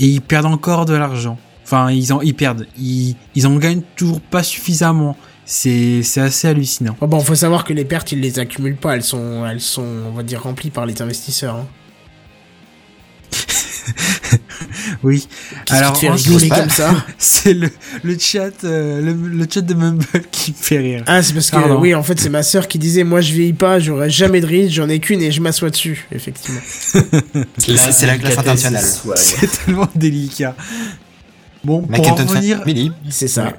et 0.00 0.06
ils 0.06 0.20
perdent 0.20 0.46
encore 0.46 0.84
de 0.84 0.94
l'argent. 0.94 1.38
Enfin, 1.64 1.90
ils 1.90 2.12
en 2.12 2.20
ils 2.20 2.34
perdent, 2.34 2.66
ils 2.78 3.16
ils 3.34 3.46
en 3.46 3.56
gagnent 3.56 3.82
toujours 3.96 4.20
pas 4.20 4.42
suffisamment. 4.42 5.16
C'est 5.44 6.02
c'est 6.02 6.20
assez 6.20 6.48
hallucinant. 6.48 6.96
Oh, 7.00 7.06
bon, 7.06 7.20
faut 7.20 7.34
savoir 7.34 7.64
que 7.64 7.72
les 7.72 7.84
pertes, 7.84 8.12
ils 8.12 8.20
les 8.20 8.38
accumulent 8.38 8.76
pas, 8.76 8.94
elles 8.94 9.02
sont, 9.02 9.46
elles 9.46 9.60
sont, 9.60 9.86
on 10.08 10.12
va 10.12 10.22
dire, 10.22 10.42
remplies 10.42 10.70
par 10.70 10.86
les 10.86 11.00
investisseurs. 11.02 11.56
Hein. 11.56 11.66
Oui. 15.02 15.28
Alors, 15.70 15.96
rigoler 15.96 16.48
comme 16.48 16.70
ça 16.70 17.04
C'est 17.18 17.54
le 17.54 17.68
le 18.02 18.18
chat 18.18 18.64
euh, 18.64 19.00
le, 19.00 19.12
le 19.12 19.46
chat 19.52 19.60
de 19.60 19.74
Mumble 19.74 20.04
qui 20.30 20.52
me 20.52 20.56
fait 20.56 20.78
rire. 20.78 21.04
Ah, 21.06 21.22
c'est 21.22 21.34
parce 21.34 21.50
que, 21.50 21.56
Pardon. 21.56 21.80
oui, 21.80 21.94
en 21.94 22.02
fait, 22.02 22.18
c'est 22.18 22.28
ma 22.28 22.42
sœur 22.42 22.68
qui 22.68 22.78
disait, 22.78 23.04
moi, 23.04 23.20
je 23.20 23.32
vieillis 23.32 23.52
pas, 23.52 23.78
j'aurai 23.78 24.10
jamais 24.10 24.40
de 24.40 24.46
rides, 24.46 24.70
j'en 24.70 24.88
ai 24.88 24.98
qu'une 24.98 25.20
et 25.22 25.30
je 25.30 25.40
m'assois 25.40 25.70
dessus, 25.70 26.06
effectivement. 26.12 26.60
C'est 26.64 27.76
c'est 27.92 28.06
la 28.06 28.16
classe 28.18 28.38
internationale. 28.38 28.84
C'est 29.16 29.64
tellement 29.64 29.88
délicat. 29.94 30.56
Bon, 31.64 31.86
La 31.90 31.96
pour 31.96 32.08
en 32.12 32.14
revenir. 32.14 32.62
C'est 33.10 33.28
ça. 33.28 33.44
Ouais. 33.44 33.54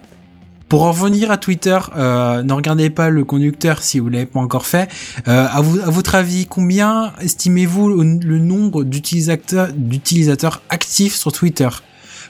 Pour 0.69 0.83
en 0.83 0.91
revenir 0.91 1.31
à 1.31 1.37
Twitter, 1.37 1.77
euh, 1.95 2.43
ne 2.43 2.51
regardez 2.53 2.89
pas 2.89 3.09
le 3.09 3.23
conducteur 3.23 3.81
si 3.81 3.99
vous 3.99 4.09
l'avez 4.09 4.25
pas 4.25 4.39
encore 4.41 4.65
fait. 4.65 4.89
Euh, 5.27 5.47
à, 5.49 5.61
vous, 5.61 5.79
à 5.79 5.89
votre 5.89 6.15
avis, 6.15 6.45
combien 6.45 7.13
estimez-vous 7.21 7.89
le, 7.89 8.19
le 8.25 8.39
nombre 8.39 8.83
d'utilisateurs 8.83 9.69
d'utilisateurs 9.73 10.61
actifs 10.69 11.15
sur 11.15 11.31
Twitter? 11.31 11.69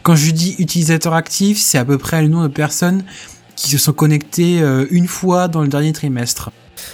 Quand 0.03 0.15
je 0.15 0.30
dis 0.31 0.55
utilisateurs 0.59 1.14
actifs, 1.15 1.57
c'est 1.57 1.77
à 1.80 1.85
peu 1.85 1.97
près 1.97 2.22
le 2.22 2.27
nombre 2.27 2.47
de 2.47 2.53
personnes 2.53 3.03
qui 3.55 3.69
se 3.72 3.77
sont 3.80 3.93
connectées 3.93 4.61
euh, 4.61 4.85
une 4.91 5.07
fois 5.07 5.47
dans 5.47 5.61
le 5.64 5.68
dernier 5.68 5.91
trimestre. 5.91 6.51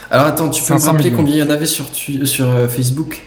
Alors 0.09 0.27
attends, 0.27 0.49
tu 0.49 0.63
peux 0.63 0.73
me 0.73 0.79
500 0.79 0.91
rappeler 0.93 1.11
combien 1.11 1.35
il 1.35 1.39
y 1.39 1.43
en 1.43 1.49
avait 1.49 1.65
sur, 1.65 1.91
tu- 1.91 2.25
sur 2.25 2.47
euh, 2.49 2.69
Facebook? 2.69 3.21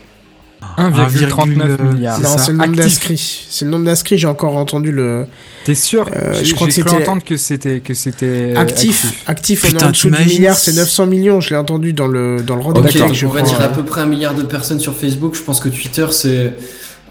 1,39 0.78 1.28
1,39 1.28 1.94
milliards. 1.94 2.16
C'est 2.16 2.22
Non, 2.22 2.28
ça, 2.30 2.38
c'est 2.38 2.52
le 2.52 2.58
nombre 2.58 2.76
d'inscrits. 2.76 3.46
C'est 3.50 3.64
le 3.64 3.70
nombre 3.70 3.84
d'inscrits, 3.84 4.18
j'ai 4.18 4.26
encore 4.26 4.56
entendu 4.56 4.92
le 4.92 5.26
T'es 5.64 5.74
sûr 5.74 6.08
Euh, 6.14 6.34
je 6.44 6.54
crois 6.54 6.66
que 6.68 6.72
c'était- 6.72 6.90
entendre 6.90 7.24
que 7.24 7.36
c'était 7.36 7.80
que 7.80 7.92
c'était 7.94 8.54
actif. 8.56 9.22
Actif, 9.26 9.64
on 9.64 9.68
est 9.68 9.72
Putain, 9.72 9.86
en 9.88 9.90
dessous 9.90 10.10
du 10.10 10.24
milliard, 10.24 10.56
c'est 10.56 10.72
900 10.74 11.06
millions, 11.06 11.40
je 11.40 11.50
l'ai 11.50 11.56
entendu 11.56 11.92
dans 11.92 12.06
le, 12.06 12.42
dans 12.42 12.54
le 12.56 12.62
rendez-vous, 12.62 13.14
je 13.14 13.26
on 13.26 13.30
va 13.30 13.42
dire 13.42 13.60
à 13.60 13.68
peu 13.68 13.82
près 13.84 14.02
un 14.02 14.06
milliard 14.06 14.34
de 14.34 14.42
personnes 14.42 14.78
sur 14.80 14.94
Facebook. 14.96 15.34
Je 15.34 15.42
pense 15.42 15.58
que 15.60 15.68
Twitter, 15.68 16.06
c'est... 16.10 16.28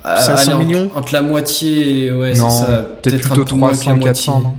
euh, 0.05 0.17
500 0.17 0.31
allez, 0.33 0.53
entre- 0.53 0.65
millions 0.65 0.91
Entre 0.95 1.13
la 1.13 1.21
moitié, 1.21 2.05
et- 2.05 2.11
ouais, 2.13 2.33
c'est 2.35 2.39
ça. 2.41 2.87
peut-être 3.01 3.31
un 3.31 3.35
plutôt 3.35 3.55
peu 3.55 3.55
moins 3.55 3.69
que 3.71 3.75
la 3.75 3.81
300, 3.81 3.95
moitié. 3.95 4.05
400, 4.05 4.39
non 4.41 4.55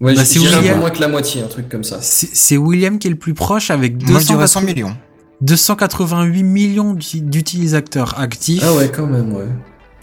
Ouais, 0.00 0.14
Bah, 0.14 0.24
c'est 0.24 0.38
William. 0.40 0.78
moins 0.80 0.90
que 0.90 1.00
la 1.00 1.08
moitié, 1.08 1.42
un 1.42 1.46
truc 1.48 1.68
comme 1.68 1.84
ça. 1.84 1.98
C'est 2.00 2.30
c'est 2.32 2.56
William 2.56 2.98
qui 2.98 3.06
est 3.06 3.10
le 3.10 3.16
plus 3.16 3.34
proche 3.34 3.70
avec 3.70 3.92
Moi, 3.92 4.20
je 4.20 4.26
dirais 4.26 4.38
280 4.38 4.46
100 4.48 4.60
millions. 4.62 4.96
288 5.42 6.42
millions 6.42 6.94
d'uti- 6.94 7.20
d'utilisateurs 7.20 8.18
actifs. 8.18 8.62
Ah 8.66 8.72
ouais, 8.74 8.90
quand 8.94 9.06
même, 9.06 9.32
ouais. 9.34 9.44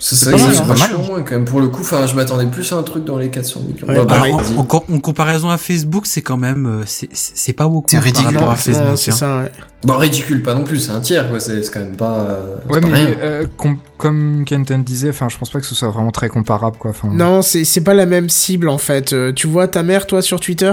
C'est 0.02 0.16
ça, 0.16 0.32
pas 0.32 0.38
c'est 0.38 0.46
mal, 0.48 0.56
hein. 0.60 0.64
vachement 0.64 1.04
moins 1.04 1.22
quand 1.24 1.32
même. 1.32 1.44
Pour 1.44 1.60
le 1.60 1.68
coup, 1.68 1.82
enfin, 1.82 2.06
je 2.08 2.16
m'attendais 2.16 2.46
plus 2.46 2.72
à 2.72 2.78
un 2.78 2.84
truc 2.84 3.04
dans 3.04 3.18
les 3.18 3.30
400 3.30 3.60
millions. 3.68 3.86
Ouais, 3.86 4.06
bah, 4.06 4.20
vas-y. 4.20 4.32
en, 4.32 4.60
en 4.62 4.64
com- 4.64 4.84
en 4.94 5.00
comparaison 5.00 5.50
à 5.50 5.58
Facebook, 5.58 6.06
c'est 6.06 6.22
quand 6.22 6.38
même, 6.38 6.66
euh, 6.66 6.84
c'est- 6.86 7.52
pas 7.52 7.68
beaucoup 7.68 7.88
C'est 7.90 7.98
par 7.98 8.06
ridicule. 8.06 8.38
rapport 8.38 8.52
à 8.52 8.56
Facebook. 8.56 8.98
c'est 8.98 9.12
hein. 9.12 9.16
ça, 9.16 9.38
ouais. 9.40 9.52
Bon, 9.84 9.98
ridicule, 9.98 10.42
pas 10.42 10.56
non 10.56 10.64
plus, 10.64 10.80
c'est 10.80 10.92
un 10.92 11.02
tiers, 11.02 11.30
quoi. 11.30 11.42
C'est 11.42 11.70
quand 11.70 11.82
même 11.82 11.98
pas. 11.98 12.14
euh, 12.20 12.56
Ouais, 12.70 12.80
pas 12.80 12.88
mais 12.88 12.94
rien. 12.94 13.16
euh, 13.22 13.46
com- 13.58 13.78
comme 13.98 14.46
Kenton 14.46 14.80
disait, 14.80 15.10
enfin, 15.10 15.28
je 15.30 15.38
pense 15.38 15.50
pas 15.50 15.60
que 15.60 15.66
ce 15.66 15.76
soit 15.76 15.90
vraiment 15.90 16.12
très 16.12 16.30
comparable, 16.30 16.78
quoi. 16.78 16.94
Non, 17.12 17.42
c'est 17.42 17.66
c'est 17.66 17.82
pas 17.82 17.94
la 17.94 18.06
même 18.06 18.30
cible, 18.30 18.70
en 18.70 18.78
fait. 18.78 19.12
Euh, 19.12 19.34
tu 19.34 19.48
vois 19.48 19.68
ta 19.68 19.84
mère, 19.84 20.08
toi, 20.08 20.22
sur 20.22 20.40
Twitter? 20.40 20.72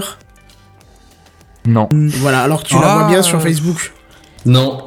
Non. 1.66 1.88
Voilà, 2.20 2.42
alors 2.42 2.62
que 2.62 2.68
tu 2.68 2.74
la 2.76 2.80
Ah. 2.84 2.98
vois 2.98 3.08
bien 3.08 3.22
sur 3.22 3.42
Facebook. 3.42 3.92
Non. 4.46 4.84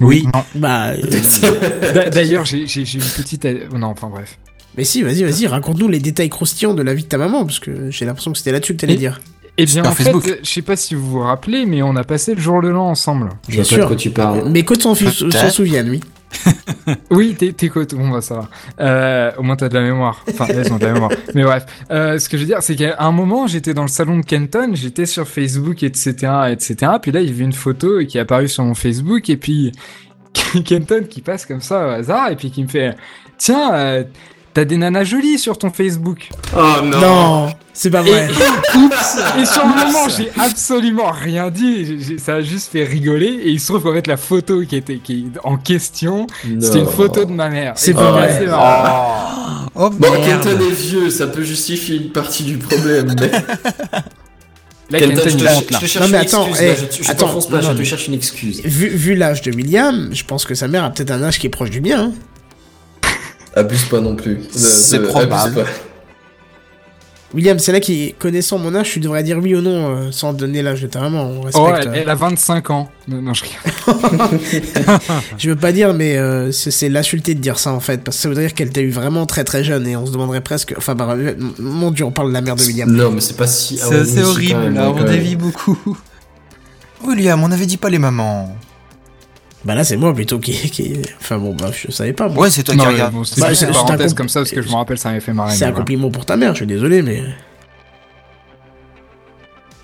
Oui. 0.00 0.26
Bah, 0.54 0.88
euh, 0.90 0.96
D'a- 1.94 2.10
D'ailleurs, 2.10 2.44
j'ai 2.44 2.62
une 2.64 3.00
petite. 3.00 3.44
euh, 3.44 3.60
Non, 3.74 3.88
enfin 3.88 4.08
bref. 4.08 4.38
mais 4.76 4.84
si, 4.84 5.02
vas-y, 5.02 5.22
vas-y, 5.22 5.46
raconte-nous 5.46 5.88
les 5.88 6.00
détails 6.00 6.28
croustillants 6.28 6.74
de 6.74 6.82
la 6.82 6.92
vie 6.94 7.04
de 7.04 7.08
ta 7.08 7.16
maman, 7.18 7.44
parce 7.46 7.60
que 7.60 7.90
j'ai 7.90 8.04
l'impression 8.04 8.32
que 8.32 8.38
c'était 8.38 8.52
là-dessus 8.52 8.74
que 8.74 8.80
t'allais 8.80 8.96
dire. 8.96 9.20
Eh 9.58 9.64
bien, 9.64 9.84
en 9.86 9.92
Facebook. 9.92 10.22
fait, 10.24 10.40
je 10.42 10.50
sais 10.50 10.60
pas 10.60 10.76
si 10.76 10.94
vous 10.94 11.08
vous 11.12 11.20
rappelez, 11.20 11.64
mais 11.64 11.82
on 11.82 11.96
a 11.96 12.04
passé 12.04 12.34
le 12.34 12.40
jour 12.42 12.60
de 12.60 12.68
l'an 12.68 12.90
ensemble. 12.90 13.30
Je 13.48 13.54
Bien 13.54 13.62
vois 13.62 13.68
pas 13.70 13.74
sûr. 13.74 13.82
de 13.84 13.86
quoi 13.88 13.96
tu 13.96 14.10
parles. 14.10 14.42
Mais 14.50 14.62
s'en 14.82 14.94
fu- 14.94 15.06
s'en 15.10 15.28
Peut-être. 15.28 15.50
souvienne, 15.50 15.88
oui. 16.86 16.94
Oui, 17.10 17.34
t'es 17.38 17.52
t'es 17.52 17.68
côte. 17.68 17.94
Bon, 17.94 18.08
bah 18.08 18.20
ça 18.20 18.34
va. 18.34 18.48
Euh, 18.80 19.32
au 19.38 19.42
moins, 19.42 19.56
t'as 19.56 19.68
de 19.68 19.74
la 19.74 19.82
mémoire. 19.82 20.24
Enfin, 20.28 20.46
elles 20.48 20.72
ont 20.72 20.76
de 20.76 20.84
la 20.84 20.92
mémoire. 20.92 21.10
Mais 21.34 21.44
bref, 21.44 21.66
euh, 21.90 22.18
ce 22.18 22.28
que 22.28 22.36
je 22.36 22.42
veux 22.42 22.48
dire, 22.48 22.62
c'est 22.62 22.76
qu'à 22.76 22.96
un 22.98 23.12
moment, 23.12 23.46
j'étais 23.46 23.74
dans 23.74 23.82
le 23.82 23.88
salon 23.88 24.18
de 24.18 24.24
Kenton, 24.24 24.70
j'étais 24.74 25.06
sur 25.06 25.26
Facebook, 25.26 25.82
etc., 25.82 26.14
etc. 26.50 26.92
Puis 27.00 27.12
là, 27.12 27.20
il 27.20 27.28
y 27.28 27.32
avait 27.32 27.44
une 27.44 27.52
photo 27.52 28.04
qui 28.04 28.18
est 28.18 28.20
apparue 28.20 28.48
sur 28.48 28.64
mon 28.64 28.74
Facebook, 28.74 29.28
et 29.30 29.36
puis 29.36 29.72
Kenton 30.64 31.04
qui 31.08 31.22
passe 31.22 31.46
comme 31.46 31.60
ça 31.60 31.86
au 31.86 31.90
hasard, 31.90 32.30
et 32.30 32.36
puis 32.36 32.50
qui 32.50 32.62
me 32.62 32.68
fait 32.68 32.94
Tiens, 33.38 33.74
euh, 33.74 34.04
t'as 34.56 34.64
des 34.64 34.78
nanas 34.78 35.04
jolies 35.04 35.38
sur 35.38 35.58
ton 35.58 35.70
Facebook. 35.70 36.30
Oh 36.56 36.60
non. 36.82 36.98
Non, 37.00 37.48
c'est 37.74 37.90
pas 37.90 38.00
Et, 38.00 38.10
vrai. 38.10 38.28
et 39.38 39.44
sur 39.44 39.62
le 39.66 39.84
moment, 39.84 40.08
j'ai 40.08 40.30
absolument 40.40 41.10
rien 41.10 41.50
dit. 41.50 42.00
J'ai- 42.02 42.16
ça 42.18 42.36
a 42.36 42.40
juste 42.40 42.72
fait 42.72 42.84
rigoler. 42.84 43.26
Et 43.44 43.50
il 43.50 43.60
se 43.60 43.66
trouve 43.66 43.82
qu'en 43.82 43.92
fait, 43.92 44.06
la 44.06 44.16
photo 44.16 44.62
qui 44.66 44.76
était 44.76 44.96
qui 44.96 45.26
est 45.34 45.38
en 45.44 45.58
question, 45.58 46.26
c'était 46.60 46.78
une 46.78 46.86
photo 46.86 47.26
de 47.26 47.32
ma 47.32 47.50
mère. 47.50 47.74
C'est 47.76 47.90
Et 47.90 47.94
pas 47.94 48.10
vrai. 48.12 48.34
c'est 48.40 48.46
marrant. 48.46 49.66
Oh 49.74 49.90
Bon, 49.90 50.10
merde. 50.10 50.24
Kenton 50.42 50.58
est 50.58 50.72
vieux, 50.72 51.10
ça 51.10 51.26
peut 51.26 51.42
justifier 51.42 51.96
une 51.98 52.10
partie 52.10 52.44
du 52.44 52.56
problème. 52.56 53.14
Mais... 53.20 53.30
Là, 54.88 55.00
Kenton, 55.00 55.16
Kenton, 55.16 55.30
je 55.30 55.36
te, 55.36 55.42
il 55.42 55.48
je 55.48 55.54
monte, 55.54 55.70
là. 55.72 55.78
te 55.80 55.86
cherche 55.86 56.04
Non, 56.06 56.10
mais 56.12 56.18
une 56.22 56.26
attends, 56.28 56.46
excuse. 56.46 56.62
eh, 56.62 56.68
là, 56.68 56.88
je 56.92 57.02
je 57.04 57.10
attends, 57.10 57.26
t'enfonce 57.26 57.48
pas, 57.48 57.56
non, 57.56 57.62
je 57.62 57.72
te 57.72 57.78
mais- 57.78 57.84
cherche 57.84 58.06
une 58.06 58.14
excuse. 58.14 58.60
Vu, 58.64 58.86
vu 58.88 59.14
l'âge 59.16 59.42
de 59.42 59.50
William, 59.52 60.10
je 60.12 60.24
pense 60.24 60.44
que 60.44 60.54
sa 60.54 60.68
mère 60.68 60.84
a 60.84 60.90
peut-être 60.90 61.10
un 61.10 61.22
âge 61.24 61.38
qui 61.40 61.46
est 61.48 61.50
proche 61.50 61.70
du 61.70 61.80
mien. 61.80 61.98
hein. 62.04 62.12
Abuse 63.56 63.84
pas 63.86 64.00
non 64.00 64.14
plus. 64.14 64.40
C'est 64.50 65.00
probable. 65.00 65.64
William, 67.34 67.58
c'est 67.58 67.72
là 67.72 67.80
qui, 67.80 68.14
connaissant 68.18 68.58
mon 68.58 68.74
âge, 68.74 68.92
tu 68.92 69.00
devrais 69.00 69.22
dire 69.22 69.38
oui 69.38 69.54
ou 69.54 69.60
non 69.60 69.88
euh, 69.88 70.10
sans 70.10 70.32
donner 70.32 70.62
l'âge 70.62 70.80
de 70.80 70.86
ta 70.86 71.00
maman. 71.00 71.24
On 71.24 71.40
respecte. 71.40 71.66
Oh, 71.68 71.74
elle, 71.76 71.88
euh. 71.88 72.02
elle 72.02 72.08
a 72.08 72.14
25 72.14 72.70
ans. 72.70 72.88
Non, 73.08 73.20
non, 73.20 73.34
je 73.34 73.44
rigole. 73.44 74.40
Je 75.38 75.50
veux 75.50 75.56
pas 75.56 75.72
dire, 75.72 75.92
mais 75.92 76.16
euh, 76.16 76.52
c'est 76.52 76.88
l'insulter 76.88 77.34
de 77.34 77.40
dire 77.40 77.58
ça 77.58 77.72
en 77.72 77.80
fait, 77.80 78.02
parce 78.04 78.16
que 78.16 78.22
ça 78.22 78.28
voudrait 78.28 78.44
dire 78.44 78.54
qu'elle 78.54 78.70
t'a 78.70 78.80
eu 78.80 78.90
vraiment 78.90 79.26
très 79.26 79.42
très 79.42 79.64
jeune 79.64 79.86
et 79.86 79.96
on 79.96 80.06
se 80.06 80.12
demanderait 80.12 80.40
presque. 80.40 80.74
Enfin, 80.78 80.94
bah, 80.94 81.14
euh, 81.16 81.34
mon 81.58 81.90
dieu, 81.90 82.04
on 82.04 82.12
parle 82.12 82.28
de 82.28 82.34
la 82.34 82.42
mère 82.42 82.56
de 82.56 82.62
William. 82.62 82.90
Non, 82.90 83.10
mais 83.10 83.20
c'est 83.20 83.36
pas 83.36 83.48
si. 83.48 83.76
C'est 83.76 84.22
horrible, 84.22 84.68
là, 84.68 84.90
on 84.90 85.04
dévie 85.04 85.36
beaucoup. 85.36 85.78
William, 87.04 87.42
on 87.42 87.50
avait 87.50 87.66
dit 87.66 87.76
pas 87.76 87.90
les 87.90 87.98
mamans. 87.98 88.56
Bah 89.66 89.74
là, 89.74 89.82
c'est 89.82 89.96
moi 89.96 90.14
plutôt 90.14 90.38
qui, 90.38 90.52
qui. 90.70 90.94
Enfin 91.20 91.38
bon, 91.38 91.52
bah, 91.54 91.70
je 91.72 91.90
savais 91.90 92.12
pas. 92.12 92.28
moi. 92.28 92.44
Ouais, 92.44 92.50
c'est 92.50 92.62
toi 92.62 92.74
Non, 92.76 92.84
qui 92.84 92.86
mais 92.88 92.94
regardes. 92.94 93.12
bon, 93.14 93.24
c'est 93.24 93.40
Bah, 93.40 93.48
juste 93.48 93.60
c'est- 93.60 93.66
une 93.66 93.72
parenthèse 93.72 94.14
comme 94.14 94.28
ça 94.28 94.40
parce 94.40 94.52
que 94.52 94.62
je 94.62 94.68
me 94.68 94.74
rappelle, 94.74 94.96
ça 94.96 95.08
m'avait 95.08 95.20
fait 95.20 95.32
marrer. 95.32 95.50
C'est 95.56 95.64
un 95.64 95.68
voilà. 95.68 95.78
compliment 95.80 96.08
pour 96.10 96.24
ta 96.24 96.36
mère, 96.36 96.52
je 96.52 96.58
suis 96.58 96.66
désolé, 96.66 97.02
mais. 97.02 97.22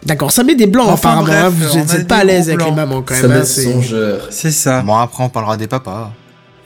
D'accord, 0.04 0.32
ça 0.32 0.42
met 0.42 0.54
des 0.56 0.66
blancs 0.66 0.88
Enfin, 0.88 1.10
apparemment. 1.10 1.26
bref, 1.26 1.44
hein, 1.44 1.48
vous 1.50 1.76
on 1.78 1.82
êtes 1.82 1.90
a 1.92 1.98
êtes 1.98 2.08
pas 2.08 2.16
à 2.18 2.24
l'aise 2.24 2.48
avec 2.48 2.64
les 2.64 2.72
mamans 2.72 3.02
quand 3.02 3.14
Ça 3.14 3.22
même. 3.22 3.32
va 3.38 3.42
hein, 3.42 3.44
songeur. 3.44 4.26
C'est 4.30 4.50
ça. 4.50 4.82
Bon, 4.82 4.96
après, 4.96 5.22
on 5.22 5.28
parlera 5.28 5.56
des 5.56 5.68
papas. 5.68 6.12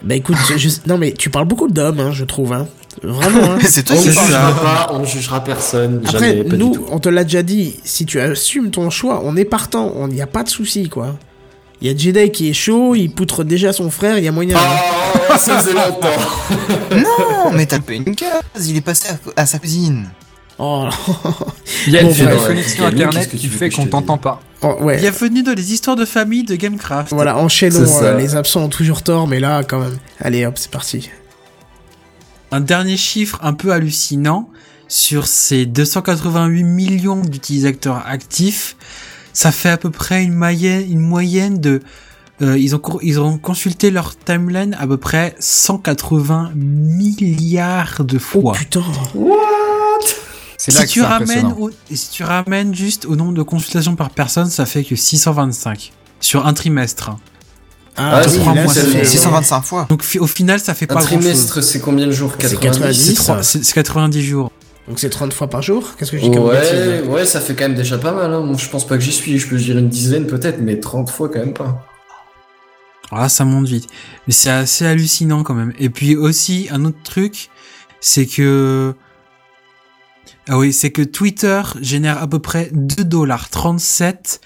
Bah 0.02 0.14
écoute, 0.14 0.36
je- 0.48 0.56
je- 0.58 0.68
non 0.86 0.98
mais 0.98 1.12
tu 1.12 1.30
parles 1.30 1.46
beaucoup 1.46 1.68
d'hommes, 1.68 2.00
hein, 2.00 2.10
je 2.12 2.24
trouve. 2.24 2.52
Hein. 2.52 2.66
Vraiment. 3.02 3.52
Hein. 3.52 3.58
C'est 3.64 3.82
toi 3.82 3.96
On 3.98 4.02
qui 4.02 4.08
jugera 4.08 4.26
ça. 4.28 4.52
pas, 4.62 4.88
on 4.92 5.00
ne 5.00 5.06
jugera 5.06 5.42
personne. 5.42 6.02
Après, 6.06 6.12
jamais, 6.18 6.44
pas 6.44 6.56
nous, 6.56 6.70
du 6.70 6.76
tout. 6.78 6.86
on 6.90 6.98
te 6.98 7.08
l'a 7.08 7.24
déjà 7.24 7.42
dit, 7.42 7.76
si 7.82 8.04
tu 8.06 8.20
assumes 8.20 8.70
ton 8.70 8.88
choix, 8.90 9.22
on 9.24 9.36
est 9.36 9.44
partant, 9.46 9.92
il 10.08 10.14
n'y 10.14 10.20
a 10.22 10.26
pas 10.26 10.42
de 10.42 10.48
souci, 10.50 10.88
quoi. 10.90 11.16
Il 11.82 11.88
y 11.88 11.90
a 11.94 11.96
Jedi 11.96 12.30
qui 12.32 12.48
est 12.48 12.54
chaud, 12.54 12.94
il 12.94 13.10
poutre 13.10 13.44
déjà 13.44 13.72
son 13.72 13.90
frère, 13.90 14.18
il 14.18 14.24
y 14.24 14.28
a 14.28 14.32
moyen. 14.32 14.56
Oh, 14.58 15.34
ça 15.38 15.58
faisait 15.58 15.74
longtemps. 15.74 16.08
Non, 16.96 17.52
mais 17.52 17.66
t'as 17.66 17.80
pas 17.80 17.92
une 17.92 18.14
case. 18.16 18.68
Il 18.68 18.76
est 18.76 18.80
passé 18.80 19.08
à, 19.36 19.42
à 19.42 19.46
sa 19.46 19.58
cousine. 19.58 20.08
Oh, 20.58 20.88
Il 21.86 21.92
y 21.92 21.98
a 21.98 22.02
Bon, 22.02 22.12
une 22.14 22.36
connexion 22.46 22.84
Camille, 22.84 23.02
internet 23.02 23.14
qu'est-ce 23.14 23.28
que 23.28 23.36
qui 23.36 23.46
fait 23.48 23.68
qu'on 23.68 23.84
te 23.84 23.90
t'entend 23.90 24.16
pas. 24.16 24.40
oh, 24.62 24.76
ouais. 24.80 24.96
Bienvenue 24.98 25.42
dans 25.42 25.52
les 25.52 25.74
histoires 25.74 25.96
de 25.96 26.06
famille 26.06 26.44
de 26.44 26.54
Gamecraft. 26.56 27.12
Voilà, 27.12 27.36
enchaînons. 27.36 27.84
Euh, 28.02 28.16
les 28.16 28.36
absents 28.36 28.62
ont 28.62 28.68
toujours 28.70 29.02
tort, 29.02 29.26
mais 29.28 29.38
là, 29.40 29.62
quand 29.62 29.80
même. 29.80 29.98
Allez, 30.20 30.46
hop, 30.46 30.54
c'est 30.56 30.70
parti. 30.70 31.10
Un 32.52 32.60
dernier 32.60 32.96
chiffre 32.96 33.38
un 33.42 33.52
peu 33.52 33.72
hallucinant 33.72 34.48
sur 34.88 35.26
ces 35.26 35.66
288 35.66 36.62
millions 36.62 37.20
d'utilisateurs 37.20 38.02
actifs, 38.08 38.76
ça 39.36 39.52
fait 39.52 39.68
à 39.68 39.76
peu 39.76 39.90
près 39.90 40.24
une 40.24 40.32
moyenne, 40.34 40.90
une 40.90 41.00
moyenne 41.00 41.60
de 41.60 41.80
euh, 42.42 42.58
ils 42.58 42.74
ont 42.74 42.78
cour- 42.78 43.00
ils 43.02 43.20
ont 43.20 43.36
consulté 43.38 43.90
leur 43.90 44.16
timeline 44.16 44.74
à 44.80 44.86
peu 44.86 44.96
près 44.96 45.34
180 45.38 46.52
milliards 46.54 48.04
de 48.04 48.16
Oh 48.16 48.20
fois. 48.20 48.52
putain. 48.52 48.82
C'est 50.58 50.72
là 50.72 50.80
si 50.80 50.86
que 50.86 50.90
tu 50.92 51.00
c'est 51.00 51.06
ramènes 51.06 51.28
impressionnant. 51.46 51.56
au- 51.60 51.70
si 51.94 52.10
tu 52.10 52.22
ramènes 52.24 52.74
juste 52.74 53.04
au 53.06 53.14
nombre 53.16 53.34
de 53.34 53.42
consultations 53.42 53.94
par 53.94 54.10
personne, 54.10 54.48
ça 54.50 54.64
fait 54.66 54.84
que 54.84 54.96
625 54.96 55.92
sur 56.20 56.46
un 56.46 56.54
trimestre. 56.54 57.10
Ah, 57.98 58.20
Ah, 58.20 58.22
oui, 58.28 58.38
trois 58.38 58.54
là, 58.54 58.64
mois, 58.64 58.74
ça 58.74 58.80
ça 58.82 58.86
fait- 58.88 58.98
fait 59.00 59.04
625 59.04 59.62
fois. 59.62 59.86
Donc 59.88 60.04
au 60.18 60.26
final, 60.26 60.60
ça 60.60 60.74
fait 60.74 60.90
Un 60.90 60.94
pas 60.94 61.00
grand 61.00 61.08
chose. 61.10 61.18
trimestre, 61.20 61.62
c'est 61.62 61.80
combien 61.80 62.06
de 62.06 62.12
jours? 62.12 62.32
C'est 62.38 62.58
90 62.60 62.60
90. 62.80 63.04
C'est 63.06 63.14
ça. 63.14 63.22
trois- 63.22 63.42
c'est 63.42 63.64
c'est 63.64 63.72
90 63.74 64.22
jours. 64.22 64.50
Donc 64.88 65.00
c'est 65.00 65.10
30 65.10 65.32
fois 65.32 65.48
par 65.50 65.62
jour 65.62 65.96
Qu'est-ce 65.98 66.12
que 66.12 66.18
j'ai 66.18 66.30
comme 66.30 66.44
Ouais, 66.44 67.02
ouais, 67.02 67.26
ça 67.26 67.40
fait 67.40 67.54
quand 67.54 67.64
même 67.64 67.74
déjà 67.74 67.98
pas 67.98 68.12
mal. 68.12 68.32
Hein. 68.32 68.52
Je 68.56 68.68
pense 68.68 68.86
pas 68.86 68.96
que 68.96 69.02
j'y 69.02 69.12
suis. 69.12 69.38
Je 69.38 69.48
peux 69.48 69.56
dire 69.56 69.76
une 69.78 69.88
dizaine 69.88 70.26
peut-être, 70.26 70.60
mais 70.60 70.78
30 70.78 71.10
fois 71.10 71.28
quand 71.28 71.40
même 71.40 71.54
pas. 71.54 71.84
Là, 73.12 73.28
ça 73.28 73.44
monte 73.44 73.66
vite. 73.68 73.88
Mais 74.26 74.32
c'est 74.32 74.50
assez 74.50 74.86
hallucinant 74.86 75.42
quand 75.42 75.54
même. 75.54 75.72
Et 75.78 75.90
puis 75.90 76.16
aussi, 76.16 76.68
un 76.70 76.84
autre 76.84 77.02
truc, 77.04 77.50
c'est 78.00 78.26
que... 78.26 78.94
Ah 80.48 80.58
oui, 80.58 80.72
c'est 80.72 80.90
que 80.90 81.02
Twitter 81.02 81.62
génère 81.80 82.22
à 82.22 82.28
peu 82.28 82.38
près 82.38 82.70
2,37$ 82.72 84.38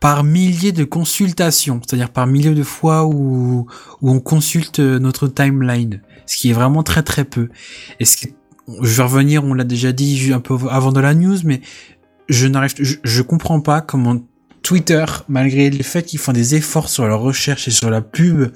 par 0.00 0.24
millier 0.24 0.72
de 0.72 0.84
consultations. 0.84 1.80
C'est-à-dire 1.86 2.10
par 2.10 2.26
millier 2.26 2.50
de 2.50 2.62
fois 2.62 3.06
où, 3.06 3.66
où 4.02 4.10
on 4.10 4.20
consulte 4.20 4.78
notre 4.80 5.28
timeline. 5.28 6.02
Ce 6.26 6.36
qui 6.36 6.50
est 6.50 6.54
vraiment 6.54 6.82
très 6.82 7.02
très 7.02 7.24
peu. 7.24 7.48
Et 8.00 8.04
ce 8.04 8.16
qui- 8.18 8.34
je 8.82 8.96
vais 8.96 9.02
revenir, 9.02 9.44
on 9.44 9.54
l'a 9.54 9.64
déjà 9.64 9.92
dit 9.92 10.32
un 10.32 10.40
peu 10.40 10.56
avant 10.70 10.92
de 10.92 11.00
la 11.00 11.14
news, 11.14 11.38
mais 11.44 11.60
je 12.28 12.46
n'arrive, 12.46 12.74
je, 12.78 12.96
je 13.02 13.22
comprends 13.22 13.60
pas 13.60 13.80
comment 13.80 14.16
Twitter, 14.62 15.04
malgré 15.28 15.70
le 15.70 15.82
fait 15.84 16.02
qu'ils 16.02 16.18
font 16.18 16.32
des 16.32 16.54
efforts 16.56 16.88
sur 16.88 17.06
leur 17.06 17.20
recherche 17.20 17.68
et 17.68 17.70
sur 17.70 17.88
la 17.90 18.00
pub, 18.00 18.50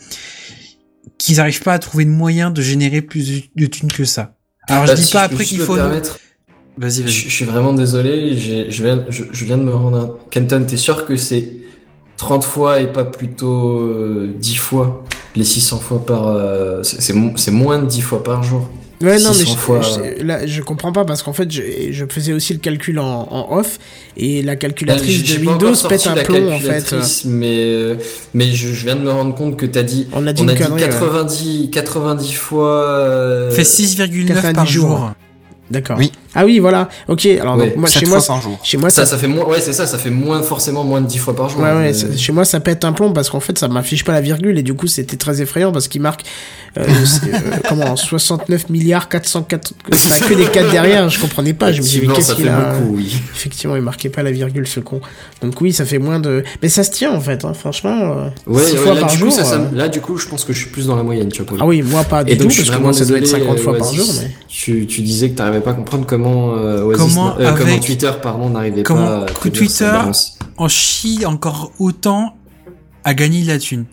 qu'ils 1.18 1.36
n'arrivent 1.36 1.62
pas 1.62 1.74
à 1.74 1.78
trouver 1.78 2.04
de 2.04 2.10
moyen 2.10 2.50
de 2.50 2.60
générer 2.62 3.02
plus 3.02 3.44
de 3.54 3.66
thunes 3.66 3.92
que 3.92 4.04
ça. 4.04 4.34
Alors 4.68 4.84
Bah, 4.86 4.90
je 4.92 4.96
dis 4.96 5.04
si 5.04 5.12
pas 5.12 5.22
après 5.22 5.44
qu'il 5.44 5.60
faut. 5.60 5.76
permettre, 5.76 6.18
Vas-y, 6.78 7.02
vas-y. 7.02 7.12
je 7.12 7.28
suis 7.28 7.44
vraiment 7.44 7.72
désolé, 7.74 8.36
je 8.70 8.82
viens, 8.82 9.04
je, 9.08 9.24
je 9.30 9.44
viens 9.44 9.58
de 9.58 9.62
me 9.64 9.74
rendre 9.74 9.96
un... 9.98 10.16
Kenton, 10.30 10.64
t'es 10.66 10.76
sûr 10.76 11.04
que 11.06 11.14
c'est 11.16 11.52
30 12.16 12.42
fois 12.44 12.80
et 12.80 12.92
pas 12.92 13.04
plutôt 13.04 13.78
euh, 13.80 14.34
10 14.38 14.54
fois 14.56 15.04
Les 15.36 15.44
600 15.44 15.78
fois 15.78 16.04
par... 16.04 16.26
euh, 16.28 16.82
c'est 16.82 17.12
moins 17.52 17.78
de 17.80 17.86
10 17.86 18.00
fois 18.00 18.22
par 18.24 18.42
jour? 18.42 18.68
Ouais, 19.02 19.18
non, 19.18 19.30
mais 19.30 19.34
600 19.34 19.52
je, 19.52 19.56
fois, 19.58 19.80
je- 19.80 20.22
là, 20.22 20.46
je 20.46 20.60
comprends 20.60 20.92
pas 20.92 21.04
parce 21.06 21.22
qu'en 21.22 21.32
fait, 21.32 21.50
je, 21.50 21.62
je 21.90 22.04
faisais 22.06 22.34
aussi 22.34 22.52
le 22.52 22.58
calcul 22.58 22.98
en, 22.98 23.26
en 23.30 23.56
off 23.56 23.78
et 24.18 24.42
la 24.42 24.56
calculatrice 24.56 25.20
Euh, 25.20 25.24
J'ai 25.24 25.38
de 25.38 25.46
Windows 25.46 25.72
pète 25.88 26.06
un 26.06 26.14
plomb 26.16 26.52
en 26.52 26.58
fait. 26.60 27.24
Mais, 27.24 27.56
euh, 27.64 27.94
mais 28.34 28.52
je, 28.52 28.68
je 28.74 28.84
viens 28.84 28.96
de 28.96 29.00
me 29.00 29.10
rendre 29.10 29.34
compte 29.34 29.56
que 29.56 29.64
t'as 29.64 29.82
dit... 29.84 30.06
On 30.12 30.26
a 30.26 30.32
dit 30.34 30.42
On 30.42 30.44
une 30.44 30.50
a 30.50 30.54
dit 30.54 30.62
connerie. 30.62 30.82
ouais. 30.82 30.88
90, 30.90 31.70
90 31.70 32.32
fois... 32.34 32.68
euh, 32.82 33.50
Fait 33.50 33.62
6,9 33.62 34.26
par 34.34 34.42
90 34.42 34.70
jours. 34.72 34.88
jour. 34.90 35.10
D'accord. 35.70 35.96
Oui. 35.98 36.12
Ah 36.34 36.44
oui, 36.44 36.58
voilà. 36.58 36.88
Ok. 37.08 37.26
Alors 37.26 37.56
Ouais, 37.56 37.68
donc, 37.70 37.76
moi, 37.76 37.88
7 37.88 38.00
chez 38.00 38.06
moi, 38.06 38.20
par 38.26 38.40
jour. 38.40 38.58
chez 38.62 38.76
moi, 38.76 38.90
Ça, 38.90 39.04
ça, 39.04 39.12
ça 39.12 39.18
fait 39.18 39.26
moins... 39.26 39.44
Ouais, 39.46 39.60
c'est 39.60 39.72
ça, 39.72 39.86
ça 39.86 39.98
fait 39.98 40.10
moins 40.10 40.42
forcément 40.42 40.84
moins 40.84 41.00
de 41.00 41.06
10 41.06 41.18
fois 41.18 41.34
par 41.34 41.48
jour. 41.48 41.60
ouais, 41.60 41.92
ça- 41.92 42.06
chez 42.16 42.32
moi, 42.32 42.44
ça 42.44 42.60
pète 42.60 42.84
un 42.84 42.92
plomb 42.92 43.12
parce 43.12 43.30
qu'en 43.30 43.40
fait, 43.40 43.58
ça 43.58 43.68
m'affiche 43.68 44.04
pas 44.04 44.12
la 44.12 44.20
virgule 44.20 44.56
et 44.58 44.62
du 44.62 44.74
coup, 44.74 44.86
c'était 44.86 45.16
très 45.16 45.40
effrayant 45.42 45.72
parce 45.72 45.88
qu'il 45.88 46.00
marque 46.00 46.22
euh, 46.78 46.84
euh, 46.86 47.56
comment 47.68 47.96
69 47.96 48.68
milliards 48.70 49.08
404. 49.08 49.72
Enfin, 49.92 50.26
que 50.28 50.34
des 50.34 50.44
4 50.44 50.70
derrière. 50.72 51.08
Je 51.08 51.18
comprenais 51.18 51.52
pas. 51.52 51.72
Je 51.72 51.78
me 51.78 51.82
disais 51.82 52.06
qu'est-ce 52.06 52.34
qu'il 52.34 52.48
a 52.48 52.56
beaucoup, 52.74 52.94
oui. 52.96 53.12
Effectivement, 53.34 53.74
il 53.76 53.82
marquait 53.82 54.08
pas 54.08 54.22
la 54.22 54.30
virgule, 54.30 54.66
ce 54.68 54.78
con. 54.80 55.00
Donc 55.42 55.60
oui, 55.60 55.72
ça 55.72 55.84
fait 55.84 55.98
moins 55.98 56.20
de. 56.20 56.44
Mais 56.62 56.68
ça 56.68 56.84
se 56.84 56.90
tient 56.92 57.12
en 57.12 57.20
fait. 57.20 57.44
Hein, 57.44 57.54
franchement. 57.54 57.90
euh, 58.16 58.28
Ouais, 58.46 58.62
six 58.62 58.72
ouais, 58.74 58.78
fois 58.78 58.94
là, 58.94 59.00
par 59.00 59.10
du 59.10 59.16
jour. 59.18 59.28
coup, 59.30 59.34
ça, 59.34 59.52
euh, 59.54 59.64
là, 59.74 59.88
du 59.88 60.00
coup, 60.00 60.16
je 60.16 60.28
pense 60.28 60.44
que 60.44 60.52
je 60.52 60.58
suis 60.60 60.70
plus 60.70 60.86
dans 60.86 60.94
la 60.96 61.02
moyenne, 61.02 61.28
tu 61.30 61.42
vois. 61.42 61.58
Ah 61.60 61.66
oui, 61.66 61.82
moi 61.82 62.04
pas 62.04 62.22
du 62.22 62.32
Et 62.32 62.36
tout, 62.36 62.44
donc, 62.44 62.52
je 62.52 62.62
suis 62.62 62.62
parce 62.62 62.68
que 62.70 62.74
vraiment 62.82 62.92
moi 62.92 62.98
ça 62.98 63.04
doit 63.04 63.18
être 63.18 63.24
désolé, 63.24 63.42
50 63.44 63.58
fois 63.58 63.74
euh, 63.74 63.78
par 63.78 63.92
jour. 63.92 64.06
Tu, 64.48 64.84
disais 64.86 65.30
que 65.30 65.34
tu 65.36 65.42
n'arrivais 65.42 65.60
pas 65.60 65.70
à 65.70 65.74
comprendre 65.74 66.06
comment 66.22 66.54
euh, 66.56 66.82
Oasis, 66.84 67.02
Comment 67.14 67.38
euh, 67.38 67.52
comment 67.56 67.70
avec- 67.72 67.84
Twitter 67.84 68.10
pardon 68.22 68.50
n'arrivait 68.50 68.82
comment 68.82 69.06
pas 69.06 69.22
à 69.24 69.50
Twitter-. 69.50 70.00
En 70.56 70.68
chie 70.68 71.24
encore 71.26 71.72
autant 71.78 72.36
à 73.04 73.14
gagner 73.14 73.42
de 73.42 73.48
la 73.48 73.58
thune. 73.58 73.86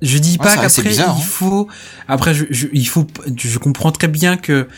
Je 0.00 0.18
dis 0.18 0.38
pas 0.38 0.54
qu'après 0.56 0.94
il 0.94 1.00
hein. 1.00 1.14
faut. 1.14 1.66
Après, 2.06 2.32
je, 2.32 2.44
je- 2.50 2.68
il 2.72 2.86
faut. 2.86 3.06
Je 3.36 3.58
comprends 3.58 3.90
très 3.92 4.08
bien 4.08 4.36
que 4.36 4.68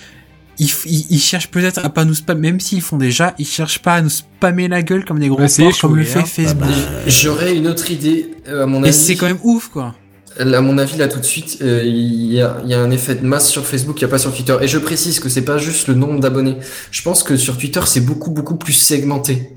ils, 0.59 0.71
ils, 0.87 1.07
ils 1.11 1.19
cherchent 1.21 1.51
peut-être 1.51 1.85
à 1.85 1.89
pas 1.91 2.05
nous 2.05 2.15
spammer, 2.15 2.51
même 2.53 2.61
s'ils 2.61 2.81
font 2.83 2.97
déjà, 2.99 3.35
ils 3.39 3.47
cherchent 3.47 3.81
pas 3.81 3.95
à 3.95 4.03
nous 4.03 4.09
spammer 4.11 4.67
la 4.69 4.83
gueule 4.83 5.05
comme 5.05 5.19
des 5.19 5.29
gros 5.29 5.39
Ouais, 5.41 5.49
c'est 5.49 5.63
porcs 5.63 5.79
comme 5.81 5.97
le 5.97 6.05
fait 6.05 6.21
hein. 6.21 6.25
Facebook. 6.25 6.69
J'aurais 7.07 7.55
une 7.57 7.67
autre 7.69 7.91
idée, 7.91 8.31
euh, 8.49 8.65
à 8.65 8.67
mon 8.67 8.83
Et 8.85 8.89
avis. 8.89 8.97
c'est 8.97 9.15
quand 9.17 9.27
même 9.27 9.39
ouf, 9.43 9.69
quoi. 9.69 9.95
À 10.41 10.61
mon 10.63 10.79
avis, 10.79 10.97
là, 10.97 11.07
tout 11.07 11.19
de 11.21 11.25
suite, 11.25 11.59
euh, 11.61 11.83
il 11.85 12.33
y, 12.33 12.41
a, 12.41 12.57
il 12.65 12.71
y 12.71 12.75
a 12.75 12.81
un 12.81 12.91
effet 12.91 13.15
de 13.15 13.27
masse 13.27 13.49
sur 13.51 13.67
Facebook, 13.67 14.01
il 14.01 14.05
n'y 14.05 14.09
a 14.09 14.11
pas 14.11 14.19
sur 14.19 14.33
Twitter. 14.35 14.57
Et 14.63 14.69
je 14.69 14.79
précise 14.79 15.21
que 15.21 15.29
c'est 15.29 15.45
pas 15.45 15.59
juste 15.59 15.87
le 15.89 15.95
nombre 15.95 16.19
d'abonnés. 16.21 16.57
Je 16.91 17.03
pense 17.03 17.23
que 17.23 17.37
sur 17.37 17.59
Twitter, 17.59 17.81
c'est 17.85 18.01
beaucoup, 18.01 18.31
beaucoup 18.31 18.57
plus 18.57 18.73
segmenté. 18.73 19.51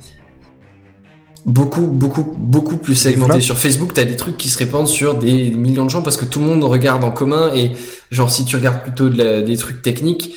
Beaucoup, 1.45 1.81
beaucoup, 1.87 2.23
beaucoup 2.37 2.77
plus 2.77 2.95
segmenté. 2.95 3.33
Sur 3.41 3.57
Facebook, 3.57 3.93
t'as 3.93 4.05
des 4.05 4.15
trucs 4.15 4.37
qui 4.37 4.49
se 4.49 4.57
répandent 4.57 4.87
sur 4.87 5.15
des 5.15 5.51
millions 5.51 5.83
de 5.85 5.89
gens 5.89 6.01
parce 6.01 6.15
que 6.15 6.23
tout 6.25 6.39
le 6.39 6.45
monde 6.45 6.63
regarde 6.63 7.03
en 7.03 7.11
commun 7.11 7.51
et 7.53 7.71
genre 8.11 8.31
si 8.31 8.45
tu 8.45 8.55
regardes 8.55 8.81
plutôt 8.81 9.09
de 9.09 9.17
la- 9.17 9.41
des 9.41 9.57
trucs 9.57 9.81
techniques, 9.81 10.35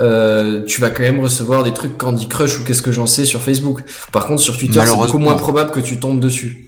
euh, 0.00 0.64
tu 0.64 0.80
vas 0.80 0.90
quand 0.90 1.02
même 1.04 1.20
recevoir 1.20 1.62
des 1.62 1.72
trucs 1.72 1.96
Candy 1.96 2.26
Crush 2.26 2.58
ou 2.58 2.64
qu'est-ce 2.64 2.82
que 2.82 2.90
j'en 2.92 3.06
sais 3.06 3.24
sur 3.24 3.40
Facebook. 3.40 3.82
Par 4.10 4.26
contre, 4.26 4.42
sur 4.42 4.58
Twitter, 4.58 4.74
c'est 4.86 4.90
beaucoup 5.06 5.18
moins 5.18 5.34
probable 5.42 5.70
que 5.70 5.80
tu 5.80 5.98
tombes 5.98 6.18
dessus. 6.20 6.66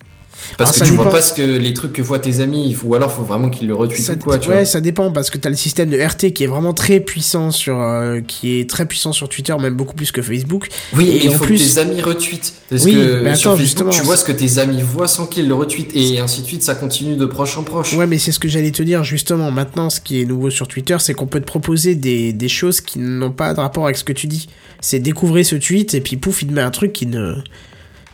Parce 0.58 0.70
Ah, 0.70 0.80
que 0.80 0.84
tu 0.84 0.90
dépend. 0.92 1.02
vois 1.04 1.12
pas 1.12 1.22
ce 1.22 1.32
que 1.32 1.42
les 1.42 1.72
trucs 1.74 1.92
que 1.92 2.02
voient 2.02 2.18
tes 2.18 2.40
amis, 2.40 2.76
ou 2.84 2.94
alors 2.94 3.10
faut 3.12 3.22
vraiment 3.24 3.50
qu'ils 3.50 3.66
le 3.68 3.74
retweetent 3.74 4.16
ou 4.16 4.24
quoi, 4.24 4.38
tu 4.38 4.48
ouais, 4.48 4.54
vois. 4.56 4.64
ça 4.64 4.80
dépend 4.80 5.10
parce 5.12 5.30
que 5.30 5.38
t'as 5.38 5.48
le 5.50 5.56
système 5.56 5.90
de 5.90 5.98
RT 6.00 6.32
qui 6.32 6.44
est 6.44 6.46
vraiment 6.46 6.72
très 6.74 7.00
puissant 7.00 7.50
sur, 7.50 7.80
euh, 7.80 8.20
qui 8.20 8.60
est 8.60 8.68
très 8.70 8.86
puissant 8.86 9.12
sur 9.12 9.28
Twitter, 9.28 9.54
même 9.60 9.74
beaucoup 9.74 9.94
plus 9.94 10.12
que 10.12 10.22
Facebook. 10.22 10.68
Oui, 10.94 11.06
Et 11.08 11.16
et 11.16 11.24
il 11.24 11.30
en 11.30 11.32
faut 11.34 11.44
plus- 11.44 11.58
que 11.58 11.74
tes 11.74 11.80
amis 11.80 12.00
retweetent. 12.02 12.52
Parce 12.70 12.84
Oui, 12.84 12.92
que 12.94 13.20
mais 13.22 13.34
sur 13.34 13.50
attends, 13.50 13.58
Facebook, 13.58 13.60
justement, 13.60 13.90
tu 13.90 14.02
vois 14.02 14.16
ce 14.16 14.24
que 14.24 14.32
tes 14.32 14.58
amis 14.58 14.82
voient 14.82 15.08
sans 15.08 15.26
qu'ils 15.26 15.48
le 15.48 15.54
retweetent 15.54 15.94
et 15.94 16.20
ainsi 16.20 16.42
de 16.42 16.46
suite, 16.46 16.62
ça 16.62 16.74
continue 16.74 17.16
de 17.16 17.26
proche 17.26 17.56
en 17.58 17.62
proche. 17.62 17.92
Ouais, 17.94 18.06
mais 18.06 18.18
c'est 18.18 18.32
ce 18.32 18.38
que 18.38 18.48
j'allais 18.48 18.70
te 18.70 18.82
dire 18.82 19.04
justement. 19.04 19.50
Maintenant, 19.50 19.90
ce 19.90 20.00
qui 20.00 20.20
est 20.20 20.24
nouveau 20.24 20.50
sur 20.50 20.68
Twitter, 20.68 20.96
c'est 21.00 21.14
qu'on 21.14 21.26
peut 21.26 21.40
te 21.40 21.46
proposer 21.46 21.94
des, 21.94 22.32
des 22.32 22.48
choses 22.48 22.80
qui 22.80 22.98
n'ont 22.98 23.30
pas 23.32 23.54
de 23.54 23.60
rapport 23.60 23.84
avec 23.84 23.96
ce 23.96 24.04
que 24.04 24.12
tu 24.12 24.26
dis. 24.26 24.48
C'est 24.80 24.98
découvrir 24.98 25.44
ce 25.46 25.56
tweet 25.56 25.94
et 25.94 26.00
puis 26.00 26.16
pouf, 26.16 26.42
il 26.42 26.48
te 26.48 26.52
met 26.52 26.60
un 26.60 26.70
truc 26.70 26.92
qui 26.92 27.06
ne 27.06 27.34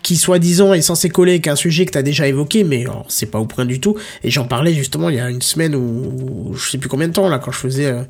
qui 0.02 0.16
soi-disant 0.16 0.72
est 0.72 0.80
censé 0.82 1.08
coller 1.10 1.32
avec 1.32 1.46
un 1.48 1.56
sujet 1.56 1.84
que 1.86 1.90
t'as 1.92 2.02
déjà 2.02 2.26
évoqué, 2.26 2.64
mais 2.64 2.82
alors, 2.82 3.04
c'est 3.08 3.26
pas 3.30 3.38
au 3.38 3.44
point 3.46 3.64
du 3.66 3.80
tout. 3.80 3.96
Et 4.24 4.30
j'en 4.30 4.44
parlais 4.46 4.72
justement 4.74 5.08
il 5.10 5.16
y 5.16 5.20
a 5.20 5.28
une 5.28 5.42
semaine 5.42 5.74
ou 5.74 6.52
je 6.54 6.70
sais 6.70 6.78
plus 6.78 6.88
combien 6.88 7.08
de 7.08 7.12
temps 7.12 7.28
là 7.28 7.38
quand 7.38 7.50
je 7.52 7.58
faisais 7.58 7.86
euh, 7.86 8.02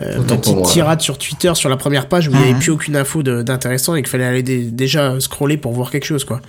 euh, 0.00 0.20
petite 0.22 0.54
moi. 0.54 0.66
tirade 0.66 1.00
sur 1.00 1.18
Twitter 1.18 1.52
sur 1.54 1.68
la 1.68 1.76
première 1.76 2.08
page 2.08 2.28
où 2.28 2.30
il 2.30 2.36
n'y 2.38 2.42
avait 2.44 2.52
Mhm. 2.54 2.58
plus 2.60 2.70
aucune 2.72 2.96
info 2.96 3.22
d'intéressant 3.22 3.94
et 3.96 4.02
qu'il 4.02 4.08
fallait 4.10 4.24
aller 4.24 4.42
dé- 4.42 4.70
déjà 4.70 5.18
scroller 5.20 5.56
pour 5.58 5.72
voir 5.72 5.90
quelque 5.90 6.06
chose 6.06 6.24
quoi. 6.24 6.40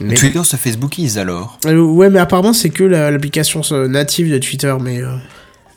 Mais- 0.00 0.14
Twitter 0.14 0.42
se 0.44 0.56
Facebookise 0.56 1.18
alors. 1.18 1.58
Euh, 1.66 1.80
ouais, 1.80 2.08
mais 2.10 2.20
apparemment 2.20 2.52
c'est 2.52 2.70
que 2.70 2.84
la- 2.84 3.10
l'application 3.10 3.60
euh, 3.72 3.86
native 3.88 4.30
de 4.32 4.38
Twitter, 4.38 4.74
mais, 4.80 5.02
euh, 5.02 5.14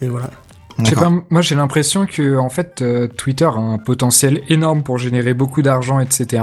mais 0.01 0.07
voilà. 0.07 0.29
Pas, 0.95 1.11
moi 1.29 1.41
j'ai 1.41 1.55
l'impression 1.55 2.05
que 2.07 2.37
en 2.37 2.49
fait 2.49 2.81
euh, 2.81 3.07
Twitter 3.07 3.45
a 3.45 3.57
un 3.59 3.77
potentiel 3.77 4.41
énorme 4.49 4.81
pour 4.81 4.97
générer 4.97 5.33
beaucoup 5.35 5.61
d'argent, 5.61 5.99
etc. 5.99 6.41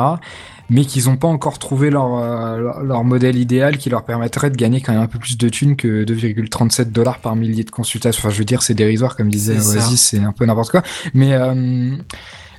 Mais 0.71 0.85
qu'ils 0.85 1.07
n'ont 1.07 1.17
pas 1.17 1.29
encore 1.29 1.59
trouvé 1.59 1.91
leur, 1.91 2.17
euh, 2.17 2.85
leur, 2.85 3.05
modèle 3.05 3.37
idéal 3.37 3.77
qui 3.77 3.91
leur 3.91 4.05
permettrait 4.05 4.51
de 4.51 4.57
gagner 4.57 4.81
quand 4.81 4.93
même 4.93 5.03
un 5.03 5.09
peu 5.09 5.19
plus 5.19 5.37
de 5.37 5.49
thunes 5.49 5.77
que 5.77 6.05
2,37 6.05 6.93
dollars 6.93 7.19
par 7.19 7.37
millier 7.37 7.65
de 7.65 7.71
consultations. 7.71 8.21
Enfin, 8.21 8.31
je 8.33 8.39
veux 8.39 8.45
dire, 8.45 8.63
c'est 8.63 8.75
dérisoire, 8.75 9.17
comme 9.17 9.29
disait. 9.29 9.57
Oasis, 9.57 10.01
c'est 10.01 10.21
un 10.21 10.33
peu 10.33 10.47
n'importe 10.47 10.71
quoi. 10.71 10.83
Mais 11.13 11.33
euh, 11.35 11.97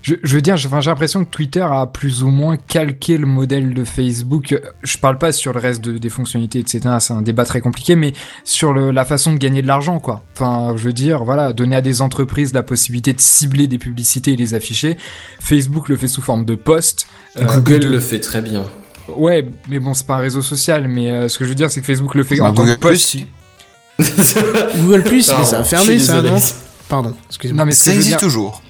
Je, 0.01 0.15
je 0.23 0.35
veux 0.35 0.41
dire, 0.41 0.57
j'ai 0.57 0.67
enfin, 0.67 0.79
l'impression 0.79 1.23
que 1.23 1.29
Twitter 1.29 1.61
a 1.69 1.85
plus 1.85 2.23
ou 2.23 2.29
moins 2.29 2.57
calqué 2.57 3.17
le 3.17 3.27
modèle 3.27 3.73
de 3.75 3.83
Facebook. 3.83 4.59
Je 4.81 4.97
parle 4.97 5.17
pas 5.19 5.31
sur 5.31 5.53
le 5.53 5.59
reste 5.59 5.81
de- 5.81 5.97
des 5.99 6.09
fonctionnalités, 6.09 6.57
etc. 6.59 6.79
C'est 6.99 7.13
un 7.13 7.21
débat 7.21 7.45
très 7.45 7.61
compliqué, 7.61 7.95
mais 7.95 8.13
sur 8.43 8.73
le, 8.73 8.89
la 8.91 9.05
façon 9.05 9.31
de 9.33 9.37
gagner 9.37 9.61
de 9.61 9.67
l'argent, 9.67 9.99
quoi. 9.99 10.23
Enfin, 10.35 10.73
je 10.75 10.83
veux 10.85 10.93
dire, 10.93 11.23
voilà, 11.23 11.53
donner 11.53 11.75
à 11.75 11.81
des 11.81 12.01
entreprises 12.01 12.51
la 12.53 12.63
possibilité 12.63 13.13
de 13.13 13.21
cibler 13.21 13.67
des 13.67 13.77
publicités 13.77 14.33
et 14.33 14.35
les 14.35 14.53
afficher. 14.55 14.97
Facebook 15.39 15.87
le 15.89 15.97
fait 15.97 16.07
sous 16.07 16.21
forme 16.23 16.45
de 16.45 16.55
posts. 16.55 17.05
euh, 17.37 17.45
Google 17.45 17.79
de- 17.81 17.87
le 17.89 17.99
fait 17.99 18.19
très 18.19 18.41
bien. 18.41 18.63
Ouais, 19.15 19.47
mais 19.69 19.79
bon, 19.79 19.93
c'est 19.93 20.07
pas 20.07 20.15
un 20.15 20.19
réseau 20.21 20.41
social. 20.41 20.87
Mais 20.87 21.11
euh, 21.11 21.27
ce 21.27 21.37
que 21.37 21.43
je 21.45 21.49
veux 21.49 21.55
dire, 21.55 21.69
c'est 21.69 21.81
que 21.81 21.85
Facebook 21.85 22.15
le 22.15 22.23
fait 22.23 22.37
Bah, 22.37 22.45
en 22.45 22.53
tant 22.53 22.63
Google 22.63 22.75
que 22.77 22.79
post. 22.87 23.05
si. 23.05 23.27
Google 24.77 25.03
Plus, 25.03 25.31
mais 25.37 25.45
ça 25.45 25.59
a 25.59 25.63
fermé, 25.63 25.99
ça, 25.99 26.21
non 26.21 26.37
Pardon, 26.89 27.13
excusez-moi. 27.29 27.61
Non, 27.63 27.65
mais 27.67 27.71
ce 27.73 27.83
Ça 27.85 27.91
que 27.91 27.95
existe 27.97 28.09
dire, 28.17 28.19
toujours. 28.19 28.61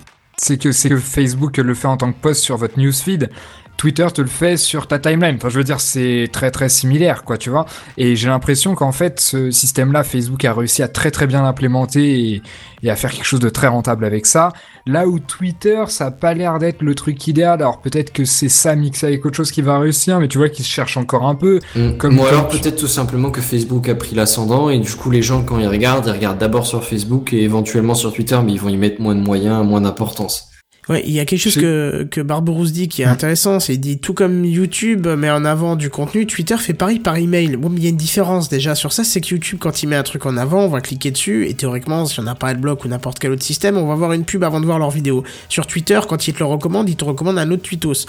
C'est 0.41 0.57
que 0.57 0.71
c'est 0.71 0.89
que 0.89 0.97
Facebook 0.97 1.57
le 1.57 1.75
fait 1.75 1.87
en 1.87 1.97
tant 1.97 2.11
que 2.11 2.19
post 2.19 2.41
sur 2.41 2.57
votre 2.57 2.77
newsfeed. 2.79 3.29
Twitter 3.77 4.07
te 4.13 4.21
le 4.21 4.27
fait 4.27 4.57
sur 4.57 4.85
ta 4.87 4.99
timeline. 4.99 5.35
Enfin, 5.37 5.49
je 5.49 5.57
veux 5.57 5.63
dire, 5.63 5.79
c'est 5.81 6.29
très 6.31 6.51
très 6.51 6.69
similaire, 6.69 7.23
quoi, 7.23 7.37
tu 7.37 7.49
vois. 7.49 7.65
Et 7.97 8.15
j'ai 8.15 8.27
l'impression 8.27 8.75
qu'en 8.75 8.91
fait, 8.91 9.19
ce 9.19 9.49
système-là, 9.49 10.03
Facebook 10.03 10.45
a 10.45 10.53
réussi 10.53 10.83
à 10.83 10.87
très 10.87 11.09
très 11.09 11.25
bien 11.25 11.41
l'implémenter 11.41 12.19
et, 12.33 12.41
et 12.83 12.91
à 12.91 12.95
faire 12.95 13.11
quelque 13.11 13.25
chose 13.25 13.39
de 13.39 13.49
très 13.49 13.67
rentable 13.67 14.05
avec 14.05 14.27
ça. 14.27 14.49
Là 14.85 15.07
où 15.07 15.17
Twitter, 15.19 15.83
ça 15.87 16.07
a 16.07 16.11
pas 16.11 16.33
l'air 16.35 16.59
d'être 16.59 16.81
le 16.83 16.93
truc 16.93 17.25
idéal. 17.27 17.59
Alors 17.61 17.81
peut-être 17.81 18.13
que 18.13 18.23
c'est 18.23 18.49
ça 18.49 18.75
mixé 18.75 19.07
avec 19.07 19.25
autre 19.25 19.35
chose 19.37 19.51
qui 19.51 19.61
va 19.63 19.79
réussir, 19.79 20.19
mais 20.19 20.27
tu 20.27 20.37
vois 20.37 20.49
qu'il 20.49 20.63
se 20.65 20.69
cherche 20.69 20.97
encore 20.97 21.27
un 21.27 21.35
peu. 21.35 21.59
Mm. 21.75 21.97
Comme- 21.97 22.19
Ou 22.19 22.25
alors 22.25 22.47
peut-être 22.49 22.75
tout 22.77 22.87
simplement 22.87 23.31
que 23.31 23.41
Facebook 23.41 23.89
a 23.89 23.95
pris 23.95 24.15
l'ascendant 24.15 24.69
et 24.69 24.77
du 24.79 24.91
coup 24.93 25.09
les 25.09 25.21
gens 25.23 25.41
quand 25.43 25.57
ils 25.59 25.67
regardent, 25.67 26.05
ils 26.07 26.11
regardent 26.11 26.37
d'abord 26.39 26.65
sur 26.67 26.83
Facebook 26.83 27.33
et 27.33 27.41
éventuellement 27.41 27.95
sur 27.95 28.13
Twitter, 28.13 28.37
mais 28.45 28.51
ils 28.53 28.59
vont 28.59 28.69
y 28.69 28.77
mettre 28.77 29.01
moins 29.01 29.15
de 29.15 29.21
moyens, 29.21 29.65
moins 29.65 29.81
d'importance. 29.81 30.49
Ouais, 30.91 31.01
il 31.05 31.13
y 31.13 31.21
a 31.21 31.25
quelque 31.25 31.39
chose 31.39 31.55
que, 31.55 32.05
que 32.11 32.19
Barberousse 32.19 32.73
dit 32.73 32.89
qui 32.89 33.01
est 33.01 33.05
intéressant, 33.05 33.61
c'est 33.61 33.75
il 33.75 33.79
dit 33.79 33.97
tout 33.97 34.13
comme 34.13 34.43
YouTube 34.43 35.07
met 35.07 35.31
en 35.31 35.45
avant 35.45 35.77
du 35.77 35.89
contenu, 35.89 36.27
Twitter 36.27 36.57
fait 36.57 36.73
pareil 36.73 36.99
par 36.99 37.15
email. 37.15 37.55
Bon, 37.55 37.69
mais 37.69 37.77
il 37.79 37.83
y 37.83 37.87
a 37.87 37.91
une 37.91 37.95
différence 37.95 38.49
déjà 38.49 38.75
sur 38.75 38.91
ça, 38.91 39.05
c'est 39.05 39.21
que 39.21 39.29
YouTube, 39.29 39.57
quand 39.61 39.83
il 39.83 39.87
met 39.87 39.95
un 39.95 40.03
truc 40.03 40.25
en 40.25 40.35
avant, 40.35 40.65
on 40.65 40.67
va 40.67 40.81
cliquer 40.81 41.11
dessus, 41.11 41.47
et 41.47 41.53
théoriquement, 41.53 42.05
si 42.05 42.19
on 42.19 42.23
n'a 42.23 42.35
pas 42.35 42.53
de 42.53 42.59
bloc 42.59 42.83
ou 42.83 42.89
n'importe 42.89 43.19
quel 43.19 43.31
autre 43.31 43.43
système, 43.43 43.77
on 43.77 43.87
va 43.87 43.95
voir 43.95 44.11
une 44.11 44.25
pub 44.25 44.43
avant 44.43 44.59
de 44.59 44.65
voir 44.65 44.79
leur 44.79 44.91
vidéo. 44.91 45.23
Sur 45.47 45.65
Twitter, 45.65 45.99
quand 46.09 46.27
il 46.27 46.33
te 46.33 46.39
le 46.39 46.45
recommande, 46.45 46.89
il 46.89 46.97
te 46.97 47.05
recommande 47.05 47.37
un 47.39 47.49
autre 47.51 47.63
tweetos. 47.63 48.05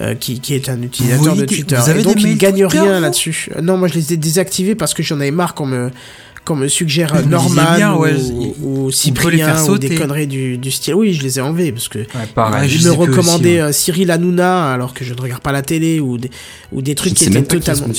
euh, 0.00 0.14
qui, 0.14 0.40
qui 0.40 0.54
est 0.54 0.68
un 0.68 0.82
utilisateur 0.82 1.36
de 1.36 1.44
Twitter. 1.46 1.76
vous 1.76 1.88
avez 1.88 2.00
et 2.00 2.02
donc 2.02 2.20
il 2.20 2.36
gagne 2.36 2.66
Twitter, 2.66 2.80
rien 2.80 3.00
là-dessus. 3.00 3.48
Euh, 3.56 3.62
Non, 3.62 3.76
moi 3.78 3.88
je 3.88 3.94
les 3.94 4.12
ai 4.12 4.16
désactivés 4.16 4.74
parce 4.74 4.92
que 4.92 5.02
j'en 5.02 5.20
avais 5.20 5.30
marre 5.30 5.54
qu'on 5.54 5.66
me, 5.66 5.90
qu'on 6.44 6.56
me 6.56 6.68
suggère 6.68 7.14
Je 7.16 7.28
Norman 7.28 7.74
bien, 7.76 7.94
ou, 7.94 8.00
ouais, 8.02 8.14
ou 8.62 8.90
Cyprien 8.90 9.62
ou 9.68 9.78
des 9.78 9.94
conneries 9.94 10.26
du, 10.26 10.58
du 10.58 10.70
style. 10.70 10.94
Oui, 10.94 11.12
je 11.14 11.22
les 11.22 11.38
ai 11.38 11.42
enlevés 11.42 11.72
parce 11.72 11.88
que 11.88 11.98
Ouais, 12.00 12.06
pareil. 12.34 12.68
Je 12.68 12.84
me 12.84 12.90
aussi, 12.90 12.98
recommandait 13.00 13.56
ouais. 13.56 13.68
euh, 13.68 13.72
Cyril 13.72 14.10
Hanouna 14.10 14.72
alors 14.72 14.92
que 14.94 15.04
je 15.04 15.14
ne 15.14 15.20
regarde 15.20 15.42
pas 15.42 15.52
la 15.52 15.62
télé 15.62 16.00
ou 16.00 16.18
des, 16.18 16.30
ou 16.72 16.82
des 16.82 16.94
trucs 16.94 17.14
qui 17.14 17.20
sais 17.24 17.30
étaient 17.30 17.34
même 17.34 17.44
pas 17.44 17.56
qui 17.56 17.56
est 17.70 17.74
ce 17.74 17.80
totalement. 17.80 17.94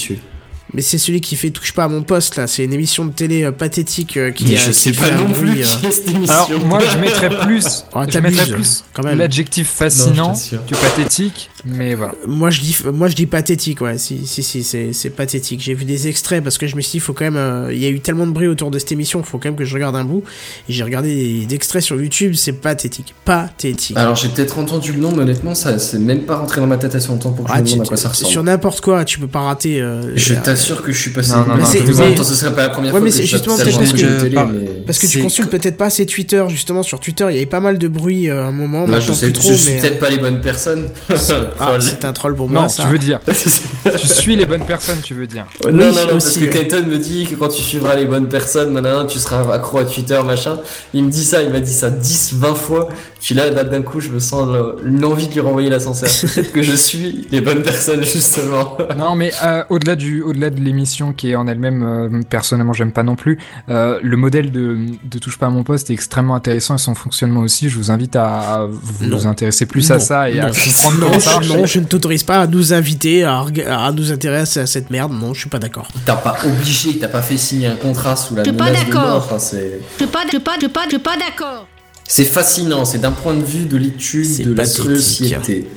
Mais 0.74 0.82
c'est 0.82 0.98
celui 0.98 1.22
qui 1.22 1.36
fait 1.38 1.52
touche 1.52 1.74
pas 1.74 1.86
à 1.86 1.88
mon 1.88 2.02
poste 2.04 2.36
là. 2.36 2.48
C'est 2.48 2.64
une 2.66 2.74
émission 2.74 3.06
de 3.06 3.12
télé 3.12 3.44
euh, 3.44 3.52
pathétique 3.52 4.18
euh, 4.18 4.32
qui 4.32 4.46
Mais 4.46 4.56
a- 4.58 4.66
je 4.68 4.72
sais 4.72 4.92
pas 4.92 5.12
non 5.12 5.32
plus 5.32 5.50
euh, 5.62 5.64
qui 5.64 5.86
est 5.86 5.92
cette 5.92 6.10
émission. 6.10 6.34
Alors 6.34 6.66
moi, 6.66 6.80
je 6.92 6.98
mettrais 6.98 7.30
plus, 7.30 7.86
Oh, 7.96 8.02
je 8.08 8.20
mettrais 8.20 8.48
plus 8.52 8.84
quand 8.94 9.04
même. 9.04 9.18
l'adjectif 9.18 9.70
fascinant 9.70 10.34
que 10.68 10.76
pathétique, 10.76 11.50
mais 11.66 11.96
voilà. 11.96 12.14
Moi 12.28 12.50
je 12.50 12.62
dis, 12.62 12.78
moi 12.94 13.08
je 13.08 13.16
dis 13.16 13.26
pathétique, 13.26 13.82
ouais. 13.82 13.98
Si, 13.98 14.26
si, 14.28 14.44
si, 14.44 14.64
c'est, 14.64 14.94
c'est 14.94 15.10
pathétique. 15.10 15.62
J'ai 15.62 15.74
vu 15.74 15.86
des 15.86 16.08
extraits 16.08 16.44
parce 16.44 16.58
que 16.58 16.68
je 16.68 16.76
me 16.76 16.82
suis 16.82 16.94
dit, 16.94 17.00
faut 17.00 17.14
quand 17.14 17.26
même, 17.26 17.38
euh, 17.38 17.74
il 17.74 17.80
y 17.80 17.86
a 17.86 17.90
eu 17.90 18.00
tellement 18.00 18.28
de 18.28 18.32
bruit 18.32 18.48
autour 18.48 18.72
de 18.72 18.80
cette 18.80 18.92
émission, 18.92 19.24
faut 19.24 19.38
quand 19.38 19.50
même 19.50 19.56
que 19.56 19.66
je 19.66 19.74
regarde 19.74 19.96
un 19.96 20.04
bout. 20.06 20.24
J'ai 20.70 20.84
regardé 20.84 21.14
des, 21.16 21.46
des 21.46 21.56
extraits 21.56 21.82
sur 21.84 22.00
YouTube, 22.00 22.34
c'est 22.36 22.54
pathétique, 22.54 23.14
pathétique. 23.26 23.98
Alors 23.98 24.16
j'ai 24.16 24.30
peut-être 24.30 24.58
entendu 24.60 24.92
le 24.94 25.00
nom, 25.00 25.12
mais 25.12 25.24
honnêtement, 25.24 25.56
ça 25.56 25.80
c'est 25.80 26.00
même 26.00 26.22
pas 26.22 26.38
rentré 26.38 26.62
dans 26.62 26.68
ma 26.68 26.78
tête 26.78 26.96
assez 26.96 27.08
longtemps 27.08 27.32
pour 27.32 27.46
que 27.46 27.52
Ah, 27.54 27.58
je 27.58 27.62
me 27.64 27.68
demande 27.70 27.82
à 27.86 27.88
quoi 27.90 27.98
ça 27.98 28.14
sur 28.14 28.28
ressemble. 28.28 28.46
n'importe 28.46 28.82
quoi, 28.82 29.04
tu 29.06 29.20
peux 29.20 29.28
pas 29.28 29.42
rater. 29.42 29.82
euh, 29.82 30.12
Je 30.16 30.34
euh, 30.34 30.38
t'assure 30.44 30.82
que 30.84 30.92
je 30.92 31.00
suis 31.00 31.12
passé. 31.12 31.32
Non, 31.32 31.38
non, 31.40 31.46
Mais 31.46 31.64
non, 31.64 31.70
mais 31.98 32.10
mais- 32.10 32.24
ce 32.24 32.36
serait 32.36 32.54
pas 32.54 32.64
la 32.64 32.70
première 32.70 32.94
Ouais, 32.94 33.00
fois 33.00 33.10
mais 33.10 33.16
que 33.16 33.26
justement 33.26 33.58
parce 33.58 33.70
que- 33.94 34.02
une 34.02 34.18
télé, 34.22 34.36
par- 34.36 34.48
mais- 34.48 34.66
Parce 34.86 35.00
que 35.00 35.08
tu 35.08 35.20
consultes 35.22 35.50
peut-être 35.50 35.78
pas 35.78 35.86
assez 35.86 36.06
Twitter, 36.06 36.44
justement, 36.50 36.84
sur 36.84 37.00
Twitter, 37.00 37.26
il 37.30 37.34
y 37.34 37.38
avait 37.38 37.46
pas 37.46 37.60
mal 37.60 37.78
de 37.78 37.88
bruit 37.88 38.30
euh, 38.30 38.44
à 38.44 38.48
un 38.48 38.52
moment, 38.52 38.86
Là, 38.88 39.00
je 39.00 39.12
sais, 39.14 39.32
je 39.34 39.54
suis 39.54 39.72
peut-être 39.80 40.00
pas 40.00 40.10
les 40.10 40.18
bonnes 40.18 40.42
personnes. 40.42 40.90
Ah, 41.60 41.77
c'est 41.80 42.06
un 42.06 42.14
troll 42.14 42.36
pour 42.36 42.49
moi, 42.49 42.64
Non, 42.64 42.69
ça. 42.69 42.84
tu 42.84 42.90
veux 42.90 42.98
dire, 42.98 43.19
tu 43.98 44.07
suis 44.07 44.36
les 44.36 44.45
bonnes 44.45 44.65
personnes, 44.65 44.99
tu 45.03 45.14
veux 45.14 45.27
dire. 45.27 45.45
non, 45.65 45.72
non, 45.72 45.77
non, 45.77 45.91
aussi, 45.91 46.07
parce 46.11 46.38
que 46.38 46.40
ouais. 46.41 46.49
Kaiten 46.49 46.88
me 46.88 46.98
dit 46.98 47.26
que 47.30 47.36
quand 47.36 47.48
tu 47.49 47.61
suivras 47.61 47.95
les 47.95 48.06
bonnes 48.06 48.27
personnes, 48.27 48.82
tu 49.10 49.19
seras 49.19 49.53
accro 49.53 49.80
à 49.80 49.86
Twitter, 49.86 50.19
machin. 50.26 50.57
Il 50.94 51.03
me 51.06 51.10
dit 51.11 51.23
ça, 51.23 51.41
il 51.41 51.49
m'a 51.52 51.60
dit 51.60 51.73
ça 51.73 51.90
10, 51.90 52.34
20 52.36 52.56
fois. 52.56 52.90
Puis 53.22 53.34
là, 53.34 53.49
là 53.49 53.64
d'un 53.64 53.82
coup, 53.82 53.99
je 54.02 54.10
me 54.10 54.19
sens 54.19 54.48
le- 54.48 54.76
l'envie 54.84 55.27
de 55.27 55.34
lui 55.34 55.40
renvoyer 55.40 55.69
l'ascenseur. 55.69 56.10
Que 56.53 56.61
je 56.61 56.76
suis 56.76 57.27
les 57.32 57.41
bonnes 57.41 57.64
personnes, 57.64 58.03
justement. 58.03 58.77
Non, 58.98 59.15
mais 59.15 59.32
euh, 59.44 59.64
au-delà 59.69 59.95
du, 59.95 60.22
au-delà 60.22 60.49
de 60.49 60.60
l'émission 60.60 61.11
qui 61.11 61.32
est 61.32 61.36
en 61.36 61.48
elle-même, 61.48 61.84
euh, 61.84 62.22
personnellement, 62.30 62.73
j'aime 62.73 62.91
pas 62.91 63.03
non 63.03 63.15
plus. 63.15 63.40
euh, 63.69 63.99
le 64.03 64.15
modèle 64.18 64.52
de, 64.52 64.77
de 65.03 65.19
touche 65.19 65.38
pas 65.38 65.48
à 65.48 65.49
mon 65.49 65.64
poste 65.64 65.90
est 65.90 65.94
extrêmement 65.94 66.36
intéressant 66.36 66.76
et 66.76 66.77
son 66.77 66.94
fonctionnement 66.95 67.41
aussi. 67.41 67.69
Je 67.69 67.77
vous 67.77 67.90
invite 67.91 68.15
à, 68.15 68.26
à 68.61 68.68
vous, 68.68 69.27
intéresser 69.27 69.65
plus 69.65 69.90
à 69.91 69.99
ça 69.99 70.30
et 70.30 70.40
à 70.40 70.49
comprendre 70.52 70.99
comment 70.99 71.19
ça 71.19 71.32
marche. 71.32 71.45
Non, 71.48 71.66
je 71.66 71.80
ne 71.80 71.86
t'autorise 71.86 72.24
pas 72.24 72.42
à 72.42 72.48
nous 72.48 72.74
inviter, 72.74 73.24
à, 73.24 73.92
nous 73.96 74.12
intéresser 74.12 74.62
à 74.62 74.66
cette 74.66 74.90
merde. 74.90 75.14
Non, 75.14 75.34
je 75.34 75.42
suis 75.42 75.50
pas 75.50 75.60
d'accord. 75.60 75.88
T'as 76.06 76.16
pas 76.16 76.38
obligé, 76.46 76.98
t'as 76.98 77.08
pas 77.08 77.22
fait 77.22 77.38
signer 77.38 77.68
un 77.68 77.76
contrat 77.76 78.16
sous 78.16 78.36
la 78.36 78.44
Je 78.44 78.50
suis 78.50 78.58
pas 78.58 78.66
menace 78.66 78.88
de 78.88 78.94
mort. 78.94 79.18
Enfin, 79.18 79.40
c'est, 79.40 79.80
Je 80.00 80.04
suis 80.04 80.12
pas, 80.12 80.24
je 80.26 80.30
suis 80.30 80.40
pas, 80.40 80.54
je 80.56 80.60
suis 80.60 80.70
pas, 80.70 80.84
je 80.86 80.90
suis 80.90 81.00
pas 81.00 81.18
d'accord. 81.18 81.68
c'est 82.08 82.26
fascinant. 82.26 82.86
C'est 82.86 83.00
d'un 83.00 83.12
point 83.12 83.34
de 83.34 83.44
vue 83.44 83.66
de 83.66 83.78
l'étude 83.78 84.26
C'est 84.26 84.44
de 84.44 84.54
la 84.54 84.66
société. 84.66 85.68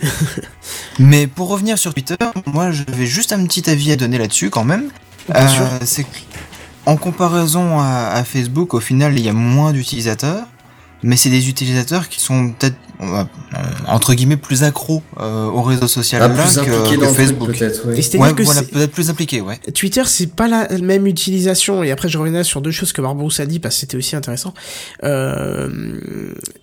Mais 0.98 1.26
pour 1.26 1.48
revenir 1.48 1.78
sur 1.78 1.94
Twitter, 1.94 2.16
moi 2.46 2.70
j'avais 2.72 3.06
juste 3.06 3.32
un 3.32 3.44
petit 3.46 3.68
avis 3.70 3.92
à 3.92 3.96
donner 3.96 4.18
là-dessus 4.18 4.50
quand 4.50 4.64
même. 4.64 4.90
Bien 5.32 5.46
sûr. 5.48 5.64
c'est 5.84 6.04
que, 6.04 6.08
en 6.86 6.96
comparaison 6.96 7.78
à, 7.78 8.12
à 8.14 8.24
Facebook, 8.24 8.72
au 8.72 8.80
final 8.80 9.18
il 9.18 9.24
y 9.24 9.28
a 9.28 9.34
moins 9.34 9.72
d'utilisateurs, 9.72 10.46
mais 11.02 11.16
c'est 11.16 11.30
des 11.30 11.48
utilisateurs 11.48 12.08
qui 12.08 12.20
sont 12.20 12.50
peut-être 12.50 12.76
euh, 13.00 13.22
entre 13.86 14.14
guillemets 14.14 14.36
plus 14.36 14.64
accros 14.64 15.02
euh, 15.20 15.44
au 15.46 15.62
réseau 15.62 15.86
social 15.86 16.20
Ah, 16.24 16.28
là 16.28 16.34
plus 16.42 16.56
que, 16.58 16.96
que 16.96 17.06
Facebook. 17.06 17.52
peut-être, 17.56 17.82
oui. 17.86 18.18
Ouais, 18.18 18.32
voilà, 18.42 18.62
peut-être 18.62 18.90
plus 18.90 19.08
impliqué, 19.08 19.40
ouais. 19.40 19.58
Twitter, 19.74 20.02
c'est 20.06 20.34
pas 20.34 20.48
la 20.48 20.66
même 20.82 21.06
utilisation. 21.06 21.82
Et 21.84 21.92
après, 21.92 22.08
je 22.08 22.18
reviendrai 22.18 22.42
sur 22.42 22.60
deux 22.60 22.72
choses 22.72 22.92
que 22.92 23.00
Barberousse 23.00 23.38
a 23.38 23.46
dit 23.46 23.60
parce 23.60 23.76
que 23.76 23.80
c'était 23.82 23.96
aussi 23.96 24.16
intéressant. 24.16 24.52
Euh, 25.04 25.68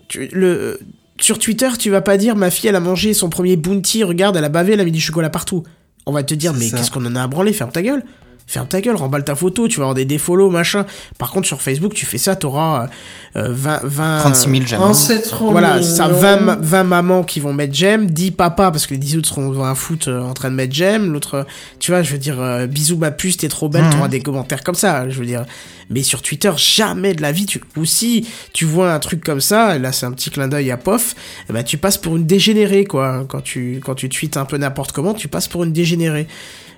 tu- 0.07 0.30
le, 0.34 0.80
sur 1.20 1.40
Twitter, 1.40 1.70
tu 1.80 1.90
vas 1.90 2.02
pas 2.02 2.18
dire 2.18 2.36
ma 2.36 2.52
fille, 2.52 2.68
elle 2.70 2.76
a 2.76 2.80
mangé 2.82 3.14
son 3.14 3.30
premier 3.30 3.56
bounty, 3.56 4.03
regarde, 4.03 4.36
elle 4.36 4.44
a 4.44 4.49
bavé, 4.49 4.74
elle 4.74 4.82
a 4.82 4.86
mis 4.86 4.91
du 4.91 5.02
chocolat 5.02 5.30
partout. 5.30 5.64
On 6.06 6.12
va 6.12 6.24
te 6.24 6.34
dire, 6.34 6.53
mais 6.53 6.70
qu'est-ce 6.70 6.91
qu'on 6.91 7.06
en 7.06 7.16
a 7.16 7.24
à 7.24 7.28
branler, 7.28 7.53
ferme 7.53 7.72
ta 7.72 7.82
gueule. 7.82 8.03
Ferme 8.47 8.67
ta 8.67 8.80
gueule, 8.80 8.95
remballe 8.95 9.23
ta 9.23 9.34
photo, 9.34 9.67
tu 9.67 9.77
vas 9.77 9.84
avoir 9.85 9.95
des 9.95 10.05
défollow, 10.05 10.51
machin. 10.51 10.85
Par 11.17 11.31
contre, 11.31 11.47
sur 11.47 11.61
Facebook, 11.63 11.95
tu 11.95 12.05
fais 12.05 12.19
ça, 12.19 12.35
t'auras 12.35 12.89
euh, 13.35 13.47
20, 13.49 13.81
20... 13.84 14.19
36 14.19 14.49
000 14.51 14.61
j'aime. 14.67 14.80
Oh, 14.84 14.93
c'est 14.93 15.22
trop 15.22 15.49
Voilà, 15.51 15.81
c'est 15.81 15.95
ça, 15.95 16.07
20, 16.07 16.38
ma- 16.41 16.55
20 16.55 16.84
mamans 16.84 17.23
qui 17.23 17.39
vont 17.39 17.53
mettre 17.53 17.73
j'aime, 17.73 18.05
10 18.11 18.31
papas 18.31 18.69
parce 18.69 18.85
que 18.85 18.93
les 18.93 18.99
10 18.99 19.17
autres 19.17 19.30
seront 19.30 19.49
devant 19.49 19.65
un 19.65 19.73
foot 19.73 20.07
euh, 20.07 20.22
en 20.22 20.34
train 20.34 20.51
de 20.51 20.55
mettre 20.55 20.76
j'aime, 20.76 21.11
l'autre, 21.11 21.35
euh, 21.35 21.43
tu 21.80 21.89
vois, 21.91 22.03
je 22.03 22.11
veux 22.11 22.19
dire, 22.19 22.39
euh, 22.39 22.67
bisous 22.67 22.97
ma 22.97 23.09
puce, 23.09 23.38
t'es 23.38 23.47
trop 23.47 23.67
belle, 23.67 23.85
Mhm. 23.85 23.89
t'auras 23.93 24.07
des 24.09 24.22
commentaires 24.22 24.63
comme 24.63 24.76
ça, 24.76 25.09
je 25.09 25.19
veux 25.19 25.26
dire. 25.26 25.43
Mais 25.89 26.03
sur 26.03 26.22
Twitter, 26.22 26.51
jamais 26.55 27.13
de 27.15 27.22
la 27.23 27.31
vie, 27.31 27.45
tu, 27.47 27.61
ou 27.77 27.85
si 27.85 28.27
tu 28.53 28.65
vois 28.65 28.93
un 28.93 28.99
truc 28.99 29.23
comme 29.23 29.41
ça, 29.41 29.76
et 29.76 29.80
là 29.80 29.91
c'est 29.91 30.05
un 30.05 30.11
petit 30.11 30.30
clin 30.30 30.47
d'œil 30.47 30.69
à 30.72 30.77
POF, 30.77 31.15
eh 31.49 31.53
ben, 31.53 31.63
tu 31.63 31.77
passes 31.77 31.97
pour 31.97 32.15
une 32.15 32.26
dégénérée, 32.27 32.85
quoi. 32.85 33.26
Quand 33.27 33.41
tu, 33.41 33.81
quand 33.84 33.95
tu 33.95 34.07
tweets 34.09 34.38
un 34.38 34.45
peu 34.45 34.57
n'importe 34.57 34.91
comment, 34.91 35.13
tu 35.15 35.27
passes 35.27 35.47
pour 35.47 35.63
une 35.63 35.73
dégénérée. 35.73 36.27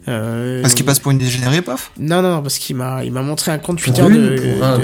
Euh, 0.07 0.61
Parce 0.61 0.73
qu'il 0.73 0.85
passe 0.85 0.99
pour 0.99 1.11
une 1.11 1.17
dégénérée, 1.17 1.61
paf 1.61 1.91
non, 1.99 2.21
non, 2.21 2.41
parce 2.41 2.59
qu'il 2.59 2.75
m'a, 2.77 3.03
il 3.03 3.11
m'a 3.11 3.21
montré 3.21 3.51
un 3.51 3.57
compte 3.57 3.79
Twitter 3.79 4.03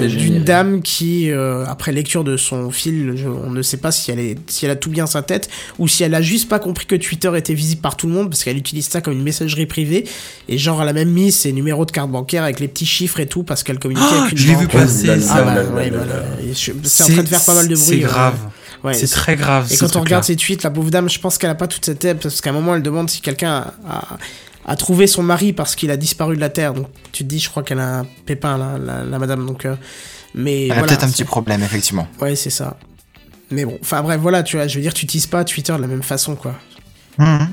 d'une 0.06 0.44
dame 0.44 0.82
qui, 0.82 1.30
euh, 1.30 1.64
après 1.66 1.92
lecture 1.92 2.24
de 2.24 2.36
son 2.36 2.70
fil, 2.70 3.14
je- 3.16 3.28
on 3.28 3.50
ne 3.50 3.62
sait 3.62 3.78
pas 3.78 3.90
si 3.90 4.10
elle 4.10 4.18
est, 4.20 4.36
si 4.50 4.64
elle 4.66 4.70
a 4.70 4.76
tout 4.76 4.90
bien 4.90 5.06
sa 5.06 5.22
tête 5.22 5.48
ou 5.78 5.88
si 5.88 6.02
elle 6.04 6.14
a 6.14 6.20
juste 6.22 6.48
pas 6.48 6.58
compris 6.58 6.84
que 6.86 6.94
Twitter 6.96 7.30
était 7.36 7.54
visible 7.54 7.80
par 7.80 7.96
tout 7.96 8.06
le 8.06 8.12
monde 8.12 8.28
parce 8.28 8.44
qu'elle 8.44 8.58
utilise 8.58 8.86
ça 8.88 9.00
comme 9.00 9.14
une 9.14 9.22
messagerie 9.22 9.66
privée 9.66 10.06
et 10.48 10.58
genre 10.58 10.82
elle 10.82 10.88
a 10.88 10.92
même 10.92 11.10
mis 11.10 11.32
ses 11.32 11.52
numéros 11.52 11.86
de 11.86 11.90
carte 11.90 12.10
bancaire 12.10 12.42
avec 12.44 12.60
les 12.60 12.68
petits 12.68 12.86
chiffres 12.86 13.18
et 13.20 13.26
tout 13.26 13.42
parce 13.44 13.62
qu'elle 13.62 13.78
communiquait 13.78 14.06
Ah, 14.12 14.20
avec 14.22 14.32
une 14.32 14.38
je 14.38 14.46
l'ai 14.48 14.54
vu 14.56 14.68
passer, 14.68 15.08
Ah, 15.10 15.20
ça. 15.20 15.34
Ah 15.38 15.42
bah, 15.42 15.62
ouais, 15.74 15.92
C'est 16.54 17.02
en 17.04 17.06
train 17.06 17.22
de 17.22 17.28
faire 17.28 17.44
pas 17.44 17.54
mal 17.54 17.68
de 17.68 17.74
bruit. 17.74 17.86
C'est 17.86 18.04
euh, 18.04 18.08
grave. 18.08 18.34
ouais. 18.84 18.94
C'est 18.94 19.06
très 19.06 19.36
grave. 19.36 19.68
Et 19.72 19.76
quand 19.78 19.96
on 19.96 20.00
regarde 20.00 20.24
ses 20.24 20.36
tweets, 20.36 20.62
la 20.64 20.70
pauvre 20.70 20.90
dame, 20.90 21.08
je 21.08 21.18
pense 21.18 21.38
qu'elle 21.38 21.50
a 21.50 21.54
pas 21.54 21.66
toute 21.66 21.84
cette 21.86 21.98
tête 22.00 22.20
parce 22.22 22.40
qu'à 22.40 22.50
un 22.50 22.52
moment 22.52 22.74
elle 22.74 22.82
demande 22.82 23.08
si 23.08 23.20
quelqu'un 23.22 23.52
a, 23.52 23.74
a- 23.88 24.18
a 24.66 24.76
trouvé 24.76 25.06
son 25.06 25.22
mari 25.22 25.52
parce 25.52 25.76
qu'il 25.76 25.90
a 25.90 25.96
disparu 25.96 26.36
de 26.36 26.40
la 26.40 26.48
terre. 26.50 26.74
Donc 26.74 26.88
tu 27.12 27.24
te 27.24 27.28
dis, 27.28 27.38
je 27.38 27.50
crois 27.50 27.62
qu'elle 27.62 27.80
a 27.80 28.00
un 28.00 28.06
pépin 28.26 28.56
la, 28.58 28.78
la, 28.78 29.04
la 29.04 29.18
madame. 29.18 29.46
Donc, 29.46 29.64
euh, 29.66 29.76
mais 30.34 30.66
Elle 30.68 30.78
a 30.78 30.82
peut-être 30.82 31.04
un 31.04 31.10
petit 31.10 31.24
problème, 31.24 31.62
effectivement. 31.62 32.08
Ouais, 32.20 32.34
c'est 32.36 32.50
ça. 32.50 32.76
Mais 33.50 33.64
bon, 33.64 33.78
enfin 33.80 34.02
bref, 34.02 34.20
voilà, 34.20 34.42
tu 34.42 34.56
vois, 34.56 34.66
je 34.66 34.76
veux 34.76 34.82
dire, 34.82 34.94
tu 34.94 35.04
utilises 35.04 35.26
pas 35.26 35.44
Twitter 35.44 35.74
de 35.74 35.80
la 35.80 35.86
même 35.86 36.02
façon, 36.02 36.34
quoi. 36.34 36.54
Mhm. 37.18 37.48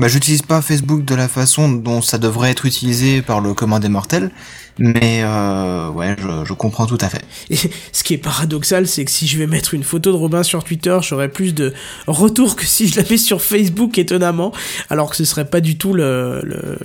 Bah, 0.00 0.08
j'utilise 0.08 0.40
pas 0.40 0.62
Facebook 0.62 1.04
de 1.04 1.14
la 1.14 1.28
façon 1.28 1.70
dont 1.70 2.00
ça 2.00 2.16
devrait 2.16 2.50
être 2.50 2.64
utilisé 2.64 3.20
par 3.20 3.42
le 3.42 3.52
commun 3.52 3.80
des 3.80 3.90
mortels, 3.90 4.30
mais 4.78 5.20
euh, 5.22 5.90
ouais, 5.90 6.16
je, 6.18 6.54
comprends 6.54 6.86
tout 6.86 6.96
à 7.02 7.10
fait. 7.10 7.22
Et 7.50 7.56
ce 7.92 8.02
qui 8.02 8.14
est 8.14 8.18
paradoxal, 8.18 8.86
c'est 8.86 9.04
que 9.04 9.10
si 9.10 9.26
je 9.26 9.36
vais 9.36 9.46
mettre 9.46 9.74
une 9.74 9.84
photo 9.84 10.10
de 10.10 10.16
Robin 10.16 10.42
sur 10.42 10.64
Twitter, 10.64 10.98
j'aurai 11.02 11.28
plus 11.28 11.54
de 11.54 11.74
retours 12.06 12.56
que 12.56 12.64
si 12.64 12.88
je 12.88 12.98
la 12.98 13.06
mets 13.10 13.18
sur 13.18 13.42
Facebook, 13.42 13.98
étonnamment, 13.98 14.54
alors 14.88 15.10
que 15.10 15.16
ce 15.16 15.26
serait 15.26 15.44
pas 15.44 15.60
du 15.60 15.76
tout 15.76 15.92
le, 15.92 16.40
le, 16.44 16.78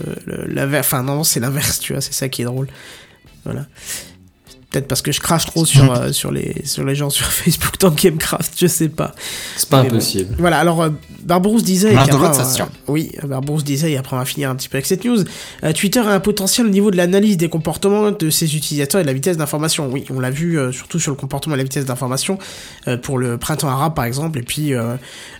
le. 0.47 0.77
Enfin 0.77 1.01
non, 1.01 1.23
c'est 1.23 1.39
l'inverse, 1.39 1.79
tu 1.79 1.93
vois, 1.93 2.01
c'est 2.01 2.13
ça 2.13 2.27
qui 2.27 2.41
est 2.41 2.45
drôle. 2.45 2.67
Voilà. 3.45 3.65
Peut-être 4.75 4.87
parce 4.89 5.01
que 5.01 5.13
je 5.13 5.21
crache 5.21 5.45
trop 5.45 5.65
sur, 5.65 5.89
euh, 5.93 6.11
sur, 6.11 6.33
les, 6.33 6.53
sur 6.65 6.83
les 6.83 6.95
gens 6.95 7.09
sur 7.09 7.25
Facebook 7.31 7.79
dans 7.79 7.91
Gamecraft, 7.91 8.53
je 8.59 8.67
sais 8.67 8.89
pas. 8.89 9.15
C'est 9.55 9.69
pas 9.69 9.83
Mais 9.83 9.89
bon. 9.89 9.95
impossible. 9.95 10.35
Voilà, 10.37 10.57
alors 10.59 10.81
euh, 10.83 10.89
Barbarousse 11.23 11.63
disait. 11.63 11.93
et 11.93 11.97
après, 11.97 12.17
va- 12.17 12.31
tient. 12.53 12.67
Oui, 12.89 13.13
Barbarousse 13.23 13.63
disait, 13.63 13.93
et 13.93 13.97
après 13.97 14.17
on 14.17 14.19
va 14.19 14.25
finir 14.25 14.49
un 14.49 14.55
petit 14.55 14.67
peu 14.67 14.75
avec 14.75 14.85
cette 14.85 15.05
news. 15.05 15.19
Euh, 15.63 15.71
Twitter 15.71 15.99
a 16.01 16.09
un 16.09 16.19
potentiel 16.19 16.67
au 16.67 16.69
niveau 16.69 16.91
de 16.91 16.97
l'analyse 16.97 17.37
des 17.37 17.47
comportements 17.47 18.11
de 18.11 18.29
ses 18.29 18.53
utilisateurs 18.57 18.99
et 18.99 19.03
de 19.05 19.07
la 19.07 19.13
vitesse 19.13 19.37
d'information. 19.37 19.89
Oui, 19.89 20.03
on 20.09 20.19
l'a 20.19 20.29
vu 20.29 20.59
euh, 20.59 20.73
surtout 20.73 20.99
sur 20.99 21.11
le 21.11 21.17
comportement 21.17 21.55
et 21.55 21.57
la 21.57 21.63
vitesse 21.63 21.85
d'information 21.85 22.37
euh, 22.89 22.97
pour 22.97 23.17
le 23.17 23.37
printemps 23.37 23.69
arabe 23.69 23.93
par 23.95 24.03
exemple, 24.03 24.39
et 24.39 24.43
puis 24.43 24.73
euh, 24.73 24.95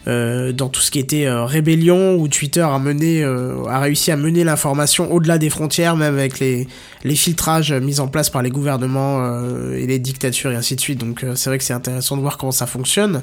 euh, 0.07 0.53
dans 0.53 0.69
tout 0.69 0.79
ce 0.81 0.91
qui 0.91 0.99
était 0.99 1.25
euh, 1.25 1.43
rébellion 1.43 2.15
où 2.15 2.29
Twitter 2.29 2.61
a 2.61 2.79
mené, 2.79 3.21
euh, 3.21 3.65
a 3.67 3.79
réussi 3.79 4.11
à 4.11 4.15
mener 4.15 4.45
l'information 4.45 5.11
au-delà 5.11 5.37
des 5.39 5.49
frontières, 5.49 5.97
même 5.97 6.13
avec 6.17 6.39
les 6.39 6.67
les 7.03 7.15
filtrages 7.15 7.71
euh, 7.71 7.79
mis 7.81 7.99
en 7.99 8.07
place 8.07 8.29
par 8.31 8.41
les 8.41 8.49
gouvernements 8.49 9.19
euh, 9.25 9.77
et 9.77 9.87
les 9.87 9.99
dictatures 9.99 10.51
et 10.51 10.55
ainsi 10.55 10.75
de 10.75 10.81
suite. 10.81 10.99
Donc 10.99 11.23
euh, 11.23 11.35
c'est 11.35 11.49
vrai 11.49 11.57
que 11.57 11.63
c'est 11.63 11.73
intéressant 11.73 12.15
de 12.17 12.21
voir 12.21 12.37
comment 12.37 12.51
ça 12.51 12.67
fonctionne. 12.67 13.21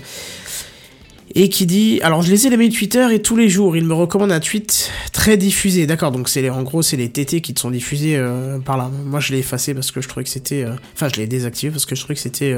Et 1.34 1.48
qui 1.48 1.64
dit, 1.64 1.98
alors 2.02 2.20
je 2.20 2.30
les 2.30 2.46
ai 2.46 2.52
aimés 2.52 2.68
Twitter 2.68 3.06
et 3.10 3.22
tous 3.22 3.36
les 3.36 3.48
jours, 3.48 3.74
il 3.74 3.86
me 3.86 3.94
recommande 3.94 4.30
un 4.32 4.40
tweet 4.40 4.90
très 5.12 5.38
diffusé. 5.38 5.86
D'accord, 5.86 6.12
donc 6.12 6.28
c'est 6.28 6.42
les- 6.42 6.50
en 6.50 6.62
gros 6.62 6.82
c'est 6.82 6.98
les 6.98 7.08
TT 7.08 7.40
qui 7.40 7.54
te 7.54 7.60
sont 7.60 7.70
diffusés 7.70 8.16
euh, 8.16 8.58
par 8.58 8.76
là. 8.76 8.90
Moi 9.06 9.18
je 9.20 9.32
l'ai 9.32 9.38
effacé 9.38 9.72
parce 9.72 9.90
que 9.92 10.02
je 10.02 10.08
trouvais 10.08 10.24
que 10.24 10.30
c'était, 10.30 10.66
enfin 10.94 11.08
je 11.08 11.18
l'ai 11.18 11.26
désactivé 11.26 11.72
parce 11.72 11.86
que 11.86 11.94
je 11.94 12.00
trouvais 12.02 12.16
que 12.16 12.20
c'était 12.20 12.54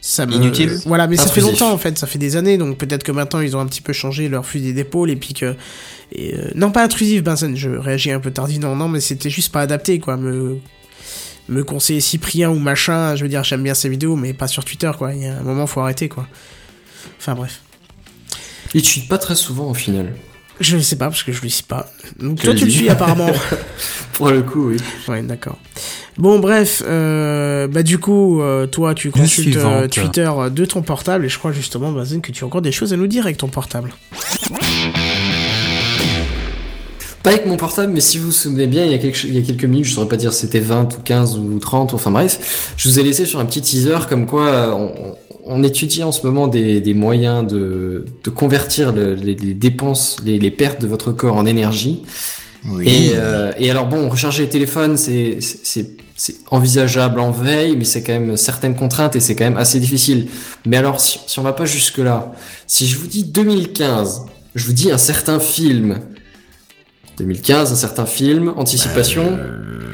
ça 0.00 0.26
me- 0.26 0.34
Inutile 0.34 0.76
Voilà, 0.86 1.06
mais 1.06 1.16
ça 1.16 1.28
fait 1.28 1.40
longtemps 1.40 1.70
en 1.72 1.78
fait, 1.78 1.96
ça 1.96 2.08
fait 2.08 2.18
des 2.18 2.34
années, 2.36 2.58
donc 2.58 2.76
peut-être 2.76 3.04
que 3.04 3.12
maintenant 3.12 3.40
ils 3.40 3.56
ont 3.56 3.60
un 3.60 3.66
petit 3.66 3.82
peu 3.82 3.92
changé 3.92 4.28
leur 4.28 4.44
fusil 4.46 4.72
d'épaule 4.72 5.10
et 5.10 5.16
puis 5.16 5.32
que 5.34 5.54
et, 6.12 6.34
euh, 6.34 6.50
non 6.56 6.70
pas 6.72 6.82
intrusif, 6.84 7.22
Benson, 7.22 7.52
je 7.54 7.70
réagis 7.70 8.10
un 8.10 8.20
peu 8.20 8.30
tardivement, 8.32 8.74
non 8.74 8.88
mais 8.88 9.00
c'était 9.00 9.30
juste 9.30 9.52
pas 9.52 9.60
adapté 9.60 9.98
quoi, 10.00 10.16
me 10.16 10.58
me 11.48 11.62
conseiller 11.62 12.00
Cyprien 12.00 12.50
ou 12.50 12.58
machin, 12.58 13.16
je 13.16 13.22
veux 13.22 13.28
dire 13.28 13.44
j'aime 13.44 13.62
bien 13.62 13.74
ces 13.74 13.88
vidéos 13.88 14.16
mais 14.16 14.32
pas 14.32 14.48
sur 14.48 14.64
Twitter 14.64 14.90
quoi, 14.96 15.14
il 15.14 15.22
y 15.22 15.26
a 15.26 15.38
un 15.38 15.42
moment 15.42 15.66
faut 15.66 15.80
arrêter 15.80 16.08
quoi. 16.08 16.26
Enfin 17.18 17.34
bref. 17.34 17.60
Il 18.74 18.82
tweet 18.82 19.08
pas 19.08 19.18
très 19.18 19.34
souvent 19.34 19.70
au 19.70 19.74
final. 19.74 20.14
Je 20.58 20.78
sais 20.78 20.96
pas 20.96 21.06
parce 21.06 21.22
que 21.22 21.32
je 21.32 21.42
le 21.42 21.48
suis 21.48 21.62
pas. 21.62 21.90
Donc 22.18 22.40
toi 22.40 22.54
tu 22.54 22.64
le 22.64 22.70
suis 22.70 22.88
apparemment. 22.88 23.30
Pour 24.14 24.30
le 24.30 24.42
coup, 24.42 24.68
oui. 24.68 24.78
ouais, 25.08 25.22
d'accord. 25.22 25.58
Bon 26.16 26.38
bref, 26.38 26.82
euh, 26.86 27.68
bah 27.68 27.82
du 27.82 27.98
coup 27.98 28.40
euh, 28.40 28.66
toi 28.66 28.94
tu 28.94 29.10
consultes 29.10 29.56
euh. 29.56 29.86
Twitter 29.86 30.30
de 30.50 30.64
ton 30.64 30.80
portable 30.80 31.26
et 31.26 31.28
je 31.28 31.38
crois 31.38 31.52
justement 31.52 31.92
Benzen 31.92 32.22
que 32.22 32.32
tu 32.32 32.42
as 32.42 32.46
encore 32.46 32.62
des 32.62 32.72
choses 32.72 32.94
à 32.94 32.96
nous 32.96 33.06
dire 33.06 33.26
avec 33.26 33.36
ton 33.36 33.48
portable. 33.48 33.92
Pas 37.26 37.32
avec 37.32 37.46
mon 37.46 37.56
portable, 37.56 37.92
mais 37.92 38.00
si 38.00 38.18
vous 38.18 38.26
vous 38.26 38.30
souvenez 38.32 38.68
bien, 38.68 38.84
il 38.84 38.92
y 38.92 38.94
a 38.94 38.98
quelques, 38.98 39.24
il 39.24 39.34
y 39.34 39.38
a 39.38 39.42
quelques 39.42 39.64
minutes, 39.64 39.86
je 39.86 39.94
saurais 39.94 40.06
pas 40.06 40.16
dire 40.16 40.32
si 40.32 40.42
c'était 40.42 40.60
20 40.60 40.94
ou 40.96 41.00
15 41.02 41.38
ou 41.38 41.58
30, 41.58 41.92
enfin 41.92 42.12
bref, 42.12 42.72
je 42.76 42.88
vous 42.88 43.00
ai 43.00 43.02
laissé 43.02 43.26
sur 43.26 43.40
un 43.40 43.44
petit 43.46 43.60
teaser 43.60 43.98
comme 44.08 44.26
quoi 44.26 44.46
euh, 44.46 44.70
on, 44.70 44.92
on 45.44 45.62
étudie 45.64 46.04
en 46.04 46.12
ce 46.12 46.24
moment 46.24 46.46
des, 46.46 46.80
des 46.80 46.94
moyens 46.94 47.44
de, 47.44 48.04
de 48.22 48.30
convertir 48.30 48.92
le- 48.92 49.14
les, 49.14 49.34
les 49.34 49.54
dépenses, 49.54 50.18
les, 50.24 50.38
les 50.38 50.52
pertes 50.52 50.80
de 50.80 50.86
votre 50.86 51.10
corps 51.10 51.34
en 51.34 51.46
énergie. 51.46 52.04
Oui. 52.64 52.86
Et, 52.88 53.10
euh, 53.16 53.50
et 53.58 53.72
alors 53.72 53.88
bon, 53.88 54.08
recharger 54.08 54.44
les 54.44 54.48
téléphones, 54.48 54.96
c'est 54.96 55.40
envisageable 56.52 57.18
en 57.18 57.32
veille, 57.32 57.74
mais 57.76 57.84
c'est 57.84 58.04
quand 58.04 58.12
même 58.12 58.36
certaines 58.36 58.76
contraintes 58.76 59.16
et 59.16 59.20
c'est 59.20 59.34
quand 59.34 59.44
même 59.46 59.56
assez 59.56 59.80
difficile. 59.80 60.28
Mais 60.64 60.76
alors, 60.76 61.00
si, 61.00 61.18
si 61.26 61.40
on 61.40 61.42
va 61.42 61.52
pas 61.54 61.64
jusque 61.66 61.98
là, 61.98 62.32
si 62.68 62.86
je 62.86 62.96
vous 62.98 63.08
dis 63.08 63.24
2015, 63.24 64.26
je 64.54 64.64
vous 64.64 64.72
dis 64.72 64.92
un 64.92 64.98
certain 64.98 65.40
film. 65.40 65.98
2015, 67.18 67.72
un 67.72 67.76
certain 67.76 68.06
film, 68.06 68.52
anticipation. 68.56 69.38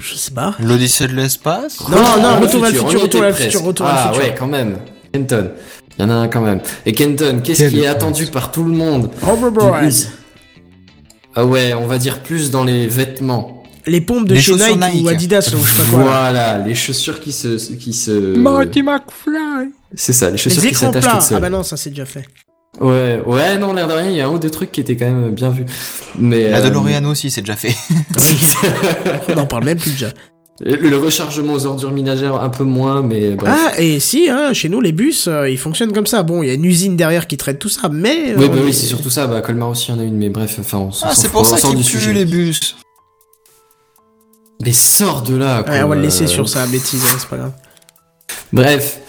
Je 0.01 0.15
sais 0.15 0.33
pas. 0.33 0.55
L'Odyssée 0.61 1.07
de 1.07 1.13
l'espace 1.15 1.81
Non, 1.89 1.97
non, 1.97 2.03
Ah, 2.05 2.39
Retour 2.41 2.61
vers 2.63 2.71
le 2.73 2.79
futur, 2.79 3.03
Retour 3.03 3.21
vers 3.21 3.31
le 3.31 3.35
futur. 3.37 3.63
Retour 3.63 3.87
vers 3.87 3.95
le 3.95 4.01
Ah 4.01 4.13
futur. 4.13 4.23
ouais, 4.29 4.35
quand 4.37 4.47
même. 4.49 4.79
Kenton. 5.13 5.51
Il 5.99 6.03
y 6.03 6.05
en 6.05 6.11
a 6.11 6.15
un 6.15 6.29
quand 6.29 6.41
même. 6.41 6.61
Et 6.87 6.93
Kenton, 6.93 7.41
qu'est-ce 7.45 7.65
qui 7.69 7.81
est 7.81 7.87
attendu 7.87 8.27
par 8.27 8.51
tout 8.51 8.65
le 8.65 8.73
monde 8.73 9.11
Ah 11.35 11.47
ouais, 11.47 11.75
on 11.75 11.87
va 11.87 11.99
dire 11.99 12.21
plus 12.23 12.51
dans 12.51 12.65
les 12.65 12.87
vêtements. 12.87 13.63
Les 13.87 14.01
pompes 14.01 14.29
de 14.29 14.35
Les 14.35 14.41
chez 14.41 14.55
Nike, 14.55 15.05
ou. 15.05 15.09
Adidas 15.09 15.53
ou 15.55 15.65
je 15.65 15.71
sais 15.71 15.83
pas 15.83 15.89
quoi. 15.91 15.99
là. 15.99 16.05
Voilà, 16.05 16.59
les 16.59 16.75
chaussures 16.75 17.19
qui 17.21 17.33
se, 17.33 17.57
qui 17.75 17.93
se. 17.93 18.37
Marty 18.37 18.83
McFly. 18.83 19.71
C'est 19.95 20.13
ça, 20.13 20.31
les 20.31 20.37
chaussures 20.39 20.63
Les 20.63 20.69
qui 20.69 20.75
s'attachent 20.77 21.05
toutes 21.13 21.23
seules. 21.23 21.37
Ah 21.39 21.41
bah 21.41 21.51
non, 21.51 21.63
ça 21.65 21.77
c'est 21.77 21.91
déjà 21.91 22.07
fait. 22.07 22.25
Ouais, 22.81 23.21
ouais, 23.27 23.59
non, 23.59 23.75
l'air 23.75 23.87
de 23.87 23.93
rien, 23.93 24.11
il 24.11 24.17
y 24.17 24.21
a 24.23 24.27
un 24.27 24.31
ou 24.31 24.39
deux 24.39 24.51
trucs 24.51 24.73
qui 24.73 24.81
étaient 24.81 24.97
quand 24.97 25.05
même 25.11 25.31
bien 25.35 25.51
vus. 25.51 25.67
Mais 26.19 26.51
La 26.51 26.59
euh, 26.59 26.69
DeLorean 26.71 27.05
aussi, 27.05 27.31
c'est 27.31 27.43
déjà 27.43 27.55
fait. 27.57 27.75
On 29.29 29.37
en 29.39 29.47
parle 29.47 29.65
même 29.65 29.79
plus 29.79 29.91
déjà. 29.93 30.09
le, 30.61 30.97
rechargement 30.97 31.53
aux 31.53 31.67
ordures 31.67 31.93
ménagères 31.93 32.35
un 32.43 32.49
peu 32.49 32.65
moins, 32.65 33.03
mais 33.03 33.33
bref. 33.33 33.55
Ah, 33.55 33.79
et 33.79 34.01
si, 34.01 34.31
hein, 34.31 34.55
chez 34.55 34.71
nous, 34.71 34.81
les 34.81 34.93
bus, 34.93 35.29
euh, 35.29 35.51
ils 35.51 35.59
fonctionnent 35.59 35.93
comme 35.93 36.07
ça. 36.07 36.23
Bon, 36.23 36.43
il 36.43 36.47
y 36.47 36.51
a 36.51 36.55
une 36.55 36.65
usine 36.65 36.97
derrière 36.97 37.27
qui 37.27 37.37
traite 37.37 37.59
tout 37.59 37.69
ça, 37.69 37.91
mais... 37.91 38.31
euh, 38.31 38.37
oui, 38.39 38.49
bah 38.49 38.57
oui, 38.65 38.73
c'est 38.73 38.87
surtout 38.87 39.11
ça. 39.11 39.27
Bah, 39.27 39.43
Colmar 39.43 39.69
aussi 39.69 39.93
en 39.93 39.99
a 39.99 40.03
une, 40.03 40.17
mais 40.17 40.31
bref, 40.31 40.57
enfin, 40.59 40.79
on 40.79 40.93
s'en 40.93 41.09
Ah, 41.09 41.15
c'est 41.15 41.29
pour 41.31 41.45
ça 41.45 41.59
sort 41.59 41.75
qu'ils 41.75 41.85
sujet. 41.85 42.15
les 42.15 42.25
bus. 42.25 42.77
Mais 44.65 44.73
sors 44.73 45.23
de 45.23 45.37
là, 45.37 45.63
quoi. 45.63 45.75
Ouais, 45.75 45.83
on 45.83 45.89
va 45.89 45.95
le 45.97 46.03
laisser 46.03 46.25
Euh, 46.25 46.29
sur 46.29 46.49
sa 46.49 46.67
bêtise, 46.67 47.05
hein, 47.05 47.17
c'est 47.19 47.29
pas 47.29 47.37
grave. 47.37 47.53
Bref. 48.53 49.01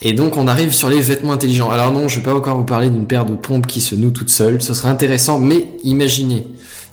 Et 0.00 0.12
donc 0.12 0.36
on 0.36 0.46
arrive 0.46 0.72
sur 0.72 0.88
les 0.88 1.00
vêtements 1.00 1.32
intelligents. 1.32 1.70
Alors 1.70 1.92
non, 1.92 2.08
je 2.08 2.16
vais 2.16 2.22
pas 2.22 2.34
encore 2.34 2.56
vous 2.56 2.64
parler 2.64 2.88
d'une 2.90 3.06
paire 3.06 3.24
de 3.24 3.34
pompes 3.34 3.66
qui 3.66 3.80
se 3.80 3.94
noue 3.94 4.10
toute 4.10 4.30
seule. 4.30 4.62
Ce 4.62 4.74
serait 4.74 4.88
intéressant, 4.88 5.38
mais 5.38 5.66
imaginez. 5.82 6.46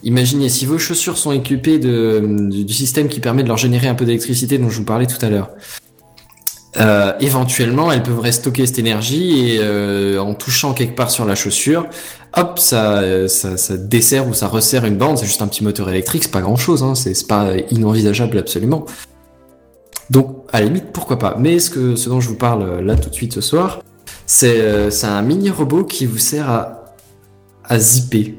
Imaginez 0.03 0.49
si 0.49 0.65
vos 0.65 0.77
chaussures 0.77 1.17
sont 1.17 1.31
équipées 1.31 1.79
du, 1.79 2.73
système 2.73 3.07
qui 3.07 3.19
permet 3.19 3.43
de 3.43 3.47
leur 3.47 3.57
générer 3.57 3.87
un 3.87 3.95
peu 3.95 4.05
d'électricité 4.05 4.57
dont 4.57 4.69
je 4.69 4.77
vous 4.77 4.85
parlais 4.85 5.07
tout 5.07 5.23
à 5.23 5.29
l'heure. 5.29 5.49
Euh, 6.77 7.13
éventuellement, 7.21 7.91
elles 7.91 8.03
peuvent 8.03 8.29
stocker 8.29 8.65
cette 8.65 8.79
énergie 8.79 9.49
et 9.49 9.59
euh, 9.61 10.19
en 10.19 10.33
touchant 10.33 10.73
quelque 10.73 10.95
part 10.95 11.09
sur 11.09 11.23
la 11.25 11.33
chaussure, 11.33 11.87
hop, 12.35 12.59
ça, 12.59 12.99
euh, 12.99 13.27
ça, 13.29 13.55
ça 13.55 13.77
dessert 13.77 14.27
ou 14.27 14.33
ça 14.33 14.47
resserre 14.47 14.85
une 14.85 14.97
bande. 14.97 15.17
C'est 15.17 15.25
juste 15.25 15.41
un 15.41 15.47
petit 15.47 15.63
moteur 15.63 15.89
électrique, 15.89 16.23
c'est 16.23 16.31
pas 16.31 16.41
grand 16.41 16.57
chose, 16.57 16.83
hein, 16.83 16.93
c'est 16.93 17.27
pas 17.27 17.51
inenvisageable 17.71 18.37
absolument. 18.37 18.85
Donc, 20.09 20.37
à 20.51 20.59
la 20.59 20.67
limite, 20.67 20.91
pourquoi 20.93 21.17
pas. 21.19 21.35
Mais 21.39 21.59
ce, 21.59 21.69
que, 21.69 21.95
ce 21.95 22.09
dont 22.09 22.19
je 22.21 22.29
vous 22.29 22.35
parle 22.37 22.63
euh, 22.63 22.81
là 22.81 22.95
tout 22.95 23.09
de 23.09 23.15
suite 23.15 23.33
ce 23.33 23.41
soir, 23.41 23.81
c'est 24.25 24.61
euh, 24.61 24.89
c'est 24.91 25.07
un 25.07 25.21
mini 25.21 25.49
robot 25.49 25.83
qui 25.83 26.05
vous 26.05 26.17
sert 26.17 26.49
à, 26.49 26.95
à 27.63 27.79
zipper. 27.79 28.35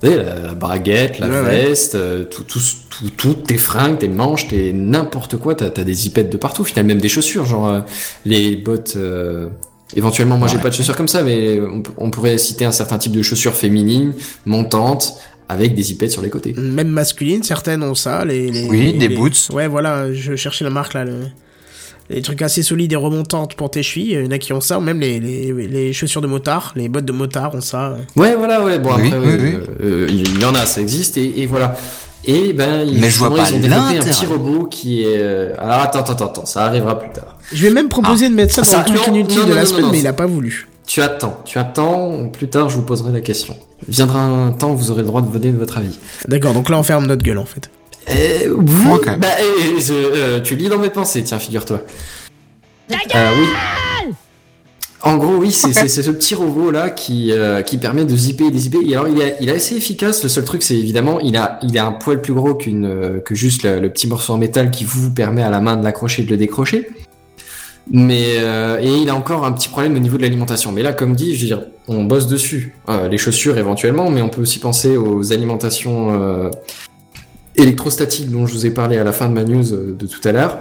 Vous 0.00 0.08
savez, 0.10 0.22
la, 0.22 0.34
la 0.38 0.54
braguette, 0.54 1.18
la 1.18 1.26
Ouais, 1.28 1.34
ouais. 1.40 1.42
veste, 1.66 1.96
euh, 1.96 2.24
tout, 2.24 2.44
tout, 2.44 2.60
tout, 2.88 3.10
toutes 3.10 3.42
tes 3.48 3.58
fringues, 3.58 3.98
tes 3.98 4.06
manches, 4.08 4.46
tes 4.48 4.72
n'importe 4.72 5.36
quoi. 5.38 5.56
T'as 5.56 5.66
as 5.66 5.84
des 5.84 5.94
zipettes 5.94 6.30
de 6.30 6.36
partout, 6.36 6.62
finalement, 6.62 6.88
même 6.88 7.00
des 7.00 7.08
chaussures, 7.08 7.44
genre 7.46 7.66
euh, 7.68 7.80
les 8.24 8.54
bottes. 8.56 8.94
euh, 8.96 9.48
Éventuellement, 9.96 10.36
moi 10.36 10.48
j'ai 10.48 10.58
pas 10.58 10.68
de 10.68 10.74
chaussures 10.74 10.96
comme 10.96 11.08
ça, 11.08 11.22
mais 11.22 11.58
on, 11.62 11.82
on 11.96 12.10
pourrait 12.10 12.36
citer 12.36 12.66
un 12.66 12.72
certain 12.72 12.98
type 12.98 13.12
de 13.12 13.22
chaussures 13.22 13.54
féminines, 13.54 14.12
montantes, 14.44 15.14
avec 15.48 15.74
des 15.74 15.82
zipettes 15.82 16.10
sur 16.12 16.22
les 16.22 16.30
côtés. 16.30 16.54
Même 16.56 16.88
masculine, 16.88 17.42
certaines 17.42 17.82
ont 17.82 17.94
ça. 17.94 18.24
Les, 18.24 18.50
les, 18.50 18.64
Oui, 18.68 18.80
les- 18.80 18.92
des 18.92 19.08
les- 19.08 19.16
boots. 19.16 19.48
Ouais, 19.52 19.66
voilà, 19.68 20.12
je 20.12 20.36
cherchais 20.36 20.64
la 20.64 20.70
marque 20.70 20.94
là. 20.94 21.04
Le... 21.04 21.14
Les 22.10 22.22
trucs 22.22 22.40
assez 22.40 22.62
solides 22.62 22.92
et 22.94 22.96
remontantes 22.96 23.54
pour 23.54 23.70
tes 23.70 23.82
chevilles, 23.82 24.12
il 24.12 24.24
y 24.24 24.26
en 24.26 24.30
a 24.30 24.38
qui 24.38 24.54
ont 24.54 24.62
ça, 24.62 24.78
ou 24.78 24.80
même 24.80 24.98
les, 24.98 25.20
les, 25.20 25.52
les 25.52 25.92
chaussures 25.92 26.22
de 26.22 26.26
motard, 26.26 26.72
les 26.74 26.88
bottes 26.88 27.04
de 27.04 27.12
motard 27.12 27.54
ont 27.54 27.60
ça. 27.60 27.96
Ouais, 28.16 28.34
voilà, 28.34 28.64
ouais. 28.64 28.78
Bon, 28.78 28.94
Oui, 28.96 29.08
après, 29.08 29.18
oui, 29.18 29.26
euh, 29.26 29.60
euh, 29.82 30.06
il 30.08 30.40
y 30.40 30.44
en 30.46 30.54
a, 30.54 30.64
ça 30.64 30.80
existe, 30.80 31.18
et, 31.18 31.42
et 31.42 31.46
voilà. 31.46 31.76
Et 32.24 32.54
ben, 32.54 32.86
ils, 32.88 32.98
Mais 32.98 33.10
je 33.10 33.18
vois 33.18 33.34
pas 33.34 33.48
ils 33.50 33.56
ont 33.56 33.58
développé 33.60 33.98
un 33.98 34.02
petit 34.02 34.24
robot 34.26 34.64
qui 34.64 35.02
est. 35.02 35.18
euh, 35.18 35.52
Alors 35.58 35.80
attends, 35.80 36.00
attends, 36.00 36.26
attends, 36.26 36.46
ça 36.46 36.64
arrivera 36.64 36.98
plus 36.98 37.10
tard. 37.10 37.36
Je 37.52 37.62
vais 37.62 37.70
même 37.72 37.88
proposer 37.90 38.28
de 38.30 38.34
mettre 38.34 38.54
ça 38.54 38.62
Ah, 38.64 38.64
dans 38.64 38.70
ça- 38.86 38.92
le 38.92 38.98
truc 38.98 39.08
non, 39.08 39.14
inutile 39.14 39.40
non, 39.40 39.46
de 39.46 39.52
la 39.54 39.60
non, 39.60 39.66
semaine, 39.66 39.82
non, 39.82 39.90
mais 39.92 39.98
il 40.00 40.06
a 40.06 40.12
pas 40.14 40.26
voulu. 40.26 40.66
Tu 40.88 41.02
attends, 41.02 41.42
tu 41.44 41.58
attends. 41.58 42.28
Plus 42.30 42.48
tard, 42.48 42.70
je 42.70 42.76
vous 42.76 42.82
poserai 42.82 43.12
la 43.12 43.20
question. 43.20 43.54
Viendra 43.86 44.22
un 44.22 44.52
temps 44.52 44.72
où 44.72 44.76
vous 44.76 44.90
aurez 44.90 45.02
le 45.02 45.08
droit 45.08 45.20
de 45.20 45.30
donner 45.30 45.52
votre 45.52 45.76
avis. 45.76 45.98
D'accord, 46.26 46.54
donc 46.54 46.70
là 46.70 46.78
on 46.78 46.82
ferme 46.82 47.06
notre 47.06 47.22
gueule 47.22 47.36
en 47.38 47.44
fait. 47.44 47.70
Euh, 48.10 48.56
bah, 49.18 49.28
euh, 49.38 49.78
je- 49.78 49.92
euh, 49.92 50.40
tu 50.40 50.56
lis 50.56 50.70
dans 50.70 50.78
mes 50.78 50.88
pensées, 50.88 51.22
tiens, 51.22 51.38
figure-toi. 51.38 51.82
Euh, 52.90 53.30
oui. 53.38 54.14
En 55.02 55.16
gros, 55.18 55.36
oui, 55.36 55.52
c'est 55.52 55.72
ce 55.88 56.10
petit 56.10 56.34
robot 56.34 56.70
là 56.70 56.88
qui 56.90 57.32
euh, 57.32 57.60
qui 57.62 57.76
permet 57.76 58.04
de 58.06 58.16
zipper 58.16 58.46
et 58.46 58.50
dézipper. 58.50 58.78
Et 58.84 58.96
alors, 58.96 59.08
il 59.08 59.20
est, 59.20 59.36
il 59.40 59.48
est 59.50 59.52
assez 59.56 59.76
efficace. 59.76 60.22
Le 60.22 60.28
seul 60.30 60.44
truc, 60.44 60.62
c'est 60.62 60.74
évidemment, 60.76 61.20
il 61.20 61.36
a 61.36 61.60
il 61.62 61.76
a 61.78 61.84
un 61.86 61.92
poil 61.92 62.20
plus 62.22 62.32
gros 62.32 62.54
qu'une 62.54 62.86
euh, 62.86 63.20
que 63.20 63.34
juste 63.34 63.62
le, 63.62 63.78
le 63.78 63.90
petit 63.90 64.08
morceau 64.08 64.32
en 64.32 64.38
métal 64.38 64.70
qui 64.70 64.84
vous 64.84 65.10
permet 65.12 65.42
à 65.42 65.50
la 65.50 65.60
main 65.60 65.76
de 65.76 65.84
l'accrocher 65.84 66.22
et 66.22 66.24
de 66.24 66.30
le 66.30 66.36
décrocher. 66.38 66.88
Mais 67.90 68.36
euh, 68.40 68.78
et 68.80 68.88
il 69.02 69.08
a 69.08 69.14
encore 69.14 69.46
un 69.46 69.52
petit 69.52 69.68
problème 69.68 69.96
au 69.96 69.98
niveau 69.98 70.16
de 70.18 70.22
l'alimentation. 70.22 70.72
Mais 70.72 70.82
là, 70.82 70.92
comme 70.92 71.14
dit, 71.16 71.34
je 71.36 71.40
veux 71.42 71.46
dire, 71.46 71.62
on 71.88 72.04
bosse 72.04 72.26
dessus. 72.26 72.74
Euh, 72.88 73.08
les 73.08 73.16
chaussures 73.18 73.56
éventuellement, 73.56 74.10
mais 74.10 74.20
on 74.20 74.28
peut 74.28 74.42
aussi 74.42 74.58
penser 74.58 74.96
aux 74.96 75.32
alimentations 75.32 76.12
euh, 76.20 76.50
électrostatiques 77.56 78.30
dont 78.30 78.46
je 78.46 78.52
vous 78.52 78.66
ai 78.66 78.70
parlé 78.70 78.98
à 78.98 79.04
la 79.04 79.12
fin 79.12 79.28
de 79.28 79.34
ma 79.34 79.44
news 79.44 79.72
euh, 79.72 79.96
de 79.98 80.06
tout 80.06 80.20
à 80.28 80.32
l'heure. 80.32 80.58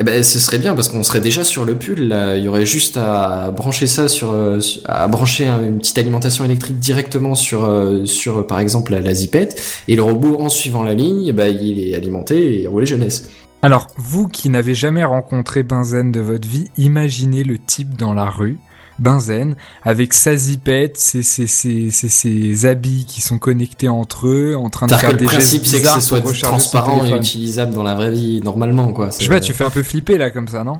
Eh 0.00 0.04
ben, 0.04 0.22
ce 0.22 0.38
serait 0.38 0.58
bien 0.58 0.74
parce 0.74 0.90
qu'on 0.90 1.02
serait 1.02 1.20
déjà 1.22 1.42
sur 1.42 1.64
le 1.64 1.74
pull. 1.74 2.06
Là. 2.08 2.36
Il 2.36 2.44
y 2.44 2.48
aurait 2.48 2.66
juste 2.66 2.96
à 2.98 3.50
brancher 3.50 3.86
ça 3.88 4.06
sur, 4.06 4.30
euh, 4.32 4.60
à 4.84 5.08
brancher 5.08 5.46
un- 5.46 5.64
une 5.64 5.78
petite 5.78 5.98
alimentation 5.98 6.44
électrique 6.44 6.78
directement 6.78 7.34
sur, 7.34 7.64
euh, 7.64 8.04
sur 8.04 8.46
par 8.46 8.60
exemple 8.60 8.92
la, 8.92 9.00
la 9.00 9.14
zipette 9.14 9.60
et 9.88 9.96
le 9.96 10.02
robot 10.02 10.36
en 10.40 10.50
suivant 10.50 10.84
la 10.84 10.94
ligne, 10.94 11.24
eh 11.28 11.32
ben, 11.32 11.48
il 11.48 11.80
est 11.88 11.94
alimenté 11.96 12.62
et 12.62 12.66
roulé 12.68 12.86
jeunesse. 12.86 13.28
Alors, 13.62 13.88
vous 13.96 14.28
qui 14.28 14.50
n'avez 14.50 14.74
jamais 14.74 15.04
rencontré 15.04 15.62
Benzen 15.62 16.12
de 16.12 16.20
votre 16.20 16.46
vie, 16.46 16.70
imaginez 16.76 17.42
le 17.42 17.58
type 17.58 17.96
dans 17.96 18.14
la 18.14 18.26
rue, 18.26 18.56
Benzen, 19.00 19.56
avec 19.82 20.14
sa 20.14 20.36
zipette, 20.36 20.96
ses, 20.96 21.22
ses, 21.22 21.46
ses, 21.48 21.90
ses, 21.90 22.08
ses 22.08 22.66
habits 22.66 23.04
qui 23.06 23.20
sont 23.20 23.38
connectés 23.38 23.88
entre 23.88 24.28
eux, 24.28 24.54
en 24.56 24.70
train 24.70 24.86
de 24.86 24.94
faire 24.94 25.16
des 25.16 25.24
le 25.24 25.30
gestes 25.30 25.58
principe 25.60 25.66
c'est 25.66 25.82
que 25.82 25.88
ce 25.88 26.00
soit 26.00 26.20
transparent 26.20 27.04
et 27.04 27.10
utilisable 27.16 27.74
dans 27.74 27.82
la 27.82 27.94
vraie 27.94 28.12
vie 28.12 28.40
normalement 28.42 28.92
quoi. 28.92 29.10
Je 29.10 29.24
sais 29.24 29.28
pas, 29.28 29.40
tu 29.40 29.52
fais 29.52 29.64
un 29.64 29.70
peu 29.70 29.82
flipper 29.82 30.18
là 30.18 30.30
comme 30.30 30.48
ça, 30.48 30.62
non? 30.62 30.78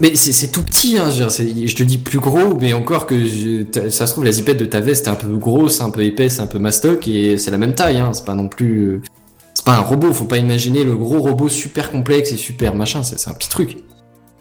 Mais 0.00 0.14
c'est 0.14 0.48
tout 0.48 0.62
petit, 0.62 0.98
hein, 0.98 1.10
je, 1.10 1.74
te 1.74 1.82
dis 1.82 1.96
plus 1.98 2.18
gros, 2.18 2.54
mais 2.60 2.72
encore 2.74 3.06
que 3.06 3.18
je- 3.24 3.64
ça 3.88 4.06
se 4.06 4.12
trouve 4.12 4.24
la 4.24 4.32
zipette 4.32 4.58
de 4.58 4.66
ta 4.66 4.80
veste 4.80 5.06
est 5.06 5.10
un 5.10 5.14
peu 5.14 5.34
grosse, 5.38 5.80
un 5.80 5.88
peu 5.90 6.04
épaisse, 6.04 6.38
un 6.38 6.46
peu 6.46 6.58
mastoc, 6.58 7.08
et 7.08 7.38
c'est 7.38 7.50
la 7.50 7.56
même 7.58 7.74
taille, 7.74 7.96
hein, 7.98 8.10
c'est 8.12 8.24
pas 8.26 8.34
non 8.34 8.46
plus... 8.48 9.00
C'est 9.56 9.64
pas 9.64 9.76
un 9.76 9.80
robot, 9.80 10.12
faut 10.12 10.26
pas 10.26 10.36
imaginer 10.36 10.84
le 10.84 10.94
gros 10.94 11.18
robot 11.18 11.48
super 11.48 11.90
complexe 11.90 12.30
et 12.30 12.36
super 12.36 12.74
machin, 12.74 13.02
c'est 13.02 13.30
un 13.30 13.32
petit 13.32 13.48
truc. 13.48 13.78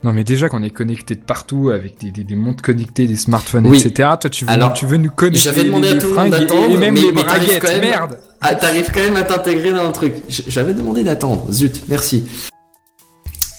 Non 0.03 0.11
mais 0.11 0.25
déjà 0.25 0.49
qu'on 0.49 0.61
est 0.61 0.71
connecté 0.71 1.15
de 1.15 1.21
partout 1.21 1.69
avec 1.69 1.97
des, 2.01 2.11
des, 2.11 2.25
des 2.25 2.35
montres 2.35 2.61
connectées, 2.61 3.07
des 3.07 3.15
smartphones, 3.15 3.65
Oui. 3.65 3.77
etc. 3.79 4.09
Toi 4.19 4.29
tu 4.29 4.43
veux, 4.43 4.51
Alors, 4.51 4.73
tu 4.73 4.85
veux 4.85 4.97
nous 4.97 5.09
connecter 5.09 5.39
j'avais 5.39 5.61
les- 5.61 5.67
demandé 5.69 5.87
à 5.87 5.95
tout 5.95 6.07
le 6.09 6.13
monde 6.15 6.27
et- 6.27 6.29
d'attendre, 6.31 6.69
et 6.69 6.77
même 6.77 6.93
mais- 6.95 6.99
les 7.01 7.11
mais 7.13 7.23
t'arrives 7.23 7.43
braguettes, 7.45 7.61
quand 7.61 7.67
même- 7.69 7.81
merde 7.81 8.19
Ah, 8.41 8.55
t'arrives 8.55 8.91
quand 8.93 8.99
même 8.99 9.15
à 9.15 9.23
t'intégrer 9.23 9.71
dans 9.71 9.87
le 9.87 9.93
truc. 9.93 10.15
J'avais 10.27 10.73
demandé 10.73 11.03
d'attendre, 11.05 11.47
zut, 11.49 11.83
merci. 11.87 12.25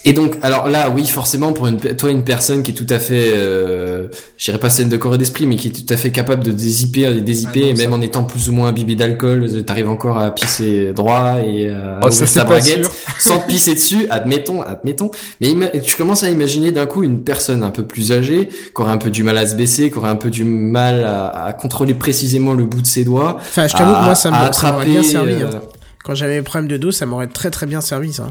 Et 0.07 0.13
donc, 0.13 0.37
alors 0.41 0.69
là, 0.69 0.89
oui, 0.89 1.05
forcément, 1.05 1.51
pour 1.51 1.67
une, 1.67 1.77
toi, 1.79 2.09
une 2.09 2.23
personne 2.23 2.63
qui 2.63 2.71
est 2.71 2.73
tout 2.73 2.87
à 2.89 2.97
fait, 2.97 3.33
euh, 3.35 4.07
je 4.37 4.45
dirais 4.45 4.57
pas 4.57 4.69
saine 4.69 4.87
de 4.87 4.95
corps 4.95 5.15
et 5.15 5.17
d'esprit, 5.17 5.45
mais 5.45 5.57
qui 5.57 5.67
est 5.67 5.71
tout 5.71 5.93
à 5.93 5.97
fait 5.97 6.11
capable 6.11 6.43
de 6.45 6.51
dézipper 6.51 7.01
et 7.17 7.19
dézipper, 7.21 7.59
Ah 7.63 7.65
non, 7.65 7.69
et 7.71 7.73
même 7.73 7.89
ça- 7.91 7.95
en 7.97 8.01
étant 8.01 8.23
plus 8.23 8.47
ou 8.47 8.53
moins 8.53 8.69
imbibé 8.69 8.95
d'alcool, 8.95 9.43
euh, 9.51 9.61
t'arrives 9.63 9.89
encore 9.89 10.17
à 10.17 10.33
pisser 10.33 10.93
droit 10.93 11.35
et 11.45 11.67
euh, 11.69 11.99
à 11.99 12.05
Oh, 12.05 12.09
ça 12.09 12.45
pas 12.45 12.51
braguette 12.51 12.85
sûr. 12.85 12.93
sans 13.19 13.39
te 13.39 13.47
pisser 13.47 13.73
dessus, 13.73 14.07
admettons, 14.09 14.61
admettons. 14.61 15.11
Mais 15.41 15.53
tu 15.83 15.97
commences 15.97 16.23
à 16.23 16.29
imaginer 16.29 16.71
d'un 16.71 16.85
coup 16.85 17.03
une 17.03 17.23
personne 17.23 17.61
un 17.61 17.71
peu 17.71 17.83
plus 17.85 18.13
âgée, 18.13 18.47
qui 18.47 18.81
aurait 18.81 18.91
un 18.93 18.97
peu 18.97 19.09
du 19.09 19.23
mal 19.23 19.37
à 19.37 19.45
se 19.45 19.55
baisser, 19.55 19.91
qui 19.91 19.97
aurait 19.97 20.09
un 20.09 20.15
peu 20.15 20.29
du 20.29 20.45
mal 20.45 21.03
à, 21.03 21.27
à 21.47 21.51
contrôler 21.53 21.93
précisément 21.93 22.53
le 22.53 22.63
bout 22.65 22.81
de 22.81 22.87
ses 22.87 23.03
doigts. 23.03 23.35
Enfin, 23.39 23.67
je 23.67 23.75
t'avoue 23.75 23.93
que 23.93 24.03
moi, 24.05 24.15
ça 24.15 24.31
m'aurait 24.31 24.85
bien 24.85 25.03
servi. 25.03 25.33
euh, 25.33 25.47
hein. 25.47 25.61
Quand 26.05 26.15
j'avais 26.15 26.35
des 26.37 26.41
problèmes 26.43 26.69
de 26.69 26.77
dos, 26.77 26.91
ça 26.91 27.05
m'aurait 27.05 27.27
très 27.27 27.51
très 27.51 27.65
bien 27.65 27.81
servi, 27.81 28.13
ça. 28.13 28.29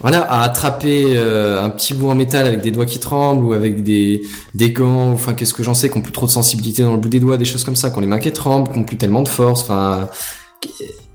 Voilà, 0.00 0.20
à 0.22 0.42
attraper 0.42 1.16
euh, 1.16 1.62
un 1.62 1.70
petit 1.70 1.92
bout 1.92 2.08
en 2.08 2.14
métal 2.14 2.46
avec 2.46 2.60
des 2.60 2.70
doigts 2.70 2.86
qui 2.86 3.00
tremblent 3.00 3.44
ou 3.44 3.52
avec 3.52 3.82
des, 3.82 4.22
des 4.54 4.70
gants, 4.70 5.10
enfin 5.10 5.34
qu'est-ce 5.34 5.52
que 5.52 5.64
j'en 5.64 5.74
sais, 5.74 5.90
qui 5.90 5.98
ont 5.98 6.02
plus 6.02 6.12
trop 6.12 6.26
de 6.26 6.30
sensibilité 6.30 6.82
dans 6.82 6.92
le 6.92 6.98
bout 6.98 7.08
des 7.08 7.18
doigts, 7.18 7.36
des 7.36 7.44
choses 7.44 7.64
comme 7.64 7.74
ça, 7.74 7.90
qui 7.90 7.98
ont 7.98 8.00
les 8.00 8.06
mains 8.06 8.20
qui 8.20 8.30
tremblent, 8.32 8.70
qui 8.70 8.78
ont 8.78 8.84
plus 8.84 8.96
tellement 8.96 9.22
de 9.22 9.28
force, 9.28 9.62
enfin... 9.62 10.08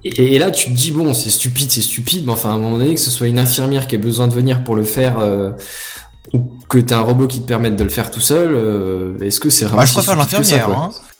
Et, 0.05 0.35
et 0.35 0.39
là, 0.39 0.51
tu 0.51 0.69
te 0.69 0.75
dis, 0.75 0.91
bon, 0.91 1.13
c'est 1.13 1.29
stupide, 1.29 1.71
c'est 1.71 1.81
stupide, 1.81 2.25
mais 2.25 2.33
enfin, 2.33 2.49
à 2.49 2.53
un 2.53 2.57
moment 2.57 2.77
donné, 2.77 2.93
que 2.93 2.99
ce 2.99 3.09
soit 3.09 3.27
une 3.27 3.39
infirmière 3.39 3.87
qui 3.87 3.95
a 3.95 3.99
besoin 3.99 4.27
de 4.27 4.33
venir 4.33 4.65
pour 4.65 4.75
le 4.75 4.83
faire, 4.83 5.19
euh, 5.19 5.51
ou 6.33 6.51
que 6.67 6.77
t'as 6.77 6.97
un 6.97 7.01
robot 7.01 7.27
qui 7.27 7.41
te 7.41 7.47
permette 7.47 7.77
de 7.77 7.83
le 7.85 7.89
faire 7.89 8.11
tout 8.11 8.19
seul, 8.19 8.53
euh, 8.53 9.17
est-ce 9.21 9.39
que 9.39 9.49
c'est 9.49 9.63
vraiment 9.63 9.77
Moi, 9.77 9.85
je 9.85 9.93
préfère 9.93 10.17
l'infirmière, 10.17 10.65
quoi 10.65 10.75
hein. 10.75 11.12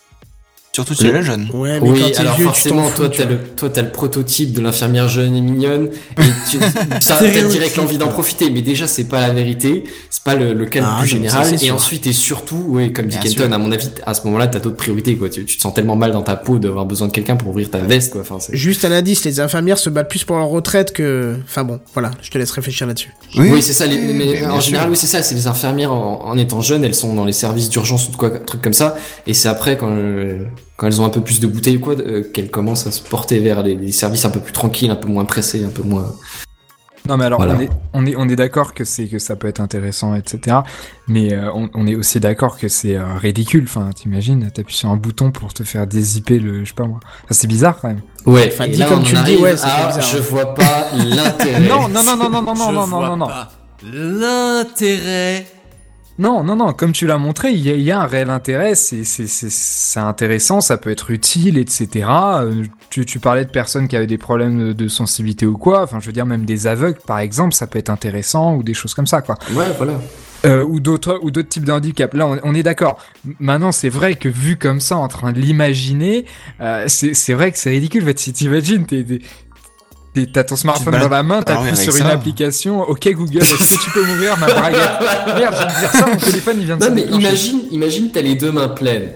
Surtout 0.76 0.96
si 0.96 1.06
elle 1.06 1.18
est 1.18 1.22
jeune. 1.24 1.48
Ouais, 1.54 1.80
mais 1.80 1.88
quand 1.88 1.94
Oui, 1.94 2.02
t'es 2.12 2.18
alors 2.18 2.36
vieux, 2.36 2.46
forcément, 2.46 2.90
t'en 2.90 2.96
toi, 2.96 3.10
t'as 3.10 3.26
le, 3.26 3.38
toi, 3.38 3.70
t'as 3.70 3.84
le 3.84 3.92
prototype 3.92 4.54
de 4.54 4.62
l'infirmière 4.62 5.08
jeune 5.08 5.36
et 5.36 5.42
mignonne, 5.42 5.90
et 6.18 6.22
tu, 6.50 6.58
ça, 7.00 7.18
t'as 7.20 7.42
direct 7.48 7.76
l'envie 7.78 8.00
d'en 8.00 8.08
profiter, 8.08 8.50
mais 8.50 8.64
déjà, 8.64 8.88
c'est 8.88 9.04
pas 9.04 9.22
la 9.22 9.32
vérité, 9.32 9.84
c'est 10.10 10.24
pas 10.24 10.34
le, 10.34 10.54
le 10.54 10.66
cas 10.66 10.84
Ah, 10.84 11.02
le 11.04 11.08
plus 11.08 11.20
non, 11.20 11.30
ça, 11.30 11.44
général, 11.44 11.54
et 11.54 11.58
sûr. 11.60 11.76
ensuite, 11.76 12.08
et 12.08 12.14
surtout, 12.14 12.64
oui, 12.70 12.92
comme 12.92 13.06
dit 13.06 13.18
Kenton, 13.20 13.44
sûr. 13.46 13.54
à 13.54 13.58
mon 13.60 13.72
avis, 13.72 13.88
à 14.04 14.16
ce 14.16 14.26
moment-là, 14.26 14.48
t'as 14.48 14.58
d'autres 14.58 14.76
priorités, 14.78 15.16
quoi, 15.16 15.30
tu, 15.30 15.46
tu 15.46 15.58
te 15.58 15.62
sens 15.62 15.76
tellement 15.76 15.96
mal 15.96 16.12
dans 16.12 16.24
ta 16.24 16.36
peau 16.36 16.58
d'avoir 16.58 16.86
besoin 16.88 17.06
de 17.08 17.12
quelqu'un 17.14 17.36
pour 17.36 17.50
ouvrir 17.50 17.70
ta 17.70 17.78
veste, 17.78 18.14
quoi, 18.14 18.22
enfin, 18.22 18.38
c'est... 18.40 18.58
Juste 18.58 18.84
un 18.84 18.92
indice, 18.92 19.24
les 19.26 19.40
infirmières 19.40 19.78
se 19.78 19.92
battent 19.92 20.10
plus 20.10 20.24
pour 20.24 20.38
leur 20.38 20.48
retraite 20.48 20.92
que... 20.92 21.36
Enfin 21.46 21.64
bon, 21.66 21.80
voilà, 21.94 22.10
je 22.24 22.32
te 22.32 22.38
laisse 22.40 22.50
réfléchir 22.50 22.88
là-dessus. 22.88 23.12
Oui, 23.38 23.62
c'est 23.62 23.74
ça. 23.74 23.86
Les, 23.86 23.98
mais 23.98 24.34
bien 24.34 24.50
en 24.50 24.60
général, 24.60 24.90
oui, 24.90 24.96
c'est 24.98 25.06
ça. 25.08 25.22
C'est 25.22 25.36
les 25.36 25.46
infirmières 25.46 25.92
en, 25.94 26.26
en 26.26 26.36
étant 26.38 26.62
jeunes, 26.62 26.84
elles 26.84 26.96
sont 26.96 27.14
dans 27.14 27.26
les 27.26 27.34
services 27.34 27.70
d'urgence 27.70 28.08
ou 28.08 28.12
de 28.12 28.16
quoi, 28.18 28.32
truc 28.32 28.62
comme 28.64 28.74
ça. 28.74 28.96
Et 29.28 29.34
c'est 29.36 29.48
après 29.50 29.78
quand 29.78 29.90
euh, 29.90 30.44
quand 30.84 30.88
elles 30.90 31.00
ont 31.00 31.06
un 31.06 31.10
peu 31.10 31.22
plus 31.22 31.40
de 31.40 31.48
bouteilles 31.48 31.78
ou 31.78 31.80
quoi, 31.80 31.94
euh, 31.98 32.24
qu'elles 32.34 32.52
commencent 32.52 32.86
à 32.88 32.92
se 32.92 33.02
porter 33.02 33.40
vers 33.40 33.64
les, 33.64 33.76
les 33.76 33.94
services 33.94 34.26
un 34.26 34.30
peu 34.30 34.42
plus 34.42 34.52
tranquilles, 34.52 34.92
un 34.92 34.98
peu 34.98 35.08
moins 35.08 35.24
pressés, 35.24 35.64
un 35.64 35.70
peu 35.70 35.82
moins. 35.82 36.14
Non 37.08 37.16
mais 37.16 37.24
alors 37.24 37.40
Voilà. 37.40 37.56
on 37.56 37.62
est 37.62 37.70
on 37.94 38.06
est 38.06 38.16
on 38.18 38.28
est 38.28 38.36
d'accord 38.36 38.74
que 38.74 38.84
c'est 38.84 39.08
que 39.08 39.18
ça 39.18 39.38
peut 39.38 39.48
être 39.48 39.62
intéressant 39.62 40.14
etc. 40.14 40.58
Mais 41.08 41.34
euh, 41.34 41.50
on, 41.54 41.70
on 41.74 41.88
est 41.88 41.96
aussi 41.96 42.20
d'accord 42.20 42.58
que 42.58 42.68
c'est 42.68 42.98
euh, 42.98 43.14
ridicule. 43.16 43.64
Enfin 43.66 43.92
t'imagines 43.96 44.52
t'appuies 44.52 44.76
sur 44.76 44.90
un 44.90 44.98
bouton 44.98 45.32
pour 45.32 45.54
te 45.54 45.64
faire 45.64 45.88
dézipper 45.88 46.38
le 46.40 46.66
je 46.66 46.70
sais 46.70 46.76
pas 46.76 46.86
moi. 46.86 47.00
Enfin, 47.24 47.32
c'est 47.34 47.48
bizarre 47.48 47.78
quand 47.80 47.88
même. 47.88 48.02
Ouais. 48.26 48.50
Enfin, 48.54 48.68
là, 48.68 48.86
comme 48.88 49.04
tu 49.04 49.16
le 49.16 49.24
dis, 49.24 49.38
ouais, 49.38 49.56
c'est 49.56 49.66
à, 49.66 49.88
bizarre, 49.88 50.02
Je 50.02 50.18
hein. 50.18 50.22
vois 50.30 50.54
pas 50.54 50.88
l'intérêt. 50.94 51.62
Non 51.62 51.88
non 51.88 52.04
non 52.04 52.18
non 52.18 52.30
non 52.30 52.42
non 52.42 52.56
non 52.56 52.72
non 52.74 52.88
non 52.88 53.02
non 53.06 53.18
non. 53.18 53.28
L'intérêt. 53.86 55.46
Non, 56.20 56.44
non, 56.44 56.56
non, 56.56 56.74
comme 56.74 56.92
tu 56.92 57.08
l'as 57.08 57.18
montré, 57.18 57.52
il 57.54 57.60
y, 57.66 57.72
y 57.84 57.92
a 57.92 58.00
un 58.02 58.06
réel 58.06 58.30
intérêt, 58.30 58.76
c'est, 58.76 59.04
c'est, 59.04 59.26
c'est, 59.26 59.50
c'est 59.50 60.00
intéressant, 60.00 60.62
ça 60.62 60.78
peut 60.78 60.92
être 60.92 61.10
utile, 61.10 61.58
etc. 61.58 62.08
Euh, 62.42 62.64
Tu, 62.92 63.04
tu 63.06 63.20
parlais 63.20 63.46
de 63.46 63.50
personnes 63.50 63.88
qui 63.88 63.96
avaient 63.96 64.06
des 64.06 64.20
problèmes 64.20 64.74
de, 64.74 64.88
sensibilité 64.88 65.48
ou 65.48 65.58
quoi, 65.58 65.82
enfin 65.82 66.00
je 66.00 66.06
veux 66.06 66.12
dire 66.14 66.28
même 66.28 66.46
des 66.46 66.68
aveugles 66.68 67.00
par 67.08 67.18
exemple, 67.18 67.56
ça 67.56 67.66
peut 67.66 67.80
être 67.80 67.90
intéressant 67.90 68.56
ou 68.56 68.62
des 68.62 68.76
choses 68.76 68.94
comme 68.94 69.08
ça 69.08 69.24
quoi. 69.24 69.40
Ouais, 69.56 69.66
voilà. 69.78 69.94
Euh, 70.46 70.64
ou 70.64 70.80
d'autres 70.80 71.20
ou 71.24 71.32
d'autres 71.32 71.50
types 71.50 71.64
de 71.66 71.72
handicap. 71.72 72.14
Là 72.14 72.28
on, 72.28 72.40
on 72.44 72.54
est 72.54 72.62
d'accord. 72.62 73.00
Maintenant 73.40 73.72
c'est 73.72 73.90
vrai 73.90 74.14
que 74.14 74.30
vu 74.30 74.58
comme 74.58 74.80
ça 74.82 74.98
en 74.98 75.08
train 75.08 75.32
de 75.32 75.40
l'imaginer, 75.40 76.26
euh, 76.62 76.84
c'est, 76.88 77.16
c'est 77.16 77.34
vrai 77.34 77.52
que 77.52 77.58
c'est 77.58 77.72
ridicule. 77.72 78.04
En 78.04 78.08
fait, 78.08 78.20
si 78.20 78.34
t'imagines, 78.34 78.86
t'es- 78.86 79.04
t'as 80.32 80.44
ton 80.44 80.56
smartphone 80.56 81.00
dans 81.00 81.10
la 81.10 81.24
main, 81.24 81.42
t'appuies 81.42 81.76
sur 81.76 81.96
une 81.96 82.04
ça. 82.04 82.10
application, 82.10 82.82
ok 82.84 83.10
Google, 83.14 83.40
est-ce 83.42 83.76
que 83.78 83.84
tu 83.84 83.90
peux 83.92 84.06
m'ouvrir 84.06 84.38
ma 84.38 84.48
braguette 84.48 84.80
Merde, 85.38 85.56
je 85.56 85.66
viens 85.66 85.74
de 85.74 85.80
dire 85.80 85.92
ça, 85.92 86.06
mon 86.06 86.18
téléphone 86.18 86.56
il 86.60 86.66
vient 86.66 86.78
de 86.78 86.82
Non 86.84 86.90
se 86.90 86.94
mais 86.96 87.02
imagine, 87.04 87.60
imagine 87.72 88.10
t'as 88.12 88.22
les 88.22 88.36
deux 88.36 88.52
mains 88.52 88.68
pleines. 88.70 89.10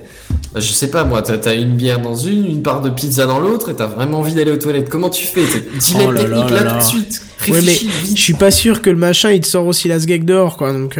Bah, 0.54 0.60
Je 0.60 0.72
sais 0.72 0.90
pas 0.90 1.04
moi, 1.04 1.22
t'as 1.22 1.50
as 1.50 1.54
une 1.54 1.76
bière 1.76 2.00
dans 2.00 2.16
une, 2.16 2.46
une 2.46 2.64
part 2.64 2.82
de 2.82 2.90
pizza 2.90 3.26
dans 3.26 3.40
l'autre, 3.40 3.70
et 3.70 3.76
t'as 3.76 3.86
vraiment 3.88 4.20
envie 4.20 4.34
d'aller 4.34 4.52
aux 4.52 4.58
toilettes. 4.58 4.90
Comment 4.90 5.10
tu 5.10 5.26
fais? 5.26 5.44
Dis 5.80 5.94
Oh 6.04 6.12
la 6.12 6.22
technique 6.24 6.50
là 6.50 6.56
là, 6.58 6.64
là. 6.64 6.72
tout 6.74 6.78
de 6.78 6.84
suite. 6.84 7.22
Ouais, 7.50 7.62
mais 7.64 7.78
je 8.16 8.22
suis 8.22 8.34
pas 8.34 8.52
sûr 8.52 8.82
que 8.82 8.90
le 8.90 8.96
machin, 8.98 9.32
il 9.32 9.42
te 9.42 9.48
sort 9.48 9.66
aussi 9.68 9.88
la 9.88 10.00
sgeg 10.00 10.26
d'or, 10.26 10.58
quoi, 10.58 10.74
donc... 10.74 10.98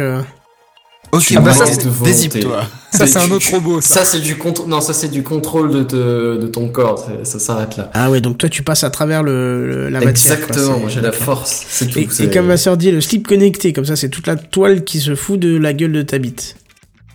Ok, 1.12 1.32
Ah 1.36 1.40
bah 1.40 1.52
bon, 1.52 1.58
ça, 1.58 1.66
c'est. 1.66 3.06
Ça, 3.06 3.22
un 3.22 3.30
autre 3.30 3.50
robot, 3.50 3.80
ça. 3.80 4.00
Ça, 4.00 4.04
c'est 4.04 4.20
du 4.20 4.36
contrôle. 4.36 4.68
Non, 4.68 4.80
ça, 4.80 4.92
c'est 4.92 5.08
du 5.08 5.22
contrôle 5.22 5.70
de, 5.72 5.82
te- 5.82 6.38
de 6.40 6.46
ton 6.46 6.68
corps. 6.68 7.06
Ça, 7.24 7.38
s'arrête 7.38 7.76
là. 7.76 7.90
Ah 7.94 8.10
ouais, 8.10 8.20
donc 8.20 8.38
toi, 8.38 8.48
tu 8.48 8.62
passes 8.62 8.84
à 8.84 8.90
travers 8.90 9.22
le, 9.22 9.66
le- 9.66 9.88
la 9.88 10.00
matière. 10.00 10.34
Exactement. 10.38 10.88
j'ai 10.88 11.00
la 11.00 11.12
force. 11.12 11.64
C'est 11.68 11.86
tout. 11.86 11.98
Et, 11.98 12.30
comme 12.30 12.46
ma 12.46 12.56
sœur 12.56 12.76
dit, 12.76 12.90
le 12.90 13.00
slip 13.00 13.26
connecté, 13.26 13.72
comme 13.72 13.84
ça, 13.84 13.96
c'est 13.96 14.08
toute 14.08 14.26
la 14.26 14.36
toile 14.36 14.84
qui 14.84 15.00
se 15.00 15.14
fout 15.14 15.38
de 15.40 15.56
la 15.56 15.72
gueule 15.72 15.92
de 15.92 16.02
ta 16.02 16.18
bite. 16.18 16.56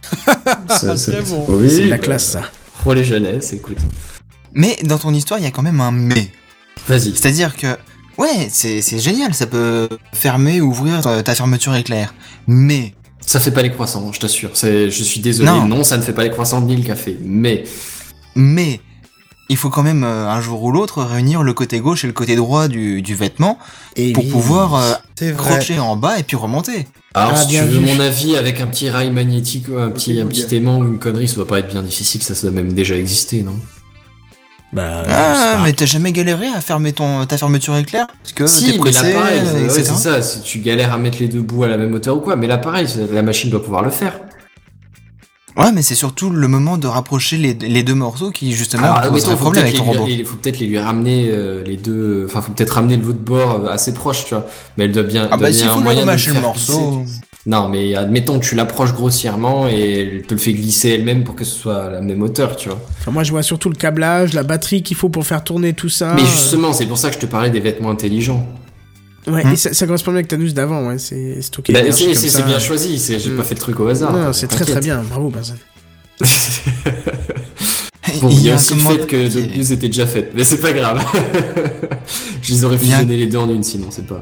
c'est- 0.70 0.98
c'est- 0.98 1.22
bon. 1.30 1.46
Oui, 1.50 1.70
c'est 1.70 1.86
la 1.86 1.98
classe, 1.98 2.26
ça. 2.26 2.42
Pour 2.84 2.94
les 2.94 3.04
jeunesses, 3.04 3.54
écoute. 3.54 3.78
Mais 4.54 4.76
dans 4.84 4.98
ton 4.98 5.14
histoire, 5.14 5.40
il 5.40 5.44
y 5.44 5.48
a 5.48 5.52
quand 5.52 5.64
même 5.64 5.82
un 5.82 5.92
mais. 5.92 6.30
Vas-y. 6.88 7.12
C'est-à-dire 7.16 7.56
que, 7.56 7.68
ouais, 8.18 8.48
c'est 8.50 8.82
c'est 8.82 9.00
génial, 9.00 9.34
ça 9.34 9.48
peut 9.48 9.88
fermer 10.14 10.62
ou 10.62 10.70
ouvrir 10.70 11.06
euh, 11.08 11.22
ta 11.22 11.34
fermeture 11.34 11.76
éclair. 11.76 12.14
Mais, 12.48 12.94
Ça 13.26 13.40
fait 13.40 13.52
pas 13.52 13.62
les 13.62 13.72
croissants, 13.72 14.12
je 14.12 14.20
t'assure. 14.20 14.52
C'est, 14.54 14.90
je 14.90 15.04
suis 15.04 15.20
désolé. 15.20 15.50
Non. 15.50 15.66
Non. 15.68 15.84
ça 15.84 15.98
ne 15.98 16.02
fait 16.02 16.14
pas 16.14 16.24
les 16.24 16.30
croissants 16.32 16.62
ni 16.62 16.76
le 16.76 16.84
café. 16.84 17.18
Mais 17.24 17.64
mais, 18.36 18.80
il 19.50 19.58
faut 19.58 19.70
quand 19.70 19.84
même 19.84 20.04
euh, 20.04 20.28
un 20.30 20.42
jour 20.42 20.64
ou 20.64 20.72
l'autre 20.72 21.04
réunir 21.04 21.44
le 21.44 21.54
côté 21.54 21.80
gauche 21.80 22.04
et 22.04 22.08
le 22.08 22.14
côté 22.14 22.36
droit 22.36 22.68
du, 22.68 23.02
du 23.02 23.14
vêtement 23.16 23.60
Et 23.96 24.12
pour 24.14 24.24
oui. 24.24 24.30
pouvoir 24.32 24.76
euh, 24.76 25.32
crocher 25.34 25.80
en 25.80 25.96
bas 25.96 26.18
et 26.18 26.24
puis 26.24 26.36
remonter. 26.36 26.88
alors, 27.14 27.34
Ah, 27.36 27.42
si 27.42 27.50
tu 27.50 27.58
veux 27.62 27.80
vu. 27.80 27.86
mon 27.86 28.00
avis, 28.00 28.36
avec 28.36 28.60
un 28.62 28.68
petit 28.68 28.90
rail 28.90 29.12
magnétique, 29.12 29.66
un 29.78 29.92
petit, 29.92 30.20
un 30.20 30.26
petit 30.26 30.56
aimant 30.56 30.80
ou 30.80 30.86
une 30.86 30.98
connerie, 31.00 31.28
ça 31.28 31.36
doit 31.36 31.48
pas 31.48 31.60
être 31.60 31.70
bien 31.70 31.84
difficile. 31.84 32.24
Ça, 32.24 32.34
ça 32.36 32.44
doit 32.44 32.52
même 32.52 32.74
déjà 32.74 32.96
exister, 32.98 33.42
non? 33.44 33.56
Bah, 34.74 35.04
Ah, 35.08 35.60
mais 35.64 35.74
t'as 35.74 35.86
jamais 35.86 36.12
galéré 36.12 36.48
à 36.48 36.60
fermer 36.62 36.94
ton, 36.94 37.26
ta 37.26 37.38
fermeture 37.38 37.76
éclair 37.78 38.08
Parce 38.24 38.34
que 38.34 38.48
Si, 38.48 38.72
t'es 38.72 38.78
pressé, 38.78 39.14
l'appareil, 39.14 39.40
euh, 39.40 39.46
c'est 39.46 39.54
ouais, 39.62 39.66
etc. 39.66 39.84
c'est 39.84 39.94
ça. 40.10 40.22
Si 40.22 40.42
tu 40.42 40.60
galères 40.60 40.92
à 40.94 40.98
mettre 40.98 41.18
les 41.20 41.28
deux 41.28 41.42
bouts 41.42 41.64
à 41.64 41.68
la 41.68 41.78
même 41.78 41.94
hauteur 41.94 42.18
ou 42.18 42.22
quoi, 42.22 42.36
mais 42.36 42.48
l'appareil, 42.48 42.88
c'est- 42.88 43.12
la 43.12 43.22
machine 43.22 43.50
doit 43.52 43.64
pouvoir 43.64 43.84
le 43.84 43.92
faire. 43.92 44.20
Ouais, 45.56 45.72
mais 45.72 45.84
c'est 45.84 45.94
surtout 45.94 46.32
le 46.32 46.48
moment 46.48 46.80
de 46.80 46.88
rapprocher 46.88 47.38
les, 47.38 47.54
les 47.54 47.84
deux 47.84 47.94
morceaux 47.94 48.32
qui 48.32 48.54
justement 48.54 48.92
Alors, 48.96 49.12
posent 49.12 49.30
un 49.30 49.36
problème 49.36 49.64
avec 49.66 49.76
ton 49.78 49.84
robot. 49.84 50.06
Il 50.10 50.26
faut 50.26 50.38
peut-être 50.38 50.58
les 50.58 50.66
lui 50.66 50.80
ramener 50.80 51.28
euh, 51.30 51.64
les 51.64 51.78
deux. 51.78 52.26
Enfin, 52.28 52.42
faut 52.42 52.52
peut-être 52.54 52.72
ramener 52.72 52.96
le 52.98 53.04
bout 53.04 53.14
de 53.14 53.20
bord 53.20 53.62
euh, 53.66 53.70
assez 53.70 53.94
proche, 53.94 54.26
tu 54.26 54.34
vois. 54.34 54.48
Mais 54.78 54.86
elle 54.86 54.92
doit 54.92 55.04
bien. 55.04 55.28
Ah 55.32 55.38
bah 55.38 55.50
un 55.50 55.52
faut 55.54 55.76
lui 55.78 55.84
moyen 55.84 56.08
de 56.08 56.12
le 56.12 56.18
faire 56.18 56.42
morceau. 56.42 57.02
glisser. 57.04 57.20
Non, 57.46 57.68
mais 57.68 57.94
admettons 57.96 58.40
que 58.40 58.46
tu 58.46 58.56
l'approches 58.56 58.94
grossièrement 58.94 59.68
et 59.68 60.00
elle 60.00 60.22
te 60.22 60.34
le 60.34 60.40
fait 60.40 60.54
glisser 60.54 60.90
elle-même 60.92 61.26
pour 61.26 61.36
que 61.36 61.44
ce 61.44 61.54
soit 61.54 61.84
à 61.86 61.90
la 61.90 62.00
même 62.02 62.22
hauteur, 62.22 62.56
tu 62.56 62.70
vois. 62.70 62.80
Enfin, 63.02 63.12
moi, 63.12 63.24
je 63.24 63.32
vois 63.32 63.44
surtout 63.44 63.70
le 63.70 63.76
câblage, 63.76 64.34
la 64.34 64.44
batterie 64.44 64.82
qu'il 64.82 64.96
faut 64.96 65.10
pour 65.10 65.26
faire 65.26 65.44
tourner 65.44 65.74
tout 65.74 65.90
ça. 65.90 66.14
Mais 66.16 66.22
justement, 66.26 66.72
c'est 66.72 66.86
pour 66.86 66.98
ça 66.98 67.10
que 67.10 67.16
je 67.16 67.20
te 67.20 67.26
parlais 67.26 67.50
des 67.50 67.60
vêtements 67.60 67.90
intelligents. 67.92 68.48
Ouais, 69.28 69.44
Hmm. 69.44 69.52
et 69.54 69.56
ça, 69.58 69.74
ça 69.74 69.86
correspond 69.86 70.12
bien 70.12 70.20
avec 70.20 70.28
ta 70.30 70.38
news 70.38 70.52
d'avant, 70.52 70.88
ouais. 70.88 70.98
C'est 71.00 71.42
stocké. 71.42 71.74
Bah, 71.74 71.80
c'est 71.92 72.46
bien 72.46 72.60
choisi, 72.60 72.98
c'est- 73.00 73.20
j'ai 73.20 73.32
pas 73.32 73.44
fait 73.44 73.56
le 73.56 73.60
truc 73.62 73.80
au 73.80 73.88
hasard. 73.88 74.14
Non, 74.14 74.32
c'est 74.34 74.48
très 74.48 74.64
très 74.66 74.80
bien. 74.82 75.04
Bravo, 75.10 75.30
Benzen. 75.30 75.58
Bon, 78.22 78.30
il 78.30 78.42
y 78.42 78.50
a 78.50 78.54
un 78.54 78.56
aussi 78.58 78.74
le 78.76 78.80
fait 78.82 79.08
que 79.08 79.28
The 79.28 79.56
News 79.58 79.74
était 79.74 79.88
déjà 79.88 80.06
faite, 80.06 80.32
mais 80.36 80.44
c'est 80.44 80.60
pas 80.60 80.72
grave. 80.74 81.02
je 82.42 82.52
les 82.54 82.64
aurais 82.66 82.78
fusionné 82.78 83.18
les 83.18 83.28
deux 83.28 83.38
en 83.38 83.50
une 83.50 83.64
sinon, 83.64 83.88
c'est 83.90 84.06
pas. 84.06 84.22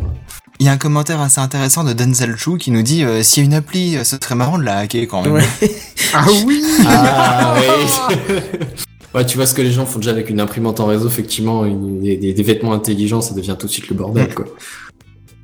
Il 0.61 0.65
y 0.65 0.69
a 0.69 0.73
un 0.73 0.77
commentaire 0.77 1.19
assez 1.19 1.39
intéressant 1.41 1.83
de 1.83 1.91
Denzel 1.91 2.35
Chu 2.37 2.57
qui 2.59 2.69
nous 2.69 2.83
dit 2.83 3.03
euh, 3.03 3.23
s'il 3.23 3.41
y 3.41 3.45
a 3.45 3.47
une 3.47 3.55
appli, 3.55 3.97
euh, 3.97 4.03
ce 4.03 4.15
serait 4.21 4.35
marrant 4.35 4.59
de 4.59 4.63
la 4.63 4.77
hacker 4.77 5.07
quand 5.07 5.23
même. 5.23 5.31
Ouais. 5.33 5.43
Ah 6.13 6.27
oui 6.45 6.61
Ah 6.85 7.55
oui 7.57 8.35
Ouais, 9.15 9.25
tu 9.25 9.37
vois 9.37 9.47
ce 9.47 9.55
que 9.55 9.63
les 9.63 9.71
gens 9.71 9.87
font 9.87 9.97
déjà 9.97 10.11
avec 10.11 10.29
une 10.29 10.39
imprimante 10.39 10.79
en 10.79 10.85
réseau, 10.85 11.07
effectivement, 11.07 11.65
une- 11.65 11.99
des, 12.01 12.15
des- 12.15 12.33
des 12.33 12.43
vêtements 12.43 12.73
intelligents, 12.73 13.21
ça 13.21 13.33
devient 13.33 13.55
tout 13.57 13.65
de 13.65 13.71
suite 13.71 13.89
le 13.89 13.95
bordel, 13.95 14.33
quoi. 14.35 14.45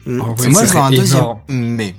Mm. 0.06 0.22
Oh, 0.22 0.36
Et 0.38 0.42
ouais, 0.44 0.50
moi, 0.50 0.66
je 0.66 0.72
vois 0.72 0.86
un 0.86 0.92
deuxième 0.92 1.18
énorme. 1.20 1.40
mais. 1.50 1.96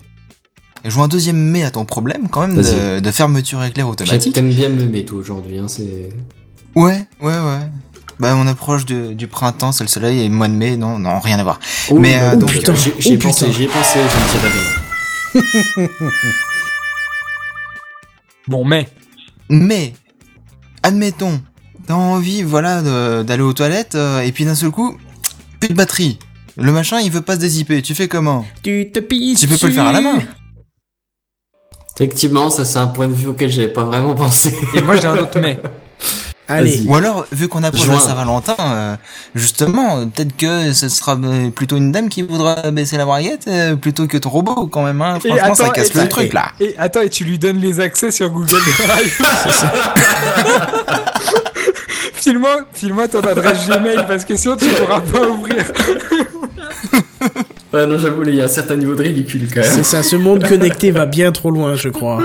Je 0.84 0.90
vois 0.90 1.04
un 1.06 1.08
deuxième 1.08 1.36
mais 1.38 1.64
à 1.64 1.72
ton 1.72 1.84
problème 1.84 2.28
quand 2.30 2.46
même 2.46 2.56
de, 2.56 3.10
fermeture 3.10 3.64
éclair 3.64 3.88
automatique. 3.88 4.32
T'aimes 4.32 4.50
bien 4.50 4.68
me 4.68 4.84
mettre 4.84 5.14
aujourd'hui, 5.14 5.58
hein, 5.58 5.66
c'est. 5.66 6.08
Ouais, 6.76 7.04
ouais, 7.20 7.32
ouais. 7.32 7.68
Bah, 8.20 8.34
on 8.36 8.46
approche 8.46 8.84
de- 8.84 9.12
du 9.12 9.28
printemps, 9.28 9.70
c'est 9.72 9.84
le 9.84 9.88
soleil, 9.88 10.20
et 10.20 10.28
le 10.28 10.34
mois 10.34 10.48
de 10.48 10.54
mai, 10.54 10.76
non, 10.76 10.98
non, 10.98 11.20
rien 11.20 11.38
à 11.38 11.44
voir. 11.44 11.60
Oh, 11.90 11.98
Mais, 11.98 12.18
euh, 12.20 12.32
oh, 12.34 12.36
donc, 12.36 12.50
putain, 12.50 12.72
euh, 12.72 12.76
j'y 12.98 13.12
ai 13.12 13.16
oh, 13.16 13.22
pensé, 13.22 13.46
putain. 13.46 13.56
j'y 13.58 13.64
ai 13.64 13.68
pensé, 13.68 13.98
je 15.32 15.38
me 15.38 15.42
bien. 16.00 16.10
Bon, 18.48 18.64
mais. 18.64 18.88
Mais, 19.50 19.92
admettons, 20.82 21.40
t'as 21.86 21.94
envie, 21.94 22.42
voilà, 22.42 23.22
d'aller 23.22 23.42
aux 23.42 23.52
toilettes, 23.52 23.94
euh, 23.94 24.20
et 24.20 24.32
puis 24.32 24.44
d'un 24.46 24.54
seul 24.54 24.70
coup, 24.70 24.96
plus 25.60 25.68
de 25.68 25.74
batterie. 25.74 26.18
Le 26.56 26.72
machin, 26.72 26.98
il 27.00 27.10
veut 27.12 27.20
pas 27.20 27.34
se 27.34 27.40
dézipper. 27.40 27.82
Tu 27.82 27.94
fais 27.94 28.08
comment? 28.08 28.44
Tu 28.64 28.90
te 28.92 28.98
pilles 28.98 29.36
Tu 29.36 29.46
peux 29.46 29.56
pas 29.56 29.68
le 29.68 29.72
faire 29.72 29.86
à 29.86 29.92
la 29.92 30.00
main. 30.00 30.18
Effectivement, 31.94 32.48
ça 32.50 32.64
c'est 32.64 32.78
un 32.78 32.86
point 32.86 33.08
de 33.08 33.12
vue 33.12 33.28
auquel 33.28 33.50
j'avais 33.50 33.72
pas 33.72 33.84
vraiment 33.84 34.14
pensé. 34.14 34.56
Et 34.74 34.80
moi, 34.82 34.96
j'ai 34.96 35.06
un 35.06 35.18
autre 35.18 35.38
mais. 35.40 35.60
Allez. 36.50 36.82
Ou 36.86 36.96
alors, 36.96 37.26
vu 37.30 37.46
qu'on 37.48 37.62
approche 37.62 37.86
la 37.86 37.98
Saint-Valentin, 37.98 38.56
euh, 38.58 38.96
justement, 39.34 40.06
peut-être 40.06 40.34
que 40.36 40.72
ce 40.72 40.88
sera 40.88 41.14
euh, 41.22 41.50
plutôt 41.50 41.76
une 41.76 41.92
dame 41.92 42.08
qui 42.08 42.22
voudra 42.22 42.70
baisser 42.70 42.96
la 42.96 43.04
braguette 43.04 43.44
euh, 43.48 43.76
plutôt 43.76 44.06
que 44.06 44.16
ton 44.16 44.30
robot, 44.30 44.66
quand 44.66 44.82
même. 44.82 45.02
Hein. 45.02 45.18
Et 45.24 45.28
Franchement, 45.28 45.54
ça 45.54 45.64
attends, 45.64 45.72
casse 45.72 45.94
et- 45.94 45.98
le 46.00 46.08
truc, 46.08 46.32
là. 46.32 46.46
Et 46.58 46.74
attends, 46.78 47.02
et 47.02 47.10
tu 47.10 47.24
lui 47.24 47.38
donnes 47.38 47.58
les 47.58 47.80
accès 47.80 48.10
sur 48.10 48.30
Google 48.30 48.48
Drive. 48.78 49.18
File-moi, 52.14 52.60
file-moi 52.72 53.08
ton 53.08 53.20
adresse 53.20 53.66
Gmail 53.68 54.04
parce 54.06 54.24
que 54.24 54.36
sinon 54.36 54.56
tu 54.56 54.66
pourras 54.68 55.00
pas 55.00 55.28
ouvrir. 55.28 55.64
Ouais, 57.72 57.86
non, 57.86 57.98
j'avoue, 57.98 58.22
il 58.26 58.34
y 58.34 58.40
a 58.40 58.44
un 58.44 58.48
certain 58.48 58.76
niveau 58.76 58.94
de 58.94 59.02
ridicule 59.02 59.48
quand 59.52 59.60
même. 59.60 59.70
C'est 59.70 59.84
ça, 59.84 60.02
ce 60.02 60.16
monde 60.16 60.46
connecté 60.46 60.90
va 60.90 61.06
bien 61.06 61.30
trop 61.32 61.50
loin, 61.50 61.74
je 61.74 61.88
crois. 61.90 62.20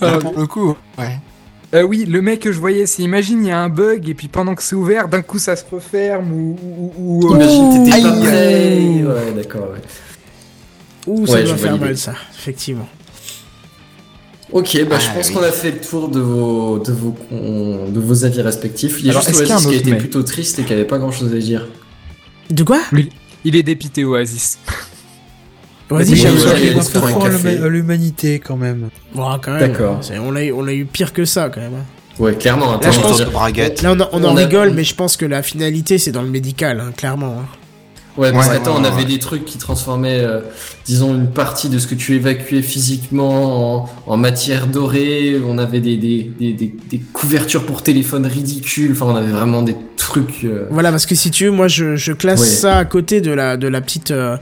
Là, 0.00 0.18
pour 0.18 0.38
le 0.38 0.46
coup, 0.46 0.76
ouais. 0.98 1.18
Euh, 1.72 1.82
oui, 1.82 2.04
le 2.04 2.20
mec 2.20 2.40
que 2.40 2.50
je 2.52 2.58
voyais, 2.58 2.84
c'est 2.86 3.02
imagine 3.02 3.44
il 3.44 3.48
y 3.48 3.52
a 3.52 3.60
un 3.60 3.68
bug 3.68 4.08
et 4.08 4.14
puis 4.14 4.26
pendant 4.26 4.54
que 4.56 4.62
c'est 4.62 4.74
ouvert, 4.74 5.08
d'un 5.08 5.22
coup 5.22 5.38
ça 5.38 5.54
se 5.54 5.64
referme 5.70 6.32
ou. 6.32 6.56
ou, 6.60 6.92
ou- 6.98 7.26
ou- 7.28 7.34
Imagine, 7.36 7.84
t'étais 7.84 8.02
pas 8.02 8.12
prêt. 8.12 9.02
Ouais, 9.04 9.32
d'accord, 9.36 9.68
ouais. 9.72 9.80
Ouh, 11.06 11.26
ça 11.26 11.34
Ouais, 11.34 11.44
doit 11.44 11.52
je 11.52 11.58
faire 11.62 11.78
mal, 11.78 11.96
ça, 11.96 12.14
effectivement. 12.36 12.88
Ok, 14.52 14.84
bah 14.88 14.96
je 14.98 15.06
Ah, 15.10 15.14
pense 15.14 15.28
oui. 15.28 15.34
qu'on 15.34 15.42
a 15.44 15.52
fait 15.52 15.70
le 15.70 15.80
tour 15.80 16.08
de 16.08 16.18
vos, 16.18 16.80
de 16.80 16.90
vos, 16.92 17.12
con- 17.12 17.88
de 17.88 18.00
vos 18.00 18.24
avis 18.24 18.40
respectifs. 18.42 18.96
Il 18.98 19.06
y 19.06 19.08
a 19.08 19.12
Alors, 19.12 19.22
juste 19.22 19.36
Oasis 19.38 19.52
un 19.52 19.58
qui 19.58 19.64
a 19.64 19.68
autre 19.68 19.78
été 19.78 19.90
mais 19.92 19.98
plutôt 19.98 20.22
triste 20.24 20.58
et 20.58 20.64
qui 20.64 20.72
avait 20.72 20.84
pas 20.84 20.98
grand 20.98 21.12
chose 21.12 21.32
à 21.32 21.38
dire. 21.38 21.68
De 22.50 22.64
quoi? 22.64 22.80
Il 23.44 23.54
est 23.54 23.62
dépité, 23.62 24.04
Oasis. 24.04 24.58
Se 26.82 26.92
prend 26.98 27.08
un 27.26 27.30
l'humanité 27.68 28.38
quand 28.38 28.56
même. 28.56 28.88
Bon, 29.14 29.26
quand 29.42 29.52
même. 29.52 29.72
D'accord. 29.72 30.00
On 30.24 30.36
a, 30.36 30.44
eu- 30.44 30.52
on 30.52 30.66
a 30.66 30.72
eu 30.72 30.84
pire 30.84 31.12
que 31.12 31.24
ça, 31.24 31.48
quand 31.48 31.60
même. 31.60 31.74
hein. 31.74 31.84
Ouais, 32.18 32.34
clairement. 32.34 32.78
Là, 32.78 32.90
je 32.90 33.00
pense. 33.00 33.20
Là, 33.82 33.92
on, 33.92 34.00
en- 34.00 34.08
on 34.12 34.24
en 34.24 34.34
On 34.34 34.36
a- 34.36 34.40
rigole, 34.44 34.70
mais 34.70 34.84
je 34.84 34.94
pense 34.94 35.16
que 35.16 35.24
la 35.24 35.42
finalité, 35.42 35.96
c'est 35.98 36.12
dans 36.12 36.22
le 36.22 36.28
médical, 36.28 36.80
hein, 36.80 36.92
clairement. 36.96 37.36
hein. 37.40 37.46
Ouais, 38.16 38.32
parce 38.32 38.48
Ouais, 38.48 38.54
qu'attends, 38.54 38.74
ouais, 38.74 38.80
on 38.80 38.84
avait 38.84 39.02
ouais. 39.02 39.08
des 39.08 39.18
trucs 39.18 39.44
qui 39.44 39.56
transformaient, 39.58 40.20
euh, 40.20 40.40
disons, 40.84 41.14
une 41.14 41.28
partie 41.28 41.68
de 41.68 41.78
ce 41.78 41.86
que 41.86 41.94
tu 41.94 42.16
évacuais 42.16 42.60
physiquement 42.62 43.82
en, 43.84 43.88
en 44.06 44.16
matière 44.16 44.66
dorée. 44.66 45.40
On 45.46 45.58
avait 45.58 45.80
des, 45.80 45.96
des, 45.96 46.30
des, 46.38 46.52
des, 46.52 46.74
des 46.90 46.98
couvertures 47.12 47.64
pour 47.64 47.82
téléphone 47.82 48.26
ridicules. 48.26 48.92
Enfin, 48.92 49.06
on 49.06 49.16
avait 49.16 49.30
vraiment 49.32 49.62
des 49.62 49.76
trucs. 49.96 50.44
euh, 50.44 50.66
Voilà, 50.70 50.90
parce 50.90 51.06
que 51.06 51.14
si 51.14 51.30
tu 51.30 51.44
veux, 51.44 51.50
moi, 51.50 51.68
je, 51.68 51.96
je 51.96 52.12
classe 52.12 52.40
Ouais. 52.40 52.46
ça 52.46 52.78
à 52.78 52.84
côté 52.84 53.20
de 53.20 53.30
la, 53.30 53.56
de 53.56 53.68
la 53.68 53.80
petite, 53.80 54.10
euh, 54.10 54.36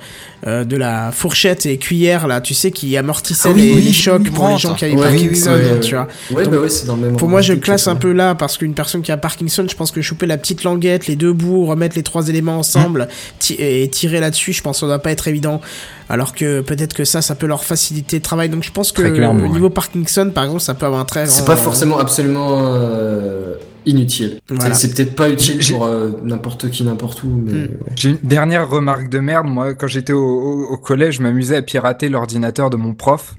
euh, 0.46 0.64
de 0.64 0.76
la 0.76 1.10
fourchette 1.12 1.66
et 1.66 1.76
cuillère, 1.78 2.26
là, 2.26 2.40
tu 2.40 2.54
sais, 2.54 2.70
qui 2.70 2.96
amortissait 2.96 3.48
Ah 3.50 3.54
oui, 3.54 3.62
les, 3.62 3.74
oui, 3.74 3.80
les 3.82 3.92
chocs 3.92 4.22
oui, 4.24 4.30
pour 4.30 4.48
les 4.48 4.56
gens 4.58 4.74
qui 4.74 4.84
avaient 4.86 4.94
Ouais, 4.94 5.02
Parkinson, 5.02 5.50
oui, 5.54 5.60
oui, 5.64 5.72
ouais, 5.74 5.80
tu 5.80 5.94
vois. 5.94 6.08
Ouais, 6.30 6.44
Donc, 6.44 6.52
bah 6.54 6.60
ouais, 6.60 6.68
c'est 6.68 6.86
dans 6.86 6.96
le 6.96 7.02
même. 7.02 7.16
Pour 7.16 7.28
moi, 7.28 7.42
je 7.42 7.52
classe 7.54 7.86
un 7.88 7.96
peu 7.96 8.12
là 8.12 8.34
parce 8.34 8.56
qu'une 8.56 8.74
personne 8.74 9.02
qui 9.02 9.12
a 9.12 9.16
Parkinson, 9.16 9.66
je 9.68 9.76
pense 9.76 9.90
que 9.90 10.00
choper 10.00 10.26
la 10.26 10.38
petite 10.38 10.64
languette, 10.64 11.06
les 11.06 11.16
deux 11.16 11.32
bouts, 11.32 11.66
remettre 11.66 11.96
les 11.96 12.02
trois 12.02 12.28
éléments 12.28 12.58
ensemble 12.58 13.08
ti- 13.38 13.56
et 13.68 13.88
tirer 13.88 14.20
là-dessus, 14.20 14.52
je 14.52 14.62
pense 14.62 14.76
que 14.76 14.80
ça 14.80 14.86
doit 14.86 14.98
pas 14.98 15.10
être 15.10 15.28
évident. 15.28 15.60
Alors 16.08 16.34
que 16.34 16.60
peut-être 16.62 16.94
que 16.94 17.04
ça, 17.04 17.20
ça 17.22 17.34
peut 17.34 17.46
leur 17.46 17.64
faciliter 17.64 18.16
le 18.16 18.22
travail. 18.22 18.48
Donc 18.48 18.62
je 18.64 18.72
pense 18.72 18.92
que 18.92 19.02
au 19.02 19.48
niveau 19.48 19.70
Parkinson, 19.70 20.30
par 20.34 20.44
exemple, 20.44 20.60
ça 20.62 20.74
peut 20.74 20.86
avoir 20.86 21.00
un 21.00 21.04
très 21.04 21.26
C'est 21.26 21.44
pas 21.44 21.56
forcément 21.56 21.98
absolument 21.98 22.60
euh, 22.74 23.54
inutile. 23.86 24.40
Voilà. 24.48 24.74
C'est 24.74 24.94
peut-être 24.94 25.14
pas 25.14 25.28
utile 25.28 25.60
pour 25.70 25.84
euh, 25.84 26.10
n'importe 26.24 26.70
qui, 26.70 26.82
n'importe 26.84 27.22
où, 27.24 27.28
mais 27.28 27.52
Mm. 27.52 27.56
ouais. 27.56 27.68
J'ai 27.96 28.08
une 28.10 28.18
dernière 28.22 28.68
remarque 28.68 29.08
de 29.10 29.18
merde. 29.18 29.46
Moi, 29.46 29.74
quand 29.74 29.86
j'étais 29.86 30.12
au, 30.12 30.18
au- 30.24 30.66
au 30.72 30.76
collège, 30.78 31.16
je 31.18 31.22
m'amusais 31.22 31.56
à 31.56 31.62
pirater 31.62 32.08
l'ordinateur 32.08 32.70
de 32.70 32.76
mon 32.76 32.94
prof. 32.94 33.34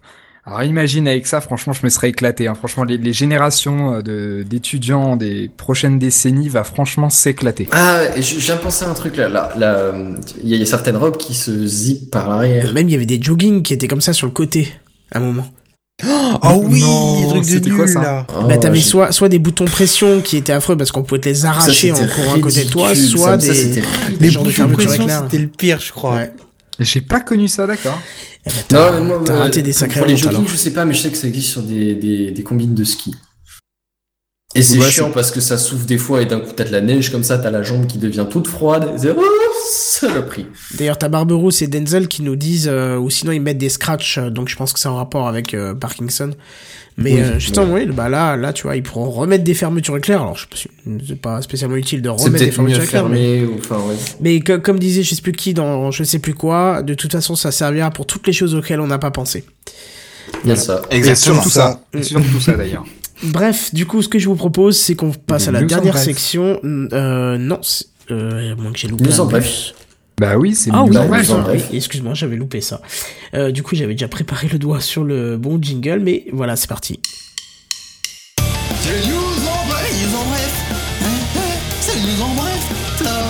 Alors 0.50 0.64
imagine 0.64 1.08
avec 1.08 1.28
ça, 1.28 1.42
franchement, 1.42 1.74
je 1.74 1.82
me 1.84 1.90
serais 1.90 2.10
éclaté. 2.10 2.48
hein. 2.48 2.56
Franchement, 2.56 2.84
les, 2.84 2.98
les 2.98 3.14
générations 3.14 3.94
euh, 3.96 4.02
de- 4.02 4.44
d'étudiants 4.50 5.16
des 5.16 5.50
prochaines 5.56 6.00
décennies 6.00 6.50
va 6.50 6.64
franchement 6.64 7.12
s'éclater. 7.12 7.68
Ah, 7.72 8.00
de 8.16 8.56
penser 8.62 8.84
à 8.86 8.90
un 8.90 8.94
truc 8.96 9.16
là. 9.18 9.30
là, 9.30 9.52
là, 9.58 9.74
euh, 9.76 10.16
Il 10.44 10.56
y 10.56 10.60
a 10.62 10.66
certaines 10.66 10.98
robes 10.98 11.18
qui 11.18 11.36
se 11.36 11.68
zippent 11.68 12.10
par 12.10 12.30
l'arrière. 12.30 12.74
Même 12.74 12.90
il 12.90 12.94
y 12.94 12.96
avait 12.96 13.06
des 13.06 13.22
jogging 13.22 13.62
qui 13.62 13.74
étaient 13.76 13.88
comme 13.88 14.02
ça 14.02 14.12
sur 14.12 14.26
le 14.26 14.34
côté 14.34 14.74
à 15.12 15.20
un 15.20 15.22
moment. 15.22 15.46
Ah 16.02 16.56
oui, 16.58 16.82
c'était 17.44 17.70
de 17.70 17.76
quoi, 17.76 17.86
ça 17.86 18.02
là. 18.02 18.28
Oh, 18.34 18.48
bah 18.48 18.58
t'avais 18.58 18.78
j'ai- 18.78 18.84
soit 18.84 19.12
soit 19.12 19.28
des 19.30 19.38
boutons 19.38 19.66
pression 19.66 20.22
qui 20.22 20.38
étaient 20.38 20.54
affreux 20.54 20.78
parce 20.78 20.92
qu'on 20.92 21.04
pouvait 21.04 21.20
te 21.20 21.28
les 21.30 21.36
ça, 21.36 21.50
arracher 21.50 21.92
en 21.92 21.96
c'était 21.96 22.14
courant 22.14 22.36
à 22.36 22.40
côté 22.40 22.64
de 22.64 22.70
toi, 22.70 22.96
soit 22.96 23.32
ça, 23.38 23.40
ça, 23.42 23.48
des 23.48 23.54
c'était 23.54 23.82
des 24.18 24.30
de 24.32 24.38
boutons 24.38 24.70
pression, 24.70 25.08
c'était 25.24 25.38
le 25.44 25.48
pire, 25.50 25.80
je 25.82 25.92
crois. 25.92 26.16
Ouais. 26.16 26.32
J'ai 26.80 27.02
pas 27.02 27.20
connu 27.20 27.48
ça, 27.48 27.68
d'accord. 27.68 28.00
Eh 28.46 28.50
ben, 28.50 28.56
t'as- 28.68 28.92
Non, 28.92 28.98
mais 29.00 29.08
moi, 29.08 29.22
t'as 29.26 29.38
raté 29.40 29.62
des 29.62 29.72
pour- 29.72 29.80
sacrés 29.80 30.00
Pour 30.00 30.08
les 30.08 30.16
jogging, 30.18 30.48
je 30.48 30.56
sais 30.56 30.72
pas, 30.72 30.86
mais 30.86 30.94
je 30.94 31.02
sais 31.02 31.10
que 31.12 31.18
ça 31.18 31.28
existe 31.28 31.50
sur 31.50 31.62
des, 31.62 31.94
des, 31.96 32.32
des 32.32 32.44
combines 32.44 32.74
de 32.76 32.84
ski. 32.84 33.14
Et 34.56 34.64
c'est 34.64 34.80
Ouais, 34.80 34.90
chiant 34.90 35.12
parce 35.12 35.30
que 35.32 35.42
ça 35.42 35.58
souffle 35.58 35.86
des 35.86 35.98
fois 36.00 36.22
et 36.24 36.26
d'un 36.26 36.40
coup 36.40 36.52
t'as 36.56 36.64
de 36.64 36.72
la 36.72 36.82
neige 36.82 37.12
comme 37.12 37.24
ça, 37.24 37.38
t'as 37.38 37.52
la 37.52 37.62
jambe 37.62 37.86
qui 37.86 37.98
devient 38.00 38.26
toute 38.30 38.48
froide. 38.48 38.92
Et 38.96 38.98
c'est 38.98 39.12
oh, 39.12 39.22
saloperie. 39.70 40.48
D'ailleurs, 40.78 40.98
t'as 40.98 41.10
Barberousse 41.10 41.62
et 41.62 41.68
Denzel 41.68 42.08
qui 42.08 42.22
nous 42.22 42.36
disent, 42.36 42.68
euh, 42.72 42.98
ou 42.98 43.10
sinon 43.10 43.32
ils 43.32 43.42
mettent 43.42 43.58
des 43.58 43.70
scratchs, 43.70 44.18
euh, 44.18 44.30
donc 44.30 44.50
je 44.50 44.56
pense 44.56 44.74
que 44.74 44.80
c'est 44.80 44.88
en 44.90 44.96
rapport 44.96 45.28
avec 45.28 45.54
euh, 45.54 45.74
Parkinson. 45.74 46.32
Mais 46.98 47.14
Oui, 47.14 47.22
euh, 47.22 47.40
justement, 47.40 47.74
oui, 47.76 47.86
bah 47.86 48.10
là, 48.10 48.36
là, 48.36 48.52
tu 48.52 48.64
vois, 48.64 48.76
ils 48.76 48.84
pourront 48.84 49.10
remettre 49.10 49.46
des 49.46 49.54
fermetures 49.54 49.96
éclair. 49.96 50.22
Alors, 50.22 50.36
je 50.36 50.42
sais 50.42 50.48
pas 50.50 50.58
si- 50.58 50.70
c'est 51.08 51.22
pas 51.22 51.42
spécialement 51.42 51.78
utile 51.78 52.02
de 52.02 52.10
remettre 52.10 52.44
des 52.46 52.52
fermetures 52.52 52.84
éclair, 52.84 53.08
mais, 53.08 53.38
fermé 53.40 53.46
ou 53.46 53.58
enfin 53.58 53.78
ouais. 53.78 53.96
mais 54.20 54.40
que- 54.42 54.58
comme 54.58 54.80
disait 54.80 55.04
je 55.04 55.16
sais 55.16 55.22
plus 55.22 55.32
qui 55.32 55.54
dans 55.54 55.92
je 55.92 56.04
sais 56.04 56.20
plus 56.20 56.34
quoi, 56.34 56.82
de 56.84 56.94
toute 56.96 57.14
façon, 57.14 57.36
ça 57.38 57.52
servira 57.52 57.90
pour 57.92 58.06
toutes 58.06 58.28
les 58.28 58.34
choses 58.34 58.54
auxquelles 58.54 58.82
on 58.82 58.88
n'a 58.88 59.00
pas 59.00 59.12
pensé. 59.12 59.46
A 60.48 60.56
ça. 60.58 60.82
Exactement. 60.90 61.36
surtout 61.36 61.50
ça. 61.50 61.82
Surtout 62.02 62.40
ça 62.42 62.54
d'ailleurs. 62.54 62.86
Bref, 63.24 63.74
du 63.74 63.86
coup, 63.86 64.02
ce 64.02 64.08
que 64.08 64.18
je 64.20 64.28
vous 64.30 64.36
propose, 64.36 64.78
c'est 64.78 64.96
qu'on 64.96 65.12
passe 65.12 65.48
à 65.48 65.52
la 65.52 65.62
dernière 65.64 65.98
section. 65.98 66.60
Euh, 66.64 67.38
non, 67.38 67.60
c'est- 67.62 67.86
euh, 68.12 68.56
moins 68.56 68.72
que 68.72 68.80
j'ai 68.80 68.88
loupé. 68.88 69.18
En 69.20 69.26
bref. 69.26 69.74
Bah 70.20 70.36
oui, 70.38 70.54
c'est 70.54 70.70
Ah 70.74 70.84
oui, 70.84 70.98
oui, 70.98 71.78
excuse-moi, 71.78 72.14
j'avais 72.14 72.36
loupé 72.36 72.60
ça. 72.60 72.82
Euh, 73.34 73.52
du 73.52 73.64
coup, 73.64 73.76
j'avais 73.76 73.94
déjà 73.94 74.10
préparé 74.10 74.50
le 74.50 74.60
doigt 74.60 74.82
sur 74.82 75.06
le 75.06 75.38
bon 75.38 75.60
jingle, 75.62 76.00
mais 76.00 76.26
voilà, 76.34 76.58
c'est 76.58 76.68
parti. 76.68 77.00
C'est 78.82 78.92
les 79.02 79.08
news 79.08 79.18
en 79.18 79.68
bref, 79.68 79.92
les 79.92 80.08
news 80.08 80.16
en 80.16 80.26
bref. 80.26 80.66
C'est 81.80 81.96
les 81.96 82.02
news 82.02 82.22
en 82.22 82.36
bref. 82.36 82.62
ça. 82.98 83.22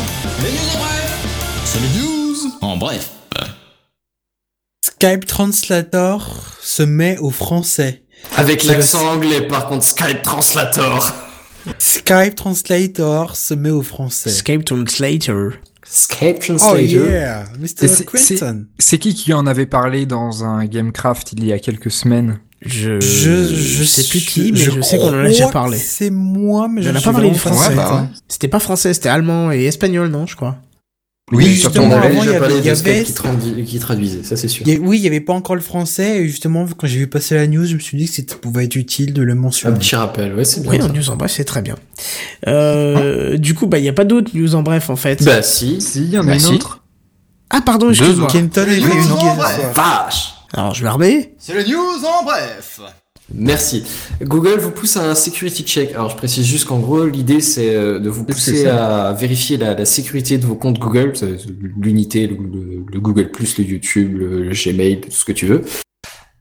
Les 0.43 0.51
news 0.51 0.75
en 0.75 0.79
bref. 0.79 1.17
C'est 1.65 1.79
les 1.79 2.01
news 2.01 2.37
en 2.61 2.77
bref. 2.77 3.09
Skype 4.81 5.25
Translator 5.25 6.57
se 6.61 6.83
met 6.83 7.17
au 7.19 7.29
français. 7.29 8.03
Avec 8.35 8.63
l'accent 8.63 9.07
anglais, 9.13 9.41
par 9.41 9.67
contre, 9.67 9.83
Skype 9.85 10.23
Translator. 10.23 11.13
Skype 11.77 12.35
Translator 12.35 13.35
se 13.35 13.53
met 13.53 13.69
au 13.69 13.81
français. 13.81 14.29
Skype 14.29 14.65
Translator. 14.65 15.51
Skype 15.85 16.37
Oh 16.39 16.43
Translator. 16.57 16.81
yeah, 17.09 17.43
Et 17.55 17.59
Mr. 17.59 17.87
c'est- 17.87 18.05
Quentin. 18.05 18.63
C'est 18.77 18.97
qui 18.99 19.13
qui 19.13 19.33
en 19.33 19.47
avait 19.47 19.65
parlé 19.65 20.05
dans 20.05 20.43
un 20.43 20.65
Gamecraft 20.65 21.33
il 21.33 21.45
y 21.45 21.53
a 21.53 21.59
quelques 21.59 21.89
semaines 21.91 22.39
Je, 22.61 22.99
Je, 22.99 23.45
je 23.55 23.83
sais 23.83 24.03
plus 24.03 24.19
qui, 24.19 24.51
mais 24.51 24.59
je, 24.59 24.81
sais 24.81 24.97
qu'on 24.97 25.09
en 25.13 25.19
a 25.19 25.27
déjà 25.27 25.47
parlé. 25.47 25.77
C'est 25.77 26.09
moi, 26.11 26.67
mais 26.67 26.81
je 26.81 26.89
a 26.89 26.95
suis 26.95 27.03
pas 27.05 27.11
parlé 27.13 27.33
français. 27.33 27.75
Bah 27.75 28.01
ouais. 28.01 28.07
C'était 28.27 28.47
pas 28.49 28.59
français, 28.59 28.93
c'était 28.93 29.09
allemand 29.09 29.51
et 29.51 29.63
espagnol, 29.65 30.09
non, 30.09 30.25
je 30.27 30.35
crois. 30.35 30.57
Oui, 31.31 31.45
Oui, 31.45 31.65
avait 31.65 31.93
avant, 31.93 32.23
il 32.23 32.31
y 32.31 32.35
avait, 32.35 32.59
y 32.61 32.69
avait- 32.69 33.03
qui, 33.03 33.11
tradu- 33.13 33.63
qui 33.63 33.77
traduisait, 33.79 34.23
ça 34.23 34.35
c'est 34.35 34.47
sûr. 34.47 34.65
a- 34.67 34.79
oui, 34.81 34.97
il 34.97 35.03
y 35.03 35.07
avait 35.07 35.19
pas 35.21 35.33
encore 35.33 35.55
le 35.55 35.61
français, 35.61 36.21
et 36.21 36.27
justement, 36.27 36.65
quand 36.75 36.87
j'ai 36.87 36.97
vu 36.97 37.07
passer 37.07 37.35
la 37.35 37.45
news, 37.45 37.65
je 37.65 37.75
me 37.75 37.79
suis 37.79 37.97
dit 37.97 38.07
que 38.07 38.13
ça 38.31 38.35
pouvait 38.41 38.65
être 38.65 38.75
utile 38.75 39.13
de 39.13 39.21
le 39.21 39.33
Un 39.33 39.35
mentionner. 39.35 39.77
petit 39.77 39.95
rappel, 39.95 40.33
ouais, 40.33 40.43
c'est 40.43 40.61
bien. 40.61 40.71
Oui, 40.71 40.77
ça. 40.79 40.85
en 40.85 40.89
news 40.89 41.09
en 41.11 41.15
bref, 41.17 41.31
c'est 41.31 41.43
très 41.43 41.61
bien. 41.61 41.75
Euh, 42.47 43.37
du 43.37 43.53
coup, 43.53 43.67
bah, 43.67 43.77
il 43.79 43.85
y 43.85 43.89
a 43.89 43.93
pas 43.93 44.05
d'autres 44.05 44.31
news 44.35 44.55
en 44.55 44.63
bref, 44.63 44.89
en 44.89 44.95
fait. 44.95 45.23
Bah 45.23 45.43
si. 45.43 45.81
Si, 45.81 45.99
il 46.03 46.09
y 46.09 46.17
en 46.17 46.21
a 46.23 46.25
Bah 46.25 46.33
une 46.33 46.39
si. 46.39 46.53
autre. 46.53 46.83
ah, 47.51 47.61
pardon, 47.61 47.89
excuse-moi. 47.91 48.27
Kenton 48.27 48.65
est 48.67 48.77
une. 48.79 48.87
Vache 49.75 50.33
Alors, 50.53 50.73
je 50.73 50.81
vais 50.83 50.89
remettre. 50.89 51.29
C'est 51.37 51.53
le 51.53 51.63
news 51.63 52.05
en 52.05 52.23
bref. 52.23 52.79
Merci. 53.33 53.83
Google 54.21 54.57
vous 54.59 54.71
pousse 54.71 54.97
à 54.97 55.09
un 55.09 55.15
security 55.15 55.63
check. 55.63 55.91
Alors 55.91 56.09
je 56.09 56.15
précise 56.15 56.45
juste 56.45 56.65
qu'en 56.65 56.79
gros 56.79 57.05
l'idée 57.05 57.41
c'est 57.41 57.75
euh, 57.75 57.99
de 57.99 58.09
vous 58.09 58.23
pousser 58.23 58.65
à 58.67 59.13
vérifier 59.13 59.57
la, 59.57 59.75
la 59.75 59.85
sécurité 59.85 60.37
de 60.37 60.45
vos 60.45 60.55
comptes 60.55 60.79
Google, 60.79 61.13
l'unité, 61.79 62.27
le, 62.27 62.35
le- 62.35 62.85
le 62.91 62.99
Google 62.99 63.29
le 63.57 63.63
YouTube, 63.63 64.17
le, 64.17 64.43
le 64.43 64.51
Gmail, 64.51 65.01
tout 65.01 65.11
ce 65.11 65.25
que 65.25 65.31
tu 65.31 65.45
veux, 65.45 65.63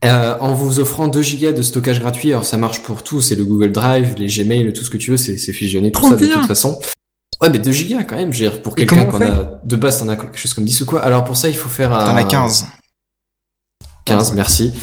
euh, 0.05 0.35
en 0.39 0.53
vous 0.53 0.79
offrant 0.79 1.07
2 1.07 1.21
gigas 1.21 1.51
de 1.51 1.61
stockage 1.61 1.99
gratuit. 1.99 2.31
Alors 2.31 2.45
ça 2.45 2.57
marche 2.57 2.81
pour 2.81 3.03
tout, 3.03 3.21
c'est 3.21 3.35
le 3.35 3.45
Google 3.45 3.71
Drive, 3.71 4.15
les 4.17 4.27
Gmail, 4.27 4.73
tout 4.73 4.83
ce 4.83 4.89
que 4.89 4.97
tu 4.97 5.11
veux, 5.11 5.17
c'est 5.17 5.37
fusionné 5.53 5.91
tout 5.91 6.01
ça 6.01 6.15
de 6.15 6.25
toute 6.39 6.47
façon. 6.47 6.79
Ouais, 7.41 7.49
mais 7.49 7.59
2 7.59 7.71
gigas 7.71 8.03
quand 8.03 8.15
même, 8.17 8.33
je 8.33 8.43
veux 8.43 8.49
dire, 8.49 8.61
pour 8.61 8.75
quelqu'un 8.75 9.05
qu'on 9.05 9.21
a 9.21 9.59
de 9.63 9.75
base, 9.75 9.99
t'en 9.99 10.09
as 10.09 10.15
quelque 10.17 10.37
chose 10.37 10.53
comme 10.53 10.65
10 10.65 10.81
ou 10.81 10.85
quoi. 10.85 11.01
Alors 11.01 11.23
pour 11.23 11.37
ça, 11.37 11.47
il 11.49 11.55
faut 11.55 11.69
faire 11.69 11.93
un 11.93 12.05
T'en 12.11 12.15
as 12.17 12.23
15. 12.23 12.65
15, 14.05 14.33
merci. 14.33 14.73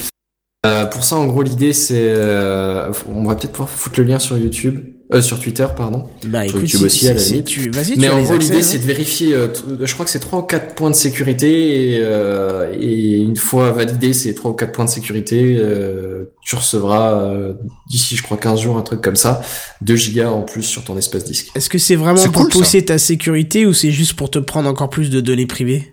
Euh, 0.66 0.84
pour 0.86 1.05
ça, 1.05 1.16
en 1.16 1.26
gros, 1.26 1.43
l'idée, 1.43 1.72
c'est, 1.72 1.94
euh, 1.98 2.90
on 3.09 3.24
va 3.24 3.34
peut-être 3.36 3.52
pouvoir 3.52 3.70
foutre 3.70 4.01
le 4.01 4.06
lien 4.06 4.18
sur 4.18 4.36
YouTube, 4.36 4.80
euh, 5.12 5.22
sur 5.22 5.38
Twitter, 5.38 5.66
pardon. 5.76 6.05
Bah, 6.26 6.40
Sur 6.48 6.56
écoute, 6.56 6.62
YouTube 6.72 6.80
si- 6.80 6.86
aussi, 6.86 7.09
à 7.09 7.14
la 7.14 7.18
si- 7.20 7.30
limite. 7.32 7.47
tu, 7.47 7.70
vas-y, 7.70 7.93
tu 7.94 8.01
Mais 8.01 8.09
en 8.09 8.20
gros, 8.22 8.36
l'idée, 8.36 8.56
hein. 8.56 8.62
c'est 8.62 8.78
de 8.78 8.84
vérifier, 8.84 9.34
euh, 9.34 9.47
t- 9.48 9.60
je 9.80 9.93
crois 9.94 10.05
que 10.05 10.10
c'est 10.10 10.18
trois 10.18 10.40
ou 10.40 10.43
quatre 10.43 10.74
points 10.74 10.90
de 10.90 10.97
sécurité, 10.97 11.93
et, 11.93 11.98
euh, 12.01 12.72
et 12.80 13.16
une 13.18 13.36
fois 13.36 13.70
validé 13.70 14.12
ces 14.12 14.34
trois 14.34 14.51
ou 14.51 14.55
quatre 14.55 14.72
points 14.72 14.86
de 14.86 14.90
sécurité, 14.90 15.56
euh, 15.60 16.24
tu 16.43 16.56
recevras, 16.56 17.20
euh, 17.22 17.52
d'ici, 17.88 18.16
je 18.16 18.22
crois, 18.24 18.36
15 18.36 18.60
jours, 18.60 18.76
un 18.76 18.82
truc 18.82 19.01
comme 19.01 19.16
ça, 19.16 19.43
2 19.82 19.97
gigas 19.97 20.30
en 20.30 20.43
plus 20.43 20.62
sur 20.62 20.82
ton 20.84 20.97
espace 20.98 21.24
disque. 21.24 21.51
Est-ce 21.55 21.68
que 21.68 21.78
c'est 21.78 21.97
vraiment 21.97 22.16
C'est 22.16 22.32
pour 22.32 22.43
cool, 22.43 22.51
pousser 22.51 22.84
ta 22.84 22.98
sécurité 22.98 23.66
ou 23.66 23.72
c'est 23.72 23.90
juste 23.93 24.14
pour 24.14 24.30
te 24.30 24.38
prendre 24.40 24.68
encore 24.68 24.90
plus 24.90 25.10
de 25.10 25.20
données 25.20 25.47
privées? 25.47 25.93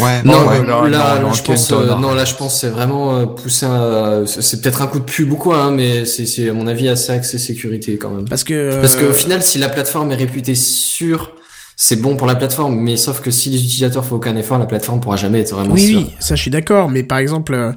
Ouais, 0.00 0.22
Non, 0.24 0.48
ouais. 0.48 0.58
là, 0.58 0.62
non, 0.64 0.82
là, 0.82 1.18
non, 1.20 1.32
je 1.32 1.42
pense, 1.42 1.70
euh, 1.70 1.86
non. 1.86 1.98
non, 2.00 2.14
là, 2.14 2.24
je 2.24 2.34
pense, 2.34 2.60
c'est 2.60 2.68
vraiment 2.68 3.16
euh, 3.16 3.26
pousser 3.26 3.66
un, 3.66 4.26
c'est 4.26 4.42
c'est 4.42 4.60
peut-être 4.60 4.82
un 4.82 4.88
coup 4.88 4.98
de 4.98 5.04
pub 5.04 5.30
ou 5.30 5.36
quoi, 5.36 5.58
hein, 5.58 5.70
mais 5.70 6.04
c'est, 6.04 6.26
c'est, 6.26 6.48
à 6.48 6.52
mon 6.52 6.66
avis, 6.66 6.88
assez 6.88 7.12
axé 7.12 7.38
sécurité 7.38 7.96
quand 7.96 8.10
même. 8.10 8.28
Parce 8.28 8.42
que. 8.42 8.80
Parce 8.80 8.96
euh, 8.96 9.08
qu'au 9.08 9.12
final, 9.12 9.42
si 9.42 9.58
la 9.58 9.68
plateforme 9.68 10.10
est 10.10 10.16
réputée 10.16 10.56
sûre, 10.56 11.30
c'est 11.76 11.96
bon 12.00 12.16
pour 12.16 12.26
la 12.28 12.36
plateforme, 12.36 12.78
mais 12.80 12.96
sauf 12.96 13.20
que 13.20 13.30
si 13.32 13.50
les 13.50 13.58
utilisateurs 13.58 14.04
font 14.04 14.16
aucun 14.16 14.36
effort, 14.36 14.58
la 14.58 14.66
plateforme 14.66 15.00
pourra 15.00 15.16
jamais 15.16 15.40
être 15.40 15.54
vraiment 15.54 15.74
Oui, 15.74 15.88
sûre. 15.88 15.98
oui, 15.98 16.10
ça 16.20 16.36
je 16.36 16.42
suis 16.42 16.50
d'accord, 16.50 16.88
mais 16.88 17.02
par 17.02 17.18
exemple, 17.18 17.52
euh, 17.54 17.72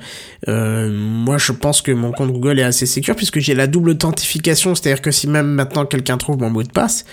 euh, 0.48 0.92
moi 0.92 1.38
je 1.40 1.52
pense 1.52 1.82
que 1.82 1.92
mon 1.92 2.12
compte 2.12 2.32
Google 2.32 2.60
est 2.60 2.64
assez 2.64 2.86
sécure 2.86 3.16
puisque 3.16 3.40
j'ai 3.40 3.56
la 3.56 3.66
double 3.66 3.90
authentification, 3.92 4.76
c'est-à-dire 4.76 5.02
que 5.02 5.10
si 5.10 5.28
même 5.28 5.48
maintenant 5.48 5.86
quelqu'un 5.86 6.18
trouve 6.18 6.38
mon 6.40 6.52
mot 6.52 6.62
de 6.64 6.70
passe, 6.70 7.06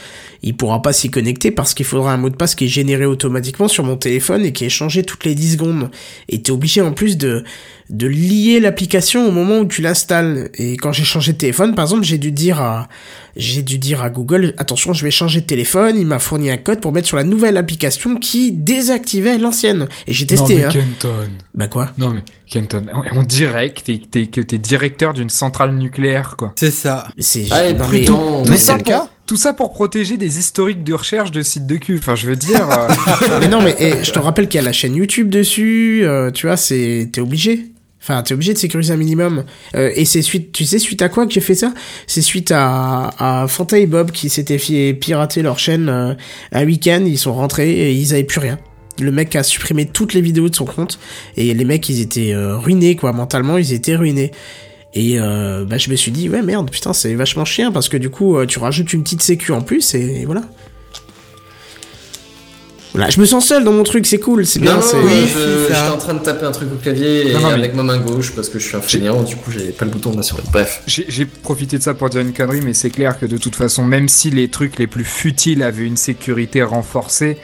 il 0.42 0.56
pourra 0.56 0.82
pas 0.82 0.92
s'y 0.92 1.10
connecter 1.10 1.50
parce 1.50 1.72
qu'il 1.72 1.86
faudra 1.86 2.12
un 2.12 2.18
mot 2.18 2.28
de 2.28 2.36
passe 2.36 2.54
qui 2.54 2.66
est 2.66 2.68
généré 2.68 3.06
automatiquement 3.06 3.66
sur 3.68 3.82
mon 3.82 3.96
téléphone 3.96 4.44
et 4.44 4.52
qui 4.52 4.66
est 4.66 4.70
changé 4.70 5.02
toutes 5.04 5.24
les 5.24 5.34
10 5.34 5.52
secondes. 5.52 5.90
Et 6.28 6.42
t'es 6.42 6.52
obligé 6.52 6.82
en 6.82 6.92
plus 6.92 7.16
de, 7.16 7.44
de 7.90 8.06
lier 8.06 8.60
l'application 8.60 9.28
au 9.28 9.30
moment 9.30 9.58
où 9.58 9.66
tu 9.66 9.82
l'installes. 9.82 10.50
Et 10.54 10.76
quand 10.76 10.92
j'ai 10.92 11.04
changé 11.04 11.32
de 11.32 11.38
téléphone, 11.38 11.74
par 11.74 11.84
exemple, 11.84 12.02
j'ai 12.04 12.18
dû 12.18 12.32
dire 12.32 12.60
à, 12.60 12.88
j'ai 13.36 13.62
dû 13.62 13.78
dire 13.78 14.02
à 14.02 14.10
Google, 14.10 14.54
attention, 14.58 14.92
je 14.94 15.04
vais 15.04 15.10
changer 15.10 15.40
de 15.42 15.46
téléphone, 15.46 15.96
il 15.98 16.06
m'a 16.06 16.18
fourni 16.18 16.50
un 16.50 16.56
code 16.56 16.80
pour 16.80 16.92
mettre 16.92 17.06
sur 17.08 17.16
la 17.16 17.24
nouvelle 17.24 17.56
application 17.56 18.16
qui 18.16 18.52
désactivait 18.52 19.36
l'ancienne. 19.38 19.86
Et 20.06 20.12
j'ai 20.12 20.26
testé, 20.26 20.54
non, 20.54 20.58
mais 20.60 20.64
hein. 20.64 20.68
Kenton. 20.72 21.28
Bah 21.54 21.68
quoi? 21.68 21.90
Non 21.98 22.10
mais 22.10 22.20
Kenton, 22.48 22.86
on, 23.14 23.22
dirait 23.22 23.72
que 23.72 23.80
t'es, 23.80 24.00
t'es- 24.10 24.26
que 24.26 24.40
t'es 24.40 24.58
directeur 24.58 25.12
d'une 25.12 25.30
centrale 25.30 25.74
nucléaire 25.74 26.36
quoi. 26.38 26.52
C'est 26.56 26.70
ça. 26.70 27.08
C'est 27.18 27.50
Allez, 27.52 27.72
non, 27.74 27.78
mais- 27.80 27.84
prudent. 28.04 28.42
Mais 28.44 28.50
mais- 28.50 28.56
c'est 28.56 28.76
le 28.76 28.82
cas. 28.82 29.08
Tout 29.26 29.36
ça 29.38 29.54
pour 29.54 29.72
protéger 29.72 30.18
des 30.18 30.38
historiques 30.38 30.84
de 30.84 30.92
recherche 30.92 31.30
de 31.30 31.40
sites 31.42 31.66
de 31.66 31.76
cul. 31.76 31.96
Enfin 31.98 32.14
je 32.14 32.26
veux 32.26 32.36
dire. 32.36 32.68
euh, 32.70 32.88
mais 33.40 33.48
non, 33.48 33.62
mais 33.62 33.74
eh, 33.78 34.04
je 34.04 34.10
te 34.12 34.18
rappelle 34.18 34.48
qu'il 34.48 34.60
y 34.60 34.62
a 34.62 34.66
la 34.66 34.72
chaîne 34.72 34.94
YouTube 34.94 35.30
dessus. 35.30 36.00
euh, 36.04 36.30
tu 36.30 36.46
vois, 36.46 36.56
c'est 36.58 37.08
t'es 37.12 37.20
obligé. 37.22 37.66
Enfin, 38.06 38.22
t'es 38.22 38.34
obligé 38.34 38.52
de 38.52 38.58
sécuriser 38.58 38.92
un 38.92 38.98
minimum. 38.98 39.44
Euh, 39.74 39.90
et 39.94 40.04
c'est 40.04 40.20
suite, 40.20 40.52
tu 40.52 40.66
sais, 40.66 40.78
suite 40.78 41.00
à 41.00 41.08
quoi 41.08 41.26
que 41.26 41.32
j'ai 41.32 41.40
fait 41.40 41.54
ça? 41.54 41.72
C'est 42.06 42.20
suite 42.20 42.52
à, 42.54 43.14
à 43.18 43.48
Fanta 43.48 43.78
et 43.78 43.86
Bob 43.86 44.10
qui 44.10 44.28
s'étaient 44.28 44.58
fait 44.58 44.92
pirater 44.92 45.40
leur 45.40 45.58
chaîne 45.58 45.88
euh, 45.88 46.12
un 46.52 46.66
week-end. 46.66 47.02
Ils 47.06 47.16
sont 47.16 47.32
rentrés 47.32 47.70
et 47.70 47.92
ils 47.92 48.12
avaient 48.12 48.24
plus 48.24 48.40
rien. 48.40 48.58
Le 49.00 49.10
mec 49.10 49.34
a 49.36 49.42
supprimé 49.42 49.86
toutes 49.86 50.12
les 50.12 50.20
vidéos 50.20 50.50
de 50.50 50.54
son 50.54 50.66
compte 50.66 50.98
et 51.38 51.54
les 51.54 51.64
mecs 51.64 51.88
ils 51.88 52.02
étaient 52.02 52.34
euh, 52.34 52.58
ruinés 52.58 52.94
quoi 52.94 53.12
mentalement 53.12 53.56
ils 53.56 53.72
étaient 53.72 53.96
ruinés 53.96 54.30
et 54.92 55.18
bah 55.18 55.76
je 55.76 55.90
me 55.90 55.96
suis 55.96 56.12
dit 56.12 56.28
ouais 56.28 56.42
merde 56.42 56.70
putain 56.70 56.92
c'est 56.92 57.12
vachement 57.16 57.44
chien 57.44 57.72
parce 57.72 57.88
que 57.88 57.96
du 57.96 58.10
coup 58.10 58.36
tu 58.46 58.60
rajoutes 58.60 58.92
une 58.92 59.02
petite 59.02 59.22
sécu 59.22 59.50
en 59.50 59.60
plus 59.60 59.96
et 59.96 60.24
voilà 60.24 60.42
voilà 62.94 63.10
je 63.10 63.20
me 63.20 63.26
sens 63.26 63.46
seul 63.46 63.64
dans 63.64 63.72
mon 63.72 63.82
truc 63.82 64.06
c'est 64.06 64.18
cool 64.20 64.46
c'est 64.46 64.60
bien 64.60 64.76
Non, 64.76 64.80
Oui, 65.04 65.26
je, 65.26 65.66
j'étais 65.68 65.88
en 65.92 65.98
train 65.98 66.14
de 66.14 66.20
taper 66.20 66.46
un 66.46 66.52
truc 66.52 66.68
au 66.72 66.76
clavier 66.76 67.28
et 67.28 67.32
Non, 67.34 67.40
mais- 67.48 67.52
avec 67.54 67.74
ma 67.74 67.82
main 67.82 67.98
gauche 67.98 68.32
parce 68.34 68.48
que 68.48 68.58
je 68.58 68.66
suis 68.68 68.76
un 68.76 68.80
fainéant, 68.80 69.22
du 69.22 69.36
coup 69.36 69.50
j'ai 69.50 69.70
pas 69.72 69.84
le 69.84 69.90
bouton 69.90 70.10
de 70.12 70.16
la 70.18 70.22
souris. 70.22 70.42
Bref. 70.52 70.82
J'ai 70.86 71.04
j'ai 71.08 71.26
profité 71.26 71.76
de 71.78 71.82
ça 71.82 71.94
pour 71.94 72.08
dire 72.08 72.20
une 72.20 72.32
connerie, 72.32 72.60
mais 72.62 72.72
c'est 72.72 72.90
clair 72.90 73.18
que 73.18 73.26
de 73.26 73.36
toute 73.36 73.56
façon, 73.56 73.84
même 73.84 74.08
si 74.08 74.30
les 74.30 74.48
trucs 74.48 74.78
les 74.78 74.86
plus 74.86 75.04
futiles 75.04 75.62
avaient 75.62 75.84
une 75.86 75.96
sécurité 75.96 76.62
renforcée, 76.62 77.36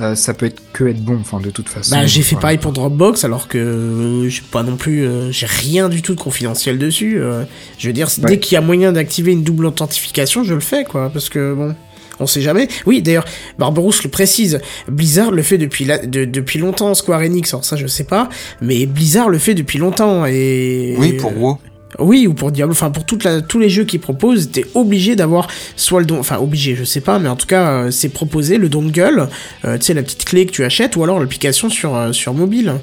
euh, 0.00 0.14
ça 0.14 0.32
peut 0.34 0.46
être 0.46 0.60
que 0.72 0.84
être 0.84 1.02
bon, 1.02 1.18
enfin 1.20 1.40
de 1.40 1.50
toute 1.50 1.68
façon. 1.68 1.90
Bah 1.96 2.06
j'ai 2.06 2.22
fait 2.22 2.34
Voilà. 2.36 2.42
pareil 2.42 2.58
pour 2.58 2.72
Dropbox 2.72 3.24
alors 3.24 3.48
que 3.48 3.58
euh, 3.58 4.28
j'ai 4.28 4.42
pas 4.50 4.62
non 4.62 4.76
plus 4.76 5.04
euh, 5.06 5.32
j'ai 5.32 5.46
rien 5.46 5.88
du 5.88 6.02
tout 6.02 6.14
de 6.14 6.20
confidentiel 6.20 6.78
dessus. 6.78 7.18
euh, 7.18 7.42
je 7.78 7.86
veux 7.88 7.92
dire 7.92 8.08
dès 8.18 8.38
qu'il 8.38 8.54
y 8.54 8.56
a 8.56 8.60
moyen 8.60 8.92
d'activer 8.92 9.32
une 9.32 9.42
double 9.42 9.66
authentification, 9.66 10.44
je 10.44 10.54
le 10.54 10.60
fais 10.60 10.84
quoi 10.84 11.10
parce 11.12 11.28
que 11.30 11.54
bon, 11.54 11.74
on 12.20 12.26
sait 12.26 12.40
jamais. 12.40 12.68
Oui, 12.86 13.02
d'ailleurs, 13.02 13.24
Barberousse 13.58 14.02
le 14.04 14.10
précise, 14.10 14.60
Blizzard 14.88 15.30
le 15.30 15.42
fait 15.42 15.58
depuis 15.58 15.84
la, 15.84 15.98
de- 15.98 16.24
depuis 16.24 16.58
longtemps 16.58 16.94
Square 16.94 17.20
Enix, 17.20 17.52
alors 17.52 17.64
ça 17.64 17.76
je 17.76 17.86
sais 17.86 18.04
pas, 18.04 18.28
mais 18.60 18.86
Blizzard 18.86 19.28
le 19.28 19.38
fait 19.38 19.54
depuis 19.54 19.78
longtemps 19.78 20.26
et 20.26 20.94
Oui, 20.98 21.12
pour 21.14 21.36
WoW. 21.36 21.58
oui, 22.00 22.26
ou 22.26 22.34
pour 22.34 22.50
Diablo, 22.52 22.72
enfin 22.72 22.90
pour 22.90 23.04
toute 23.06 23.24
la, 23.24 23.40
tous 23.40 23.58
les 23.58 23.70
jeux 23.70 23.84
qu'ils 23.84 24.00
proposent, 24.00 24.50
t'es 24.50 24.64
obligé 24.74 25.16
d'avoir 25.16 25.48
soit 25.76 26.00
le 26.00 26.06
don, 26.06 26.18
enfin 26.18 26.38
obligé, 26.38 26.74
je 26.76 26.84
sais 26.84 27.00
pas, 27.00 27.18
mais 27.18 27.28
en 27.28 27.36
tout 27.36 27.46
cas 27.46 27.68
euh, 27.70 27.90
c'est 27.90 28.08
proposé 28.10 28.58
le 28.58 28.68
dongle, 28.68 29.28
euh, 29.64 29.78
tu 29.78 29.84
sais 29.86 29.94
la 29.94 30.02
petite 30.02 30.24
clé 30.24 30.46
que 30.46 30.52
tu 30.52 30.64
achètes, 30.64 30.96
ou 30.96 31.04
alors 31.04 31.18
l'application 31.20 31.70
sur 31.70 31.94
euh, 31.96 32.12
sur 32.12 32.34
mobile. 32.34 32.74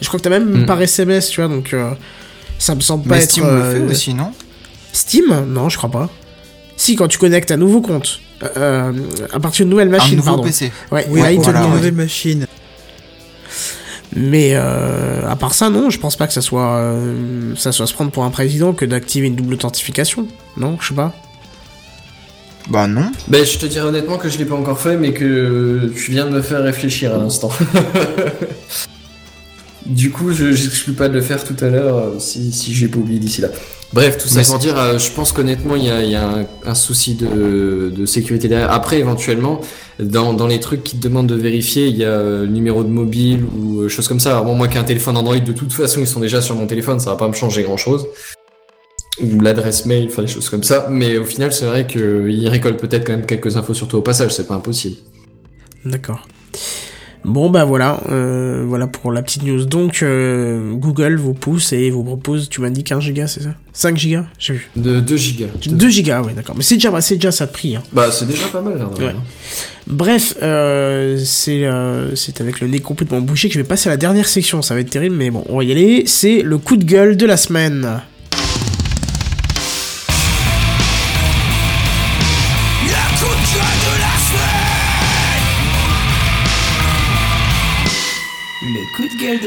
Je 0.00 0.08
crois 0.08 0.18
que 0.20 0.24
t'as 0.24 0.30
même 0.30 0.62
Mm. 0.62 0.66
par 0.66 0.80
SMS, 0.82 1.30
tu 1.30 1.40
vois, 1.40 1.48
donc 1.48 1.72
euh, 1.72 1.90
ça 2.58 2.74
me 2.74 2.80
semble 2.80 3.08
pas 3.08 3.16
Mais 3.16 3.22
être. 3.22 3.30
Steam 3.30 3.44
euh, 3.46 3.72
le 3.74 3.86
fait 3.86 3.92
aussi, 3.92 4.14
non? 4.14 4.32
Steam? 4.92 5.24
Non, 5.48 5.68
je 5.68 5.76
crois 5.76 5.90
pas. 5.90 6.10
Si, 6.76 6.94
quand 6.96 7.08
tu 7.08 7.18
connectes 7.18 7.50
un 7.50 7.56
nouveau 7.56 7.80
compte, 7.80 8.20
euh, 8.56 8.92
à 9.32 9.40
partir 9.40 9.64
d'une 9.64 9.70
nouvelle 9.70 9.88
Un 9.88 9.92
machine, 9.92 10.16
nouveau 10.16 10.28
pardon. 10.30 10.42
PC. 10.44 10.70
Ouais, 10.92 11.06
Oui, 11.10 11.20
là, 11.22 11.32
il 11.32 11.40
te 11.40 11.44
dit. 11.50 11.56
ouais. 11.56 11.68
nouvelle 11.68 11.94
machine. 11.94 12.46
Mais 14.14 14.52
euh, 14.54 15.28
à 15.28 15.36
part 15.36 15.52
ça, 15.54 15.68
non, 15.70 15.90
je 15.90 15.98
pense 15.98 16.16
pas 16.16 16.26
que 16.26 16.32
ça 16.32 16.40
soit 16.40 16.76
euh, 16.76 17.54
ça 17.56 17.72
soit 17.72 17.86
se 17.86 17.92
prendre 17.94 18.10
pour 18.10 18.24
un 18.24 18.30
président 18.30 18.72
que 18.72 18.84
d'activer 18.84 19.26
une 19.26 19.36
double 19.36 19.54
authentification. 19.54 20.26
Non, 20.56 20.78
je 20.80 20.88
sais 20.88 20.94
pas. 20.94 21.12
Bah 22.68 22.86
non. 22.86 23.10
Ben, 23.28 23.44
je 23.44 23.58
te 23.58 23.66
dirais 23.66 23.86
honnêtement 23.86 24.16
que 24.18 24.28
je 24.28 24.38
l'ai 24.38 24.44
pas 24.44 24.54
encore 24.54 24.80
fait, 24.80 24.96
mais 24.96 25.12
que 25.12 25.92
tu 25.96 26.10
viens 26.12 26.24
de 26.26 26.30
me 26.30 26.42
faire 26.42 26.62
réfléchir 26.62 27.14
à 27.14 27.18
l'instant. 27.18 27.50
du 29.88 30.10
coup, 30.10 30.32
je 30.32 30.52
j'exclus 30.52 30.92
pas 30.92 31.08
de 31.08 31.14
le 31.14 31.20
faire 31.20 31.44
tout 31.44 31.56
à 31.64 31.68
l'heure 31.68 31.96
euh, 31.96 32.18
si, 32.18 32.52
si 32.52 32.74
j'ai 32.74 32.88
pas 32.88 32.98
oublié 32.98 33.18
d'ici 33.18 33.40
là. 33.40 33.48
Bref, 33.92 34.18
tout 34.18 34.28
ça 34.28 34.42
pour 34.42 34.58
dire, 34.58 34.76
euh, 34.76 34.98
je 34.98 35.10
pense 35.12 35.30
qu'honnêtement, 35.30 35.76
il 35.76 35.84
y 35.84 35.90
a, 35.90 36.02
il 36.02 36.10
y 36.10 36.16
a 36.16 36.28
un, 36.28 36.46
un 36.64 36.74
souci 36.74 37.14
de, 37.14 37.92
de 37.96 38.04
sécurité 38.04 38.48
derrière. 38.48 38.72
Après, 38.72 38.98
éventuellement, 38.98 39.60
dans, 40.00 40.34
dans 40.34 40.48
les 40.48 40.58
trucs 40.58 40.82
qui 40.82 40.96
te 40.96 41.02
demandent 41.02 41.28
de 41.28 41.36
vérifier, 41.36 41.86
il 41.86 41.96
y 41.96 42.04
a 42.04 42.08
euh, 42.08 42.40
le 42.42 42.48
numéro 42.48 42.82
de 42.82 42.88
mobile 42.88 43.44
ou 43.44 43.82
euh, 43.82 43.88
choses 43.88 44.08
comme 44.08 44.18
ça. 44.18 44.30
Alors, 44.30 44.44
bon, 44.44 44.56
moi 44.56 44.66
qui 44.66 44.76
ai 44.76 44.80
un 44.80 44.84
téléphone 44.84 45.16
Android, 45.16 45.38
de 45.38 45.52
toute 45.52 45.72
façon, 45.72 46.00
ils 46.00 46.06
sont 46.08 46.20
déjà 46.20 46.42
sur 46.42 46.56
mon 46.56 46.66
téléphone, 46.66 46.98
ça 46.98 47.10
va 47.10 47.16
pas 47.16 47.28
me 47.28 47.32
changer 47.32 47.62
grand 47.62 47.76
chose. 47.76 48.06
Ou 49.22 49.40
l'adresse 49.40 49.86
mail, 49.86 50.08
enfin 50.10 50.22
des 50.22 50.28
choses 50.28 50.50
comme 50.50 50.64
ça. 50.64 50.88
Mais 50.90 51.16
au 51.16 51.24
final, 51.24 51.52
c'est 51.52 51.66
vrai 51.66 51.86
qu'ils 51.86 52.48
récoltent 52.48 52.80
peut-être 52.80 53.06
quand 53.06 53.12
même 53.16 53.24
quelques 53.24 53.56
infos 53.56 53.72
sur 53.72 53.86
toi 53.88 54.00
au 54.00 54.02
passage, 54.02 54.34
c'est 54.34 54.48
pas 54.48 54.56
impossible. 54.56 54.96
D'accord. 55.84 56.26
Bon 57.26 57.50
bah 57.50 57.64
voilà, 57.64 58.00
euh, 58.08 58.64
voilà 58.64 58.86
pour 58.86 59.10
la 59.10 59.20
petite 59.20 59.42
news. 59.42 59.64
Donc 59.64 60.04
euh, 60.04 60.72
Google 60.74 61.16
vous 61.16 61.34
pousse 61.34 61.72
et 61.72 61.90
vous 61.90 62.04
propose, 62.04 62.48
tu 62.48 62.60
m'as 62.60 62.70
dit 62.70 62.84
15 62.84 63.02
gigas, 63.02 63.26
c'est 63.26 63.42
ça? 63.42 63.50
5 63.72 63.96
gigas? 63.96 64.26
J'ai 64.38 64.54
vu. 64.54 64.70
De 64.76 65.00
2 65.00 65.16
gigas. 65.16 65.48
2 65.66 65.88
gigas, 65.88 66.22
ouais 66.22 66.34
d'accord. 66.34 66.54
Mais 66.56 66.62
c'est 66.62 66.76
déjà, 66.76 67.00
c'est 67.00 67.16
déjà 67.16 67.32
ça 67.32 67.46
de 67.46 67.50
prix. 67.50 67.74
Hein. 67.74 67.82
Bah, 67.92 68.12
c'est 68.12 68.28
déjà 68.28 68.46
pas 68.46 68.62
mal, 68.62 68.78
là. 68.78 68.86
Ouais. 69.04 69.14
Bref, 69.88 70.36
euh, 70.40 71.18
c'est 71.18 71.68
c'est 72.14 72.40
avec 72.40 72.60
le 72.60 72.68
nez 72.68 72.78
complètement 72.78 73.20
bouché 73.20 73.48
que 73.48 73.54
je 73.54 73.58
vais 73.58 73.66
passer 73.66 73.88
à 73.88 73.92
la 73.92 73.96
dernière 73.96 74.28
section. 74.28 74.62
Ça 74.62 74.74
va 74.74 74.80
être 74.80 74.90
terrible, 74.90 75.16
mais 75.16 75.30
bon, 75.30 75.42
on 75.48 75.58
va 75.58 75.64
y 75.64 75.72
aller. 75.72 76.04
C'est 76.06 76.42
le 76.42 76.58
coup 76.58 76.76
de 76.76 76.84
gueule 76.84 77.16
de 77.16 77.26
la 77.26 77.36
semaine. 77.36 78.00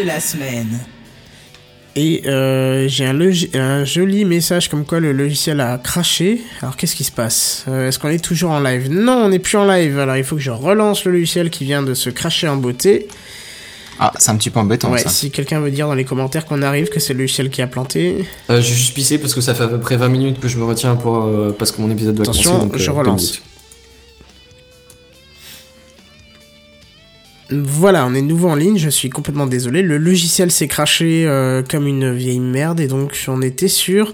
La 0.09 0.19
semaine. 0.19 0.79
Et 1.95 2.23
euh, 2.27 2.87
j'ai 2.87 3.05
un, 3.05 3.85
joli 3.85 4.25
message 4.25 4.69
comme 4.69 4.85
quoi 4.85 4.99
le 4.99 5.11
logiciel 5.11 5.59
a 5.59 5.77
craché. 5.77 6.41
Alors 6.61 6.75
qu'est-ce 6.77 6.95
qui 6.95 7.03
se 7.03 7.11
passe? 7.11 7.65
Euh, 7.67 7.87
Est-ce 7.87 7.99
qu'on 7.99 8.09
est 8.09 8.23
toujours 8.23 8.51
en 8.51 8.59
live? 8.59 8.89
Non, 8.89 9.25
on 9.25 9.29
n'est 9.29 9.39
plus 9.39 9.57
en 9.57 9.65
live. 9.65 9.99
Alors 9.99 10.15
il 10.17 10.23
faut 10.23 10.35
que 10.35 10.41
je 10.41 10.49
relance 10.51 11.05
le 11.05 11.11
logiciel 11.11 11.49
qui 11.49 11.63
vient 11.65 11.83
de 11.83 11.93
se 11.93 12.09
cracher 12.09 12.47
en 12.47 12.57
beauté. 12.57 13.07
Ah, 13.99 14.13
c'est 14.17 14.31
un 14.31 14.37
petit 14.37 14.49
peu 14.49 14.59
embêtant 14.59 14.91
Ouais, 14.91 14.99
ça. 14.99 15.09
si 15.09 15.29
quelqu'un 15.29 15.59
veut 15.59 15.71
dire 15.71 15.87
dans 15.87 15.93
les 15.93 16.05
commentaires 16.05 16.45
qu'on 16.45 16.61
arrive 16.61 16.87
que 16.87 16.99
c'est 17.01 17.13
le 17.13 17.19
logiciel 17.19 17.49
qui 17.49 17.61
a 17.61 17.67
planté. 17.67 18.25
Euh, 18.49 18.61
j'ai 18.61 18.73
juste 18.73 18.93
pissé 18.95 19.17
parce 19.19 19.35
que 19.35 19.41
ça 19.41 19.53
fait 19.53 19.63
à 19.63 19.67
peu 19.67 19.79
près 19.79 19.97
20 19.97 20.07
minutes 20.07 20.39
que 20.39 20.47
je 20.47 20.57
me 20.57 20.63
retiens 20.63 20.95
pour, 20.95 21.17
euh, 21.25 21.53
parce 21.57 21.71
que 21.73 21.81
mon 21.81 21.91
épisode 21.91 22.15
doit 22.15 22.23
Attention, 22.23 22.51
commencer. 22.51 22.69
donc, 22.69 22.77
je 22.77 22.89
euh, 22.89 22.93
relance. 22.93 23.41
Voilà, 27.51 28.05
on 28.05 28.13
est 28.13 28.21
de 28.21 28.27
nouveau 28.27 28.49
en 28.49 28.55
ligne, 28.55 28.77
je 28.77 28.89
suis 28.89 29.09
complètement 29.09 29.47
désolé. 29.47 29.81
Le 29.81 29.97
logiciel 29.97 30.51
s'est 30.51 30.67
craché 30.67 31.25
euh, 31.25 31.63
comme 31.67 31.87
une 31.87 32.13
vieille 32.13 32.39
merde 32.39 32.79
et 32.79 32.87
donc 32.87 33.17
on 33.27 33.41
était 33.41 33.67
sur 33.67 34.13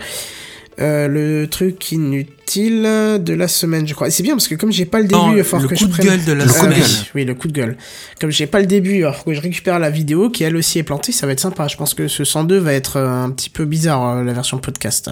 euh, 0.79 1.07
le 1.07 1.47
truc 1.47 1.91
inutile 1.91 2.83
de 2.83 3.33
la 3.33 3.47
semaine, 3.49 3.87
je 3.87 3.93
crois. 3.93 4.07
Et 4.07 4.11
c'est 4.11 4.23
bien 4.23 4.35
parce 4.35 4.47
que 4.47 4.55
comme 4.55 4.71
j'ai 4.71 4.85
pas 4.85 4.99
le 4.99 5.05
début, 5.05 5.15
Non, 5.19 5.35
il 5.35 5.43
falloir 5.43 5.63
le 5.63 5.67
que 5.69 5.75
coup 5.75 5.81
je 5.83 5.87
de 5.87 5.91
prenne... 5.93 6.07
gueule 6.07 6.23
de 6.25 6.31
la 6.33 6.45
Ah, 6.45 6.47
semaine. 6.47 6.73
oui, 6.81 7.07
oui, 7.15 7.25
le 7.25 7.33
coup 7.33 7.47
de 7.49 7.53
gueule. 7.53 7.77
Comme 8.21 8.29
j'ai 8.31 8.47
pas 8.47 8.59
le 8.61 8.67
début, 8.67 8.97
alors 9.03 9.15
faut 9.17 9.25
que 9.25 9.33
je 9.33 9.41
récupère 9.41 9.79
la 9.79 9.89
vidéo 9.89 10.29
qui 10.29 10.43
elle 10.43 10.55
aussi 10.55 10.79
est 10.79 10.83
plantée, 10.83 11.11
ça 11.11 11.25
va 11.27 11.33
être 11.33 11.39
sympa. 11.41 11.67
Je 11.67 11.75
pense 11.75 11.93
que 11.93 12.07
ce 12.07 12.23
102 12.23 12.57
va 12.57 12.71
être 12.73 12.97
euh, 12.97 13.09
un 13.09 13.31
petit 13.31 13.49
peu 13.49 13.65
bizarre, 13.65 14.17
euh, 14.17 14.23
la 14.23 14.31
version 14.33 14.57
podcast. 14.59 15.09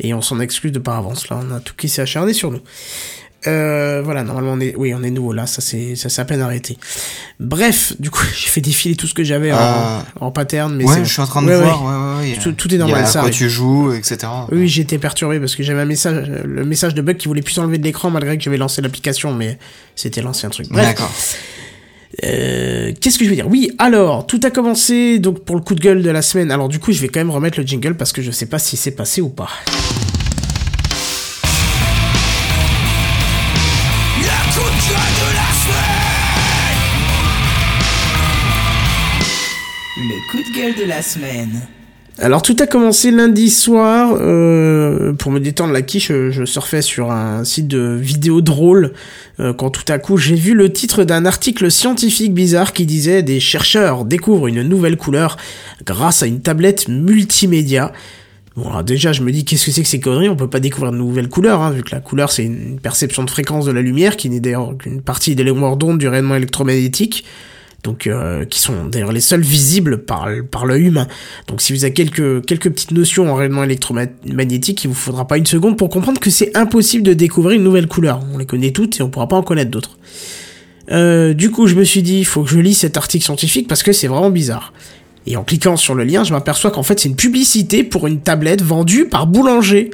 Et 0.00 0.14
on 0.14 0.22
s'en 0.22 0.40
excuse 0.40 0.72
de 0.72 0.78
par 0.78 0.96
avance, 0.96 1.28
là, 1.28 1.38
on 1.46 1.54
a 1.54 1.60
tout 1.60 1.74
qui 1.76 1.88
s'est 1.90 2.02
acharné 2.02 2.32
sur 2.32 2.50
nous. 2.50 2.60
Euh, 3.48 4.02
voilà, 4.04 4.22
normalement 4.22 4.52
on 4.52 4.60
est, 4.60 4.74
oui, 4.76 4.94
on 4.94 5.02
est 5.02 5.10
nouveau 5.10 5.32
là, 5.32 5.46
ça 5.46 5.60
c'est, 5.60 5.96
ça 5.96 6.08
s'est 6.08 6.22
à 6.22 6.24
peine 6.24 6.40
arrêté. 6.40 6.78
Bref, 7.40 7.94
du 7.98 8.08
coup, 8.10 8.22
j'ai 8.36 8.48
fait 8.48 8.60
défiler 8.60 8.94
tout 8.94 9.06
ce 9.08 9.14
que 9.14 9.24
j'avais 9.24 9.52
en, 9.52 9.56
Euh, 9.56 9.98
en 10.20 10.30
pattern, 10.30 10.74
mais 10.74 10.84
ouais, 10.84 11.04
je 11.04 11.12
suis 11.12 11.20
en 11.22 11.26
train 11.26 11.42
de 11.42 11.48
Ouais, 11.48 11.56
voir. 11.56 11.84
Ouais, 11.84 12.24
ouais, 12.24 12.30
ouais. 12.32 12.38
Tout- 12.40 12.52
tout 12.52 12.68
est 12.68 12.76
Il 12.76 12.78
y 12.78 12.82
a 12.82 12.86
normal, 12.86 13.06
ça 13.06 13.20
quoi 13.20 13.30
tu 13.30 13.50
joues, 13.50 13.92
etc. 13.92 14.18
Oui, 14.52 14.68
j'étais 14.68 14.98
perturbé 14.98 15.40
parce 15.40 15.56
que 15.56 15.62
j'avais 15.64 15.80
un 15.80 15.86
message, 15.86 16.28
le 16.44 16.64
message 16.64 16.94
de 16.94 17.02
bug 17.02 17.16
qui 17.16 17.26
voulait 17.28 17.42
plus 17.42 17.58
enlever 17.58 17.78
de 17.78 17.84
l'écran 17.84 18.10
malgré 18.10 18.36
que 18.38 18.44
j'avais 18.44 18.58
lancé 18.58 18.80
l'application, 18.80 19.34
mais 19.34 19.58
c'était 19.96 20.22
l'ancien 20.22 20.48
truc. 20.50 20.68
Bref, 20.70 20.86
D'accord. 20.86 21.10
euh, 22.24 22.92
qu'est-ce 23.00 23.18
que 23.18 23.24
je 23.24 23.30
veux 23.30 23.34
dire? 23.36 23.48
Oui, 23.48 23.72
alors, 23.78 24.26
tout 24.26 24.40
a 24.44 24.50
commencé 24.50 25.18
donc 25.18 25.44
pour 25.44 25.56
le 25.56 25.62
coup 25.62 25.74
de 25.74 25.80
gueule 25.80 26.02
de 26.02 26.10
la 26.10 26.22
semaine. 26.22 26.50
Alors 26.52 26.68
du 26.68 26.78
coup, 26.78 26.92
je 26.92 27.00
vais 27.00 27.08
quand 27.08 27.20
même 27.20 27.30
remettre 27.30 27.58
le 27.60 27.66
jingle 27.66 27.94
parce 27.96 28.12
que 28.12 28.22
je 28.22 28.30
sais 28.30 28.46
pas 28.46 28.58
si 28.60 28.76
c'est 28.76 28.92
passé 28.92 29.20
ou 29.20 29.30
pas. 29.30 29.48
De 40.62 40.86
la 40.86 41.02
semaine. 41.02 41.60
Alors 42.20 42.40
tout 42.40 42.56
a 42.60 42.68
commencé 42.68 43.10
lundi 43.10 43.50
soir, 43.50 44.14
euh, 44.16 45.12
pour 45.12 45.32
me 45.32 45.40
détendre 45.40 45.72
la 45.72 45.82
quiche, 45.82 46.12
je, 46.12 46.44
surfais 46.44 46.82
sur 46.82 47.10
un 47.10 47.42
site 47.42 47.66
de 47.66 47.98
vidéos 48.00 48.42
drôles, 48.42 48.92
euh, 49.40 49.52
quand 49.52 49.70
tout 49.70 49.82
à 49.88 49.98
coup 49.98 50.18
j'ai 50.18 50.36
vu 50.36 50.54
le 50.54 50.72
titre 50.72 51.02
d'un 51.02 51.26
article 51.26 51.68
scientifique 51.68 52.32
bizarre 52.32 52.72
qui 52.72 52.86
disait 52.86 53.24
des 53.24 53.40
chercheurs 53.40 54.04
découvrent 54.04 54.46
une 54.46 54.62
nouvelle 54.62 54.96
couleur 54.96 55.36
grâce 55.84 56.22
à 56.22 56.28
une 56.28 56.40
tablette 56.40 56.86
multimédia. 56.86 57.92
Bon 58.54 58.82
déjà 58.82 59.12
je 59.12 59.22
me 59.22 59.32
dis 59.32 59.44
qu'est-ce 59.44 59.66
que 59.66 59.72
c'est 59.72 59.82
que 59.82 59.88
ces 59.88 59.98
conneries, 59.98 60.28
on 60.28 60.36
peut 60.36 60.48
pas 60.48 60.60
découvrir 60.60 60.92
de 60.92 60.96
nouvelles 60.98 61.28
couleurs, 61.28 61.60
hein, 61.60 61.72
vu 61.72 61.82
que 61.82 61.92
la 61.92 62.00
couleur 62.00 62.30
c'est 62.30 62.44
une 62.44 62.78
perception 62.78 63.24
de 63.24 63.30
fréquence 63.30 63.64
de 63.64 63.72
la 63.72 63.82
lumière, 63.82 64.16
qui 64.16 64.30
n'est 64.30 64.38
d'ailleurs 64.38 64.78
qu'une 64.78 65.02
partie 65.02 65.34
des 65.34 65.42
longueurs 65.42 65.76
d'onde 65.76 65.98
du 65.98 66.06
rayonnement 66.06 66.36
électromagnétique 66.36 67.24
donc 67.82 68.06
euh, 68.06 68.44
qui 68.44 68.60
sont 68.60 68.86
d'ailleurs 68.86 69.12
les 69.12 69.20
seuls 69.20 69.40
visibles 69.40 70.04
par, 70.04 70.28
par 70.50 70.66
l'œil 70.66 70.84
humain. 70.84 71.08
Donc 71.48 71.60
si 71.60 71.72
vous 71.72 71.84
avez 71.84 71.92
quelques, 71.92 72.44
quelques 72.46 72.70
petites 72.70 72.92
notions 72.92 73.30
en 73.30 73.34
rayonnement 73.34 73.64
électromagnétique, 73.64 74.84
il 74.84 74.88
vous 74.88 74.94
faudra 74.94 75.26
pas 75.26 75.36
une 75.36 75.46
seconde 75.46 75.76
pour 75.76 75.88
comprendre 75.88 76.20
que 76.20 76.30
c'est 76.30 76.56
impossible 76.56 77.02
de 77.02 77.12
découvrir 77.12 77.56
une 77.56 77.64
nouvelle 77.64 77.88
couleur. 77.88 78.20
On 78.32 78.38
les 78.38 78.46
connaît 78.46 78.70
toutes 78.70 79.00
et 79.00 79.02
on 79.02 79.10
pourra 79.10 79.26
pas 79.28 79.36
en 79.36 79.42
connaître 79.42 79.70
d'autres. 79.70 79.98
Euh, 80.90 81.34
du 81.34 81.50
coup, 81.50 81.66
je 81.66 81.74
me 81.74 81.84
suis 81.84 82.02
dit, 82.02 82.18
il 82.18 82.24
faut 82.24 82.42
que 82.42 82.50
je 82.50 82.58
lis 82.58 82.74
cet 82.74 82.96
article 82.96 83.24
scientifique 83.24 83.66
parce 83.66 83.82
que 83.82 83.92
c'est 83.92 84.08
vraiment 84.08 84.30
bizarre. 84.30 84.72
Et 85.26 85.36
en 85.36 85.44
cliquant 85.44 85.76
sur 85.76 85.94
le 85.94 86.04
lien, 86.04 86.24
je 86.24 86.32
m'aperçois 86.32 86.70
qu'en 86.70 86.82
fait 86.82 86.98
c'est 86.98 87.08
une 87.08 87.16
publicité 87.16 87.84
pour 87.84 88.06
une 88.06 88.20
tablette 88.20 88.62
vendue 88.62 89.06
par 89.06 89.26
Boulanger. 89.26 89.90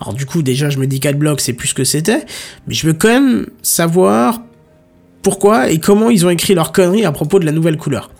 Alors 0.00 0.14
du 0.14 0.26
coup, 0.26 0.42
déjà, 0.42 0.70
je 0.70 0.78
me 0.78 0.86
dis 0.86 1.00
qu'Adblock, 1.00 1.40
c'est 1.40 1.52
plus 1.52 1.68
ce 1.68 1.74
que 1.74 1.84
c'était, 1.84 2.24
mais 2.66 2.74
je 2.74 2.86
veux 2.86 2.94
quand 2.94 3.08
même 3.08 3.46
savoir 3.62 4.40
pourquoi 5.24 5.70
et 5.70 5.78
comment 5.78 6.10
ils 6.10 6.24
ont 6.24 6.30
écrit 6.30 6.54
leur 6.54 6.70
connerie 6.70 7.04
à 7.04 7.10
propos 7.10 7.40
de 7.40 7.46
la 7.46 7.50
nouvelle 7.50 7.76
couleur. 7.76 8.10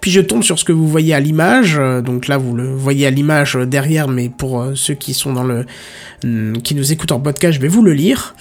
Puis 0.00 0.10
je 0.10 0.20
tombe 0.20 0.42
sur 0.42 0.58
ce 0.58 0.64
que 0.64 0.72
vous 0.72 0.88
voyez 0.88 1.14
à 1.14 1.20
l'image, 1.20 1.76
euh, 1.78 2.00
donc 2.00 2.26
là 2.26 2.38
vous 2.38 2.54
le 2.54 2.74
voyez 2.74 3.06
à 3.06 3.10
l'image 3.10 3.56
euh, 3.56 3.66
derrière, 3.66 4.08
mais 4.08 4.28
pour 4.28 4.60
euh, 4.60 4.72
ceux 4.74 4.94
qui 4.94 5.14
sont 5.14 5.32
dans 5.32 5.44
le, 5.44 5.66
hmm, 6.24 6.54
qui 6.58 6.74
nous 6.74 6.92
écoutent 6.92 7.12
en 7.12 7.20
podcast, 7.20 7.54
je 7.54 7.60
vais 7.60 7.68
vous 7.68 7.82
le 7.82 7.92
lire. 7.92 8.34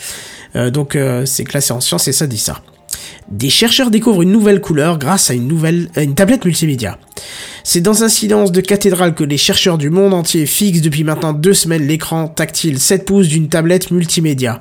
Donc 0.72 0.98
c'est 1.26 1.44
classé 1.44 1.74
en 1.74 1.82
sciences 1.82 2.08
et 2.08 2.14
ça 2.14 2.28
dit 2.28 2.38
ça. 2.38 2.62
Des 3.30 3.50
chercheurs 3.50 3.92
découvrent 3.92 4.22
une 4.22 4.32
nouvelle 4.32 4.62
couleur 4.62 4.98
grâce 4.98 5.30
à 5.30 5.34
une 5.34 5.48
nouvelle, 5.48 5.90
à 5.96 6.04
une 6.04 6.16
tablette 6.16 6.46
multimédia. 6.46 6.98
C'est 7.64 7.82
dans 7.82 8.04
un 8.04 8.10
silence 8.10 8.52
de 8.52 8.62
cathédrale 8.62 9.16
que 9.16 9.24
les 9.24 9.38
chercheurs 9.38 9.78
du 9.78 9.90
monde 9.90 10.14
entier 10.14 10.46
fixent 10.46 10.82
depuis 10.82 11.04
maintenant 11.04 11.34
deux 11.34 11.56
semaines 11.56 11.88
l'écran 11.88 12.28
tactile 12.28 12.80
7 12.80 13.06
pouces 13.06 13.28
d'une 13.28 13.50
tablette 13.50 13.90
multimédia. 13.90 14.60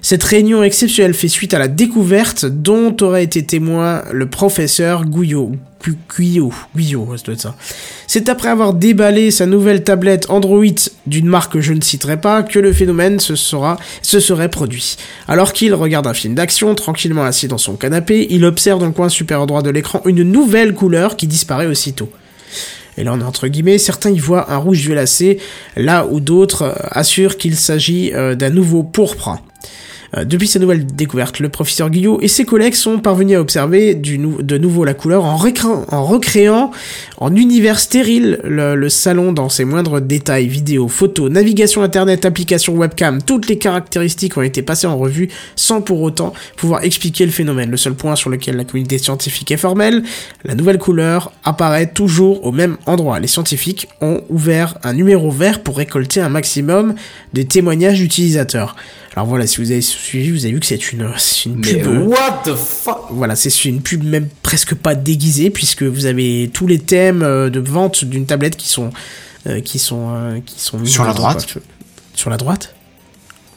Cette 0.00 0.24
réunion 0.24 0.62
exceptionnelle 0.62 1.14
fait 1.14 1.28
suite 1.28 1.52
à 1.52 1.58
la 1.58 1.68
découverte 1.68 2.46
dont 2.46 2.96
aurait 3.02 3.24
été 3.24 3.44
témoin 3.44 4.02
le 4.12 4.26
professeur 4.26 5.04
Guyot. 5.04 5.52
C'est 8.06 8.28
après 8.28 8.48
avoir 8.48 8.74
déballé 8.74 9.30
sa 9.30 9.46
nouvelle 9.46 9.84
tablette 9.84 10.26
Android 10.30 10.64
d'une 11.06 11.26
marque 11.26 11.54
que 11.54 11.60
je 11.60 11.72
ne 11.72 11.80
citerai 11.80 12.20
pas 12.20 12.42
que 12.42 12.58
le 12.58 12.72
phénomène 12.72 13.20
se, 13.20 13.36
sera, 13.36 13.78
se 14.02 14.20
serait 14.20 14.50
produit. 14.50 14.96
Alors 15.28 15.52
qu'il 15.52 15.74
regarde 15.74 16.06
un 16.06 16.14
film 16.14 16.34
d'action, 16.34 16.74
tranquillement 16.74 17.24
assis 17.24 17.48
dans 17.48 17.58
son 17.58 17.76
canapé, 17.76 18.26
il 18.30 18.44
observe 18.44 18.80
dans 18.80 18.86
le 18.86 18.92
coin 18.92 19.08
supérieur 19.08 19.46
droit 19.46 19.62
de 19.62 19.70
l'écran 19.70 20.02
une 20.04 20.22
nouvelle 20.22 20.74
couleur 20.74 21.16
qui 21.16 21.26
disparaît 21.26 21.66
aussitôt. 21.66 22.10
Et 22.98 23.04
là, 23.04 23.12
entre 23.12 23.48
guillemets, 23.48 23.78
certains 23.78 24.10
y 24.10 24.18
voient 24.18 24.50
un 24.50 24.56
rouge 24.56 24.78
violacé, 24.78 25.38
là 25.76 26.06
où 26.06 26.20
d'autres 26.20 26.62
euh, 26.62 26.74
assurent 26.90 27.36
qu'il 27.36 27.56
s'agit 27.56 28.12
euh, 28.14 28.34
d'un 28.34 28.50
nouveau 28.50 28.82
pourpre. 28.82 29.38
Euh, 30.14 30.24
Depuis 30.24 30.48
sa 30.48 30.58
nouvelle 30.58 30.86
découverte, 30.86 31.40
le 31.40 31.48
professeur 31.48 31.90
Guillot 31.90 32.18
et 32.20 32.28
ses 32.28 32.44
collègues 32.44 32.74
sont 32.74 32.98
parvenus 32.98 33.36
à 33.36 33.40
observer 33.40 33.94
de 33.94 34.58
nouveau 34.58 34.84
la 34.84 34.94
couleur 34.94 35.24
en, 35.24 35.36
recréant 35.36 36.70
en 37.18 37.34
univers 37.34 37.78
stérile 37.78 38.40
le, 38.44 38.74
le 38.74 38.88
salon 38.88 39.32
dans 39.32 39.48
ses 39.48 39.64
moindres 39.64 40.00
détails, 40.00 40.48
vidéos, 40.48 40.88
photos, 40.88 41.30
navigation 41.30 41.82
internet, 41.82 42.24
applications 42.24 42.74
webcam, 42.74 43.22
toutes 43.22 43.48
les 43.48 43.58
caractéristiques 43.58 44.36
ont 44.36 44.42
été 44.42 44.62
passées 44.62 44.86
en 44.86 44.96
revue 44.96 45.28
sans 45.56 45.80
pour 45.80 46.02
autant 46.02 46.32
pouvoir 46.56 46.84
expliquer 46.84 47.24
le 47.26 47.32
phénomène. 47.32 47.70
Le 47.70 47.76
seul 47.76 47.94
point 47.94 48.16
sur 48.16 48.30
lequel 48.30 48.56
la 48.56 48.64
communauté 48.64 48.98
scientifique 48.98 49.50
est 49.50 49.56
formelle, 49.56 50.02
la 50.44 50.54
nouvelle 50.54 50.78
couleur 50.78 51.32
apparaît 51.44 51.92
toujours 51.92 52.44
au 52.44 52.52
même 52.52 52.76
endroit. 52.86 53.20
Les 53.20 53.26
scientifiques 53.26 53.88
ont 54.00 54.20
ouvert 54.28 54.78
un 54.82 54.92
numéro 54.92 55.30
vert 55.30 55.62
pour 55.62 55.76
récolter 55.76 56.20
un 56.20 56.28
maximum 56.28 56.94
de 57.32 57.42
témoignages 57.42 57.98
d'utilisateurs. 57.98 58.76
Alors 59.16 59.26
voilà, 59.26 59.46
si 59.46 59.58
vous 59.62 59.70
avez 59.70 59.80
suivi, 59.80 60.30
vous 60.30 60.44
avez 60.44 60.52
vu 60.52 60.60
que 60.60 60.66
c'est 60.66 60.92
une, 60.92 61.10
une 61.46 61.56
Mais 61.56 61.74
pub. 61.76 61.86
euh, 61.86 62.00
what 62.04 62.42
the 62.44 62.54
fuck 62.54 62.98
voilà, 63.10 63.34
c'est 63.34 63.64
une 63.64 63.80
pub 63.80 64.04
même 64.04 64.28
presque 64.42 64.74
pas 64.74 64.94
déguisée 64.94 65.48
puisque 65.48 65.82
vous 65.84 66.04
avez 66.04 66.50
tous 66.52 66.66
les 66.66 66.78
thèmes 66.78 67.22
euh, 67.22 67.48
de 67.48 67.58
vente 67.60 68.04
d'une 68.04 68.26
tablette 68.26 68.56
qui 68.56 68.68
sont 68.68 68.90
euh, 69.46 69.60
qui 69.60 69.78
sont 69.78 70.08
euh, 70.10 70.38
qui 70.44 70.60
sont 70.60 70.84
Sur 70.84 71.04
la 71.04 71.14
droite 71.14 71.50
quoi. 71.50 71.62
Sur 72.14 72.28
la 72.28 72.36
droite 72.36 72.74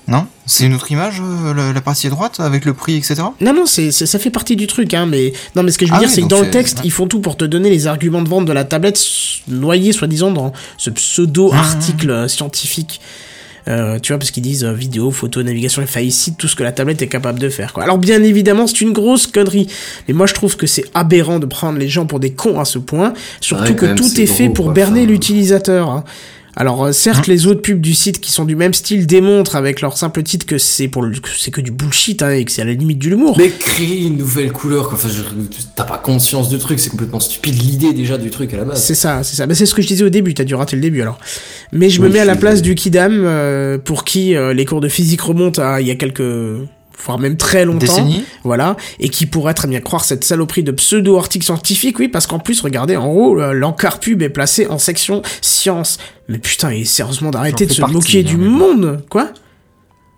Non 0.08 0.28
C'est 0.46 0.66
une 0.66 0.74
autre 0.76 0.92
image, 0.94 1.22
euh, 1.22 1.74
la, 1.74 1.82
partie 1.82 2.08
droite, 2.08 2.40
avec 2.40 2.64
le 2.64 2.74
prix, 2.74 2.96
etc. 2.96 3.16
Non 3.42 3.54
non, 3.54 3.66
c'est 3.66 3.92
ça 3.92 4.18
fait 4.18 4.30
partie 4.30 4.56
du 4.56 4.66
truc 4.66 4.94
hein, 4.94 5.08
mais 5.08 5.34
non 5.58 5.64
mais 5.64 5.72
ce 5.72 5.78
que 5.78 5.86
je 5.86 5.92
veux 5.92 5.98
Ah 5.98 6.00
dire 6.00 6.08
oui, 6.10 6.16
c'est 6.16 6.22
que 6.22 6.28
dans 6.28 6.40
le 6.42 6.50
texte, 6.52 6.80
ils 6.86 6.92
font 6.92 7.08
tout 7.08 7.20
pour 7.20 7.36
te 7.36 7.44
donner 7.44 7.70
les 7.70 7.86
arguments 7.86 8.22
de 8.22 8.30
vente 8.30 8.46
de 8.46 8.54
la 8.54 8.64
tablette 8.64 8.98
noyés 9.50 9.92
soi-disant 9.92 10.32
dans 10.32 10.54
ce 10.78 10.90
pseudo 10.90 11.52
article 11.52 12.12
euh, 12.12 12.28
scientifique. 12.30 13.02
Euh, 13.70 14.00
tu 14.00 14.12
vois, 14.12 14.18
parce 14.20 14.32
qu'ils 14.32 14.44
disent 14.44 14.64
euh, 14.64 14.74
vidéo, 14.74 15.12
photo, 15.12 15.44
navigation, 15.44 15.84
citent 16.10 16.38
tout 16.38 16.48
ce 16.48 16.56
que 16.56 16.64
la 16.64 16.72
tablette 16.72 17.02
est 17.02 17.08
capable 17.08 17.40
de 17.40 17.50
faire. 17.50 17.72
Quoi. 17.74 17.84
Alors 17.84 17.98
bien 18.00 18.24
évidemment, 18.24 18.66
c'est 18.68 18.82
une 18.82 18.94
grosse 18.94 19.28
connerie, 19.28 19.68
mais 20.08 20.14
moi 20.14 20.26
je 20.26 20.34
trouve 20.34 20.58
que 20.58 20.66
c'est 20.68 20.86
aberrant 20.96 21.40
de 21.40 21.46
prendre 21.46 21.78
les 21.78 21.88
gens 21.88 22.06
pour 22.06 22.20
des 22.20 22.32
cons 22.32 22.60
à 22.60 22.66
ce 22.66 22.80
point, 22.80 23.14
surtout 23.42 23.64
Ouais, 23.64 23.76
que 23.76 23.96
tout 23.96 24.20
est 24.20 24.26
fait 24.26 24.46
gros, 24.46 24.54
pour 24.54 24.66
quoi. 24.66 24.74
berner 24.74 25.06
l'utilisateur. 25.06 25.90
hein. 25.90 26.04
Alors 26.62 26.84
euh, 26.84 26.92
certes, 26.92 27.26
les 27.28 27.48
autres 27.48 27.62
pubs 27.62 27.80
du 27.80 27.94
site 27.96 28.20
qui 28.20 28.32
sont 28.34 28.44
du 28.44 28.58
même 28.58 28.74
style 28.74 29.08
démontrent 29.08 29.56
avec 29.56 29.80
leur 29.80 29.98
simple 29.98 30.22
titre 30.24 30.46
que 30.46 30.58
c'est 30.58 30.90
pour 30.90 31.02
le- 31.02 31.18
que 31.18 31.30
c'est 31.38 31.52
que 31.52 31.62
du 31.62 31.72
bullshit 31.72 32.22
hein, 32.22 32.32
et 32.32 32.44
que 32.44 32.52
c'est 32.52 32.62
à 32.62 32.66
la 32.66 32.74
limite 32.74 33.00
de 33.00 33.08
l'humour. 33.10 33.38
Mais 33.38 33.50
créer 33.50 34.02
une 34.08 34.18
nouvelle 34.18 34.52
couleur, 34.52 34.90
quoi. 34.90 34.98
Enfin, 35.02 35.08
t'as 35.76 35.86
pas 35.86 35.98
conscience 35.98 36.50
du 36.50 36.58
truc, 36.58 36.78
c'est 36.80 36.90
complètement 36.90 37.22
stupide 37.22 37.56
l'idée 37.62 37.94
déjà 37.94 38.18
du 38.18 38.30
truc 38.30 38.54
à 38.54 38.58
la 38.58 38.66
base. 38.66 38.84
C'est 38.84 38.94
ça, 38.94 39.24
c'est 39.24 39.38
ça. 39.38 39.48
Bah, 39.48 39.56
c'est 39.56 39.66
ce 39.66 39.74
que 39.74 39.82
je 39.82 39.88
disais 39.88 40.04
au 40.04 40.10
début, 40.10 40.34
t'as 40.34 40.44
dû 40.44 40.54
rater 40.54 40.76
le 40.76 40.82
début 40.82 41.02
alors. 41.02 41.18
Mais 41.72 41.90
je 41.90 42.02
me 42.02 42.10
mets 42.10 42.20
à 42.20 42.26
la 42.26 42.36
place 42.36 42.62
du 42.62 42.76
Kidam, 42.76 43.14
euh, 43.24 43.78
pour 43.78 44.04
qui 44.04 44.36
euh, 44.36 44.54
les 44.54 44.66
cours 44.66 44.82
de 44.82 44.90
physique 44.90 45.22
remontent 45.22 45.62
à 45.64 45.80
il 45.80 45.88
y 45.88 45.92
a 45.92 45.96
quelques 45.96 46.22
voire 47.06 47.20
même 47.20 47.38
très 47.38 47.66
longtemps, 47.66 47.80
Décennies 47.80 48.26
voilà, 48.44 48.76
et 49.00 49.10
qui 49.10 49.26
pourrait 49.26 49.54
très 49.54 49.68
bien 49.68 49.80
croire 49.82 50.04
cette 50.04 50.24
saloperie 50.24 50.64
de 50.64 50.72
pseudo-article 50.72 51.46
scientifique, 51.46 52.00
oui, 52.00 52.08
parce 52.08 52.28
qu'en 52.28 52.40
plus, 52.40 52.62
regardez, 52.62 52.98
en 52.98 53.08
haut, 53.08 53.40
euh, 53.40 53.54
l'encart 53.54 54.00
pub 54.00 54.22
est 54.22 54.30
placé 54.30 54.68
en 54.68 54.78
section 54.78 55.22
science. 55.42 55.98
Mais 56.28 56.38
putain, 56.40 56.70
et 56.72 56.86
sérieusement 56.86 57.32
d'arrêter 57.32 57.66
de 57.66 57.74
se 57.74 57.82
partie, 57.82 57.96
moquer 57.96 58.24
du 58.24 58.38
monde, 58.38 59.04
quoi 59.10 59.30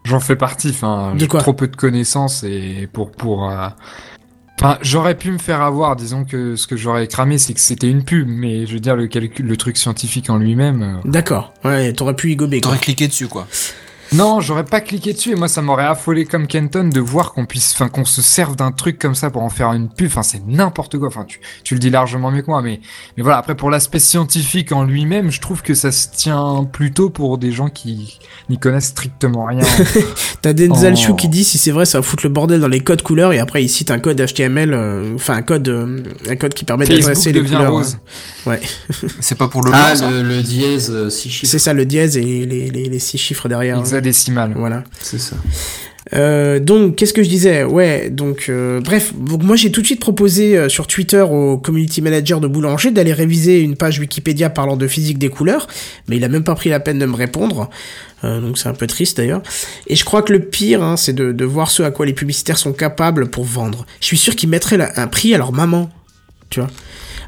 J'en 0.03 0.19
fais 0.19 0.35
partie, 0.35 0.69
enfin, 0.69 1.13
De 1.13 1.19
j'ai 1.19 1.27
quoi 1.27 1.41
trop 1.41 1.53
peu 1.53 1.67
de 1.67 1.75
connaissances 1.75 2.43
et 2.43 2.89
pour 2.91 3.11
pour. 3.11 3.49
euh, 3.49 3.67
Enfin, 4.59 4.77
j'aurais 4.83 5.15
pu 5.17 5.31
me 5.31 5.39
faire 5.39 5.61
avoir. 5.61 5.95
Disons 5.95 6.23
que 6.23 6.55
ce 6.55 6.67
que 6.67 6.77
j'aurais 6.77 7.07
cramé, 7.07 7.39
c'est 7.39 7.53
que 7.55 7.59
c'était 7.59 7.87
une 7.89 8.03
pub, 8.03 8.27
mais 8.27 8.67
je 8.67 8.73
veux 8.73 8.79
dire 8.79 8.95
le 8.95 9.07
calcul, 9.07 9.47
le 9.47 9.57
truc 9.57 9.75
scientifique 9.75 10.29
en 10.29 10.37
lui-même. 10.37 10.83
euh, 10.83 11.09
D'accord, 11.09 11.51
ouais, 11.65 11.93
t'aurais 11.93 12.15
pu 12.15 12.31
y 12.31 12.35
gober, 12.35 12.61
quoi. 12.61 12.69
T'aurais 12.71 12.79
cliqué 12.83 13.07
dessus, 13.07 13.27
quoi. 13.27 13.47
Non, 14.13 14.41
j'aurais 14.41 14.65
pas 14.65 14.81
cliqué 14.81 15.13
dessus 15.13 15.31
et 15.31 15.35
moi 15.35 15.47
ça 15.47 15.61
m'aurait 15.61 15.85
affolé 15.85 16.25
comme 16.25 16.45
Kenton 16.47 16.89
de 16.89 16.99
voir 16.99 17.31
qu'on 17.31 17.45
puisse, 17.45 17.71
enfin 17.73 17.87
qu'on 17.87 18.03
se 18.03 18.21
serve 18.21 18.55
d'un 18.57 18.71
truc 18.71 18.99
comme 18.99 19.15
ça 19.15 19.29
pour 19.29 19.41
en 19.41 19.49
faire 19.49 19.71
une 19.71 19.87
pub. 19.87 20.07
Enfin 20.07 20.21
c'est 20.23 20.45
n'importe 20.45 20.97
quoi. 20.97 21.07
Enfin 21.07 21.23
tu, 21.25 21.39
tu 21.63 21.75
le 21.75 21.79
dis 21.79 21.89
largement 21.89 22.29
mieux 22.29 22.41
que 22.41 22.47
moi, 22.51 22.61
mais 22.61 22.81
mais 23.15 23.23
voilà. 23.23 23.37
Après 23.37 23.55
pour 23.55 23.69
l'aspect 23.69 23.99
scientifique 23.99 24.73
en 24.73 24.83
lui-même, 24.83 25.31
je 25.31 25.39
trouve 25.39 25.61
que 25.61 25.73
ça 25.73 25.91
se 25.93 26.09
tient 26.09 26.67
plutôt 26.71 27.09
pour 27.09 27.37
des 27.37 27.51
gens 27.53 27.69
qui 27.69 28.19
n'y 28.49 28.57
connaissent 28.59 28.87
strictement 28.87 29.45
rien. 29.45 29.61
T'as 30.41 30.53
Denzel. 30.53 30.97
Chou 30.97 31.15
qui 31.15 31.29
dit 31.29 31.43
si 31.45 31.57
c'est 31.57 31.71
vrai 31.71 31.85
ça 31.85 31.99
va 31.99 32.03
foutre 32.03 32.23
le 32.25 32.29
bordel 32.31 32.59
dans 32.59 32.67
les 32.67 32.81
codes 32.81 33.01
couleurs 33.03 33.31
et 33.31 33.39
après 33.39 33.63
il 33.63 33.69
cite 33.69 33.91
un 33.91 33.99
code 33.99 34.19
HTML 34.21 34.73
euh, 34.73 35.15
enfin 35.15 35.35
un 35.35 35.41
code 35.41 35.67
euh, 35.69 36.03
un 36.27 36.35
code 36.35 36.53
qui 36.53 36.65
permet 36.65 36.85
d'adresser 36.85 37.31
les 37.31 37.41
couleurs 37.43 37.71
rose. 37.71 37.97
hein. 38.45 38.49
ouais 38.49 38.61
C'est 39.21 39.37
pas 39.37 39.47
pour 39.47 39.63
le 39.63 39.71
Ah, 39.73 39.93
blanc, 39.95 40.09
le, 40.09 40.21
le 40.23 40.41
dièse, 40.43 40.91
euh, 40.91 41.09
six 41.09 41.29
chiffres. 41.29 41.49
c'est 41.49 41.59
ça 41.59 41.73
le 41.73 41.85
dièse 41.85 42.17
et 42.17 42.45
les, 42.45 42.69
les, 42.69 42.89
les 42.89 42.99
six 42.99 43.17
chiffres 43.17 43.47
derrière 43.47 43.77
Hexadécimal. 44.01 44.53
voilà 44.55 44.83
C'est 45.01 45.19
ça. 45.19 45.35
Euh, 46.13 46.59
donc, 46.59 46.95
qu'est-ce 46.95 47.13
que 47.13 47.23
je 47.23 47.29
disais 47.29 47.63
Ouais, 47.63 48.09
donc, 48.09 48.47
euh, 48.49 48.81
bref, 48.81 49.13
donc 49.15 49.43
moi 49.43 49.55
j'ai 49.55 49.71
tout 49.71 49.81
de 49.81 49.85
suite 49.85 49.99
proposé 50.01 50.57
euh, 50.57 50.67
sur 50.67 50.87
Twitter 50.87 51.21
au 51.21 51.57
community 51.57 52.01
manager 52.01 52.41
de 52.41 52.47
Boulanger 52.47 52.89
d'aller 52.91 53.13
réviser 53.13 53.61
une 53.61 53.75
page 53.77 53.99
Wikipédia 53.99 54.49
parlant 54.49 54.75
de 54.75 54.87
physique 54.87 55.19
des 55.19 55.29
couleurs, 55.29 55.67
mais 56.09 56.17
il 56.17 56.23
a 56.23 56.27
même 56.27 56.43
pas 56.43 56.55
pris 56.55 56.69
la 56.69 56.79
peine 56.79 56.97
de 56.99 57.05
me 57.05 57.15
répondre, 57.15 57.69
euh, 58.23 58.41
donc 58.41 58.57
c'est 58.57 58.67
un 58.67 58.73
peu 58.73 58.87
triste 58.87 59.17
d'ailleurs. 59.17 59.43
Et 59.87 59.95
je 59.95 60.03
crois 60.03 60.23
que 60.23 60.33
le 60.33 60.39
pire, 60.39 60.81
hein, 60.83 60.97
c'est 60.97 61.13
de, 61.13 61.31
de 61.31 61.45
voir 61.45 61.69
ce 61.69 61.83
à 61.83 61.91
quoi 61.91 62.05
les 62.07 62.13
publicitaires 62.13 62.57
sont 62.57 62.73
capables 62.73 63.29
pour 63.29 63.45
vendre. 63.45 63.85
Je 64.01 64.07
suis 64.07 64.17
sûr 64.17 64.35
qu'ils 64.35 64.49
mettraient 64.49 64.77
la- 64.77 64.99
un 64.99 65.07
prix 65.07 65.33
à 65.35 65.37
leur 65.37 65.53
maman, 65.53 65.89
tu 66.49 66.59
vois. 66.61 66.69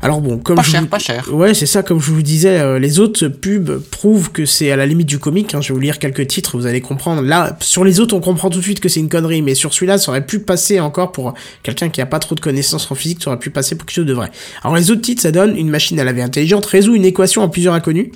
Alors 0.03 0.19
bon, 0.19 0.37
comme 0.37 0.57
Pas 0.57 0.61
je 0.63 0.69
cher, 0.71 0.81
vous- 0.81 0.87
pas 0.87 0.99
cher. 0.99 1.29
Ouais, 1.33 1.53
c'est 1.53 1.65
ça, 1.65 1.81
comme 1.81 2.01
je 2.01 2.11
vous 2.11 2.21
disais, 2.21 2.59
euh, 2.59 2.77
les 2.77 2.99
autres 2.99 3.29
pubs 3.29 3.79
prouvent 3.89 4.31
que 4.31 4.45
c'est 4.45 4.69
à 4.69 4.75
la 4.75 4.85
limite 4.85 5.07
du 5.07 5.17
comique. 5.17 5.55
hein. 5.55 5.61
Je 5.61 5.69
vais 5.69 5.73
vous 5.75 5.79
lire 5.79 5.97
quelques 5.97 6.27
titres, 6.27 6.57
vous 6.57 6.65
allez 6.65 6.81
comprendre. 6.81 7.21
Là, 7.21 7.57
sur 7.61 7.85
les 7.85 8.01
autres, 8.01 8.13
on 8.13 8.19
comprend 8.19 8.49
tout 8.49 8.57
de 8.59 8.63
suite 8.63 8.81
que 8.81 8.89
c'est 8.89 8.99
une 8.99 9.07
connerie, 9.07 9.41
mais 9.41 9.55
sur 9.55 9.73
celui-là, 9.73 9.97
ça 9.97 10.11
aurait 10.11 10.25
pu 10.25 10.39
passer 10.39 10.81
encore 10.81 11.13
pour 11.13 11.33
quelqu'un 11.63 11.87
qui 11.87 12.01
a 12.01 12.05
pas 12.05 12.19
trop 12.19 12.35
de 12.35 12.41
connaissances 12.41 12.91
en 12.91 12.95
physique, 12.95 13.23
ça 13.23 13.29
aurait 13.29 13.39
pu 13.39 13.49
passer 13.49 13.75
pour 13.75 13.85
quelque 13.85 13.95
chose 13.95 14.05
de 14.05 14.13
vrai. 14.13 14.29
Alors 14.61 14.75
les 14.75 14.91
autres 14.91 15.01
titres, 15.01 15.21
ça 15.21 15.31
donne 15.31 15.55
une 15.57 15.69
machine 15.69 15.97
à 15.99 16.03
laver 16.03 16.21
intelligente, 16.21 16.65
résout 16.65 16.95
une 16.95 17.05
équation 17.05 17.41
en 17.41 17.47
plusieurs 17.47 17.73
inconnus. 17.73 18.09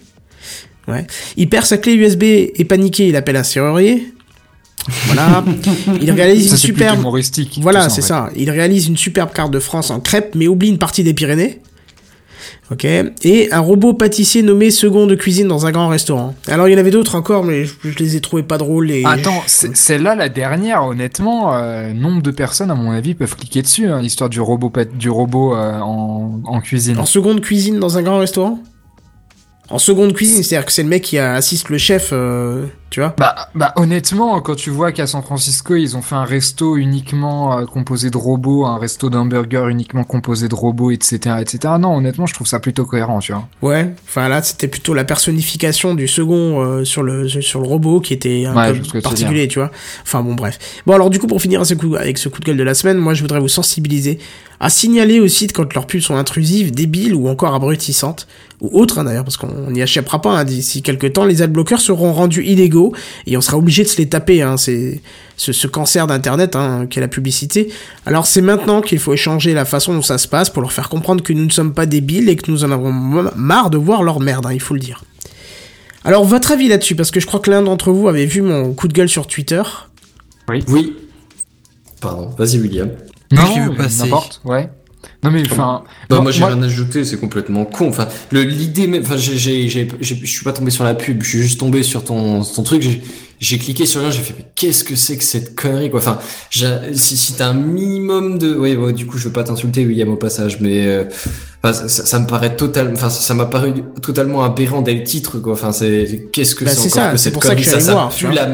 Ouais. 0.89 1.07
Il 1.37 1.47
perd 1.47 1.65
sa 1.65 1.77
clé 1.77 1.93
USB 1.93 2.23
et 2.23 2.65
paniqué, 2.67 3.07
il 3.07 3.15
appelle 3.15 3.37
un 3.37 3.43
serrurier. 3.43 4.11
Voilà. 5.07 5.43
Il 6.01 6.11
réalise 6.11 6.45
Ça 6.47 6.51
une 6.51 6.57
superbe... 6.57 6.99
humoristique. 6.99 7.59
Voilà, 7.61 7.89
c'est 7.89 8.01
ça. 8.01 8.29
Il 8.37 8.49
réalise 8.49 8.87
une 8.87 8.95
superbe 8.95 9.31
carte 9.33 9.51
de 9.51 9.59
France 9.59 9.89
en 9.89 9.99
crêpe, 9.99 10.33
mais 10.35 10.47
oublie 10.47 10.69
une 10.69 10.77
partie 10.77 11.03
des 11.03 11.13
Pyrénées. 11.13 11.59
Ok. 12.69 12.83
Et 12.85 13.49
un 13.53 13.59
robot 13.61 13.93
pâtissier 13.93 14.41
nommé 14.41 14.71
second 14.71 15.07
de 15.07 15.15
cuisine 15.15 15.47
dans 15.47 15.65
un 15.65 15.71
grand 15.71 15.87
restaurant. 15.87 16.35
Alors 16.47 16.67
il 16.67 16.73
y 16.73 16.75
en 16.75 16.79
avait 16.79 16.91
d'autres 16.91 17.15
encore, 17.15 17.45
mais 17.45 17.63
je, 17.63 17.73
je 17.83 17.97
les 17.97 18.17
ai 18.17 18.21
trouvés 18.21 18.43
pas 18.43 18.57
drôles. 18.57 18.91
Et 18.91 19.03
Attends, 19.05 19.41
c'est- 19.47 19.73
celle-là, 19.75 20.15
la 20.15 20.27
dernière, 20.27 20.83
honnêtement, 20.85 21.53
euh, 21.55 21.93
nombre 21.93 22.21
de 22.21 22.31
personnes, 22.31 22.69
à 22.69 22.75
mon 22.75 22.91
avis, 22.91 23.13
peuvent 23.13 23.35
cliquer 23.37 23.61
dessus, 23.61 23.87
hein, 23.87 24.01
l'histoire 24.01 24.29
du 24.29 24.41
robot, 24.41 24.71
du 24.93 25.09
robot 25.09 25.55
euh, 25.55 25.79
en, 25.79 26.41
en 26.43 26.59
cuisine. 26.59 26.97
En 26.99 27.05
seconde 27.05 27.39
cuisine 27.39 27.79
dans 27.79 27.97
un 27.97 28.01
grand 28.01 28.19
restaurant? 28.19 28.59
En 29.69 29.79
seconde 29.79 30.13
cuisine, 30.13 30.43
c'est-à-dire 30.43 30.65
que 30.65 30.71
c'est 30.71 30.83
le 30.83 30.89
mec 30.89 31.03
qui 31.03 31.17
assiste 31.17 31.69
le 31.69 31.77
chef, 31.77 32.09
euh, 32.13 32.65
tu 32.89 33.01
vois 33.01 33.13
Bah, 33.17 33.35
bah, 33.55 33.73
honnêtement, 33.75 34.39
quand 34.41 34.55
tu 34.55 34.69
vois 34.69 34.91
qu'à 34.91 35.07
San 35.07 35.21
Francisco, 35.21 35.75
ils 35.75 35.97
ont 35.97 36.01
fait 36.01 36.15
un 36.15 36.23
resto 36.23 36.77
uniquement 36.77 37.57
euh, 37.59 37.65
composé 37.65 38.09
de 38.09 38.17
robots, 38.17 38.65
un 38.65 38.77
resto 38.77 39.09
d'hamburgers 39.09 39.65
uniquement 39.69 40.03
composé 40.03 40.47
de 40.47 40.55
robots, 40.55 40.91
etc., 40.91 41.35
etc. 41.41 41.73
Non, 41.79 41.95
honnêtement, 41.97 42.25
je 42.25 42.33
trouve 42.33 42.47
ça 42.47 42.59
plutôt 42.59 42.85
cohérent, 42.85 43.19
tu 43.19 43.33
vois. 43.33 43.47
Ouais, 43.61 43.93
enfin 44.07 44.29
là 44.29 44.41
c'était 44.41 44.67
plutôt 44.67 44.93
la 44.93 45.03
personnification 45.03 45.95
du 45.95 46.07
second 46.07 46.61
euh, 46.61 46.83
sur 46.85 47.03
le 47.03 47.27
sur 47.27 47.59
le 47.59 47.67
robot 47.67 47.99
qui 47.99 48.13
était 48.13 48.45
un 48.45 48.55
Ouais, 48.55 48.73
peu 48.73 49.01
particulier, 49.01 49.47
tu 49.47 49.59
vois. 49.59 49.71
Enfin 50.03 50.21
bon 50.23 50.35
bref. 50.35 50.57
Bon 50.85 50.93
alors 50.93 51.09
du 51.09 51.19
coup 51.19 51.27
pour 51.27 51.41
finir 51.41 51.59
avec 51.59 51.67
ce 51.69 51.73
coup, 51.75 51.95
avec 51.95 52.17
ce 52.17 52.29
coup 52.29 52.39
de 52.39 52.45
gueule 52.45 52.57
de 52.57 52.63
la 52.63 52.73
semaine, 52.73 52.97
moi 52.97 53.13
je 53.13 53.21
voudrais 53.21 53.39
vous 53.39 53.47
sensibiliser 53.49 54.19
à 54.59 54.69
signaler 54.71 55.19
aux 55.19 55.27
sites 55.27 55.53
quand 55.53 55.71
leurs 55.75 55.85
pubs 55.85 56.01
sont 56.01 56.15
intrusives, 56.15 56.71
débiles 56.71 57.13
ou 57.13 57.27
encore 57.27 57.53
abrutissantes 57.53 58.27
ou 58.59 58.69
autres 58.79 58.97
hein, 58.97 59.03
d'ailleurs 59.03 59.23
parce 59.23 59.37
qu'on 59.37 59.69
n'y 59.69 59.81
échappera 59.81 60.19
pas 60.19 60.31
hein, 60.31 60.45
d'ici 60.45 60.81
quelques 60.81 61.13
temps 61.13 61.25
les 61.25 61.43
adblockers 61.43 61.79
seront 61.79 62.11
rendus 62.11 62.43
illégaux 62.43 62.76
et 63.25 63.37
on 63.37 63.41
sera 63.41 63.57
obligé 63.57 63.83
de 63.83 63.87
se 63.87 63.97
les 63.97 64.07
taper 64.07 64.41
hein, 64.41 64.57
c'est 64.57 65.01
ce, 65.35 65.51
ce 65.53 65.67
cancer 65.67 66.07
d'internet 66.07 66.55
hein, 66.55 66.87
qu'est 66.89 67.01
la 67.01 67.07
publicité. 67.07 67.69
Alors 68.05 68.25
c'est 68.25 68.41
maintenant 68.41 68.81
qu'il 68.81 68.99
faut 68.99 69.13
échanger 69.13 69.53
la 69.53 69.65
façon 69.65 69.93
dont 69.93 70.01
ça 70.01 70.17
se 70.17 70.27
passe 70.27 70.49
pour 70.49 70.61
leur 70.61 70.71
faire 70.71 70.89
comprendre 70.89 71.23
que 71.23 71.33
nous 71.33 71.45
ne 71.45 71.51
sommes 71.51 71.73
pas 71.73 71.85
débiles 71.85 72.29
et 72.29 72.35
que 72.35 72.49
nous 72.51 72.63
en 72.63 72.71
avons 72.71 72.91
marre 72.91 73.69
de 73.69 73.77
voir 73.77 74.03
leur 74.03 74.19
merde, 74.19 74.45
hein, 74.45 74.53
il 74.53 74.61
faut 74.61 74.73
le 74.73 74.79
dire. 74.79 75.03
Alors 76.03 76.23
votre 76.23 76.51
avis 76.51 76.67
là-dessus, 76.69 76.95
parce 76.95 77.11
que 77.11 77.19
je 77.19 77.25
crois 77.25 77.39
que 77.39 77.51
l'un 77.51 77.61
d'entre 77.61 77.91
vous 77.91 78.07
avait 78.07 78.25
vu 78.25 78.41
mon 78.41 78.73
coup 78.73 78.87
de 78.87 78.93
gueule 78.93 79.09
sur 79.09 79.27
Twitter. 79.27 79.61
Oui. 80.47 80.95
Pardon, 81.99 82.29
vas-y 82.37 82.59
William. 82.59 82.89
Non, 83.31 83.41
Non, 83.41 83.53
qui 83.53 83.59
veut 83.59 83.69
mais 83.71 83.75
passer? 83.77 84.03
N'importe, 84.03 84.41
ouais. 84.45 84.69
Non 85.23 85.31
mais 85.31 85.41
enfin, 85.49 85.83
Bah, 86.09 86.21
moi- 86.21 86.31
j'ai 86.31 86.41
moi- 86.41 86.49
rien 86.49 86.61
ajouté, 86.61 87.03
c'est 87.03 87.17
complètement 87.19 87.65
con. 87.65 87.89
Enfin, 87.89 88.07
le 88.31 88.43
l'idée 88.43 88.85
même, 88.87 89.01
enfin, 89.01 89.17
j'ai, 89.17 89.35
j'ai, 89.37 89.67
j'ai, 89.67 89.87
j'ai- 89.99 90.19
je 90.21 90.25
suis 90.31 90.43
pas 90.43 90.53
tombé 90.53 90.69
sur 90.71 90.83
la 90.83 90.93
pub, 90.93 91.23
je 91.23 91.29
suis 91.29 91.41
juste 91.41 91.59
tombé 91.59 91.81
sur 91.83 92.03
ton, 92.03 92.43
ton 92.43 92.63
truc. 92.63 92.83
J'ai, 92.83 93.01
j'ai 93.39 93.57
cliqué 93.57 93.85
sur 93.85 94.01
rien, 94.01 94.09
j'ai 94.11 94.21
fait 94.21 94.33
mais 94.37 94.45
qu'est-ce 94.55 94.83
que 94.83 94.95
c'est 94.95 95.17
que 95.17 95.23
cette 95.23 95.55
connerie 95.55 95.89
quoi? 95.89 95.99
Enfin, 95.99 96.19
j'ai- 96.51 96.93
si, 96.93 97.17
si 97.17 97.33
t'as 97.33 97.47
un 97.49 97.53
minimum 97.53 98.37
de, 98.37 98.55
oui, 98.55 98.75
ouais, 98.75 98.93
du 98.93 99.05
coup 99.07 99.17
je 99.17 99.25
veux 99.25 99.31
pas 99.33 99.43
t'insulter 99.43 99.85
William 99.85 100.09
au 100.09 100.15
passage, 100.17 100.59
mais 100.61 100.85
euh, 100.87 101.03
enfin, 101.63 101.73
ça, 101.73 101.87
ça- 101.89 102.05
ça 102.05 102.19
me 102.19 102.27
paraît 102.27 102.55
totalement, 102.55 102.93
enfin 102.93 103.09
ça 103.09 103.33
m'a 103.33 103.45
paru 103.47 103.73
totalement 104.01 104.43
aberrant 104.43 104.81
dès 104.81 104.93
le 104.93 105.03
titre 105.03 105.39
quoi. 105.39 105.53
Enfin 105.53 105.71
c'est 105.71 106.29
qu'est-ce 106.31 106.53
que 106.55 106.63
Bah, 106.65 106.71
c'est 106.71 106.79
encore 106.91 106.91
ça, 107.03 107.11
que 107.11 107.17
cette 107.17 107.33
pour 107.33 107.41
connerie? 107.41 107.63
ça, 107.63 107.79
ça 107.79 108.09
pue 108.15 108.31
la, 108.31 108.47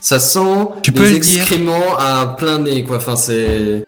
ça 0.00 0.18
sent 0.18 0.38
Tu 0.82 0.90
les 0.92 1.00
le 1.10 1.16
excréments 1.16 1.96
à 1.98 2.34
plein 2.38 2.58
nez 2.60 2.84
quoi. 2.84 2.96
Enfin 2.98 3.16
c'est 3.16 3.84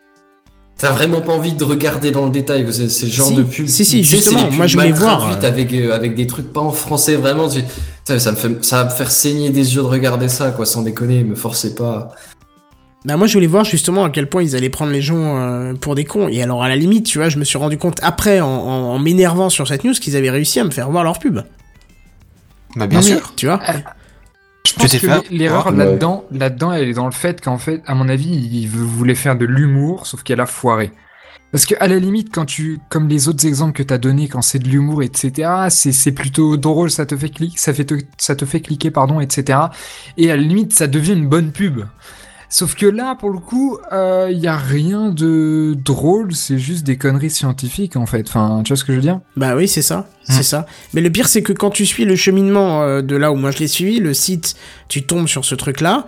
T'as 0.82 0.90
vraiment 0.92 1.20
pas 1.20 1.32
envie 1.32 1.52
de 1.52 1.62
regarder 1.64 2.10
dans 2.10 2.24
le 2.26 2.30
détail, 2.32 2.66
c'est 2.72 3.06
le 3.06 3.12
genre 3.12 3.28
Si, 3.28 3.34
de 3.34 3.42
pub. 3.44 3.66
si, 3.68 3.84
si, 3.84 4.02
justement, 4.04 4.50
moi, 4.50 4.66
je 4.66 4.76
voulais 4.76 4.90
mal 4.90 4.98
voir, 4.98 5.30
euh. 5.32 5.46
avec 5.46 5.72
euh, 5.72 5.94
avec 5.94 6.14
des 6.16 6.26
trucs 6.26 6.52
pas 6.52 6.60
en 6.60 6.72
français 6.72 7.14
vraiment. 7.14 7.48
tu- 7.48 7.62
ça 8.18 8.32
me 8.32 8.36
fait 8.36 8.64
ça 8.64 8.78
va 8.82 8.90
me 8.90 8.94
faire 8.96 9.10
saigner 9.10 9.50
des 9.50 9.76
yeux 9.76 9.82
de 9.82 9.86
regarder 9.86 10.28
ça 10.28 10.50
quoi, 10.50 10.66
sans 10.66 10.82
déconner, 10.82 11.22
me 11.24 11.36
forcez 11.36 11.74
pas. 11.76 12.10
Bah 13.04 13.16
moi 13.16 13.26
je 13.28 13.32
voulais 13.34 13.46
voir 13.46 13.64
justement 13.64 14.04
à 14.04 14.10
quel 14.10 14.28
point 14.28 14.42
ils 14.42 14.54
allaient 14.56 14.68
prendre 14.70 14.92
les 14.92 15.02
gens 15.02 15.36
euh, 15.38 15.74
pour 15.74 15.94
des 15.94 16.04
cons. 16.04 16.26
Et 16.28 16.42
alors 16.42 16.62
à 16.64 16.68
la 16.68 16.74
limite, 16.76 17.06
tu 17.06 17.18
vois, 17.18 17.28
je 17.28 17.38
me 17.38 17.44
suis 17.44 17.58
rendu 17.58 17.78
compte 17.78 17.98
après 18.02 18.40
en, 18.40 18.48
en- 18.48 18.94
en 18.94 18.98
m'énervant 18.98 19.50
sur 19.50 19.66
cette 19.68 19.84
news 19.84 19.92
qu'ils 19.94 20.16
avaient 20.16 20.30
réussi 20.30 20.58
à 20.60 20.64
me 20.64 20.70
faire 20.70 20.90
voir 20.90 21.04
leur 21.04 21.18
pub. 21.20 21.40
Bah, 22.76 22.86
bien 22.88 23.00
Non, 23.00 23.04
mais, 23.06 23.12
sûr. 23.16 23.32
Tu 23.36 23.46
vois 23.46 23.60
Je 24.66 24.74
pense 24.74 24.96
que 24.96 25.34
l'erreur 25.34 25.66
Ouais. 25.68 25.76
là-dedans, 25.76 26.24
là-dedans, 26.30 26.72
elle 26.72 26.88
est 26.88 26.94
dans 26.94 27.06
le 27.06 27.12
fait 27.12 27.40
qu'en 27.40 27.58
fait, 27.58 27.82
à 27.86 27.94
mon 27.94 28.08
avis, 28.08 28.30
il 28.30 28.68
voulait 28.68 29.14
faire 29.14 29.36
de 29.36 29.44
l'humour, 29.44 30.06
sauf 30.06 30.22
qu'elle 30.22 30.40
a 30.40 30.46
foiré. 30.46 30.92
Parce 31.50 31.66
que 31.66 31.74
à 31.80 31.86
la 31.88 31.98
limite, 31.98 32.32
quand 32.32 32.46
tu, 32.46 32.78
comme 32.88 33.08
les 33.08 33.28
autres 33.28 33.46
exemples 33.46 33.74
que 33.74 33.82
t'as 33.82 33.98
donnés, 33.98 34.26
quand 34.28 34.40
c'est 34.40 34.58
de 34.58 34.68
l'humour, 34.68 35.02
etc., 35.02 35.50
c'est 35.68 35.92
c'est 35.92 36.12
plutôt 36.12 36.56
drôle, 36.56 36.90
ça 36.90 37.04
te 37.04 37.14
fait 37.14 37.28
cliquer, 37.28 37.58
ça 37.58 37.74
fait 37.74 37.84
te, 37.84 37.94
ça 38.16 38.34
te 38.34 38.46
fait 38.46 38.60
cliquer, 38.62 38.90
pardon, 38.90 39.20
etc. 39.20 39.58
Et 40.16 40.30
à 40.30 40.36
la 40.36 40.42
limite, 40.42 40.72
ça 40.72 40.86
devient 40.86 41.12
une 41.12 41.28
bonne 41.28 41.52
pub. 41.52 41.82
Sauf 42.54 42.74
que 42.74 42.84
là, 42.84 43.14
pour 43.14 43.30
le 43.30 43.38
coup, 43.38 43.78
il 43.92 44.38
y 44.38 44.46
a 44.46 44.56
rien 44.58 45.08
de 45.08 45.74
drôle, 45.74 46.34
c'est 46.34 46.58
juste 46.58 46.84
des 46.84 46.98
conneries 46.98 47.30
scientifiques 47.30 47.96
en 47.96 48.04
fait. 48.04 48.28
Enfin, 48.28 48.60
tu 48.62 48.68
vois 48.72 48.76
ce 48.76 48.84
que 48.84 48.92
je 48.92 48.98
veux 48.98 49.02
dire? 49.02 49.20
Bah 49.36 49.56
oui, 49.56 49.66
c'est 49.66 49.80
ça, 49.80 50.06
c'est 50.24 50.42
ça. 50.42 50.66
Mais 50.92 51.00
le 51.00 51.08
pire, 51.10 51.28
c'est 51.28 51.42
que 51.42 51.54
quand 51.54 51.70
tu 51.70 51.86
suis 51.86 52.04
le 52.04 52.14
cheminement 52.14 52.82
euh, 52.82 53.00
de 53.00 53.16
là 53.16 53.32
où 53.32 53.36
moi 53.36 53.52
je 53.52 53.58
l'ai 53.60 53.68
suivi, 53.68 54.00
le 54.00 54.12
site, 54.12 54.54
tu 54.88 55.02
tombes 55.04 55.28
sur 55.28 55.46
ce 55.46 55.54
truc-là. 55.54 56.06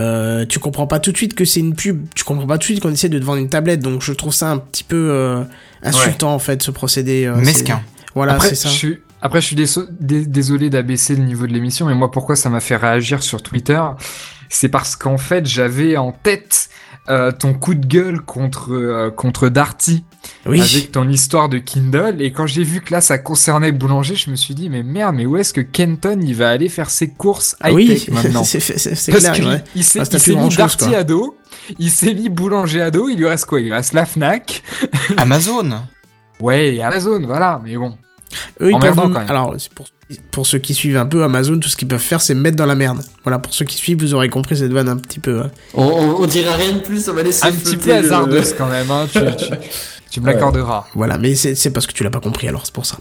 Euh, 0.00 0.44
tu 0.44 0.58
comprends 0.58 0.86
pas 0.88 0.98
tout 0.98 1.12
de 1.12 1.16
suite 1.16 1.34
que 1.34 1.44
c'est 1.44 1.60
une 1.60 1.74
pub, 1.74 2.06
tu 2.16 2.24
comprends 2.24 2.46
pas 2.48 2.54
tout 2.58 2.62
de 2.62 2.64
suite 2.64 2.80
qu'on 2.80 2.90
essaie 2.90 3.08
de 3.08 3.18
te 3.18 3.24
vendre 3.24 3.38
une 3.38 3.48
tablette, 3.48 3.80
donc 3.80 4.02
je 4.02 4.12
trouve 4.12 4.34
ça 4.34 4.50
un 4.50 4.58
petit 4.58 4.82
peu 4.82 4.96
euh, 5.12 5.44
insultant 5.84 6.34
en 6.34 6.40
fait 6.40 6.62
ce 6.64 6.72
procédé. 6.72 7.26
euh, 7.26 7.36
Mesquin. 7.36 7.80
Voilà, 8.16 8.32
c'est 8.50 8.54
ça. 8.56 8.68
je 8.70 8.74
suis, 8.74 8.98
après, 9.22 9.40
je 9.40 9.46
suis 9.46 9.56
déso- 9.56 9.86
dé- 10.00 10.26
désolé 10.26 10.68
d'abaisser 10.68 11.14
le 11.14 11.22
niveau 11.22 11.46
de 11.46 11.52
l'émission, 11.52 11.86
mais 11.86 11.94
moi, 11.94 12.10
pourquoi 12.10 12.34
ça 12.34 12.50
m'a 12.50 12.58
fait 12.60 12.74
réagir 12.76 13.22
sur 13.22 13.40
Twitter? 13.40 13.80
C'est 14.56 14.68
parce 14.68 14.94
qu'en 14.96 15.18
fait, 15.18 15.46
j'avais 15.46 15.96
en 15.96 16.12
tête 16.12 16.68
euh, 17.10 17.32
ton 17.32 17.52
coup 17.54 17.74
de 17.74 17.84
gueule 17.86 18.20
contre, 18.22 18.72
euh, 18.72 19.10
contre 19.10 19.48
Darty 19.50 20.04
Oui. 20.46 20.60
avec 20.60 20.92
ton 20.92 21.06
histoire 21.08 21.48
de 21.50 21.58
Kindle. 21.58 22.16
Et 22.20 22.32
quand 22.32 22.46
j'ai 22.46 22.62
vu 22.62 22.80
que 22.80 22.92
là, 22.94 23.00
ça 23.02 23.18
concernait 23.18 23.72
Boulanger, 23.72 24.14
je 24.14 24.30
me 24.30 24.36
suis 24.36 24.54
dit, 24.54 24.70
mais 24.70 24.82
merde, 24.82 25.14
mais 25.16 25.26
où 25.26 25.36
est-ce 25.36 25.52
que 25.52 25.60
Kenton 25.60 26.18
il 26.22 26.34
va 26.34 26.48
aller 26.50 26.68
faire 26.70 26.88
ses 26.88 27.08
courses 27.10 27.56
Ah 27.60 27.72
high-tech 27.72 28.04
oui, 28.08 28.14
maintenant 28.14 28.44
c'est 28.44 28.60
c'est- 28.60 28.78
c'est 28.94 29.12
Parce 29.12 29.24
clair. 29.24 29.34
qu'il 29.34 29.46
ouais. 29.48 29.64
il 29.74 29.84
s'est 29.84 29.98
que 29.98 30.04
t'as 30.06 30.16
il 30.16 30.20
s'est 30.20 30.34
mis 30.36 30.48
Darty 30.56 30.86
quoi. 30.88 30.96
à 30.98 31.04
dos, 31.04 31.36
il 31.78 31.90
s'est 31.90 32.14
mis 32.14 32.28
Boulanger 32.30 32.80
à 32.80 32.90
dos, 32.90 33.08
il 33.10 33.18
lui 33.18 33.26
reste 33.26 33.44
quoi? 33.46 33.60
Il 33.60 33.64
lui 33.66 33.72
reste 33.74 33.92
la 33.92 34.06
Fnac. 34.06 34.62
Amazon. 35.16 35.70
Ouais, 36.40 36.80
Amazon, 36.82 37.20
voilà, 37.24 37.60
mais 37.64 37.76
bon. 37.76 37.96
Eux, 38.60 38.70
ils 38.70 38.78
peuvent- 38.78 38.94
quand 38.96 39.08
même. 39.20 39.30
Alors, 39.30 39.54
c'est 39.58 39.72
pour, 39.72 39.86
pour 40.30 40.46
ceux 40.46 40.58
qui 40.58 40.74
suivent 40.74 40.96
un 40.98 41.06
peu 41.06 41.22
Amazon, 41.24 41.58
tout 41.58 41.68
ce 41.68 41.76
qu'ils 41.76 41.88
peuvent 41.88 41.98
faire, 42.00 42.20
c'est 42.20 42.34
me 42.34 42.40
mettre 42.40 42.56
dans 42.56 42.66
la 42.66 42.74
merde. 42.74 43.00
Voilà, 43.24 43.38
pour 43.38 43.54
ceux 43.54 43.64
qui 43.64 43.76
suivent, 43.76 43.98
vous 44.00 44.14
aurez 44.14 44.28
compris 44.28 44.56
cette 44.56 44.72
vanne 44.72 44.88
un 44.88 44.96
petit 44.96 45.18
peu. 45.20 45.40
hein. 45.40 45.50
On, 45.74 45.82
on, 45.84 46.22
on 46.22 46.26
dira 46.26 46.54
rien 46.54 46.72
de 46.72 46.78
plus, 46.80 47.08
on 47.08 47.14
va 47.14 47.22
laisser 47.22 47.46
Un 47.46 47.52
petit 47.52 47.76
peu 47.76 47.88
le- 47.90 47.94
hasardeuse 47.96 48.54
quand 48.56 48.68
même, 48.68 48.90
hein, 48.90 49.06
tu, 49.10 49.18
tu, 49.18 49.52
tu 50.14 50.20
me 50.20 50.26
l'accorderas. 50.26 50.86
Voilà, 50.94 51.18
mais 51.18 51.34
c'est 51.34 51.70
parce 51.72 51.88
que 51.88 51.92
tu 51.92 52.04
l'as 52.04 52.10
pas 52.10 52.20
compris, 52.20 52.46
alors 52.46 52.64
c'est 52.64 52.72
pour 52.72 52.86
ça. 52.86 52.98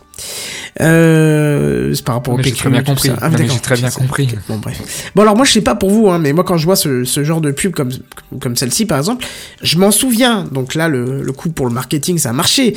Euh, 0.82 1.94
c'est 1.94 2.04
par 2.04 2.16
rapport 2.16 2.34
au 2.34 2.38
Mais 2.38 2.44
j'ai 2.44 2.50
PQ, 2.50 2.60
très 2.62 2.70
bien 2.72 2.82
compris. 2.82 3.12
Ah, 3.22 3.30
mais 3.30 3.48
j'ai 3.48 3.60
très 3.60 3.76
bien 3.76 3.92
compris. 3.92 4.28
Bon, 4.50 4.58
bref. 4.58 5.12
Bon, 5.14 5.22
alors 5.22 5.36
moi, 5.36 5.46
je 5.46 5.52
sais 5.52 5.62
pas 5.62 5.76
pour 5.76 5.92
vous, 5.92 6.10
hein, 6.10 6.18
mais 6.18 6.34
moi, 6.34 6.44
quand 6.44 6.58
je 6.58 6.66
vois 6.66 6.76
ce, 6.76 7.04
ce 7.04 7.24
genre 7.24 7.40
de 7.40 7.52
pub 7.52 7.74
comme, 7.76 7.92
comme 8.40 8.56
celle-ci, 8.56 8.88
par 8.88 8.98
exemple, 8.98 9.28
je 9.62 9.78
m'en 9.78 9.92
souviens. 9.92 10.46
Donc 10.52 10.74
là, 10.74 10.88
le, 10.88 11.22
le 11.22 11.32
coup 11.34 11.52
pour 11.52 11.68
le 11.68 11.72
marketing, 11.72 12.18
ça 12.18 12.32
a 12.32 12.34
marché. 12.34 12.76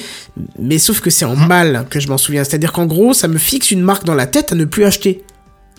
Mais 0.58 0.76
sauf 0.76 1.00
que 1.00 1.08
c'est 1.08 1.24
en 1.24 1.34
mal 1.34 1.86
que 1.88 1.98
je 1.98 2.08
m'en 2.08 2.18
souviens. 2.18 2.44
C'est-à-dire 2.44 2.72
qu'en 2.72 2.84
gros, 2.84 3.14
ça 3.14 3.28
me 3.28 3.38
fixe 3.38 3.70
une 3.70 3.80
marque 3.80 4.04
dans 4.04 4.14
la 4.14 4.26
tête 4.26 4.52
à 4.52 4.54
ne 4.54 4.66
plus 4.66 4.84
acheter. 4.84 5.24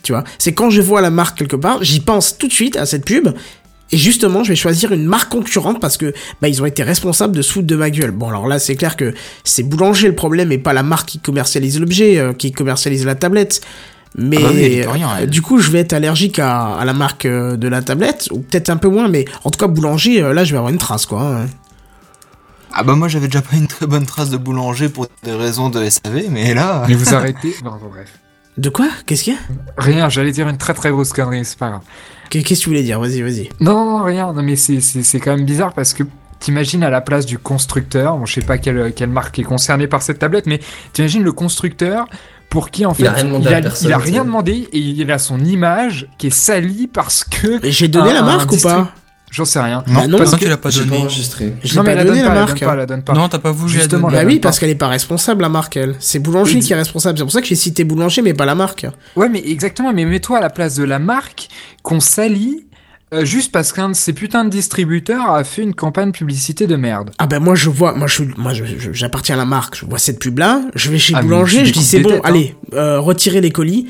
Tu 0.02 0.14
vois, 0.14 0.24
c'est 0.40 0.54
quand 0.54 0.72
je 0.72 0.82
vois 0.82 1.02
la 1.02 1.12
marque 1.12 1.38
quelque 1.38 1.56
part, 1.56 1.84
j'y 1.84 2.00
pense 2.00 2.40
tout 2.40 2.48
de 2.48 2.54
suite 2.54 2.76
à 2.76 2.88
cette 2.88 3.06
pub. 3.06 3.30
Et 3.92 3.98
justement, 3.98 4.44
je 4.44 4.50
vais 4.50 4.56
choisir 4.56 4.92
une 4.92 5.06
marque 5.06 5.32
concurrente 5.32 5.80
parce 5.80 5.96
que 5.98 6.14
bah 6.42 6.48
ils 6.50 6.62
ont 6.62 6.66
été 6.66 6.84
responsables 6.84 7.36
de 7.36 7.42
se 7.42 7.54
foutre 7.54 7.68
de 7.68 7.76
ma 7.76 7.90
gueule. 7.90 8.12
Bon 8.12 8.28
alors 8.30 8.48
là, 8.48 8.60
c'est 8.60 8.76
clair 8.76 8.96
que 8.98 9.14
c'est 9.44 9.64
Boulanger 9.64 10.08
le 10.10 10.16
problème 10.16 10.52
et 10.52 10.58
pas 10.58 10.74
la 10.74 10.84
marque 10.84 11.08
qui 11.08 11.20
commercialise 11.20 11.80
l'objet, 11.80 12.18
euh, 12.18 12.34
qui 12.34 12.52
commercialise 12.52 13.06
la 13.06 13.16
tablette. 13.16 13.62
Mais 14.18 14.38
Ah 14.40 14.42
bah 14.44 14.50
oui, 14.54 14.84
rien, 14.86 15.10
euh, 15.22 15.26
du 15.26 15.42
coup, 15.42 15.60
je 15.60 15.70
vais 15.70 15.80
être 15.80 15.94
allergique 15.94 16.40
à, 16.40 16.76
à 16.76 16.86
la 16.86 16.94
marque 16.94 17.26
euh, 17.26 17.56
de 17.56 17.68
la 17.68 17.82
tablette 17.82 18.28
ou 18.32 18.40
peut-être 18.40 18.70
un 18.70 18.78
peu 18.78 18.88
moins, 18.90 19.08
mais 19.10 19.26
en 19.44 19.52
tout 19.52 19.60
cas 19.60 19.68
Boulanger, 19.68 20.22
euh, 20.24 20.34
là, 20.34 20.44
je 20.44 20.52
vais 20.52 20.58
avoir 20.58 20.72
une 20.72 20.80
trace 20.80 21.06
quoi. 21.06 21.22
hein. 21.22 21.46
Ah 22.74 22.84
bah 22.84 22.96
moi 22.96 23.08
j'avais 23.08 23.28
déjà 23.28 23.42
pas 23.42 23.56
une 23.56 23.68
très 23.68 23.88
bonne 23.88 24.06
trace 24.06 24.30
de 24.30 24.38
boulanger 24.38 24.90
pour 24.90 25.08
des 25.24 25.32
raisons 25.34 25.70
de 25.70 25.88
SAV, 25.90 26.26
mais 26.30 26.54
là... 26.54 26.84
Mais 26.88 26.94
vous 26.94 27.14
arrêtez. 27.14 27.56
Non, 27.64 27.72
bon, 27.72 27.90
bref. 27.92 28.10
De 28.58 28.70
quoi? 28.70 28.88
Qu'est-ce 29.06 29.24
qu'il 29.24 29.34
y 29.34 29.36
a? 29.36 29.40
Rien, 29.78 30.10
j'allais 30.10 30.32
dire 30.32 30.48
une 30.50 30.58
très 30.58 30.74
très 30.74 30.90
grosse 30.90 31.14
connerie, 31.14 31.46
c'est 31.46 31.58
pas 31.60 31.70
grave. 31.70 31.82
Qu'est- 32.30 32.42
Qu'est-ce 32.44 32.62
que 32.62 32.64
tu 32.66 32.70
voulais 32.70 32.84
dire? 32.84 33.00
Vas-y, 33.00 33.22
vas-y. 33.22 33.50
Non, 33.60 33.74
non, 33.86 33.98
non, 34.00 34.04
rien. 34.04 34.34
Non, 34.34 34.42
mais 34.44 34.56
c'est, 34.56 34.82
c'est, 34.82 35.04
c'est 35.04 35.20
quand 35.20 35.36
même 35.36 35.46
bizarre 35.46 35.74
parce 35.74 35.94
que 35.94 36.04
t'imagines 36.40 36.84
à 36.84 36.90
la 36.90 37.02
place 37.02 37.26
du 37.26 37.38
constructeur, 37.38 38.18
bon, 38.18 38.26
je 38.26 38.34
sais 38.34 38.42
pas 38.42 38.58
quelle, 38.58 38.94
quelle 38.96 39.10
marque 39.10 39.38
est 39.40 39.44
concernée 39.44 39.88
par 39.88 40.02
cette 40.02 40.20
tablette, 40.20 40.46
mais 40.48 40.60
t'imagines 40.94 41.24
le 41.24 41.32
constructeur 41.32 42.06
pour 42.50 42.70
qui 42.72 42.86
en 42.86 42.94
fait 42.94 43.04
Il 43.04 43.08
a 43.08 43.12
rien 43.14 43.24
demandé 43.26 43.46
il 43.50 43.54
a, 43.54 43.62
personne, 43.62 43.90
il 43.90 43.94
a 43.94 43.98
tu 43.98 44.04
rien 44.04 44.24
demandé 44.26 44.70
et 44.72 44.78
il 44.80 45.12
a 45.12 45.18
son 45.20 45.40
image 45.44 46.08
qui 46.18 46.28
est 46.28 46.32
salie 46.32 46.88
parce 46.88 47.24
que. 47.24 47.64
Et 47.66 47.72
j'ai 47.72 47.88
donné 47.88 48.10
un- 48.12 48.14
la 48.14 48.20
un 48.22 48.26
marque 48.26 48.52
ou 48.52 48.58
pas? 48.58 48.92
J'en 49.30 49.44
sais 49.46 49.60
rien. 49.60 49.84
Non, 49.88 49.94
Bah 49.94 50.08
non, 50.08 50.18
parce 50.18 50.32
non, 50.32 50.38
que- 50.38 50.44
tu 50.44 50.50
l'as 50.50 50.56
pas 50.58 50.70
J'ai 50.70 50.80
pas 50.82 50.86
donné. 50.86 50.98
enregistré. 51.02 51.54
Je 51.64 51.76
non, 51.76 51.82
l'ai 51.84 51.88
mais 51.90 51.96
pas 51.96 51.98
la 51.98 52.04
donné 52.06 52.20
donne 52.22 52.28
la 52.30 52.34
pas, 52.34 52.40
marque. 52.46 52.60
la 52.62 52.66
donne 52.66 52.70
pas, 52.70 52.76
la 52.76 52.86
donne 52.86 53.04
pas. 53.04 53.14
Non, 53.14 53.28
t'as 53.30 53.40
pas 53.40 53.52
voulu 53.52 53.74
la 53.74 53.80
Justement, 53.82 54.02
donner. 54.04 54.14
la 54.14 54.20
Bah 54.20 54.24
donne 54.24 54.34
oui, 54.34 54.40
pas. 54.40 54.48
parce 54.48 54.60
qu'elle 54.60 54.70
est 54.70 54.76
pas 54.76 54.88
responsable, 54.88 55.42
la 55.42 55.50
marque, 55.50 55.76
elle. 55.78 55.96
C'est 56.00 56.20
Boulanger 56.20 56.60
qui 56.60 56.72
est 56.72 56.76
responsable. 56.78 57.18
C'est 57.18 57.24
pour 57.26 57.34
ça 57.34 57.42
que 57.42 57.48
j'ai 57.48 57.56
cité 57.56 57.84
Boulanger, 57.84 58.22
mais 58.22 58.34
pas 58.34 58.46
la 58.46 58.56
marque. 58.56 58.86
Ouais, 59.18 59.28
mais 59.28 59.44
exactement. 59.46 59.92
Mais 59.92 60.06
mets-toi 60.06 60.38
à 60.38 60.42
la 60.42 60.50
place 60.50 60.76
de 60.76 60.84
la 60.86 61.00
marque 61.00 61.50
qu'on 61.84 62.00
salit 62.00 62.64
euh, 63.14 63.24
juste 63.24 63.54
parce 63.54 63.72
qu'un 63.72 63.88
de 63.90 63.96
ces 63.96 64.12
putains 64.12 64.44
de 64.44 64.50
distributeurs 64.50 65.30
a 65.32 65.44
fait 65.46 65.62
une 65.62 65.74
campagne 65.74 66.12
publicité 66.12 66.68
de 66.68 66.76
merde. 66.76 67.12
Ah 67.20 67.26
ben 67.26 67.40
moi 67.40 67.56
je 67.56 67.70
vois, 67.70 67.94
moi 67.94 68.06
je, 68.08 68.24
moi 68.38 68.54
je- 68.54 68.66
je- 68.66 68.92
j'appartiens 68.92 69.36
à 69.36 69.38
la 69.38 69.46
marque, 69.46 69.78
je 69.78 69.86
vois 69.86 69.98
cette 69.98 70.20
pub 70.20 70.40
là, 70.40 70.62
je 70.76 70.90
vais 70.92 71.00
chez 71.00 71.14
Ah, 71.16 71.22
Boulanger, 71.22 71.64
je 71.64 71.72
dis 71.72 71.84
c'est 71.84 72.02
bon, 72.02 72.10
têtes, 72.10 72.18
hein. 72.20 72.28
allez, 72.28 72.56
euh, 72.74 73.00
retirez 73.00 73.40
les 73.40 73.52
colis, 73.52 73.88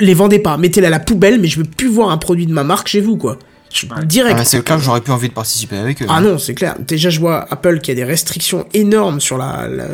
les 0.00 0.14
vendez 0.14 0.38
pas, 0.38 0.56
mettez-les 0.56 0.86
à 0.86 0.90
la 0.90 0.98
poubelle, 0.98 1.40
mais 1.42 1.48
je 1.48 1.58
veux 1.58 1.64
plus 1.66 1.88
voir 1.88 2.08
un 2.10 2.16
produit 2.16 2.46
de 2.46 2.54
ma 2.54 2.64
marque 2.64 2.88
chez 2.88 3.02
vous 3.02 3.18
quoi. 3.18 3.38
Je- 3.74 3.86
Ouais. 3.86 4.04
Direct. 4.06 4.36
Ah 4.38 4.44
c'est 4.44 4.62
clair 4.64 4.78
que 4.78 4.84
j'aurais 4.84 5.00
plus 5.00 5.12
envie 5.12 5.28
de 5.28 5.34
participer 5.34 5.76
avec 5.76 6.00
eux. 6.00 6.06
Ah 6.08 6.20
non, 6.20 6.38
c'est 6.38 6.54
clair. 6.54 6.76
Déjà, 6.78 7.10
je 7.10 7.18
vois 7.18 7.44
Apple 7.52 7.80
qui 7.80 7.90
a 7.90 7.94
des 7.96 8.04
restrictions 8.04 8.66
énormes 8.72 9.20
sur 9.20 9.36
la, 9.36 9.66
la- 9.66 9.84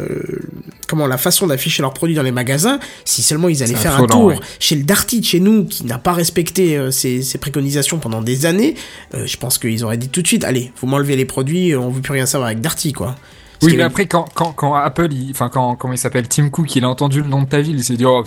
comment 0.86 1.06
la 1.06 1.16
façon 1.16 1.46
d'afficher 1.46 1.80
leurs 1.80 1.94
produits 1.94 2.14
dans 2.14 2.22
les 2.22 2.30
magasins. 2.30 2.78
Si 3.06 3.22
seulement 3.22 3.48
ils 3.48 3.62
allaient 3.62 3.74
faire 3.74 3.94
un 3.96 4.06
tour 4.06 4.24
ouais. 4.26 4.38
chez 4.58 4.76
le 4.76 4.82
Darty 4.82 5.20
de 5.20 5.24
chez 5.24 5.40
nous, 5.40 5.64
qui 5.64 5.86
n'a 5.86 5.96
pas 5.98 6.12
respecté 6.12 6.76
euh, 6.76 6.90
ses, 6.90 7.22
ses 7.22 7.38
préconisations 7.38 7.98
pendant 7.98 8.20
des 8.20 8.44
années, 8.44 8.74
euh, 9.14 9.26
je 9.26 9.36
pense 9.38 9.56
qu'ils 9.56 9.82
auraient 9.82 9.96
dit 9.96 10.10
tout 10.10 10.20
de 10.20 10.26
suite, 10.26 10.44
allez, 10.44 10.72
vous 10.80 10.86
m'enlevez 10.86 11.16
les 11.16 11.24
produits, 11.24 11.72
euh, 11.72 11.80
on 11.80 11.88
veut 11.88 12.02
plus 12.02 12.12
rien 12.12 12.26
savoir 12.26 12.48
avec 12.48 12.60
Darty, 12.60 12.92
quoi. 12.92 13.14
Oui, 13.62 13.76
mais 13.76 13.82
après, 13.82 14.06
quand, 14.06 14.26
quand, 14.34 14.52
quand 14.52 14.74
Apple, 14.74 15.08
enfin, 15.30 15.48
quand, 15.48 15.76
comment 15.76 15.92
il 15.94 15.98
s'appelle, 15.98 16.28
Tim 16.28 16.48
Cook, 16.50 16.76
il 16.76 16.84
a 16.84 16.88
entendu 16.88 17.22
le 17.22 17.28
nom 17.28 17.42
de 17.42 17.48
ta 17.48 17.60
ville, 17.60 17.76
il 17.76 17.84
s'est 17.84 17.96
dit, 17.96 18.04
oh, 18.06 18.24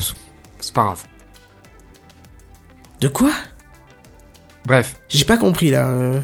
c'est 0.60 0.74
pas 0.74 0.84
grave. 0.84 1.04
De 3.02 3.08
quoi? 3.08 3.32
Bref. 4.65 4.95
J'ai 5.10 5.26
pas 5.26 5.38
compris 5.38 5.72
là. 5.72 5.88
euh. 5.88 6.19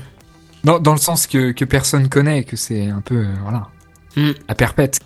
Dans, 0.64 0.80
dans 0.80 0.92
le 0.94 1.00
sens 1.00 1.26
que, 1.28 1.52
que 1.52 1.64
personne 1.66 2.10
connaît, 2.10 2.44
que 2.44 2.56
c'est 2.58 2.88
un 2.88 3.02
peu, 3.02 3.16
euh, 3.16 3.34
voilà, 3.44 3.68
Hmm. 4.16 4.32
à 4.48 4.56
perpète. 4.56 5.00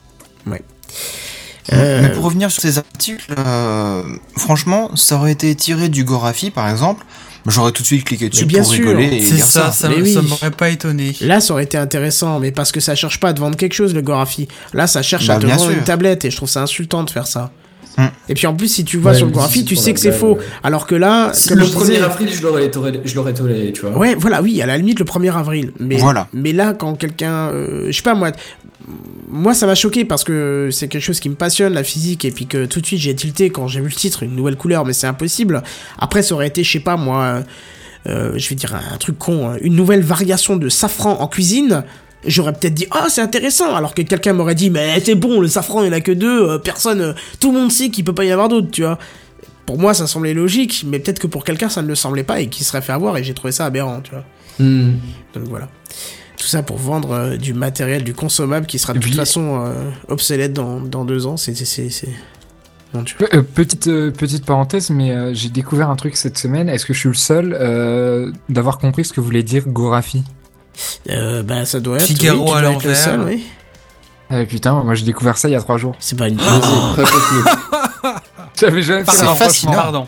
Euh, 1.71 2.01
Mais 2.01 2.11
pour 2.11 2.25
revenir 2.25 2.51
sur 2.51 2.61
ces 2.61 2.77
articles, 2.77 3.33
euh, 3.37 4.03
franchement, 4.35 4.93
ça 4.95 5.15
aurait 5.15 5.31
été 5.31 5.55
tiré 5.55 5.87
du 5.87 6.03
Gorafi 6.03 6.51
par 6.51 6.69
exemple, 6.69 7.05
j'aurais 7.47 7.71
tout 7.71 7.83
de 7.83 7.87
suite 7.87 8.03
cliqué 8.03 8.27
dessus 8.27 8.41
Mais 8.43 8.47
bien 8.49 8.61
pour 8.63 8.71
sûr, 8.73 8.85
rigoler 8.87 9.17
et 9.17 9.21
C'est 9.23 9.37
ça, 9.37 9.65
ça. 9.67 9.71
ça, 9.71 9.89
Mais 9.89 10.01
oui. 10.01 10.13
ça 10.13 10.21
m'aurait 10.21 10.51
pas 10.51 10.69
étonné. 10.69 11.15
Là, 11.21 11.39
ça 11.39 11.53
aurait 11.53 11.63
été 11.63 11.77
intéressant, 11.77 12.39
mais 12.39 12.51
parce 12.51 12.73
que 12.73 12.81
ça 12.81 12.95
cherche 12.95 13.17
pas 13.19 13.29
à 13.29 13.33
te 13.33 13.39
vendre 13.39 13.55
quelque 13.55 13.73
chose, 13.73 13.93
le 13.93 14.01
Gorafi. 14.01 14.49
Là, 14.73 14.87
ça 14.87 15.01
cherche 15.01 15.27
Bah, 15.27 15.35
à 15.35 15.39
te 15.39 15.45
bien 15.45 15.55
vendre 15.55 15.69
sûr. 15.69 15.77
une 15.77 15.85
tablette, 15.85 16.25
et 16.25 16.31
je 16.31 16.35
trouve 16.35 16.49
ça 16.49 16.61
insultant 16.61 17.03
de 17.03 17.09
faire 17.09 17.27
ça. 17.27 17.51
Hmm. 17.97 18.07
Et 18.29 18.33
puis 18.33 18.47
en 18.47 18.55
plus, 18.55 18.67
si 18.69 18.83
tu 18.85 18.97
vois 18.97 19.11
Ouais, 19.11 19.17
sur 19.17 19.27
le 19.27 19.33
c'est 19.33 19.63
tu 19.63 19.75
sais 19.75 19.93
que 19.93 19.99
c'est 19.99 20.11
faux. 20.11 20.33
ouais. 20.37 20.43
Alors 20.63 20.87
que 20.87 20.95
là, 20.95 21.31
comme 21.47 21.59
le 21.59 21.65
je 21.65 21.71
1er 21.71 21.79
disais, 21.85 22.01
avril, 22.01 22.29
je 22.33 22.41
l'aurais 22.41 22.71
toléré, 22.71 23.01
je 23.05 23.15
l'aurais 23.15 23.33
toléré, 23.33 23.71
tu 23.71 23.81
vois. 23.81 23.97
Ouais, 23.97 24.15
voilà, 24.15 24.41
oui, 24.41 24.61
à 24.61 24.65
la 24.65 24.77
limite 24.77 24.99
le 24.99 25.05
1er 25.05 25.31
avril. 25.37 25.71
Mais, 25.79 25.97
Voilà. 25.97 26.27
mais 26.33 26.53
là, 26.53 26.73
quand 26.73 26.95
quelqu'un. 26.95 27.49
euh, 27.49 27.87
je 27.87 27.91
sais 27.91 28.01
pas, 28.01 28.15
moi. 28.15 28.31
Moi, 29.29 29.53
ça 29.53 29.65
m'a 29.65 29.75
choqué 29.75 30.05
parce 30.05 30.23
que 30.23 30.69
c'est 30.71 30.87
quelque 30.87 31.01
chose 31.03 31.19
qui 31.19 31.29
me 31.29 31.35
passionne, 31.35 31.73
la 31.73 31.83
physique, 31.83 32.25
et 32.25 32.31
puis 32.31 32.45
que 32.47 32.65
tout 32.65 32.81
de 32.81 32.85
suite 32.85 32.99
j'ai 32.99 33.15
tilté 33.15 33.49
quand 33.49 33.67
j'ai 33.67 33.79
vu 33.79 33.87
le 33.87 33.93
titre, 33.93 34.23
une 34.23 34.35
nouvelle 34.35 34.57
couleur, 34.57 34.85
mais 34.85 34.93
c'est 34.93 35.07
impossible. 35.07 35.63
Après, 35.97 36.21
ça 36.21 36.35
aurait 36.35 36.47
été, 36.47 36.63
je 36.63 36.71
sais 36.71 36.79
pas, 36.79 36.97
moi. 36.97 37.21
euh, 37.23 37.41
euh, 38.05 38.33
je 38.35 38.49
vais 38.49 38.55
dire 38.55 38.75
un, 38.75 38.93
un 38.93 38.97
truc 38.97 39.17
con, 39.17 39.49
hein, 39.49 39.57
une 39.61 39.75
nouvelle 39.75 40.01
variation 40.01 40.57
de 40.57 40.67
safran 40.67 41.21
en 41.21 41.27
cuisine. 41.27 41.83
J'aurais 42.25 42.53
peut-être 42.53 42.73
dit, 42.73 42.87
ah, 42.91 43.07
c'est 43.09 43.21
intéressant, 43.21 43.75
alors 43.75 43.93
que 43.93 44.01
quelqu'un 44.01 44.33
m'aurait 44.33 44.55
dit, 44.55 44.69
mais 44.69 44.99
c'est 45.03 45.15
bon, 45.15 45.41
le 45.41 45.47
safran, 45.47 45.81
il 45.83 45.87
y 45.87 45.89
en 45.89 45.93
a 45.93 45.99
que 46.01 46.11
deux, 46.13 46.49
euh, 46.51 46.57
personne, 46.57 47.01
euh, 47.01 47.13
tout 47.39 47.51
le 47.51 47.59
monde 47.59 47.71
sait 47.71 47.89
qu'il 47.89 48.03
peut 48.05 48.13
pas 48.13 48.23
y 48.23 48.31
avoir 48.31 48.47
d'autres, 48.49 48.71
tu 48.71 48.81
vois. 48.83 48.97
Pour 49.65 49.77
moi, 49.77 49.93
ça 49.93 50.07
semblait 50.07 50.33
logique, 50.33 50.85
mais 50.87 50.99
peut-être 50.99 51.19
que 51.19 51.27
pour 51.27 51.43
quelqu'un, 51.43 51.67
ça 51.69 51.81
ne 51.81 51.87
le 51.87 51.95
semblait 51.95 52.23
pas 52.23 52.39
et 52.39 52.47
qu'il 52.47 52.65
serait 52.65 52.81
fait 52.81 52.93
avoir, 52.93 53.17
et 53.17 53.23
j'ai 53.23 53.33
trouvé 53.33 53.51
ça 53.51 53.65
aberrant, 53.65 53.99
tu 54.01 54.11
vois. 54.11 54.23
Hmm. 54.59 54.93
Donc 55.33 55.43
voilà. 55.49 55.67
Tout 56.37 56.47
ça 56.47 56.63
pour 56.63 56.77
vendre 56.77 57.11
euh, 57.11 57.37
du 57.37 57.53
matériel, 57.53 58.03
du 58.03 58.13
consommable 58.13 58.65
qui 58.67 58.79
sera 58.79 58.93
de 58.93 58.99
toute 58.99 59.15
façon 59.15 59.73
obsolète 60.07 60.53
dans, 60.53 60.79
dans 60.81 61.05
deux 61.05 61.25
ans. 61.25 61.37
C'est. 61.37 61.53
tu- 61.53 61.65
euh, 63.33 63.41
petite, 63.41 63.87
euh, 63.87 64.11
petite 64.11 64.45
parenthèse, 64.45 64.89
mais 64.89 65.11
euh, 65.11 65.33
j'ai 65.33 65.49
découvert 65.49 65.89
un 65.89 65.95
truc 65.95 66.15
cette 66.15 66.37
semaine. 66.37 66.69
Est-ce 66.69 66.85
que 66.85 66.93
je 66.93 66.99
suis 66.99 67.09
le 67.09 67.15
seul 67.15 68.33
d'avoir 68.49 68.77
compris 68.77 69.05
ce 69.05 69.13
que 69.13 69.21
voulait 69.21 69.43
dire 69.43 69.67
Gorafi? 69.67 70.23
Euh, 71.09 71.43
bah, 71.43 71.65
ça 71.65 71.79
doit 71.79 71.97
être. 71.97 72.05
Figaro 72.05 72.45
oui, 72.51 72.57
à 72.57 72.61
l'envers. 72.61 73.19
oui. 73.25 73.43
Ah, 74.29 74.45
Putain, 74.45 74.83
moi 74.83 74.95
j'ai 74.95 75.05
découvert 75.05 75.37
ça 75.37 75.47
il 75.49 75.51
y 75.51 75.55
a 75.55 75.61
trois 75.61 75.77
jours. 75.77 75.95
C'est 75.99 76.17
pas 76.17 76.27
une. 76.29 76.39
Raconte-nous. 76.39 77.43
J'avais 78.59 78.81
jamais 78.81 79.03
fait 79.05 79.11
C'est 79.11 79.17
ça. 79.17 79.35
Fascinant. 79.35 79.73
Pardon. 79.73 80.07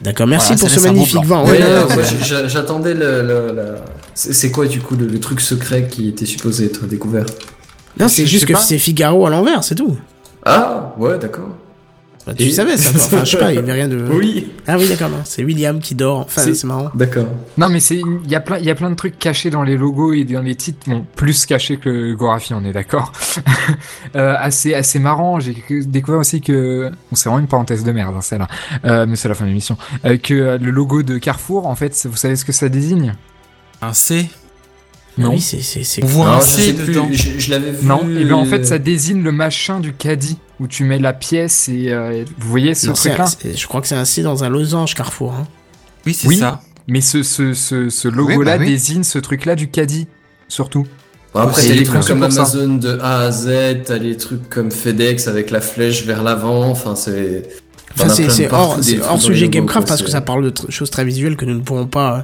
D'accord, 0.00 0.26
merci 0.26 0.54
Voilà, 0.54 0.60
pour 0.60 0.70
ce 0.70 0.80
magnifique 0.80 1.24
blanc. 1.26 1.44
vent. 1.44 1.50
Ouais, 1.50 1.60
Ouais, 1.62 2.48
j'attendais 2.48 2.94
le, 2.94 3.76
C'est 4.14 4.50
quoi 4.50 4.66
du 4.66 4.80
coup 4.80 4.96
le, 4.96 5.06
le 5.06 5.20
truc 5.20 5.40
secret 5.40 5.86
qui 5.88 6.08
était 6.08 6.26
supposé 6.26 6.66
être 6.66 6.86
découvert? 6.86 7.26
Non, 8.00 8.08
c'est 8.08 8.26
juste 8.26 8.46
que 8.46 8.56
c'est 8.58 8.78
Figaro 8.78 9.26
à 9.26 9.30
l'envers, 9.30 9.62
c'est 9.62 9.74
tout. 9.76 9.96
Ah, 10.44 10.92
ouais, 10.98 11.18
d'accord. 11.18 11.50
Bah, 12.26 12.34
tu 12.34 12.44
Et- 12.44 12.52
savais 12.52 12.76
ça, 12.76 12.90
quoi. 12.92 13.00
Enfin, 13.04 13.24
je 13.24 13.30
sais 13.32 13.36
pas, 13.36 13.50
il 13.52 13.56
y 13.56 13.58
avait 13.58 13.72
rien 13.72 13.88
de. 13.88 13.96
Oui, 14.12 14.46
Ah 14.68 14.76
oui, 14.78 14.88
d'accord, 14.88 15.08
non. 15.10 15.22
C'est 15.24 15.42
William 15.42 15.80
qui 15.80 15.96
dort. 15.96 16.20
Enfin, 16.20 16.42
C'est- 16.42 16.54
c'est 16.54 16.66
marrant. 16.68 16.90
d'accord. 16.94 17.26
Non, 17.58 17.68
mais 17.68 17.80
c'est, 17.80 17.96
il 18.24 18.30
y 18.30 18.36
a 18.36 18.40
plein, 18.40 18.58
il 18.58 18.64
y 18.64 18.70
a 18.70 18.76
plein 18.76 18.90
de 18.90 18.94
trucs 18.94 19.18
cachés 19.18 19.50
dans 19.50 19.64
les 19.64 19.76
logos 19.76 20.12
et 20.12 20.22
dans 20.24 20.40
les 20.42 20.54
titres, 20.54 20.78
bon, 20.88 21.04
plus 21.16 21.46
cachés 21.46 21.78
que 21.78 21.88
le 21.88 22.14
Gorafi, 22.14 22.54
on 22.54 22.64
est 22.64 22.72
d'accord. 22.72 23.10
euh, 24.16 24.34
assez, 24.38 24.72
assez 24.74 24.98
marrant. 25.00 25.40
J'ai 25.40 25.56
découvert 25.86 26.20
aussi 26.20 26.40
que, 26.40 26.90
bon, 26.90 27.16
c'est 27.16 27.28
vraiment 27.28 27.40
une 27.40 27.48
parenthèse 27.48 27.82
de 27.82 27.90
merde, 27.92 28.14
hein, 28.16 28.20
celle-là. 28.20 28.48
Euh, 28.84 29.06
mais 29.08 29.16
c'est 29.16 29.28
la 29.28 29.34
fin 29.34 29.44
de 29.44 29.48
l'émission. 29.50 29.76
Euh, 30.04 30.16
que 30.16 30.34
euh, 30.34 30.58
le 30.58 30.70
logo 30.70 31.02
de 31.02 31.18
Carrefour, 31.18 31.66
en 31.66 31.74
fait, 31.74 32.06
vous 32.08 32.16
savez 32.16 32.36
ce 32.36 32.44
que 32.44 32.52
ça 32.52 32.68
désigne? 32.68 33.14
Un 33.80 33.92
C. 33.94 34.28
Non. 35.18 35.30
Oui, 35.32 35.40
c'est, 35.40 35.60
c'est, 35.60 35.84
c'est. 35.84 36.02
On 36.04 36.06
voit 36.06 36.36
un 36.36 36.40
sais 36.40 36.62
C 36.62 36.72
plus, 36.72 36.86
dedans. 36.94 37.08
je, 37.12 37.38
je 37.38 37.50
l'avais 37.50 37.72
vu. 37.72 37.86
Non, 37.86 38.00
et 38.16 38.24
bien 38.24 38.36
en 38.36 38.44
fait, 38.46 38.64
ça 38.64 38.78
désigne 38.78 39.22
le 39.22 39.32
machin 39.32 39.80
du 39.80 39.92
caddie 39.92 40.38
où 40.62 40.68
tu 40.68 40.84
mets 40.84 40.98
la 40.98 41.12
pièce 41.12 41.68
et 41.68 41.90
euh, 41.90 42.24
vous 42.38 42.48
voyez 42.48 42.74
ce 42.74 42.86
truc-là. 42.90 43.26
je 43.54 43.66
crois 43.66 43.80
que 43.80 43.88
c'est 43.88 43.96
un 43.96 44.04
C 44.04 44.22
dans 44.22 44.44
un 44.44 44.48
losange 44.48 44.94
Carrefour. 44.94 45.32
Hein. 45.34 45.46
Oui, 46.06 46.14
c'est 46.14 46.28
Oui. 46.28 46.36
ça. 46.38 46.60
Mais 46.88 47.00
ce, 47.00 47.22
ce, 47.22 47.52
ce, 47.52 47.88
ce 47.90 48.08
Oui, 48.08 48.14
logo-là 48.14 48.56
bah 48.58 48.64
oui. 48.64 48.70
désigne 48.70 49.02
ce 49.02 49.18
truc-là 49.18 49.54
du 49.56 49.68
caddie, 49.68 50.08
surtout. 50.48 50.86
Bon, 51.34 51.40
après, 51.40 51.62
t'as 51.66 51.74
les 51.74 51.82
trucs 51.84 52.04
comme. 52.04 52.22
Amazon 52.22 52.74
de 52.76 52.98
A 53.00 53.20
à 53.20 53.30
Z, 53.32 53.48
t'as 53.84 53.98
les 53.98 54.16
trucs 54.16 54.48
comme 54.50 54.70
FedEx 54.70 55.28
avec 55.28 55.50
la 55.50 55.60
flèche 55.60 56.04
vers 56.04 56.22
l'avant, 56.22 56.68
enfin, 56.70 56.94
c'est. 56.96 57.42
Enfin, 57.98 58.08
c'est, 58.08 58.50
hors, 58.52 58.78
sujet 59.20 59.48
Gamecraft 59.48 59.86
parce 59.86 60.02
que 60.02 60.10
ça 60.10 60.20
parle 60.22 60.50
de 60.50 60.70
choses 60.70 60.90
très 60.90 61.04
visuelles 61.04 61.36
que 61.36 61.44
nous 61.44 61.54
ne 61.54 61.60
pourrons 61.60 61.86
pas 61.86 62.22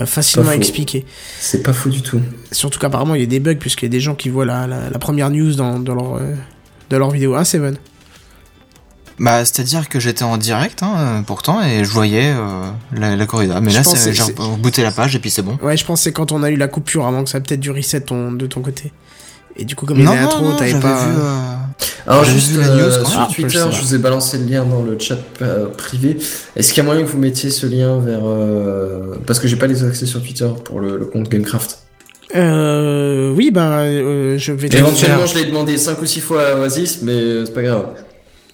euh, 0.00 0.06
facilement 0.06 0.46
Pas 0.46 0.52
faux. 0.54 0.58
expliquer. 0.58 1.06
C'est 1.38 1.62
pas 1.62 1.72
fou 1.72 1.88
du 1.88 2.02
tout. 2.02 2.20
Surtout 2.50 2.80
qu'apparemment 2.80 3.14
il 3.14 3.20
y 3.20 3.24
a 3.24 3.26
des 3.26 3.38
bugs 3.38 3.54
puisqu'il 3.54 3.84
y 3.84 3.86
a 3.86 3.90
des 3.90 4.00
gens 4.00 4.16
qui 4.16 4.28
voient 4.28 4.44
la, 4.44 4.66
la, 4.66 4.90
la 4.90 4.98
première 4.98 5.30
news 5.30 5.54
dans, 5.54 5.78
dans 5.78 5.94
leur, 5.94 6.16
euh, 6.16 6.34
leur 6.98 7.10
vidéo. 7.10 7.34
Ah, 7.34 7.44
Seven. 7.44 7.76
Bah, 9.20 9.44
c'est-à-dire 9.44 9.88
que 9.88 10.00
j'étais 10.00 10.24
en 10.24 10.36
direct, 10.38 10.82
hein, 10.82 10.94
euh, 10.98 11.20
pourtant, 11.22 11.62
et 11.62 11.84
je 11.84 11.90
voyais 11.90 12.32
euh, 12.34 12.64
la, 12.96 13.14
la 13.14 13.26
corrida. 13.26 13.60
Mais 13.60 13.70
Je 13.70 13.76
là, 13.76 13.84
c'est- 13.84 14.12
j'ai 14.12 14.22
c'est- 14.24 14.34
rebooté 14.36 14.82
la 14.82 14.90
page 14.90 15.14
et 15.14 15.20
puis 15.20 15.30
c'est 15.30 15.42
bon. 15.42 15.56
Ouais, 15.62 15.76
je 15.76 15.84
pense 15.84 16.00
que 16.00 16.04
c'est 16.04 16.12
quand 16.12 16.32
on 16.32 16.42
a 16.42 16.50
eu 16.50 16.56
la 16.56 16.66
coupure 16.66 17.06
avant 17.06 17.22
que 17.22 17.30
ça 17.30 17.38
a 17.38 17.40
peut-être 17.40 17.60
dû 17.60 17.70
reset 17.70 18.00
ton, 18.00 18.32
de 18.32 18.46
ton 18.48 18.60
côté. 18.60 18.92
Et 19.56 19.64
du 19.64 19.76
coup, 19.76 19.86
comme 19.86 19.98
il 19.98 20.02
y 20.02 20.04
non, 20.04 20.10
avait 20.10 20.22
non, 20.22 20.28
trop, 20.30 20.44
non, 20.48 20.56
t'avais 20.56 20.72
pas. 20.80 21.04
vu. 21.06 21.12
euh, 21.16 21.54
Alors, 22.08 22.24
J'avais 22.24 22.36
juste 22.40 22.50
vu 22.50 22.60
la 22.60 22.66
euh, 22.66 22.76
news, 22.90 23.02
quoi. 23.02 23.08
sur 23.10 23.20
Ah, 23.20 23.28
je 23.30 23.34
Twitter, 23.40 23.64
je 23.70 23.80
vous 23.82 23.94
ai 23.94 23.98
balancé 23.98 24.36
le 24.36 24.46
lien 24.46 24.64
dans 24.64 24.82
le 24.82 24.98
chat 24.98 25.16
euh, 25.42 25.66
privé. 25.68 26.16
Est-ce 26.56 26.72
qu'il 26.72 26.78
y 26.78 26.80
a 26.80 26.82
moyen 26.84 27.02
que 27.02 27.08
vous 27.08 27.18
mettiez 27.18 27.50
ce 27.50 27.66
lien 27.66 28.00
vers. 28.00 28.22
euh, 28.24 29.14
Parce 29.28 29.38
que 29.38 29.46
j'ai 29.46 29.54
pas 29.54 29.68
les 29.68 29.84
accès 29.84 30.06
sur 30.06 30.20
Twitter 30.20 30.48
pour 30.64 30.80
le, 30.80 30.98
le 30.98 31.04
compte 31.04 31.28
Gamecraft. 31.28 31.83
Euh, 32.34 33.32
oui, 33.34 33.50
bah, 33.50 33.80
euh, 33.80 34.38
je 34.38 34.52
vais 34.52 34.68
Éventuellement, 34.68 35.26
je 35.26 35.36
l'ai 35.38 35.44
demandé 35.44 35.76
5 35.76 36.00
ou 36.00 36.06
6 36.06 36.20
fois 36.20 36.48
à 36.48 36.54
Oasis, 36.56 37.00
mais 37.02 37.12
euh, 37.12 37.46
c'est 37.46 37.54
pas 37.54 37.62
grave. 37.62 37.86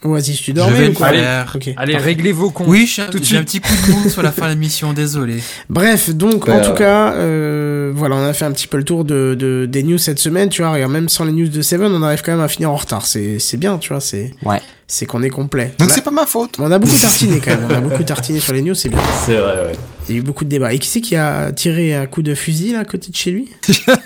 Oasis, 0.03 0.41
tu 0.41 0.53
dormais 0.55 0.89
ou 0.89 0.93
quoi 0.95 1.11
faire. 1.11 1.53
Ok. 1.55 1.71
Allez, 1.77 1.97
réglez 1.97 2.33
vos 2.33 2.51
comptes. 2.51 2.69
Oui, 2.69 2.87
j'ai 2.87 3.07
Tout 3.07 3.19
de 3.19 3.25
j'ai 3.25 3.37
un 3.37 3.43
petit 3.45 3.61
coup 3.61 3.73
de 3.87 3.93
mou 3.93 4.09
sur 4.09 4.23
la 4.23 4.33
fin 4.33 4.47
de 4.47 4.53
l'émission, 4.53 4.95
désolé. 4.95 5.43
Bref, 5.69 6.11
donc 6.11 6.49
en 6.49 6.61
tout 6.63 6.73
cas, 6.73 7.13
euh, 7.13 7.93
voilà, 7.95 8.17
on 8.17 8.25
a 8.25 8.33
fait 8.33 8.47
un 8.47 8.53
petit 8.53 8.67
peu 8.67 8.79
le 8.79 8.85
tour 8.85 9.05
de, 9.05 9.35
de 9.39 9.67
des 9.67 9.83
news 9.83 9.99
cette 9.99 10.19
semaine, 10.19 10.49
tu 10.49 10.63
vois. 10.63 10.73
Regarde, 10.73 10.93
même 10.93 11.09
sans 11.11 11.25
les 11.25 11.33
news 11.33 11.49
de 11.49 11.61
Seven, 11.61 11.93
on 11.93 12.03
arrive 12.03 12.23
quand 12.23 12.33
même 12.33 12.41
à 12.41 12.49
finir 12.49 12.71
en 12.71 12.77
retard. 12.77 13.05
C'est 13.05 13.39
c'est 13.39 13.59
bien, 13.59 13.77
tu 13.77 13.91
vois. 13.91 14.01
C'est 14.01 14.33
Ouais. 14.43 14.61
C'est 14.91 15.07
qu'on 15.07 15.23
est 15.23 15.31
complet. 15.31 15.73
Donc 15.79 15.91
c'est 15.91 16.03
pas 16.03 16.11
ma 16.11 16.27
faute. 16.27 16.57
on 16.59 16.71
a 16.71 16.79
beaucoup 16.79 16.97
tartiné 17.01 17.41
quand 17.41 17.53
même. 17.53 17.67
On 17.71 17.75
a 17.75 17.81
beaucoup 17.81 18.03
tartiné 18.03 18.41
sur 18.41 18.53
les 18.53 18.61
news, 18.61 18.75
c'est 18.75 18.89
bien. 18.89 18.99
C'est 19.25 19.37
vrai, 19.37 19.53
ouais. 19.67 19.73
Il 20.09 20.15
y 20.17 20.19
a 20.19 20.21
eu 20.21 20.25
beaucoup 20.25 20.45
de 20.45 20.49
débats. 20.51 20.73
Et 20.75 20.81
qui 20.81 20.89
c'est 20.89 21.01
qui 21.01 21.15
a 21.15 21.53
tiré 21.53 21.95
un 21.95 22.07
coup 22.07 22.23
de 22.23 22.35
fusil 22.35 22.73
là 22.73 22.81
à 22.81 22.85
côté 22.85 23.11
de 23.13 23.17
chez 23.17 23.31
lui 23.31 23.49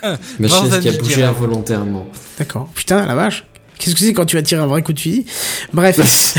Ma 0.03 0.47
Bon, 0.47 0.49
chaise 0.49 0.71
ça 0.71 0.79
qui 0.79 0.91
a 0.91 0.93
bougé 0.93 1.23
involontairement. 1.23 2.07
D'accord. 2.39 2.69
Putain, 2.75 3.07
la 3.07 3.15
vache. 3.15 3.47
Qu'est-ce 3.79 3.95
que 3.95 4.01
c'est 4.03 4.13
quand 4.13 4.27
tu 4.27 4.37
vas 4.37 4.43
tirer 4.43 4.61
un 4.63 4.67
vrai 4.67 4.83
coup 4.83 4.93
de 4.93 5.01
fusil? 5.01 5.25
Bref. 5.73 5.99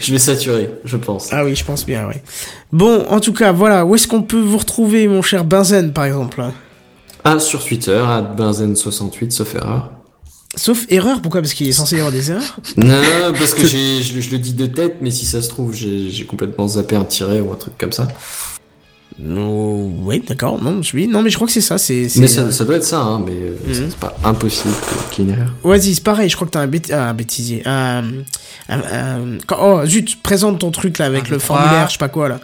Je 0.00 0.12
vais 0.12 0.18
saturer, 0.18 0.70
je 0.84 0.96
pense. 0.96 1.28
ah 1.32 1.44
oui, 1.44 1.54
je 1.56 1.64
pense 1.64 1.84
bien, 1.84 2.06
oui. 2.08 2.14
Bon, 2.72 3.04
en 3.10 3.18
tout 3.20 3.32
cas, 3.32 3.50
voilà. 3.52 3.84
Où 3.84 3.94
est-ce 3.96 4.06
qu'on 4.08 4.22
peut 4.22 4.40
vous 4.40 4.58
retrouver, 4.58 5.06
mon 5.08 5.22
cher 5.22 5.44
Benzen, 5.44 5.92
par 5.92 6.04
exemple? 6.04 6.42
Ah, 7.24 7.38
sur 7.40 7.64
Twitter, 7.64 7.96
à 7.98 8.22
Benzen68, 8.22 9.30
sauf 9.32 9.54
erreur. 9.56 9.90
Sauf 10.56 10.86
erreur, 10.88 11.20
pourquoi? 11.20 11.40
Parce 11.40 11.54
qu'il 11.54 11.68
est 11.68 11.72
censé 11.72 11.96
y 11.96 11.98
avoir 11.98 12.12
des 12.12 12.30
erreurs? 12.30 12.56
Non, 12.76 13.32
parce 13.38 13.54
que 13.54 13.66
j'ai, 13.66 14.02
je, 14.02 14.20
je 14.20 14.30
le 14.30 14.38
dis 14.38 14.52
de 14.54 14.66
tête, 14.66 14.96
mais 15.00 15.10
si 15.10 15.26
ça 15.26 15.42
se 15.42 15.48
trouve, 15.48 15.74
j'ai, 15.74 16.24
complètement 16.26 16.68
zappé 16.68 16.96
un 16.96 17.04
tiret 17.04 17.40
ou 17.40 17.52
un 17.52 17.56
truc 17.56 17.74
comme 17.78 17.92
ça. 17.92 18.06
Non, 19.18 19.92
oui, 20.04 20.22
d'accord. 20.26 20.60
Non, 20.60 20.82
je 20.82 20.96
oui, 20.96 21.06
non, 21.06 21.22
mais 21.22 21.30
je 21.30 21.36
crois 21.36 21.46
que 21.46 21.52
c'est 21.52 21.60
ça. 21.60 21.78
C'est, 21.78 22.08
Mais 22.16 22.26
ça, 22.26 22.50
ça 22.50 22.64
doit 22.64 22.76
être 22.76 22.84
ça, 22.84 23.00
hein, 23.00 23.22
mais 23.24 23.32
euh, 23.32 23.56
Mhm. 23.66 23.74
c'est 23.90 23.96
pas 23.98 24.16
impossible 24.24 24.74
qu'il 25.12 25.24
y 25.26 25.30
ait 25.30 25.32
une 25.34 25.38
erreur. 25.38 25.52
Oasis, 25.62 26.00
pareil. 26.00 26.28
Je 26.28 26.34
crois 26.34 26.48
que 26.48 26.52
t'as 26.52 26.62
un, 26.62 26.66
bêt- 26.66 26.92
ah, 26.92 27.10
un 27.10 27.14
bêtisier. 27.14 27.62
Un, 27.64 28.02
un- 28.68 29.38
oh, 29.60 29.82
zut, 29.86 30.20
présente 30.20 30.58
ton 30.58 30.72
truc 30.72 30.98
là 30.98 31.06
avec 31.06 31.28
le 31.28 31.38
formulaire, 31.38 31.86
je 31.88 31.92
sais 31.92 31.98
pas 31.98 32.08
quoi 32.08 32.28
là. 32.28 32.40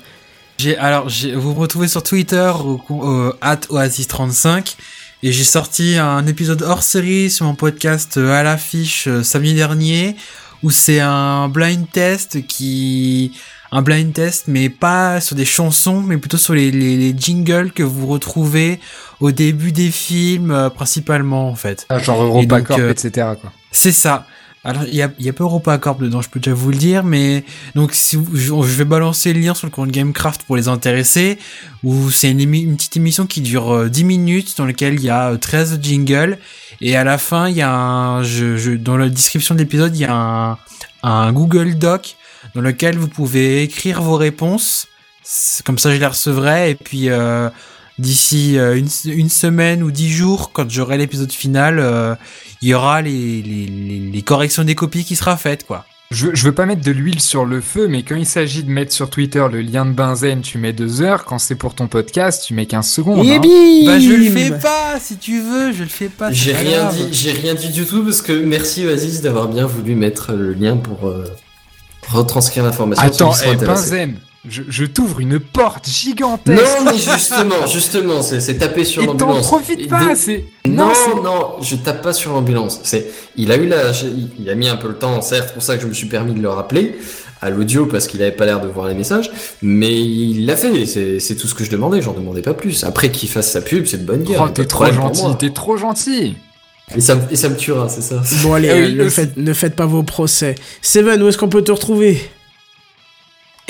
J'ai 0.58 0.76
alors 0.76 1.06
vous 1.36 1.54
me 1.54 1.58
retrouvez 1.58 1.88
sur 1.88 2.02
Twitter 2.02 2.52
au, 2.62 2.78
au 2.90 3.32
at 3.40 3.56
oasis35 3.70 4.76
et 5.22 5.32
j'ai 5.32 5.44
sorti 5.44 5.96
un 5.98 6.26
épisode 6.26 6.62
hors 6.62 6.82
série 6.82 7.30
sur 7.30 7.46
mon 7.46 7.54
podcast 7.54 8.16
euh, 8.16 8.32
à 8.32 8.42
l'affiche 8.42 9.06
euh, 9.06 9.22
samedi 9.22 9.54
dernier 9.54 10.16
où 10.62 10.70
c'est 10.70 11.00
un 11.00 11.48
blind 11.48 11.90
test 11.90 12.46
qui 12.46 13.32
un 13.72 13.82
blind 13.82 14.12
test 14.12 14.44
mais 14.48 14.68
pas 14.68 15.20
sur 15.20 15.36
des 15.36 15.44
chansons 15.44 16.00
mais 16.00 16.16
plutôt 16.16 16.36
sur 16.38 16.54
les, 16.54 16.70
les, 16.70 16.96
les 16.96 17.14
jingles 17.16 17.72
que 17.72 17.82
vous 17.82 18.06
retrouvez 18.06 18.80
au 19.20 19.30
début 19.30 19.72
des 19.72 19.90
films 19.90 20.50
euh, 20.50 20.70
principalement 20.70 21.48
en 21.48 21.54
fait. 21.54 21.86
Ah, 21.88 21.98
genre 21.98 22.22
Et 22.22 22.26
EuropaCorp, 22.26 22.80
euh, 22.80 22.90
etc. 22.90 23.28
Quoi. 23.40 23.52
C'est 23.70 23.92
ça. 23.92 24.26
Alors, 24.62 24.84
il 24.84 24.94
y 24.94 25.00
a, 25.00 25.10
y 25.18 25.28
a 25.30 25.32
pas 25.32 25.44
EuropaCorp 25.44 26.00
dedans, 26.00 26.20
je 26.20 26.28
peux 26.28 26.38
déjà 26.38 26.54
vous 26.54 26.70
le 26.70 26.76
dire, 26.76 27.02
mais 27.02 27.44
donc 27.74 27.94
si 27.94 28.18
je 28.34 28.52
vais 28.52 28.84
balancer 28.84 29.32
le 29.32 29.40
lien 29.40 29.54
sur 29.54 29.66
le 29.66 29.70
compte 29.70 29.90
Gamecraft 29.90 30.42
pour 30.42 30.56
les 30.56 30.68
intéresser, 30.68 31.38
où 31.82 32.10
c'est 32.10 32.30
une, 32.30 32.76
petite 32.76 32.98
émission 32.98 33.26
qui 33.26 33.40
dure 33.40 33.74
euh, 33.74 33.88
10 33.88 34.04
minutes, 34.04 34.58
dans 34.58 34.66
laquelle 34.66 34.94
il 34.94 35.02
y 35.02 35.08
a 35.08 35.30
euh, 35.30 35.38
13 35.38 35.80
jingles, 35.80 36.38
et 36.82 36.94
à 36.94 37.04
la 37.04 37.16
fin, 37.16 37.48
il 37.48 37.56
y 37.56 37.62
a 37.62 37.72
un, 37.72 38.22
dans 38.80 38.98
la 38.98 39.08
description 39.08 39.54
de 39.54 39.60
l'épisode, 39.60 39.96
il 39.96 40.02
y 40.02 40.04
a 40.04 40.58
un, 41.02 41.32
Google 41.32 41.78
Doc 41.78 42.16
dans 42.54 42.60
lequel 42.60 42.98
vous 42.98 43.08
pouvez 43.08 43.62
écrire 43.62 44.02
vos 44.02 44.16
réponses, 44.16 44.88
comme 45.64 45.78
ça 45.78 45.90
je 45.90 45.98
les 45.98 46.06
recevrai, 46.06 46.70
et 46.70 46.74
puis 46.74 47.08
euh, 47.08 47.48
d'ici 48.00 48.58
euh, 48.58 48.80
une, 49.04 49.28
semaine 49.28 49.82
ou 49.82 49.90
10 49.90 50.10
jours, 50.10 50.52
quand 50.52 50.68
j'aurai 50.68 50.96
l'épisode 50.98 51.30
final, 51.30 51.78
euh, 51.78 52.14
il 52.62 52.68
y 52.68 52.74
aura 52.74 53.02
les, 53.02 53.42
les, 53.42 53.66
les, 53.66 53.98
les 54.12 54.22
corrections 54.22 54.64
des 54.64 54.74
copies 54.74 55.04
qui 55.04 55.16
sera 55.16 55.36
faites, 55.36 55.66
quoi. 55.66 55.84
Je, 56.12 56.26
veux- 56.26 56.34
je 56.34 56.44
veux 56.44 56.52
pas 56.52 56.66
mettre 56.66 56.82
de 56.82 56.90
l'huile 56.90 57.20
sur 57.20 57.44
le 57.44 57.60
feu, 57.60 57.86
mais 57.86 58.02
quand 58.02 58.16
il 58.16 58.26
s'agit 58.26 58.64
de 58.64 58.70
mettre 58.70 58.92
sur 58.92 59.10
Twitter 59.10 59.46
le 59.50 59.60
lien 59.60 59.86
de 59.86 59.92
benzène, 59.92 60.40
tu 60.40 60.58
mets 60.58 60.72
deux 60.72 61.02
heures. 61.02 61.24
Quand 61.24 61.38
c'est 61.38 61.54
pour 61.54 61.74
ton 61.76 61.86
podcast, 61.86 62.42
tu 62.44 62.52
mets 62.52 62.66
15 62.66 62.88
secondes. 62.90 63.24
Et 63.24 63.36
hein. 63.36 63.38
bim 63.40 63.86
Bah, 63.86 64.00
je 64.00 64.10
le 64.12 64.24
fais 64.30 64.50
pas, 64.58 64.98
si 65.00 65.18
tu 65.18 65.40
veux, 65.40 65.70
je 65.72 65.84
le 65.84 65.88
fais 65.88 66.08
pas. 66.08 66.32
J'ai 66.32 66.52
rien 66.52 66.80
grave. 66.82 66.96
dit, 66.96 67.08
j'ai 67.12 67.30
rien 67.30 67.54
dit 67.54 67.68
du 67.68 67.84
tout 67.86 68.02
parce 68.02 68.22
que 68.22 68.32
merci 68.32 68.84
Oasis 68.84 69.20
d'avoir 69.20 69.46
bien 69.46 69.66
voulu 69.66 69.94
mettre 69.94 70.32
le 70.32 70.52
lien 70.52 70.76
pour 70.76 71.06
euh, 71.06 71.24
retranscrire 72.08 72.64
l'information. 72.64 73.04
Attends, 73.04 73.32
eh, 73.46 73.54
benzène, 73.54 74.16
je, 74.48 74.62
je 74.68 74.84
t'ouvre 74.86 75.20
une 75.20 75.38
porte 75.38 75.86
gigantesque. 75.88 76.62
Non, 76.62 76.84
mais 76.90 76.96
justement, 76.98 77.66
justement, 77.66 78.22
c'est, 78.22 78.56
taper 78.58 78.84
sur 78.84 79.02
Et 79.02 79.06
t'en 79.06 79.12
l'ambulance. 79.12 79.46
profites 79.46 79.88
pas, 79.88 80.14
c'est... 80.14 80.44
Non, 80.66 80.92
c'est- 80.94 81.22
non, 81.22 81.56
je 81.62 81.76
tape 81.76 82.02
pas 82.02 82.12
sur 82.12 82.32
l'ambulance. 82.32 82.80
C'est, 82.82 83.10
il 83.36 83.52
a 83.52 83.56
eu 83.56 83.66
la, 83.66 83.92
il- 84.38 84.48
a 84.48 84.54
mis 84.54 84.68
un 84.68 84.76
peu 84.76 84.88
le 84.88 84.94
temps, 84.94 85.20
certes, 85.20 85.48
c'est 85.48 85.54
pour 85.54 85.62
ça 85.62 85.76
que 85.76 85.82
je 85.82 85.86
me 85.86 85.92
suis 85.92 86.06
permis 86.06 86.32
de 86.32 86.40
le 86.40 86.48
rappeler 86.48 86.96
à 87.42 87.48
l'audio 87.50 87.86
parce 87.86 88.06
qu'il 88.06 88.22
avait 88.22 88.32
pas 88.32 88.44
l'air 88.46 88.60
de 88.60 88.68
voir 88.68 88.86
les 88.88 88.94
messages, 88.94 89.30
mais 89.62 89.98
il 90.00 90.44
l'a 90.46 90.56
fait. 90.56 90.84
C'est, 90.86 91.20
c'est 91.20 91.36
tout 91.36 91.46
ce 91.48 91.54
que 91.54 91.64
je 91.64 91.70
demandais. 91.70 92.02
J'en 92.02 92.12
demandais 92.12 92.42
pas 92.42 92.52
plus. 92.54 92.84
Après 92.84 93.10
qu'il 93.10 93.28
fasse 93.30 93.50
sa 93.50 93.60
pub, 93.62 93.86
c'est 93.86 93.98
de 93.98 94.04
bonne 94.06 94.22
guerre. 94.24 94.42
Oh, 94.46 94.50
t'es 94.50 94.66
trop 94.66 94.90
gentil, 94.92 95.22
t'es 95.38 95.50
trop 95.50 95.76
gentil. 95.78 96.34
Et 96.96 97.00
ça, 97.00 97.14
me- 97.14 97.22
et 97.30 97.36
ça 97.36 97.48
me 97.48 97.56
tuera, 97.56 97.88
c'est 97.88 98.02
ça. 98.02 98.20
Bon 98.42 98.52
allez, 98.54 98.68
oui, 98.74 98.98
euh, 98.98 99.04
ne, 99.04 99.08
faites, 99.08 99.36
ne 99.36 99.52
faites 99.54 99.76
pas 99.76 99.86
vos 99.86 100.02
procès. 100.02 100.54
Seven, 100.82 101.22
où 101.22 101.28
est-ce 101.28 101.38
qu'on 101.38 101.48
peut 101.48 101.62
te 101.62 101.72
retrouver? 101.72 102.20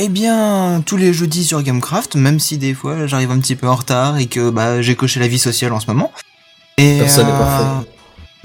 Eh 0.02 0.08
bien, 0.08 0.82
tous 0.86 0.96
les 0.96 1.12
jeudis 1.12 1.44
sur 1.44 1.62
Gamecraft, 1.62 2.16
même 2.16 2.40
si 2.40 2.56
des 2.56 2.72
fois 2.72 3.06
j'arrive 3.06 3.30
un 3.32 3.38
petit 3.38 3.54
peu 3.54 3.68
en 3.68 3.74
retard 3.74 4.16
et 4.16 4.28
que 4.28 4.48
bah, 4.48 4.80
j'ai 4.80 4.96
coché 4.96 5.20
la 5.20 5.28
vie 5.28 5.38
sociale 5.38 5.74
en 5.74 5.80
ce 5.80 5.86
moment. 5.88 6.10
Et, 6.78 7.00
Personne 7.00 7.26
n'est 7.26 7.34
euh, 7.34 7.38
parfait. 7.38 7.86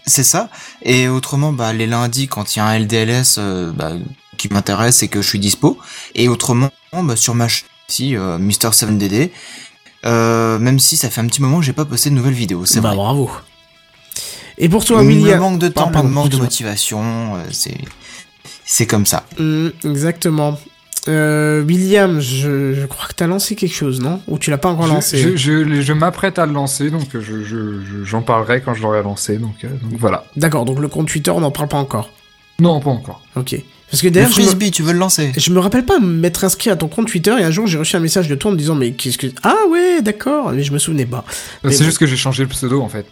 C'est 0.05 0.25
ça. 0.25 0.49
Et 0.81 1.07
autrement, 1.07 1.53
bah, 1.53 1.71
les 1.71 1.87
lundis, 1.87 2.27
quand 2.27 2.53
il 2.55 2.59
y 2.59 2.61
a 2.61 2.65
un 2.65 2.77
LDLS 2.77 3.35
euh, 3.37 3.71
bah, 3.71 3.93
qui 4.37 4.49
m'intéresse 4.49 5.01
et 5.01 5.07
que 5.07 5.21
je 5.21 5.29
suis 5.29 5.39
dispo. 5.39 5.79
Et 6.13 6.27
autrement, 6.27 6.71
bah, 6.91 7.15
sur 7.15 7.35
ma 7.35 7.47
chaîne 7.47 7.69
ici, 7.87 8.17
euh, 8.17 8.37
Mr7DD, 8.37 9.31
euh, 10.05 10.59
même 10.59 10.77
si 10.79 10.97
ça 10.97 11.09
fait 11.09 11.21
un 11.21 11.27
petit 11.27 11.41
moment 11.41 11.59
que 11.59 11.65
j'ai 11.65 11.71
pas 11.71 11.85
posté 11.85 12.09
de 12.09 12.15
nouvelles 12.15 12.33
vidéos, 12.33 12.65
c'est 12.65 12.81
Bah 12.81 12.89
vrai. 12.89 12.97
bravo. 12.97 13.31
Et 14.57 14.67
pour 14.67 14.83
toi, 14.83 15.01
le 15.01 15.07
William 15.07 15.39
manque 15.39 15.59
de 15.59 15.69
temps, 15.69 15.89
Pardon, 15.89 16.09
le 16.09 16.13
manque 16.13 16.29
de 16.29 16.37
motivation, 16.37 17.37
euh, 17.37 17.43
c'est 17.51 17.77
c'est 18.65 18.87
comme 18.87 19.05
ça. 19.05 19.25
Hum, 19.39 19.71
exactement. 19.85 20.59
Euh, 21.07 21.61
William, 21.63 22.19
je, 22.19 22.73
je 22.73 22.85
crois 22.87 23.07
que 23.07 23.13
t'as 23.13 23.27
lancé 23.27 23.55
quelque 23.55 23.75
chose, 23.75 24.01
non? 24.01 24.21
Ou 24.27 24.39
tu 24.39 24.49
l'as 24.49 24.57
pas 24.57 24.69
encore 24.69 24.87
lancé? 24.87 25.17
je, 25.17 25.35
je, 25.35 25.81
je 25.81 25.93
m'apprête 25.93 26.39
à 26.39 26.45
le 26.45 26.53
lancer, 26.53 26.89
donc 26.89 27.07
je, 27.13 27.19
je, 27.19 27.43
je- 27.43 28.03
j'en 28.03 28.21
parlerai 28.23 28.61
quand 28.61 28.73
je 28.73 28.81
l'aurai 28.81 29.03
lancé, 29.03 29.37
donc, 29.37 29.63
euh, 29.63 29.67
donc 29.83 29.99
voilà. 29.99 30.25
D'accord, 30.35 30.65
donc 30.65 30.79
le 30.79 30.87
compte 30.87 31.07
Twitter, 31.07 31.29
on 31.31 31.41
n'en 31.41 31.51
parle 31.51 31.67
pas 31.69 31.77
encore. 31.77 32.09
Non, 32.59 32.79
pas 32.79 32.89
encore. 32.89 33.21
Ok. 33.35 33.55
Parce 33.91 34.01
que 34.01 34.07
Le 34.07 34.13
d'ailleurs, 34.13 34.31
je 34.31 34.39
me, 34.39 34.45
frisbee, 34.45 34.71
tu 34.71 34.81
veux 34.81 34.93
le 34.93 34.97
lancer? 34.99 35.31
je 35.37 35.51
me 35.51 35.59
rappelle 35.59 35.85
pas 35.85 35.99
m'être 35.99 36.43
inscrit 36.43 36.71
à 36.71 36.75
ton 36.75 36.87
compte 36.87 37.07
Twitter 37.07 37.35
et 37.39 37.43
un 37.43 37.51
jour 37.51 37.67
j'ai 37.67 37.77
reçu 37.77 37.95
un 37.95 37.99
message 37.99 38.27
de 38.27 38.33
toi 38.33 38.49
en 38.49 38.53
me 38.55 38.57
disant 38.57 38.73
mais 38.73 38.93
qu'est-ce 38.93 39.19
que 39.19 39.27
ah 39.43 39.55
ouais 39.69 40.01
d'accord 40.01 40.51
mais 40.51 40.63
je 40.63 40.73
me 40.73 40.79
souvenais 40.79 41.05
pas. 41.05 41.23
Mais 41.63 41.71
C'est 41.71 41.79
bon. 41.79 41.85
juste 41.85 41.99
que 41.99 42.07
j'ai 42.07 42.15
changé 42.17 42.41
le 42.43 42.49
pseudo 42.49 42.81
en 42.81 42.89
fait. 42.89 43.05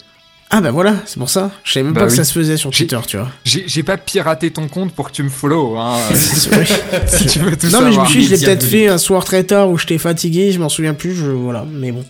Ah 0.50 0.62
bah 0.62 0.72
voilà 0.72 0.96
c'est 1.06 1.18
pour 1.18 1.30
ça. 1.30 1.50
Je 1.64 1.74
savais 1.74 1.84
même 1.84 1.94
Bah 1.94 2.02
pas 2.02 2.08
que 2.08 2.14
ça 2.14 2.24
se 2.24 2.34
faisait 2.34 2.58
sur 2.58 2.70
Twitter 2.70 3.00
tu 3.08 3.18
vois. 3.18 3.30
J'ai 3.44 3.84
pas 3.84 3.98
piraté 3.98 4.52
ton 4.52 4.68
compte 4.68 4.94
pour 4.94 5.08
que 5.10 5.14
tu 5.16 5.24
me 5.24 5.30
follow, 5.30 5.78
hein, 5.78 5.98
si 6.14 7.26
tu 7.26 7.40
veux 7.40 7.56
tout 7.58 7.68
non 7.68 7.82
mais 7.82 7.92
je 7.92 8.00
me 8.00 8.06
suis 8.06 8.20
dit, 8.20 8.26
je 8.28 8.36
l'ai 8.36 8.46
peut-être 8.46 8.64
fait 8.66 8.88
un 8.88 8.98
soir 8.98 9.26
très 9.26 9.44
tard 9.44 9.70
où 9.70 9.78
j'étais 9.78 9.98
fatigué 9.98 10.52
je 10.52 10.60
m'en 10.60 10.70
souviens 10.70 10.94
plus 10.94 11.16
je 11.16 11.26
voilà 11.26 11.66
mais 11.72 11.92
bon. 11.92 12.06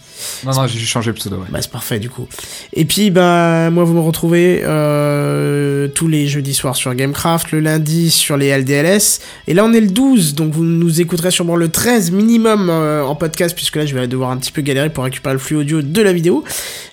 Non, 0.46 0.52
non, 0.54 0.68
j'ai 0.68 0.80
changé 0.80 1.10
le 1.10 1.16
pseudo, 1.16 1.38
ouais. 1.38 1.48
Bah 1.50 1.60
c'est 1.62 1.72
parfait 1.72 2.00
du 2.00 2.10
coup. 2.10 2.28
Et 2.74 2.86
puis 2.86 3.12
bah 3.12 3.70
moi 3.70 3.84
vous 3.84 3.94
me 3.94 4.00
retrouvez 4.00 4.62
euh, 4.64 5.88
tous 5.88 6.08
les 6.08 6.28
jeudis 6.28 6.54
soirs 6.54 6.76
sur 6.76 6.94
Gamecraft, 6.94 7.52
le 7.52 7.60
lundi 7.60 8.12
sur 8.12 8.38
les 8.38 8.56
LDLS. 8.58 9.20
Et 9.48 9.54
là 9.54 9.64
on 9.66 9.74
est 9.74 9.82
le 9.82 9.88
12, 9.88 10.36
donc 10.36 10.54
vous 10.54 10.64
nous 10.64 11.02
écouterez 11.02 11.32
sûrement 11.32 11.56
le 11.56 11.70
13 11.70 12.12
minimum 12.12 12.70
euh, 12.70 13.04
en 13.04 13.16
podcast, 13.16 13.56
puisque 13.56 13.76
là 13.76 13.86
je 13.86 13.96
vais 13.96 14.08
devoir 14.08 14.32
un 14.32 14.38
petit 14.38 14.52
peu 14.52 14.62
galérer 14.62 14.90
pour 14.90 15.04
récupérer 15.04 15.34
le 15.34 15.40
flux 15.40 15.56
audio 15.56 15.82
de 15.82 16.02
la 16.02 16.14
vidéo 16.14 16.44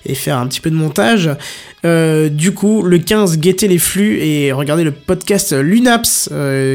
et 0.05 0.15
faire 0.15 0.37
un 0.37 0.47
petit 0.47 0.61
peu 0.61 0.69
de 0.69 0.75
montage. 0.75 1.29
Euh, 1.83 2.29
du 2.29 2.53
coup, 2.53 2.83
le 2.83 2.99
15, 2.99 3.39
guettez 3.39 3.67
les 3.67 3.79
flux 3.79 4.19
et 4.19 4.51
regardez 4.51 4.83
le 4.83 4.91
podcast 4.91 5.51
Lunaps 5.53 6.29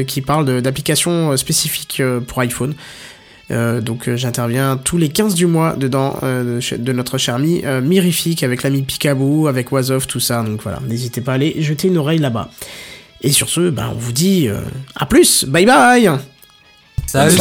qui 0.07 0.21
parle 0.21 0.61
d'applications 0.61 1.35
spécifiques 1.37 2.01
pour 2.27 2.39
iPhone. 2.41 2.73
Euh, 3.49 3.79
donc 3.79 4.09
euh, 4.09 4.17
j'interviens 4.17 4.77
tous 4.77 4.97
les 4.97 5.07
15 5.07 5.33
du 5.33 5.45
mois 5.45 5.75
dedans 5.77 6.17
euh, 6.23 6.59
de, 6.77 6.91
notre 6.91 7.17
cher 7.17 7.35
ami 7.35 7.61
euh, 7.65 7.81
Mirifique 7.81 8.43
avec 8.43 8.63
l'ami 8.63 8.81
Picaboo, 8.81 9.47
avec 9.47 9.71
Wasoff, 9.71 10.05
tout 10.07 10.19
ça. 10.19 10.43
Donc 10.43 10.61
voilà, 10.63 10.79
n'hésitez 10.87 11.21
pas 11.21 11.33
à 11.33 11.35
aller 11.35 11.55
jeter 11.61 11.87
une 11.87 11.97
oreille 11.97 12.19
là-bas. 12.19 12.49
Et 13.21 13.31
sur 13.31 13.49
ce, 13.49 13.69
ben, 13.69 13.89
on 13.93 13.97
vous 13.97 14.11
dit 14.11 14.47
euh, 14.47 14.59
à 14.95 15.05
plus, 15.05 15.45
bye 15.45 15.65
bye 15.65 16.09
Salut. 17.05 17.37